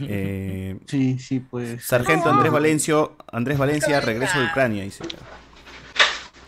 Eh, 0.00 0.80
Sí, 0.86 1.18
sí, 1.20 1.38
pues. 1.38 1.84
Sargento 1.84 2.28
Andrés 2.28 2.50
Valencio, 2.50 3.16
Andrés 3.30 3.56
Valencia, 3.56 4.00
regreso 4.00 4.40
de 4.40 4.46
Ucrania, 4.46 4.82
dice. 4.82 5.04
Te 5.04 5.16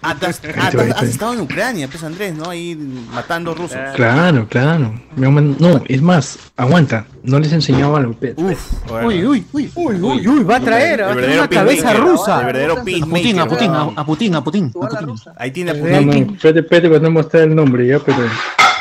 has, 0.00 0.14
ah, 0.14 0.14
te 0.18 0.26
has- 0.26 0.96
has 0.96 1.02
estado 1.02 1.34
en 1.34 1.40
Ucrania, 1.40 1.88
pues 1.88 2.02
Andrés, 2.04 2.34
¿no? 2.34 2.50
Ahí 2.50 2.76
matando 3.12 3.54
rusos. 3.54 3.76
Claro, 3.96 4.46
claro. 4.48 4.92
No, 5.16 5.82
es 5.86 6.00
más, 6.02 6.38
aguanta. 6.56 7.06
No 7.22 7.38
les 7.40 7.52
enseñaba 7.52 7.98
algo. 7.98 8.12
espera. 8.12 8.34
Uf, 8.36 8.72
Uy, 9.04 9.24
uy, 9.26 9.44
uy. 9.52 9.70
Uy, 9.74 9.96
uy, 10.00 10.28
uy, 10.28 10.44
va 10.44 10.56
a 10.56 10.60
traer, 10.60 11.02
va 11.02 11.12
a 11.12 11.14
traer 11.16 11.38
una 11.38 11.48
cabeza 11.48 11.92
rusa. 11.94 12.40
El 12.40 12.46
verdadero 12.46 12.72
A 12.74 12.76
Putin, 12.80 13.38
a. 13.40 13.46
Putin, 13.46 13.70
a, 13.70 13.82
a 13.82 14.04
Putin, 14.06 14.34
a 14.36 14.44
Putin. 14.44 14.72
A. 14.80 15.42
Ahí 15.42 15.50
tiene 15.50 15.70
a 15.72 15.74
No, 15.74 15.80
Putin. 15.80 16.26
no, 16.26 16.32
espérate, 16.34 16.60
espérate, 16.60 16.88
para 16.88 17.00
no 17.00 17.10
mostrar 17.10 17.42
el 17.44 17.54
nombre 17.54 17.86
ya, 17.86 17.98
pero. 17.98 18.18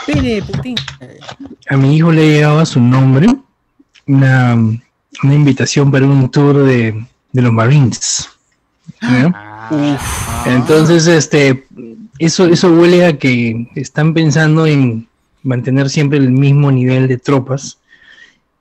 Pere, 0.05 0.41
Putin. 0.43 0.75
A 1.69 1.75
mi 1.77 1.97
hijo 1.97 2.11
le 2.11 2.27
llegaba 2.33 2.65
su 2.65 2.79
nombre, 2.79 3.27
una, 4.07 4.55
una 4.55 5.33
invitación 5.33 5.91
para 5.91 6.05
un 6.05 6.29
tour 6.29 6.63
de, 6.63 7.05
de 7.33 7.41
los 7.41 7.51
Marines. 7.51 8.29
Entonces, 10.45 11.07
este, 11.07 11.65
eso, 12.19 12.45
eso 12.45 12.69
huele 12.71 13.05
a 13.05 13.17
que 13.17 13.67
están 13.75 14.13
pensando 14.13 14.65
en 14.65 15.07
mantener 15.43 15.89
siempre 15.89 16.17
el 16.17 16.31
mismo 16.31 16.71
nivel 16.71 17.07
de 17.07 17.17
tropas, 17.17 17.77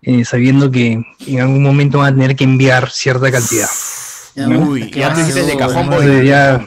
eh, 0.02 0.24
sabiendo 0.24 0.70
que 0.70 1.04
en 1.26 1.40
algún 1.40 1.62
momento 1.62 1.98
van 1.98 2.12
a 2.12 2.16
tener 2.16 2.36
que 2.36 2.44
enviar 2.44 2.90
cierta 2.90 3.30
cantidad. 3.30 3.68
¿no? 4.36 4.60
Uy, 4.60 4.90
ya 4.90 5.14
de 5.14 5.56
cajón, 5.56 5.84
Entonces, 5.84 6.26
ya, 6.26 6.66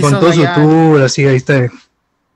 con 0.00 0.12
todo 0.20 0.32
su 0.32 0.44
tour, 0.54 1.02
así 1.02 1.24
ahí 1.26 1.36
está. 1.36 1.66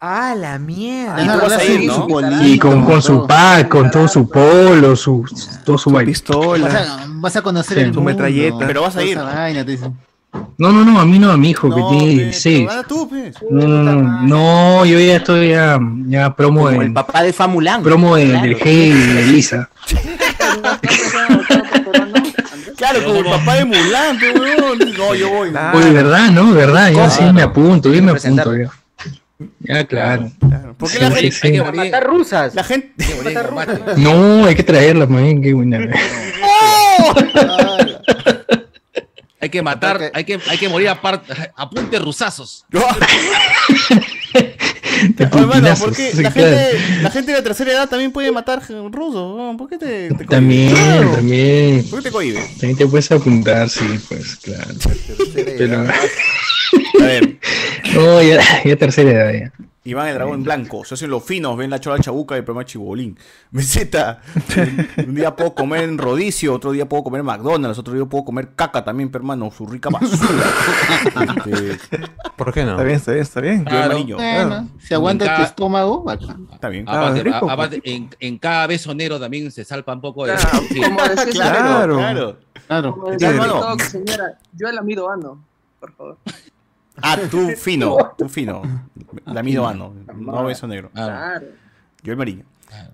Ah, 0.00 0.34
la 0.36 0.58
mierda. 0.58 1.22
Y 1.22 1.26
vas 1.26 1.52
a 1.52 1.64
ir, 1.64 1.86
¿no? 1.86 2.06
Y 2.46 2.58
con, 2.58 2.84
con 2.84 3.00
su 3.00 3.26
pack, 3.26 3.68
con 3.68 3.90
todo 3.90 4.06
su 4.06 4.28
polo, 4.28 4.94
su, 4.96 5.24
todo 5.64 5.78
su. 5.78 5.90
Vas 5.90 6.04
Pistola. 6.04 6.68
a, 6.68 7.06
vas 7.08 7.36
a 7.36 7.42
conocer 7.42 7.78
Sí. 7.78 7.84
el 7.84 7.92
Tu 7.92 8.00
mundo. 8.00 8.10
metralleta. 8.10 8.66
Pero 8.66 8.82
vas 8.82 8.96
a 8.96 9.02
ir. 9.02 9.12
esa 9.12 9.22
vaina, 9.22 9.64
te 9.64 9.70
dicen. 9.70 9.94
No, 10.58 10.70
no, 10.72 10.84
no, 10.84 11.00
a 11.00 11.04
mí 11.04 11.18
no, 11.18 11.30
a 11.32 11.36
mi 11.36 11.50
hijo, 11.50 11.68
No, 11.68 11.76
que 11.76 11.82
tiene 11.98 12.16
pe, 12.16 12.22
16. 12.26 12.66
pero 12.68 12.80
va 12.80 12.86
tú, 12.86 13.08
pues. 13.08 13.34
No, 13.50 13.66
no, 13.66 13.82
no, 13.82 14.22
no, 14.22 14.84
yo 14.84 14.98
ya 15.00 15.16
estoy 15.16 15.48
ya, 15.50 15.78
ya 16.06 16.34
promo 16.34 16.64
Como 16.64 16.78
de, 16.78 16.86
el 16.86 16.92
papá 16.92 17.22
de 17.22 17.32
Famulán. 17.32 17.82
promo 17.82 18.14
de, 18.16 18.26
Claro. 18.28 18.42
del 18.42 18.58
G 18.58 18.66
y 18.72 18.90
de 18.92 19.20
Elisa. 19.22 19.68
Claro, 22.76 23.04
como 23.04 23.18
el 23.20 23.24
papá 23.24 23.54
de 23.54 23.64
Mulan, 23.64 24.18
pe, 24.18 24.32
weón. 24.38 24.78
No, 24.98 25.14
yo 25.14 25.30
voy. 25.30 25.50
Oye, 25.74 25.90
¿verdad, 25.92 26.30
no? 26.30 26.52
¿Verdad? 26.52 26.90
Yo 26.92 27.08
sí 27.08 27.22
me 27.32 27.42
apunto, 27.42 27.92
yo 27.92 28.02
me 28.02 28.12
apunto. 28.12 28.54
Ya, 28.56 28.70
ya 29.60 29.84
claro. 29.86 30.30
Claro. 30.40 30.74
¿Por 30.76 30.90
qué 30.90 30.98
la 30.98 31.10
Sí, 31.12 31.30
gente, 31.30 31.36
sí. 31.36 31.46
Hay 31.46 31.52
que 31.52 31.72
matar 31.72 32.04
rusas. 32.06 32.54
la 32.54 32.64
gente, 32.64 32.92
hay 32.98 33.06
que 33.06 33.14
morir 33.22 33.38
en 33.38 33.44
combate. 33.46 33.78
No, 33.96 34.44
hay 34.46 34.54
que 34.54 34.62
traerla, 34.64 35.06
man, 35.06 35.40
qué 35.40 35.54
buena. 35.54 35.78
Hay 39.44 39.50
que 39.50 39.60
matar, 39.60 40.10
hay 40.14 40.24
que, 40.24 40.40
hay 40.48 40.56
que 40.56 40.70
morir 40.70 40.88
a, 40.88 40.98
par- 41.02 41.22
a 41.56 41.68
punte 41.68 41.98
rusazos. 41.98 42.64
De 42.72 42.80
Oye, 45.26 45.28
mano, 45.32 45.48
putinazos, 45.48 45.84
¿por 45.84 45.94
qué 45.96 46.12
sí, 46.12 46.22
la 46.22 46.30
claro. 46.32 46.56
gente, 46.56 47.02
la 47.02 47.10
gente 47.10 47.32
de 47.32 47.38
la 47.38 47.44
tercera 47.44 47.72
edad 47.72 47.88
también 47.90 48.10
puede 48.10 48.32
matar 48.32 48.62
rusos? 48.90 49.54
¿Por 49.58 49.68
qué 49.68 49.76
te, 49.76 49.86
te 50.08 50.08
cohibes? 50.14 50.28
También, 50.28 50.70
Claro. 50.70 51.10
también. 51.16 51.84
¿Por 51.90 51.98
qué 51.98 52.04
te 52.04 52.10
cohibes? 52.12 52.48
También 52.58 52.76
te 52.78 52.86
puedes 52.86 53.12
apuntar, 53.12 53.68
sí, 53.68 53.84
pues, 54.08 54.36
claro. 54.36 54.72
Pero, 55.34 55.80
A 57.00 57.04
ver, 57.04 57.36
no, 57.94 58.22
ya, 58.22 58.40
ya 58.64 58.76
tercera 58.76 59.10
edad, 59.10 59.32
ya. 59.32 59.52
Iván 59.86 60.08
el 60.08 60.14
dragón 60.14 60.42
blanco, 60.42 60.82
se 60.84 60.94
hacen 60.94 61.10
los 61.10 61.22
finos, 61.22 61.58
ven 61.58 61.68
la 61.68 61.78
chola 61.78 61.98
chabuca 61.98 62.34
y 62.34 62.38
el 62.38 62.44
programa 62.44 62.64
chibolín. 62.64 63.18
Meseta, 63.50 64.22
un, 64.56 65.08
un 65.08 65.14
día 65.14 65.36
puedo 65.36 65.54
comer 65.54 65.84
en 65.84 65.98
rodicio, 65.98 66.54
otro 66.54 66.72
día 66.72 66.88
puedo 66.88 67.04
comer 67.04 67.20
en 67.20 67.26
McDonald's, 67.26 67.78
otro 67.78 67.92
día 67.92 68.04
puedo 68.06 68.24
comer 68.24 68.54
caca 68.56 68.82
también, 68.82 69.10
pero 69.10 69.22
hermano, 69.22 69.50
su 69.50 69.66
rica 69.66 69.90
basura. 69.90 70.44
Este, 71.44 71.98
¿Por 72.36 72.52
qué 72.52 72.64
no? 72.64 72.72
Está 72.72 72.82
bien, 72.84 72.96
está 72.96 73.12
bien, 73.12 73.22
está 73.24 73.40
bien. 73.40 74.06
yo 74.06 74.16
Claro. 74.16 74.48
Bueno, 74.48 74.68
si 74.80 74.94
aguanta 74.94 75.24
Nunca- 75.26 75.36
tu 75.36 75.42
estómago. 75.42 76.04
Está 76.52 76.68
bien. 76.68 76.84
Ah, 76.88 77.00
Aparte, 77.00 77.22
rico, 77.22 77.40
pues. 77.40 77.52
aparte, 77.52 77.80
en, 77.84 78.10
en 78.20 78.38
cada 78.38 78.66
beso 78.66 78.94
negro 78.94 79.20
también 79.20 79.50
se 79.50 79.64
salpa 79.64 79.92
un 79.92 80.00
poco 80.00 80.24
de... 80.26 80.34
Claro, 80.34 80.58
sí. 80.68 80.80
Claro, 81.32 81.96
claro. 81.96 82.38
Claro. 82.66 82.94
como 82.94 83.10
decía 83.10 83.90
señora, 83.90 84.38
yo 84.52 84.68
el 84.68 84.78
amido 84.78 85.10
ano, 85.10 85.44
por 85.78 85.92
favor. 85.92 86.18
Ah, 87.02 87.18
tú 87.30 87.50
fino, 87.56 87.96
tú 88.16 88.28
fino. 88.28 88.62
La 89.26 89.42
mido 89.42 89.66
ano, 89.66 89.92
no 90.16 90.44
beso 90.44 90.66
negro. 90.66 90.90
Claro. 90.92 91.46
Yo 92.02 92.12
el 92.12 92.18
amarillo. 92.18 92.44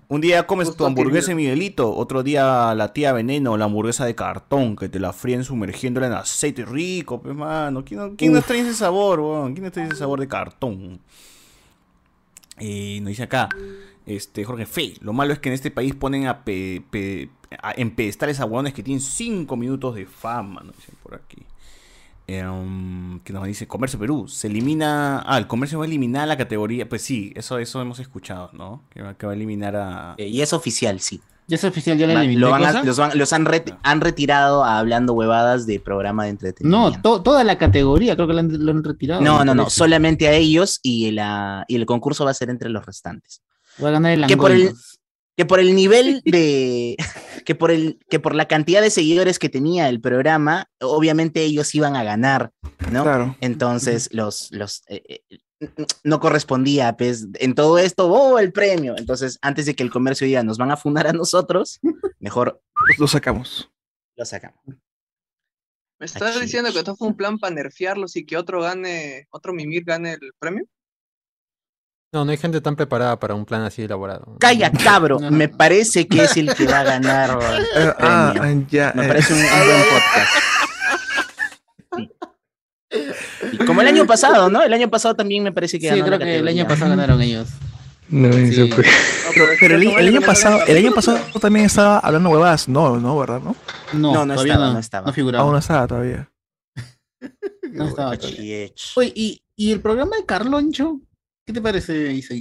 Un 0.09 0.21
día 0.21 0.45
comes 0.45 0.75
tu 0.75 0.85
hamburguesa 0.85 1.29
que- 1.29 1.35
Miguelito, 1.35 1.95
otro 1.95 2.21
día 2.21 2.73
la 2.75 2.93
tía 2.93 3.13
Veneno, 3.13 3.57
la 3.57 3.65
hamburguesa 3.65 4.05
de 4.05 4.13
cartón, 4.13 4.75
que 4.75 4.89
te 4.89 4.99
la 4.99 5.11
fríen 5.11 5.43
sumergiéndola 5.43 6.07
en 6.07 6.13
aceite 6.13 6.65
rico, 6.65 7.19
pues 7.21 7.33
mano. 7.35 7.83
¿Quién, 7.83 7.99
no- 7.99 8.15
quién 8.15 8.31
nos 8.33 8.45
trae 8.45 8.59
ese 8.59 8.73
sabor, 8.75 9.19
weón? 9.19 9.53
¿Quién 9.53 9.63
nos 9.63 9.73
trae 9.73 9.87
ese 9.87 9.95
sabor 9.95 10.19
de 10.19 10.27
cartón? 10.27 10.99
Y 12.59 12.99
nos 13.01 13.09
dice 13.09 13.23
acá, 13.23 13.49
este, 14.05 14.43
Jorge 14.43 14.65
Fe, 14.67 14.93
lo 15.01 15.13
malo 15.13 15.33
es 15.33 15.39
que 15.39 15.49
en 15.49 15.53
este 15.55 15.71
país 15.71 15.95
ponen 15.95 16.27
a, 16.27 16.43
pe- 16.43 16.83
pe- 16.91 17.29
a- 17.61 17.73
en 17.75 17.91
pedestales 17.95 18.39
a 18.39 18.45
hueones 18.45 18.73
que 18.73 18.83
tienen 18.83 19.01
5 19.01 19.55
minutos 19.57 19.95
de 19.95 20.05
fama, 20.05 20.61
nos 20.63 20.75
dicen 20.75 20.95
por 21.01 21.15
aquí. 21.15 21.37
Em, 22.27 23.19
que 23.21 23.33
nos 23.33 23.45
dice 23.45 23.67
Comercio 23.67 23.99
Perú, 23.99 24.27
se 24.27 24.47
elimina, 24.47 25.21
ah, 25.25 25.37
el 25.37 25.47
comercio 25.47 25.79
va 25.79 25.85
a 25.85 25.87
eliminar 25.87 26.27
la 26.27 26.37
categoría, 26.37 26.87
pues 26.87 27.01
sí, 27.01 27.33
eso, 27.35 27.57
eso 27.57 27.81
hemos 27.81 27.99
escuchado, 27.99 28.51
¿no? 28.53 28.83
Que 28.89 29.01
va, 29.01 29.15
que 29.15 29.25
va 29.25 29.33
a 29.33 29.35
eliminar 29.35 29.75
a... 29.75 30.15
Eh, 30.17 30.27
y 30.27 30.41
es 30.41 30.53
oficial, 30.53 30.99
sí. 31.01 31.19
Ya 31.47 31.55
es 31.55 31.63
oficial, 31.65 31.97
ya 31.97 32.07
la 32.07 32.13
eliminé. 32.21 32.39
lo 32.39 32.57
los, 32.85 32.97
van- 32.97 33.17
los 33.17 33.33
han, 33.33 33.45
ret- 33.45 33.77
han 33.83 33.99
retirado 33.99 34.63
a 34.63 34.77
hablando 34.79 35.11
huevadas 35.13 35.65
de 35.65 35.81
programa 35.81 36.23
de 36.23 36.29
entretenimiento. 36.29 36.91
No, 36.97 37.01
to- 37.01 37.21
toda 37.21 37.43
la 37.43 37.57
categoría, 37.57 38.15
creo 38.15 38.27
que 38.27 38.39
han, 38.39 38.65
lo 38.65 38.71
han 38.71 38.83
retirado. 38.83 39.19
No, 39.21 39.43
no, 39.43 39.53
no, 39.53 39.69
solamente 39.69 40.29
a 40.29 40.33
ellos 40.33 40.79
y, 40.83 41.11
la, 41.11 41.65
y 41.67 41.75
el 41.75 41.85
concurso 41.85 42.23
va 42.23 42.31
a 42.31 42.35
ser 42.35 42.49
entre 42.49 42.69
los 42.69 42.85
restantes. 42.85 43.41
Va 43.83 43.89
a 43.89 43.91
ganar 43.91 44.11
el 44.13 44.27
que 44.27 44.37
por 44.37 44.51
el, 44.51 44.71
que 45.35 45.45
por 45.45 45.59
el 45.59 45.75
nivel 45.75 46.21
de 46.25 46.95
que 47.43 47.55
por 47.55 47.71
el 47.71 47.99
que 48.09 48.19
por 48.19 48.35
la 48.35 48.47
cantidad 48.47 48.81
de 48.81 48.89
seguidores 48.89 49.39
que 49.39 49.49
tenía 49.49 49.89
el 49.89 50.01
programa, 50.01 50.69
obviamente 50.79 51.43
ellos 51.43 51.73
iban 51.75 51.95
a 51.95 52.03
ganar, 52.03 52.51
¿no? 52.91 53.03
Claro. 53.03 53.35
Entonces 53.41 54.09
los 54.13 54.51
los 54.51 54.83
eh, 54.87 55.03
eh, 55.07 55.39
no 56.03 56.19
correspondía, 56.19 56.95
pues, 56.97 57.27
en 57.35 57.53
todo 57.53 57.77
esto, 57.77 58.11
oh, 58.11 58.39
el 58.39 58.51
premio. 58.51 58.95
Entonces, 58.97 59.37
antes 59.41 59.65
de 59.65 59.75
que 59.75 59.83
el 59.83 59.91
comercio 59.91 60.25
diga, 60.25 60.43
nos 60.43 60.57
van 60.57 60.71
a 60.71 60.77
fundar 60.77 61.07
a 61.07 61.13
nosotros, 61.13 61.79
mejor 62.19 62.61
Lo 62.97 63.07
sacamos. 63.07 63.71
lo 64.15 64.25
sacamos. 64.25 64.59
¿Me 65.99 66.05
estás 66.05 66.41
diciendo 66.41 66.71
que 66.71 66.79
esto 66.79 66.95
fue 66.95 67.09
un 67.09 67.15
plan 67.15 67.37
para 67.37 67.53
nerfearlos 67.53 68.15
y 68.15 68.25
que 68.25 68.35
otro 68.35 68.61
gane, 68.61 69.27
otro 69.29 69.53
Mimir 69.53 69.83
gane 69.85 70.13
el 70.13 70.31
premio? 70.39 70.65
No, 72.13 72.25
no 72.25 72.31
hay 72.31 72.37
gente 72.37 72.59
tan 72.59 72.75
preparada 72.75 73.17
para 73.17 73.35
un 73.35 73.45
plan 73.45 73.61
así 73.61 73.83
elaborado. 73.83 74.35
Calla, 74.39 74.69
cabro, 74.71 75.19
me 75.19 75.47
parece 75.47 76.07
que 76.07 76.23
es 76.25 76.35
el 76.35 76.53
que 76.53 76.65
va 76.65 76.81
a 76.81 76.83
ganar 76.83 77.39
el 77.75 77.87
Eh, 77.87 77.93
ah, 77.99 78.33
premio. 78.37 78.67
ya, 78.69 78.91
Me 78.95 79.05
eh. 79.05 79.07
parece 79.07 79.33
un, 79.33 79.39
un 79.39 79.45
buen 79.45 79.83
podcast. 79.93 80.31
Y 83.53 83.57
como 83.65 83.79
el 83.81 83.87
año 83.87 84.05
pasado, 84.05 84.49
¿no? 84.49 84.61
El 84.61 84.73
año 84.73 84.89
pasado 84.89 85.15
también 85.15 85.41
me 85.43 85.53
parece 85.53 85.79
que 85.79 85.89
Sí, 85.93 86.01
creo 86.01 86.19
que 86.19 86.35
el 86.37 86.47
año 86.47 86.67
pasado 86.67 86.89
ganaron 86.89 87.21
ellos. 87.21 87.47
No. 88.09 88.29
Pero, 88.29 89.47
pero 89.57 89.75
el, 89.77 89.83
el 89.87 90.07
año 90.09 90.21
pasado, 90.21 90.59
el 90.67 90.75
año 90.77 90.91
pasado 90.93 91.17
también 91.39 91.65
estaba 91.67 91.99
hablando 91.99 92.29
huevadas, 92.29 92.67
no, 92.67 92.97
no, 92.97 93.17
¿verdad? 93.17 93.39
No, 93.39 93.55
No, 93.93 94.13
No, 94.13 94.25
no 94.25 94.33
todavía 94.33 94.53
estaba, 94.53 94.67
no, 94.67 94.73
no 94.73 94.79
estaba. 94.79 95.07
no 95.07 95.13
figuraba. 95.13 95.43
aún 95.45 95.53
no 95.53 95.59
estaba 95.59 95.87
todavía. 95.87 96.29
No 97.71 97.87
estaba. 97.87 98.11
Oye, 98.11 98.73
¿y, 99.15 99.41
y 99.55 99.71
el 99.71 99.79
programa 99.79 100.17
de 100.17 100.25
Carloncho? 100.25 100.99
¿Qué 101.45 101.53
te 101.53 101.61
parece, 101.61 102.13
Isa? 102.13 102.33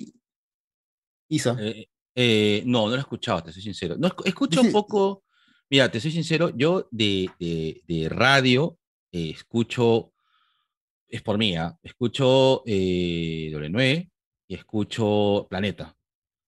Isa. 1.29 1.57
Eh, 1.61 1.87
eh, 2.15 2.63
no, 2.67 2.83
no 2.85 2.91
lo 2.91 2.97
he 2.97 3.01
escuchado, 3.01 3.43
te 3.45 3.53
soy 3.53 3.63
sincero. 3.63 3.97
No, 3.99 4.09
escu- 4.09 4.27
escucho 4.27 4.61
un 4.61 4.73
poco, 4.73 5.25
mira, 5.71 5.91
te 5.91 6.01
soy 6.01 6.11
sincero, 6.11 6.51
yo 6.57 6.89
de, 6.91 7.31
de- 7.39 7.83
de 7.87 8.09
radio 8.09 8.77
eh, 9.13 9.31
escucho, 9.31 10.13
es 11.09 11.23
por 11.23 11.39
mí, 11.39 11.57
¿ah? 11.57 11.77
escucho 11.83 12.63
eh, 12.67 13.51
W9 13.53 14.11
y 14.49 14.55
escucho 14.55 15.47
Planeta, 15.49 15.97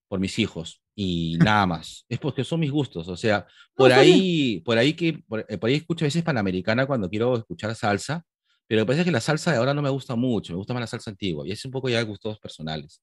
por 0.09 0.21
mis 0.21 0.39
hijos, 0.39 0.83
y 0.95 1.39
nada 1.41 1.67
más. 1.67 2.05
Es 2.09 2.19
porque 2.19 2.45
son 2.45 2.61
mis 2.61 2.71
gustos, 2.71 3.09
o 3.09 3.17
sea, 3.17 3.47
por 3.75 3.93
ahí, 3.93 4.61
por 4.61 4.77
ahí 4.79 4.95
que, 4.95 5.15
por, 5.27 5.47
por 5.47 5.71
ahí 5.71 5.77
escucho 5.77 6.05
a 6.05 6.09
veces 6.09 6.23
Panamericana 6.23 6.87
cuando 6.87 7.09
quiero 7.09 7.37
escuchar 7.37 7.75
salsa, 7.75 8.25
pero 8.73 8.81
lo 8.81 8.86
que 8.86 8.92
pasa 8.92 9.01
es 9.01 9.05
que 9.07 9.12
la 9.12 9.20
salsa 9.20 9.52
de 9.52 9.59
ahora 9.59 9.75
no 9.75 9.83
me 9.83 9.91
gusta 9.91 10.17
mucho, 10.17 10.52
me 10.55 10.57
gusta 10.59 10.73
más 10.75 10.81
la 10.83 10.86
salsa 10.86 11.10
antigua, 11.10 11.47
y 11.47 11.52
es 11.52 11.65
un 11.67 11.70
poco 11.73 11.89
ya 11.91 11.99
de 11.99 12.05
gustos 12.05 12.39
personales 12.41 13.02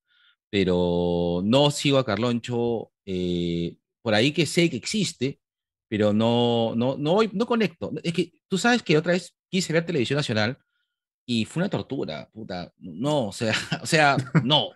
pero 0.49 1.41
no 1.45 1.71
sigo 1.71 1.97
a 1.99 2.05
Carloncho 2.05 2.91
eh, 3.05 3.75
por 4.01 4.13
ahí 4.15 4.31
que 4.31 4.45
sé 4.45 4.69
que 4.69 4.77
existe, 4.77 5.39
pero 5.87 6.13
no, 6.13 6.73
no, 6.75 6.97
no, 6.97 7.13
voy- 7.13 7.29
no 7.33 7.45
conecto. 7.45 7.91
Es 8.03 8.13
que 8.13 8.31
tú 8.47 8.57
sabes 8.57 8.81
que 8.83 8.97
otra 8.97 9.13
vez 9.13 9.35
quise 9.49 9.73
ver 9.73 9.85
televisión 9.85 10.17
nacional 10.17 10.57
y 11.25 11.45
fue 11.45 11.61
una 11.63 11.69
tortura, 11.69 12.29
puta. 12.33 12.73
No, 12.79 13.27
o 13.27 13.31
sea, 13.33 13.53
o 13.83 13.85
sea, 13.85 14.17
no, 14.43 14.69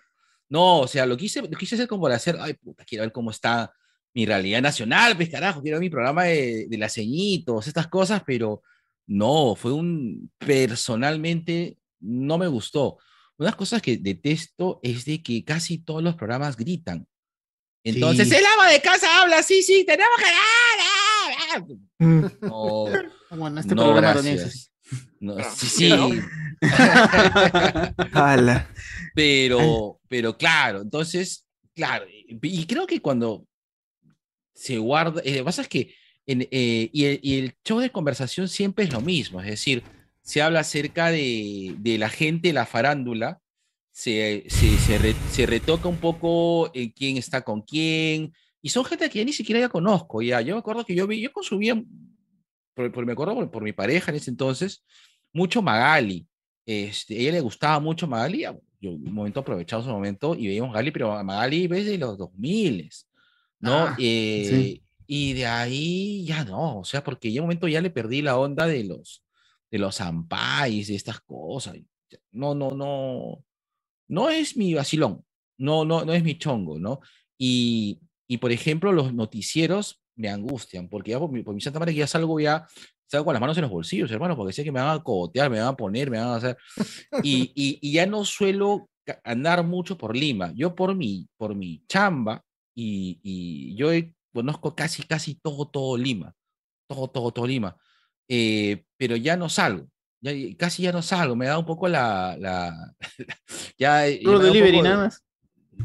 no, 0.50 0.82
o 0.82 0.88
sea, 0.88 1.06
lo 1.06 1.18
quise, 1.18 1.42
lo 1.42 1.50
quise 1.58 1.76
hacer 1.76 1.88
como 1.88 2.04
para 2.04 2.16
hacer, 2.16 2.38
ay, 2.40 2.54
puta, 2.56 2.86
quiero 2.86 3.04
ver 3.04 3.12
cómo 3.12 3.32
está 3.32 3.74
mi 4.14 4.26
realidad 4.26 4.62
nacional, 4.62 5.16
pues 5.16 5.30
carajo, 5.30 5.62
quiero 5.62 5.78
ver 5.78 5.82
mi 5.86 5.90
programa 5.90 6.26
de, 6.26 6.68
de 6.70 6.78
las 6.78 6.94
ceñitos, 6.94 7.68
estas 7.68 7.88
cosas, 7.88 8.22
pero 8.26 8.62
no, 9.08 9.56
fue 9.56 9.74
un, 9.74 10.32
personalmente, 10.38 11.78
no 12.00 12.38
me 12.38 12.48
gustó. 12.48 12.98
Una 13.38 13.48
de 13.48 13.52
las 13.52 13.56
cosas 13.56 13.82
que 13.82 13.98
detesto 13.98 14.80
es 14.84 15.06
de 15.06 15.22
que 15.24 15.44
casi 15.44 15.78
todos 15.80 16.04
los 16.04 16.16
programas 16.16 16.56
gritan. 16.58 17.08
Entonces, 17.84 18.30
Sí. 18.30 18.36
el 18.36 18.46
ama 18.46 18.70
de 18.72 18.82
casa 18.82 19.22
habla, 19.22 19.42
sí, 19.44 19.62
sí, 19.64 19.84
tenemos 19.86 20.16
que 20.18 20.26
ah, 20.26 21.60
Mm. 22.00 22.24
ah". 22.26 22.32
No, 22.42 22.86
Bueno, 23.38 23.60
este 23.60 23.76
no, 23.76 23.94
gracias. 23.94 24.72
No, 25.20 25.36
Ah, 25.38 25.52
sí, 25.56 25.68
sí. 25.68 25.90
Pero, 29.16 30.00
pero 30.08 30.38
claro, 30.38 30.82
entonces, 30.82 31.46
claro, 31.76 32.06
y 32.10 32.40
y 32.42 32.66
creo 32.66 32.88
que 32.88 33.02
cuando 33.02 33.46
se 34.56 34.78
guarda, 34.78 35.22
eh, 35.24 35.32
lo 35.32 35.38
que 35.40 35.44
pasa 35.44 35.62
es 35.64 35.68
que, 35.68 35.94
en, 36.26 36.48
eh, 36.52 36.90
y, 36.94 37.06
el, 37.06 37.20
y 37.22 37.38
el 37.40 37.54
show 37.66 37.80
de 37.80 37.92
conversación 37.92 38.48
siempre 38.48 38.86
es 38.86 38.94
lo 38.94 39.02
mismo, 39.02 39.42
es 39.42 39.48
decir, 39.48 39.84
se 40.22 40.42
habla 40.42 40.62
acerca 40.62 41.10
de, 41.12 41.76
de 41.80 41.98
la 41.98 42.10
gente, 42.10 42.54
la 42.54 42.66
farándula, 42.66 43.42
se, 43.92 44.46
se, 44.48 44.78
se, 44.78 44.98
re- 44.98 45.16
se 45.32 45.46
retoca 45.46 45.88
un 45.88 45.98
poco 45.98 46.72
en 46.74 46.90
quién 46.92 47.18
está 47.18 47.42
con 47.42 47.62
quién, 47.62 48.34
y 48.62 48.70
son 48.70 48.86
gente 48.86 49.10
que 49.10 49.20
ya 49.20 49.26
ni 49.26 49.34
siquiera 49.34 49.60
ya 49.60 49.70
conozco, 49.70 50.22
ya, 50.22 50.40
yo 50.42 50.56
me 50.56 50.60
acuerdo 50.60 50.86
que 50.86 50.96
yo 50.96 51.06
vi, 51.08 51.22
yo 51.22 51.32
consumía, 51.34 51.82
por, 52.74 52.92
por- 52.92 53.06
me 53.06 53.12
acuerdo 53.12 53.36
por, 53.36 53.52
por 53.52 53.64
mi 53.64 53.74
pareja 53.74 54.12
en 54.12 54.18
ese 54.18 54.32
entonces, 54.32 54.84
mucho 55.34 55.62
Magali, 55.62 56.26
este, 56.66 57.16
a 57.18 57.20
ella 57.20 57.32
le 57.34 57.42
gustaba 57.42 57.80
mucho 57.80 58.08
Magali, 58.08 58.44
yo 58.80 58.92
un 58.92 59.14
momento 59.14 59.42
aprovechado 59.42 59.82
ese 59.82 59.92
momento 59.92 60.36
y 60.36 60.48
veíamos 60.48 60.70
Magali, 60.72 60.92
pero 60.92 61.24
Magali 61.24 61.68
ves 61.68 61.86
de 61.86 61.98
los 61.98 62.18
2000, 62.18 62.90
¿no? 63.60 63.86
Ah, 63.88 63.96
Eh, 64.00 64.44
sí. 64.50 64.84
Y 65.16 65.34
de 65.34 65.46
ahí 65.46 66.26
ya 66.26 66.44
no, 66.44 66.80
o 66.80 66.84
sea, 66.84 67.04
porque 67.04 67.32
ya 67.32 67.42
un 67.42 67.46
momento 67.46 67.68
ya 67.68 67.82
le 67.82 67.92
perdí 67.92 68.24
la 68.24 68.36
onda 68.40 68.66
de 68.66 68.84
los, 68.84 69.24
de 69.70 69.78
los 69.78 70.02
ampais, 70.02 70.88
de 70.88 70.96
estas 70.96 71.20
cosas. 71.22 71.76
No, 72.32 72.56
no, 72.56 72.72
no, 72.72 73.46
no 74.08 74.30
es 74.32 74.58
mi 74.58 74.74
vacilón, 74.74 75.24
no, 75.60 75.86
no, 75.86 76.04
no 76.04 76.14
es 76.14 76.24
mi 76.24 76.36
chongo, 76.40 76.80
¿no? 76.80 77.00
Y, 77.38 78.00
y 78.28 78.38
por 78.38 78.52
ejemplo, 78.52 78.92
los 78.92 79.14
noticieros 79.14 80.02
me 80.16 80.30
angustian, 80.30 80.90
porque 80.90 81.12
ya 81.12 81.20
por 81.20 81.32
mi, 81.32 81.44
por 81.44 81.54
mi 81.54 81.62
santa 81.62 81.78
madre 81.78 81.94
que 81.94 82.00
ya 82.00 82.08
salgo 82.08 82.40
ya, 82.40 82.66
salgo 83.06 83.26
con 83.26 83.34
las 83.36 83.42
manos 83.42 83.58
en 83.58 83.64
los 83.64 83.72
bolsillos, 83.72 84.10
hermano, 84.10 84.36
porque 84.36 84.54
sé 84.54 84.64
que 84.64 84.72
me 84.72 84.82
van 84.82 84.98
a 85.00 85.04
cogotear, 85.04 85.52
me 85.52 85.60
van 85.60 85.68
a 85.68 85.76
poner, 85.78 86.10
me 86.10 86.18
van 86.18 86.30
a 86.30 86.36
hacer, 86.38 86.58
y, 87.22 87.52
y, 87.54 87.78
y 87.88 87.92
ya 87.92 88.08
no 88.08 88.26
suelo 88.26 88.90
andar 89.24 89.64
mucho 89.64 89.96
por 89.96 90.16
Lima, 90.18 90.52
yo 90.56 90.74
por 90.74 90.96
mi, 90.96 91.28
por 91.38 91.54
mi 91.54 91.84
chamba, 91.88 92.44
y, 92.76 93.20
y 93.22 93.76
yo 93.76 93.94
he- 93.94 94.12
conozco 94.34 94.76
casi, 94.76 95.04
casi 95.04 95.36
todo, 95.36 95.68
todo 95.68 95.98
Lima, 95.98 96.34
todo, 96.88 97.08
todo, 97.08 97.32
todo 97.32 97.48
Lima, 97.48 97.76
eh, 98.28 98.86
pero 98.98 99.16
ya 99.16 99.36
no 99.38 99.50
salgo. 99.50 99.88
Ya, 100.22 100.32
casi 100.58 100.84
ya 100.84 100.92
no 100.92 101.02
salgo, 101.02 101.36
me 101.36 101.48
da 101.48 101.58
un 101.58 101.66
poco 101.66 101.88
la. 101.88 102.36
la 102.40 102.96
ya, 103.78 104.08
ya 104.08 104.20
Puro 104.24 104.40
delivery 104.40 104.78
poco- 104.78 104.84
nada 104.84 104.98
más. 105.06 105.24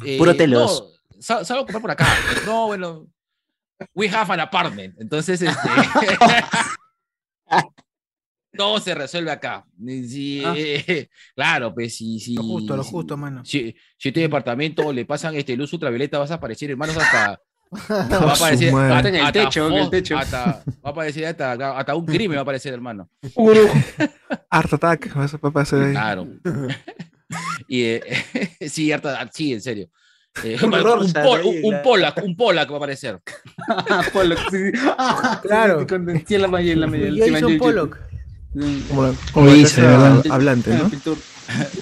eh, 0.05 0.19
Puro 0.19 0.37
telos. 0.37 0.95
No, 1.11 1.17
sal- 1.21 1.45
salgo 1.45 1.63
a 1.63 1.67
comprar 1.67 1.83
por 1.83 1.91
acá. 1.91 2.07
No, 2.47 2.67
bueno. 2.69 3.07
We 3.95 4.09
have 4.09 4.33
an 4.33 4.41
apartment. 4.41 4.97
Entonces, 5.01 5.43
este. 5.43 5.57
todo 8.57 8.81
se 8.81 8.95
resuelve 8.95 9.31
acá. 9.31 9.65
Ah. 9.67 10.55
eh, 10.57 11.09
claro, 11.35 11.75
pues 11.75 11.97
si. 11.97 12.19
si 12.19 12.35
Lo 12.35 12.43
justo, 12.43 12.77
lo 12.77 12.85
justo, 12.85 13.17
mano. 13.17 13.45
Si, 13.45 13.75
si 13.97 14.09
este 14.09 14.21
departamento 14.21 14.93
le 14.93 15.05
pasan 15.05 15.35
este 15.37 15.57
luz 15.57 15.73
ultravioleta, 15.73 16.19
vas 16.19 16.31
a 16.31 16.35
aparecer, 16.35 16.71
hermanos, 16.71 16.97
hasta. 16.97 17.41
Va 17.91 18.31
a 18.31 18.35
aparecer 18.35 18.75
hasta, 18.75 19.09
En 19.09 19.15
el 19.15 19.21
hasta 19.27 19.33
techo, 19.45 19.67
en 19.69 19.75
el 19.75 19.91
techo. 19.91 20.17
hasta- 20.19 20.63
va 20.67 20.73
a 20.85 20.89
aparecer 20.91 21.27
hasta, 21.27 21.53
hasta 21.79 21.95
un 21.95 22.07
crimen, 22.07 22.37
va 22.37 22.41
a 22.41 22.43
aparecer, 22.43 22.73
hermano. 22.75 23.09
Art 24.51 24.73
Attack, 24.73 25.17
a 25.17 25.21
ahí. 25.83 25.93
Claro. 25.93 26.27
y 27.69 27.83
eh, 27.83 28.01
sí, 28.69 28.91
harta- 28.93 29.29
sí, 29.33 29.53
en 29.53 29.61
serio. 29.61 29.89
Eh, 30.45 30.57
Un 30.63 30.71
pol-. 30.71 31.83
Polak, 31.83 32.23
un 32.25 32.37
Polak 32.37 32.71
va 32.71 32.75
a 32.75 32.77
aparecer. 32.79 33.21
Sí. 34.51 34.71
Ah, 34.97 35.41
Claro. 35.43 35.87
sí, 36.27 36.37
la 36.39 36.47
Jason 37.33 37.59
Pollock. 37.59 37.99
Como 38.89 39.03
la, 39.03 39.13
hablante, 40.31 40.71
¿no? 40.75 40.89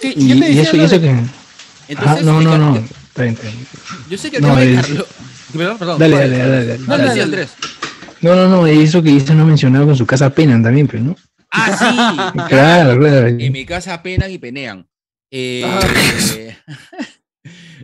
Sí, 0.00 0.14
Y, 0.16 0.28
yo 0.28 0.38
te 0.40 0.50
y 0.50 0.54
decía 0.54 0.62
eso, 0.62 0.76
y 0.76 0.80
eso 0.80 0.98
de- 0.98 1.00
que. 1.00 1.10
Entonces, 1.88 2.18
Ah, 2.18 2.20
no, 2.24 2.40
no, 2.40 2.58
no. 2.58 2.84
Yo 4.08 4.18
sé 4.18 4.30
que 4.30 4.36
el 4.38 4.42
No, 4.42 4.48
tema 4.48 4.60
de 4.60 4.74
es- 4.74 4.80
Carlo- 4.86 5.06
Perdón, 5.52 5.78
perdón. 5.78 5.98
Dale, 5.98 6.16
dale, 6.16 6.38
dale, 6.38 6.66
dale. 6.66 6.84
Dale, 6.86 7.04
Dale. 7.04 7.22
Andrés. 7.22 7.50
No, 8.22 8.34
no, 8.34 8.48
no, 8.48 8.66
eso 8.66 9.02
que 9.02 9.10
dice 9.10 9.34
no 9.34 9.46
mencionado 9.46 9.86
con 9.86 9.96
su 9.96 10.06
casa 10.06 10.30
penan 10.34 10.62
también, 10.62 10.86
pero 10.86 11.02
no. 11.04 11.16
Ah, 11.50 12.32
sí. 12.32 12.38
Claro, 12.48 12.98
claro. 12.98 13.26
En 13.28 13.52
mi 13.52 13.64
casa 13.64 14.02
penan 14.02 14.30
y 14.30 14.38
penean. 14.38 14.86
Eh, 15.30 15.64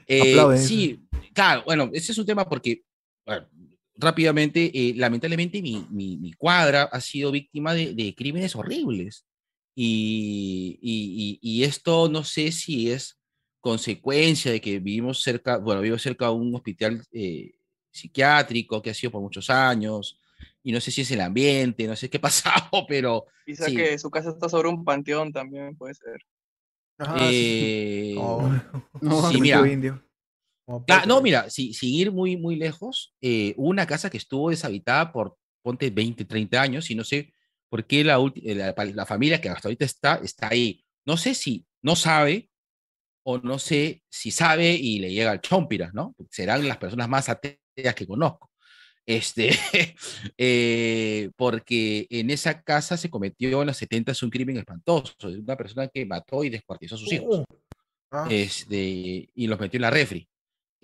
eh, 0.06 0.36
eh, 0.36 0.58
sí, 0.58 1.00
claro, 1.32 1.62
bueno, 1.64 1.90
ese 1.92 2.12
es 2.12 2.18
un 2.18 2.26
tema 2.26 2.48
porque, 2.48 2.82
bueno, 3.26 3.46
rápidamente, 3.96 4.70
eh, 4.74 4.94
lamentablemente 4.96 5.60
mi, 5.62 5.86
mi- 5.90 6.16
mi 6.16 6.32
cuadra 6.32 6.84
ha 6.84 7.00
sido 7.00 7.30
víctima 7.30 7.74
de, 7.74 7.94
de 7.94 8.14
crímenes 8.14 8.54
horribles. 8.56 9.24
Y, 9.74 10.78
y- 10.82 11.38
y- 11.42 11.60
y 11.60 11.64
esto 11.64 12.08
no 12.10 12.24
sé 12.24 12.52
si 12.52 12.90
es 12.90 13.16
consecuencia 13.62 14.52
de 14.52 14.60
que 14.60 14.78
vivimos 14.80 15.22
cerca, 15.22 15.56
bueno, 15.56 15.80
vivo 15.80 15.96
cerca 15.96 16.26
de 16.26 16.32
un 16.32 16.54
hospital 16.54 17.02
eh, 17.12 17.52
psiquiátrico 17.90 18.82
que 18.82 18.90
ha 18.90 18.94
sido 18.94 19.12
por 19.12 19.22
muchos 19.22 19.48
años, 19.48 20.18
y 20.62 20.72
no 20.72 20.80
sé 20.80 20.90
si 20.90 21.00
es 21.00 21.10
el 21.12 21.20
ambiente, 21.22 21.86
no 21.86 21.96
sé 21.96 22.10
qué 22.10 22.18
ha 22.18 22.20
pasado, 22.70 22.84
pero 22.86 23.24
Quizá 23.46 23.66
sí. 23.66 23.76
que 23.76 23.98
su 23.98 24.10
casa 24.10 24.30
está 24.30 24.48
sobre 24.48 24.68
un 24.68 24.84
panteón 24.84 25.32
también 25.32 25.74
puede 25.76 25.94
ser. 25.94 26.18
Eh, 27.14 28.14
No, 28.16 28.50
sí, 29.32 29.40
mira. 29.40 29.66
indio. 29.70 30.02
Ah, 30.88 31.04
no, 31.06 31.20
mira, 31.20 31.48
si- 31.50 31.72
sin 31.74 31.94
ir 31.94 32.12
muy, 32.12 32.36
muy 32.36 32.56
lejos, 32.56 33.14
eh, 33.20 33.54
hubo 33.56 33.68
una 33.68 33.86
casa 33.86 34.10
que 34.10 34.16
estuvo 34.18 34.50
deshabitada 34.50 35.12
por, 35.12 35.36
ponte, 35.62 35.90
20, 35.90 36.24
30 36.24 36.60
años 36.62 36.90
y 36.90 36.94
no 36.94 37.04
sé 37.04 37.32
por 37.68 37.84
qué 37.86 38.04
la, 38.04 38.18
eh, 38.42 38.54
la, 38.54 38.74
la 38.84 39.06
familia 39.06 39.40
que 39.40 39.48
hasta 39.48 39.68
ahorita 39.68 39.84
está, 39.84 40.14
está 40.16 40.48
ahí. 40.50 40.84
No 41.04 41.16
sé 41.16 41.34
si 41.34 41.66
no 41.82 41.96
sabe 41.96 42.48
o 43.24 43.38
no 43.38 43.58
sé 43.58 44.02
si 44.08 44.30
sabe 44.30 44.72
y 44.72 44.98
le 44.98 45.12
llega 45.12 45.30
al 45.30 45.40
chompiras, 45.40 45.94
¿no? 45.94 46.14
Serán 46.30 46.66
las 46.66 46.78
personas 46.78 47.08
más 47.08 47.28
ateas 47.28 47.58
que 47.94 48.06
conozco. 48.06 48.50
Este, 49.04 49.50
eh, 50.38 51.30
porque 51.36 52.06
en 52.08 52.30
esa 52.30 52.62
casa 52.62 52.96
se 52.96 53.10
cometió 53.10 53.62
en 53.62 53.66
los 53.66 53.76
70 53.76 54.12
un 54.22 54.30
crimen 54.30 54.56
espantoso, 54.56 55.30
de 55.30 55.40
una 55.40 55.56
persona 55.56 55.88
que 55.88 56.06
mató 56.06 56.44
y 56.44 56.50
descuartizó 56.50 56.94
a 56.94 56.98
sus 56.98 57.12
hijos. 57.12 57.44
Ah. 58.10 58.28
Este, 58.30 59.28
y 59.34 59.46
los 59.46 59.58
metió 59.58 59.78
en 59.78 59.82
la 59.82 59.90
refri. 59.90 60.28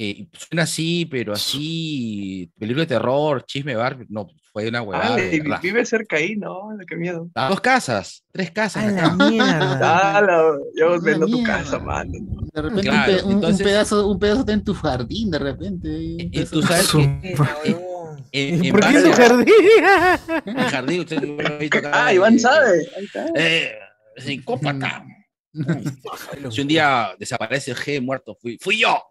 Eh, 0.00 0.10
y 0.10 0.28
suena 0.32 0.62
así, 0.62 1.06
pero 1.06 1.32
así, 1.32 2.48
peligro 2.56 2.82
de 2.82 2.86
terror, 2.86 3.44
chisme 3.44 3.74
bar, 3.74 3.98
no, 4.08 4.28
fue 4.52 4.68
una 4.68 4.80
huevada. 4.80 5.14
Ah, 5.14 5.16
de 5.16 5.58
vive 5.60 5.84
cerca 5.84 6.16
ahí, 6.18 6.36
¿no? 6.36 6.68
Qué 6.88 6.94
miedo. 6.94 7.28
A 7.34 7.48
dos 7.48 7.60
casas, 7.60 8.22
tres 8.30 8.52
casas. 8.52 8.84
A 8.84 8.90
la 8.92 9.10
mierda. 9.14 10.16
Ah, 10.18 10.20
la- 10.20 10.56
yo 10.76 11.00
vendo 11.00 11.26
tu 11.26 11.38
mierda. 11.38 11.58
casa, 11.58 11.78
mano. 11.80 12.12
De 12.54 12.62
repente 12.62 12.82
Claro, 12.88 13.26
un, 13.26 13.40
pe- 13.40 13.64
pedazo, 13.64 14.08
un 14.08 14.18
pedazo 14.20 14.40
está 14.40 14.52
en 14.52 14.62
tu 14.62 14.72
jardín, 14.74 15.32
de 15.32 15.38
repente. 15.40 15.88
Y 15.90 16.30
pedazo- 16.30 16.50
tú 16.52 16.62
sabes 16.62 16.88
que 16.92 17.34
en, 18.32 18.64
en 18.66 18.70
¿Por 18.72 18.80
qué 18.80 18.98
en 18.98 19.02
tu 19.02 19.12
jardín? 19.12 19.54
En 20.44 20.54
mi 20.54 20.62
jardín, 20.62 21.00
usted 21.00 21.22
lo 21.24 21.44
ha 21.46 21.58
visto 21.58 21.78
acá, 21.78 21.90
Ah, 22.06 22.14
Iván 22.14 22.36
eh, 22.36 22.38
sabe. 22.38 22.86
Ahí 22.96 23.04
está. 23.04 23.26
Eh, 23.34 23.72
psicópata. 24.16 25.04
Si 26.52 26.60
un 26.60 26.68
día 26.68 27.14
desaparece 27.18 27.72
el 27.72 27.76
G 27.76 28.00
muerto, 28.00 28.36
fui, 28.40 28.58
fui 28.60 28.78
yo. 28.78 29.02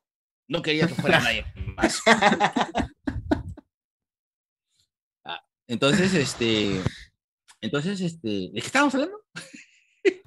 No 0.47 0.61
quería 0.61 0.87
que 0.87 0.95
fuera 0.95 1.19
nadie 1.19 1.45
más. 1.75 2.01
Ah, 5.25 5.41
entonces, 5.67 6.13
este. 6.13 6.81
Entonces, 7.61 7.99
este. 8.01 8.27
¿De 8.27 8.51
qué 8.53 8.59
estábamos 8.67 8.93
hablando? 8.95 9.17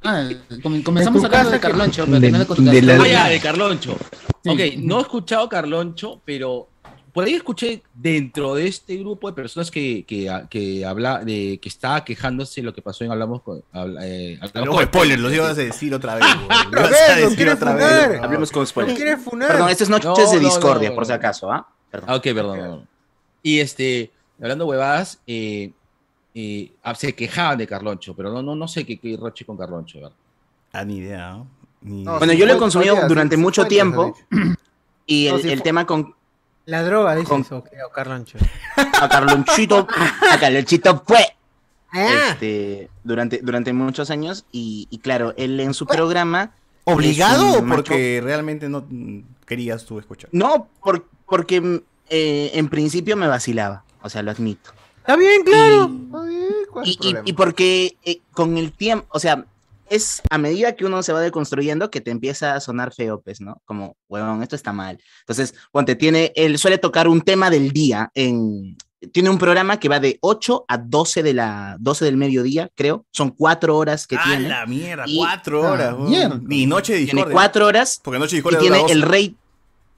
Ah, 0.03 0.29
com- 0.63 0.83
comenzamos 0.83 1.25
hablando 1.25 1.31
casa 1.31 1.51
de 1.53 1.61
Carloncho, 1.61 2.05
de- 2.05 2.21
pero 2.21 2.95
la- 2.99 3.03
Ah, 3.03 3.07
ya, 3.09 3.29
de 3.29 3.41
Carloncho. 3.41 3.97
Sí. 4.45 4.51
Ok, 4.51 4.61
no 4.79 4.99
he 4.99 5.03
escuchado 5.03 5.49
Carloncho, 5.49 6.23
pero 6.27 6.70
por 7.13 7.25
ahí 7.25 7.35
escuché 7.35 7.83
dentro 7.95 8.55
de 8.55 8.67
este 8.69 8.97
grupo 8.97 9.29
de 9.29 9.35
personas 9.35 9.71
que, 9.71 10.05
que, 10.05 10.31
que 10.51 10.85
habla 10.85 11.25
de 11.25 11.59
que 11.61 11.69
estaba 11.69 12.05
quejándose 12.05 12.63
lo 12.63 12.73
que 12.75 12.83
pasó 12.83 13.05
en 13.05 13.11
Hablamos 13.13 13.43
con. 13.43 13.63
habla- 13.73 14.07
eh, 14.07 14.39
Hablamos 14.41 14.69
No, 14.69 14.75
con 14.75 14.85
spoiler, 14.85 15.19
los 15.19 15.33
ibas 15.33 15.51
a 15.59 15.63
decir 15.63 15.95
otra 15.95 16.17
vez. 16.17 16.25
Lo 16.71 16.81
ibas 16.81 17.11
a 17.11 17.17
decir 17.17 17.49
otra 17.49 17.73
funar. 17.73 18.09
vez. 18.11 18.21
Hablemos 18.23 18.51
con 18.53 18.63
¿Lo 18.63 18.67
spoilers. 18.67 18.97
quieres 18.99 19.21
funar? 19.25 19.49
Perdón, 19.51 19.69
esto 19.71 19.85
es 19.85 19.91
Noches 19.91 20.07
No, 20.07 20.31
de 20.31 20.37
no, 20.41 20.49
Discordia, 20.49 20.89
no, 20.91 20.95
por 20.95 21.05
si 21.05 21.11
no. 21.11 21.15
acaso, 21.17 21.51
¿ah? 21.53 21.69
Perdón. 21.91 22.11
Ok, 22.11 22.23
perdón. 22.23 22.59
perdón. 22.59 22.89
Y 23.43 23.59
este, 23.61 24.11
hablando 24.41 24.67
huevadas, 24.67 25.21
eh, 25.27 25.73
eh, 26.35 26.71
se 26.97 27.15
quejaban 27.15 27.59
de 27.59 27.67
Carloncho, 27.67 28.15
pero 28.15 28.33
no, 28.33 28.43
no, 28.43 28.55
no 28.55 28.69
sé 28.69 28.85
qué, 28.87 28.99
qué 28.99 29.17
roche 29.17 29.45
con 29.45 29.57
Carloncho, 29.57 29.99
¿verdad? 29.99 30.13
Ah, 30.73 30.85
ni 30.85 30.99
idea. 30.99 31.31
¿no? 31.33 31.47
Ni 31.81 32.03
No. 32.05 32.19
Bueno, 32.19 32.33
sí 32.35 32.39
yo 32.39 32.47
lo 32.47 32.53
he 32.55 32.59
consumido 32.59 32.97
durante 33.09 33.37
mucho 33.37 33.65
tiempo. 33.67 34.15
Y 35.07 35.27
No, 35.29 35.37
el, 35.37 35.43
sí 35.43 35.51
el 35.51 35.63
tema 35.63 35.87
con 35.87 36.15
La 36.71 36.83
droga, 36.83 37.15
dices, 37.17 37.29
Con- 37.29 37.47
o 37.59 37.65
qué, 37.65 37.83
o 37.83 37.91
Carloncho. 37.91 38.39
a 38.77 39.09
Carlonchito, 39.09 39.87
a 40.31 40.39
Carlonchito 40.39 41.03
fue 41.07 41.37
Ah, 41.93 42.29
este, 42.31 42.89
durante, 43.03 43.39
durante 43.43 43.73
muchos 43.73 44.11
años. 44.11 44.45
Y, 44.53 44.87
y 44.91 44.99
claro, 44.99 45.35
él 45.37 45.59
en 45.61 45.75
su 45.75 45.87
programa. 45.87 46.53
¿Obligado 46.85 47.55
o 47.59 47.63
macho- 47.63 47.77
porque 47.83 48.21
realmente 48.23 48.69
no 48.69 48.85
querías 49.47 49.85
tú 49.85 49.99
escuchar? 49.99 50.31
No, 50.33 50.69
por- 50.83 51.07
porque 51.27 51.83
eh, 52.09 52.51
en 52.55 52.69
principio 52.69 53.17
me 53.17 53.27
vacilaba, 53.27 53.85
o 54.03 54.09
sea, 54.09 54.23
lo 54.23 54.31
admito. 54.31 54.71
está 54.99 55.17
bien, 55.17 55.43
claro. 55.45 55.91
Está 56.07 56.23
bien, 56.25 56.49
¿cuál 56.71 56.85
es 56.89 56.97
Y, 57.01 57.09
el 57.09 57.17
y- 57.27 57.31
y 57.31 57.33
porque 57.35 57.97
eh, 58.05 58.21
con 58.33 58.57
el 58.57 58.73
tiempo, 58.73 59.07
o 59.11 59.19
sea, 59.21 59.45
es 59.91 60.23
a 60.31 60.39
medida 60.39 60.75
que 60.77 60.87
uno 60.87 61.03
se 61.03 61.13
va 61.13 61.21
deconstruyendo 61.21 61.91
que 61.91 62.01
te 62.01 62.11
empieza 62.11 62.55
a 62.55 62.61
sonar 62.61 62.95
feo, 62.95 63.21
pues, 63.21 63.41
¿no? 63.41 63.61
Como, 63.67 63.97
huevón, 64.09 64.43
esto 64.43 64.57
está 64.57 64.73
mal. 64.73 64.99
Entonces, 65.21 65.55
ponte, 65.73 65.97
tiene, 65.97 66.33
él 66.37 66.57
suele 66.59 66.79
tocar 66.79 67.09
un 67.09 67.21
tema 67.21 67.51
del 67.51 67.71
día 67.73 68.11
en... 68.15 68.77
Tiene 69.13 69.31
un 69.31 69.39
programa 69.39 69.81
que 69.81 69.89
va 69.89 69.99
de 69.99 70.19
8 70.21 70.67
a 70.69 70.77
12 70.77 71.23
de 71.23 71.33
la 71.33 71.77
12 71.81 72.05
del 72.05 72.19
mediodía, 72.19 72.69
creo. 72.75 73.07
Son 73.11 73.31
cuatro 73.31 73.79
horas 73.79 74.07
que 74.07 74.17
¡Ah, 74.17 74.23
tiene. 74.27 74.49
la 74.51 74.67
mierda! 74.67 75.05
Y- 75.07 75.17
Cuatro 75.17 75.67
Ah, 75.67 75.71
horas. 75.73 75.95
güey. 75.97 76.11
mierda. 76.11 76.39
Ni 76.43 76.67
noche 76.67 76.93
de 76.93 77.07
Tiene 77.07 77.25
cuatro 77.25 77.67
horas 77.67 77.99
Porque 78.05 78.19
noche 78.19 78.33
de 78.33 78.37
y 78.37 78.39
discordia 78.41 78.61
tiene 78.61 78.77
dura 78.79 78.93
el 78.93 79.01
doce. 79.01 79.11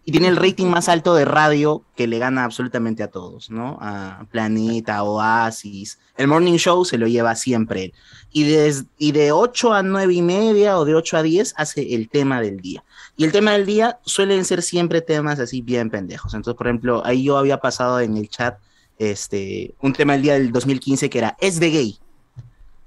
Y 0.05 0.11
tiene 0.13 0.29
el 0.29 0.37
rating 0.37 0.67
más 0.67 0.89
alto 0.89 1.15
de 1.15 1.25
radio 1.25 1.85
que 1.95 2.07
le 2.09 2.19
gana 2.19 2.45
absolutamente 2.45 3.03
a 3.05 3.09
todos, 3.11 3.51
¿no? 3.51 3.79
A 3.81 4.27
Planeta, 4.31 5.03
Oasis. 5.05 5.99
El 6.17 6.27
Morning 6.27 6.57
Show 6.57 6.85
se 6.85 6.99
lo 6.99 7.07
lleva 7.07 7.37
siempre 7.37 7.85
él. 7.85 7.95
Y, 8.33 8.43
des- 8.45 8.85
y 8.99 9.13
de 9.13 9.31
8 9.31 9.73
a 9.75 9.83
9 9.83 10.13
y 10.13 10.23
media 10.23 10.79
o 10.79 10.85
de 10.85 10.95
8 10.97 11.19
a 11.19 11.23
10 11.23 11.55
hace 11.57 11.95
el 11.95 12.09
tema 12.09 12.41
del 12.41 12.61
día. 12.61 12.83
Y 13.17 13.25
el 13.25 13.33
tema 13.33 13.53
del 13.53 13.65
día 13.65 14.01
suelen 14.05 14.45
ser 14.45 14.63
siempre 14.63 15.03
temas 15.03 15.39
así 15.39 15.61
bien 15.63 15.89
pendejos. 15.91 16.35
Entonces, 16.35 16.57
por 16.59 16.67
ejemplo, 16.67 17.03
ahí 17.05 17.23
yo 17.25 17.37
había 17.39 17.59
pasado 17.61 18.01
en 18.01 18.17
el 18.17 18.29
chat 18.29 18.59
este, 18.99 19.75
un 19.81 19.93
tema 19.93 20.15
del 20.15 20.23
día 20.23 20.35
del 20.35 20.51
2015 20.53 21.11
que 21.11 21.19
era 21.19 21.37
es 21.41 21.61
de 21.61 21.71
gay. 21.71 21.99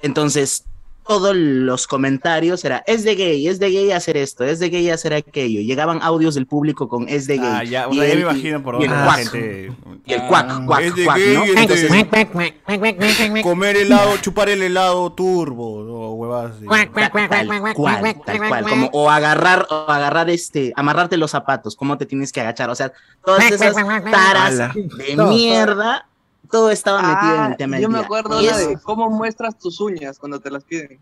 Entonces, 0.01 0.65
todos 1.07 1.35
los 1.35 1.87
comentarios 1.87 2.65
era 2.65 2.83
es 2.87 3.03
de 3.03 3.15
gay, 3.15 3.47
es 3.47 3.59
de 3.59 3.69
gay 3.71 3.91
hacer 3.91 4.17
esto, 4.17 4.43
es 4.43 4.59
de 4.59 4.69
gay 4.69 4.89
hacer 4.89 5.13
aquello. 5.13 5.61
Llegaban 5.61 5.99
audios 6.01 6.35
del 6.35 6.47
público 6.47 6.87
con 6.87 7.07
es 7.07 7.27
de 7.27 7.37
gay. 7.37 7.47
Ah, 7.51 7.63
ya, 7.63 7.87
o 7.87 7.91
Y 7.93 7.97
sea, 7.97 8.05
ya 8.07 8.11
el- 8.13 8.19
me 8.19 8.23
imagino 8.31 8.63
por 8.63 8.75
y 8.75 8.87
dónde 8.87 8.95
la 8.95 9.05
cuac. 9.05 9.17
gente. 9.19 9.71
Y 10.05 10.13
el 10.13 10.21
cuac, 10.27 10.65
cuac, 10.65 10.81
Es 10.81 10.95
de 10.95 11.03
cuac, 11.05 11.17
gay, 11.17 11.33
¿no? 11.35 11.43
este- 11.45 11.61
Entonces, 11.61 13.43
Comer 13.43 13.77
helado, 13.77 14.17
chupar 14.17 14.49
el 14.49 14.61
helado 14.61 15.11
turbo, 15.13 15.79
o 15.85 16.13
huevadas 16.15 16.53
tal 16.93 17.11
cual, 17.11 17.29
tal 18.25 18.47
cual, 18.47 18.63
como 18.67 18.89
o 18.93 19.09
agarrar, 19.09 19.67
o 19.69 19.89
agarrar 19.91 20.29
este, 20.29 20.73
amarrarte 20.75 21.17
los 21.17 21.31
zapatos, 21.31 21.75
cómo 21.75 21.97
te 21.97 22.05
tienes 22.05 22.31
que 22.31 22.41
agachar, 22.41 22.69
o 22.69 22.75
sea, 22.75 22.91
todas 23.23 23.51
esas 23.51 23.75
taras 24.11 24.57
de 24.75 25.15
mierda, 25.17 26.07
todo 26.49 26.69
estaba 26.71 27.01
metido 27.01 27.35
en 27.35 27.41
Ah, 27.41 27.47
el 27.51 27.57
tema 27.57 27.77
yo 27.77 27.81
del 27.83 27.89
me 27.91 27.97
día. 27.97 28.05
acuerdo 28.05 28.41
de 28.41 28.77
cómo 28.83 29.09
muestras 29.09 29.57
tus 29.57 29.79
uñas 29.79 30.17
cuando 30.19 30.39
te 30.39 30.49
las 30.51 30.63
piden. 30.63 30.99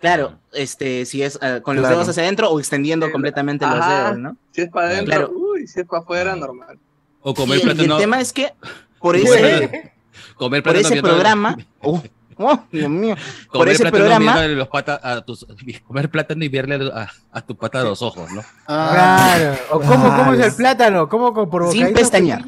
Claro, 0.00 0.38
este, 0.52 1.06
si 1.06 1.22
es 1.22 1.38
eh, 1.40 1.60
con 1.62 1.76
los 1.76 1.82
Claro. 1.82 1.96
dedos 1.96 2.08
hacia 2.10 2.22
adentro 2.24 2.50
o 2.50 2.58
extendiendo 2.58 3.10
completamente 3.10 3.64
los 3.66 3.86
dedos, 3.88 4.18
¿no? 4.18 4.36
Si 4.50 4.60
es 4.62 4.70
para 4.70 4.88
adentro, 4.88 5.06
Claro. 5.14 5.32
uy, 5.34 5.66
si 5.66 5.80
es 5.80 5.86
para 5.86 6.02
afuera, 6.02 6.36
normal. 6.36 6.78
O 7.22 7.30
Y 7.30 7.34
comer 7.34 7.60
el, 7.60 7.66
y 7.66 7.70
el 7.70 7.76
plátano. 7.76 7.96
tema 7.96 8.20
es 8.20 8.32
que 8.32 8.52
por 9.00 9.16
ese, 9.16 9.26
plátano- 9.26 9.90
comer 10.36 10.62
por 10.62 10.72
plátano 10.74 10.94
ese 10.94 11.02
programa, 11.02 11.56
oh, 11.80 12.02
oh, 12.36 12.58
Dios 12.70 12.90
mío, 12.90 13.14
por 13.46 13.60
comer 13.60 13.68
ese 13.74 13.82
plátano 13.84 14.04
programa, 14.04 14.46
los 14.48 14.68
patas 14.68 15.00
a 15.02 15.20
tus, 15.24 15.46
comer 15.86 16.10
plátano 16.10 16.44
y 16.44 16.48
verle 16.48 16.90
a, 16.92 17.08
a 17.32 17.40
tu 17.40 17.56
pata 17.56 17.80
a 17.80 17.84
los 17.84 18.02
ojos, 18.02 18.30
¿no? 18.30 18.42
Claro. 18.66 19.56
¿O 19.70 19.80
cómo, 19.80 20.16
cómo 20.16 20.34
es 20.34 20.40
el 20.40 20.52
plátano? 20.54 21.08
¿Cómo 21.08 21.32
con 21.32 21.48
por 21.48 21.70
sin 21.72 21.94
pestañear, 21.94 22.44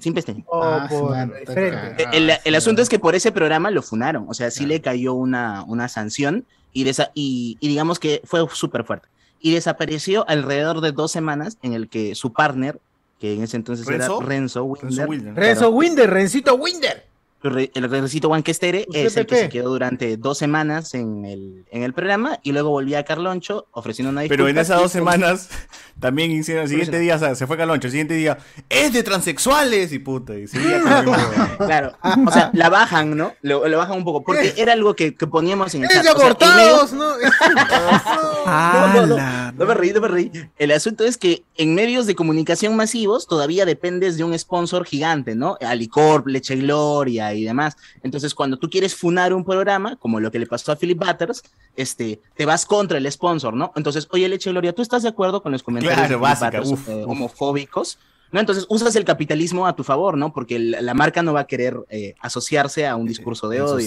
sin 0.00 0.14
pestañear. 0.14 0.44
O 0.50 0.62
Ah, 0.62 0.86
por 0.88 1.54
cagado. 1.54 1.94
El, 2.12 2.30
el 2.44 2.54
asunto 2.54 2.82
es 2.82 2.88
que 2.88 2.98
por 2.98 3.14
ese 3.14 3.32
programa 3.32 3.70
lo 3.70 3.82
funaron, 3.82 4.26
o 4.28 4.34
sea, 4.34 4.50
sí 4.50 4.66
le 4.66 4.80
cayó 4.80 5.14
una, 5.14 5.64
una 5.64 5.88
sanción 5.88 6.44
y, 6.72 6.84
desa- 6.84 7.10
y, 7.14 7.56
y 7.60 7.68
digamos 7.68 7.98
que 7.98 8.20
fue 8.24 8.44
súper 8.52 8.84
fuerte. 8.84 9.08
Y 9.40 9.52
desapareció 9.52 10.28
alrededor 10.28 10.80
de 10.82 10.92
dos 10.92 11.10
semanas 11.10 11.56
en 11.62 11.72
el 11.72 11.88
que 11.88 12.14
su 12.14 12.32
partner, 12.32 12.78
que 13.18 13.34
en 13.34 13.42
ese 13.42 13.56
entonces 13.56 13.86
¿Renzo? 13.86 14.18
era 14.18 14.26
Renzo 14.26 14.74
Renzo 14.80 15.02
Winder, 15.02 15.08
Wilder. 15.08 15.34
Renzo 15.34 15.60
claro, 15.60 15.74
Winder, 15.76 16.10
Rencito 16.10 16.54
Winder. 16.56 17.06
el 17.42 17.90
Recito 17.90 18.28
Huanquestere 18.28 18.84
Usted, 18.86 19.06
es 19.06 19.16
el 19.16 19.26
que 19.26 19.36
se 19.36 19.48
quedó 19.48 19.70
durante 19.70 20.16
dos 20.18 20.36
semanas 20.36 20.92
en 20.94 21.24
el, 21.24 21.64
en 21.70 21.82
el 21.82 21.94
programa 21.94 22.38
y 22.42 22.52
luego 22.52 22.68
volvía 22.68 22.98
a 22.98 23.02
Carloncho 23.04 23.66
ofreciendo 23.72 24.10
una 24.10 24.20
disculpa. 24.22 24.42
Pero 24.44 24.48
en 24.50 24.58
esas 24.58 24.76
dos 24.76 24.92
con- 24.92 25.00
semanas 25.00 25.48
también 26.00 26.30
hicieron 26.30 26.64
el 26.64 26.68
siguiente 26.70 26.98
día, 26.98 27.16
o 27.16 27.18
sea, 27.18 27.34
se 27.34 27.46
fue 27.46 27.56
Caloncho, 27.56 27.86
el 27.86 27.90
siguiente 27.92 28.14
día, 28.14 28.38
es 28.68 28.92
de 28.92 29.02
transexuales 29.02 29.92
y 29.92 29.98
puta, 29.98 30.34
y 30.38 30.48
seguía 30.48 30.80
con. 31.04 31.14
Claro, 31.66 31.92
o 32.26 32.32
sea, 32.32 32.50
la 32.54 32.68
bajan, 32.70 33.16
¿no? 33.16 33.34
Lo, 33.42 33.68
lo 33.68 33.78
bajan 33.78 33.98
un 33.98 34.04
poco, 34.04 34.24
porque 34.24 34.54
era 34.56 34.72
algo 34.72 34.94
que, 34.96 35.14
que 35.14 35.26
poníamos 35.26 35.74
en 35.74 35.84
el 35.84 35.90
Es 35.90 35.96
chat. 35.96 36.04
de 36.04 36.10
o 36.10 36.16
sea, 36.16 36.26
en 36.26 36.26
abortados, 36.26 36.92
medio- 36.92 37.04
¿no? 37.04 37.14
No, 38.46 39.06
no, 39.06 39.06
no, 39.16 39.52
no 39.52 39.66
me 39.66 39.74
reí, 39.74 39.92
no 39.92 40.00
me 40.00 40.08
reí. 40.08 40.30
El 40.58 40.72
asunto 40.72 41.04
es 41.04 41.16
que 41.18 41.44
en 41.56 41.74
medios 41.74 42.06
de 42.06 42.14
comunicación 42.14 42.74
masivos 42.76 43.26
todavía 43.26 43.64
dependes 43.66 44.16
de 44.16 44.24
un 44.24 44.36
sponsor 44.38 44.84
gigante, 44.86 45.34
¿no? 45.34 45.56
Alicorp, 45.60 46.26
Leche 46.26 46.56
Gloria 46.56 47.32
y 47.34 47.44
demás. 47.44 47.76
Entonces, 48.02 48.34
cuando 48.34 48.58
tú 48.58 48.70
quieres 48.70 48.94
funar 48.94 49.32
un 49.34 49.44
programa, 49.44 49.96
como 49.96 50.20
lo 50.20 50.30
que 50.30 50.38
le 50.38 50.46
pasó 50.46 50.72
a 50.72 50.76
Philip 50.76 50.98
Butters, 50.98 51.42
este, 51.76 52.20
te 52.34 52.46
vas 52.46 52.64
contra 52.66 52.98
el 52.98 53.10
sponsor, 53.12 53.54
¿no? 53.54 53.72
Entonces, 53.76 54.08
oye, 54.10 54.28
Leche 54.28 54.50
Gloria, 54.50 54.72
¿tú 54.74 54.82
estás 54.82 55.02
de 55.02 55.08
acuerdo 55.10 55.42
con 55.42 55.52
los 55.52 55.62
comentarios 55.62 55.89
Claro, 55.94 56.20
uf, 56.72 56.88
eh, 56.88 57.04
homofóbicos? 57.06 57.98
¿No? 58.32 58.38
Entonces 58.38 58.64
usas 58.68 58.94
el 58.94 59.04
capitalismo 59.04 59.66
a 59.66 59.74
tu 59.74 59.82
favor, 59.82 60.16
¿no? 60.16 60.32
Porque 60.32 60.60
la 60.60 60.94
marca 60.94 61.20
no 61.20 61.32
va 61.32 61.40
a 61.40 61.46
querer 61.48 61.76
eh, 61.88 62.14
asociarse 62.20 62.86
a 62.86 62.94
un 62.94 63.06
discurso 63.08 63.48
de 63.48 63.60
odio. 63.60 63.86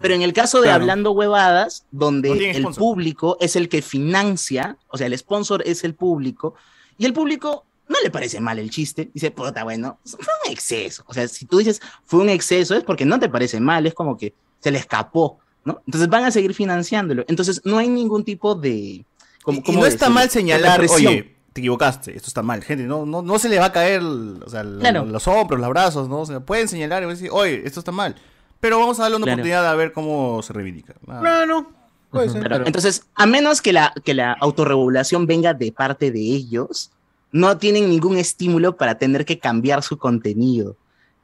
Pero 0.00 0.14
en 0.14 0.22
el 0.22 0.32
caso 0.32 0.58
de 0.60 0.64
Claro. 0.64 0.82
Hablando 0.82 1.12
Huevadas, 1.12 1.84
donde 1.92 2.30
No 2.30 2.34
el 2.34 2.56
sponsor. 2.62 2.80
público 2.80 3.36
es 3.40 3.54
el 3.54 3.68
que 3.68 3.82
financia, 3.82 4.76
o 4.88 4.98
sea, 4.98 5.06
el 5.06 5.16
sponsor 5.16 5.62
es 5.64 5.84
el 5.84 5.94
público, 5.94 6.54
y 6.98 7.04
el 7.04 7.12
público 7.12 7.64
no 7.86 7.96
le 8.02 8.10
parece 8.10 8.40
mal 8.40 8.58
el 8.58 8.70
chiste, 8.70 9.08
dice, 9.14 9.30
puta, 9.30 9.62
bueno, 9.62 10.00
fue 10.04 10.18
un 10.46 10.52
exceso. 10.52 11.04
O 11.06 11.14
sea, 11.14 11.28
si 11.28 11.44
tú 11.46 11.58
dices 11.58 11.80
fue 12.04 12.20
un 12.20 12.28
exceso, 12.28 12.74
es 12.74 12.82
porque 12.82 13.04
no 13.04 13.20
te 13.20 13.28
parece 13.28 13.60
mal, 13.60 13.86
es 13.86 13.94
como 13.94 14.16
que 14.18 14.34
se 14.58 14.72
le 14.72 14.78
escapó, 14.78 15.38
¿no? 15.64 15.80
Entonces 15.86 16.08
van 16.08 16.24
a 16.24 16.32
seguir 16.32 16.54
financiándolo. 16.54 17.24
Entonces 17.28 17.60
no 17.64 17.78
hay 17.78 17.88
ningún 17.88 18.24
tipo 18.24 18.56
de... 18.56 19.04
como- 19.44 19.60
Y 19.60 19.62
¿cómo 19.62 19.78
no 19.82 19.86
está 19.86 20.10
mal 20.10 20.28
señalar, 20.28 20.80
oye, 20.90 21.35
te 21.56 21.60
equivocaste, 21.60 22.16
esto 22.16 22.28
está 22.28 22.42
mal, 22.42 22.62
gente, 22.62 22.84
no, 22.84 23.04
no, 23.04 23.20
no 23.22 23.38
se 23.38 23.48
le 23.48 23.58
va 23.58 23.66
a 23.66 23.72
caer 23.72 24.00
o 24.02 24.48
sea, 24.48 24.62
Claro. 24.62 25.04
los 25.04 25.26
hombros, 25.26 25.58
los 25.60 25.68
brazos, 25.70 26.08
¿no? 26.08 26.20
O 26.20 26.26
sea, 26.26 26.40
pueden 26.40 26.68
señalar 26.68 27.02
y 27.02 27.06
decir, 27.06 27.30
oye, 27.32 27.62
esto 27.64 27.80
está 27.80 27.92
mal. 27.92 28.14
Pero 28.60 28.78
vamos 28.78 28.98
a 28.98 29.02
darle 29.02 29.16
una 29.16 29.24
Claro. 29.24 29.36
oportunidad 29.36 29.66
a 29.70 29.74
ver 29.74 29.92
cómo 29.92 30.42
se 30.42 30.52
reivindica. 30.52 30.94
Nada. 31.06 31.20
Claro. 31.20 31.70
Puede 32.10 32.28
ser. 32.30 32.44
Claro, 32.46 32.66
Entonces, 32.66 33.04
a 33.14 33.26
menos 33.26 33.60
que 33.60 33.72
la, 33.72 33.92
que 34.04 34.14
la 34.14 34.32
autorregulación 34.32 35.26
venga 35.26 35.52
de 35.54 35.72
parte 35.72 36.10
de 36.10 36.20
ellos, 36.20 36.90
no 37.32 37.58
tienen 37.58 37.90
ningún 37.90 38.16
estímulo 38.16 38.76
para 38.76 38.96
tener 38.96 39.24
que 39.24 39.38
cambiar 39.38 39.82
su 39.82 39.98
contenido. 39.98 40.76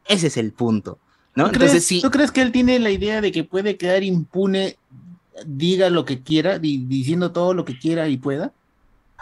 Ese 0.06 0.26
es 0.26 0.36
el 0.36 0.52
punto. 0.52 0.98
¿no? 1.34 1.44
¿Tú, 1.44 1.50
Entonces, 1.54 1.70
crees, 1.70 1.86
sí, 1.86 2.00
tú 2.02 2.10
crees 2.10 2.30
que 2.32 2.42
él 2.42 2.52
tiene 2.52 2.78
la 2.78 2.90
idea 2.90 3.20
de 3.22 3.32
que 3.32 3.44
puede 3.44 3.76
quedar 3.78 4.02
impune, 4.02 4.76
diga 5.46 5.88
lo 5.88 6.04
que 6.04 6.22
quiera, 6.22 6.58
di- 6.58 6.84
diciendo 6.86 7.32
todo 7.32 7.54
lo 7.54 7.64
que 7.64 7.78
quiera 7.78 8.08
y 8.08 8.16
pueda? 8.18 8.52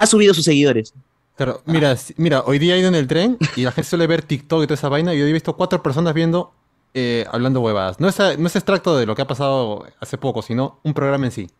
Ha 0.00 0.06
subido 0.06 0.34
sus 0.34 0.44
seguidores. 0.44 0.92
Pero 1.36 1.62
mira, 1.64 1.96
si- 1.96 2.14
mira, 2.16 2.40
hoy 2.44 2.58
día 2.58 2.74
he 2.74 2.80
ido 2.80 2.88
en 2.88 2.94
el 2.96 3.06
tren 3.06 3.38
y 3.56 3.62
la 3.62 3.72
gente 3.72 3.88
suele 3.88 4.06
ver 4.06 4.22
TikTok 4.22 4.62
y 4.64 4.66
toda 4.66 4.74
esa 4.74 4.88
vaina 4.88 5.14
y 5.14 5.22
hoy 5.22 5.30
he 5.30 5.32
visto 5.32 5.56
cuatro 5.56 5.82
personas 5.82 6.12
viendo, 6.12 6.52
eh, 6.92 7.24
hablando 7.30 7.60
huevadas. 7.60 8.00
No 8.00 8.08
es, 8.08 8.18
no 8.38 8.46
es 8.46 8.56
extracto 8.56 8.96
de 8.96 9.06
lo 9.06 9.14
que 9.14 9.22
ha 9.22 9.26
pasado 9.26 9.86
hace 10.00 10.18
poco, 10.18 10.42
sino 10.42 10.78
un 10.82 10.92
programa 10.92 11.26
en 11.26 11.32
sí. 11.32 11.50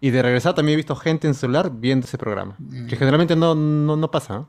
Y 0.00 0.10
de 0.10 0.22
regresar 0.22 0.54
también 0.54 0.74
he 0.74 0.76
visto 0.76 0.94
gente 0.96 1.26
en 1.26 1.34
celular 1.34 1.72
viendo 1.74 2.06
ese 2.06 2.16
programa. 2.18 2.56
Que 2.88 2.96
generalmente 2.96 3.34
no, 3.36 3.54
no, 3.54 3.96
no 3.96 4.10
pasa. 4.10 4.34
¿no? 4.34 4.48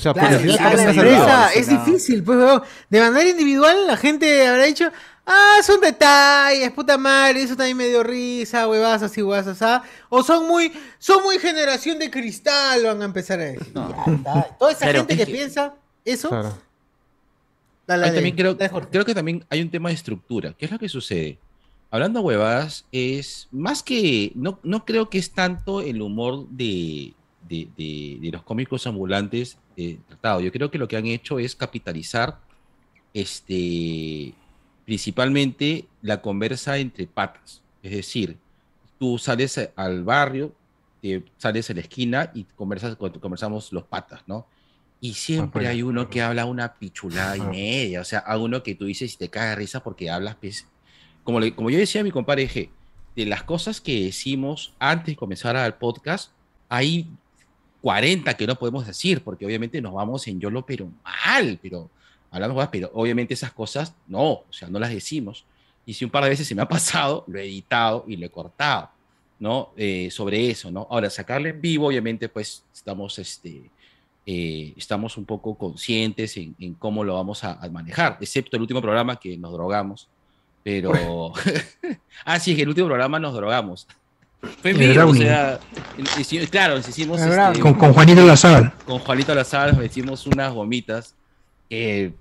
O 0.00 0.02
sea, 0.02 0.14
Claro, 0.14 0.30
la 0.30 0.36
es 0.36 0.96
empresa 0.96 1.46
algo. 1.48 1.60
es 1.60 1.68
difícil, 1.68 2.22
pues, 2.22 2.38
weón. 2.38 2.62
De 2.88 3.00
manera 3.00 3.28
individual, 3.28 3.86
la 3.86 3.98
gente 3.98 4.46
habrá 4.46 4.64
dicho, 4.64 4.90
ah, 5.26 5.56
son 5.62 5.78
detalles, 5.82 6.70
puta 6.72 6.96
madre, 6.96 7.42
eso 7.42 7.54
también 7.54 7.76
me 7.76 7.86
dio 7.88 8.02
risa, 8.02 8.66
huevas 8.66 9.02
así, 9.02 9.20
huevas 9.22 9.46
así. 9.46 9.86
O 10.08 10.22
son 10.22 10.48
muy, 10.48 10.72
son 10.98 11.22
muy 11.22 11.38
generación 11.38 11.98
de 11.98 12.10
cristal, 12.10 12.82
van 12.84 13.02
a 13.02 13.04
empezar 13.04 13.40
a 13.40 13.44
decir. 13.44 13.72
Ya 13.74 14.12
está. 14.14 14.56
Toda 14.58 14.72
esa 14.72 14.86
Pero 14.86 14.98
gente 15.00 15.12
es 15.12 15.18
que, 15.20 15.26
que- 15.26 15.32
piensa 15.32 15.74
eso, 16.02 16.30
Claro. 16.30 16.56
dale, 17.86 18.02
dale. 18.06 18.14
también 18.14 18.36
creo, 18.36 18.56
creo 18.90 19.04
que 19.04 19.14
también 19.14 19.44
hay 19.50 19.60
un 19.60 19.70
tema 19.70 19.90
de 19.90 19.96
estructura. 19.96 20.54
¿Qué 20.56 20.64
es 20.64 20.70
lo 20.70 20.78
que 20.78 20.88
sucede? 20.88 21.38
Hablando 21.90 22.22
huevadas, 22.22 22.86
es 22.90 23.48
más 23.50 23.82
que. 23.82 24.32
No, 24.34 24.58
no 24.62 24.86
creo 24.86 25.10
que 25.10 25.18
es 25.18 25.30
tanto 25.32 25.80
el 25.82 26.00
humor 26.00 26.46
de, 26.48 27.12
de, 27.50 27.68
de- 27.76 28.18
de 28.22 28.30
los 28.30 28.42
cómicos 28.44 28.86
ambulantes 28.86 29.58
eh, 29.76 29.98
tratado. 30.08 30.40
Yo 30.40 30.50
creo 30.52 30.70
que 30.70 30.78
lo 30.78 30.88
que 30.88 30.96
han 30.96 31.06
hecho 31.06 31.38
es 31.38 31.54
capitalizar 31.56 32.38
este 33.12 34.34
principalmente 34.84 35.86
la 36.02 36.20
conversa 36.20 36.78
entre 36.78 37.06
patas. 37.06 37.62
Es 37.82 37.92
decir, 37.92 38.36
tú 38.98 39.18
sales 39.18 39.70
al 39.76 40.02
barrio, 40.02 40.52
te 41.00 41.22
sales 41.36 41.70
a 41.70 41.74
la 41.74 41.80
esquina 41.80 42.30
y 42.34 42.44
conversas, 42.56 42.96
conversamos 42.96 43.72
los 43.72 43.84
patas, 43.84 44.22
¿no? 44.26 44.46
Y 45.00 45.14
siempre 45.14 45.66
hay 45.68 45.82
uno 45.82 46.10
que 46.10 46.20
habla 46.22 46.44
una 46.44 46.74
pichulada 46.74 47.36
y 47.36 47.40
media, 47.40 48.00
o 48.00 48.04
sea, 48.04 48.18
a 48.18 48.36
uno 48.36 48.62
que 48.62 48.74
tú 48.74 48.84
dices 48.86 49.14
y 49.14 49.16
te 49.16 49.28
de 49.28 49.54
risa 49.54 49.82
porque 49.82 50.10
hablas, 50.10 50.36
pues, 50.40 50.66
como, 51.24 51.38
le- 51.40 51.54
como 51.54 51.70
yo 51.70 51.78
decía 51.78 52.00
a 52.02 52.04
mi 52.04 52.10
compadre 52.10 52.48
G, 52.48 52.68
de 53.16 53.26
las 53.26 53.42
cosas 53.44 53.80
que 53.80 54.04
decimos 54.04 54.74
antes 54.78 55.06
de 55.06 55.16
comenzar 55.16 55.56
al 55.56 55.78
podcast, 55.78 56.32
hay 56.68 57.08
40 57.82 58.34
que 58.36 58.46
no 58.46 58.56
podemos 58.56 58.86
decir, 58.86 59.22
porque 59.22 59.46
obviamente 59.46 59.80
nos 59.80 59.94
vamos 59.94 60.26
en 60.28 60.40
YOLO, 60.40 60.64
pero 60.64 60.88
mal, 61.02 61.58
pero 61.60 61.90
hablamos, 62.30 62.54
huevadas, 62.54 62.70
pero 62.70 62.90
obviamente 62.94 63.34
esas 63.34 63.52
cosas 63.52 63.94
no, 64.06 64.30
o 64.32 64.46
sea, 64.50 64.68
no 64.68 64.78
las 64.78 64.90
decimos. 64.90 65.44
Y 65.86 65.94
si 65.94 66.04
un 66.04 66.10
par 66.10 66.24
de 66.24 66.30
veces 66.30 66.46
se 66.46 66.54
me 66.54 66.62
ha 66.62 66.68
pasado, 66.68 67.24
lo 67.26 67.38
he 67.38 67.44
editado 67.44 68.04
y 68.06 68.16
lo 68.16 68.26
he 68.26 68.30
cortado, 68.30 68.90
¿no? 69.38 69.70
Eh, 69.76 70.08
sobre 70.10 70.50
eso, 70.50 70.70
¿no? 70.70 70.86
Ahora, 70.90 71.10
sacarlo 71.10 71.48
en 71.48 71.60
vivo, 71.60 71.86
obviamente, 71.86 72.28
pues 72.28 72.64
estamos, 72.72 73.18
este, 73.18 73.70
eh, 74.26 74.74
estamos 74.76 75.16
un 75.16 75.24
poco 75.24 75.56
conscientes 75.56 76.36
en, 76.36 76.54
en 76.58 76.74
cómo 76.74 77.02
lo 77.02 77.14
vamos 77.14 77.44
a, 77.44 77.54
a 77.54 77.68
manejar, 77.70 78.18
excepto 78.20 78.56
el 78.56 78.62
último 78.62 78.82
programa 78.82 79.18
que 79.18 79.36
nos 79.36 79.52
drogamos, 79.52 80.08
pero... 80.62 81.32
ah, 82.24 82.38
sí, 82.38 82.54
que 82.54 82.62
el 82.62 82.68
último 82.68 82.86
programa 82.86 83.18
nos 83.18 83.34
drogamos. 83.34 83.88
Fue 84.62 84.72
vivo, 84.72 85.06
o 85.10 85.14
sea, 85.14 85.60
hicimos- 86.18 86.48
claro, 86.48 86.76
nos 86.76 86.88
hicimos... 86.88 87.20
Este. 87.20 87.60
Con- 87.60 87.74
con 87.74 87.92
Juanito 87.92 88.24
Lazar. 88.24 88.74
Con 88.86 88.98
Juanito 89.00 89.34
Lazar 89.34 89.74
nos 89.74 89.84
hicimos 89.84 90.26
unas 90.26 90.52
gomitas 90.52 91.14
que, 91.68 92.12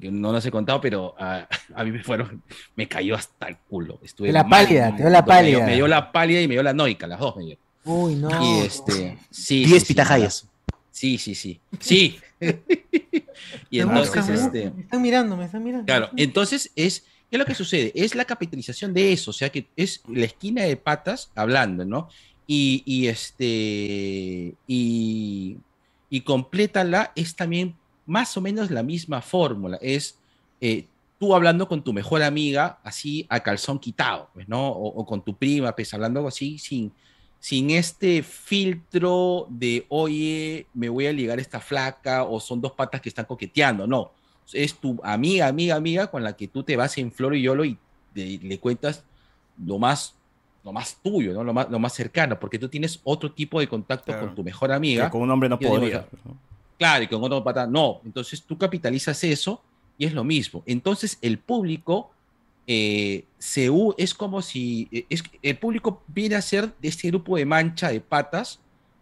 que 0.00 0.10
no 0.10 0.32
nos 0.32 0.44
he 0.44 0.50
contado, 0.50 0.80
pero 0.80 1.14
a, 1.18 1.46
a 1.74 1.84
mí 1.84 1.92
me 1.92 2.02
fueron, 2.02 2.42
me 2.74 2.88
cayó 2.88 3.14
hasta 3.14 3.48
el 3.48 3.56
culo. 3.68 3.98
Estuve 4.02 4.32
la 4.32 4.42
mal, 4.42 4.64
pálida, 4.64 4.88
mal, 4.90 4.96
te 4.96 5.02
dio 5.02 5.10
la 5.10 5.20
me 5.20 5.24
dio- 5.24 5.26
pálida. 5.26 5.66
Me 5.66 5.74
dio 5.76 5.88
la 5.88 6.12
pálida 6.12 6.40
y 6.42 6.48
me 6.48 6.54
dio 6.54 6.62
la 6.64 6.72
noica, 6.72 7.06
las 7.06 7.20
dos 7.20 7.36
me 7.36 7.44
dio. 7.44 7.56
Uy, 7.84 8.14
no. 8.16 8.28
Y 8.44 8.60
este, 8.66 9.16
sí. 9.30 9.64
Diez 9.64 9.80
sí, 9.82 9.86
sí, 9.86 9.94
pitahayas. 9.94 10.46
Sí, 10.90 11.18
sí, 11.18 11.34
sí. 11.34 11.60
Sí. 11.78 12.18
y 13.70 13.80
entonces, 13.80 14.28
este. 14.28 14.70
Me 14.70 14.82
están 14.82 15.02
mirando, 15.02 15.36
me 15.36 15.44
están 15.44 15.62
mirando. 15.62 15.86
Claro, 15.86 16.10
entonces 16.16 16.70
es, 16.76 17.04
¿qué 17.30 17.36
es 17.36 17.38
lo 17.38 17.46
que 17.46 17.54
sucede? 17.54 17.92
Es 17.94 18.14
la 18.14 18.24
capitalización 18.24 18.92
de 18.92 19.12
eso, 19.12 19.30
o 19.30 19.34
sea 19.34 19.50
que 19.50 19.68
es 19.76 20.02
la 20.08 20.24
esquina 20.24 20.64
de 20.64 20.76
patas 20.76 21.30
hablando, 21.36 21.84
¿no? 21.84 22.08
Y, 22.46 22.82
y 22.84 23.06
este, 23.06 24.54
y, 24.66 25.56
y 26.10 26.20
complétala 26.22 27.12
es 27.14 27.36
también 27.36 27.76
más 28.04 28.36
o 28.36 28.40
menos 28.40 28.72
la 28.72 28.82
misma 28.82 29.22
fórmula, 29.22 29.78
es 29.80 30.18
eh, 30.60 30.86
tú 31.20 31.32
hablando 31.34 31.68
con 31.68 31.84
tu 31.84 31.92
mejor 31.92 32.22
amiga 32.24 32.80
así 32.82 33.24
a 33.28 33.40
calzón 33.40 33.78
quitado, 33.78 34.30
pues, 34.34 34.48
¿no? 34.48 34.68
O, 34.68 34.88
o 34.88 35.06
con 35.06 35.24
tu 35.24 35.36
prima, 35.36 35.74
pues 35.76 35.94
hablando 35.94 36.26
así 36.26 36.58
sin, 36.58 36.92
sin 37.38 37.70
este 37.70 38.24
filtro 38.24 39.46
de, 39.48 39.86
oye, 39.88 40.66
me 40.74 40.88
voy 40.88 41.06
a 41.06 41.12
ligar 41.12 41.38
esta 41.38 41.60
flaca 41.60 42.24
o 42.24 42.40
son 42.40 42.60
dos 42.60 42.72
patas 42.72 43.00
que 43.00 43.08
están 43.08 43.26
coqueteando, 43.26 43.86
no 43.86 44.18
es 44.52 44.74
tu 44.74 45.00
amiga, 45.02 45.46
amiga, 45.48 45.76
amiga 45.76 46.10
con 46.10 46.22
la 46.22 46.34
que 46.36 46.48
tú 46.48 46.62
te 46.62 46.76
vas 46.76 46.96
en 46.98 47.10
flor 47.12 47.34
y 47.36 47.42
yolo 47.42 47.64
y 47.64 47.78
te- 48.14 48.38
le 48.42 48.58
cuentas 48.58 49.04
lo 49.64 49.78
más, 49.78 50.14
lo 50.64 50.72
más 50.72 50.96
tuyo, 51.02 51.32
¿no? 51.32 51.44
lo, 51.44 51.52
más, 51.52 51.70
lo 51.70 51.78
más 51.78 51.92
cercano, 51.94 52.38
porque 52.38 52.58
tú 52.58 52.68
tienes 52.68 53.00
otro 53.04 53.30
tipo 53.32 53.60
de 53.60 53.68
contacto 53.68 54.12
con 54.26 54.34
tu 54.34 54.42
mejor 54.44 54.72
amiga. 54.72 55.06
Que 55.06 55.10
con 55.12 55.22
un 55.22 55.30
hombre 55.30 55.48
no 55.48 55.58
podría, 55.58 55.98
o 56.12 56.16
sea, 56.22 56.32
Claro, 56.78 57.04
y 57.04 57.08
con 57.08 57.22
otro 57.22 57.44
pata 57.44 57.66
no. 57.66 58.00
Entonces 58.06 58.42
tú 58.42 58.56
capitalizas 58.56 59.22
eso 59.24 59.62
y 59.98 60.06
es 60.06 60.14
lo 60.14 60.24
mismo. 60.24 60.62
Entonces 60.66 61.18
el 61.20 61.38
público 61.38 62.10
eh, 62.66 63.24
se 63.38 63.70
es 63.98 64.14
como 64.14 64.40
si 64.42 64.88
eh, 64.92 65.04
es, 65.10 65.22
el 65.42 65.58
público 65.58 66.02
viene 66.06 66.36
a 66.36 66.42
ser 66.42 66.72
de 66.80 66.88
este 66.88 67.08
grupo 67.08 67.36
de 67.36 67.44
mancha 67.44 67.90
de 67.90 68.00
patas 68.00 68.60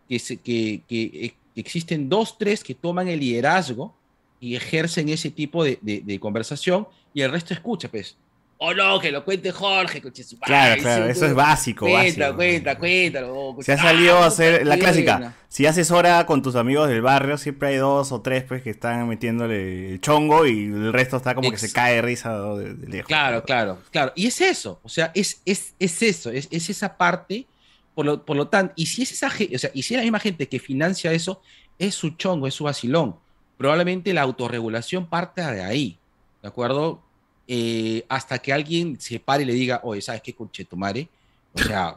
que, 0.09 0.18
se- 0.18 0.39
que, 0.39 0.83
que, 0.89 1.02
eh, 1.05 1.35
existen 1.55 2.09
dos, 2.09 2.36
tres 2.39 2.65
que 2.65 2.75
toman 2.75 3.09
el 3.09 3.20
liderazgo 3.20 3.94
y 4.41 4.55
ejercen 4.57 5.08
ese 5.08 5.31
tipo 5.31 5.65
de, 5.65 5.78
de- 5.83 6.02
de 6.05 6.20
conversación 6.20 6.86
y 7.15 7.23
el 7.23 7.31
resto 7.33 7.55
escucha, 7.55 7.89
pues. 7.89 8.17
Oh 8.60 8.75
no, 8.75 8.99
que 8.99 9.12
lo 9.12 9.25
cuente 9.25 9.52
Jorge, 9.52 10.02
coche 10.02 10.25
su 10.25 10.36
Claro, 10.41 10.83
claro, 10.83 11.07
eso 11.07 11.26
es 11.26 11.33
básico, 11.34 11.86
Cuenta, 11.86 12.31
básico. 12.33 12.36
cuenta, 12.36 12.76
cuéntalo. 12.76 13.57
Se 13.60 13.73
ha 13.73 13.76
salido 13.78 14.17
ah, 14.18 14.25
a 14.25 14.26
hacer 14.26 14.67
la 14.67 14.76
clásica. 14.78 15.36
si 15.49 15.65
haces 15.67 15.92
hora 15.92 16.26
con 16.26 16.42
tus 16.42 16.57
amigos 16.57 16.89
del 16.89 17.00
barrio, 17.00 17.39
siempre 17.39 17.68
hay 17.68 17.76
dos 17.76 18.10
o 18.10 18.20
tres 18.20 18.42
pues 18.42 18.60
que 18.62 18.70
están 18.70 19.07
metiéndole 19.08 19.92
el 19.92 20.00
chongo 20.00 20.44
y 20.44 20.65
el 20.65 20.92
resto 20.92 21.18
está 21.18 21.36
como 21.36 21.52
que 21.52 21.57
se 21.57 21.70
cae 21.73 21.94
de 21.94 22.02
risa 22.02 22.36
de, 22.57 22.75
de 22.75 22.89
lejos. 22.89 23.07
Claro, 23.07 23.44
claro, 23.44 23.78
claro. 23.92 24.12
Y 24.17 24.26
es 24.26 24.41
eso, 24.41 24.81
o 24.83 24.89
sea, 24.89 25.12
es, 25.15 25.41
es, 25.44 25.75
es 25.78 26.02
eso, 26.02 26.33
es, 26.33 26.49
es 26.50 26.68
esa 26.68 26.97
parte, 26.97 27.47
por 27.94 28.07
lo, 28.07 28.25
por 28.25 28.36
lo 28.36 28.49
tanto, 28.49 28.73
y 28.75 28.86
si 28.86 29.02
es 29.02 29.12
esa 29.12 29.31
gente, 29.31 29.55
o 29.55 29.58
sea, 29.60 29.70
y 29.73 29.84
si 29.84 29.94
es 29.94 29.99
la 29.99 30.02
misma 30.02 30.18
gente 30.18 30.49
que 30.49 30.58
financia 30.58 31.12
eso, 31.12 31.41
es 31.78 31.94
su 31.94 32.10
chongo, 32.10 32.49
es 32.49 32.55
su 32.55 32.65
vacilón. 32.65 33.15
Probablemente 33.58 34.14
la 34.14 34.22
autorregulación 34.22 35.06
parte 35.06 35.42
de 35.42 35.62
ahí, 35.62 35.98
¿de 36.40 36.48
acuerdo? 36.48 37.00
Eh, 37.46 38.04
hasta 38.08 38.38
que 38.38 38.52
alguien 38.52 38.98
se 39.00 39.20
pare 39.20 39.42
y 39.42 39.46
le 39.46 39.52
diga, 39.52 39.80
oye, 39.82 40.00
¿sabes 40.00 40.22
qué, 40.22 40.32
conchetumare? 40.32 41.08
O 41.54 41.58
sea, 41.60 41.96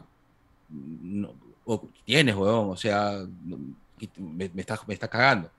no, 0.70 1.34
o 1.66 1.84
tienes, 2.06 2.36
weón, 2.36 2.72
o 2.72 2.78
sea, 2.78 3.20
me, 4.18 4.50
me 4.50 4.62
está, 4.62 4.80
me 4.88 4.94
está 4.94 5.08
cagando. 5.08 5.52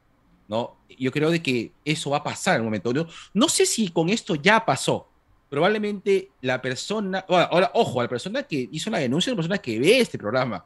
¿no? 0.48 0.76
Yo 0.98 1.10
creo 1.10 1.30
de 1.30 1.42
que 1.42 1.72
eso 1.84 2.10
va 2.10 2.18
a 2.18 2.22
pasar 2.22 2.56
en 2.56 2.62
un 2.62 2.66
momento. 2.66 2.92
No, 2.92 3.06
no 3.32 3.48
sé 3.48 3.64
si 3.66 3.88
con 3.88 4.08
esto 4.08 4.34
ya 4.34 4.64
pasó. 4.64 5.06
Probablemente 5.48 6.30
la 6.40 6.60
persona, 6.60 7.24
ahora, 7.28 7.44
ahora, 7.44 7.70
ojo, 7.74 8.02
la 8.02 8.08
persona 8.08 8.42
que 8.42 8.68
hizo 8.72 8.90
la 8.90 8.98
denuncia 8.98 9.30
es 9.30 9.32
una 9.32 9.42
persona 9.42 9.58
que 9.58 9.78
ve 9.78 10.00
este 10.00 10.18
programa. 10.18 10.64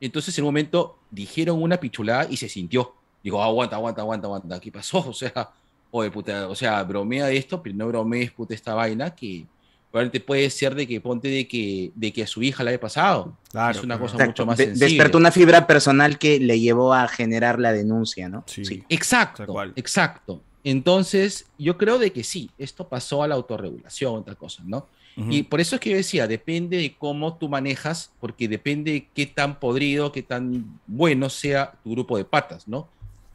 Entonces 0.00 0.36
en 0.36 0.44
un 0.44 0.48
momento 0.48 0.98
dijeron 1.10 1.62
una 1.62 1.78
pichulada 1.78 2.26
y 2.28 2.36
se 2.36 2.48
sintió. 2.48 2.94
Digo, 3.22 3.42
aguanta, 3.42 3.76
aguanta, 3.76 4.00
aguanta, 4.02 4.26
aguanta, 4.26 4.60
¿qué 4.60 4.70
pasó? 4.72 4.98
O 5.08 5.12
sea, 5.12 5.50
oye, 5.90 6.10
puta, 6.10 6.48
o 6.48 6.54
sea, 6.54 6.82
bromea 6.82 7.26
de 7.26 7.36
esto, 7.36 7.62
pero 7.62 7.74
no 7.76 7.86
bromees, 7.88 8.30
puta, 8.32 8.54
esta 8.54 8.74
vaina 8.74 9.14
que 9.14 9.44
probablemente 9.90 10.20
puede 10.20 10.48
ser 10.48 10.74
de 10.74 10.86
que 10.86 11.00
ponte 11.02 11.28
de 11.28 11.46
que, 11.46 11.92
de 11.94 12.12
que 12.12 12.22
a 12.22 12.26
su 12.26 12.42
hija 12.42 12.64
le 12.64 12.70
haya 12.70 12.80
pasado. 12.80 13.36
es 13.70 13.82
una 13.82 13.98
cosa 13.98 14.14
Exacto. 14.14 14.24
mucho 14.30 14.46
más 14.46 14.56
De- 14.58 14.64
sencilla. 14.66 14.86
despertó 14.86 15.18
una 15.18 15.30
fibra 15.30 15.66
personal 15.66 16.18
que 16.18 16.40
le 16.40 16.58
llevó 16.58 16.94
a 16.94 17.06
generar 17.08 17.58
la 17.58 17.72
denuncia, 17.74 18.28
¿no? 18.30 18.42
Sí. 18.46 18.82
Exacto, 18.88 19.44
exacto. 19.76 20.40
Entonces, 20.64 21.44
yo 21.58 21.76
creo 21.76 21.98
de 21.98 22.10
que 22.12 22.24
sí, 22.24 22.48
esto 22.56 22.88
pasó 22.88 23.22
a 23.22 23.28
la 23.28 23.34
autorregulación, 23.34 24.14
otra 24.16 24.34
cosa, 24.34 24.62
¿no? 24.64 24.86
Y 25.28 25.42
por 25.42 25.60
eso 25.60 25.74
es 25.76 25.80
que 25.82 25.90
yo 25.90 25.96
decía, 25.96 26.26
depende 26.26 26.78
de 26.78 26.96
cómo 26.96 27.36
tú 27.36 27.46
manejas, 27.50 28.12
porque 28.18 28.48
depende 28.48 28.92
de 28.92 29.08
qué 29.14 29.26
tan 29.26 29.60
podrido, 29.60 30.10
qué 30.10 30.22
tan 30.22 30.80
bueno 30.86 31.28
sea 31.28 31.74
tu 31.84 31.90
grupo 31.90 32.16
de 32.16 32.24
patas, 32.24 32.66
¿no? 32.66 32.88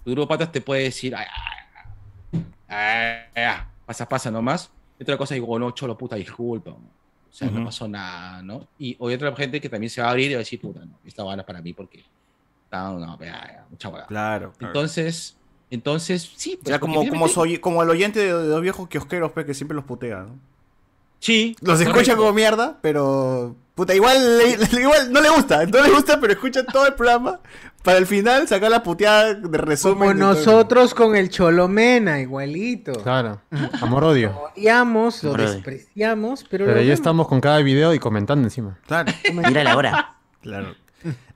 Tu 0.07 0.11
grupo 0.11 0.21
de 0.33 0.37
patas 0.37 0.53
te 0.53 0.61
puede 0.61 0.83
decir, 0.83 1.13
ay, 1.13 1.25
ay, 2.31 2.39
ay, 2.69 3.43
ay, 3.43 3.57
pasa, 3.85 4.07
pasa 4.07 4.31
nomás. 4.31 4.71
Y 4.97 5.03
otra 5.03 5.17
cosa 5.17 5.33
digo, 5.33 5.59
no, 5.59 5.71
cholo, 5.71 5.97
puta, 5.97 6.15
disculpa. 6.15 6.71
O 6.71 6.79
sea, 7.29 7.49
no 7.49 7.65
pasó 7.65 7.89
nada, 7.89 8.41
¿no? 8.41 8.69
Y 8.79 8.95
hay 9.05 9.15
otra 9.15 9.35
gente 9.35 9.59
que 9.59 9.67
también 9.67 9.89
se 9.89 9.99
va 9.99 10.07
a 10.07 10.11
abrir 10.11 10.31
y 10.31 10.35
va 10.35 10.37
a 10.37 10.39
decir, 10.39 10.61
puta, 10.61 10.79
no, 10.85 10.97
esta 11.05 11.35
es 11.35 11.43
para 11.43 11.61
mí 11.61 11.73
porque... 11.73 12.05
No, 12.71 12.97
no, 12.97 13.19
mucha 13.69 13.89
hueá. 13.89 14.05
Claro. 14.05 14.53
claro. 14.53 14.53
Entonces, 14.61 15.35
entonces, 15.69 16.31
sí. 16.37 16.53
O 16.53 16.59
pues, 16.59 16.69
sea, 16.69 16.79
porque 16.79 16.95
como, 16.95 17.09
como, 17.09 17.27
soy, 17.27 17.57
como 17.57 17.83
el 17.83 17.89
oyente 17.89 18.21
de, 18.21 18.33
de 18.33 18.47
los 18.47 18.61
viejos 18.61 18.87
kiosqueros 18.87 19.33
pues, 19.33 19.45
que 19.45 19.53
siempre 19.53 19.75
los 19.75 19.83
putea, 19.83 20.21
¿no? 20.21 20.39
Sí. 21.19 21.55
Los 21.61 21.81
escucha 21.81 22.15
como 22.15 22.33
mierda, 22.33 22.77
pero. 22.81 23.55
Puta, 23.75 23.93
igual, 23.93 24.39
le- 24.39 24.57
igual 24.81 25.11
no 25.13 25.21
le 25.21 25.29
gusta, 25.29 25.63
no 25.67 25.81
le 25.83 25.91
gusta, 25.91 26.19
pero 26.19 26.33
escucha 26.33 26.63
todo 26.65 26.87
el 26.87 26.95
programa 26.95 27.39
para 27.83 27.99
el 27.99 28.07
final 28.07 28.47
sacar 28.47 28.71
la 28.71 28.81
puteada 28.81 29.35
de 29.35 29.57
resumen. 29.59 29.97
Como 29.97 30.09
de 30.09 30.15
todo 30.19 30.31
el- 30.31 30.35
nosotros 30.37 30.93
con 30.95 31.15
el 31.15 31.29
Cholomena, 31.29 32.19
igualito. 32.19 32.93
Claro. 33.03 33.39
Amor-odio. 33.81 34.35
Odiamos, 34.55 35.23
lo 35.23 35.33
despreciamos, 35.35 36.43
pero, 36.49 36.65
Pero 36.65 36.77
lo 36.77 36.81
ya 36.81 36.85
vemos. 36.87 36.99
estamos 36.99 37.27
con 37.27 37.39
cada 37.39 37.59
video 37.59 37.93
y 37.93 37.99
comentando 37.99 38.45
encima. 38.47 38.79
Claro. 38.87 39.11
Mira 39.33 39.63
la 39.63 39.77
hora. 39.77 40.15
Claro. 40.41 40.73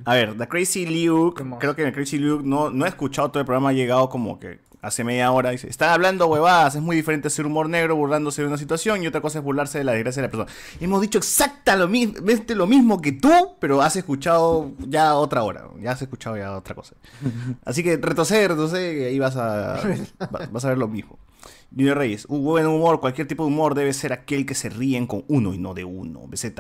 A 0.06 0.16
ver, 0.16 0.36
The 0.36 0.48
Crazy 0.48 0.88
Luke, 1.06 1.44
creo 1.60 1.76
que 1.76 1.84
en 1.84 1.90
el 1.90 1.94
Crazy 1.94 2.18
Luke 2.18 2.44
no, 2.44 2.72
no 2.72 2.86
he 2.86 2.90
escuchado 2.90 3.30
todo 3.30 3.40
el 3.42 3.46
programa, 3.46 3.70
ha 3.70 3.74
llegado 3.74 4.10
como 4.10 4.40
que 4.40 4.60
hace 4.82 5.04
media 5.04 5.32
hora. 5.32 5.52
Dice, 5.52 5.70
están 5.70 5.90
hablando 5.90 6.28
huevadas, 6.28 6.76
es 6.76 6.82
muy 6.82 6.96
diferente 6.96 7.28
hacer 7.28 7.46
humor 7.46 7.70
negro 7.70 7.96
burlándose 7.96 8.42
de 8.42 8.48
una 8.48 8.58
situación 8.58 9.04
y 9.04 9.08
otra 9.08 9.22
cosa 9.22 9.40
es 9.40 9.44
burlarse 9.44 9.78
de 9.78 9.84
la 9.84 9.92
desgracia 9.94 10.22
de 10.22 10.28
la 10.28 10.32
persona. 10.32 10.52
Hemos 10.80 11.02
dicho 11.02 11.18
exactamente 11.18 11.78
lo, 11.78 11.88
mi- 11.88 12.46
lo 12.56 12.68
mismo 12.68 13.02
que 13.02 13.12
tú, 13.12 13.32
pero 13.60 13.82
has 13.82 13.96
escuchado 13.96 14.72
ya 14.80 15.16
otra 15.16 15.44
hora, 15.44 15.66
ya 15.80 15.92
has 15.92 16.02
escuchado 16.02 16.38
ya 16.38 16.56
otra 16.58 16.76
cosa. 16.76 16.96
Así 17.66 17.84
que 17.84 17.98
retrocede, 17.98 18.48
retrocede, 18.48 19.02
y 19.02 19.04
ahí 19.06 19.20
vas 19.20 19.36
a, 19.38 19.80
va- 20.34 20.48
vas 20.52 20.66
a 20.66 20.70
ver 20.70 20.78
lo 20.78 20.88
mismo. 20.88 21.18
Junior 21.74 21.98
Reyes, 21.98 22.26
un 22.26 22.44
buen 22.44 22.68
humor, 22.68 23.00
cualquier 23.00 23.28
tipo 23.28 23.44
de 23.46 23.48
humor 23.48 23.76
debe 23.76 23.94
ser 23.94 24.12
aquel 24.12 24.46
que 24.46 24.56
se 24.56 24.70
ríen 24.70 25.08
con 25.08 25.24
uno 25.30 25.54
y 25.54 25.58
no 25.58 25.74
de 25.74 25.86
uno. 25.86 26.22
BZ, 26.28 26.52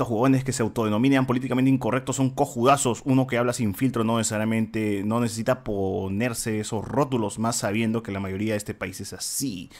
estos 0.00 0.10
huevones 0.12 0.44
que 0.44 0.52
se 0.52 0.62
autodenominan 0.62 1.26
políticamente 1.26 1.70
incorrectos 1.70 2.16
son 2.16 2.30
cojudazos. 2.30 3.02
Uno 3.04 3.26
que 3.26 3.36
habla 3.36 3.52
sin 3.52 3.74
filtro 3.74 4.02
no 4.02 4.16
necesariamente, 4.16 5.02
no 5.04 5.20
necesita 5.20 5.62
ponerse 5.62 6.58
esos 6.60 6.86
rótulos, 6.88 7.38
más 7.38 7.56
sabiendo 7.56 8.02
que 8.02 8.10
la 8.12 8.18
mayoría 8.20 8.54
de 8.54 8.56
este 8.58 8.72
país 8.74 9.00
es 9.02 9.12
así. 9.12 9.70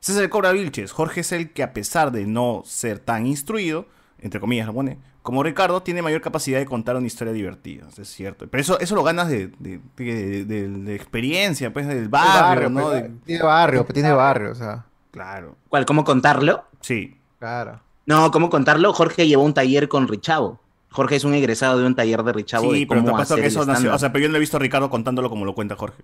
César 0.00 0.28
Cobra 0.28 0.52
Vilches, 0.52 0.92
Jorge 0.92 1.20
es 1.20 1.32
el 1.32 1.52
que 1.52 1.62
a 1.62 1.72
pesar 1.72 2.12
de 2.12 2.26
no 2.26 2.62
ser 2.66 2.98
tan 2.98 3.26
instruido, 3.26 3.86
entre 4.18 4.38
comillas 4.38 4.66
lo 4.66 4.74
pone, 4.74 4.98
como 5.22 5.42
Ricardo, 5.42 5.82
tiene 5.82 6.02
mayor 6.02 6.20
capacidad 6.20 6.58
de 6.58 6.66
contar 6.66 6.96
una 6.96 7.06
historia 7.06 7.32
divertida, 7.32 7.86
es 7.96 8.08
cierto. 8.08 8.46
Pero 8.48 8.60
eso, 8.60 8.80
eso 8.80 8.94
lo 8.94 9.02
ganas 9.02 9.28
de, 9.28 9.48
de, 9.58 9.80
de- 9.96 10.44
de- 10.44 10.68
de 10.68 10.94
experiencia, 10.94 11.72
pues 11.72 11.86
del 11.86 12.08
barrio, 12.08 12.42
barrio, 12.42 12.70
¿no? 12.70 12.82
pues, 12.82 13.02
De- 13.02 13.08
tiene 13.26 13.42
barrio, 13.42 13.84
pues, 13.84 13.94
tiene 13.94 14.12
barrio, 14.12 14.52
o 14.52 14.54
sea. 14.54 14.84
Claro. 15.10 15.56
¿Cuál? 15.68 15.84
¿Cómo 15.86 16.04
contarlo? 16.04 16.64
Sí. 16.80 17.18
Claro. 17.38 17.80
No, 18.06 18.30
¿cómo 18.30 18.50
contarlo? 18.50 18.92
Jorge 18.92 19.26
llevó 19.28 19.44
un 19.44 19.54
taller 19.54 19.88
con 19.88 20.08
Richavo. 20.08 20.58
Jorge 20.90 21.16
es 21.16 21.24
un 21.24 21.34
egresado 21.34 21.78
de 21.78 21.86
un 21.86 21.94
taller 21.94 22.22
de 22.24 22.32
Richavo 22.32 22.72
Sí, 22.72 22.80
de 22.80 22.86
pero 22.86 23.02
te 23.02 23.06
cómo 23.10 23.18
hacer 23.22 23.40
que 23.40 23.46
eso 23.46 23.64
nació. 23.64 23.94
O 23.94 23.98
sea, 23.98 24.12
pero 24.12 24.24
yo 24.24 24.28
no 24.30 24.36
he 24.36 24.40
visto 24.40 24.56
a 24.56 24.60
Ricardo 24.60 24.90
contándolo 24.90 25.28
como 25.30 25.44
lo 25.44 25.54
cuenta 25.54 25.76
Jorge. 25.76 26.02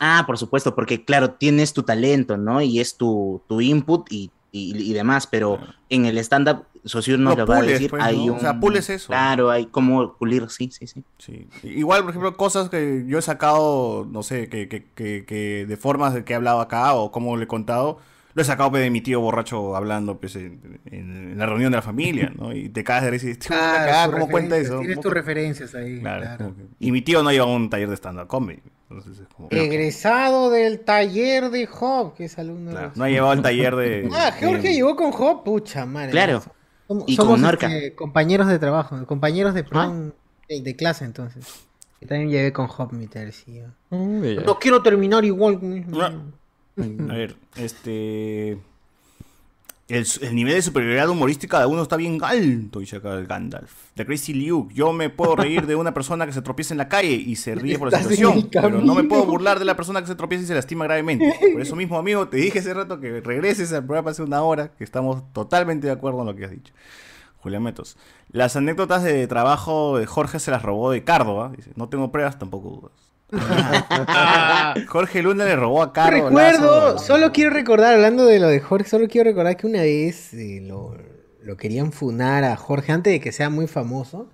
Ah, 0.00 0.24
por 0.26 0.36
supuesto, 0.38 0.74
porque 0.74 1.04
claro, 1.04 1.30
tienes 1.32 1.72
tu 1.72 1.84
talento, 1.84 2.36
¿no? 2.36 2.60
Y 2.60 2.80
es 2.80 2.96
tu, 2.96 3.40
tu 3.48 3.60
input 3.60 4.10
y, 4.10 4.30
y- 4.50 4.76
y 4.90 4.92
demás, 4.92 5.26
pero 5.28 5.60
en 5.88 6.06
el 6.06 6.18
stand-up, 6.18 6.64
Sociur 6.84 7.18
nos 7.18 7.38
Lo 7.38 7.46
va 7.46 7.58
a 7.58 7.62
decir, 7.62 7.88
pues, 7.90 8.02
hay 8.02 8.26
¿no? 8.26 8.32
un... 8.34 8.38
O 8.38 8.40
sea, 8.40 8.58
pules 8.60 8.90
eso. 8.90 9.06
Claro, 9.06 9.50
hay 9.50 9.66
como 9.66 10.14
pulir, 10.14 10.50
sí, 10.50 10.70
sí, 10.70 10.86
sí. 10.86 11.02
Sí. 11.18 11.46
Igual, 11.62 12.02
por 12.02 12.10
ejemplo, 12.10 12.36
cosas 12.36 12.68
que 12.68 13.04
yo 13.06 13.18
he 13.18 13.22
sacado, 13.22 14.06
no 14.10 14.22
sé, 14.22 14.48
que, 14.50 14.68
que, 14.68 14.84
que, 14.94 15.24
que 15.24 15.64
de 15.66 15.76
formas 15.78 16.12
de 16.12 16.24
que 16.24 16.32
he 16.34 16.36
hablado 16.36 16.60
acá 16.60 16.92
o 16.94 17.10
cómo 17.10 17.36
le 17.38 17.44
he 17.44 17.46
contado, 17.46 17.98
lo 18.34 18.42
he 18.42 18.44
sacado 18.44 18.70
pues, 18.70 18.82
de 18.82 18.90
mi 18.90 19.00
tío 19.00 19.20
borracho 19.20 19.76
hablando 19.76 20.18
pues, 20.18 20.34
en, 20.36 20.80
en- 20.86 21.30
en 21.32 21.38
la 21.38 21.46
reunión 21.46 21.70
de 21.72 21.76
la 21.76 21.82
familia, 21.82 22.32
¿no? 22.36 22.52
Y 22.52 22.68
te 22.68 22.82
cagas 22.84 23.04
de 23.04 23.10
risa 23.12 23.26
y 23.26 23.28
dices, 23.28 23.46
"Tío, 23.46 23.56
Claro, 23.56 24.10
sus 24.12 24.20
¿cómo 24.20 24.30
cuenta 24.30 24.56
eso? 24.56 24.78
Tienes 24.80 24.96
¿Cómo 24.96 25.02
tus 25.02 25.10
cu-?" 25.10 25.14
referencias 25.14 25.74
ahí. 25.74 26.00
Claro, 26.00 26.22
claro. 26.22 26.54
que- 26.56 26.64
Y 26.80 26.90
mi 26.92 27.00
tío 27.02 27.22
no 27.22 27.30
lleva 27.30 27.46
un 27.46 27.70
taller 27.70 27.88
de 27.88 27.94
stand-up 27.96 28.26
comedy. 28.26 28.60
Entonces 28.90 29.18
es 29.20 29.28
como... 29.28 29.48
Egresado 29.50 30.50
del 30.50 30.80
taller 30.80 31.50
de 31.50 31.66
Job, 31.66 32.14
que 32.14 32.24
es 32.26 32.38
alumno 32.38 32.70
de... 32.72 32.90
No 32.94 33.04
ha 33.04 33.08
llevado 33.08 33.32
el 33.32 33.42
taller 33.42 33.74
de... 33.76 34.08
Ah, 34.12 34.30
Jorge 34.38 34.58
de- 34.68 34.74
llegó 34.74 34.94
con 34.96 35.10
Job, 35.12 35.42
pucha 35.42 35.86
madre. 35.86 36.10
Claro. 36.10 36.42
Somos, 36.86 37.04
Y 37.06 37.16
con 37.16 37.26
somos, 37.26 37.40
Norca. 37.40 37.66
este, 37.74 37.94
compañeros 37.94 38.46
de 38.48 38.58
trabajo, 38.58 39.04
compañeros 39.06 39.54
de 39.54 39.64
prom, 39.64 40.12
de, 40.48 40.60
de 40.60 40.76
clase 40.76 41.04
entonces. 41.06 41.44
Yo 42.00 42.08
también 42.08 42.30
llevé 42.30 42.52
con 42.52 42.66
Job 42.66 42.92
mi 42.92 43.06
tercio. 43.06 43.72
No 43.90 44.58
quiero 44.60 44.82
terminar 44.82 45.24
igual. 45.24 45.58
A 46.76 47.14
ver, 47.14 47.36
este... 47.56 48.58
El, 49.86 50.06
el 50.22 50.34
nivel 50.34 50.54
de 50.54 50.62
superioridad 50.62 51.10
humorística 51.10 51.60
de 51.60 51.66
uno 51.66 51.82
está 51.82 51.96
bien 51.96 52.18
alto, 52.22 52.80
dice 52.80 52.96
acá 52.96 53.12
el 53.12 53.26
Gandalf. 53.26 53.70
The 53.94 54.06
Crazy 54.06 54.32
Luke. 54.32 54.74
Yo 54.74 54.94
me 54.94 55.10
puedo 55.10 55.36
reír 55.36 55.66
de 55.66 55.76
una 55.76 55.92
persona 55.92 56.24
que 56.24 56.32
se 56.32 56.40
tropieza 56.40 56.72
en 56.72 56.78
la 56.78 56.88
calle 56.88 57.12
y 57.12 57.36
se 57.36 57.54
ríe 57.54 57.78
por 57.78 57.92
la 57.92 57.98
situación. 57.98 58.48
Pero 58.50 58.80
no 58.80 58.94
me 58.94 59.04
puedo 59.04 59.26
burlar 59.26 59.58
de 59.58 59.66
la 59.66 59.76
persona 59.76 60.00
que 60.00 60.06
se 60.06 60.14
tropieza 60.14 60.44
y 60.44 60.46
se 60.46 60.54
lastima 60.54 60.84
gravemente. 60.84 61.34
Por 61.52 61.60
eso 61.60 61.76
mismo, 61.76 61.98
amigo, 61.98 62.28
te 62.28 62.38
dije 62.38 62.60
hace 62.60 62.72
rato 62.72 62.98
que 62.98 63.20
regreses 63.20 63.74
al 63.74 63.84
programa 63.84 64.12
hace 64.12 64.22
una 64.22 64.42
hora, 64.42 64.68
que 64.68 64.84
estamos 64.84 65.30
totalmente 65.34 65.86
de 65.86 65.92
acuerdo 65.92 66.20
en 66.20 66.26
lo 66.26 66.34
que 66.34 66.46
has 66.46 66.50
dicho. 66.50 66.72
Julián 67.40 67.62
Metos. 67.62 67.98
Las 68.30 68.56
anécdotas 68.56 69.02
de 69.04 69.26
trabajo 69.26 69.98
de 69.98 70.06
Jorge 70.06 70.38
se 70.38 70.50
las 70.50 70.62
robó 70.62 70.90
de 70.90 71.04
Cárdoba. 71.04 71.52
Dice, 71.54 71.72
no 71.76 71.90
tengo 71.90 72.10
pruebas, 72.10 72.38
tampoco 72.38 72.70
dudas. 72.70 73.13
Jorge 74.88 75.22
Luna 75.22 75.44
le 75.44 75.56
robó 75.56 75.82
a 75.82 75.92
Carlos. 75.92 76.26
Recuerdo, 76.26 76.98
solo 76.98 77.32
quiero 77.32 77.50
recordar, 77.50 77.94
hablando 77.94 78.24
de 78.26 78.38
lo 78.38 78.48
de 78.48 78.60
Jorge, 78.60 78.88
solo 78.88 79.08
quiero 79.08 79.30
recordar 79.30 79.56
que 79.56 79.66
una 79.66 79.80
vez 79.82 80.32
eh, 80.34 80.60
lo, 80.62 80.96
lo 81.42 81.56
querían 81.56 81.92
funar 81.92 82.44
a 82.44 82.56
Jorge 82.56 82.92
antes 82.92 83.12
de 83.12 83.20
que 83.20 83.32
sea 83.32 83.50
muy 83.50 83.66
famoso, 83.66 84.28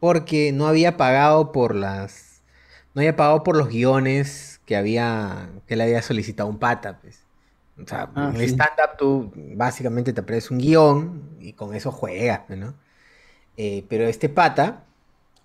porque 0.00 0.52
no 0.52 0.66
había 0.66 0.96
pagado 0.96 1.52
por 1.52 1.74
las. 1.74 2.42
No 2.94 3.00
había 3.00 3.16
pagado 3.16 3.42
por 3.44 3.56
los 3.56 3.68
guiones 3.68 4.60
que 4.66 4.76
había. 4.76 5.50
que 5.66 5.76
le 5.76 5.84
había 5.84 6.02
solicitado 6.02 6.48
un 6.48 6.58
pata, 6.58 6.98
pues. 7.00 7.26
O 7.82 7.86
sea, 7.86 8.10
Ah, 8.14 8.32
en 8.34 8.40
el 8.40 8.48
sí. 8.48 8.48
stand-up 8.48 8.96
tú 8.98 9.32
básicamente 9.56 10.12
te 10.12 10.20
aprendes 10.20 10.50
un 10.50 10.58
guion 10.58 11.36
y 11.40 11.52
con 11.54 11.74
eso 11.74 11.92
juegas, 11.92 12.42
¿no? 12.50 12.74
Eh, 13.56 13.84
pero 13.88 14.04
este 14.06 14.28
pata, 14.28 14.84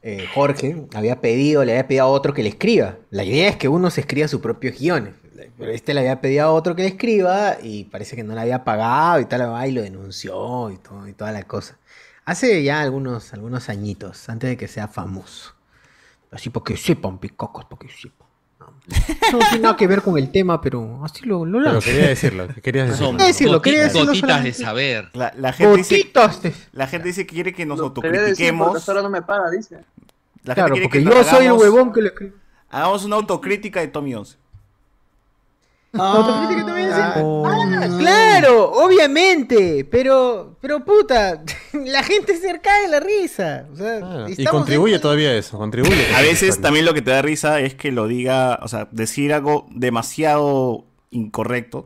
eh, 0.07 0.27
Jorge, 0.35 0.85
había 0.93 1.19
pedido, 1.19 1.65
le 1.65 1.71
había 1.71 1.87
pedido 1.87 2.03
a 2.03 2.07
otro 2.07 2.31
que 2.31 2.43
le 2.43 2.49
escriba. 2.49 2.99
La 3.09 3.23
idea 3.23 3.49
es 3.49 3.55
que 3.57 3.67
uno 3.67 3.89
se 3.89 4.01
escriba 4.01 4.27
sus 4.27 4.39
propios 4.39 4.77
guiones. 4.77 5.15
Pero 5.57 5.71
este 5.71 5.95
le 5.95 6.01
había 6.01 6.21
pedido 6.21 6.45
a 6.45 6.51
otro 6.51 6.75
que 6.75 6.83
le 6.83 6.89
escriba 6.89 7.57
y 7.59 7.85
parece 7.85 8.15
que 8.15 8.23
no 8.23 8.35
le 8.35 8.41
había 8.41 8.63
pagado 8.63 9.19
y 9.19 9.25
tal, 9.25 9.41
y 9.67 9.71
lo 9.71 9.81
denunció 9.81 10.69
y, 10.69 10.77
todo, 10.77 11.07
y 11.07 11.13
toda 11.13 11.31
la 11.31 11.41
cosa. 11.41 11.79
Hace 12.23 12.61
ya 12.61 12.81
algunos, 12.81 13.33
algunos 13.33 13.67
añitos, 13.67 14.29
antes 14.29 14.47
de 14.47 14.57
que 14.57 14.67
sea 14.67 14.87
famoso. 14.87 15.55
Así 16.29 16.51
para 16.51 16.65
que 16.65 16.77
sepan, 16.77 17.17
picocos, 17.17 17.65
para 17.65 17.79
que 17.79 17.89
sepan. 17.89 18.24
No, 19.31 19.39
no 19.39 19.39
tiene 19.49 19.59
nada 19.63 19.75
que 19.75 19.87
ver 19.87 20.01
con 20.01 20.17
el 20.17 20.31
tema, 20.31 20.61
pero 20.61 21.01
así 21.03 21.25
lo, 21.25 21.43
lo 21.45 21.57
Pero 21.59 21.71
lanzo. 21.73 21.85
quería 21.89 22.07
decirlo, 22.07 22.47
quería 22.61 22.85
decirlo. 22.85 23.11
Quería 23.11 23.27
decirlo, 23.27 23.61
quería 23.61 23.83
decirlo 23.85 24.05
gotitas 24.07 24.43
de 24.43 24.53
saber. 24.53 25.09
La, 25.13 25.33
la 25.37 25.53
gente 25.53 25.77
dice, 25.77 25.97
Gotitas 25.97 26.41
de- 26.43 26.53
la 26.73 26.87
gente 26.87 27.07
dice 27.07 27.25
que 27.25 27.33
quiere 27.33 27.53
que 27.53 27.65
nos 27.65 27.79
autocritiquemos. 27.79 28.75
hasta 28.75 28.91
ahora 28.91 29.01
no 29.03 29.09
me 29.09 29.21
para, 29.23 29.49
dice. 29.49 29.75
La 29.75 29.79
gente 29.81 30.53
Claro, 30.53 30.73
quiere 30.73 30.85
porque 30.87 30.99
que 30.99 31.03
yo 31.03 31.09
nos 31.09 31.25
soy 31.27 31.45
el 31.45 31.51
hagamos- 31.51 31.61
huevón 31.63 31.93
que 31.93 31.99
escribe. 32.01 32.33
Hagamos 32.69 33.05
una 33.05 33.15
autocrítica 33.15 33.79
de 33.79 33.87
Tommy 33.87 34.13
11. 34.15 34.37
Autocrítica 35.97 36.65
también, 36.65 36.89
sí. 36.89 37.01
Ah, 37.01 37.87
claro, 37.99 38.71
obviamente, 38.71 39.85
pero, 39.89 40.55
pero 40.61 40.83
puta, 40.83 41.43
la 41.73 42.03
gente 42.03 42.37
se 42.37 42.59
cae 42.61 42.83
de 42.83 42.87
la 42.89 42.99
risa. 42.99 43.65
O 43.71 43.75
sea, 43.75 43.99
Ah, 44.03 44.25
y 44.27 44.31
estamos 44.33 44.51
contribuye 44.61 44.99
todavía 44.99 45.29
a 45.29 45.33
eso, 45.35 45.57
contribuye. 45.57 46.13
A 46.15 46.21
veces 46.21 46.59
también 46.61 46.85
lo 46.85 46.93
que 46.93 47.01
te 47.01 47.11
da 47.11 47.21
risa 47.21 47.59
es 47.61 47.75
que 47.75 47.91
lo 47.91 48.07
diga, 48.07 48.59
o 48.61 48.67
sea, 48.67 48.87
decir 48.91 49.33
algo 49.33 49.67
demasiado 49.71 50.85
incorrecto, 51.11 51.85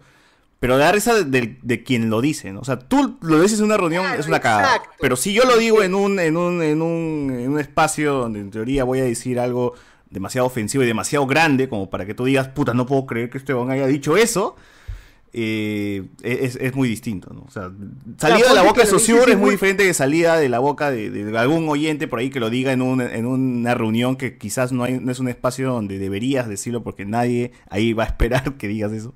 pero 0.59 0.77
da 0.77 0.91
risa 0.91 1.13
de, 1.15 1.23
de- 1.23 1.57
de 1.61 1.83
quien 1.83 2.09
lo 2.09 2.19
dice, 2.19 2.51
¿no? 2.51 2.59
O 2.59 2.65
sea, 2.65 2.77
tú 2.79 3.17
lo 3.21 3.41
dices 3.41 3.59
en 3.59 3.65
una 3.65 3.77
reunión, 3.77 4.05
es 4.17 4.27
una 4.27 4.39
cagada. 4.41 4.81
Pero 4.99 5.15
si 5.15 5.31
yo 5.33 5.43
lo 5.45 5.55
digo 5.57 5.83
en 5.83 5.95
un, 5.95 6.19
en 6.19 6.35
un, 6.35 6.61
en 6.61 6.81
un, 6.81 7.31
en 7.39 7.49
un 7.51 7.59
espacio 7.59 8.13
donde 8.13 8.39
en 8.41 8.51
teoría 8.51 8.83
voy 8.83 8.99
a 8.99 9.03
decir 9.05 9.39
algo 9.39 9.73
demasiado 10.09 10.47
ofensivo 10.47 10.83
y 10.83 10.87
demasiado 10.87 11.25
grande, 11.27 11.69
como 11.69 11.89
para 11.89 12.05
que 12.05 12.13
tú 12.13 12.25
digas, 12.25 12.47
puta, 12.49 12.73
no 12.73 12.85
puedo 12.85 13.05
creer 13.05 13.29
que 13.29 13.37
este 13.37 13.53
hombre 13.53 13.75
haya 13.77 13.87
dicho 13.87 14.17
eso, 14.17 14.55
eh, 15.31 16.07
es, 16.23 16.55
es 16.55 16.73
muy 16.75 16.89
distinto, 16.89 17.31
¿no? 17.31 17.41
O 17.47 17.51
sea, 17.51 17.71
salida 18.17 18.49
de 18.49 18.55
la 18.55 18.63
boca 18.63 18.81
de 18.81 18.87
Saussure 18.87 19.31
es 19.31 19.37
muy 19.37 19.45
muy- 19.45 19.51
diferente 19.51 19.83
que 19.83 19.93
salida 19.93 20.37
de 20.37 20.49
la 20.49 20.57
boca 20.57 20.89
de, 20.89 21.11
de 21.11 21.37
algún 21.37 21.69
oyente 21.69 22.07
por 22.07 22.17
ahí 22.17 22.31
que 22.31 22.39
lo 22.39 22.49
diga 22.49 22.71
en, 22.71 22.81
un- 22.81 23.01
en 23.01 23.27
una 23.27 23.75
reunión 23.75 24.15
que 24.15 24.39
quizás 24.39 24.71
no, 24.71 24.83
hay, 24.85 24.99
no 24.99 25.11
es 25.11 25.19
un 25.19 25.27
espacio 25.29 25.69
donde 25.71 25.99
deberías 25.99 26.47
decirlo 26.47 26.81
porque 26.83 27.05
nadie 27.05 27.51
ahí 27.69 27.93
va 27.93 28.05
a 28.05 28.07
esperar 28.07 28.53
que 28.57 28.67
digas 28.67 28.91
eso. 28.91 29.13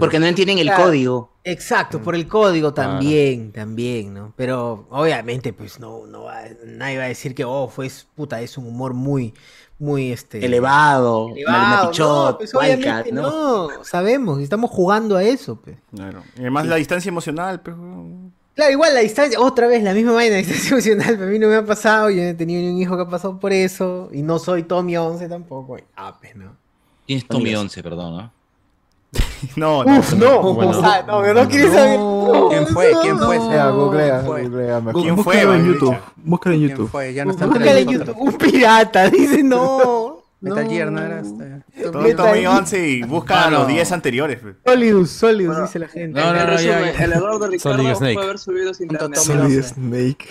Porque 0.00 0.18
no 0.18 0.26
entienden 0.26 0.58
el 0.58 0.66
Claro. 0.66 0.84
código. 0.86 1.32
Exacto, 1.44 2.00
por 2.02 2.16
el 2.16 2.26
código 2.26 2.74
Claro. 2.74 2.92
también, 2.94 3.52
también, 3.52 4.12
¿no? 4.12 4.34
Pero 4.36 4.86
obviamente, 4.90 5.52
pues 5.52 5.78
no, 5.78 6.04
no 6.06 6.24
va, 6.24 6.42
nadie 6.66 6.98
va 6.98 7.04
a 7.04 7.08
decir 7.08 7.32
que, 7.34 7.44
oh, 7.44 7.68
fue, 7.68 7.88
puta, 8.16 8.40
es 8.42 8.58
un 8.58 8.66
humor 8.66 8.92
muy, 8.92 9.34
muy, 9.78 10.12
este... 10.12 10.44
Elevado, 10.44 11.28
elevado, 11.30 11.58
Marina 11.58 11.90
no, 11.98 12.38
pues 12.38 12.54
Wildcat, 12.54 13.06
¿no? 13.08 13.22
no, 13.68 13.84
sabemos, 13.84 14.40
estamos 14.40 14.70
jugando 14.70 15.16
a 15.16 15.22
eso. 15.22 15.60
Claro. 15.94 16.22
Y 16.36 16.40
además 16.40 16.66
la 16.66 16.76
distancia 16.76 17.08
emocional, 17.08 17.60
pues, 17.60 17.76
weón. 17.76 18.32
Claro, 18.54 18.72
igual 18.72 18.92
la 18.92 19.00
distancia, 19.00 19.38
otra 19.40 19.68
vez 19.68 19.84
la 19.84 19.94
misma 19.94 20.12
vaina, 20.12 20.32
la 20.32 20.38
distancia 20.38 20.70
emocional, 20.72 21.14
pero 21.16 21.26
a 21.26 21.30
mí 21.30 21.38
no 21.38 21.46
me 21.46 21.54
ha 21.54 21.64
pasado, 21.64 22.10
yo 22.10 22.22
no 22.22 22.28
he 22.28 22.34
tenido 22.34 22.60
ni 22.60 22.70
un 22.70 22.78
hijo 22.78 22.96
que 22.96 23.02
ha 23.02 23.08
pasado 23.08 23.38
por 23.38 23.52
eso, 23.52 24.08
y 24.12 24.22
no 24.22 24.40
soy 24.40 24.64
Tommy 24.64 24.96
11 24.96 25.28
tampoco, 25.28 25.78
y, 25.78 25.84
ah, 25.96 26.16
pues 26.20 26.34
no. 26.34 26.56
¿Quién 27.06 27.18
es 27.18 27.28
Tommy 27.28 27.54
11, 27.54 27.82
perdón? 27.82 28.16
¿no? 28.16 28.37
No, 29.56 29.80
Uf, 29.80 30.14
no, 30.14 30.40
o 30.40 30.74
sea, 30.80 31.04
no, 31.06 31.20
pero 31.20 31.34
no 31.34 31.48
quieres 31.48 31.72
saber. 31.72 31.98
No, 31.98 32.48
¿Quién 32.50 32.66
fue? 32.66 32.92
¿Quién 33.02 33.16
no, 33.16 33.26
fue? 33.26 33.38
no. 33.38 33.76
Googlea, 33.76 34.22
fue? 34.26 34.42
googlea 34.48 34.80
mejor. 34.80 35.02
¿Quién 35.02 35.18
fue? 35.18 35.34
Búscalo 35.36 35.54
en? 35.54 35.64
YouTube. 35.66 35.96
Búscalo 36.16 36.54
en 36.54 36.60
¿Quién 36.60 36.70
YouTube. 36.70 36.90
fue? 36.90 37.14
Ya 37.14 37.24
no 37.24 37.30
está 37.30 37.44
en. 37.44 37.88
YouTube, 37.88 38.16
un 38.18 38.32
pirata, 38.32 39.08
dice 39.10 39.42
no. 39.42 40.18
Metal 40.40 40.68
Gear 40.68 40.92
no 40.92 41.00
no. 41.00 41.06
era 41.06 41.20
este. 41.20 42.14
Tommy 42.14 42.40
Gear. 42.40 42.58
11 42.58 42.88
y 42.88 43.02
busca 43.02 43.46
Ah, 43.46 43.50
no. 43.50 43.58
los 43.60 43.68
10 43.68 43.90
anteriores. 43.92 44.38
Solidus, 44.64 45.10
Solidus, 45.10 45.52
Bueno, 45.52 45.66
dice 45.66 45.78
la 45.80 45.88
gente. 45.88 46.20
No, 46.20 46.32
no, 46.32 46.40
en 46.40 46.46
no, 46.46 46.52
el 46.52 47.12
error 47.12 47.40
de 47.40 47.48
Ricardo 47.48 47.96
fue 47.96 48.22
haber 48.22 48.38
subido 48.38 48.74
sin 48.74 48.90
internet. 48.90 49.18
Solid 49.18 49.62
Snake. 49.62 50.28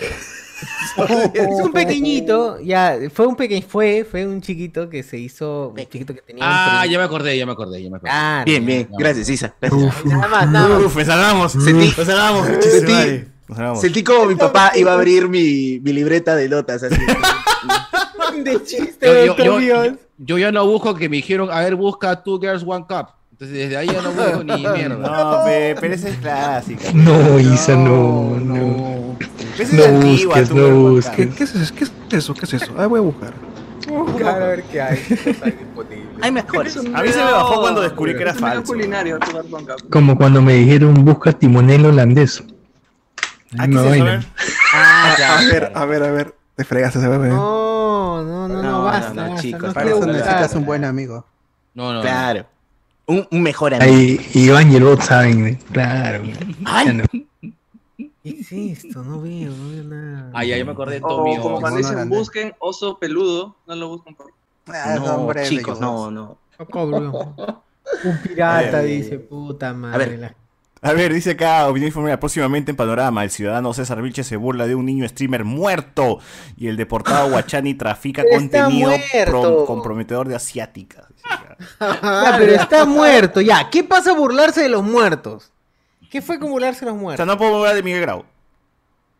Es 1.34 1.60
un 1.62 1.72
pequeñito, 1.72 2.58
ya, 2.60 2.96
fue 3.12 3.26
un 3.26 3.36
pequeño, 3.36 3.64
fue, 3.68 4.06
fue 4.10 4.26
un 4.26 4.40
chiquito 4.40 4.88
que 4.88 5.02
se 5.02 5.16
hizo, 5.18 5.68
un 5.68 5.76
chiquito 5.76 6.14
que 6.14 6.22
tenía 6.22 6.44
Ah, 6.46 6.84
ya 6.86 6.98
me 6.98 7.04
acordé, 7.04 7.36
ya 7.38 7.46
me 7.46 7.52
acordé, 7.52 7.82
ya 7.82 7.90
me 7.90 7.96
acordé. 7.96 8.10
Claro, 8.10 8.44
Bien, 8.44 8.66
bien. 8.66 8.88
Gracias, 8.98 9.28
Isa. 9.28 9.54
Gracias. 9.60 10.04
Nada 10.04 10.28
más, 10.28 10.50
nada 10.50 10.68
más. 10.68 10.84
Uf, 10.84 10.96
me 10.96 11.04
salvamos. 11.04 11.54
Sentí- 11.54 11.94
Me 11.96 12.04
salvamos. 12.04 12.46
Sentí-. 12.46 13.24
Nos. 13.48 13.80
Sentí 13.80 14.02
como 14.04 14.26
mi 14.26 14.34
papá 14.34 14.72
iba 14.74 14.90
a 14.92 14.94
abrir 14.94 15.26
mi, 15.28 15.80
mi 15.82 15.92
libreta 15.92 16.36
de 16.36 16.48
notas. 16.48 16.82
Así. 16.82 16.96
De 18.44 18.62
chiste, 18.62 19.26
Yo, 19.26 19.36
yo, 19.36 19.92
yo, 20.18 20.38
ya 20.38 20.52
no 20.52 20.64
busco 20.66 20.94
que 20.94 21.08
me 21.08 21.16
dijeron, 21.16 21.50
a 21.50 21.60
ver, 21.60 21.74
busca 21.74 22.22
Two 22.22 22.38
Girls 22.40 22.62
One 22.64 22.84
Cup. 22.88 23.08
Entonces 23.32 23.56
desde 23.56 23.76
ahí 23.76 23.86
ya 23.88 24.00
no 24.02 24.12
busco 24.12 24.44
ni 24.44 24.52
mierda. 24.76 24.96
No, 24.96 25.44
pe- 25.44 25.74
pero 25.80 25.94
esa 25.94 26.08
es 26.10 26.16
clásica. 26.18 26.92
No, 26.92 27.38
Isa, 27.40 27.74
no, 27.74 28.36
no. 28.38 28.97
Esa 29.54 29.62
es 29.62 29.72
No 29.72 29.84
antigua, 29.84 30.36
busques, 30.36 30.50
no 30.50 30.70
busques. 30.90 31.14
¿Qué, 31.16 31.28
qué 31.30 31.44
es 31.44 31.54
eso? 31.54 31.74
¿Qué 31.74 31.84
es 31.84 31.92
eso? 32.12 32.34
¿Qué 32.34 32.44
es 32.44 32.54
eso? 32.54 32.74
Ah, 32.78 32.86
voy 32.86 32.98
a 32.98 33.02
buscar. 33.02 33.34
Buscar 33.88 34.42
a 34.42 34.46
ver 34.48 34.62
qué 34.64 34.80
hay. 34.80 34.98
hay 35.42 35.52
disponible. 35.52 36.08
Hay 36.20 36.32
mejores. 36.32 36.76
A 36.76 36.82
mí 37.02 37.08
se 37.08 37.24
me 37.24 37.30
bajó 37.30 37.60
cuando 37.60 37.80
descubrí 37.80 38.14
que 38.14 38.22
era 38.22 38.34
falso. 38.34 38.64
culinario. 38.64 39.18
Como 39.90 40.16
cuando 40.16 40.42
me 40.42 40.54
dijeron 40.54 40.94
busca 41.04 41.32
timonel 41.32 41.86
holandés. 41.86 42.42
Vaina. 43.52 43.82
ver. 43.82 44.26
Ah, 44.74 45.16
A 45.38 45.44
ver, 45.44 45.72
a 45.74 45.84
ver, 45.86 46.02
a 46.02 46.10
ver. 46.10 46.34
Te 46.54 46.64
fregaste, 46.64 47.00
se 47.00 47.08
ve. 47.08 47.28
No, 47.28 48.22
no, 48.24 48.48
no, 48.48 48.48
no, 48.48 48.62
No, 48.62 48.82
basta, 48.82 49.14
no, 49.14 49.28
no, 49.28 49.40
chicos, 49.40 49.62
no 49.62 49.72
Para 49.72 49.90
eso 49.90 50.06
necesitas 50.06 50.54
un 50.54 50.64
buen 50.66 50.84
amigo. 50.84 51.24
No, 51.74 51.92
no. 51.92 52.00
Claro. 52.02 52.46
Un, 53.06 53.26
mejor 53.30 53.74
amigo. 53.74 53.90
Ahí 53.90 54.20
Iván 54.34 54.70
y 54.72 54.76
el 54.76 54.84
bot 54.84 55.00
saben, 55.00 55.56
claro. 55.72 56.20
güey. 56.20 57.27
¿Qué 58.34 58.40
es 58.40 58.84
esto? 58.84 59.02
No 59.02 59.20
veo, 59.20 59.50
no 59.52 59.70
veo 59.70 59.84
nada. 59.84 60.30
Ah, 60.34 60.44
ya, 60.44 60.56
ya 60.56 60.64
me 60.64 60.72
acordé 60.72 60.96
de 61.00 61.04
O 61.04 61.08
Tommy 61.08 61.36
como 61.38 61.56
11. 61.56 61.60
cuando 61.60 61.78
dicen 61.78 61.94
grande. 61.94 62.16
busquen 62.18 62.54
oso 62.58 62.98
peludo, 62.98 63.56
no 63.66 63.74
lo 63.76 63.88
buscan 63.88 64.14
por. 64.14 64.32
Ah, 64.68 64.94
No, 64.96 65.14
hombre, 65.16 65.44
chicos, 65.48 65.80
no, 65.80 66.10
no. 66.10 66.38
Un 68.04 68.18
pirata, 68.22 68.80
dice, 68.82 69.18
puta 69.18 69.72
madre. 69.72 69.94
A 70.04 70.08
ver. 70.08 70.18
la- 70.18 70.34
A 70.80 70.92
ver, 70.92 71.12
dice 71.12 71.32
acá, 71.32 71.66
opinión 71.66 71.88
informada, 71.88 72.20
próximamente 72.20 72.70
en 72.70 72.76
Panorama, 72.76 73.24
el 73.24 73.30
ciudadano 73.30 73.72
César 73.74 74.00
Vilche 74.02 74.22
se 74.22 74.36
burla 74.36 74.66
de 74.66 74.74
un 74.76 74.86
niño 74.86 75.08
streamer 75.08 75.44
muerto 75.44 76.18
y 76.56 76.68
el 76.68 76.76
deportado 76.76 77.28
Guachani 77.30 77.74
trafica 77.74 78.22
contenido 78.30 78.90
comprometedor 79.66 80.28
de 80.28 80.36
asiáticas. 80.36 81.06
Ya, 81.28 81.56
pero 82.38 82.52
está 82.52 82.84
muerto, 82.84 83.40
ya. 83.40 83.68
¿Qué 83.70 83.82
pasa 83.82 84.12
burlarse 84.12 84.62
de 84.62 84.68
los 84.68 84.82
muertos? 84.84 85.50
¿Qué 86.10 86.22
fue 86.22 86.38
con 86.38 86.50
burlarse 86.50 86.80
de 86.80 86.86
los 86.90 86.94
O 86.94 87.00
muertos? 87.02 87.16
sea, 87.18 87.26
no 87.26 87.38
puedo 87.38 87.56
hablar 87.58 87.74
de 87.74 87.82
Miguel 87.82 88.00
Grau. 88.02 88.24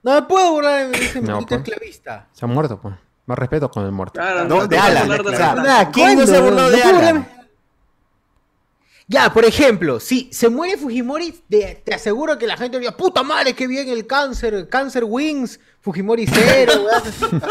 No 0.02 0.14
me 0.14 0.22
puedo 0.22 0.52
burlar 0.52 0.88
de 0.90 0.98
ese 0.98 1.20
No, 1.20 1.40
pues. 1.44 1.60
esclavista. 1.60 2.28
Se 2.32 2.44
ha 2.44 2.48
muerto, 2.48 2.80
pues. 2.80 2.94
Más 3.26 3.38
respeto 3.38 3.70
con 3.70 3.84
el 3.84 3.92
muerto. 3.92 4.14
Claro, 4.18 4.44
No, 4.44 4.62
de 4.66 4.68
puedes 4.76 4.82
Alan, 4.82 5.08
de 5.08 5.20
o 5.20 5.30
sea, 5.36 5.54
la- 5.54 5.62
Nada, 5.62 5.90
¿quién 5.90 6.18
no 6.18 6.24
se 6.26 6.32
¿cuándo? 6.32 6.50
burló 6.50 6.70
de 6.70 6.78
puedo 6.78 6.98
Alan? 6.98 7.28
Ya, 9.10 9.32
por 9.32 9.44
ejemplo, 9.44 10.00
si 10.00 10.28
se 10.32 10.48
muere 10.50 10.76
Fujimori, 10.76 11.32
te, 11.48 11.82
te 11.84 11.94
aseguro 11.94 12.36
que 12.38 12.46
la 12.46 12.56
gente 12.58 12.78
diría, 12.78 12.96
puta 12.96 13.22
madre, 13.22 13.54
qué 13.54 13.66
bien 13.66 13.88
el 13.88 14.06
cáncer, 14.06 14.68
cáncer 14.68 15.04
wings, 15.04 15.58
Fujimori 15.80 16.26
cero, 16.26 16.72
weón". 16.84 17.42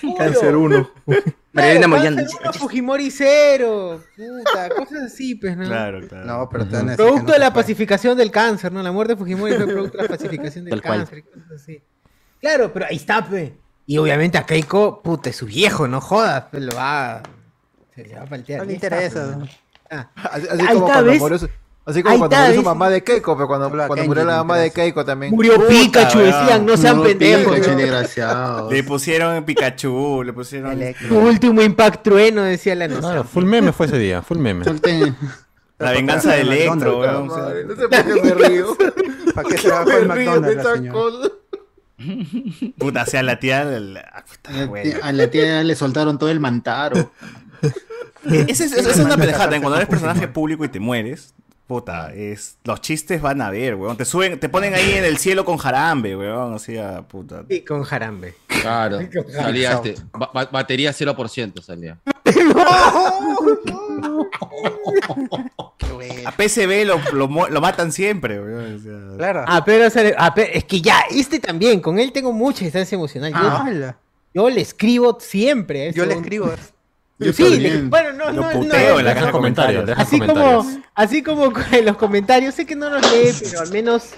Juro. 0.00 0.14
Cáncer 0.18 0.56
1. 0.56 0.90
María 1.58 1.72
Elena 1.72 2.28
uno, 2.40 2.52
Fujimori 2.52 3.10
cero, 3.10 4.02
puta, 4.16 4.68
cosas 4.70 5.02
así, 5.12 5.34
pues, 5.34 5.56
¿no? 5.56 5.64
Claro, 5.64 6.06
claro. 6.06 6.24
No, 6.26 6.48
pero 6.48 6.66
Producto 6.66 7.22
no 7.22 7.32
de 7.32 7.38
la 7.38 7.52
pacificación 7.52 8.16
del 8.16 8.30
cáncer, 8.30 8.72
¿no? 8.72 8.82
La 8.82 8.92
muerte 8.92 9.14
de 9.14 9.18
Fujimori 9.18 9.54
fue 9.54 9.66
producto 9.66 9.96
de 9.98 10.02
la 10.04 10.08
pacificación 10.16 10.64
del 10.64 10.80
cáncer 10.82 11.18
y 11.18 11.22
cosas 11.22 11.50
así. 11.54 11.82
Claro, 12.40 12.72
pero 12.72 12.86
ahí 12.86 12.96
está, 12.96 13.26
pe. 13.26 13.54
Y 13.86 13.98
obviamente 13.98 14.38
a 14.38 14.44
Keiko, 14.44 15.02
puta, 15.02 15.30
es 15.30 15.36
su 15.36 15.46
viejo, 15.46 15.88
no 15.88 16.00
jodas, 16.00 16.44
pe, 16.44 16.60
lo 16.60 16.74
va. 16.74 17.22
Se 17.94 18.04
le 18.04 18.14
va 18.14 18.22
a 18.22 18.26
paltear. 18.26 18.60
No 18.60 18.64
le 18.66 18.78
Ya 18.78 18.86
está, 18.86 19.04
interesa. 19.04 19.38
pe. 19.38 19.50
Ah. 19.90 20.10
Así, 20.14 20.46
así 20.48 20.60
Ahí 20.60 20.74
como 20.74 20.86
está, 20.86 21.02
cuando 21.02 21.30
¿ves? 21.30 21.50
Así 21.88 22.02
como 22.02 22.12
Ahí 22.12 22.18
cuando 22.18 22.36
está, 22.36 22.46
murió 22.46 22.60
su 22.60 22.64
mamá 22.64 22.90
de 22.90 23.02
Keiko, 23.02 23.36
pero 23.36 23.46
cuando, 23.48 23.66
Habla 23.66 23.86
cuando 23.86 23.94
Kenji, 23.96 24.08
murió 24.08 24.24
la 24.24 24.36
mamá 24.36 24.58
de. 24.58 24.70
Keiko 24.70 25.04
también. 25.04 25.34
Murió 25.34 25.54
Puta, 25.56 25.68
Pikachu, 25.68 26.18
weón. 26.18 26.30
decían, 26.30 26.66
no 26.66 26.76
sean 26.76 27.02
pendejos. 27.02 27.54
Pikachu, 27.54 27.70
¿no? 27.72 27.76
desgraciado. 27.78 28.70
Le 28.70 28.84
pusieron 28.84 29.44
Pikachu, 29.44 30.22
le 30.24 30.32
pusieron... 30.32 30.72
Electro. 30.72 31.08
Tu 31.08 31.18
último 31.18 31.62
impact 31.62 32.02
trueno, 32.02 32.42
decía 32.42 32.74
la 32.74 32.86
noción. 32.88 33.04
Claro, 33.04 33.24
full 33.24 33.44
meme 33.44 33.72
fue 33.72 33.86
ese 33.86 33.98
día, 33.98 34.22
full 34.22 34.38
meme. 34.38 34.64
La 35.78 35.92
venganza 35.92 36.32
de 36.32 36.40
Electro, 36.40 36.98
weón. 36.98 37.30
o 37.30 37.34
sea. 37.34 37.42
Madre, 37.44 37.64
no 37.64 37.76
sé 37.76 37.88
por 37.88 38.04
qué 38.04 38.22
me 38.22 38.48
río. 38.48 38.76
¿Para 39.34 39.48
qué 39.48 39.54
en 39.54 39.62
río 39.62 39.84
de 39.84 40.06
McDonald's 40.06 40.64
la 40.64 40.74
señora? 40.74 41.28
Puta, 42.78 43.02
o 43.02 43.06
sea, 43.06 43.22
la 43.22 43.38
tía... 43.38 43.64
la- 43.64 44.24
puta, 44.28 44.66
bueno. 44.66 44.98
A 45.02 45.12
la 45.12 45.30
tía 45.30 45.62
le 45.62 45.76
soltaron 45.76 46.18
todo 46.18 46.30
el 46.30 46.40
mantaro. 46.40 47.12
Esa 48.24 48.64
es, 48.64 48.72
esa 48.72 48.90
es 48.90 48.98
una 48.98 49.16
pendejada. 49.16 49.48
Cuando 49.60 49.76
eres 49.76 49.88
con 49.88 49.98
personaje 49.98 50.28
público 50.28 50.64
y 50.64 50.68
te 50.68 50.80
mueres, 50.80 51.34
puta, 51.68 52.12
es, 52.14 52.56
los 52.64 52.80
chistes 52.80 53.20
van 53.22 53.40
a 53.42 53.50
ver, 53.50 53.74
weón. 53.76 53.96
Te 53.96 54.04
suben, 54.04 54.40
te 54.40 54.48
ponen 54.48 54.74
ahí 54.74 54.94
en 54.94 55.04
el 55.04 55.18
cielo 55.18 55.44
con 55.44 55.58
jarambe, 55.58 56.16
weón. 56.16 56.54
O 56.54 56.58
sea, 56.58 57.02
puta. 57.02 57.44
Y 57.48 57.60
con 57.60 57.84
jarambe. 57.84 58.34
Claro. 58.46 58.98
Salía 59.32 59.74
este. 59.74 59.94
ba- 60.12 60.30
ba- 60.34 60.48
batería 60.50 60.90
0% 60.92 61.62
salía. 61.62 61.98
A 66.24 66.32
PCB 66.32 66.84
lo, 66.86 67.00
lo, 67.12 67.60
matan 67.60 67.92
siempre, 67.92 68.40
weón. 68.40 68.76
o 68.76 68.78
sea. 68.78 69.16
Claro. 69.16 69.44
Ah, 69.46 69.62
pero, 69.64 69.86
o 69.86 69.90
sea, 69.90 70.12
ah, 70.18 70.34
es 70.36 70.64
que 70.64 70.80
ya, 70.80 71.00
este 71.10 71.38
también, 71.38 71.80
con 71.80 71.98
él 71.98 72.12
tengo 72.12 72.32
mucha 72.32 72.64
distancia 72.64 72.96
emocional. 72.96 73.32
Yo, 73.32 73.38
Ah. 73.40 73.96
Yo 74.34 74.50
le 74.50 74.60
escribo 74.60 75.18
siempre. 75.20 75.92
Yo 75.92 76.04
le 76.04 76.12
eso. 76.12 76.20
escribo. 76.20 76.50
Yo 77.18 77.32
sí, 77.32 77.58
le- 77.58 77.82
bueno, 77.82 78.12
no, 78.12 78.32
no, 78.32 78.50
puteo 78.50 78.92
no, 78.94 78.98
en 79.00 79.04
la 79.04 79.14
caja 79.14 79.26
de 79.26 79.32
comentarios. 79.32 79.90
Así 79.96 80.20
como, 80.20 80.66
así 80.94 81.22
como 81.22 81.52
en 81.72 81.84
los 81.84 81.96
comentarios, 81.96 82.54
sé 82.54 82.64
que 82.66 82.76
no 82.76 82.88
los 82.90 83.02
lee, 83.12 83.32
pero 83.42 83.60
al 83.60 83.70
menos 83.72 84.10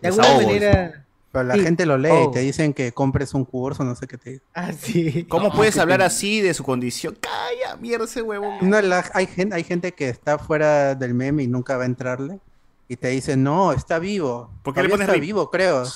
de 0.00 0.08
alguna 0.08 0.26
Desahogo, 0.28 0.46
manera. 0.46 1.02
Pero 1.32 1.44
la 1.44 1.54
Sí. 1.54 1.60
gente 1.60 1.86
lo 1.86 1.98
lee 1.98 2.08
Oh. 2.10 2.28
y 2.30 2.34
te 2.34 2.40
dicen 2.40 2.72
que 2.72 2.92
compres 2.92 3.34
un 3.34 3.44
curso, 3.44 3.84
no 3.84 3.94
sé 3.94 4.06
qué 4.06 4.16
te 4.18 4.40
Ah, 4.54 4.72
sí. 4.72 5.24
¿Cómo 5.28 5.48
No, 5.48 5.54
puedes 5.54 5.76
hablar 5.78 5.98
te- 6.00 6.06
así 6.06 6.40
de 6.40 6.54
su 6.54 6.64
condición? 6.64 7.16
Calla, 7.20 7.76
mierda 7.76 8.06
ese 8.06 8.22
huevón. 8.22 8.56
No, 8.62 8.80
la- 8.80 9.08
hay, 9.14 9.26
gente, 9.26 9.54
hay 9.54 9.62
gente 9.64 9.92
que 9.92 10.08
está 10.08 10.38
fuera 10.38 10.94
del 10.94 11.14
meme 11.14 11.42
y 11.42 11.46
nunca 11.46 11.76
va 11.76 11.82
a 11.84 11.86
entrarle. 11.86 12.40
Y 12.88 12.96
te 12.96 13.08
dice, 13.08 13.36
no, 13.36 13.72
está 13.72 13.98
vivo. 13.98 14.50
¿Por 14.62 14.72
qué 14.74 14.82
le 14.82 14.88
pones 14.88 15.06
está 15.08 15.20
vivo, 15.20 15.50
creo. 15.50 15.84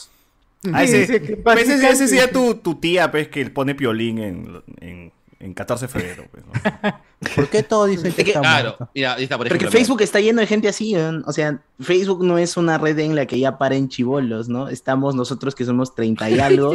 Ah, 0.74 0.84
ese, 0.84 1.06
pues 1.06 1.08
ese, 1.08 1.22
ese 1.22 1.42
básicamente- 1.42 2.06
sería 2.08 2.30
tu, 2.30 2.56
tu 2.56 2.74
tía, 2.74 3.10
pues, 3.10 3.28
que 3.28 3.48
pone 3.48 3.74
piolín 3.74 4.18
en, 4.18 4.62
en, 4.82 5.12
en 5.40 5.54
14 5.54 5.86
de 5.86 5.92
febrero. 5.92 6.24
Pues, 6.30 6.44
¿no? 6.46 6.52
¿Por 7.34 7.48
qué 7.48 7.62
todos 7.62 7.88
dicen 7.88 8.12
que 8.12 8.20
Es 8.20 8.24
que- 8.24 8.30
está 8.30 8.40
Claro, 8.40 8.68
muerto? 8.78 8.90
mira, 8.94 9.14
ahí 9.14 9.24
está, 9.24 9.36
por 9.36 9.46
Porque 9.48 9.56
ejemplo. 9.56 9.70
mira. 9.70 9.78
Facebook 9.78 10.02
está 10.02 10.20
lleno 10.20 10.40
de 10.40 10.46
gente 10.46 10.68
así, 10.68 10.92
¿no? 10.94 11.22
o 11.26 11.32
sea, 11.32 11.60
Facebook 11.80 12.24
no 12.24 12.38
es 12.38 12.56
una 12.56 12.78
red 12.78 12.98
en 12.98 13.14
la 13.16 13.26
que 13.26 13.38
ya 13.38 13.58
paren 13.58 13.88
chivolos, 13.88 14.48
¿no? 14.48 14.68
Estamos 14.68 15.14
nosotros 15.14 15.54
que 15.54 15.64
somos 15.64 15.94
30 15.94 16.30
y 16.30 16.38
algo 16.40 16.74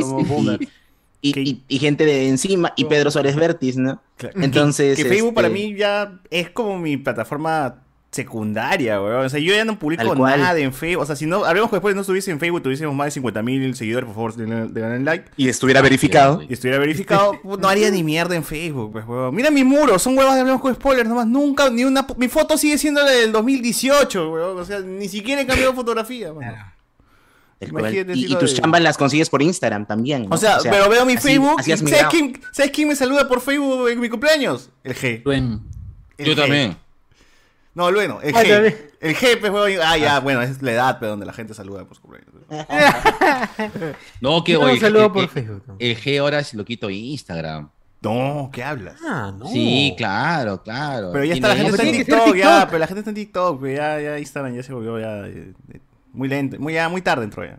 y, 1.22 1.40
y- 1.40 1.64
y 1.68 1.80
gente 1.80 2.06
de 2.06 2.28
encima 2.30 2.74
y 2.76 2.86
Pedro 2.86 3.10
Suárez 3.10 3.36
Vértiz, 3.36 3.78
¿no? 3.78 4.02
Claro. 4.18 4.42
Entonces, 4.42 4.96
Que, 4.98 5.04
que 5.04 5.10
Facebook 5.10 5.34
para 5.34 5.48
este, 5.48 5.60
mí 5.60 5.76
ya 5.76 6.20
es 6.30 6.50
como 6.52 6.78
mi 6.78 6.98
plataforma 6.98 7.82
secundaria, 8.16 9.02
weón. 9.02 9.26
O 9.26 9.30
sea, 9.30 9.40
yo 9.40 9.54
ya 9.54 9.66
no 9.66 9.78
publico 9.78 10.16
nada 10.16 10.58
en 10.58 10.74
Facebook. 10.74 11.04
O 11.04 11.06
sea, 11.06 11.16
si 11.16 11.26
no, 11.26 11.44
hablemos 11.46 11.70
que 11.70 11.76
después 11.76 11.94
no 11.96 12.02
estuviese 12.02 12.32
en 12.32 12.40
Facebook, 12.40 12.64
tuviésemos 12.64 12.96
más 12.96 13.08
de 13.08 13.12
50 13.12 13.42
mil 13.44 13.76
seguidores, 13.76 14.06
por 14.08 14.16
favor, 14.16 14.36
denle 14.36 14.68
denle 14.68 15.00
like. 15.02 15.26
y 15.38 15.50
estuviera 15.50 15.82
verificado. 15.82 16.42
Y 16.48 16.54
estuviera 16.54 16.80
verificado, 16.80 17.40
no 17.60 17.68
haría 17.68 17.92
ni 17.92 18.04
mierda 18.04 18.36
en 18.36 18.44
Facebook, 18.44 18.92
pues, 18.94 19.06
weón. 19.06 19.36
Mira 19.36 19.52
mi 19.52 19.64
muro, 19.64 20.00
son 20.00 20.18
huevas 20.18 20.36
de 20.36 20.42
hablemos 20.42 20.62
con 20.62 20.74
spoilers, 20.74 21.08
nomás 21.10 21.28
nunca, 21.28 21.70
ni 21.70 21.84
una, 21.84 22.06
mi 22.18 22.28
foto 22.28 22.58
sigue 22.58 22.78
siendo 22.78 23.02
la 23.04 23.12
del 23.12 23.32
2018, 23.32 24.32
weón. 24.32 24.58
O 24.60 24.66
sea, 24.66 24.80
ni 24.80 25.08
siquiera 25.10 25.42
he 25.42 25.46
cambiado 25.46 25.74
fotografía, 25.76 26.32
Y, 27.60 28.36
tus 28.36 28.54
de- 28.56 28.62
chambas 28.62 28.82
las 28.82 28.98
consigues 28.98 29.30
por 29.30 29.42
Instagram 29.42 29.86
también. 29.86 30.30
¿no? 30.30 30.36
O 30.36 30.38
sea, 30.38 30.58
pero 30.64 30.90
veo 30.90 31.06
mi 31.06 31.14
así- 31.14 31.28
Facebook. 31.30 31.60
así 31.60 31.76
¿sabes, 31.76 32.06
quién, 32.10 32.40
¿Sabes 32.52 32.72
quién 32.72 32.88
me 32.88 32.96
saluda 32.96 33.28
por 33.28 33.42
Facebook 33.42 33.90
en 33.90 34.00
mi 34.00 34.10
cumpleaños? 34.10 34.70
El 34.84 34.96
G. 34.96 35.22
El 36.18 36.26
Yo 36.26 36.34
G. 36.34 36.36
también. 36.36 36.78
No, 37.76 37.92
bueno, 37.92 38.20
el 38.24 38.34
Ah, 38.36 38.42
G. 38.44 38.76
El 39.02 39.16
G, 39.16 39.40
pues, 39.40 39.52
weón. 39.52 39.80
Ah, 39.84 39.98
ya, 39.98 40.20
bueno, 40.22 40.42
es 40.42 40.62
la 40.62 40.72
edad, 40.72 40.98
pero 41.00 41.12
donde 41.12 41.26
la 41.26 41.34
gente 41.34 41.54
saluda 41.54 41.84
por 41.86 41.96
su 41.98 42.02
cumpleaños. 42.02 42.34
No, 44.22 44.44
que 44.44 44.54
Yo 44.54 44.60
no 44.62 44.66
oye, 44.68 44.80
saludo 44.80 45.06
el- 45.08 45.12
por 45.12 45.24
el- 45.24 45.30
Facebook. 45.30 45.64
El 45.80 45.98
G 45.98 46.20
ahora 46.20 46.40
es 46.40 46.54
lo 46.54 46.66
quito 46.66 46.90
Instagram. 46.90 47.70
No, 48.02 48.50
¿qué 48.54 48.64
hablas? 48.64 48.96
Ah, 49.06 49.34
no. 49.38 49.48
Sí, 49.48 49.94
claro, 49.98 50.62
claro. 50.62 51.10
Pero 51.12 51.26
ya 51.26 51.34
está, 51.34 51.48
la 51.50 51.56
gente 51.56 51.72
está 51.72 51.84
en 51.84 51.92
TikTok, 51.98 52.36
ya, 52.36 52.66
pero 52.68 52.80
la 52.80 52.88
gente 52.88 53.00
está 53.00 53.10
en 53.10 53.16
TikTok, 53.16 53.60
pues, 53.60 53.78
ya, 53.78 54.00
ya 54.00 54.20
Instagram 54.20 54.54
ya 54.56 54.64
se 54.64 54.74
volvió 54.74 55.00
ya 55.00 55.28
eh, 55.28 55.54
eh, 55.74 55.80
muy 56.14 56.28
lento, 56.28 56.60
muy, 56.60 56.74
ya, 56.74 56.88
muy 56.88 57.02
tarde 57.02 57.24
entró 57.24 57.44
ya. 57.44 57.58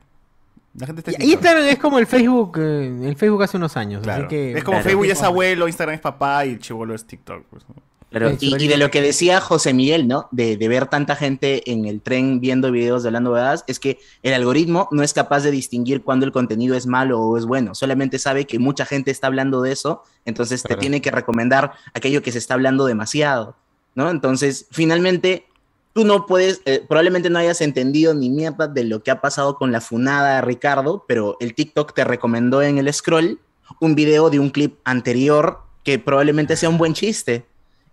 La 0.79 0.87
gente 0.87 1.01
está 1.01 1.11
en 1.11 1.17
Y 1.17 1.19
TikTok. 1.19 1.33
Instagram 1.35 1.65
es 1.67 1.79
como 1.79 1.99
el 1.99 2.07
Facebook, 2.07 2.59
eh, 2.59 3.09
el 3.09 3.17
Facebook 3.17 3.43
hace 3.43 3.57
unos 3.57 3.77
años. 3.77 4.03
Claro. 4.03 4.27
Así 4.27 4.29
que, 4.29 4.53
es 4.53 4.63
como 4.65 4.77
Claro. 4.77 4.85
Facebook 4.89 5.07
ya 5.07 5.13
es 5.15 5.23
abuelo, 5.23 5.67
Instagram 5.67 5.95
es 5.97 6.01
papá 6.01 6.47
y 6.47 6.51
el 6.53 6.59
chivolo 6.61 6.95
es 6.95 7.05
TikTok. 7.07 7.45
Pues, 7.51 7.65
¿no? 7.69 7.75
Claro, 8.17 8.35
y, 8.41 8.67
de 8.67 8.79
lo 8.79 8.91
que 8.91 9.03
decía 9.03 9.43
José 9.43 9.75
Miguel, 9.75 10.09
¿no? 10.09 10.29
De, 10.31 10.57
de 10.57 10.69
ver 10.69 10.87
tanta 10.87 11.17
gente 11.17 11.71
en 11.71 11.85
el 11.85 12.01
tren 12.01 12.41
viendo 12.41 12.73
videos 12.73 13.03
de 13.03 13.11
hablando 13.11 13.31
huevadas, 13.31 13.63
es 13.67 13.79
que 13.79 13.99
el 14.23 14.33
algoritmo 14.33 14.89
no 14.91 15.03
es 15.03 15.13
capaz 15.13 15.43
de 15.43 15.51
distinguir 15.51 16.03
cuándo 16.03 16.25
el 16.25 16.33
contenido 16.33 16.77
es 16.77 16.87
malo 16.87 17.21
o 17.21 17.37
es 17.37 17.45
bueno. 17.45 17.75
Solamente 17.75 18.19
sabe 18.19 18.47
que 18.47 18.59
mucha 18.59 18.87
gente 18.87 19.11
está 19.11 19.27
hablando 19.27 19.61
de 19.61 19.73
eso, 19.73 20.03
entonces 20.25 20.63
te 20.63 20.77
tiene 20.77 21.03
que 21.03 21.11
recomendar 21.11 21.73
aquello 21.93 22.23
que 22.23 22.33
se 22.33 22.39
está 22.39 22.55
hablando 22.55 22.87
demasiado, 22.87 23.55
¿no? 23.95 24.09
Entonces, 24.09 24.67
finalmente, 24.71 25.45
tú 25.93 26.05
no 26.05 26.25
puedes, 26.25 26.63
eh, 26.65 26.85
probablemente 26.89 27.29
no 27.29 27.39
hayas 27.39 27.61
entendido 27.61 28.15
ni 28.15 28.31
mierda 28.31 28.67
de 28.67 28.85
lo 28.85 29.03
que 29.03 29.11
ha 29.11 29.21
pasado 29.21 29.57
con 29.57 29.73
la 29.73 29.83
funada 29.83 30.37
de 30.37 30.41
Ricardo, 30.43 31.05
pero 31.07 31.37
el 31.41 31.55
TikTok 31.55 31.93
te 31.93 32.05
recomendó 32.05 32.63
en 32.63 32.79
el 32.79 32.93
scroll 32.93 33.41
un 33.81 33.95
video 33.95 34.31
de 34.31 34.39
un 34.39 34.51
clip 34.51 34.79
anterior 34.85 35.61
que 35.85 35.99
probablemente 35.99 36.57
sea 36.57 36.69
un 36.69 36.79
buen 36.79 36.95
chiste. 36.95 37.47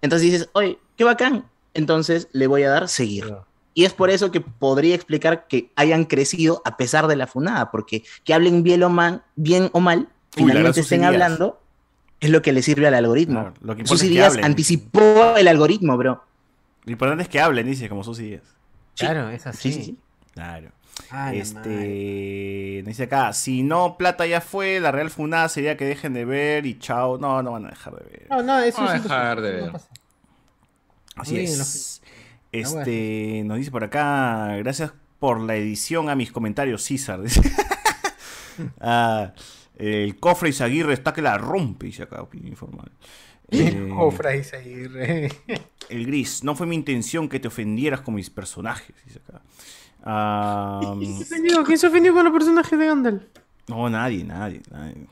Entonces 0.04 0.32
dices, 0.32 0.50
oye, 0.52 0.78
qué 0.98 1.06
bacán. 1.06 1.46
Entonces 1.74 2.28
le 2.34 2.46
voy 2.48 2.64
a 2.64 2.70
dar 2.70 2.90
seguir. 2.90 3.34
Y 3.74 3.86
es 3.86 3.94
por 3.94 4.12
eso 4.12 4.32
que 4.32 4.42
podría 4.42 4.94
explicar 4.94 5.48
que 5.48 5.72
hayan 5.76 6.04
crecido 6.04 6.62
a 6.66 6.78
pesar 6.78 7.08
de 7.08 7.16
la 7.16 7.26
funada, 7.26 7.72
porque 7.72 8.04
que 8.24 8.34
hablen 8.34 8.62
bien 8.62 8.84
o 8.84 8.90
mal, 8.90 9.24
bien 9.36 9.70
o 9.74 9.80
mal 9.80 10.10
Uy, 10.38 10.44
finalmente 10.44 10.82
estén 10.82 11.06
hablando, 11.06 11.60
es 12.20 12.30
lo 12.30 12.42
que 12.42 12.52
le 12.52 12.62
sirve 12.62 12.86
al 12.86 12.94
algoritmo. 12.94 13.40
Claro, 13.40 13.56
lo 13.62 13.76
que 13.76 14.22
hablen. 14.24 14.46
anticipó 14.46 15.36
el 15.38 15.48
algoritmo, 15.48 15.98
bro. 15.98 16.24
Lo 16.84 16.92
importante 16.92 17.24
es 17.24 17.30
que 17.30 17.40
hablen, 17.40 17.66
dice, 17.66 17.88
como 17.88 18.04
sus 18.04 18.18
días. 18.18 18.42
Claro, 18.98 19.30
es 19.30 19.48
así. 19.48 19.72
Sí, 19.72 19.80
sí, 19.80 19.84
sí. 19.86 19.98
Claro. 20.34 20.70
La 21.12 21.34
este. 21.34 22.84
Dice 22.86 23.04
acá, 23.04 23.34
si 23.34 23.64
no, 23.64 23.98
plata 23.98 24.26
ya 24.26 24.42
fue, 24.42 24.80
la 24.80 24.92
real 24.92 25.10
funada 25.10 25.50
sería 25.50 25.78
que 25.78 25.86
dejen 25.86 26.14
de 26.14 26.26
ver 26.26 26.66
y 26.66 26.78
chao. 26.78 27.18
No, 27.18 27.42
no 27.42 27.54
van 27.54 27.66
a 27.66 27.70
dejar 27.70 27.96
de 27.96 28.04
ver. 28.04 28.28
No, 28.30 28.44
no, 28.44 28.60
eso 28.60 28.78
Vamos 28.78 28.94
a 28.94 28.98
sí, 28.98 29.04
dejar 29.04 29.42
de 29.42 29.54
no 29.54 29.64
ver. 29.64 29.72
pasa. 29.72 29.88
Así 31.16 31.36
bien, 31.36 31.46
es. 31.46 32.02
Este, 32.52 33.44
nos 33.46 33.58
dice 33.58 33.72
por 33.72 33.84
acá, 33.84 34.56
gracias 34.58 34.94
por 35.20 35.40
la 35.40 35.56
edición 35.56 36.10
a 36.10 36.16
mis 36.16 36.32
comentarios, 36.32 36.84
César. 36.84 37.22
Ah, 38.80 39.34
el 39.78 40.20
cofre 40.20 40.50
Izaguirre 40.50 40.94
está 40.94 41.12
que 41.14 41.22
la 41.22 41.38
rompe, 41.38 41.88
dice 41.88 42.04
acá, 42.04 42.22
opinión 42.22 42.50
informal. 42.50 42.92
Eh, 43.50 43.90
Jofra 43.94 44.36
y 44.36 44.44
Zaguirre. 44.44 45.30
el 45.90 46.08
gris, 46.08 46.44
no 46.44 46.56
fue 46.56 46.66
mi 46.66 46.76
intención 46.76 47.30
que 47.30 47.40
te 47.40 47.50
ofendieras 47.50 48.02
con 48.02 48.16
mis 48.16 48.32
personajes, 48.32 48.96
dice 49.06 49.20
acá. 49.28 49.42
Ah, 50.04 50.96
¿Quién 50.98 51.78
se 51.78 51.88
ofendió 51.88 52.14
con 52.16 52.24
los 52.24 52.34
personajes 52.34 52.80
de 52.80 52.86
Gandalf? 52.88 53.24
no, 53.68 53.90
nadie, 53.92 54.24
nadie, 54.24 54.62
nadie. 54.72 55.08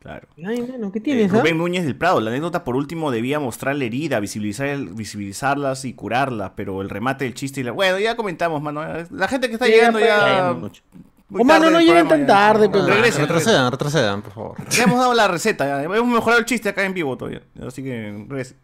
Claro. 0.00 0.28
Ay, 0.46 0.62
bueno, 0.62 0.90
¿qué 0.90 0.98
Eh, 0.98 1.02
tienes, 1.02 1.32
ah? 1.32 1.38
Rubén 1.38 1.58
Núñez 1.58 1.84
del 1.84 1.94
Prado, 1.94 2.20
la 2.20 2.30
anécdota 2.30 2.64
por 2.64 2.74
último 2.74 3.10
debía 3.10 3.38
mostrar 3.38 3.76
la 3.76 3.84
herida, 3.84 4.18
visibilizar, 4.18 4.78
visibilizarlas 4.78 5.84
y 5.84 5.92
curarlas, 5.92 6.52
pero 6.56 6.80
el 6.80 6.88
remate 6.88 7.24
del 7.24 7.34
chiste 7.34 7.60
y 7.60 7.64
la... 7.64 7.72
Bueno, 7.72 7.98
ya 7.98 8.16
comentamos, 8.16 8.62
mano. 8.62 8.82
La 9.10 9.28
gente 9.28 9.48
que 9.48 9.54
está 9.54 9.66
Sí, 9.66 9.72
llegando 9.72 10.00
ya 10.00 10.54
muy 10.58 11.42
Oh, 11.42 11.44
mano, 11.44 11.70
no 11.70 11.80
lleguen 11.80 12.08
tan 12.08 12.26
tarde, 12.26 12.68
pues. 12.68 12.84
Regresen, 12.84 13.22
retrocedan, 13.22 13.70
retrocedan, 13.70 14.22
por 14.22 14.32
favor. 14.32 14.68
Ya 14.70 14.82
hemos 14.84 14.98
dado 14.98 15.14
la 15.14 15.28
receta, 15.28 15.64
ya. 15.64 15.82
hemos 15.82 16.06
mejorado 16.06 16.40
el 16.40 16.44
chiste 16.44 16.68
acá 16.70 16.84
en 16.84 16.92
vivo 16.92 17.16
todavía. 17.16 17.42
Así 17.64 17.84
que 17.84 18.24
regresen. 18.28 18.56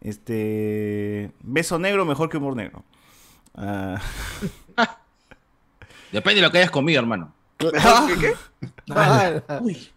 Este... 0.00 1.30
Beso 1.42 1.78
negro 1.78 2.06
mejor 2.06 2.30
que 2.30 2.38
humor 2.38 2.56
negro. 2.56 2.84
Ah, 3.54 4.00
Depende 6.12 6.40
de 6.40 6.46
lo 6.46 6.50
que 6.50 6.58
hayas 6.58 6.70
comido, 6.70 7.00
hermano. 7.00 7.34
¿Qué? 7.58 7.70
qué? 8.18 8.34
Uy. 9.60 9.90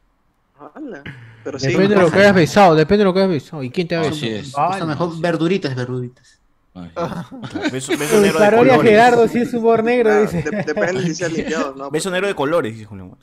Ala. 0.76 1.04
Pero 1.44 1.60
sí. 1.60 1.68
Depende 1.68 1.96
de 1.96 2.02
lo 2.02 2.12
que 2.12 2.20
hayas 2.20 2.36
besado, 2.36 2.76
depende 2.76 3.00
de 3.00 3.06
lo 3.06 3.14
que 3.14 3.20
hayas 3.20 3.32
besado. 3.32 3.64
¿Y 3.64 3.70
quién 3.70 3.88
te 3.88 3.96
ha 3.96 4.02
Así 4.02 4.30
besado? 4.30 4.40
es. 4.40 4.52
Vale. 4.54 4.74
Está 4.74 4.86
mejor 4.86 5.20
verduritas, 5.20 5.76
verduritas. 5.76 6.40
beso, 7.72 7.92
beso 7.98 8.18
Uy, 8.18 8.22
negro 8.24 8.40
de 8.40 8.50
colores. 8.58 8.82
Gerardo, 8.82 9.28
si 9.28 9.40
es 9.40 9.54
humor 9.54 9.84
negro, 9.84 10.12
Ah, 10.12 10.20
dice. 10.22 10.42
de- 10.42 10.64
depende 10.64 11.04
si 11.04 11.16
se 11.16 11.26
ha 11.26 11.30
limpiado, 11.30 11.76
¿no? 11.76 11.92
Beso 11.92 12.10
negro 12.10 12.28
de 12.28 12.36
colores, 12.36 12.74
dice 12.74 12.86
Julio. 12.86 13.18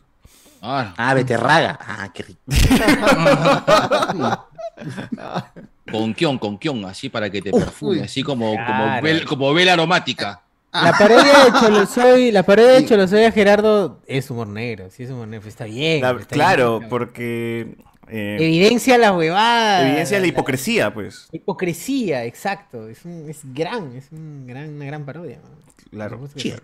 Ah, 0.63 0.93
Ah, 0.97 1.15
beterraga. 1.15 1.79
Ah, 1.81 2.11
qué 2.13 2.23
rico. 2.23 2.41
con 5.91 6.15
kion, 6.15 6.39
con 6.39 6.59
kion, 6.59 6.85
así 6.85 7.09
para 7.09 7.31
que 7.31 7.43
te 7.43 7.51
perfume, 7.51 8.03
así 8.03 8.23
como, 8.23 8.53
como, 8.53 8.65
Claro. 8.65 9.07
vel- 9.07 9.25
como 9.25 9.53
vela 9.55 9.73
aromática. 9.73 10.43
La 10.73 10.93
parodia 10.97 11.45
de 11.45 11.53
Cholosoy, 11.61 12.31
la 12.31 12.43
parodia 12.45 12.73
de 12.73 12.85
Cholosoy 12.87 13.25
a 13.25 13.33
Gerardo 13.33 14.01
es 14.07 14.31
humor 14.31 14.47
negro, 14.47 14.89
sí 14.91 15.03
es 15.03 15.11
humor 15.11 15.27
negro, 15.29 15.49
está 15.49 15.65
bien. 15.65 16.01
La- 16.01 16.13
está 16.13 16.27
claro, 16.35 16.79
bien. 16.79 16.89
porque... 16.91 17.75
eh, 18.09 18.37
Evidencia 18.41 18.97
la 18.99 19.13
huevada. 19.13 19.89
evidencia 19.89 20.21
la 20.21 20.27
hipocresía, 20.29 20.95
pues. 20.95 21.29
La 21.33 21.39
hipocresía, 21.39 22.25
exacto. 22.25 22.89
Es, 22.89 23.05
un, 23.05 23.29
es 23.29 23.41
gran, 23.53 23.97
es 23.97 24.13
un 24.13 24.47
gran, 24.47 24.69
una 24.75 24.85
gran 24.85 25.05
parodia. 25.05 25.39
man. 25.43 25.53
Claro. 25.91 26.21
Claro. 26.37 26.63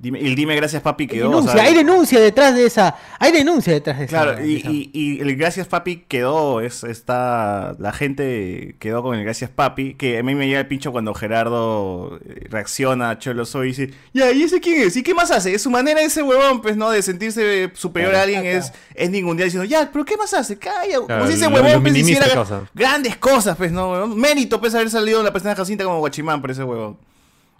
Dime, 0.00 0.20
el 0.20 0.36
dime 0.36 0.54
gracias 0.54 0.80
papi 0.80 1.04
Hay 1.04 1.08
quedó. 1.08 1.26
o 1.26 1.30
denuncia, 1.30 1.52
sea, 1.54 1.62
hay 1.64 1.74
denuncia 1.74 2.20
detrás 2.20 2.54
de 2.54 2.64
esa. 2.66 2.94
Hay 3.18 3.32
denuncia 3.32 3.72
detrás 3.72 3.98
de 3.98 4.04
esa. 4.04 4.22
Claro, 4.22 4.36
de 4.36 4.46
y, 4.46 4.62
y- 4.64 4.90
y 4.92 5.20
el 5.20 5.34
gracias 5.34 5.66
papi 5.66 6.04
quedó, 6.06 6.60
es, 6.60 6.84
está, 6.84 7.74
la 7.80 7.92
gente 7.92 8.76
quedó 8.78 9.02
con 9.02 9.16
el 9.18 9.24
gracias 9.24 9.50
papi, 9.50 9.94
que 9.94 10.18
a 10.18 10.22
mí 10.22 10.36
me 10.36 10.46
llega 10.46 10.60
el 10.60 10.68
pincho 10.68 10.92
cuando 10.92 11.14
Gerardo 11.14 12.20
eh, 12.24 12.46
reacciona 12.48 13.10
a 13.10 13.18
Cholo 13.18 13.44
Soy 13.44 13.66
y 13.66 13.70
dice, 13.70 13.90
ya, 14.14 14.30
¿y 14.30 14.44
ese 14.44 14.60
quién 14.60 14.82
es? 14.82 14.96
¿Y 14.96 15.02
qué 15.02 15.14
más 15.14 15.32
hace? 15.32 15.52
Es 15.52 15.62
su 15.62 15.70
manera 15.70 16.00
ese 16.00 16.22
huevón, 16.22 16.62
pues, 16.62 16.76
¿no? 16.76 16.90
De 16.92 17.02
sentirse 17.02 17.70
superior 17.74 18.14
a 18.14 18.22
alguien 18.22 18.46
es, 18.46 18.72
es 18.94 19.10
ningún 19.10 19.36
día 19.36 19.46
diciendo, 19.46 19.64
ya, 19.64 19.90
pero 19.92 20.04
¿qué 20.04 20.16
más 20.16 20.32
hace? 20.32 20.56
Calla, 20.58 21.00
Claro, 21.04 21.06
como 21.08 21.26
si 21.26 21.32
ese 21.32 21.48
huevón 21.48 21.72
lo 21.72 21.82
pues, 21.82 21.96
hiciera 21.96 22.26
grandes 22.72 23.16
cosas, 23.16 23.56
pues, 23.56 23.72
¿no? 23.72 24.06
Mérito, 24.06 24.60
pues, 24.60 24.76
haber 24.76 24.90
salido 24.90 25.18
en 25.18 25.24
la 25.24 25.32
persona 25.32 25.56
Jacinta 25.56 25.82
como 25.82 25.98
Guachimán 25.98 26.40
por 26.40 26.52
ese 26.52 26.62
huevón. 26.62 26.96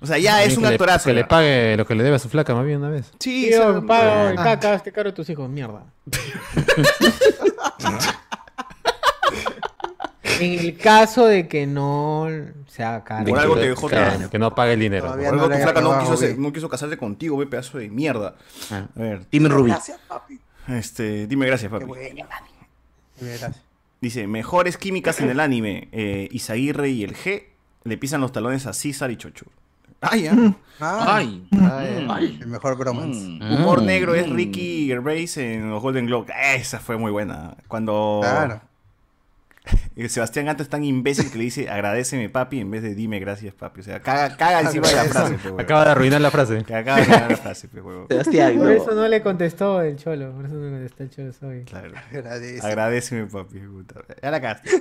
O 0.01 0.07
sea, 0.07 0.17
ya 0.19 0.43
es 0.45 0.51
Que 0.53 0.57
un 0.59 0.63
le- 0.63 0.69
actorazo. 0.71 1.09
Que 1.09 1.15
le 1.15 1.25
pague 1.25 1.77
lo 1.77 1.85
que 1.87 1.95
le 1.95 2.05
debe 2.05 2.17
a 2.17 2.21
su 2.21 2.29
flaca 2.29 2.55
más 2.55 2.65
bien 2.65 2.79
una 2.79 2.91
vez. 2.91 3.11
Sí, 3.19 3.49
Tío, 3.51 3.85
paga, 3.87 4.31
Ah. 4.31 4.35
caca, 4.37 4.75
este 4.75 4.93
caro 4.93 5.11
a 5.11 5.15
tus 5.15 5.29
hijos, 5.31 5.49
mierda. 5.51 5.83
en 10.41 10.53
el 10.59 10.77
caso 10.77 11.27
de 11.27 11.49
que 11.49 11.67
no 11.67 12.27
se 12.69 12.83
haga 12.85 13.05
cargo. 13.05 13.29
Por 13.31 13.39
algo 13.39 13.55
te 13.57 13.69
dejó 13.69 13.89
Claro, 13.89 14.31
que 14.31 14.39
no 14.39 14.55
pague 14.55 14.75
el 14.75 14.81
dinero. 14.81 15.09
Por 15.09 15.25
algo 15.25 15.49
tu 15.49 15.55
flaca 15.57 15.81
no 15.81 15.99
quiso, 16.01 16.13
hacer- 16.15 16.39
no 16.39 16.53
quiso 16.53 16.69
casarse 16.69 16.97
contigo, 16.97 17.37
ve, 17.37 17.47
pedazo 17.47 17.79
de 17.79 17.89
mierda. 17.89 18.37
Ah. 18.71 18.87
A 18.95 19.01
ver. 19.01 19.27
Dime, 19.31 19.49
Rubí. 19.49 19.73
Este, 20.69 21.27
dime 21.27 21.47
gracias, 21.47 21.71
papi. 21.71 21.87
Gracias. 23.21 23.57
Dice, 24.01 24.29
mejores 24.29 24.77
químicas 24.77 25.19
en 25.21 25.31
el 25.31 25.41
anime. 25.41 25.89
Eh, 25.91 26.29
Isaguirre 26.31 26.91
y 26.91 27.03
el 27.03 27.17
G 27.17 27.45
le 27.83 27.97
pisan 27.97 28.21
los 28.21 28.31
talones 28.31 28.67
a 28.67 28.73
César 28.73 29.11
y 29.11 29.17
Chocho. 29.17 29.47
Ah, 30.01 30.17
ya. 30.17 30.33
Ay. 30.81 31.45
Ay. 32.09 32.39
El 32.41 32.47
mejor 32.47 32.77
bromance. 32.79 33.19
Humor 33.43 33.83
negro 33.83 34.15
es 34.15 34.31
Ricky 34.31 34.87
Gervais 34.87 35.37
en 35.39 35.71
los 35.71 35.83
Golden 35.83 36.07
Globe. 36.07 36.33
Esa 36.55 36.79
fue 36.79 36.97
muy 36.97 37.11
buena. 37.11 37.57
Cuando 37.67 38.21
Claro. 38.23 38.61
el 39.97 40.09
Sebastián 40.09 40.47
Ganta 40.47 40.63
es 40.63 40.69
tan 40.69 40.85
imbécil 40.85 41.31
que 41.31 41.37
le 41.39 41.45
dice 41.45 41.69
agradeceme 41.69 42.29
papi 42.31 42.61
en 42.61 42.71
vez 42.71 42.83
de 42.83 42.95
dime 42.95 43.19
gracias 43.19 43.53
papi. 43.55 43.81
O 43.81 43.83
sea, 43.83 44.01
caga, 44.01 44.37
caga 44.37 44.61
encima 44.61 44.89
de 44.89 44.95
la 44.95 45.05
frase. 45.05 45.37
huevón. 45.45 45.61
Acaba 45.61 45.85
de 45.85 45.91
arruinar 45.91 46.21
la 46.21 46.31
frase. 46.31 46.63
Que 46.65 46.75
acaba 46.77 46.99
de 46.99 47.03
arruinar 47.03 47.31
la 47.33 47.37
frase, 47.37 47.69
pe, 47.69 47.81
huevón. 47.81 48.07
Por 48.07 48.73
eso 48.73 48.95
no 48.95 49.09
le 49.09 49.21
contestó 49.21 49.83
el 49.83 49.97
cholo. 49.97 50.31
Por 50.33 50.47
eso 50.47 50.55
no 50.55 50.65
le 50.65 50.71
contestó 50.89 51.03
el 51.03 51.11
cholo 51.11 51.33
soy. 51.33 51.65
Claro. 51.65 51.91
Agradece. 52.13 52.65
Agradeceme 52.67 53.27
papi. 53.27 53.59
puta. 53.59 54.01
Ya 54.23 54.31
la 54.31 54.41
cagaste. 54.41 54.71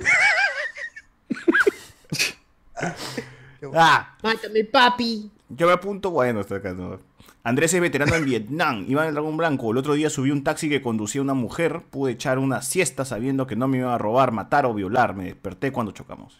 ah, 3.74 4.16
Mátame, 4.22 4.64
papi. 4.64 5.30
Yo 5.48 5.66
me 5.66 5.72
apunto, 5.72 6.10
bueno, 6.10 6.40
está 6.40 6.56
acá, 6.56 6.72
¿no? 6.72 6.98
Andrés 7.44 7.72
es 7.72 7.80
veterano 7.80 8.14
en 8.14 8.24
Vietnam, 8.24 8.84
iba 8.88 9.02
en 9.02 9.08
el 9.08 9.14
Dragón 9.14 9.36
Blanco. 9.36 9.70
El 9.70 9.78
otro 9.78 9.94
día 9.94 10.10
subí 10.10 10.30
un 10.30 10.44
taxi 10.44 10.68
que 10.68 10.82
conducía 10.82 11.22
una 11.22 11.34
mujer. 11.34 11.82
Pude 11.90 12.12
echar 12.12 12.38
una 12.38 12.62
siesta 12.62 13.04
sabiendo 13.04 13.46
que 13.46 13.56
no 13.56 13.68
me 13.68 13.78
iba 13.78 13.94
a 13.94 13.98
robar, 13.98 14.32
matar 14.32 14.66
o 14.66 14.74
violar. 14.74 15.14
Me 15.14 15.24
desperté 15.24 15.72
cuando 15.72 15.92
chocamos. 15.92 16.38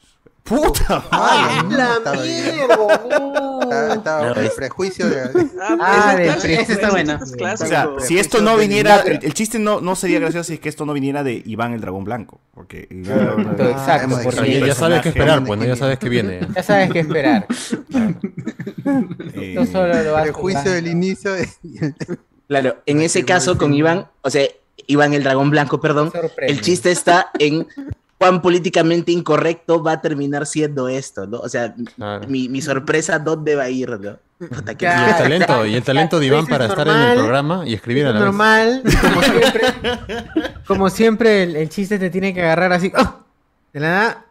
¡Puta 0.48 1.04
Ah, 1.10 1.62
madre! 1.68 1.76
la 1.76 2.12
mierda! 2.22 3.94
Estaba- 3.94 4.28
el 4.32 4.50
prejuicio 4.56 5.08
de. 5.08 5.48
Ah, 5.80 6.14
de 6.16 6.28
Ese 6.28 6.40
prejuicio. 6.40 6.74
está 6.74 6.90
bueno. 6.90 7.18
O 7.52 7.56
sea, 7.56 7.88
si 8.00 8.18
esto 8.18 8.40
no 8.40 8.56
viniera, 8.56 9.00
el, 9.00 9.18
el 9.22 9.34
chiste 9.34 9.58
no, 9.58 9.80
no 9.80 9.94
sería 9.94 10.20
gracioso 10.20 10.44
si 10.48 10.54
es 10.54 10.60
que 10.60 10.68
esto 10.68 10.86
no 10.86 10.92
viniera 10.94 11.22
de 11.22 11.42
Iván 11.44 11.72
el 11.74 11.80
Dragón 11.80 12.04
Blanco. 12.04 12.40
Porque 12.54 12.88
Iván- 12.90 13.56
Exacto, 13.60 14.16
Ah, 14.16 14.20
porque- 14.24 14.40
un 14.60 14.66
Ya, 14.66 14.74
sabes 14.74 15.02
qué 15.02 15.10
esperar, 15.10 15.44
pues. 15.44 15.60
Ya 15.60 15.76
sabes 15.76 15.98
que 15.98 16.08
viene. 16.08 16.40
Ya 16.54 16.62
sabes 16.62 16.90
qué 16.90 17.00
esperar. 17.00 17.46
Eh, 19.34 19.54
Esto 19.58 19.66
solo 19.66 20.02
lo 20.02 20.12
vas 20.12 20.22
Prejuicio 20.22 20.70
del 20.70 20.86
inicio. 20.86 21.32
Claro, 22.48 22.76
en 22.86 23.02
ese 23.02 23.24
caso 23.24 23.58
con 23.58 23.74
Iván, 23.74 24.08
o 24.22 24.30
sea, 24.30 24.46
Iván 24.86 25.12
el 25.12 25.22
dragón 25.22 25.50
blanco, 25.50 25.80
perdón, 25.82 26.10
Sorprende. 26.10 26.52
el 26.54 26.60
chiste 26.62 26.90
está 26.90 27.30
en 27.38 27.66
cuán 28.18 28.42
políticamente 28.42 29.12
incorrecto 29.12 29.82
va 29.82 29.92
a 29.92 30.00
terminar 30.00 30.46
siendo 30.46 30.88
esto, 30.88 31.26
¿no? 31.26 31.38
O 31.38 31.48
sea, 31.48 31.74
mi, 32.26 32.48
mi 32.48 32.60
sorpresa, 32.60 33.18
¿dónde 33.18 33.54
va 33.54 33.64
a 33.64 33.70
ir, 33.70 33.88
no? 33.88 34.18
Puta, 34.38 34.72
Y 34.72 34.84
el 34.84 35.16
talento, 35.16 35.66
y 35.66 35.74
el 35.74 35.82
talento 35.82 36.20
de 36.20 36.26
Iván 36.26 36.44
es 36.44 36.48
para 36.48 36.66
estar 36.66 36.86
en 36.86 36.94
el 36.94 37.18
programa 37.18 37.64
y 37.66 37.74
escribir 37.74 38.06
a 38.06 38.12
la 38.12 38.20
vez. 38.20 38.24
normal, 38.24 38.82
como 39.02 39.22
siempre. 39.22 39.62
como 40.66 40.90
siempre, 40.90 41.42
el, 41.42 41.56
el 41.56 41.68
chiste 41.68 41.98
te 41.98 42.08
tiene 42.08 42.32
que 42.32 42.42
agarrar 42.42 42.72
así. 42.72 42.92
¡ah! 42.94 43.20
De 43.72 43.80
la 43.80 43.88
nada. 43.88 44.24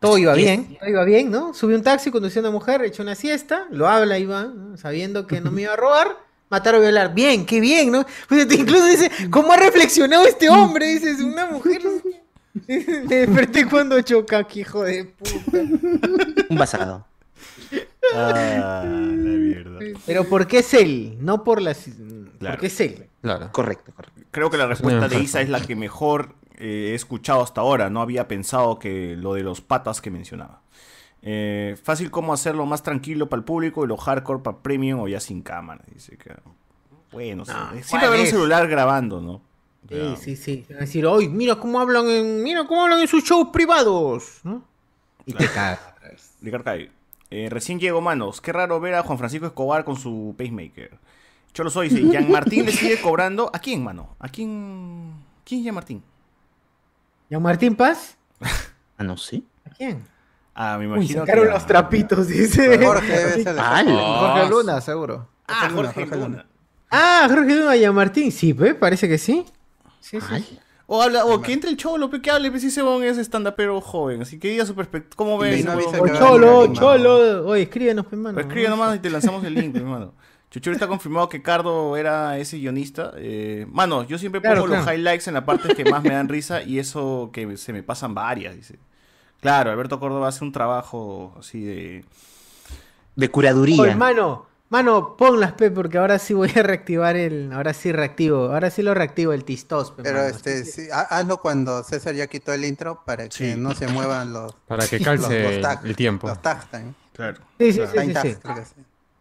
Todo 0.00 0.16
iba 0.18 0.32
bien, 0.34 0.76
todo 0.78 0.90
iba 0.90 1.04
bien, 1.04 1.30
¿no? 1.30 1.54
Subí 1.54 1.74
un 1.74 1.82
taxi, 1.82 2.12
conducí 2.12 2.38
a 2.38 2.42
una 2.42 2.52
mujer, 2.52 2.82
echó 2.84 3.02
una 3.02 3.16
siesta, 3.16 3.66
lo 3.70 3.88
habla 3.88 4.16
Iván, 4.18 4.70
¿no? 4.70 4.76
sabiendo 4.76 5.26
que 5.26 5.40
no 5.40 5.50
me 5.50 5.62
iba 5.62 5.72
a 5.72 5.76
robar, 5.76 6.16
matar 6.50 6.76
o 6.76 6.80
violar. 6.80 7.14
Bien, 7.14 7.44
qué 7.44 7.60
bien, 7.60 7.90
¿no? 7.90 8.06
Pues 8.28 8.46
incluso 8.52 8.86
dice, 8.86 9.10
¿cómo 9.30 9.52
ha 9.52 9.56
reflexionado 9.56 10.24
este 10.24 10.48
hombre? 10.48 10.86
Dices, 10.86 11.20
una 11.20 11.46
mujer. 11.46 11.82
Me 13.08 13.16
desperté 13.16 13.66
cuando 13.66 14.00
choca, 14.02 14.44
que 14.44 14.60
hijo 14.60 14.82
de 14.82 15.06
puta. 15.06 15.58
Un 16.50 16.56
basado. 16.58 17.06
Ah, 18.14 18.82
la 18.84 18.90
mierda. 19.14 19.78
Pero 20.04 20.24
¿por 20.28 20.46
qué 20.46 20.58
es 20.58 20.74
él? 20.74 21.16
No 21.20 21.44
por 21.44 21.62
las. 21.62 21.88
Claro. 22.38 22.54
¿Por 22.54 22.60
qué 22.60 22.66
es 22.66 22.80
él? 22.80 23.06
Claro. 23.22 23.50
Correcto, 23.52 23.92
correcto. 23.94 24.20
Creo 24.30 24.50
que 24.50 24.58
la 24.58 24.66
respuesta 24.66 25.08
de 25.08 25.18
Isa 25.18 25.40
es 25.40 25.48
la 25.48 25.60
que 25.62 25.76
mejor 25.76 26.34
eh, 26.58 26.90
he 26.90 26.94
escuchado 26.94 27.42
hasta 27.42 27.62
ahora. 27.62 27.88
No 27.88 28.02
había 28.02 28.28
pensado 28.28 28.78
que 28.78 29.16
lo 29.16 29.32
de 29.32 29.42
los 29.42 29.62
patas 29.62 30.02
que 30.02 30.10
mencionaba. 30.10 30.60
Eh, 31.22 31.76
fácil 31.82 32.10
como 32.10 32.34
hacerlo 32.34 32.66
más 32.66 32.82
tranquilo 32.82 33.30
para 33.30 33.40
el 33.40 33.44
público 33.44 33.82
y 33.84 33.88
lo 33.88 33.96
hardcore 33.96 34.42
para 34.42 34.58
premium 34.58 35.00
o 35.00 35.08
ya 35.08 35.20
sin 35.20 35.40
cámara. 35.40 35.82
Dice 35.92 36.18
que. 36.18 36.34
Bueno, 37.12 37.46
sí. 37.46 37.52
No, 37.52 37.82
siempre 37.82 38.08
haber 38.08 38.20
un 38.20 38.26
celular 38.26 38.68
grabando, 38.68 39.22
¿no? 39.22 39.47
Sí, 39.88 40.16
sí, 40.20 40.36
sí. 40.36 40.66
A 40.74 40.80
decir, 40.80 41.06
hoy 41.06 41.28
mira 41.28 41.56
cómo 41.56 41.80
hablan 41.80 42.08
en, 42.08 42.42
mira 42.42 42.66
cómo 42.66 42.82
hablan 42.84 42.98
en 43.00 43.08
sus 43.08 43.24
shows 43.24 43.48
privados, 43.52 44.40
¿no? 44.44 44.62
Y 45.24 45.32
te 45.32 45.46
cagas. 45.46 45.80
Ricardo. 46.42 46.72
Eh, 47.30 47.48
recién 47.50 47.78
llego, 47.78 48.00
manos. 48.00 48.40
Qué 48.40 48.52
raro 48.52 48.80
ver 48.80 48.94
a 48.94 49.02
Juan 49.02 49.18
Francisco 49.18 49.46
Escobar 49.46 49.84
con 49.84 49.96
su 49.96 50.34
pacemaker. 50.38 50.98
Cholo 51.52 51.70
soy, 51.70 51.88
dice, 51.88 52.08
Jean 52.10 52.30
Martín 52.30 52.64
le 52.66 52.72
sigue 52.72 53.00
cobrando. 53.00 53.50
¿A 53.52 53.58
quién, 53.58 53.82
mano? 53.84 54.16
¿A 54.18 54.28
quién? 54.28 55.12
¿Quién 55.44 55.60
es 55.60 55.64
Jean 55.64 55.74
Martín? 55.74 56.02
¿Jean 57.30 57.42
Martín 57.42 57.74
Paz? 57.76 58.16
Ah, 58.96 59.04
no 59.04 59.16
sé. 59.16 59.42
¿A 59.66 59.70
quién? 59.70 60.02
Ah, 60.54 60.76
me 60.78 60.86
Uy, 60.88 60.94
imagino. 60.96 61.20
sacaron 61.20 61.44
que 61.44 61.50
a- 61.50 61.54
los 61.54 61.66
trapitos, 61.66 62.26
dice. 62.28 62.78
Jorge 62.84 63.06
debe 63.12 63.42
ser 63.42 63.54
la- 63.54 63.84
Jorge 63.84 64.48
Luna, 64.50 64.80
seguro. 64.80 65.28
Ah, 65.46 65.70
Jorge 65.72 66.06
Luna. 66.06 66.46
Ah, 66.90 67.26
Jorge 67.28 67.54
Luna 67.54 67.76
Jean 67.76 67.94
Martín, 67.94 68.32
sí, 68.32 68.52
¿ve? 68.52 68.74
Parece 68.74 69.06
que 69.08 69.18
sí. 69.18 69.44
Sí, 70.00 70.18
sí. 70.20 70.58
O 70.90 71.02
habla, 71.02 71.26
o 71.26 71.42
que 71.42 71.52
entre 71.52 71.68
el 71.68 71.76
cholo, 71.76 72.10
que 72.10 72.30
hable, 72.30 72.50
pues 72.50 72.62
si 72.62 72.68
ese 72.68 72.80
bon 72.80 73.04
es 73.04 73.18
stand-upero 73.18 73.78
joven. 73.82 74.22
Así 74.22 74.38
que 74.38 74.48
diga 74.48 74.64
su 74.64 74.74
perspectiva. 74.74 75.14
¿Cómo 75.16 75.36
ves? 75.36 75.62
no 75.62 75.72
ese 75.72 75.82
avisa 75.82 76.00
huevón? 76.00 76.08
que 76.08 76.16
O 76.16 76.20
va 76.22 76.26
a 76.26 76.30
Cholo. 76.30 76.72
Cholo. 76.72 77.46
Oye, 77.46 77.62
escríbenos, 77.64 78.06
pe, 78.06 78.16
mano. 78.16 78.34
Pues 78.34 78.46
escribe 78.46 78.68
nomás 78.70 78.96
y 78.96 78.98
te 79.00 79.10
lanzamos 79.10 79.44
el 79.44 79.54
link, 79.54 79.76
hermano. 79.76 80.14
Chuchuri 80.50 80.74
está 80.74 80.88
confirmado 80.88 81.28
que 81.28 81.42
Cardo 81.42 81.94
era 81.96 82.38
ese 82.38 82.56
guionista. 82.56 83.12
Eh, 83.16 83.66
mano, 83.70 84.04
yo 84.04 84.16
siempre 84.16 84.40
Claro, 84.40 84.62
pongo 84.62 84.76
los 84.76 84.86
highlights 84.86 85.28
en 85.28 85.34
la 85.34 85.44
parte 85.44 85.74
que 85.74 85.84
más 85.84 86.02
me 86.02 86.14
dan 86.14 86.26
risa 86.28 86.62
y 86.62 86.78
eso 86.78 87.28
que 87.34 87.58
se 87.58 87.74
me 87.74 87.82
pasan 87.82 88.14
varias, 88.14 88.56
dice. 88.56 88.78
Claro, 89.40 89.70
Alberto 89.70 90.00
Córdoba 90.00 90.28
hace 90.28 90.42
un 90.42 90.52
trabajo 90.52 91.34
así 91.38 91.62
de... 91.62 92.04
De 93.14 93.28
curaduría. 93.28 93.82
Oye, 93.82 93.94
mano, 94.70 94.92
mano, 94.92 95.16
ponlas, 95.16 95.52
pe, 95.52 95.70
porque 95.70 95.98
ahora 95.98 96.18
sí 96.18 96.34
voy 96.34 96.50
a 96.56 96.62
reactivar 96.62 97.16
el. 97.16 97.52
Ahora 97.52 97.72
sí 97.74 97.92
reactivo. 97.92 98.52
Ahora 98.52 98.70
sí 98.70 98.82
lo 98.82 98.94
reactivo 98.94 99.32
el 99.32 99.44
tistos, 99.44 99.90
pe, 99.92 100.02
Pero 100.02 100.18
mano. 100.18 100.28
este, 100.28 100.64
sí, 100.64 100.88
ha- 100.92 101.00
hazlo 101.18 101.40
cuando 101.40 101.82
César 101.84 102.14
ya 102.14 102.26
quitó 102.26 102.52
el 102.52 102.64
intro 102.64 103.02
para 103.04 103.28
que 103.28 103.56
no 103.56 103.74
se 103.74 103.86
muevan 103.88 104.32
los. 104.32 104.52
Para 104.68 104.86
que 104.86 105.00
calce 105.00 105.42
los- 105.42 105.52
los 105.54 105.60
tags, 105.62 105.84
el 105.84 105.96
tiempo. 105.96 106.28
Los 106.28 106.40
tags. 106.42 106.66
Claro. 107.14 107.38
Sí, 107.58 107.72
sí, 107.72 107.78
Los 107.80 107.90
sí, 107.90 108.12
tags. 108.12 108.38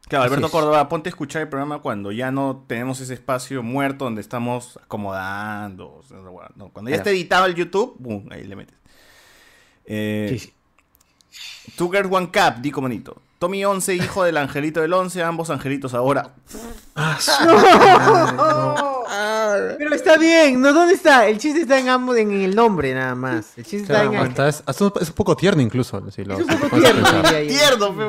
Claro, 0.07 0.23
Alberto. 0.23 0.49
Córdoba, 0.49 0.87
ponte 0.87 1.09
a 1.09 1.11
escuchar 1.11 1.41
el 1.41 1.49
programa 1.49 1.79
cuando 1.79 2.13
ya 2.13 2.31
no 2.31 2.63
tenemos 2.65 3.01
ese 3.01 3.13
espacio 3.13 3.61
muerto 3.61 4.05
donde 4.05 4.21
estamos 4.21 4.79
acomodando. 4.81 5.95
o 5.95 6.03
sea, 6.07 6.17
no, 6.55 6.69
cuando 6.69 6.89
ya 6.89 6.95
Claro. 6.95 7.09
esté 7.09 7.09
editado 7.11 7.45
el 7.45 7.55
YouTube, 7.55 7.95
boom, 7.99 8.29
ahí 8.31 8.43
le 8.45 8.55
metes. 8.55 8.75
Eh, 9.85 10.27
Sí, 10.31 10.39
sí. 10.39 10.53
Two 11.75 11.89
Girls 11.91 12.09
One 12.11 12.27
Cup, 12.27 12.61
di 12.61 12.71
manito. 12.71 13.21
Tommy 13.39 13.63
11, 13.63 13.93
hijo 13.95 14.23
del 14.23 14.37
angelito 14.37 14.81
del 14.81 14.93
11, 14.93 15.21
ambos 15.21 15.51
angelitos 15.51 15.93
ahora. 15.93 16.31
Pero 19.77 19.93
está 19.95 20.17
bien, 20.17 20.59
¿no? 20.61 20.73
¿Dónde 20.73 20.93
está? 20.95 21.27
El 21.27 21.37
chiste 21.37 21.61
está 21.61 21.79
en 21.79 21.89
ambos, 21.89 22.17
en 22.17 22.31
el 22.31 22.55
nombre 22.55 22.93
nada 22.93 23.15
más. 23.15 23.57
El 23.57 23.63
chiste 23.63 23.83
está 23.83 23.93
Claro, 24.01 24.13
en 24.13 24.19
el... 24.19 24.27
hasta 24.29 24.47
es, 24.49 24.63
hasta 24.65 24.85
es 25.01 25.09
un 25.09 25.15
poco 25.15 25.35
tierno 25.35 25.61
incluso. 25.61 26.01
Si 26.11 26.23
lo, 26.23 26.35
Es 26.39 26.45
un 26.45 26.49
si 26.49 26.55
poco 26.57 26.63
te 26.63 26.69
pones 26.69 26.89
a 26.89 26.93
tierno, 26.93 27.21
pensar. 27.21 27.41
Tierno, 27.47 27.95
pe, 27.95 28.03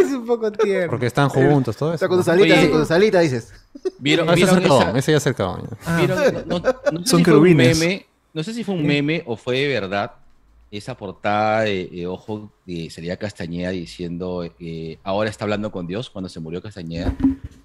es 0.00 0.12
un 0.12 0.26
poco 0.26 0.52
tierno. 0.52 0.90
Porque 0.90 1.06
están 1.06 1.28
juntos, 1.28 1.76
todo 1.76 1.90
eso. 1.90 1.94
Está 1.94 2.08
con 2.08 2.18
tu 2.18 2.24
salita, 2.24 2.54
Oye. 2.54 2.62
sí, 2.64 2.68
con 2.70 2.80
tu 2.80 2.86
salita, 2.86 3.20
dices. 3.20 3.52
¿Vieron, 3.98 4.26
No, 4.26 4.32
ese 4.34 4.44
es 4.44 4.50
vieron 4.50 4.62
cercado, 4.62 4.80
esa- 4.90 4.98
ese 4.98 5.12
ya 5.12 5.18
es 5.18 5.24
ya. 5.24 5.32
vieron- 5.96 6.44
no, 6.46 6.58
no 6.58 6.64
sé 7.00 7.02
Son 7.04 7.04
si 7.04 7.06
fue 7.06 7.18
un 7.18 7.24
querubines. 7.24 7.78
meme, 7.78 8.06
no 8.34 8.42
sé 8.42 8.52
si 8.54 8.64
fue 8.64 8.74
un 8.74 8.86
meme 8.86 9.22
o 9.26 9.36
fue 9.36 9.58
de 9.60 9.68
verdad 9.68 10.12
esa 10.70 10.96
portada 10.96 11.62
de, 11.62 11.86
de 11.86 12.06
ojo 12.06 12.50
de 12.66 12.90
salía 12.90 13.16
Castañeda 13.16 13.70
diciendo 13.70 14.44
eh, 14.60 14.98
ahora 15.02 15.30
está 15.30 15.44
hablando 15.44 15.72
con 15.72 15.86
Dios 15.86 16.10
cuando 16.10 16.28
se 16.28 16.40
murió 16.40 16.60
Castañeda. 16.62 17.14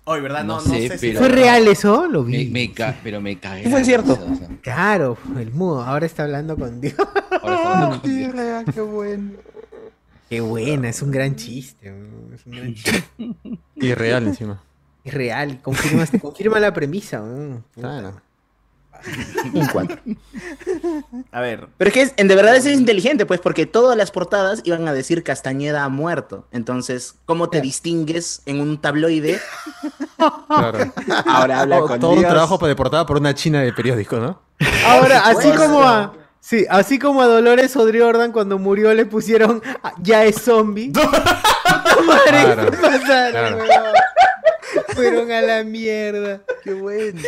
Ay, 0.06 0.22
¿verdad? 0.22 0.44
No, 0.44 0.58
No 0.60 0.66
no, 0.66 0.74
sé, 0.74 0.88
sé 0.88 0.98
si 0.98 1.08
pero- 1.08 1.20
¿Fue 1.20 1.30
real 1.30 1.68
eso? 1.68 2.08
Lo 2.08 2.24
vi. 2.24 2.46
Me, 2.46 2.68
me 2.68 2.72
ca- 2.74 2.98
pero 3.04 3.20
me 3.22 3.38
cagué. 3.40 3.70
Fue 3.70 3.84
cierto. 3.84 4.16
risa, 4.16 4.32
o 4.32 4.36
sea, 4.36 4.48
Claro, 4.62 5.18
el 5.38 5.52
mudo. 5.52 5.82
Ahora 5.82 6.06
está 6.06 6.24
hablando 6.24 6.56
con 6.58 6.80
Dios. 6.82 6.96
ahora 7.42 7.56
está 7.56 7.74
hablando 7.74 8.02
con 8.02 8.16
Dios. 8.18 8.32
real, 8.34 8.66
qué 8.74 8.82
bueno. 8.82 9.32
Qué 10.30 10.42
buena, 10.42 10.90
es 10.90 11.02
un 11.02 11.12
gran 11.12 11.36
chiste. 11.36 11.92
¿no? 11.92 12.34
Es 12.34 12.46
un 12.46 12.52
gran 12.54 12.74
chiste. 12.74 13.04
Y 13.76 13.94
real 13.94 14.26
encima. 14.28 14.64
Es 15.04 15.14
real, 15.14 15.62
confirma, 15.62 16.06
confirma 16.22 16.60
la 16.60 16.74
premisa. 16.74 17.20
¿no? 17.20 17.64
Claro. 17.76 18.20
Un 19.54 19.66
4. 19.68 19.98
A 21.32 21.42
ver. 21.42 21.68
Pero 21.78 21.88
es 21.90 21.94
que 21.94 22.02
es- 22.04 22.14
en 22.18 22.28
de 22.28 22.36
verdad 22.36 22.56
es 22.56 22.66
inteligente, 22.66 23.26
pues, 23.26 23.40
porque 23.40 23.66
todas 23.66 23.98
las 23.98 24.12
portadas 24.12 24.62
iban 24.64 24.88
a 24.88 24.94
decir 24.94 25.24
Castañeda 25.24 25.84
ha 25.84 25.90
muerto. 25.90 26.48
Entonces, 26.52 27.16
¿cómo 27.26 27.50
te 27.50 27.62
distingues 27.62 28.42
en 28.46 28.62
un 28.62 28.80
tabloide? 28.80 29.40
Claro. 30.48 30.94
Ahora 31.26 31.62
habla 31.62 31.78
Todo- 31.78 31.88
con 31.88 32.00
Todo 32.00 32.12
un 32.12 32.22
trabajo 32.22 32.58
de 32.68 32.76
portada 32.76 33.06
por 33.06 33.18
una 33.18 33.34
china 33.36 33.62
de 33.62 33.74
periódico, 33.74 34.18
¿no? 34.18 34.42
Ahora, 34.86 35.20
así 35.26 35.48
Pues, 35.50 35.60
como 35.60 35.84
a. 35.84 36.14
Sí, 36.40 36.66
así 36.70 37.00
como 37.00 37.22
a 37.22 37.26
Dolores 37.28 37.74
O'Riordan 37.78 38.34
cuando 38.34 38.60
murió 38.60 38.94
le 38.94 39.06
pusieron 39.06 39.62
ah, 39.82 39.94
ya 40.02 40.26
es 40.26 40.42
zombie. 40.42 40.92
Madre, 42.06 42.44
Claro, 42.44 42.72
¿qué 42.72 42.78
pasaron, 42.78 43.60
claro. 43.66 43.92
Fueron 44.94 45.32
a 45.32 45.42
la 45.42 45.64
mierda. 45.64 46.42
Qué 46.64 46.74
bueno. 46.74 47.22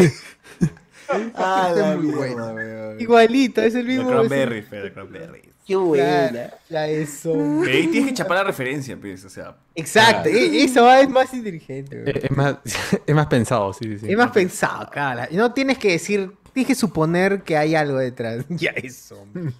Ah, 1.35 1.67
Está 1.69 1.89
la 1.89 1.97
muy 1.97 2.07
bueno. 2.13 2.47
weón. 2.53 3.01
Igualito, 3.01 3.61
es 3.61 3.75
el 3.75 3.85
De 3.87 3.93
mismo. 3.97 4.09
Cranberry, 4.09 4.61
fe, 4.61 4.81
de 4.81 4.93
Cranberry. 4.93 5.41
Qué 5.65 5.73
Claro, 5.73 6.51
ya 6.69 6.87
es 6.87 7.21
zombie. 7.21 7.65
Pero 7.65 7.77
ahí 7.77 7.87
tienes 7.87 8.09
que 8.09 8.13
chapar 8.15 8.37
la 8.37 8.43
referencia, 8.43 8.95
pues, 8.99 9.25
o 9.25 9.29
sea. 9.29 9.55
Exacto, 9.73 10.29
e- 10.29 10.63
eso 10.63 10.91
es 10.93 11.09
más 11.09 11.33
inteligente. 11.33 11.95
weón. 11.95 12.07
Es 12.17 12.23
es 12.25 12.31
más, 12.31 12.55
es 13.07 13.15
más 13.15 13.27
pensado, 13.27 13.73
sí, 13.73 13.85
sí, 13.85 13.97
sí. 13.99 14.11
Es 14.11 14.17
más 14.17 14.31
pensado, 14.31 14.89
cara. 14.91 15.27
No 15.31 15.53
tienes 15.53 15.77
que 15.79 15.91
decir, 15.91 16.31
tienes 16.53 16.67
que 16.67 16.75
suponer 16.75 17.41
que 17.43 17.57
hay 17.57 17.73
algo 17.75 17.97
detrás. 17.97 18.45
Ya 18.49 18.71
es 18.71 18.95
zombie. 18.95 19.51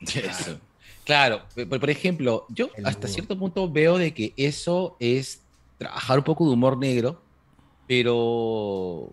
Eso. 0.00 0.58
Claro, 1.04 1.42
por, 1.54 1.80
por 1.80 1.88
ejemplo, 1.90 2.44
yo 2.50 2.68
hasta 2.84 3.08
cierto 3.08 3.38
punto 3.38 3.70
veo 3.70 3.96
de 3.96 4.12
que 4.12 4.34
eso 4.36 4.96
es 5.00 5.40
trabajar 5.78 6.18
un 6.18 6.24
poco 6.24 6.44
de 6.46 6.50
humor 6.52 6.76
negro, 6.76 7.22
pero 7.86 9.10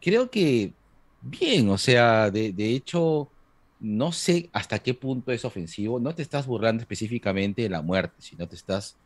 creo 0.00 0.30
que 0.30 0.76
bien, 1.20 1.68
o 1.70 1.78
sea, 1.78 2.30
de, 2.30 2.52
de 2.52 2.74
hecho, 2.74 3.32
no 3.78 4.12
sé 4.12 4.50
hasta 4.52 4.78
qué 4.80 4.94
punto 4.94 5.32
es 5.32 5.44
ofensivo, 5.44 6.00
no 6.00 6.14
te 6.14 6.22
estás 6.22 6.46
burlando 6.46 6.82
específicamente 6.82 7.62
de 7.62 7.70
la 7.70 7.82
muerte, 7.82 8.16
sino 8.22 8.48
te 8.48 8.56
estás 8.56 8.98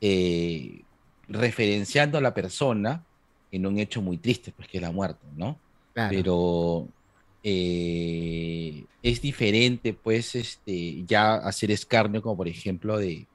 eh, 0.00 0.86
referenciando 1.28 2.18
a 2.18 2.20
la 2.20 2.34
persona 2.34 3.06
en 3.50 3.66
un 3.66 3.78
hecho 3.78 4.02
muy 4.02 4.18
triste, 4.18 4.52
pues 4.52 4.68
que 4.68 4.78
es 4.78 4.82
la 4.82 4.92
muerte, 4.92 5.26
¿no? 5.32 5.62
Claro. 5.92 6.10
Pero 6.16 6.94
eh, 7.42 8.88
es 9.02 9.20
diferente, 9.22 9.94
pues, 9.94 10.34
este, 10.34 11.04
ya 11.04 11.34
hacer 11.36 11.70
escarnio, 11.70 12.22
como 12.22 12.36
por 12.38 12.48
ejemplo, 12.48 12.98
de, 12.98 13.28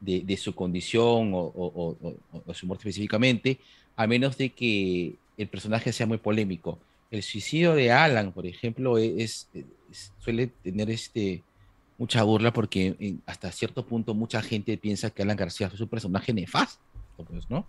de, 0.00 0.22
de 0.24 0.36
su 0.36 0.54
condición 0.54 1.34
o, 1.34 1.38
o- 1.40 1.98
o- 2.00 2.18
o- 2.32 2.42
o 2.46 2.54
su 2.54 2.66
muerte 2.66 2.88
específicamente, 2.88 3.60
a 3.96 4.06
menos 4.06 4.36
de 4.38 4.54
que 4.54 5.20
el 5.38 5.48
personaje 5.48 5.92
sea 5.92 6.06
muy 6.06 6.18
polémico. 6.18 6.78
El 7.10 7.22
suicidio 7.22 7.74
de 7.74 7.90
Alan, 7.90 8.32
por 8.32 8.44
ejemplo, 8.46 8.98
e, 8.98 9.22
es, 9.22 9.48
es- 9.54 10.12
suele 10.18 10.48
tener 10.48 10.90
este, 10.90 11.42
mucha 11.96 12.22
burla 12.22 12.52
porque 12.52 12.94
en- 13.00 13.22
hasta 13.26 13.50
cierto 13.52 13.86
punto 13.86 14.12
mucha 14.14 14.42
gente 14.42 14.76
piensa 14.76 15.08
que 15.10 15.22
Alan 15.22 15.36
García 15.36 15.70
es 15.72 15.80
un 15.80 15.88
personaje 15.88 16.32
nefasto, 16.34 16.80
pues, 17.28 17.48
¿no? 17.48 17.66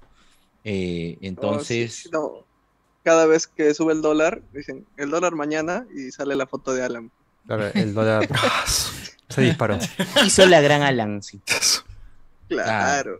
Eh, 0.65 1.13
Oh, 1.15 1.19
sí, 1.21 1.27
entonces, 1.27 1.95
sí, 1.95 2.09
no. 2.11 2.43
Cada 3.03 3.25
vez 3.25 3.47
que 3.47 3.73
sube 3.73 3.93
el 3.93 4.01
dólar, 4.01 4.41
dicen 4.53 4.85
el 4.97 5.09
dólar 5.09 5.33
mañana 5.33 5.87
y 5.95 6.11
sale 6.11 6.35
la 6.35 6.45
foto 6.47 6.73
de 6.73 6.83
Alan. 6.83 7.09
Claro, 7.47 7.67
el 7.73 7.93
dólar 7.93 8.27
se 9.29 9.41
disparó. 9.41 9.79
Hizo 10.25 10.45
la 10.47 10.59
gran 10.59 10.81
Alan, 10.81 11.23
sí. 11.23 11.39
Claro. 12.49 13.19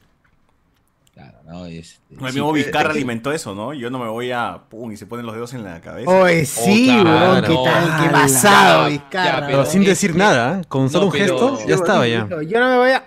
Claro, 1.20 1.38
¿no? 1.46 1.66
Este, 1.66 2.00
El 2.12 2.18
sí, 2.18 2.24
mismo 2.24 2.54
Vizcarra 2.54 2.90
es 2.92 2.96
alimentó 2.96 3.32
eso, 3.34 3.54
¿no? 3.54 3.74
Yo 3.74 3.90
no 3.90 4.00
me 4.00 4.08
voy 4.08 4.32
a. 4.32 4.62
Pum, 4.70 4.92
y 4.92 4.98
se 4.98 5.06
ponen 5.06 5.26
los 5.26 5.36
dedos 5.36 5.54
en 5.54 5.64
la 5.66 5.82
cabeza. 5.82 6.10
Oye, 6.10 6.46
sí, 6.46 6.90
weón, 6.90 7.42
¿qué 7.44 7.56
tal? 7.66 8.04
Qué 8.04 8.10
basado, 8.14 8.88
Vizcarra. 8.90 9.48
Pero 9.48 9.66
sin 9.66 9.84
decir 9.84 10.16
nada, 10.16 10.62
¿eh? 10.62 10.66
con 10.70 10.90
solo 10.90 11.06
No, 11.06 11.12
un 11.12 11.12
pero- 11.12 11.38
gesto, 11.56 11.68
ya 11.68 11.76
estaba 11.76 12.08
ya. 12.08 12.28
Yo 12.48 12.60
no 12.62 12.70
me 12.70 12.78
voy 12.78 12.92
a. 12.92 13.06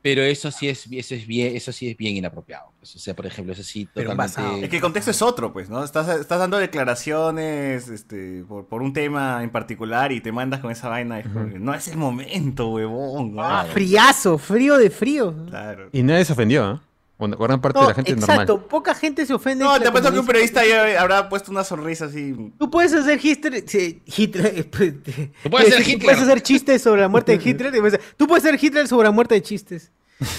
Pero 0.00 0.22
eso 0.22 0.50
sí 0.52 0.68
es, 0.68 0.86
eso 0.90 1.14
es 1.16 1.26
bien, 1.26 1.54
eso 1.56 1.70
sí 1.72 1.90
es 1.90 1.96
bien 1.96 2.16
inapropiado. 2.16 2.70
pues, 2.78 2.94
o 2.96 2.98
sea, 3.00 3.14
por 3.14 3.26
ejemplo, 3.26 3.52
eso 3.52 3.64
sí 3.64 3.86
Pero 3.92 4.10
totalmente. 4.12 4.64
Es 4.64 4.70
que 4.70 4.76
el 4.76 4.82
contexto 4.82 5.10
es 5.10 5.20
otro, 5.22 5.52
pues, 5.52 5.68
¿no? 5.68 5.82
Estás, 5.84 6.08
estás 6.08 6.38
dando 6.38 6.56
declaraciones 6.56 7.88
este, 7.88 8.44
por, 8.48 8.66
por 8.66 8.80
un 8.82 8.92
tema 8.92 9.42
en 9.42 9.50
particular 9.50 10.12
y 10.12 10.20
te 10.20 10.30
mandas 10.32 10.60
con 10.60 10.70
esa 10.70 10.88
vaina. 10.88 11.18
es 11.18 11.26
que 11.26 11.58
No 11.58 11.74
es 11.74 11.88
el 11.88 11.96
momento, 11.98 12.68
huevón. 12.68 13.34
Ah, 13.38 13.66
friazo, 13.72 14.38
frío 14.38 14.78
de 14.78 14.90
frío. 14.90 15.34
Claro. 15.50 15.88
Y 15.92 16.02
nadie 16.02 16.24
se 16.24 16.32
ofendió, 16.32 16.70
¿eh? 16.72 16.87
Bueno, 17.18 17.36
gran 17.36 17.60
parte 17.60 17.78
No, 17.80 17.82
de 17.86 17.88
la 17.90 17.94
gente 17.96 18.12
exacto, 18.12 18.52
normal. 18.52 18.68
poca 18.68 18.94
gente 18.94 19.26
se 19.26 19.34
ofende. 19.34 19.64
No, 19.64 19.78
te 19.80 19.88
apuesto 19.88 20.12
que 20.12 20.20
un 20.20 20.26
periodista 20.26 20.64
ya 20.64 21.00
habrá 21.00 21.28
puesto 21.28 21.50
una 21.50 21.64
sonrisa 21.64 22.04
así. 22.04 22.52
Tú 22.58 22.70
puedes 22.70 22.92
hacer 22.94 23.18
Hitler. 23.20 23.64
Hitler 24.06 24.64
Tú 25.42 25.50
puedes 25.50 25.74
ser 25.74 25.82
Tú 25.84 25.90
Hitler. 25.90 26.04
puedes 26.04 26.20
hacer 26.20 26.42
chistes 26.42 26.80
sobre 26.82 27.00
la 27.00 27.08
muerte 27.08 27.36
de 27.36 27.50
Hitler. 27.50 28.00
Tú 28.16 28.26
puedes 28.28 28.44
ser 28.44 28.56
Hitler 28.62 28.86
sobre 28.86 29.08
la 29.08 29.10
muerte 29.10 29.34
de 29.34 29.42
chistes. 29.42 29.90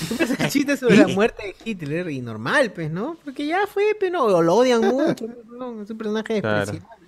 Tú 0.08 0.16
puedes 0.16 0.32
hacer 0.32 0.49
chistes 0.49 0.80
sobre 0.80 0.95
la 0.98 1.08
muerte 1.09 1.43
de 1.48 1.56
Hitler 1.69 2.09
y 2.11 2.22
normal, 2.22 2.72
pues, 2.72 2.90
¿no? 2.91 3.17
Porque 3.25 3.45
ya 3.45 3.67
fue, 3.67 3.95
pero 3.99 4.14
no, 4.19 4.24
o 4.25 4.41
lo 4.41 4.56
odian 4.56 4.80
mucho. 4.82 5.25
No, 5.51 5.82
es 5.82 5.90
un 5.90 5.98
personaje 5.98 6.40
Claro. 6.41 6.59
despreciable. 6.59 7.08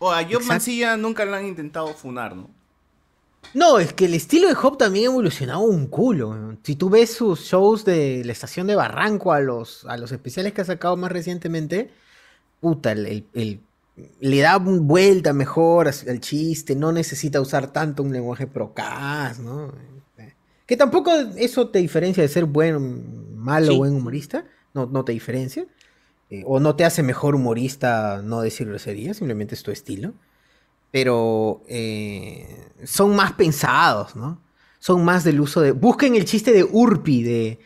O 0.00 0.12
a 0.12 0.22
Job 0.24 0.42
Mancilla 0.44 0.96
nunca 0.96 1.24
lo 1.24 1.34
han 1.36 1.46
intentado 1.46 1.88
funar, 1.94 2.34
¿no? 2.36 2.50
No, 3.54 3.78
es 3.78 3.92
que 3.92 4.04
el 4.04 4.14
estilo 4.14 4.48
de 4.48 4.56
Hop 4.62 4.76
también 4.78 5.06
ha 5.06 5.10
evolucionado 5.12 5.60
un 5.60 5.86
culo. 5.86 6.56
Si 6.62 6.76
tú 6.76 6.90
ves 6.90 7.12
sus 7.14 7.40
shows 7.40 7.84
de 7.84 8.22
la 8.24 8.32
estación 8.32 8.66
de 8.66 8.76
Barranco 8.76 9.32
a 9.32 9.40
los, 9.40 9.84
a 9.86 9.96
los 9.96 10.12
especiales 10.12 10.52
que 10.52 10.60
ha 10.60 10.64
sacado 10.64 10.96
más 10.96 11.10
recientemente, 11.10 11.90
puta, 12.60 12.92
el, 12.92 13.06
el- 13.06 13.24
el- 13.34 13.60
le 14.20 14.38
da 14.40 14.58
vuelta 14.58 15.32
mejor 15.32 15.88
al 15.88 16.20
chiste, 16.20 16.76
no 16.76 16.92
necesita 16.92 17.40
usar 17.40 17.72
tanto 17.72 18.02
un 18.04 18.12
lenguaje 18.12 18.46
procaz, 18.46 19.40
¿no? 19.40 19.72
Que 20.66 20.76
tampoco 20.76 21.10
eso 21.36 21.70
te 21.70 21.78
diferencia 21.80 22.22
de 22.22 22.28
ser 22.28 22.44
buen, 22.44 23.36
malo 23.36 23.68
o 23.68 23.72
Sí. 23.72 23.78
buen 23.78 23.94
humorista, 23.94 24.44
no, 24.74 24.86
no 24.86 25.04
te 25.04 25.12
diferencia. 25.12 25.66
Eh, 26.30 26.42
o 26.46 26.60
no 26.60 26.76
te 26.76 26.84
hace 26.84 27.02
mejor 27.02 27.34
humorista 27.34 28.20
no 28.22 28.42
decir 28.42 28.68
groserías, 28.68 29.16
simplemente 29.16 29.54
es 29.54 29.62
tu 29.62 29.70
estilo 29.70 30.12
pero 30.90 31.62
eh, 31.68 32.70
son 32.84 33.14
más 33.16 33.32
pensados, 33.32 34.16
¿no? 34.16 34.40
Son 34.78 35.04
más 35.04 35.24
del 35.24 35.40
uso 35.40 35.60
de... 35.60 35.72
Busquen 35.72 36.14
el 36.14 36.24
chiste 36.24 36.52
de 36.52 36.64
Urpi 36.64 37.22
de, 37.22 37.58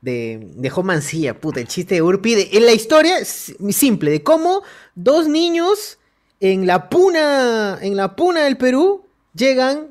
de, 0.00 0.40
de 0.54 0.70
Jo 0.70 0.82
Mancilla, 0.82 1.38
puta, 1.40 1.60
el 1.60 1.66
chiste 1.68 1.96
de 1.96 2.02
Urpi. 2.02 2.34
De, 2.36 2.48
en 2.52 2.64
la 2.64 2.72
historia 2.72 3.18
es 3.18 3.54
simple, 3.70 4.10
de 4.10 4.22
cómo 4.22 4.62
dos 4.94 5.28
niños 5.28 5.98
en 6.38 6.66
la 6.66 6.88
puna, 6.88 7.78
en 7.82 7.96
la 7.96 8.14
puna 8.16 8.44
del 8.44 8.56
Perú 8.56 9.04
llegan 9.34 9.88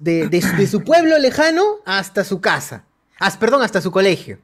de, 0.00 0.28
de 0.28 0.42
su- 0.42 0.56
de 0.56 0.66
su 0.66 0.80
pueblo 0.84 1.18
lejano 1.18 1.64
hasta 1.86 2.24
su 2.24 2.40
casa. 2.40 2.84
As- 3.18 3.36
perdón, 3.36 3.62
hasta 3.62 3.80
su 3.80 3.90
colegio. 3.90 4.38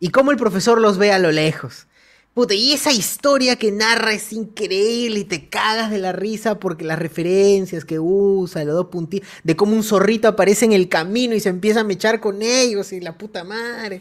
Y 0.00 0.08
cómo 0.08 0.30
el 0.30 0.38
profesor 0.38 0.80
los 0.80 0.96
ve 0.98 1.12
a 1.12 1.18
lo 1.18 1.30
lejos. 1.30 1.86
Puta, 2.32 2.54
y 2.54 2.72
esa 2.72 2.92
historia 2.92 3.56
que 3.56 3.72
narra 3.72 4.12
es 4.12 4.32
increíble 4.32 5.20
y 5.20 5.24
te 5.24 5.48
cagas 5.48 5.90
de 5.90 5.98
la 5.98 6.12
risa 6.12 6.60
porque 6.60 6.84
las 6.84 6.98
referencias 6.98 7.84
que 7.84 7.98
usa, 7.98 8.64
los 8.64 8.76
dos 8.76 8.86
puntitos, 8.86 9.28
de 9.42 9.56
cómo 9.56 9.74
un 9.74 9.82
zorrito 9.82 10.28
aparece 10.28 10.64
en 10.64 10.72
el 10.72 10.88
camino 10.88 11.34
y 11.34 11.40
se 11.40 11.48
empieza 11.48 11.80
a 11.80 11.84
mechar 11.84 12.20
con 12.20 12.40
ellos 12.40 12.92
y 12.92 13.00
la 13.00 13.18
puta 13.18 13.42
madre. 13.42 14.00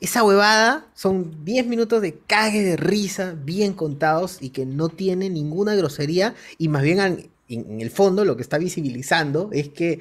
Esa 0.00 0.22
huevada 0.22 0.86
son 0.94 1.44
10 1.44 1.66
minutos 1.66 2.00
de 2.00 2.14
cague 2.14 2.62
de 2.62 2.76
risa 2.76 3.34
bien 3.44 3.72
contados 3.72 4.38
y 4.40 4.50
que 4.50 4.66
no 4.66 4.88
tiene 4.88 5.28
ninguna 5.28 5.74
grosería 5.74 6.36
y 6.58 6.68
más 6.68 6.82
bien 6.84 7.00
en, 7.48 7.80
el 7.80 7.90
fondo 7.90 8.24
lo 8.24 8.36
que 8.36 8.42
está 8.42 8.58
visibilizando 8.58 9.50
es 9.52 9.68
que 9.68 9.98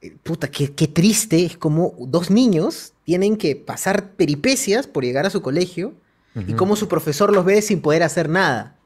eh, 0.00 0.16
puta, 0.22 0.50
qué, 0.50 0.72
qué 0.72 0.88
triste, 0.88 1.44
es 1.44 1.58
como 1.58 1.94
dos 1.98 2.30
niños 2.30 2.94
tienen 3.04 3.36
que 3.36 3.56
pasar 3.56 4.12
peripecias 4.12 4.86
por 4.86 5.04
llegar 5.04 5.26
a 5.26 5.30
su 5.30 5.42
colegio 5.42 5.94
y 6.34 6.52
cómo 6.54 6.76
su 6.76 6.88
profesor 6.88 7.32
los 7.32 7.44
ve 7.44 7.62
sin 7.62 7.80
poder 7.80 8.02
hacer 8.02 8.28
nada. 8.28 8.76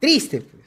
Triste, 0.00 0.42
pues. 0.42 0.64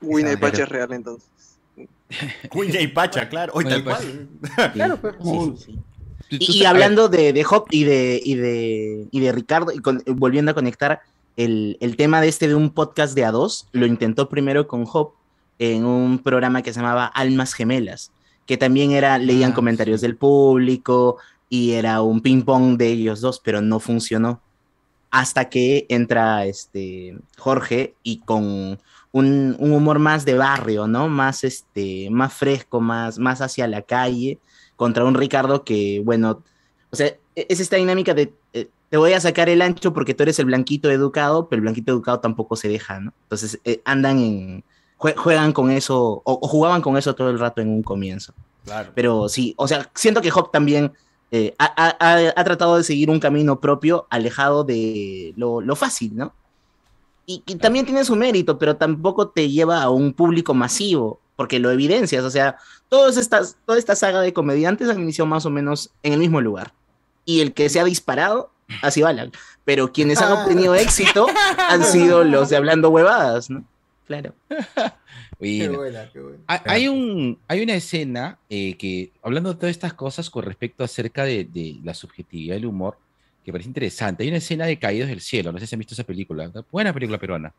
Winnie 0.00 0.32
Esa- 0.32 0.40
Pacha 0.40 0.62
es 0.64 0.68
real 0.68 0.92
entonces. 0.92 1.28
Cuña 2.50 2.80
y 2.80 2.88
Pacha, 2.88 3.28
claro. 3.28 3.52
Hoy 3.54 3.64
tal 3.64 3.84
cual. 3.84 4.28
Claro, 4.72 4.98
pues. 5.00 5.68
Y, 6.30 6.60
y 6.60 6.64
hablando 6.64 7.08
de, 7.08 7.32
de 7.32 7.44
Hop 7.50 7.66
y 7.70 7.84
de, 7.84 8.20
y 8.24 8.34
de, 8.36 9.06
y 9.10 9.20
de 9.20 9.32
Ricardo, 9.32 9.70
y 9.72 9.78
con- 9.80 10.02
volviendo 10.06 10.50
a 10.50 10.54
conectar 10.54 11.00
el, 11.36 11.76
el 11.80 11.96
tema 11.96 12.20
de 12.22 12.28
este 12.28 12.48
de 12.48 12.54
un 12.54 12.70
podcast 12.70 13.14
de 13.14 13.26
A2, 13.26 13.66
lo 13.72 13.86
intentó 13.86 14.28
primero 14.30 14.66
con 14.66 14.86
Hop 14.90 15.12
en 15.58 15.84
un 15.84 16.18
programa 16.18 16.62
que 16.62 16.72
se 16.72 16.80
llamaba 16.80 17.06
Almas 17.06 17.52
Gemelas, 17.52 18.12
que 18.46 18.56
también 18.56 18.92
era, 18.92 19.18
leían 19.18 19.52
comentarios 19.52 20.00
del 20.00 20.16
público 20.16 21.18
y 21.50 21.72
era 21.72 22.00
un 22.02 22.20
ping 22.22 22.42
pong 22.42 22.76
de 22.78 22.88
ellos 22.88 23.20
dos, 23.20 23.38
pero 23.44 23.60
no 23.60 23.78
funcionó. 23.78 24.40
Hasta 25.12 25.48
que 25.50 25.86
entra 25.90 26.46
este 26.46 27.16
Jorge 27.38 27.94
y 28.02 28.20
con 28.20 28.80
un, 29.12 29.56
un 29.58 29.72
humor 29.72 29.98
más 29.98 30.24
de 30.24 30.34
barrio, 30.34 30.86
¿no? 30.88 31.06
Más 31.08 31.44
este, 31.44 32.08
más 32.10 32.32
fresco, 32.32 32.80
más, 32.80 33.18
más 33.18 33.40
hacia 33.42 33.66
la 33.68 33.82
calle, 33.82 34.38
contra 34.74 35.04
un 35.04 35.14
Ricardo 35.14 35.64
que, 35.64 36.00
bueno, 36.02 36.42
o 36.90 36.96
sea, 36.96 37.08
e- 37.36 37.46
es 37.48 37.60
esta 37.60 37.76
dinámica 37.76 38.14
de 38.14 38.32
eh, 38.54 38.68
te 38.88 38.96
voy 38.96 39.12
a 39.12 39.20
sacar 39.20 39.50
el 39.50 39.60
ancho 39.60 39.92
porque 39.92 40.14
tú 40.14 40.22
eres 40.22 40.38
el 40.38 40.46
blanquito 40.46 40.90
educado, 40.90 41.46
pero 41.46 41.58
el 41.58 41.62
blanquito 41.64 41.92
educado 41.92 42.20
tampoco 42.20 42.56
se 42.56 42.68
deja, 42.68 42.98
¿no? 43.00 43.12
Entonces 43.24 43.60
eh, 43.64 43.82
andan 43.84 44.18
en, 44.18 44.64
jue- 44.98 45.14
juegan 45.16 45.52
con 45.52 45.70
eso, 45.70 46.22
o, 46.24 46.38
o 46.42 46.48
jugaban 46.48 46.80
con 46.80 46.96
eso 46.96 47.14
todo 47.14 47.28
el 47.28 47.38
rato 47.38 47.60
en 47.60 47.68
un 47.68 47.82
comienzo. 47.82 48.32
Claro. 48.64 48.92
Pero 48.94 49.28
sí, 49.28 49.52
o 49.58 49.68
sea, 49.68 49.90
siento 49.94 50.22
que 50.22 50.32
Hop 50.32 50.50
también 50.50 50.90
eh, 51.32 51.54
ha, 51.58 51.64
ha- 51.76 52.32
ha- 52.36 52.44
tratado 52.44 52.76
de 52.76 52.84
seguir 52.84 53.10
un 53.10 53.18
camino 53.18 53.58
propio, 53.58 54.06
alejado 54.10 54.62
de 54.62 55.32
lo, 55.36 55.60
lo 55.60 55.74
fácil, 55.74 56.14
¿no? 56.14 56.32
Y, 57.26 57.42
y 57.46 57.56
también 57.56 57.84
tiene 57.86 58.04
su 58.04 58.14
mérito, 58.14 58.58
pero 58.58 58.76
tampoco 58.76 59.28
te 59.28 59.48
lleva 59.48 59.82
a 59.82 59.90
un 59.90 60.12
público 60.12 60.54
masivo, 60.54 61.18
porque 61.36 61.58
lo 61.58 61.70
evidencias, 61.70 62.22
o 62.24 62.30
sea, 62.30 62.56
todas 62.88 63.16
estas, 63.16 63.56
toda 63.64 63.78
esta 63.78 63.96
saga 63.96 64.20
de 64.20 64.32
comediantes 64.32 64.88
han 64.90 65.00
iniciado 65.00 65.26
más 65.26 65.46
o 65.46 65.50
menos 65.50 65.90
en 66.02 66.12
el 66.12 66.18
mismo 66.20 66.40
lugar. 66.40 66.72
Y 67.24 67.40
el 67.40 67.54
que 67.54 67.68
se 67.68 67.80
ha 67.80 67.84
disparado 67.84 68.50
ha 68.82 68.90
sido 68.90 69.06
Alan. 69.06 69.32
Pero 69.64 69.92
quienes 69.92 70.20
han 70.20 70.32
obtenido 70.32 70.74
éxito 70.74 71.26
han 71.68 71.84
sido 71.84 72.24
los 72.24 72.48
de 72.50 72.56
hablando 72.56 72.90
huevadas, 72.90 73.48
¿no? 73.48 73.64
Claro. 74.06 74.34
Bueno. 75.42 75.78
buena, 75.78 76.10
qué 76.12 76.20
buena. 76.20 76.38
Hay, 76.46 76.60
hay 76.66 76.88
un, 76.88 77.38
hay 77.48 77.62
una 77.62 77.74
escena 77.74 78.38
eh, 78.48 78.76
que, 78.76 79.10
hablando 79.22 79.52
de 79.52 79.56
todas 79.56 79.70
estas 79.70 79.94
cosas 79.94 80.30
con 80.30 80.44
respecto 80.44 80.84
acerca 80.84 81.24
de, 81.24 81.44
de 81.44 81.80
la 81.82 81.94
subjetividad 81.94 82.54
del 82.54 82.66
humor, 82.66 82.96
que 83.44 83.52
parece 83.52 83.68
interesante. 83.68 84.22
Hay 84.22 84.28
una 84.28 84.38
escena 84.38 84.66
de 84.66 84.78
Caídos 84.78 85.08
del 85.08 85.20
Cielo, 85.20 85.52
no 85.52 85.58
sé 85.58 85.66
si 85.66 85.74
han 85.74 85.80
visto 85.80 85.94
esa 85.94 86.04
película, 86.04 86.48
una 86.48 86.64
buena 86.70 86.92
película 86.92 87.18
peruana, 87.18 87.52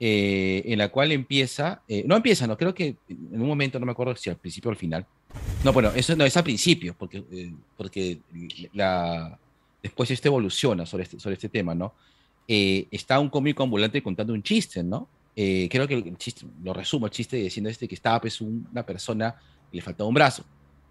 eh, 0.00 0.62
en 0.66 0.78
la 0.78 0.88
cual 0.88 1.12
empieza, 1.12 1.82
eh, 1.86 2.02
no 2.06 2.16
empieza, 2.16 2.46
no, 2.46 2.56
creo 2.56 2.74
que 2.74 2.96
en 3.08 3.40
un 3.40 3.46
momento, 3.46 3.78
no 3.78 3.86
me 3.86 3.92
acuerdo 3.92 4.16
si 4.16 4.28
al 4.30 4.36
principio 4.36 4.70
o 4.70 4.72
al 4.72 4.78
final. 4.78 5.06
No, 5.64 5.72
bueno, 5.72 5.92
eso 5.94 6.16
no 6.16 6.24
es 6.24 6.36
al 6.36 6.42
principio, 6.42 6.94
porque, 6.98 7.22
eh, 7.30 7.52
porque 7.76 8.18
la, 8.72 9.38
después 9.82 10.10
esto 10.10 10.28
evoluciona 10.28 10.86
sobre 10.86 11.04
este, 11.04 11.20
sobre 11.20 11.34
este 11.34 11.48
tema, 11.48 11.74
¿no? 11.74 11.94
Eh, 12.48 12.86
está 12.90 13.20
un 13.20 13.28
cómico 13.28 13.62
ambulante 13.62 14.02
contando 14.02 14.32
un 14.32 14.42
chiste, 14.42 14.82
¿no? 14.82 15.08
Eh, 15.34 15.68
creo 15.70 15.88
que 15.88 15.94
el 15.94 16.16
chiste, 16.18 16.44
lo 16.62 16.72
resumo 16.74 17.06
el 17.06 17.12
chiste 17.12 17.36
diciendo 17.38 17.70
este 17.70 17.88
que 17.88 17.94
estaba 17.94 18.20
pues 18.20 18.40
un- 18.40 18.68
una 18.70 18.84
persona 18.84 19.34
que 19.70 19.76
le 19.78 19.82
faltaba 19.82 20.06
un 20.08 20.14
brazo 20.14 20.44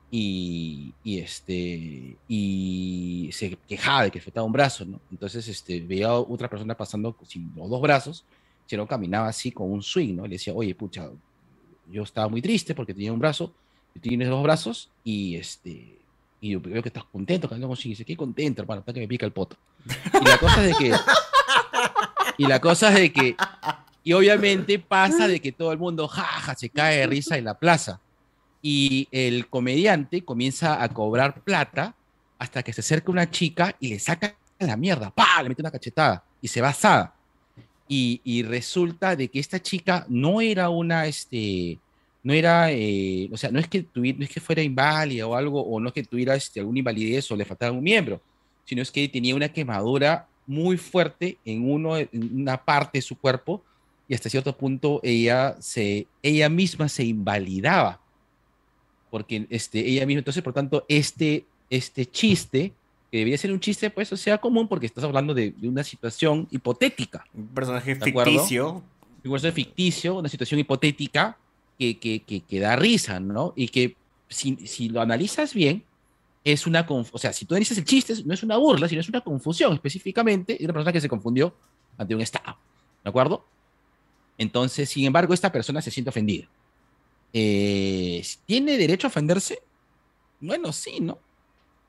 y, 0.09 0.93
y, 1.03 1.19
este 1.19 2.17
y 2.27 3.29
se 3.31 3.55
quejaba 3.67 4.03
de 4.03 4.11
que 4.11 4.17
le 4.19 4.23
faltaba 4.25 4.45
un 4.45 4.51
brazo, 4.51 4.83
¿no? 4.85 4.99
Entonces 5.11 5.47
este 5.47 5.79
veía 5.81 6.07
a 6.07 6.19
otra 6.19 6.49
persona 6.49 6.75
pasando 6.75 7.15
sin 7.27 7.51
los 7.55 7.69
dos 7.69 7.81
brazos, 7.81 8.25
se 8.65 8.75
no 8.77 8.87
caminaba 8.87 9.27
así 9.27 9.51
con 9.51 9.71
un 9.71 9.81
swing, 9.83 10.15
¿no? 10.15 10.25
Y 10.25 10.29
le 10.29 10.35
decía, 10.35 10.53
oye, 10.53 10.73
pucha, 10.75 11.09
yo 11.91 12.03
estaba 12.03 12.27
muy 12.27 12.41
triste 12.41 12.73
porque 12.73 12.93
tenía 12.93 13.13
un 13.13 13.19
brazo, 13.19 13.53
tú 13.93 13.99
tienes 13.99 14.27
dos 14.27 14.41
brazos 14.43 14.89
y 15.03 15.35
este 15.35 15.97
y 16.43 16.49
yo 16.49 16.59
veo 16.59 16.81
que 16.81 16.89
estás 16.89 17.03
contento 17.03 17.47
caminando 17.47 17.75
con. 17.75 17.85
Y 17.85 17.89
dice, 17.89 18.03
qué 18.03 18.17
contento, 18.17 18.63
hermano, 18.63 18.79
hasta 18.79 18.91
que 18.93 18.99
me 19.01 19.07
pica 19.07 19.27
el 19.27 19.31
poto. 19.31 19.55
Y 20.19 20.25
la 20.25 20.37
cosa 20.39 20.65
es 20.65 20.77
de 20.79 20.83
que 20.83 20.95
y 22.39 22.47
la 22.47 22.59
cosa 22.59 22.89
es 22.89 22.95
de 22.95 23.13
que 23.13 23.35
y 24.03 24.13
obviamente 24.13 24.79
pasa 24.87 25.27
de 25.27 25.39
que 25.39 25.51
todo 25.51 25.71
el 25.71 25.77
mundo 25.77 26.07
jaja 26.07 26.55
se 26.55 26.69
cae 26.69 26.99
de 26.99 27.07
risa 27.07 27.37
en 27.37 27.45
la 27.45 27.57
plaza 27.57 27.99
y 28.61 29.07
el 29.11 29.47
comediante 29.47 30.23
comienza 30.23 30.83
a 30.83 30.89
cobrar 30.89 31.41
plata 31.41 31.95
hasta 32.37 32.63
que 32.63 32.73
se 32.73 32.81
acerca 32.81 33.11
una 33.11 33.29
chica 33.29 33.75
y 33.79 33.89
le 33.89 33.99
saca 33.99 34.35
la 34.59 34.77
mierda, 34.77 35.09
¡pa! 35.09 35.41
Le 35.41 35.49
mete 35.49 35.61
una 35.61 35.71
cachetada 35.71 36.23
y 36.41 36.47
se 36.47 36.61
va 36.61 36.69
asada. 36.69 37.15
Y, 37.87 38.21
y 38.23 38.43
resulta 38.43 39.15
de 39.15 39.27
que 39.27 39.39
esta 39.39 39.59
chica 39.59 40.05
no 40.07 40.39
era 40.39 40.69
una, 40.69 41.07
este, 41.07 41.79
no 42.23 42.33
era, 42.33 42.71
eh, 42.71 43.29
o 43.31 43.37
sea, 43.37 43.51
no 43.51 43.59
es 43.59 43.67
que 43.67 43.83
tuviera, 43.83 44.19
no 44.19 44.23
es 44.23 44.29
que 44.29 44.39
fuera 44.39 44.61
inválida 44.61 45.27
o 45.27 45.35
algo, 45.35 45.61
o 45.61 45.79
no 45.79 45.89
es 45.89 45.93
que 45.93 46.03
tuviera 46.03 46.35
este, 46.35 46.59
alguna 46.59 46.79
invalidez 46.79 47.29
o 47.31 47.35
le 47.35 47.45
faltaba 47.45 47.71
un 47.71 47.83
miembro, 47.83 48.21
sino 48.65 48.81
es 48.81 48.91
que 48.91 49.07
tenía 49.09 49.35
una 49.35 49.49
quemadura 49.49 50.27
muy 50.45 50.77
fuerte 50.77 51.37
en, 51.43 51.69
uno, 51.69 51.97
en 51.97 52.09
una 52.13 52.63
parte 52.63 52.99
de 52.99 53.01
su 53.01 53.17
cuerpo 53.17 53.63
y 54.11 54.13
hasta 54.13 54.29
cierto 54.29 54.57
punto 54.57 54.99
ella, 55.03 55.55
se, 55.61 56.05
ella 56.21 56.49
misma 56.49 56.89
se 56.89 57.05
invalidaba 57.05 58.01
porque 59.09 59.47
este, 59.49 59.79
ella 59.87 60.05
misma, 60.05 60.19
entonces, 60.19 60.43
por 60.43 60.51
tanto, 60.51 60.83
este, 60.89 61.45
este 61.69 62.05
chiste, 62.05 62.73
que 63.09 63.19
debía 63.19 63.37
ser 63.37 63.53
un 63.53 63.61
chiste, 63.61 63.89
pues, 63.89 64.11
o 64.11 64.17
sea, 64.17 64.37
común, 64.37 64.67
porque 64.67 64.85
estás 64.85 65.05
hablando 65.05 65.33
de, 65.33 65.51
de 65.51 65.69
una 65.69 65.81
situación 65.85 66.45
hipotética. 66.51 67.23
Un 67.33 67.47
personaje 67.47 67.95
ficticio. 67.95 68.83
Un 69.23 69.31
personaje 69.31 69.55
ficticio, 69.55 70.15
una 70.15 70.27
situación 70.27 70.59
hipotética 70.59 71.37
que, 71.79 71.97
que, 71.97 72.21
que, 72.23 72.41
que 72.41 72.59
da 72.59 72.75
risa, 72.75 73.21
¿no? 73.21 73.53
Y 73.55 73.69
que 73.69 73.95
si, 74.27 74.57
si 74.67 74.89
lo 74.89 74.99
analizas 74.99 75.53
bien, 75.53 75.85
es 76.43 76.67
una, 76.67 76.85
conf- 76.85 77.11
o 77.13 77.17
sea, 77.17 77.31
si 77.31 77.45
tú 77.45 77.53
analizas 77.53 77.77
el 77.77 77.85
chiste, 77.85 78.13
no 78.25 78.33
es 78.33 78.43
una 78.43 78.57
burla, 78.57 78.89
sino 78.89 78.99
es 78.99 79.07
una 79.07 79.21
confusión 79.21 79.71
específicamente 79.73 80.57
de 80.59 80.65
una 80.65 80.73
persona 80.73 80.91
que 80.91 80.99
se 80.99 81.07
confundió 81.07 81.55
ante 81.97 82.13
un 82.13 82.19
Estado, 82.19 82.57
¿de 83.03 83.09
acuerdo? 83.09 83.45
Entonces, 84.41 84.89
sin 84.89 85.05
embargo, 85.05 85.33
esta 85.35 85.51
persona 85.51 85.81
se 85.81 85.91
siente 85.91 86.09
ofendida. 86.09 86.47
Eh, 87.33 88.23
¿Tiene 88.45 88.77
derecho 88.77 89.07
a 89.07 89.09
ofenderse? 89.09 89.59
Bueno, 90.39 90.73
sí, 90.73 90.99
¿no? 90.99 91.19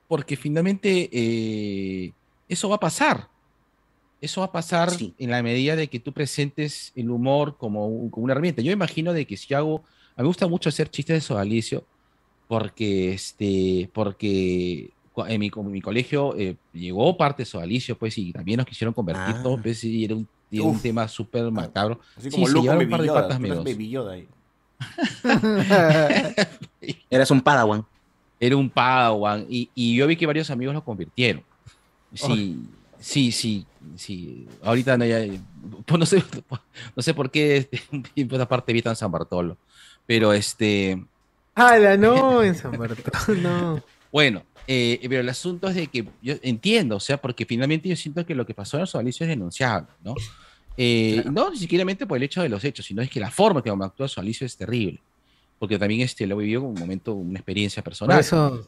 Porque 0.07 0.37
finalmente 0.37 1.09
eh, 1.11 2.13
eso 2.47 2.69
va 2.69 2.75
a 2.75 2.79
pasar. 2.79 3.27
Eso 4.21 4.41
va 4.41 4.47
a 4.47 4.51
pasar 4.51 4.89
en 5.17 5.31
la 5.31 5.43
medida 5.43 5.75
de 5.75 5.87
que 5.89 5.99
tú 5.99 6.13
presentes 6.13 6.91
el 6.95 7.09
humor 7.09 7.57
como, 7.57 7.87
un- 7.87 8.09
como 8.11 8.23
una 8.25 8.33
herramienta. 8.33 8.61
Yo 8.61 8.71
imagino 8.71 9.11
de 9.13 9.25
que 9.25 9.35
si 9.35 9.47
yo 9.47 9.57
hago, 9.57 9.77
a 10.15 10.21
mí 10.21 10.23
me 10.23 10.27
gusta 10.27 10.47
mucho 10.47 10.69
hacer 10.69 10.89
chistes 10.89 11.15
de 11.17 11.21
sodalicio, 11.21 11.87
porque, 12.47 13.13
este, 13.13 13.89
porque 13.93 14.93
en 15.27 15.39
mi, 15.39 15.49
co- 15.49 15.63
mi 15.63 15.81
colegio 15.81 16.37
eh, 16.37 16.57
llegó 16.71 17.17
parte 17.17 17.43
de 17.43 17.47
sodalicio, 17.47 17.97
pues, 17.97 18.17
y 18.17 18.31
también 18.31 18.57
nos 18.57 18.65
quisieron 18.67 18.93
convertir 18.93 19.35
todos, 19.41 19.59
pues, 19.61 19.83
y 19.83 20.05
era 20.05 20.15
un, 20.15 20.29
era 20.57 20.65
un 20.67 20.79
tema 20.79 21.07
súper 21.07 21.49
macabro. 21.51 21.99
Así 22.17 22.29
Sí, 22.29 22.35
como 22.35 22.45
con 22.53 22.61
llevaron 22.61 22.83
un 22.83 22.89
par 22.89 23.01
de 23.01 23.07
Yoda. 23.07 23.21
patas 23.21 23.39
menos. 23.39 23.63
Baby 23.63 23.89
Yoda 23.89 24.13
ahí. 24.13 24.27
Eras 27.09 27.31
un 27.31 27.41
padawan. 27.41 27.85
Era 28.39 28.57
un 28.57 28.69
padawan. 28.69 29.45
Y, 29.49 29.69
y 29.73 29.95
yo 29.95 30.07
vi 30.07 30.15
que 30.15 30.25
varios 30.25 30.49
amigos 30.49 30.73
lo 30.73 30.83
convirtieron. 30.83 31.43
Sí, 32.13 32.59
sí, 32.99 33.31
sí, 33.31 33.65
sí. 33.95 34.47
Ahorita 34.63 34.97
no, 34.97 35.05
ya, 35.05 35.19
pues 35.85 35.99
no, 35.99 36.05
sé, 36.05 36.23
no 36.95 37.01
sé 37.01 37.13
por 37.13 37.31
qué 37.31 37.57
este, 37.57 38.25
por 38.25 38.47
parte 38.47 38.73
vi 38.73 38.81
tan 38.81 38.95
San 38.95 39.11
Bartolo. 39.11 39.57
Pero 40.05 40.33
este. 40.33 41.03
¡Hala, 41.55 41.97
no! 41.97 42.43
En 42.43 42.55
San 42.55 42.77
Bartolo, 42.77 43.39
no. 43.41 43.83
Bueno, 44.11 44.43
eh, 44.67 44.99
pero 45.09 45.21
el 45.21 45.29
asunto 45.29 45.67
es 45.67 45.75
de 45.75 45.87
que 45.87 46.07
yo 46.21 46.35
entiendo, 46.41 46.95
o 46.97 46.99
sea, 46.99 47.17
porque 47.21 47.45
finalmente 47.45 47.89
yo 47.89 47.95
siento 47.95 48.25
que 48.25 48.33
lo 48.35 48.45
que 48.45 48.53
pasó 48.53 48.77
en 48.77 48.81
los 48.81 48.95
Alicio 48.95 49.25
es 49.25 49.29
denunciable, 49.29 49.87
¿no? 50.03 50.15
Eh, 50.77 51.23
No 51.31 51.49
ni 51.51 51.57
siquiera 51.57 51.83
por 52.07 52.17
el 52.17 52.23
hecho 52.23 52.41
de 52.41 52.49
los 52.49 52.63
hechos, 52.63 52.85
sino 52.85 53.01
es 53.01 53.09
que 53.09 53.19
la 53.19 53.29
forma 53.31 53.61
que 53.61 53.69
actúa 53.69 54.07
su 54.07 54.19
Alicio 54.19 54.45
es 54.47 54.55
terrible. 54.57 54.99
Porque 55.59 55.77
también 55.79 56.01
este, 56.01 56.25
lo 56.27 56.35
vivió 56.37 56.59
como 56.61 56.73
un 56.73 56.79
momento, 56.79 57.13
una 57.13 57.39
experiencia 57.39 57.81
Por 57.83 57.91
personal. 57.91 58.19
eso. 58.19 58.67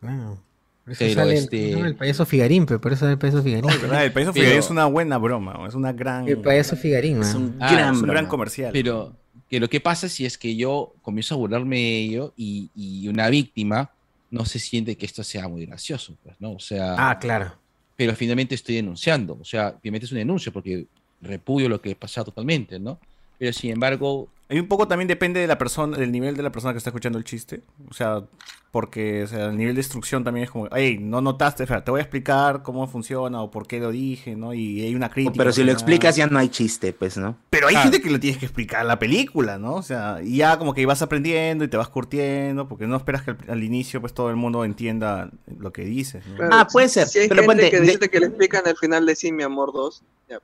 Bueno, 0.00 0.42
por 0.84 0.92
eso 0.92 0.98
Pero, 0.98 1.14
sale 1.14 1.32
el- 1.32 1.38
este- 1.44 1.70
no, 1.76 1.86
el 1.86 1.94
payaso 1.94 2.26
Figarín, 2.26 2.66
pero 2.66 2.80
por 2.80 2.92
eso 2.92 3.08
el 3.08 3.16
payaso 3.18 3.42
Figarín. 3.42 3.70
¿verdad? 3.80 4.04
El 4.04 4.12
payaso 4.12 4.32
Pero- 4.32 4.42
Figarín 4.44 4.58
es 4.58 4.70
una 4.70 4.86
buena 4.86 5.18
broma, 5.18 5.66
es 5.68 5.74
una 5.74 5.92
gran. 5.92 6.28
El 6.28 6.38
payaso 6.38 6.76
Figarín, 6.76 7.18
man. 7.20 7.56
Ah, 7.60 7.72
gran, 7.72 7.94
es 7.94 8.00
un 8.02 8.08
gran 8.08 8.26
comercial. 8.26 8.70
Pero 8.72 9.14
que 9.48 9.60
lo 9.60 9.68
que 9.68 9.80
pasa 9.80 10.08
si 10.08 10.26
es 10.26 10.36
que 10.36 10.56
yo 10.56 10.94
comienzo 11.02 11.34
a 11.34 11.38
burlarme 11.38 11.76
de 11.76 11.98
ello 12.00 12.32
y, 12.36 12.70
y 12.74 13.08
una 13.08 13.28
víctima 13.30 13.90
no 14.30 14.44
se 14.44 14.58
siente 14.58 14.96
que 14.96 15.06
esto 15.06 15.22
sea 15.24 15.48
muy 15.48 15.66
gracioso, 15.66 16.16
pues, 16.22 16.36
¿no? 16.40 16.52
O 16.52 16.60
sea. 16.60 17.10
Ah, 17.10 17.18
claro. 17.18 17.58
Pero 17.96 18.14
finalmente 18.14 18.54
estoy 18.54 18.76
denunciando, 18.76 19.36
o 19.38 19.44
sea, 19.44 19.76
finalmente 19.82 20.06
es 20.06 20.12
un 20.12 20.18
denuncio 20.18 20.52
porque 20.52 20.86
repudio 21.20 21.68
lo 21.68 21.80
que 21.80 21.94
pasa 21.94 22.24
totalmente, 22.24 22.78
¿no? 22.78 22.98
Pero 23.38 23.52
sin 23.52 23.72
embargo, 23.72 24.28
Hay 24.50 24.58
un 24.58 24.66
poco 24.68 24.88
también 24.88 25.06
depende 25.08 25.40
de 25.40 25.46
la 25.46 25.56
persona, 25.58 25.96
del 25.96 26.10
nivel 26.12 26.36
de 26.36 26.42
la 26.42 26.50
persona 26.50 26.72
que 26.74 26.78
está 26.78 26.90
escuchando 26.90 27.18
el 27.18 27.24
chiste. 27.24 27.62
O 27.88 27.94
sea, 27.94 28.24
porque 28.72 29.22
o 29.24 29.26
sea, 29.26 29.46
el 29.46 29.56
nivel 29.56 29.74
de 29.76 29.80
instrucción 29.80 30.22
también 30.24 30.44
es 30.44 30.50
como, 30.50 30.68
hey, 30.74 30.98
no 31.00 31.20
notaste, 31.20 31.62
espera, 31.64 31.84
te 31.84 31.90
voy 31.90 31.98
a 31.98 32.02
explicar 32.02 32.62
cómo 32.62 32.86
funciona 32.88 33.40
o 33.42 33.50
por 33.50 33.66
qué 33.66 33.78
lo 33.80 33.90
dije, 33.90 34.36
¿no? 34.36 34.52
Y 34.52 34.82
hay 34.82 34.94
una 34.94 35.08
crítica. 35.08 35.34
Pero 35.36 35.52
si 35.52 35.62
lo 35.64 35.70
explicas 35.72 36.16
ya 36.16 36.26
no 36.26 36.38
hay 36.38 36.48
chiste, 36.50 36.92
pues, 36.92 37.16
¿no? 37.16 37.36
Pero 37.50 37.68
hay 37.68 37.76
gente 37.76 38.00
que 38.02 38.10
lo 38.10 38.18
tienes 38.20 38.38
que 38.38 38.46
explicar 38.46 38.82
en 38.82 38.88
la 38.88 38.98
película, 38.98 39.58
¿no? 39.58 39.74
O 39.74 39.82
sea, 39.82 40.18
y 40.22 40.36
ya 40.38 40.58
como 40.58 40.74
que 40.74 40.84
vas 40.86 41.00
aprendiendo 41.02 41.64
y 41.64 41.68
te 41.68 41.76
vas 41.76 41.88
curtiendo, 41.88 42.68
porque 42.68 42.86
no 42.86 42.96
esperas 42.96 43.22
que 43.22 43.30
al, 43.32 43.38
al 43.48 43.62
inicio 43.64 44.00
pues 44.00 44.14
todo 44.14 44.30
el 44.30 44.36
mundo 44.36 44.64
entienda 44.64 45.30
lo 45.58 45.72
que 45.72 45.82
dices. 45.84 46.26
¿no? 46.26 46.36
Claro, 46.36 46.50
Ah, 46.54 46.66
puede 46.70 46.88
ser, 46.88 47.06
Si 47.06 47.18
hay 47.20 47.28
pero 47.28 47.42
gente 47.42 47.54
ponte, 47.54 47.70
que 47.70 47.80
de- 47.80 47.92
dice 47.92 48.08
que 48.08 48.20
le 48.20 48.26
explican 48.26 48.66
al 48.66 48.76
final 48.76 49.06
de 49.06 49.14
Sí, 49.16 49.30
mi 49.32 49.42
amor 49.44 49.72
2. 49.72 50.02
Ya. 50.28 50.38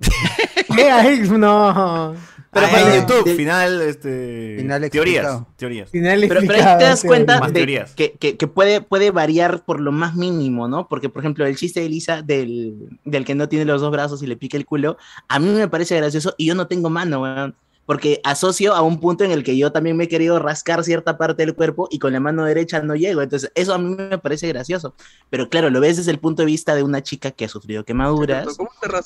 ¿Qué? 0.74 0.90
Ay, 0.90 1.20
no. 1.30 2.14
Pero 2.54 2.66
Ah, 2.70 2.80
en 2.80 2.90
de- 2.90 2.96
YouTube, 3.00 3.24
de- 3.24 3.34
final, 3.34 3.82
este. 3.82 4.54
Final 4.58 4.90
teorías. 4.90 5.42
Teorías. 5.56 5.90
Final 5.90 6.24
Pero, 6.28 6.40
pero 6.46 6.52
ahí 6.64 6.78
te 6.78 6.84
das 6.84 7.04
cuenta 7.04 7.40
de 7.48 7.84
que, 7.96 8.12
que- 8.12 8.36
que 8.36 8.46
puede, 8.46 8.80
puede 8.80 9.10
variar 9.10 9.64
por 9.64 9.80
lo 9.80 9.92
más 9.92 10.14
mínimo, 10.14 10.68
¿no? 10.68 10.88
Porque, 10.88 11.08
por 11.08 11.22
ejemplo, 11.22 11.44
el 11.46 11.56
chiste 11.56 11.80
de 11.80 11.86
Elisa 11.86 12.22
del, 12.22 12.88
del 13.04 13.24
que 13.24 13.34
no 13.34 13.48
tiene 13.48 13.64
los 13.64 13.80
dos 13.80 13.90
brazos 13.90 14.22
y 14.22 14.26
le 14.26 14.36
pica 14.36 14.56
el 14.56 14.64
culo, 14.66 14.96
a 15.28 15.38
mí 15.38 15.48
me 15.50 15.68
parece 15.68 15.96
gracioso 15.96 16.34
y 16.38 16.46
yo 16.46 16.54
no 16.54 16.66
tengo 16.66 16.88
mano, 16.90 17.22
weón. 17.22 17.54
Porque 17.86 18.20
asocio 18.24 18.74
a 18.74 18.82
un 18.82 18.98
punto 19.00 19.24
en 19.24 19.30
el 19.30 19.44
que 19.44 19.56
yo 19.56 19.70
también 19.72 19.96
me 19.96 20.04
he 20.04 20.08
querido 20.08 20.38
rascar 20.38 20.82
cierta 20.84 21.18
parte 21.18 21.44
del 21.44 21.54
cuerpo 21.54 21.86
y 21.90 21.98
con 21.98 22.12
la 22.12 22.20
mano 22.20 22.44
derecha 22.44 22.80
no 22.80 22.94
llego. 22.94 23.20
Entonces, 23.22 23.50
eso 23.54 23.74
a 23.74 23.78
mí 23.78 23.94
me 23.94 24.18
parece 24.18 24.48
gracioso. 24.48 24.94
Pero 25.30 25.48
claro, 25.48 25.68
lo 25.70 25.80
ves 25.80 25.98
desde 25.98 26.10
el 26.10 26.18
punto 26.18 26.42
de 26.42 26.46
vista 26.46 26.74
de 26.74 26.82
una 26.82 27.02
chica 27.02 27.30
que 27.30 27.44
ha 27.44 27.48
sufrido 27.48 27.84
quemaduras 27.84 28.46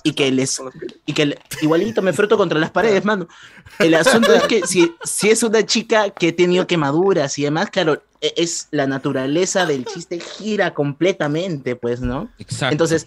y 0.04 0.12
que 0.12 0.30
les 0.30 0.60
y 1.06 1.12
que 1.12 1.26
le- 1.26 1.38
igualito 1.62 2.02
me 2.02 2.12
froto 2.12 2.36
contra 2.36 2.58
las 2.58 2.70
paredes, 2.70 3.04
mano. 3.04 3.26
El 3.80 3.94
asunto 3.94 4.32
es 4.32 4.44
que 4.44 4.66
si, 4.66 4.94
si 5.04 5.30
es 5.30 5.42
una 5.42 5.64
chica 5.66 6.10
que 6.10 6.28
ha 6.28 6.36
tenido 6.36 6.66
quemaduras 6.66 7.38
y 7.38 7.42
demás, 7.44 7.70
claro, 7.70 8.02
e- 8.20 8.34
es 8.36 8.68
la 8.70 8.86
naturaleza 8.86 9.66
del 9.66 9.84
chiste 9.84 10.20
gira 10.20 10.72
completamente, 10.74 11.76
pues, 11.76 12.00
¿no? 12.00 12.30
Exacto. 12.38 12.72
Entonces, 12.72 13.06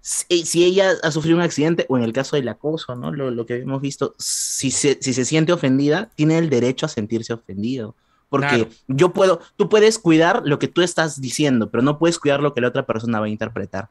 si, 0.00 0.44
si 0.46 0.64
ella 0.64 0.92
ha 1.02 1.10
sufrido 1.10 1.36
un 1.36 1.42
accidente, 1.42 1.86
o 1.88 1.96
en 1.98 2.04
el 2.04 2.12
caso 2.12 2.36
del 2.36 2.48
acoso, 2.48 2.96
¿no? 2.96 3.12
Lo, 3.12 3.30
lo 3.30 3.46
que 3.46 3.56
hemos 3.56 3.80
visto, 3.82 4.14
si 4.18 4.70
se, 4.70 4.98
si 5.00 5.12
se 5.14 5.24
siente 5.24 5.52
ofendida, 5.52 6.10
tiene 6.14 6.38
el 6.38 6.48
derecho 6.50 6.86
a 6.86 6.88
sentirse 6.88 7.32
ofendido. 7.32 7.94
Porque 8.28 8.46
Claro. 8.46 8.68
yo 8.86 9.12
puedo, 9.12 9.40
tú 9.56 9.68
puedes 9.68 9.98
cuidar 9.98 10.42
lo 10.44 10.58
que 10.60 10.68
tú 10.68 10.82
estás 10.82 11.20
diciendo, 11.20 11.70
pero 11.70 11.82
no 11.82 11.98
puedes 11.98 12.18
cuidar 12.18 12.40
lo 12.40 12.54
que 12.54 12.60
la 12.60 12.68
otra 12.68 12.86
persona 12.86 13.18
va 13.20 13.26
a 13.26 13.30
interpretar. 13.30 13.88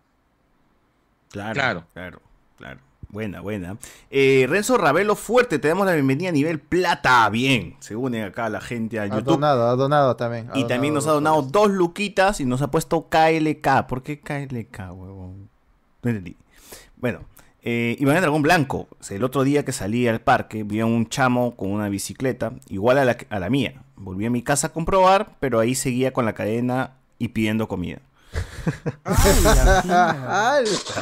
Claro, 1.30 1.54
Claro. 1.54 1.84
claro, 1.94 2.22
claro. 2.58 2.80
Buena, 3.12 3.42
buena. 3.42 3.76
Eh, 4.12 4.46
Renzo 4.48 4.78
Ravelo 4.78 5.16
Fuerte, 5.16 5.58
te 5.58 5.68
damos 5.68 5.88
la 5.88 5.94
bienvenida 5.94 6.30
a 6.30 6.32
nivel 6.32 6.60
plata. 6.60 7.28
Bien, 7.30 7.76
se 7.80 7.96
une 7.96 8.24
acá 8.24 8.50
la 8.50 8.62
gente 8.62 9.00
a 9.00 9.04
Ha 9.04 9.08
YouTube. 9.08 9.24
donado, 9.34 9.68
ha 9.68 9.76
donado 9.76 10.16
también. 10.16 10.48
ha 10.54 10.58
Y 10.58 10.68
también 10.68 10.94
nos 10.94 11.08
ha 11.08 11.12
donado 11.14 11.42
donado 11.42 11.52
dos 11.68 11.72
luquitas 11.76 12.40
y 12.40 12.46
nos 12.46 12.62
ha 12.62 12.70
puesto 12.70 13.10
KLK. 13.10 13.88
¿Por 13.88 14.04
qué 14.04 14.20
KLK, 14.22 14.92
huevón? 14.94 15.50
No 16.04 16.10
entendí. 16.10 16.36
Bueno, 16.98 17.22
eh, 17.62 17.98
Iván 18.00 18.16
el 18.16 18.22
Dragón 18.22 18.42
Blanco. 18.42 18.88
El 19.10 19.24
otro 19.24 19.44
día 19.44 19.66
que 19.66 19.72
salí 19.72 20.08
al 20.08 20.22
parque 20.22 20.64
vi 20.64 20.80
a 20.80 20.86
un 20.86 21.08
chamo 21.10 21.56
con 21.56 21.72
una 21.72 21.90
bicicleta 21.90 22.54
igual 22.68 22.98
a 22.98 23.06
la, 23.06 23.18
a 23.30 23.40
la 23.40 23.50
mía. 23.50 23.84
Volví 23.96 24.26
a 24.26 24.30
mi 24.30 24.42
casa 24.44 24.68
a 24.68 24.74
comprobar, 24.74 25.36
pero 25.40 25.60
ahí 25.60 25.76
seguía 25.76 26.14
con 26.14 26.26
la 26.26 26.34
cadena 26.34 26.94
y 27.18 27.30
pidiendo 27.30 27.68
comida. 27.68 28.00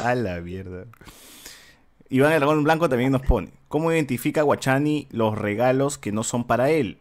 a 0.03 0.15
la 0.15 0.41
mierda. 0.41 0.85
Iván 2.09 2.31
el 2.31 2.39
Dragón 2.39 2.63
Blanco 2.63 2.89
también 2.89 3.11
nos 3.11 3.21
pone. 3.21 3.51
¿Cómo 3.67 3.91
identifica 3.91 4.41
Guachani 4.41 5.07
los 5.11 5.37
regalos 5.37 5.97
que 5.97 6.11
no 6.11 6.23
son 6.23 6.45
para 6.45 6.69
él? 6.69 6.99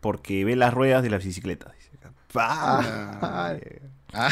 Porque 0.00 0.44
ve 0.44 0.54
las 0.54 0.72
ruedas 0.72 1.02
de 1.02 1.10
las 1.10 1.24
bicicletas. 1.24 1.72
dice 1.76 1.90
acá. 1.98 2.12
Ah. 4.12 4.30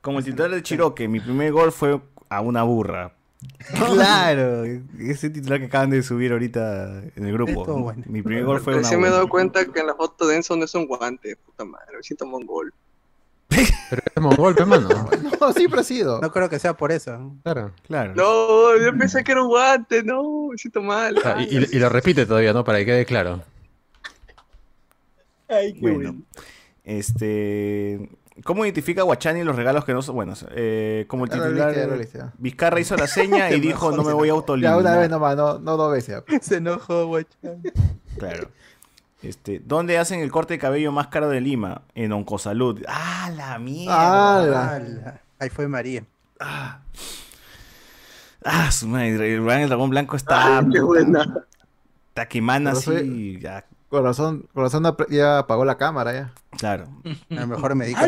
Como 0.00 0.18
el 0.20 0.24
titular 0.24 0.50
de 0.50 0.62
Chiroque, 0.62 1.08
mi 1.08 1.20
primer 1.20 1.52
gol 1.52 1.72
fue 1.72 2.00
a 2.28 2.40
una 2.40 2.62
burra. 2.62 3.12
Claro, 3.76 4.64
ese 4.98 5.30
titular 5.30 5.60
que 5.60 5.66
acaban 5.66 5.90
de 5.90 6.02
subir 6.02 6.32
ahorita 6.32 7.02
en 7.14 7.24
el 7.26 7.32
grupo. 7.32 7.64
Bueno. 7.64 8.02
Mi 8.06 8.20
primer 8.22 8.44
gol 8.44 8.60
fue 8.60 8.72
una 8.74 8.82
Recién 8.82 9.00
me 9.00 9.06
he 9.06 9.10
burra. 9.10 9.16
dado 9.18 9.28
cuenta 9.28 9.64
que 9.64 9.78
en 9.80 9.86
la 9.86 9.94
foto 9.94 10.26
de 10.26 10.36
Enzo 10.36 10.56
no 10.56 10.64
es 10.64 10.74
un 10.74 10.86
guante, 10.86 11.36
puta 11.36 11.64
madre, 11.64 11.96
me 11.96 12.02
siento 12.02 12.26
mongol. 12.26 12.72
Pero 13.48 14.02
es 14.14 14.22
mongol, 14.22 14.54
pe, 14.56 14.64
mano. 14.64 14.88
No, 15.40 15.52
siempre 15.52 15.80
ha 15.80 15.84
sido. 15.84 16.20
No 16.20 16.32
creo 16.32 16.48
que 16.50 16.58
sea 16.58 16.76
por 16.76 16.90
eso. 16.90 17.32
Claro. 17.44 17.72
Claro. 17.86 18.12
No, 18.16 18.76
yo 18.76 18.96
pensé 18.98 19.22
que 19.22 19.30
era 19.32 19.42
un 19.42 19.48
guante, 19.48 20.02
no, 20.02 20.48
me 20.50 20.58
siento 20.58 20.82
mal. 20.82 21.16
Ah, 21.24 21.36
y, 21.40 21.56
y- 21.58 21.68
y 21.76 21.78
lo 21.78 21.88
repite 21.88 22.26
todavía, 22.26 22.52
¿no? 22.52 22.64
Para 22.64 22.78
que 22.78 22.86
quede 22.86 23.06
claro. 23.06 23.40
Ay, 25.48 25.72
qué 25.74 25.80
Bueno, 25.80 26.16
este. 26.84 28.08
¿Cómo 28.44 28.64
identifica 28.64 29.02
Guachani 29.02 29.42
los 29.44 29.56
regalos 29.56 29.84
que 29.84 29.92
no 29.92 30.02
son 30.02 30.14
buenos? 30.14 30.46
Eh, 30.52 31.04
como 31.08 31.24
el 31.24 31.30
Ya 31.30 31.36
lo 31.36 31.44
titular. 31.44 31.74
ya 31.74 31.86
lo 31.86 32.02
ya. 32.02 32.32
Vizcarra 32.38 32.80
hizo 32.80 32.96
la 32.96 33.06
seña 33.06 33.50
y 33.52 33.60
dijo: 33.60 33.90
No 33.92 34.04
me 34.04 34.12
voy 34.12 34.28
a 34.28 34.32
Ya 34.32 34.34
autoliminar. 34.34 34.78
una 34.78 34.96
vez 34.96 35.10
nomás, 35.10 35.36
no, 35.36 35.58
no 35.58 35.76
dos 35.76 35.92
veces. 35.92 36.22
ya. 36.28 36.38
Se 36.42 36.56
enojó, 36.56 37.06
guachán. 37.06 37.62
Claro. 38.18 38.50
Este, 39.22 39.60
¿Dónde 39.64 39.98
hacen 39.98 40.20
el 40.20 40.30
corte 40.30 40.54
de 40.54 40.58
cabello 40.58 40.92
más 40.92 41.08
caro 41.08 41.28
de 41.28 41.40
Lima? 41.40 41.82
En 41.96 42.12
Oncosalud. 42.12 42.82
¡Ah, 42.86 43.30
la 43.34 43.58
mierda! 43.58 44.74
Ala. 44.76 45.20
Ahí 45.40 45.48
fue 45.50 45.66
María. 45.66 46.04
Ah, 48.44 48.70
su 48.70 48.86
madre. 48.88 49.34
El 49.34 49.44
dragón 49.68 49.90
blanco 49.90 50.16
está. 50.16 50.64
qué 50.72 50.80
buena. 50.80 51.44
Está 52.10 52.26
que 52.28 52.38
emana 52.38 52.70
Pero 52.70 52.78
así. 52.78 52.84
soy- 52.90 53.40
Ya, 53.40 53.64
Corazón, 53.88 54.46
corazón 54.52 54.84
ya 55.08 55.38
apagó 55.38 55.64
la 55.64 55.78
cámara 55.78 56.12
ya. 56.12 56.32
claro. 56.58 56.88
A 57.30 57.34
lo 57.34 57.46
mejor 57.46 57.74
me 57.74 57.86
dijo 57.86 58.00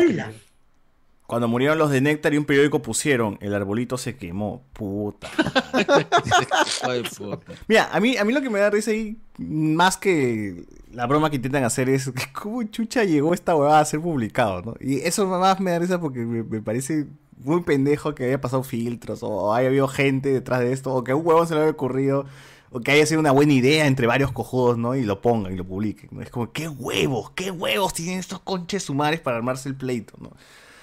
Cuando 1.25 1.47
murieron 1.47 1.79
los 1.79 1.89
de 1.89 2.01
Néctar 2.01 2.33
y 2.33 2.37
un 2.37 2.45
periódico 2.45 2.81
pusieron: 2.83 3.39
El 3.41 3.55
arbolito 3.55 3.97
se 3.97 4.15
quemó. 4.15 4.63
Puta. 4.73 5.27
Ay, 6.83 7.03
puta. 7.17 7.53
Mira, 7.67 7.89
a 7.91 7.99
mí, 7.99 8.15
a 8.17 8.23
mí 8.23 8.31
lo 8.31 8.41
que 8.41 8.51
me 8.51 8.59
da 8.59 8.69
risa 8.69 8.91
ahí, 8.91 9.17
más 9.39 9.97
que 9.97 10.65
la 10.91 11.07
broma 11.07 11.31
que 11.31 11.37
intentan 11.37 11.63
hacer 11.63 11.89
es 11.89 12.11
cómo 12.31 12.61
chucha 12.63 13.03
llegó 13.03 13.33
esta 13.33 13.55
huevada 13.55 13.79
a 13.79 13.85
ser 13.85 14.01
publicado, 14.01 14.61
¿no? 14.61 14.75
Y 14.79 14.99
eso 14.99 15.25
más 15.25 15.59
me 15.59 15.71
da 15.71 15.79
risa 15.79 15.99
porque 15.99 16.19
me, 16.19 16.43
me 16.43 16.61
parece 16.61 17.07
muy 17.43 17.63
pendejo 17.63 18.13
que 18.13 18.25
haya 18.25 18.39
pasado 18.39 18.61
filtros 18.63 19.23
o 19.23 19.53
haya 19.53 19.69
habido 19.69 19.87
gente 19.87 20.29
detrás 20.29 20.59
de 20.59 20.73
esto 20.73 20.93
o 20.93 21.03
que 21.03 21.11
a 21.11 21.15
un 21.15 21.25
huevón 21.25 21.47
se 21.47 21.55
le 21.55 21.61
haya 21.61 21.71
ocurrido 21.71 22.25
o 22.71 22.79
que 22.79 22.91
haya 22.91 23.05
sido 23.05 23.19
una 23.19 23.31
buena 23.31 23.53
idea 23.53 23.85
entre 23.85 24.07
varios 24.07 24.31
cojudos, 24.31 24.77
¿no? 24.77 24.95
Y 24.95 25.03
lo 25.03 25.21
pongan 25.21 25.53
y 25.53 25.57
lo 25.57 25.65
publiquen, 25.65 26.09
¿no? 26.11 26.21
Es 26.21 26.29
como, 26.29 26.51
qué 26.51 26.69
huevos, 26.69 27.31
qué 27.31 27.51
huevos 27.51 27.93
tienen 27.93 28.17
estos 28.17 28.39
conches 28.39 28.83
sumares 28.83 29.19
para 29.19 29.37
armarse 29.37 29.67
el 29.67 29.75
pleito, 29.75 30.15
¿no? 30.19 30.31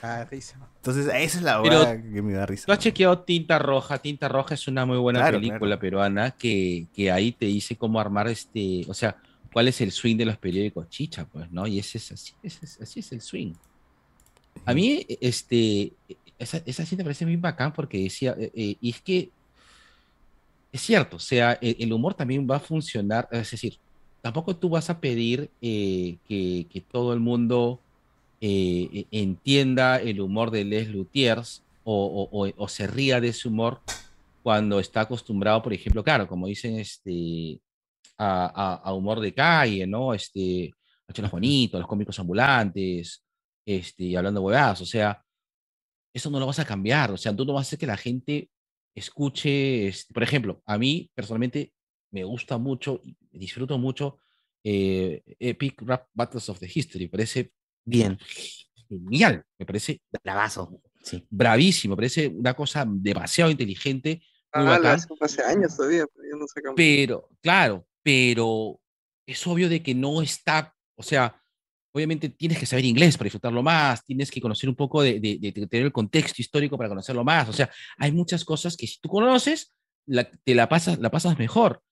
Ah, 0.03 0.25
risa. 0.31 0.57
Entonces, 0.77 1.07
esa 1.07 1.39
es 1.39 1.43
la 1.43 1.61
huevada 1.61 2.01
que 2.01 2.23
me 2.23 2.33
da 2.33 2.47
risa. 2.47 2.67
Tú 2.67 2.73
has 2.73 2.79
chequeado 2.79 3.19
Tinta 3.21 3.59
Roja. 3.59 3.99
Tinta 3.99 4.29
Roja 4.29 4.55
es 4.55 4.69
una 4.69 4.87
muy 4.87 4.99
buena 4.99 5.21
Claro, 5.21 5.41
película 5.41 5.81
peruana 5.81 6.31
que, 6.33 6.87
que 6.95 7.11
ahí 7.11 7.33
te 7.33 7.47
dice 7.47 7.77
cómo 7.77 7.99
armar 7.99 8.29
este, 8.29 8.85
o 8.87 8.95
sea, 8.95 9.17
cuál 9.53 9.67
es 9.69 9.81
el 9.81 9.91
swing 9.91 10.17
de 10.17 10.27
los 10.27 10.37
periódicos 10.37 10.89
chicha, 10.91 11.25
pues, 11.25 11.51
¿no? 11.51 11.67
Y 11.67 11.79
ese 11.79 11.99
es 11.99 12.13
así, 12.13 12.35
ese 12.43 12.65
es, 12.67 12.81
así 12.81 13.01
es 13.01 13.11
el 13.13 13.23
swing. 13.23 13.55
A 14.67 14.75
mí, 14.75 15.07
este, 15.21 15.95
esa, 16.39 16.63
esa 16.65 16.85
cinta 16.85 17.03
me 17.03 17.09
parece 17.09 17.25
muy 17.25 17.37
bacán 17.37 17.73
porque 17.73 17.99
decía, 17.99 18.37
eh, 18.39 18.53
eh, 18.55 18.77
y 18.81 18.91
es 18.91 19.01
que 19.01 19.31
es 20.73 20.81
cierto, 20.83 21.17
o 21.17 21.21
sea, 21.21 21.55
el, 21.61 21.77
el 21.79 21.93
humor 21.93 22.15
también 22.15 22.47
va 22.51 22.57
a 22.57 22.61
funcionar, 22.61 23.29
es 23.33 23.51
decir, 23.51 23.79
tampoco 24.21 24.57
tú 24.57 24.69
vas 24.69 24.91
a 24.91 25.01
pedir 25.01 25.51
eh, 25.63 26.17
que, 26.29 26.83
todo 26.91 27.13
el 27.13 27.21
mundo 27.21 27.81
eh, 28.41 28.89
eh, 28.93 29.07
entienda 29.11 29.97
el 30.01 30.21
humor 30.21 30.51
de 30.51 30.65
Les 30.65 30.89
Luthiers 30.89 31.63
o, 31.85 32.69
se 32.69 32.87
ría 32.87 33.21
de 33.21 33.29
ese 33.29 33.49
humor 33.49 33.81
cuando 34.43 34.79
está 34.81 35.03
acostumbrado, 35.03 35.63
por 35.63 35.73
ejemplo, 35.73 36.05
claro, 36.05 36.29
como 36.29 36.47
dicen, 36.47 36.79
este, 36.79 37.59
a, 38.19 38.47
a- 38.47 38.75
a 38.77 38.93
humor 38.95 39.21
de 39.21 39.33
calle, 39.33 39.87
¿no? 39.87 40.13
Este, 40.15 40.71
a 41.09 41.29
Bonitos, 41.29 41.81
los 41.81 41.89
cómicos 41.89 42.19
ambulantes, 42.19 43.23
este, 43.65 44.17
hablando 44.17 44.43
huevadas, 44.43 44.83
o 44.83 44.87
sea, 44.87 45.23
eso 46.13 46.31
no 46.31 46.39
lo 46.41 46.47
vas 46.47 46.59
a 46.59 46.65
cambiar, 46.65 47.11
o 47.13 47.17
sea, 47.17 47.35
tú 47.35 47.45
no 47.45 47.55
vas 47.55 47.67
a 47.67 47.69
hacer 47.69 47.79
que 47.79 47.87
la 47.87 47.97
gente 47.97 48.51
escuche, 48.99 49.89
este, 49.89 50.13
por 50.13 50.23
ejemplo, 50.23 50.63
a 50.67 50.79
mí 50.79 51.11
personalmente 51.15 51.73
me 52.11 52.25
gusta 52.25 52.59
mucho, 52.59 53.01
y 53.05 53.17
disfruto 53.39 53.79
mucho 53.79 54.19
eh, 54.65 55.23
Epic 55.39 55.81
Rap 55.83 56.09
Battles 56.13 56.49
of 56.49 56.59
the 56.59 56.71
History, 56.73 57.05
me 57.05 57.11
parece 57.11 57.53
Bien. 57.85 58.19
genial, 58.89 59.45
me 59.59 59.67
parece 59.67 60.01
bravazo, 60.23 60.83
sí. 61.03 61.27
bravísimo, 61.31 61.93
me 61.93 61.97
parece 61.97 62.29
una 62.29 62.55
cosa 62.55 62.85
demasiado 62.87 63.51
inteligente, 63.51 64.21
muy 64.55 64.65
Ah, 64.67 64.71
bacán. 64.71 64.97
hace 64.97 65.09
hace 65.21 65.43
años 65.43 65.77
todavía, 65.77 66.05
pero 66.15 66.29
yo 66.31 66.37
no 66.39 66.47
sé 66.47 66.63
cómo. 66.63 66.75
Pero, 66.75 67.29
claro, 67.43 67.87
pero 68.03 68.81
es 69.27 69.47
obvio 69.47 69.69
de 69.69 69.83
que 69.83 69.95
no 69.95 70.23
está, 70.23 70.75
o 70.97 71.03
sea, 71.03 71.41
obviamente 71.93 72.29
tienes 72.29 72.59
que 72.59 72.67
saber 72.67 72.85
inglés 72.85 73.17
para 73.17 73.27
disfrutarlo 73.27 73.63
más, 73.63 74.05
tienes 74.05 74.31
que 74.31 74.41
conocer 74.41 74.69
un 74.69 74.77
poco 74.77 75.03
de, 75.03 75.19
de- 75.21 75.39
de 75.41 75.53
tener 75.67 75.87
el 75.87 75.93
contexto 75.93 76.41
histórico 76.43 76.77
para 76.77 76.89
conocerlo 76.89 77.25
más, 77.25 77.49
o 77.49 77.53
sea, 77.53 77.71
hay 77.97 78.13
muchas 78.13 78.45
cosas 78.45 78.77
que 78.77 78.87
si 78.87 79.01
tú 79.01 79.09
conoces, 79.09 79.75
la- 80.07 80.31
te 80.31 80.55
la 80.55 80.69
pasas, 80.69 80.99
la 80.99 81.11
pasas 81.11 81.39
mejor. 81.39 81.83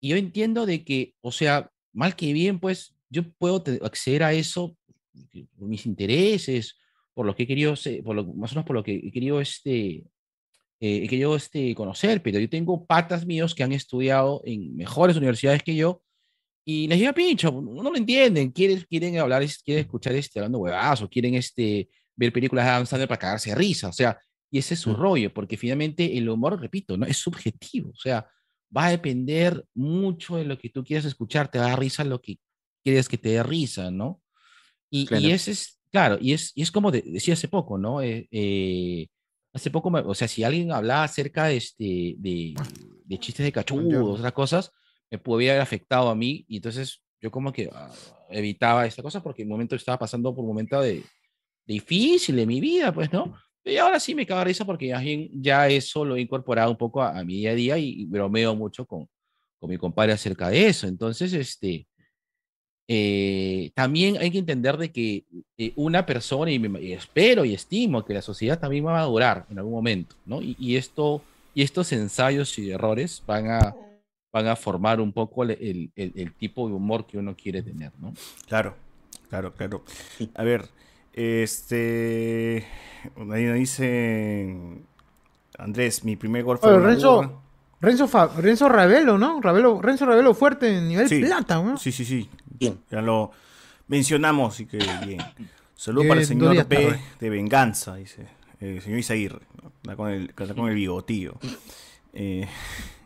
Y 0.00 0.08
yo 0.10 0.16
entiendo 0.16 0.66
de 0.66 0.82
que, 0.84 1.14
o 1.20 1.30
sea, 1.32 1.70
mal 1.92 2.16
que 2.16 2.32
bien, 2.32 2.58
pues 2.58 2.94
yo 3.10 3.22
puedo 3.38 3.62
acceder 3.82 4.22
a 4.22 4.32
eso 4.32 4.76
por 5.58 5.68
mis 5.68 5.84
intereses, 5.86 6.76
por 7.12 7.26
lo 7.26 7.34
que 7.36 7.42
he 7.42 7.46
querido, 7.46 7.74
por 8.04 8.14
lo, 8.16 8.24
más 8.34 8.52
o 8.52 8.54
menos 8.54 8.66
por 8.66 8.76
lo 8.76 8.82
que 8.82 8.94
he 8.94 9.10
querido 9.12 9.40
este, 9.40 10.04
eh, 10.80 11.06
querido 11.08 11.36
este, 11.36 11.74
conocer, 11.74 12.22
pero 12.22 12.38
yo 12.38 12.48
tengo 12.48 12.86
patas 12.86 13.26
míos 13.26 13.54
que 13.54 13.62
han 13.62 13.72
estudiado 13.72 14.40
en 14.46 14.74
mejores 14.76 15.16
universidades 15.16 15.62
que 15.62 15.76
yo 15.76 16.02
y 16.64 16.86
les 16.88 16.98
llega 16.98 17.12
pincho, 17.12 17.50
no 17.50 17.82
lo 17.82 17.96
entienden, 17.96 18.50
quieren, 18.50 18.84
quieren 18.88 19.18
hablar, 19.18 19.44
quieren 19.64 19.84
escuchar 19.84 20.14
este, 20.14 20.38
hablando 20.38 20.58
huevadas 20.58 21.02
o 21.02 21.08
quieren 21.08 21.34
este, 21.34 21.88
ver 22.16 22.32
películas 22.32 22.64
de 22.64 22.70
Adam 22.70 22.86
Sandler 22.86 23.08
para 23.08 23.18
cagarse 23.18 23.50
de 23.50 23.56
risa, 23.56 23.88
o 23.88 23.92
sea, 23.92 24.18
y 24.50 24.58
ese 24.58 24.74
es 24.74 24.80
su 24.80 24.94
rollo, 24.94 25.32
porque 25.32 25.56
finalmente 25.56 26.16
el 26.18 26.28
humor, 26.28 26.60
repito, 26.60 26.96
no 26.96 27.06
es 27.06 27.16
subjetivo, 27.18 27.90
o 27.90 27.96
sea, 27.96 28.26
va 28.76 28.86
a 28.86 28.90
depender 28.90 29.64
mucho 29.74 30.36
de 30.36 30.44
lo 30.44 30.58
que 30.58 30.68
tú 30.70 30.84
quieras 30.84 31.04
escuchar, 31.06 31.50
te 31.50 31.58
va 31.58 31.66
a 31.66 31.68
dar 31.70 31.80
risa 31.80 32.04
lo 32.04 32.20
que 32.20 32.38
quieres 32.84 33.08
que 33.08 33.18
te 33.18 33.30
dé 33.30 33.42
risa, 33.42 33.90
¿no? 33.90 34.20
Y, 34.90 35.06
Claro. 35.06 35.22
y 35.26 35.30
ese 35.32 35.52
es, 35.52 35.80
claro, 35.92 36.18
y 36.20 36.32
es, 36.32 36.52
y 36.54 36.62
es 36.62 36.70
como 36.70 36.90
de- 36.90 37.02
decía 37.06 37.34
hace 37.34 37.48
poco, 37.48 37.78
¿no? 37.78 38.00
Eh, 38.02 38.28
eh, 38.30 39.06
hace 39.52 39.70
poco, 39.70 39.90
me- 39.90 40.00
o 40.00 40.14
sea, 40.14 40.28
si 40.28 40.42
alguien 40.44 40.72
hablaba 40.72 41.04
acerca 41.04 41.46
de, 41.46 41.56
este, 41.56 42.14
de, 42.18 42.54
de 43.04 43.18
chistes 43.18 43.44
de 43.44 43.52
cachudos, 43.52 44.18
otras 44.18 44.32
cosas, 44.32 44.70
me 45.10 45.18
podía 45.18 45.52
haber 45.52 45.62
afectado 45.62 46.08
a 46.08 46.14
mí 46.14 46.44
y 46.48 46.56
entonces 46.56 47.00
yo 47.20 47.30
como 47.30 47.52
que 47.52 47.68
ah, 47.72 47.90
evitaba 48.30 48.86
esta 48.86 49.02
cosa 49.02 49.22
porque 49.22 49.42
en 49.42 49.48
un 49.48 49.52
momento 49.52 49.74
estaba 49.76 49.98
pasando 49.98 50.34
por 50.34 50.42
un 50.42 50.48
momento 50.48 50.80
de 50.80 51.02
difícil 51.66 52.36
de 52.36 52.46
mi 52.46 52.60
vida, 52.60 52.92
pues, 52.92 53.12
¿no? 53.12 53.34
Y 53.64 53.76
ahora 53.76 54.00
sí 54.00 54.14
me 54.14 54.24
cago 54.26 54.42
risa 54.44 54.64
porque 54.64 54.88
ya, 54.88 55.02
ya 55.34 55.68
eso 55.68 56.04
lo 56.04 56.16
he 56.16 56.20
incorporado 56.22 56.70
un 56.70 56.76
poco 56.78 57.02
a, 57.02 57.18
a 57.18 57.24
mi 57.24 57.34
día 57.36 57.50
a 57.50 57.54
día 57.54 57.78
y, 57.78 57.88
y 58.02 58.04
bromeo 58.06 58.54
mucho 58.56 58.86
con, 58.86 59.06
con 59.58 59.68
mi 59.70 59.76
compadre 59.76 60.12
acerca 60.12 60.48
de 60.48 60.66
eso. 60.68 60.86
Entonces, 60.86 61.32
este, 61.34 61.86
eh, 62.88 63.70
también 63.74 64.16
hay 64.18 64.30
que 64.30 64.38
entender 64.38 64.76
de 64.76 64.90
que 64.90 65.24
eh, 65.58 65.72
una 65.76 66.04
persona, 66.06 66.50
y, 66.50 66.58
me- 66.58 66.80
y 66.82 66.92
espero 66.92 67.44
y 67.44 67.54
estimo 67.54 68.04
que 68.04 68.14
la 68.14 68.22
sociedad 68.22 68.58
también 68.58 68.84
va 68.86 68.90
a 68.98 69.02
madurar 69.02 69.46
en 69.50 69.58
algún 69.58 69.74
momento, 69.74 70.16
¿no? 70.24 70.42
Y, 70.42 70.56
y 70.58 70.76
esto, 70.76 71.22
y 71.54 71.62
estos 71.62 71.92
ensayos 71.92 72.58
y 72.58 72.70
errores 72.70 73.22
van 73.26 73.50
a, 73.50 73.76
van 74.32 74.46
a 74.46 74.56
formar 74.56 75.00
un 75.00 75.12
poco 75.12 75.42
el, 75.42 75.50
el- 75.52 75.90
el- 75.96 76.12
el 76.14 76.32
tipo 76.34 76.68
de 76.68 76.74
humor 76.74 77.06
que 77.06 77.18
uno 77.18 77.34
quiere 77.36 77.62
tener, 77.62 77.92
¿no? 77.98 78.12
Claro, 78.48 78.76
claro, 79.28 79.52
claro. 79.54 79.84
A 80.34 80.42
ver, 80.44 80.68
este. 81.12 82.66
Ahí 83.32 83.44
nos 83.44 83.56
dice. 83.56 84.54
Andrés, 85.58 86.04
mi 86.04 86.16
primer 86.16 86.44
gol 86.44 86.58
fue. 86.58 86.78
Renzo. 86.78 87.42
Renzo, 87.80 88.08
Fa- 88.08 88.28
Renzo 88.36 88.68
Ravelo, 88.68 89.16
¿no? 89.16 89.40
Ravelo, 89.40 89.80
Renzo 89.80 90.04
Ravelo 90.04 90.34
fuerte 90.34 90.76
en 90.76 90.88
nivel 90.88 91.08
Sí. 91.08 91.20
plata, 91.20 91.62
¿no? 91.62 91.78
Sí, 91.78 91.92
sí, 91.92 92.04
sí. 92.04 92.28
Ya 92.90 93.00
lo 93.00 93.30
mencionamos 93.88 94.60
y 94.60 94.66
que 94.66 94.76
bien. 95.06 95.18
Saludo 95.74 96.02
para 96.06 96.20
el 96.20 96.26
Bien, 96.26 96.40
señor 96.40 96.66
B 96.68 96.76
tarde. 96.76 97.00
de 97.18 97.30
Venganza, 97.30 97.94
dice. 97.96 98.22
Eh, 98.60 98.74
El 98.76 98.82
señor 98.82 98.98
Isaguirre. 98.98 99.40
Está 99.82 99.96
con 99.96 100.10
el, 100.10 100.28
está 100.28 100.54
con 100.54 100.68
el 100.68 100.74
bigotillo. 100.74 101.38
Eh, 102.12 102.46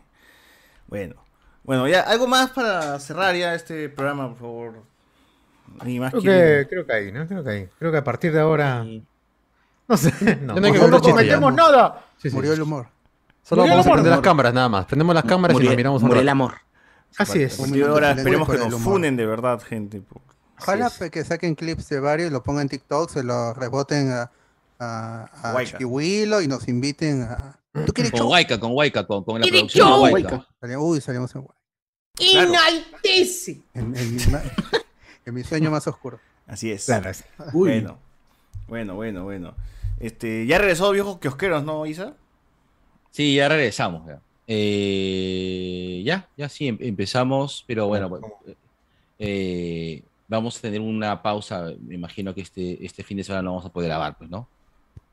bueno. 0.87 1.15
Bueno, 1.63 1.87
ya, 1.87 2.01
algo 2.01 2.27
más 2.27 2.51
para 2.51 2.99
cerrar 2.99 3.35
ya 3.35 3.55
este 3.55 3.89
programa, 3.89 4.29
por 4.29 4.37
favor. 4.37 4.83
¿Alguien 5.79 6.01
más 6.01 6.11
Creo 6.11 6.23
que, 6.23 6.67
creo 6.69 6.85
que 6.85 6.93
ahí, 6.93 7.11
¿no? 7.11 7.27
Creo 7.27 7.43
que 7.43 7.49
ahí. 7.49 7.69
Creo 7.79 7.91
que 7.91 7.97
a 7.97 8.03
partir 8.03 8.31
de 8.31 8.39
ahora. 8.39 8.85
No 9.87 9.97
sé. 9.97 10.11
No, 10.41 10.55
no 10.55 10.61
no, 10.61 10.73
ya. 10.73 11.11
cometemos 11.11 11.53
nada. 11.53 12.05
Sí, 12.17 12.29
sí. 12.29 12.35
Murió 12.35 12.53
el 12.53 12.61
humor. 12.61 12.87
Solo 13.43 13.63
Murió 13.63 13.73
el 13.73 13.77
vamos 13.77 13.87
a 13.87 13.91
prender 13.93 14.11
las 14.11 14.21
cámaras 14.21 14.53
nada 14.53 14.69
más. 14.69 14.85
Prendemos 14.85 15.15
las 15.15 15.25
cámaras 15.25 15.59
y 15.59 15.63
nos 15.63 15.75
miramos 15.75 16.01
murió 16.03 16.21
el 16.21 16.29
amor. 16.29 16.55
Así 17.17 17.43
es. 17.43 17.59
Ahora 17.59 18.11
esperemos 18.11 18.49
que 18.49 18.57
nos 18.57 18.81
funen 18.81 19.15
de 19.15 19.25
verdad, 19.25 19.61
gente. 19.61 20.03
Ojalá 20.59 20.91
que 21.11 21.23
saquen 21.23 21.55
clips 21.55 21.89
de 21.89 21.99
varios, 21.99 22.31
lo 22.31 22.41
pongan 22.43 22.63
en 22.63 22.69
TikTok, 22.69 23.09
se 23.09 23.23
lo 23.23 23.53
reboten 23.53 24.11
a, 24.11 24.31
a, 24.79 25.29
a. 25.43 25.63
Chiquihuilo 25.65 26.41
y 26.41 26.47
nos 26.47 26.67
inviten 26.67 27.23
a... 27.23 27.59
¿Tú 27.85 27.93
quieres 27.93 28.11
Con? 28.11 28.27
Waika, 28.27 28.59
con 28.59 28.71
Waika, 28.73 29.05
con, 29.05 29.23
con 29.23 29.35
la 29.39 29.41
¿Quieres 29.43 29.61
producción 29.61 30.03
de? 30.05 30.13
Waika. 30.13 30.47
Uy, 30.79 31.01
salimos 31.01 31.33
en 31.35 31.41
Huayca. 31.41 31.55
Enaltece. 32.19 33.61
En, 33.73 33.95
en 33.95 34.17
en 35.25 35.33
mi 35.33 35.43
sueño 35.43 35.71
más 35.71 35.85
oscuro. 35.87 36.19
Así 36.47 36.71
es. 36.71 36.85
Claro. 36.85 37.11
Bueno. 37.51 37.97
Bueno, 38.67 38.95
bueno, 38.95 39.23
bueno. 39.23 39.53
Este, 39.99 40.45
ya 40.45 40.57
regresó 40.57 40.91
viejos 40.91 41.19
kiosqueros, 41.19 41.63
¿no, 41.63 41.85
Isa? 41.85 42.13
Sí, 43.11 43.35
ya 43.35 43.49
regresamos. 43.49 44.05
Ya, 44.07 44.19
Eh, 44.47 46.01
ya, 46.05 46.27
ya 46.37 46.49
sí, 46.49 46.67
em- 46.67 46.77
empezamos, 46.81 47.63
pero 47.67 47.87
bueno, 47.87 48.09
bueno, 48.09 48.27
eh, 49.19 50.03
vamos 50.27 50.57
a 50.57 50.61
tener 50.61 50.81
una 50.81 51.21
pausa. 51.21 51.71
Me 51.81 51.95
imagino 51.95 52.33
que 52.33 52.41
este, 52.41 52.83
este 52.85 53.03
fin 53.03 53.17
de 53.17 53.23
semana 53.23 53.41
no 53.43 53.51
vamos 53.51 53.65
a 53.65 53.69
poder 53.69 53.89
grabar, 53.89 54.17
pues, 54.17 54.29
¿no? 54.29 54.47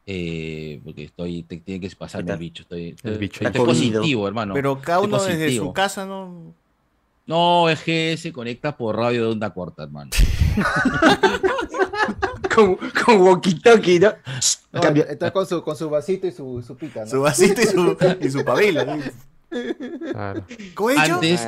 Eh, 0.07 0.81
porque 0.85 1.05
estoy, 1.05 1.43
te- 1.45 1.59
tiene 1.59 1.81
que 1.89 1.95
pasarme 1.97 2.33
el 2.33 2.39
bicho. 2.39 2.63
Estoy, 2.63 2.89
estoy, 2.91 3.17
bicho. 3.19 3.45
estoy 3.45 3.65
positivo, 3.65 4.27
hermano. 4.27 4.53
Pero 4.55 4.81
cada 4.81 4.99
Estoy 4.99 5.09
uno 5.15 5.23
desde 5.25 5.39
positivo. 5.45 5.67
su 5.67 5.73
casa, 5.73 6.05
¿no? 6.07 6.55
No, 7.25 7.69
es 7.71 7.81
que 7.83 8.17
se 8.19 8.33
conecta 8.33 8.77
por 8.77 8.97
radio 8.97 9.23
de 9.23 9.29
onda 9.33 9.51
corta, 9.55 9.85
hermano. 9.85 10.11
con, 12.55 12.77
con 12.77 13.21
walkie-talkie, 13.21 14.01
¿no? 14.01 14.13
No, 14.73 14.89
está 15.03 15.31
con 15.31 15.47
su, 15.47 15.63
con 15.63 15.77
su 15.77 15.89
vasito 15.89 16.27
y 16.27 16.33
su, 16.33 16.63
su 16.67 16.77
pica, 16.77 17.05
¿no? 17.05 17.07
Su 17.11 17.21
vasito 17.21 17.61
y 17.63 17.67
su, 17.67 17.97
y 18.21 18.31
su 18.31 18.45
pabilo. 18.45 18.85
¿no? 18.85 18.99
Claro. 20.13 20.45
Antes, 20.97 21.47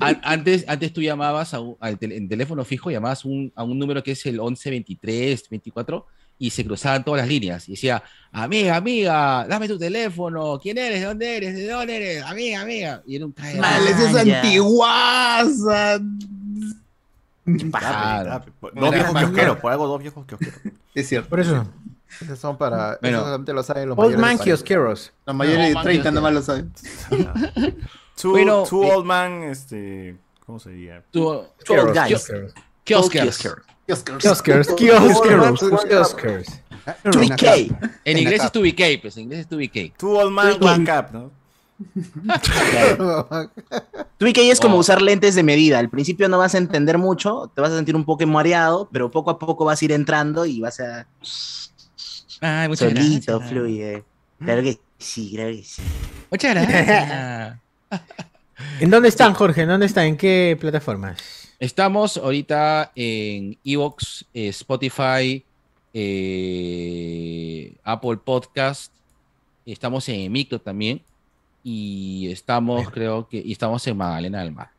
an- 0.00 0.20
antes, 0.22 0.64
antes 0.68 0.92
tú 0.92 1.00
llamabas 1.02 1.54
a 1.54 1.60
un, 1.60 1.76
al 1.80 1.98
tel- 1.98 2.12
en 2.12 2.28
teléfono 2.28 2.64
fijo, 2.64 2.90
llamabas 2.90 3.24
un- 3.24 3.50
a 3.54 3.64
un 3.64 3.78
número 3.78 4.02
que 4.02 4.12
es 4.12 4.24
el 4.26 4.38
11 4.40 4.70
23 4.70 5.48
24 5.48 6.06
y 6.40 6.50
se 6.50 6.64
cruzaban 6.64 7.04
todas 7.04 7.20
las 7.20 7.28
líneas. 7.28 7.68
Y 7.68 7.72
decía, 7.72 8.02
amiga, 8.32 8.74
amiga, 8.76 9.46
dame 9.48 9.68
tu 9.68 9.78
teléfono. 9.78 10.58
¿Quién 10.60 10.78
eres? 10.78 11.00
¿De 11.00 11.06
dónde 11.06 11.36
eres? 11.36 11.54
¿De 11.54 11.68
dónde 11.68 11.96
eres? 11.96 12.24
Amiga, 12.24 12.62
amiga. 12.62 13.02
Y 13.06 13.16
era 13.16 13.26
un 13.26 13.32
cae- 13.32 13.56
Mal, 13.60 13.86
ese 13.86 14.10
es 14.10 14.16
antiguaza. 14.16 16.00
Claro. 17.78 18.44
Dos 18.74 18.90
viejos 18.92 19.14
kiosqueros, 19.18 19.58
por 19.58 19.72
algo 19.72 19.86
dos 19.86 20.00
viejos 20.00 20.26
kiosqueros. 20.26 20.60
Es 20.94 21.08
cierto. 21.08 21.28
Por 21.28 21.40
eso. 21.40 21.66
Esos 22.20 22.38
son 22.38 22.56
para. 22.58 22.98
Bueno. 23.00 23.18
eso 23.18 23.26
solamente 23.26 23.52
lo 23.52 23.62
saben 23.62 23.88
los 23.88 23.98
Old 23.98 24.06
mayores. 24.16 24.20
man 24.20 24.30
de 24.32 24.38
París. 24.38 24.44
kiosqueros. 24.44 25.12
Los 25.26 25.36
mayores 25.36 25.68
de 25.68 25.74
man, 25.74 25.84
30 25.84 26.02
Dios 26.02 26.14
nomás 26.14 26.32
lo 26.32 26.42
saben. 26.42 26.72
Two, 28.20 28.30
Bueno, 28.32 28.64
two 28.68 28.82
eh, 28.84 28.92
old 28.94 29.06
man, 29.06 29.42
este. 29.44 30.16
¿Cómo 30.44 30.58
se 30.58 30.70
diría? 30.70 31.02
Tú- 31.10 31.44
Two 31.64 31.74
old 31.74 31.94
guys. 31.96 32.30
Kios- 32.84 33.62
Kioskers. 34.18 34.22
Kioskers, 34.22 34.68
kioskers, 34.76 35.84
kioskers. 35.84 36.48
En 37.04 37.12
2K. 37.12 37.42
la 37.42 37.56
En 37.56 37.90
En 38.04 38.18
inglés 38.18 38.44
es 38.44 38.52
2BK, 38.52 39.00
pues 39.02 39.16
en 39.16 39.24
inglés 39.24 39.40
es 39.40 39.48
2BK. 39.50 39.92
Two 39.98 40.16
old 40.18 40.32
man, 40.32 40.56
one 40.60 40.84
cup, 40.84 41.12
¿no? 41.12 41.30
2K 44.18 44.50
es 44.50 44.60
como 44.60 44.76
Oh. 44.76 44.80
usar 44.80 45.00
lentes 45.02 45.34
de 45.34 45.42
medida. 45.42 45.78
Al 45.78 45.88
principio 45.88 46.28
no 46.28 46.38
vas 46.38 46.54
a 46.54 46.58
entender 46.58 46.98
mucho, 46.98 47.50
te 47.54 47.60
vas 47.60 47.70
a 47.72 47.76
sentir 47.76 47.96
un 47.96 48.04
poco 48.04 48.26
mareado, 48.26 48.88
pero 48.92 49.10
poco 49.10 49.30
a 49.30 49.38
poco 49.38 49.64
vas 49.64 49.80
a 49.80 49.84
ir 49.84 49.92
entrando 49.92 50.44
y 50.46 50.60
vas 50.60 50.80
a. 50.80 51.06
Ay, 52.40 52.68
muchas 52.68 52.88
Solito 52.92 53.38
gracias. 53.38 53.50
fluye. 53.50 54.04
Claro 54.42 54.62
que 54.62 54.78
sí, 54.98 55.32
claro 55.34 55.50
que 55.50 55.62
sí. 55.64 55.82
Muchas 56.30 56.54
gracias. 56.54 57.58
¿En 58.80 58.90
dónde 58.90 59.08
están, 59.08 59.32
Jorge? 59.34 59.62
¿En 59.62 59.68
dónde 59.68 59.86
están? 59.86 60.04
¿En 60.06 60.16
qué 60.16 60.56
plataformas? 60.60 61.39
Estamos 61.60 62.16
ahorita 62.16 62.90
en 62.94 63.58
Evox, 63.64 64.24
eh, 64.32 64.48
Spotify, 64.48 65.44
eh, 65.92 67.74
Apple 67.84 68.16
Podcast. 68.24 68.90
Estamos 69.66 70.08
en 70.08 70.32
Micro 70.32 70.58
también. 70.58 71.02
Y 71.62 72.28
estamos, 72.32 72.88
creo 72.90 73.28
que, 73.28 73.36
y 73.44 73.52
estamos 73.52 73.86
en 73.86 73.96
Magdalena 73.98 74.40
del 74.42 74.52
Mar. 74.52 74.70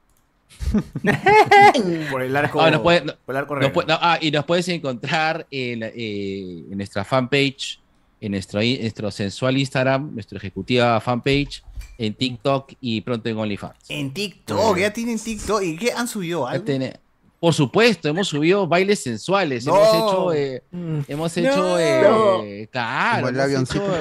Por 2.11 2.23
el 2.23 2.35
arco. 2.35 2.59
Ah, 2.59 2.71
nos 2.71 2.81
puede- 2.81 3.05
no- 3.05 3.13
por 3.25 3.35
el 3.35 3.37
arco 3.41 3.53
Nos 3.53 3.61
real. 3.61 3.71
puede- 3.73 3.87
no, 3.87 3.99
ah, 4.01 4.17
y 4.19 4.31
nos 4.31 4.45
puedes 4.45 4.67
encontrar 4.69 5.45
en, 5.51 5.83
eh, 5.83 6.65
en 6.71 6.75
nuestra 6.77 7.03
fanpage, 7.05 7.79
en 8.19 8.31
nuestro, 8.31 8.61
in- 8.63 8.81
nuestro 8.81 9.11
sensual 9.11 9.55
Instagram, 9.57 10.13
nuestra 10.15 10.39
ejecutiva 10.39 10.99
fanpage, 10.99 11.63
en 12.05 12.13
TikTok 12.15 12.73
y 12.81 13.01
pronto 13.01 13.29
en 13.29 13.37
OnlyFans. 13.37 13.75
En 13.89 14.11
TikTok, 14.13 14.77
ya 14.77 14.91
tienen 14.91 15.19
TikTok. 15.19 15.61
¿Y 15.61 15.77
qué 15.77 15.91
han 15.91 16.07
subido? 16.07 16.47
¿Algo? 16.47 16.63
tiene- 16.65 16.99
Por 17.39 17.53
supuesto, 17.53 18.07
hemos 18.09 18.27
subido 18.27 18.67
bailes 18.67 19.01
sensuales, 19.03 19.65
No. 19.65 19.75
hemos 19.75 19.95
hecho, 19.95 20.33
eh, 20.33 20.63
hemos 21.07 21.37
hecho, 21.37 21.79
eh, 21.79 22.01
No. 22.03 22.41
claro, 22.71 23.15
Como 23.17 23.29
el 23.29 23.39
avioncito. 23.39 23.95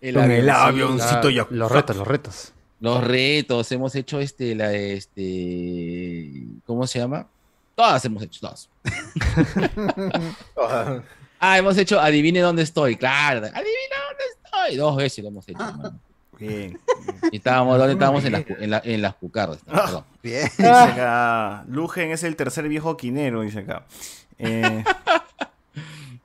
eh, 0.00 0.12
Con 0.12 0.30
el 0.30 0.48
avioncito 0.50 1.30
ya. 1.30 1.46
Los 1.50 1.70
retos, 1.70 1.96
los 1.96 2.06
retos. 2.06 2.52
los 2.80 3.02
retos, 3.04 3.70
hemos 3.72 3.94
hecho 3.94 4.20
este, 4.20 4.54
la, 4.54 4.72
este, 4.72 6.30
¿cómo 6.64 6.86
se 6.86 6.98
llama? 7.00 7.26
Todas 7.74 8.04
hemos 8.04 8.22
hecho, 8.22 8.40
todas. 8.40 8.68
Ah, 11.38 11.58
hemos 11.58 11.76
hecho 11.76 12.00
Adivine 12.00 12.40
dónde 12.40 12.62
estoy, 12.62 12.96
claro. 12.96 13.40
Adivina 13.40 13.96
dónde 14.08 14.24
estoy. 14.42 14.76
Dos 14.76 14.96
veces 14.96 15.22
lo 15.22 15.28
hemos 15.28 15.46
hecho, 15.48 15.62
hermano. 15.62 16.00
Bien. 16.38 16.78
Y 17.32 17.36
estábamos, 17.36 17.78
¿dónde 17.78 17.94
estábamos? 17.94 18.24
En 18.24 18.32
las, 18.32 18.44
en 18.48 18.70
la- 18.70 18.82
en 18.84 19.02
las 19.02 19.14
cucardas. 19.14 19.58
no, 19.66 19.72
perdón. 19.72 20.04
Bien. 20.22 20.42
Dice 20.44 20.66
acá, 20.66 21.64
Lugen 21.68 22.10
es 22.10 22.22
el 22.24 22.36
tercer 22.36 22.68
viejo 22.68 22.96
quinero, 22.96 23.42
dice 23.42 23.60
acá. 23.60 23.86
Eh, 24.38 24.84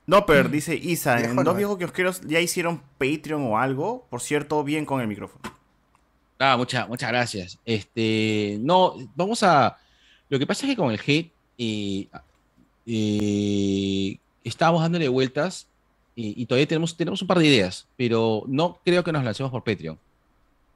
no, 0.05 0.25
pero 0.25 0.49
dice 0.49 0.75
Isa, 0.75 1.19
en 1.21 1.35
dos 1.37 1.55
viejos 1.55 1.77
kiosqueros 1.77 2.21
ya 2.21 2.39
hicieron 2.39 2.81
Patreon 2.97 3.43
o 3.43 3.57
algo. 3.57 4.05
Por 4.09 4.21
cierto, 4.21 4.63
bien 4.63 4.85
con 4.85 4.99
el 5.01 5.07
micrófono. 5.07 5.41
Ah, 6.39 6.57
muchas, 6.57 6.89
muchas 6.89 7.09
gracias. 7.09 7.59
Este, 7.65 8.57
no, 8.61 8.95
vamos 9.15 9.43
a. 9.43 9.77
Lo 10.27 10.39
que 10.39 10.47
pasa 10.47 10.65
es 10.65 10.71
que 10.71 10.75
con 10.75 10.91
el 10.91 10.99
G 10.99 11.29
eh, 11.57 12.07
eh, 12.85 14.17
estábamos 14.43 14.81
dándole 14.81 15.07
vueltas 15.07 15.67
y, 16.15 16.41
y 16.41 16.45
todavía 16.45 16.67
tenemos, 16.67 16.95
tenemos 16.95 17.21
un 17.21 17.27
par 17.27 17.39
de 17.39 17.47
ideas, 17.47 17.87
pero 17.97 18.43
no 18.47 18.79
creo 18.83 19.03
que 19.03 19.11
nos 19.11 19.23
lancemos 19.23 19.51
por 19.51 19.63
Patreon. 19.63 19.97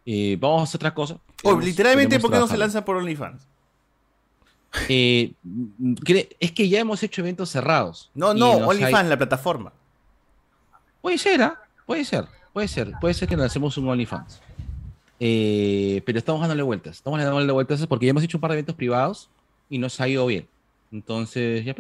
Eh, 0.06 0.38
vamos 0.40 0.62
a 0.62 0.64
hacer 0.64 0.78
otra 0.78 0.94
cosa. 0.94 1.18
Oh, 1.44 1.60
literalmente, 1.60 2.20
¿por 2.20 2.32
qué 2.32 2.38
no 2.38 2.48
se 2.48 2.58
lanza 2.58 2.86
por 2.86 2.96
OnlyFans? 2.98 3.42
Eh, 4.90 5.32
mm, 5.44 5.94
es 6.40 6.52
que 6.52 6.68
ya 6.70 6.80
hemos 6.80 7.02
hecho 7.02 7.22
eventos 7.22 7.50
cerrados. 7.50 8.12
No, 8.14 8.34
no, 8.34 8.52
OnlyFans, 8.68 8.94
hay- 9.04 9.08
la 9.10 9.18
plataforma. 9.18 9.72
Puede 11.02 11.18
ser, 11.18 11.42
¿ah? 11.42 11.62
Puede 11.86 12.04
ser. 12.06 12.26
Puede 12.54 12.68
ser. 12.68 12.92
Puede 13.00 13.14
ser 13.14 13.28
que 13.28 13.38
lancemos 13.38 13.78
un 13.78 13.88
OnlyFans. 13.90 14.42
Eh, 15.20 16.02
pero 16.06 16.18
estamos 16.20 16.42
dándole 16.42 16.64
vueltas. 16.64 16.98
Estamos 16.98 17.20
dándole 17.22 17.52
vueltas 17.52 17.86
porque 17.88 18.06
ya 18.06 18.10
hemos 18.12 18.24
hecho 18.24 18.38
un 18.38 18.42
par 18.42 18.52
de 18.52 18.56
eventos 18.58 18.76
privados 18.76 19.30
y 19.70 19.78
nos 19.78 20.00
ha 20.02 20.08
ido 20.08 20.26
bien. 20.26 20.48
Entonces, 20.92 21.64
ya. 21.66 21.76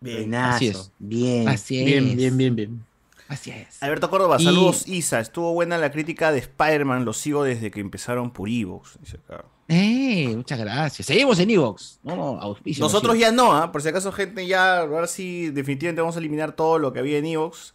Buenazo, 0.00 0.56
Así 0.56 0.68
es. 0.68 0.92
bien. 0.98 1.48
Así 1.48 1.84
Bien, 1.84 2.08
es. 2.08 2.16
bien, 2.16 2.36
bien, 2.36 2.56
bien. 2.56 2.84
Así 3.28 3.50
es. 3.50 3.82
Alberto 3.82 4.08
Córdoba, 4.10 4.36
Y- 4.40 4.44
saludos 4.44 4.88
Isa. 4.88 5.20
Estuvo 5.20 5.52
buena 5.52 5.78
la 5.78 5.92
crítica 5.92 6.32
de 6.32 6.38
Spider-Man, 6.38 7.04
lo 7.04 7.12
sigo 7.12 7.44
desde 7.44 7.70
que 7.70 7.80
empezaron 7.80 8.30
por 8.32 8.48
Evox. 8.48 8.98
dice 9.00 9.18
acá. 9.18 9.44
Eh, 9.68 10.32
muchas 10.34 10.58
gracias. 10.58 11.06
Seguimos 11.06 11.38
en 11.38 11.50
Evox. 11.50 12.00
No, 12.02 12.16
no, 12.16 12.40
auspicio, 12.40 12.82
Nosotros 12.82 13.16
ya 13.18 13.30
no, 13.30 13.52
¿ah? 13.56 13.70
por 13.70 13.82
si 13.82 13.88
acaso, 13.88 14.10
gente, 14.10 14.46
ya, 14.46 14.80
ahora 14.80 15.06
sí, 15.06 15.50
definitivamente 15.50 16.00
vamos 16.00 16.16
a 16.16 16.18
eliminar 16.18 16.52
todo 16.56 16.78
lo 16.78 16.92
que 16.92 16.98
había 16.98 17.18
en 17.18 17.26
Evox. 17.26 17.74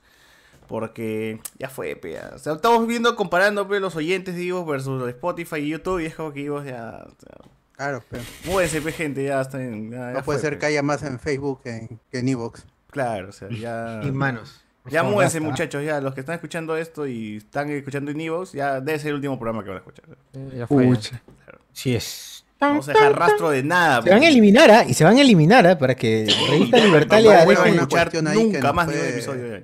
Porque 0.68 1.40
ya 1.60 1.70
fue, 1.70 1.96
pe, 1.96 2.14
ya. 2.14 2.32
O 2.36 2.40
sea, 2.40 2.54
estamos 2.54 2.88
viendo, 2.88 3.16
comparando 3.16 3.68
pe, 3.68 3.80
los 3.80 3.96
oyentes 3.96 4.36
de 4.36 4.48
Evox 4.48 4.68
versus 4.68 5.08
Spotify 5.10 5.58
y 5.58 5.70
YouTube, 5.70 6.00
y 6.02 6.08
es 6.08 6.16
como 6.16 6.34
que 6.34 6.44
Evox 6.44 6.66
ya. 6.66 7.06
o 7.06 7.16
sea, 7.22 7.38
Claro, 7.76 8.04
pero 8.10 8.24
Múdense, 8.46 8.82
pe, 8.82 8.92
gente, 8.92 9.24
ya 9.24 9.42
está 9.42 9.62
en. 9.62 9.92
ya- 9.92 9.98
ya 9.98 10.06
no 10.14 10.24
puede 10.24 10.40
fue, 10.40 10.40
ser 10.40 10.54
pe. 10.54 10.60
que 10.60 10.66
haya 10.68 10.82
más 10.84 11.04
en 11.04 11.20
Facebook 11.20 11.62
que, 11.64 11.90
que 12.12 12.20
en 12.20 12.30
Evox. 12.30 12.66
Claro, 12.90 13.30
o 13.30 13.32
sea, 13.34 13.50
ya. 13.50 14.00
Y 14.04 14.12
manos. 14.12 14.62
por 14.84 14.92
Ya 14.94 15.00
favor, 15.02 15.16
múdense, 15.16 15.40
basta. 15.40 15.52
muchachos, 15.52 15.84
ya. 15.84 16.00
Los 16.00 16.14
que 16.14 16.22
están 16.22 16.36
escuchando 16.36 16.78
esto 16.78 17.06
y 17.06 17.38
están 17.38 17.70
escuchando 17.72 18.12
en 18.12 18.22
Evox, 18.22 18.54
ya 18.54 18.80
debe 18.80 18.98
ser 19.00 19.10
el 19.10 19.16
último 19.16 19.38
programa 19.38 19.64
que 19.64 19.70
van 19.72 19.78
a 19.78 19.80
escuchar. 19.80 20.06
ya 20.56 20.68
fue. 20.68 20.86
Pucha. 20.86 21.22
Sí 21.74 21.94
es. 21.96 22.46
Vamos 22.58 22.88
a 22.88 22.94
dejar 22.94 23.14
rastro 23.20 23.50
de 23.50 23.62
nada. 23.64 24.02
Se 24.02 24.10
van 24.10 24.24
a 24.24 24.28
eliminar, 24.30 24.72
¿ah? 24.72 24.86
Y 24.88 24.94
se 24.94 25.04
van 25.04 25.18
a 25.18 25.22
eliminar, 25.22 25.68
¿ah? 25.68 25.78
Para 25.78 25.94
que 25.96 26.26
Revista 26.50 26.78
no 26.80 26.92
vuelvan 27.46 27.68
a 27.68 27.74
escuchar 27.74 28.10
que 28.10 28.22
nunca 28.22 28.60
nos 28.62 28.74
más 28.74 28.88
de 28.88 28.94
un 28.94 29.00
puede- 29.00 29.12
episodio. 29.14 29.58
ya. 29.58 29.64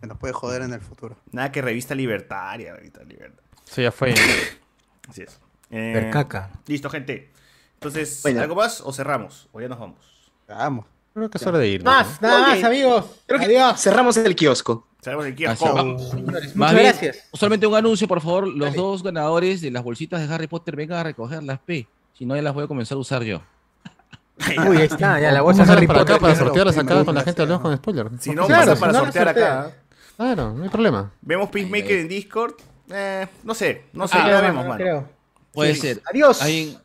Que 0.00 0.06
nos 0.06 0.18
puede 0.18 0.32
joder 0.32 0.62
en 0.62 0.72
el 0.72 0.80
futuro. 0.80 1.16
Nada 1.32 1.52
que 1.52 1.60
revista 1.60 1.94
libertaria, 1.94 2.74
revista 2.74 3.02
libertaria. 3.04 3.50
Sí, 3.64 3.82
ya 3.82 3.92
fue. 3.92 4.14
Así 5.08 5.22
es. 5.22 5.38
Eh, 5.70 5.92
Percaca. 5.94 6.50
Listo, 6.66 6.88
gente. 6.88 7.30
Entonces, 7.88 8.20
Bueno. 8.22 8.40
¿algo 8.42 8.54
más 8.54 8.80
o 8.80 8.92
cerramos? 8.92 9.48
O 9.52 9.60
ya 9.60 9.68
nos 9.68 9.78
vamos. 9.78 9.98
Vamos. 10.48 10.86
Creo 11.12 11.30
que 11.30 11.38
es 11.38 11.46
hora 11.46 11.58
de 11.58 11.68
ir. 11.68 11.84
Más, 11.84 12.20
nada 12.20 12.40
más, 12.48 12.64
amigos. 12.64 13.04
Creo 13.26 13.38
que 13.38 13.44
Adiós. 13.46 13.80
cerramos 13.80 14.16
el 14.16 14.34
kiosco. 14.34 14.86
Cerramos 15.02 15.26
el 15.26 15.34
kiosco. 15.36 15.66
Más 15.74 16.14
muchas 16.14 16.54
bien, 16.54 16.82
gracias. 16.84 17.28
solamente 17.32 17.66
un 17.66 17.74
anuncio, 17.74 18.08
por 18.08 18.20
favor. 18.20 18.48
Los 18.48 18.74
dos 18.74 19.02
ganadores 19.02 19.60
de 19.60 19.70
las 19.70 19.82
bolsitas 19.84 20.26
de 20.26 20.34
Harry 20.34 20.46
Potter 20.48 20.74
vengan 20.76 20.98
a 20.98 21.02
recoger 21.04 21.42
las 21.42 21.60
P. 21.60 21.86
Si 22.18 22.24
no, 22.26 22.34
ya 22.34 22.42
las 22.42 22.54
voy 22.54 22.64
a 22.64 22.66
comenzar 22.66 22.96
a 22.96 23.00
usar 23.00 23.22
yo. 23.22 23.40
Uy, 24.68 24.78
ahí 24.78 24.82
está, 24.84 25.20
ya 25.20 25.30
la 25.30 25.42
bolsa 25.42 25.62
Vamos 25.62 25.70
a 25.70 25.76
Harry 25.76 25.86
para 25.86 26.00
acá 26.00 26.14
Potter. 26.14 26.20
para 26.22 26.34
sortearlas 26.34 26.78
acá 26.78 27.04
con 27.04 27.14
la 27.14 27.22
gente 27.22 27.42
de 27.42 27.48
León 27.48 27.60
con 27.62 27.76
spoiler. 27.76 28.10
Si 28.18 28.30
no, 28.34 28.46
Claro, 28.46 28.62
pasa 28.72 28.74
si 28.74 28.80
para 28.80 28.92
no, 28.92 28.98
sortear 29.00 29.26
sortea. 29.28 29.60
acá. 29.60 29.76
Claro, 30.16 30.52
no 30.54 30.62
hay 30.64 30.68
problema. 30.70 31.12
Vemos 31.20 31.48
Peacemaker 31.50 31.98
en 31.98 32.08
Discord. 32.08 32.54
Eh, 32.90 33.26
no 33.44 33.54
sé, 33.54 33.84
no 33.92 34.08
sé, 34.08 34.16
Ah, 34.18 34.26
ya 34.28 34.34
no, 34.36 34.42
vemos, 34.42 34.62
no 34.64 34.68
mano. 34.70 34.82
creo. 34.82 35.08
Puede 35.52 35.74
Sí. 35.74 35.80
ser. 35.82 36.02
Adiós. 36.10 36.42
Hay, 36.42 36.76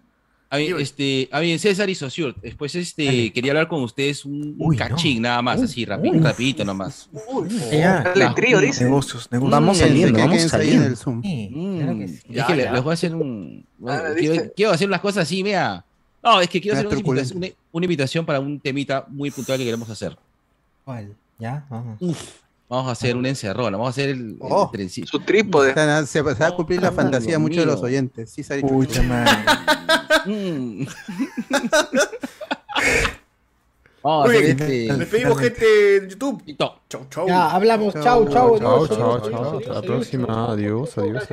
hay, 0.50 0.68
Dime. 0.68 0.82
este, 0.82 1.30
hay 1.32 1.58
César 1.60 1.90
y 1.90 1.96
Sociur. 1.96 2.36
Después 2.42 2.74
este, 2.76 3.06
Dale. 3.06 3.32
quería 3.34 3.52
hablar 3.52 3.68
con 3.68 3.84
ustedes 3.84 4.26
un, 4.26 4.56
Uy, 4.58 4.76
no. 4.78 4.88
cachín 4.88 5.22
nada 5.22 5.42
más, 5.42 5.60
Uy, 5.60 5.66
así, 5.66 5.86
rapidito, 5.86 6.18
uy. 6.18 6.24
rapidito 6.24 6.66
nomás. 6.66 7.10
Ya. 7.72 8.02
Dale 8.04 8.30
trío, 8.36 8.60
dice. 8.60 8.84
Negocios, 8.86 9.32
negocios. 9.32 9.52
Vamos 9.52 9.78
Quédense, 9.78 10.00
saliendo, 10.02 10.20
vamos 10.20 10.42
saliendo. 10.44 10.86
el 10.88 10.98
Zoom. 10.98 11.22
Sí, 11.22 11.50
Mm, 11.54 11.78
claro 11.78 11.98
que 12.00 12.08
sí. 12.08 12.14
es 12.16 12.36
Ya, 12.36 12.48
que 12.48 12.56
le- 12.56 12.64
ya. 12.64 12.72
les 12.74 12.84
voy 12.84 12.92
a 12.92 12.94
hacer 12.94 13.16
un. 13.16 13.66
Ah, 13.88 14.02
quiero, 14.18 14.52
quiero 14.56 14.72
hacer 14.72 14.90
las 14.90 15.02
cosas 15.02 15.24
así, 15.24 15.44
mira. 15.44 15.86
No, 16.24 16.42
es 16.42 16.50
que 16.50 16.60
quiero 16.60 16.78
hacer 16.78 16.88
una 16.88 16.98
invitación, 17.00 17.38
una, 17.38 17.48
una 17.72 17.86
invitación 17.86 18.26
para 18.26 18.40
un 18.40 18.60
temita 18.60 19.06
muy 19.08 19.32
puntual 19.32 19.58
que 19.58 19.64
queremos 19.66 19.90
hacer. 19.90 20.18
¿Cuál? 20.84 21.14
¿Ya? 21.38 21.66
Vamos. 21.70 21.98
Vamos 22.70 22.88
a 22.88 22.92
hacer 22.92 23.16
una 23.18 23.30
encerrona, 23.30 23.78
vamos 23.78 23.88
a 23.88 23.90
hacer 23.90 24.10
el, 24.10 24.20
el 24.20 24.38
Oh. 24.42 24.70
trencito. 24.72 25.08
Su 25.08 25.20
trípode. 25.22 25.74
Se, 26.06 26.06
se 26.06 26.22
va 26.22 26.48
a 26.48 26.56
cumplir 26.56 26.80
la 26.82 26.92
fantasía 26.92 27.32
de 27.34 27.38
muchos 27.40 27.58
de 27.58 27.66
los 27.66 27.82
oyentes. 27.82 28.30
Sí, 28.30 28.44
se 28.44 28.54
ha 28.54 28.58
dicho. 28.58 28.68
Pucha 28.68 29.02
madre. 29.02 29.32
Mm. 30.26 30.84
Vamos 34.02 34.28
a 34.28 34.32
hacer 34.32 34.42
bien. 34.56 34.60
este. 34.62 34.94
Despedimos, 34.98 35.38
gente 35.40 35.66
de 35.66 36.08
YouTube. 36.10 36.42
Chau, 36.90 37.06
chau. 37.10 37.28
Ya, 37.28 37.50
hablamos. 37.52 37.94
Chau, 37.96 38.30
Chau, 38.30 38.58
chau. 38.60 38.88
Chao. 38.88 39.16
adiós, 39.16 39.54
Hasta 39.60 39.74
la 39.74 39.82
próxima. 39.82 40.52
Adiós, 40.54 40.98
adiós. 40.98 41.16
adiós. 41.24 41.30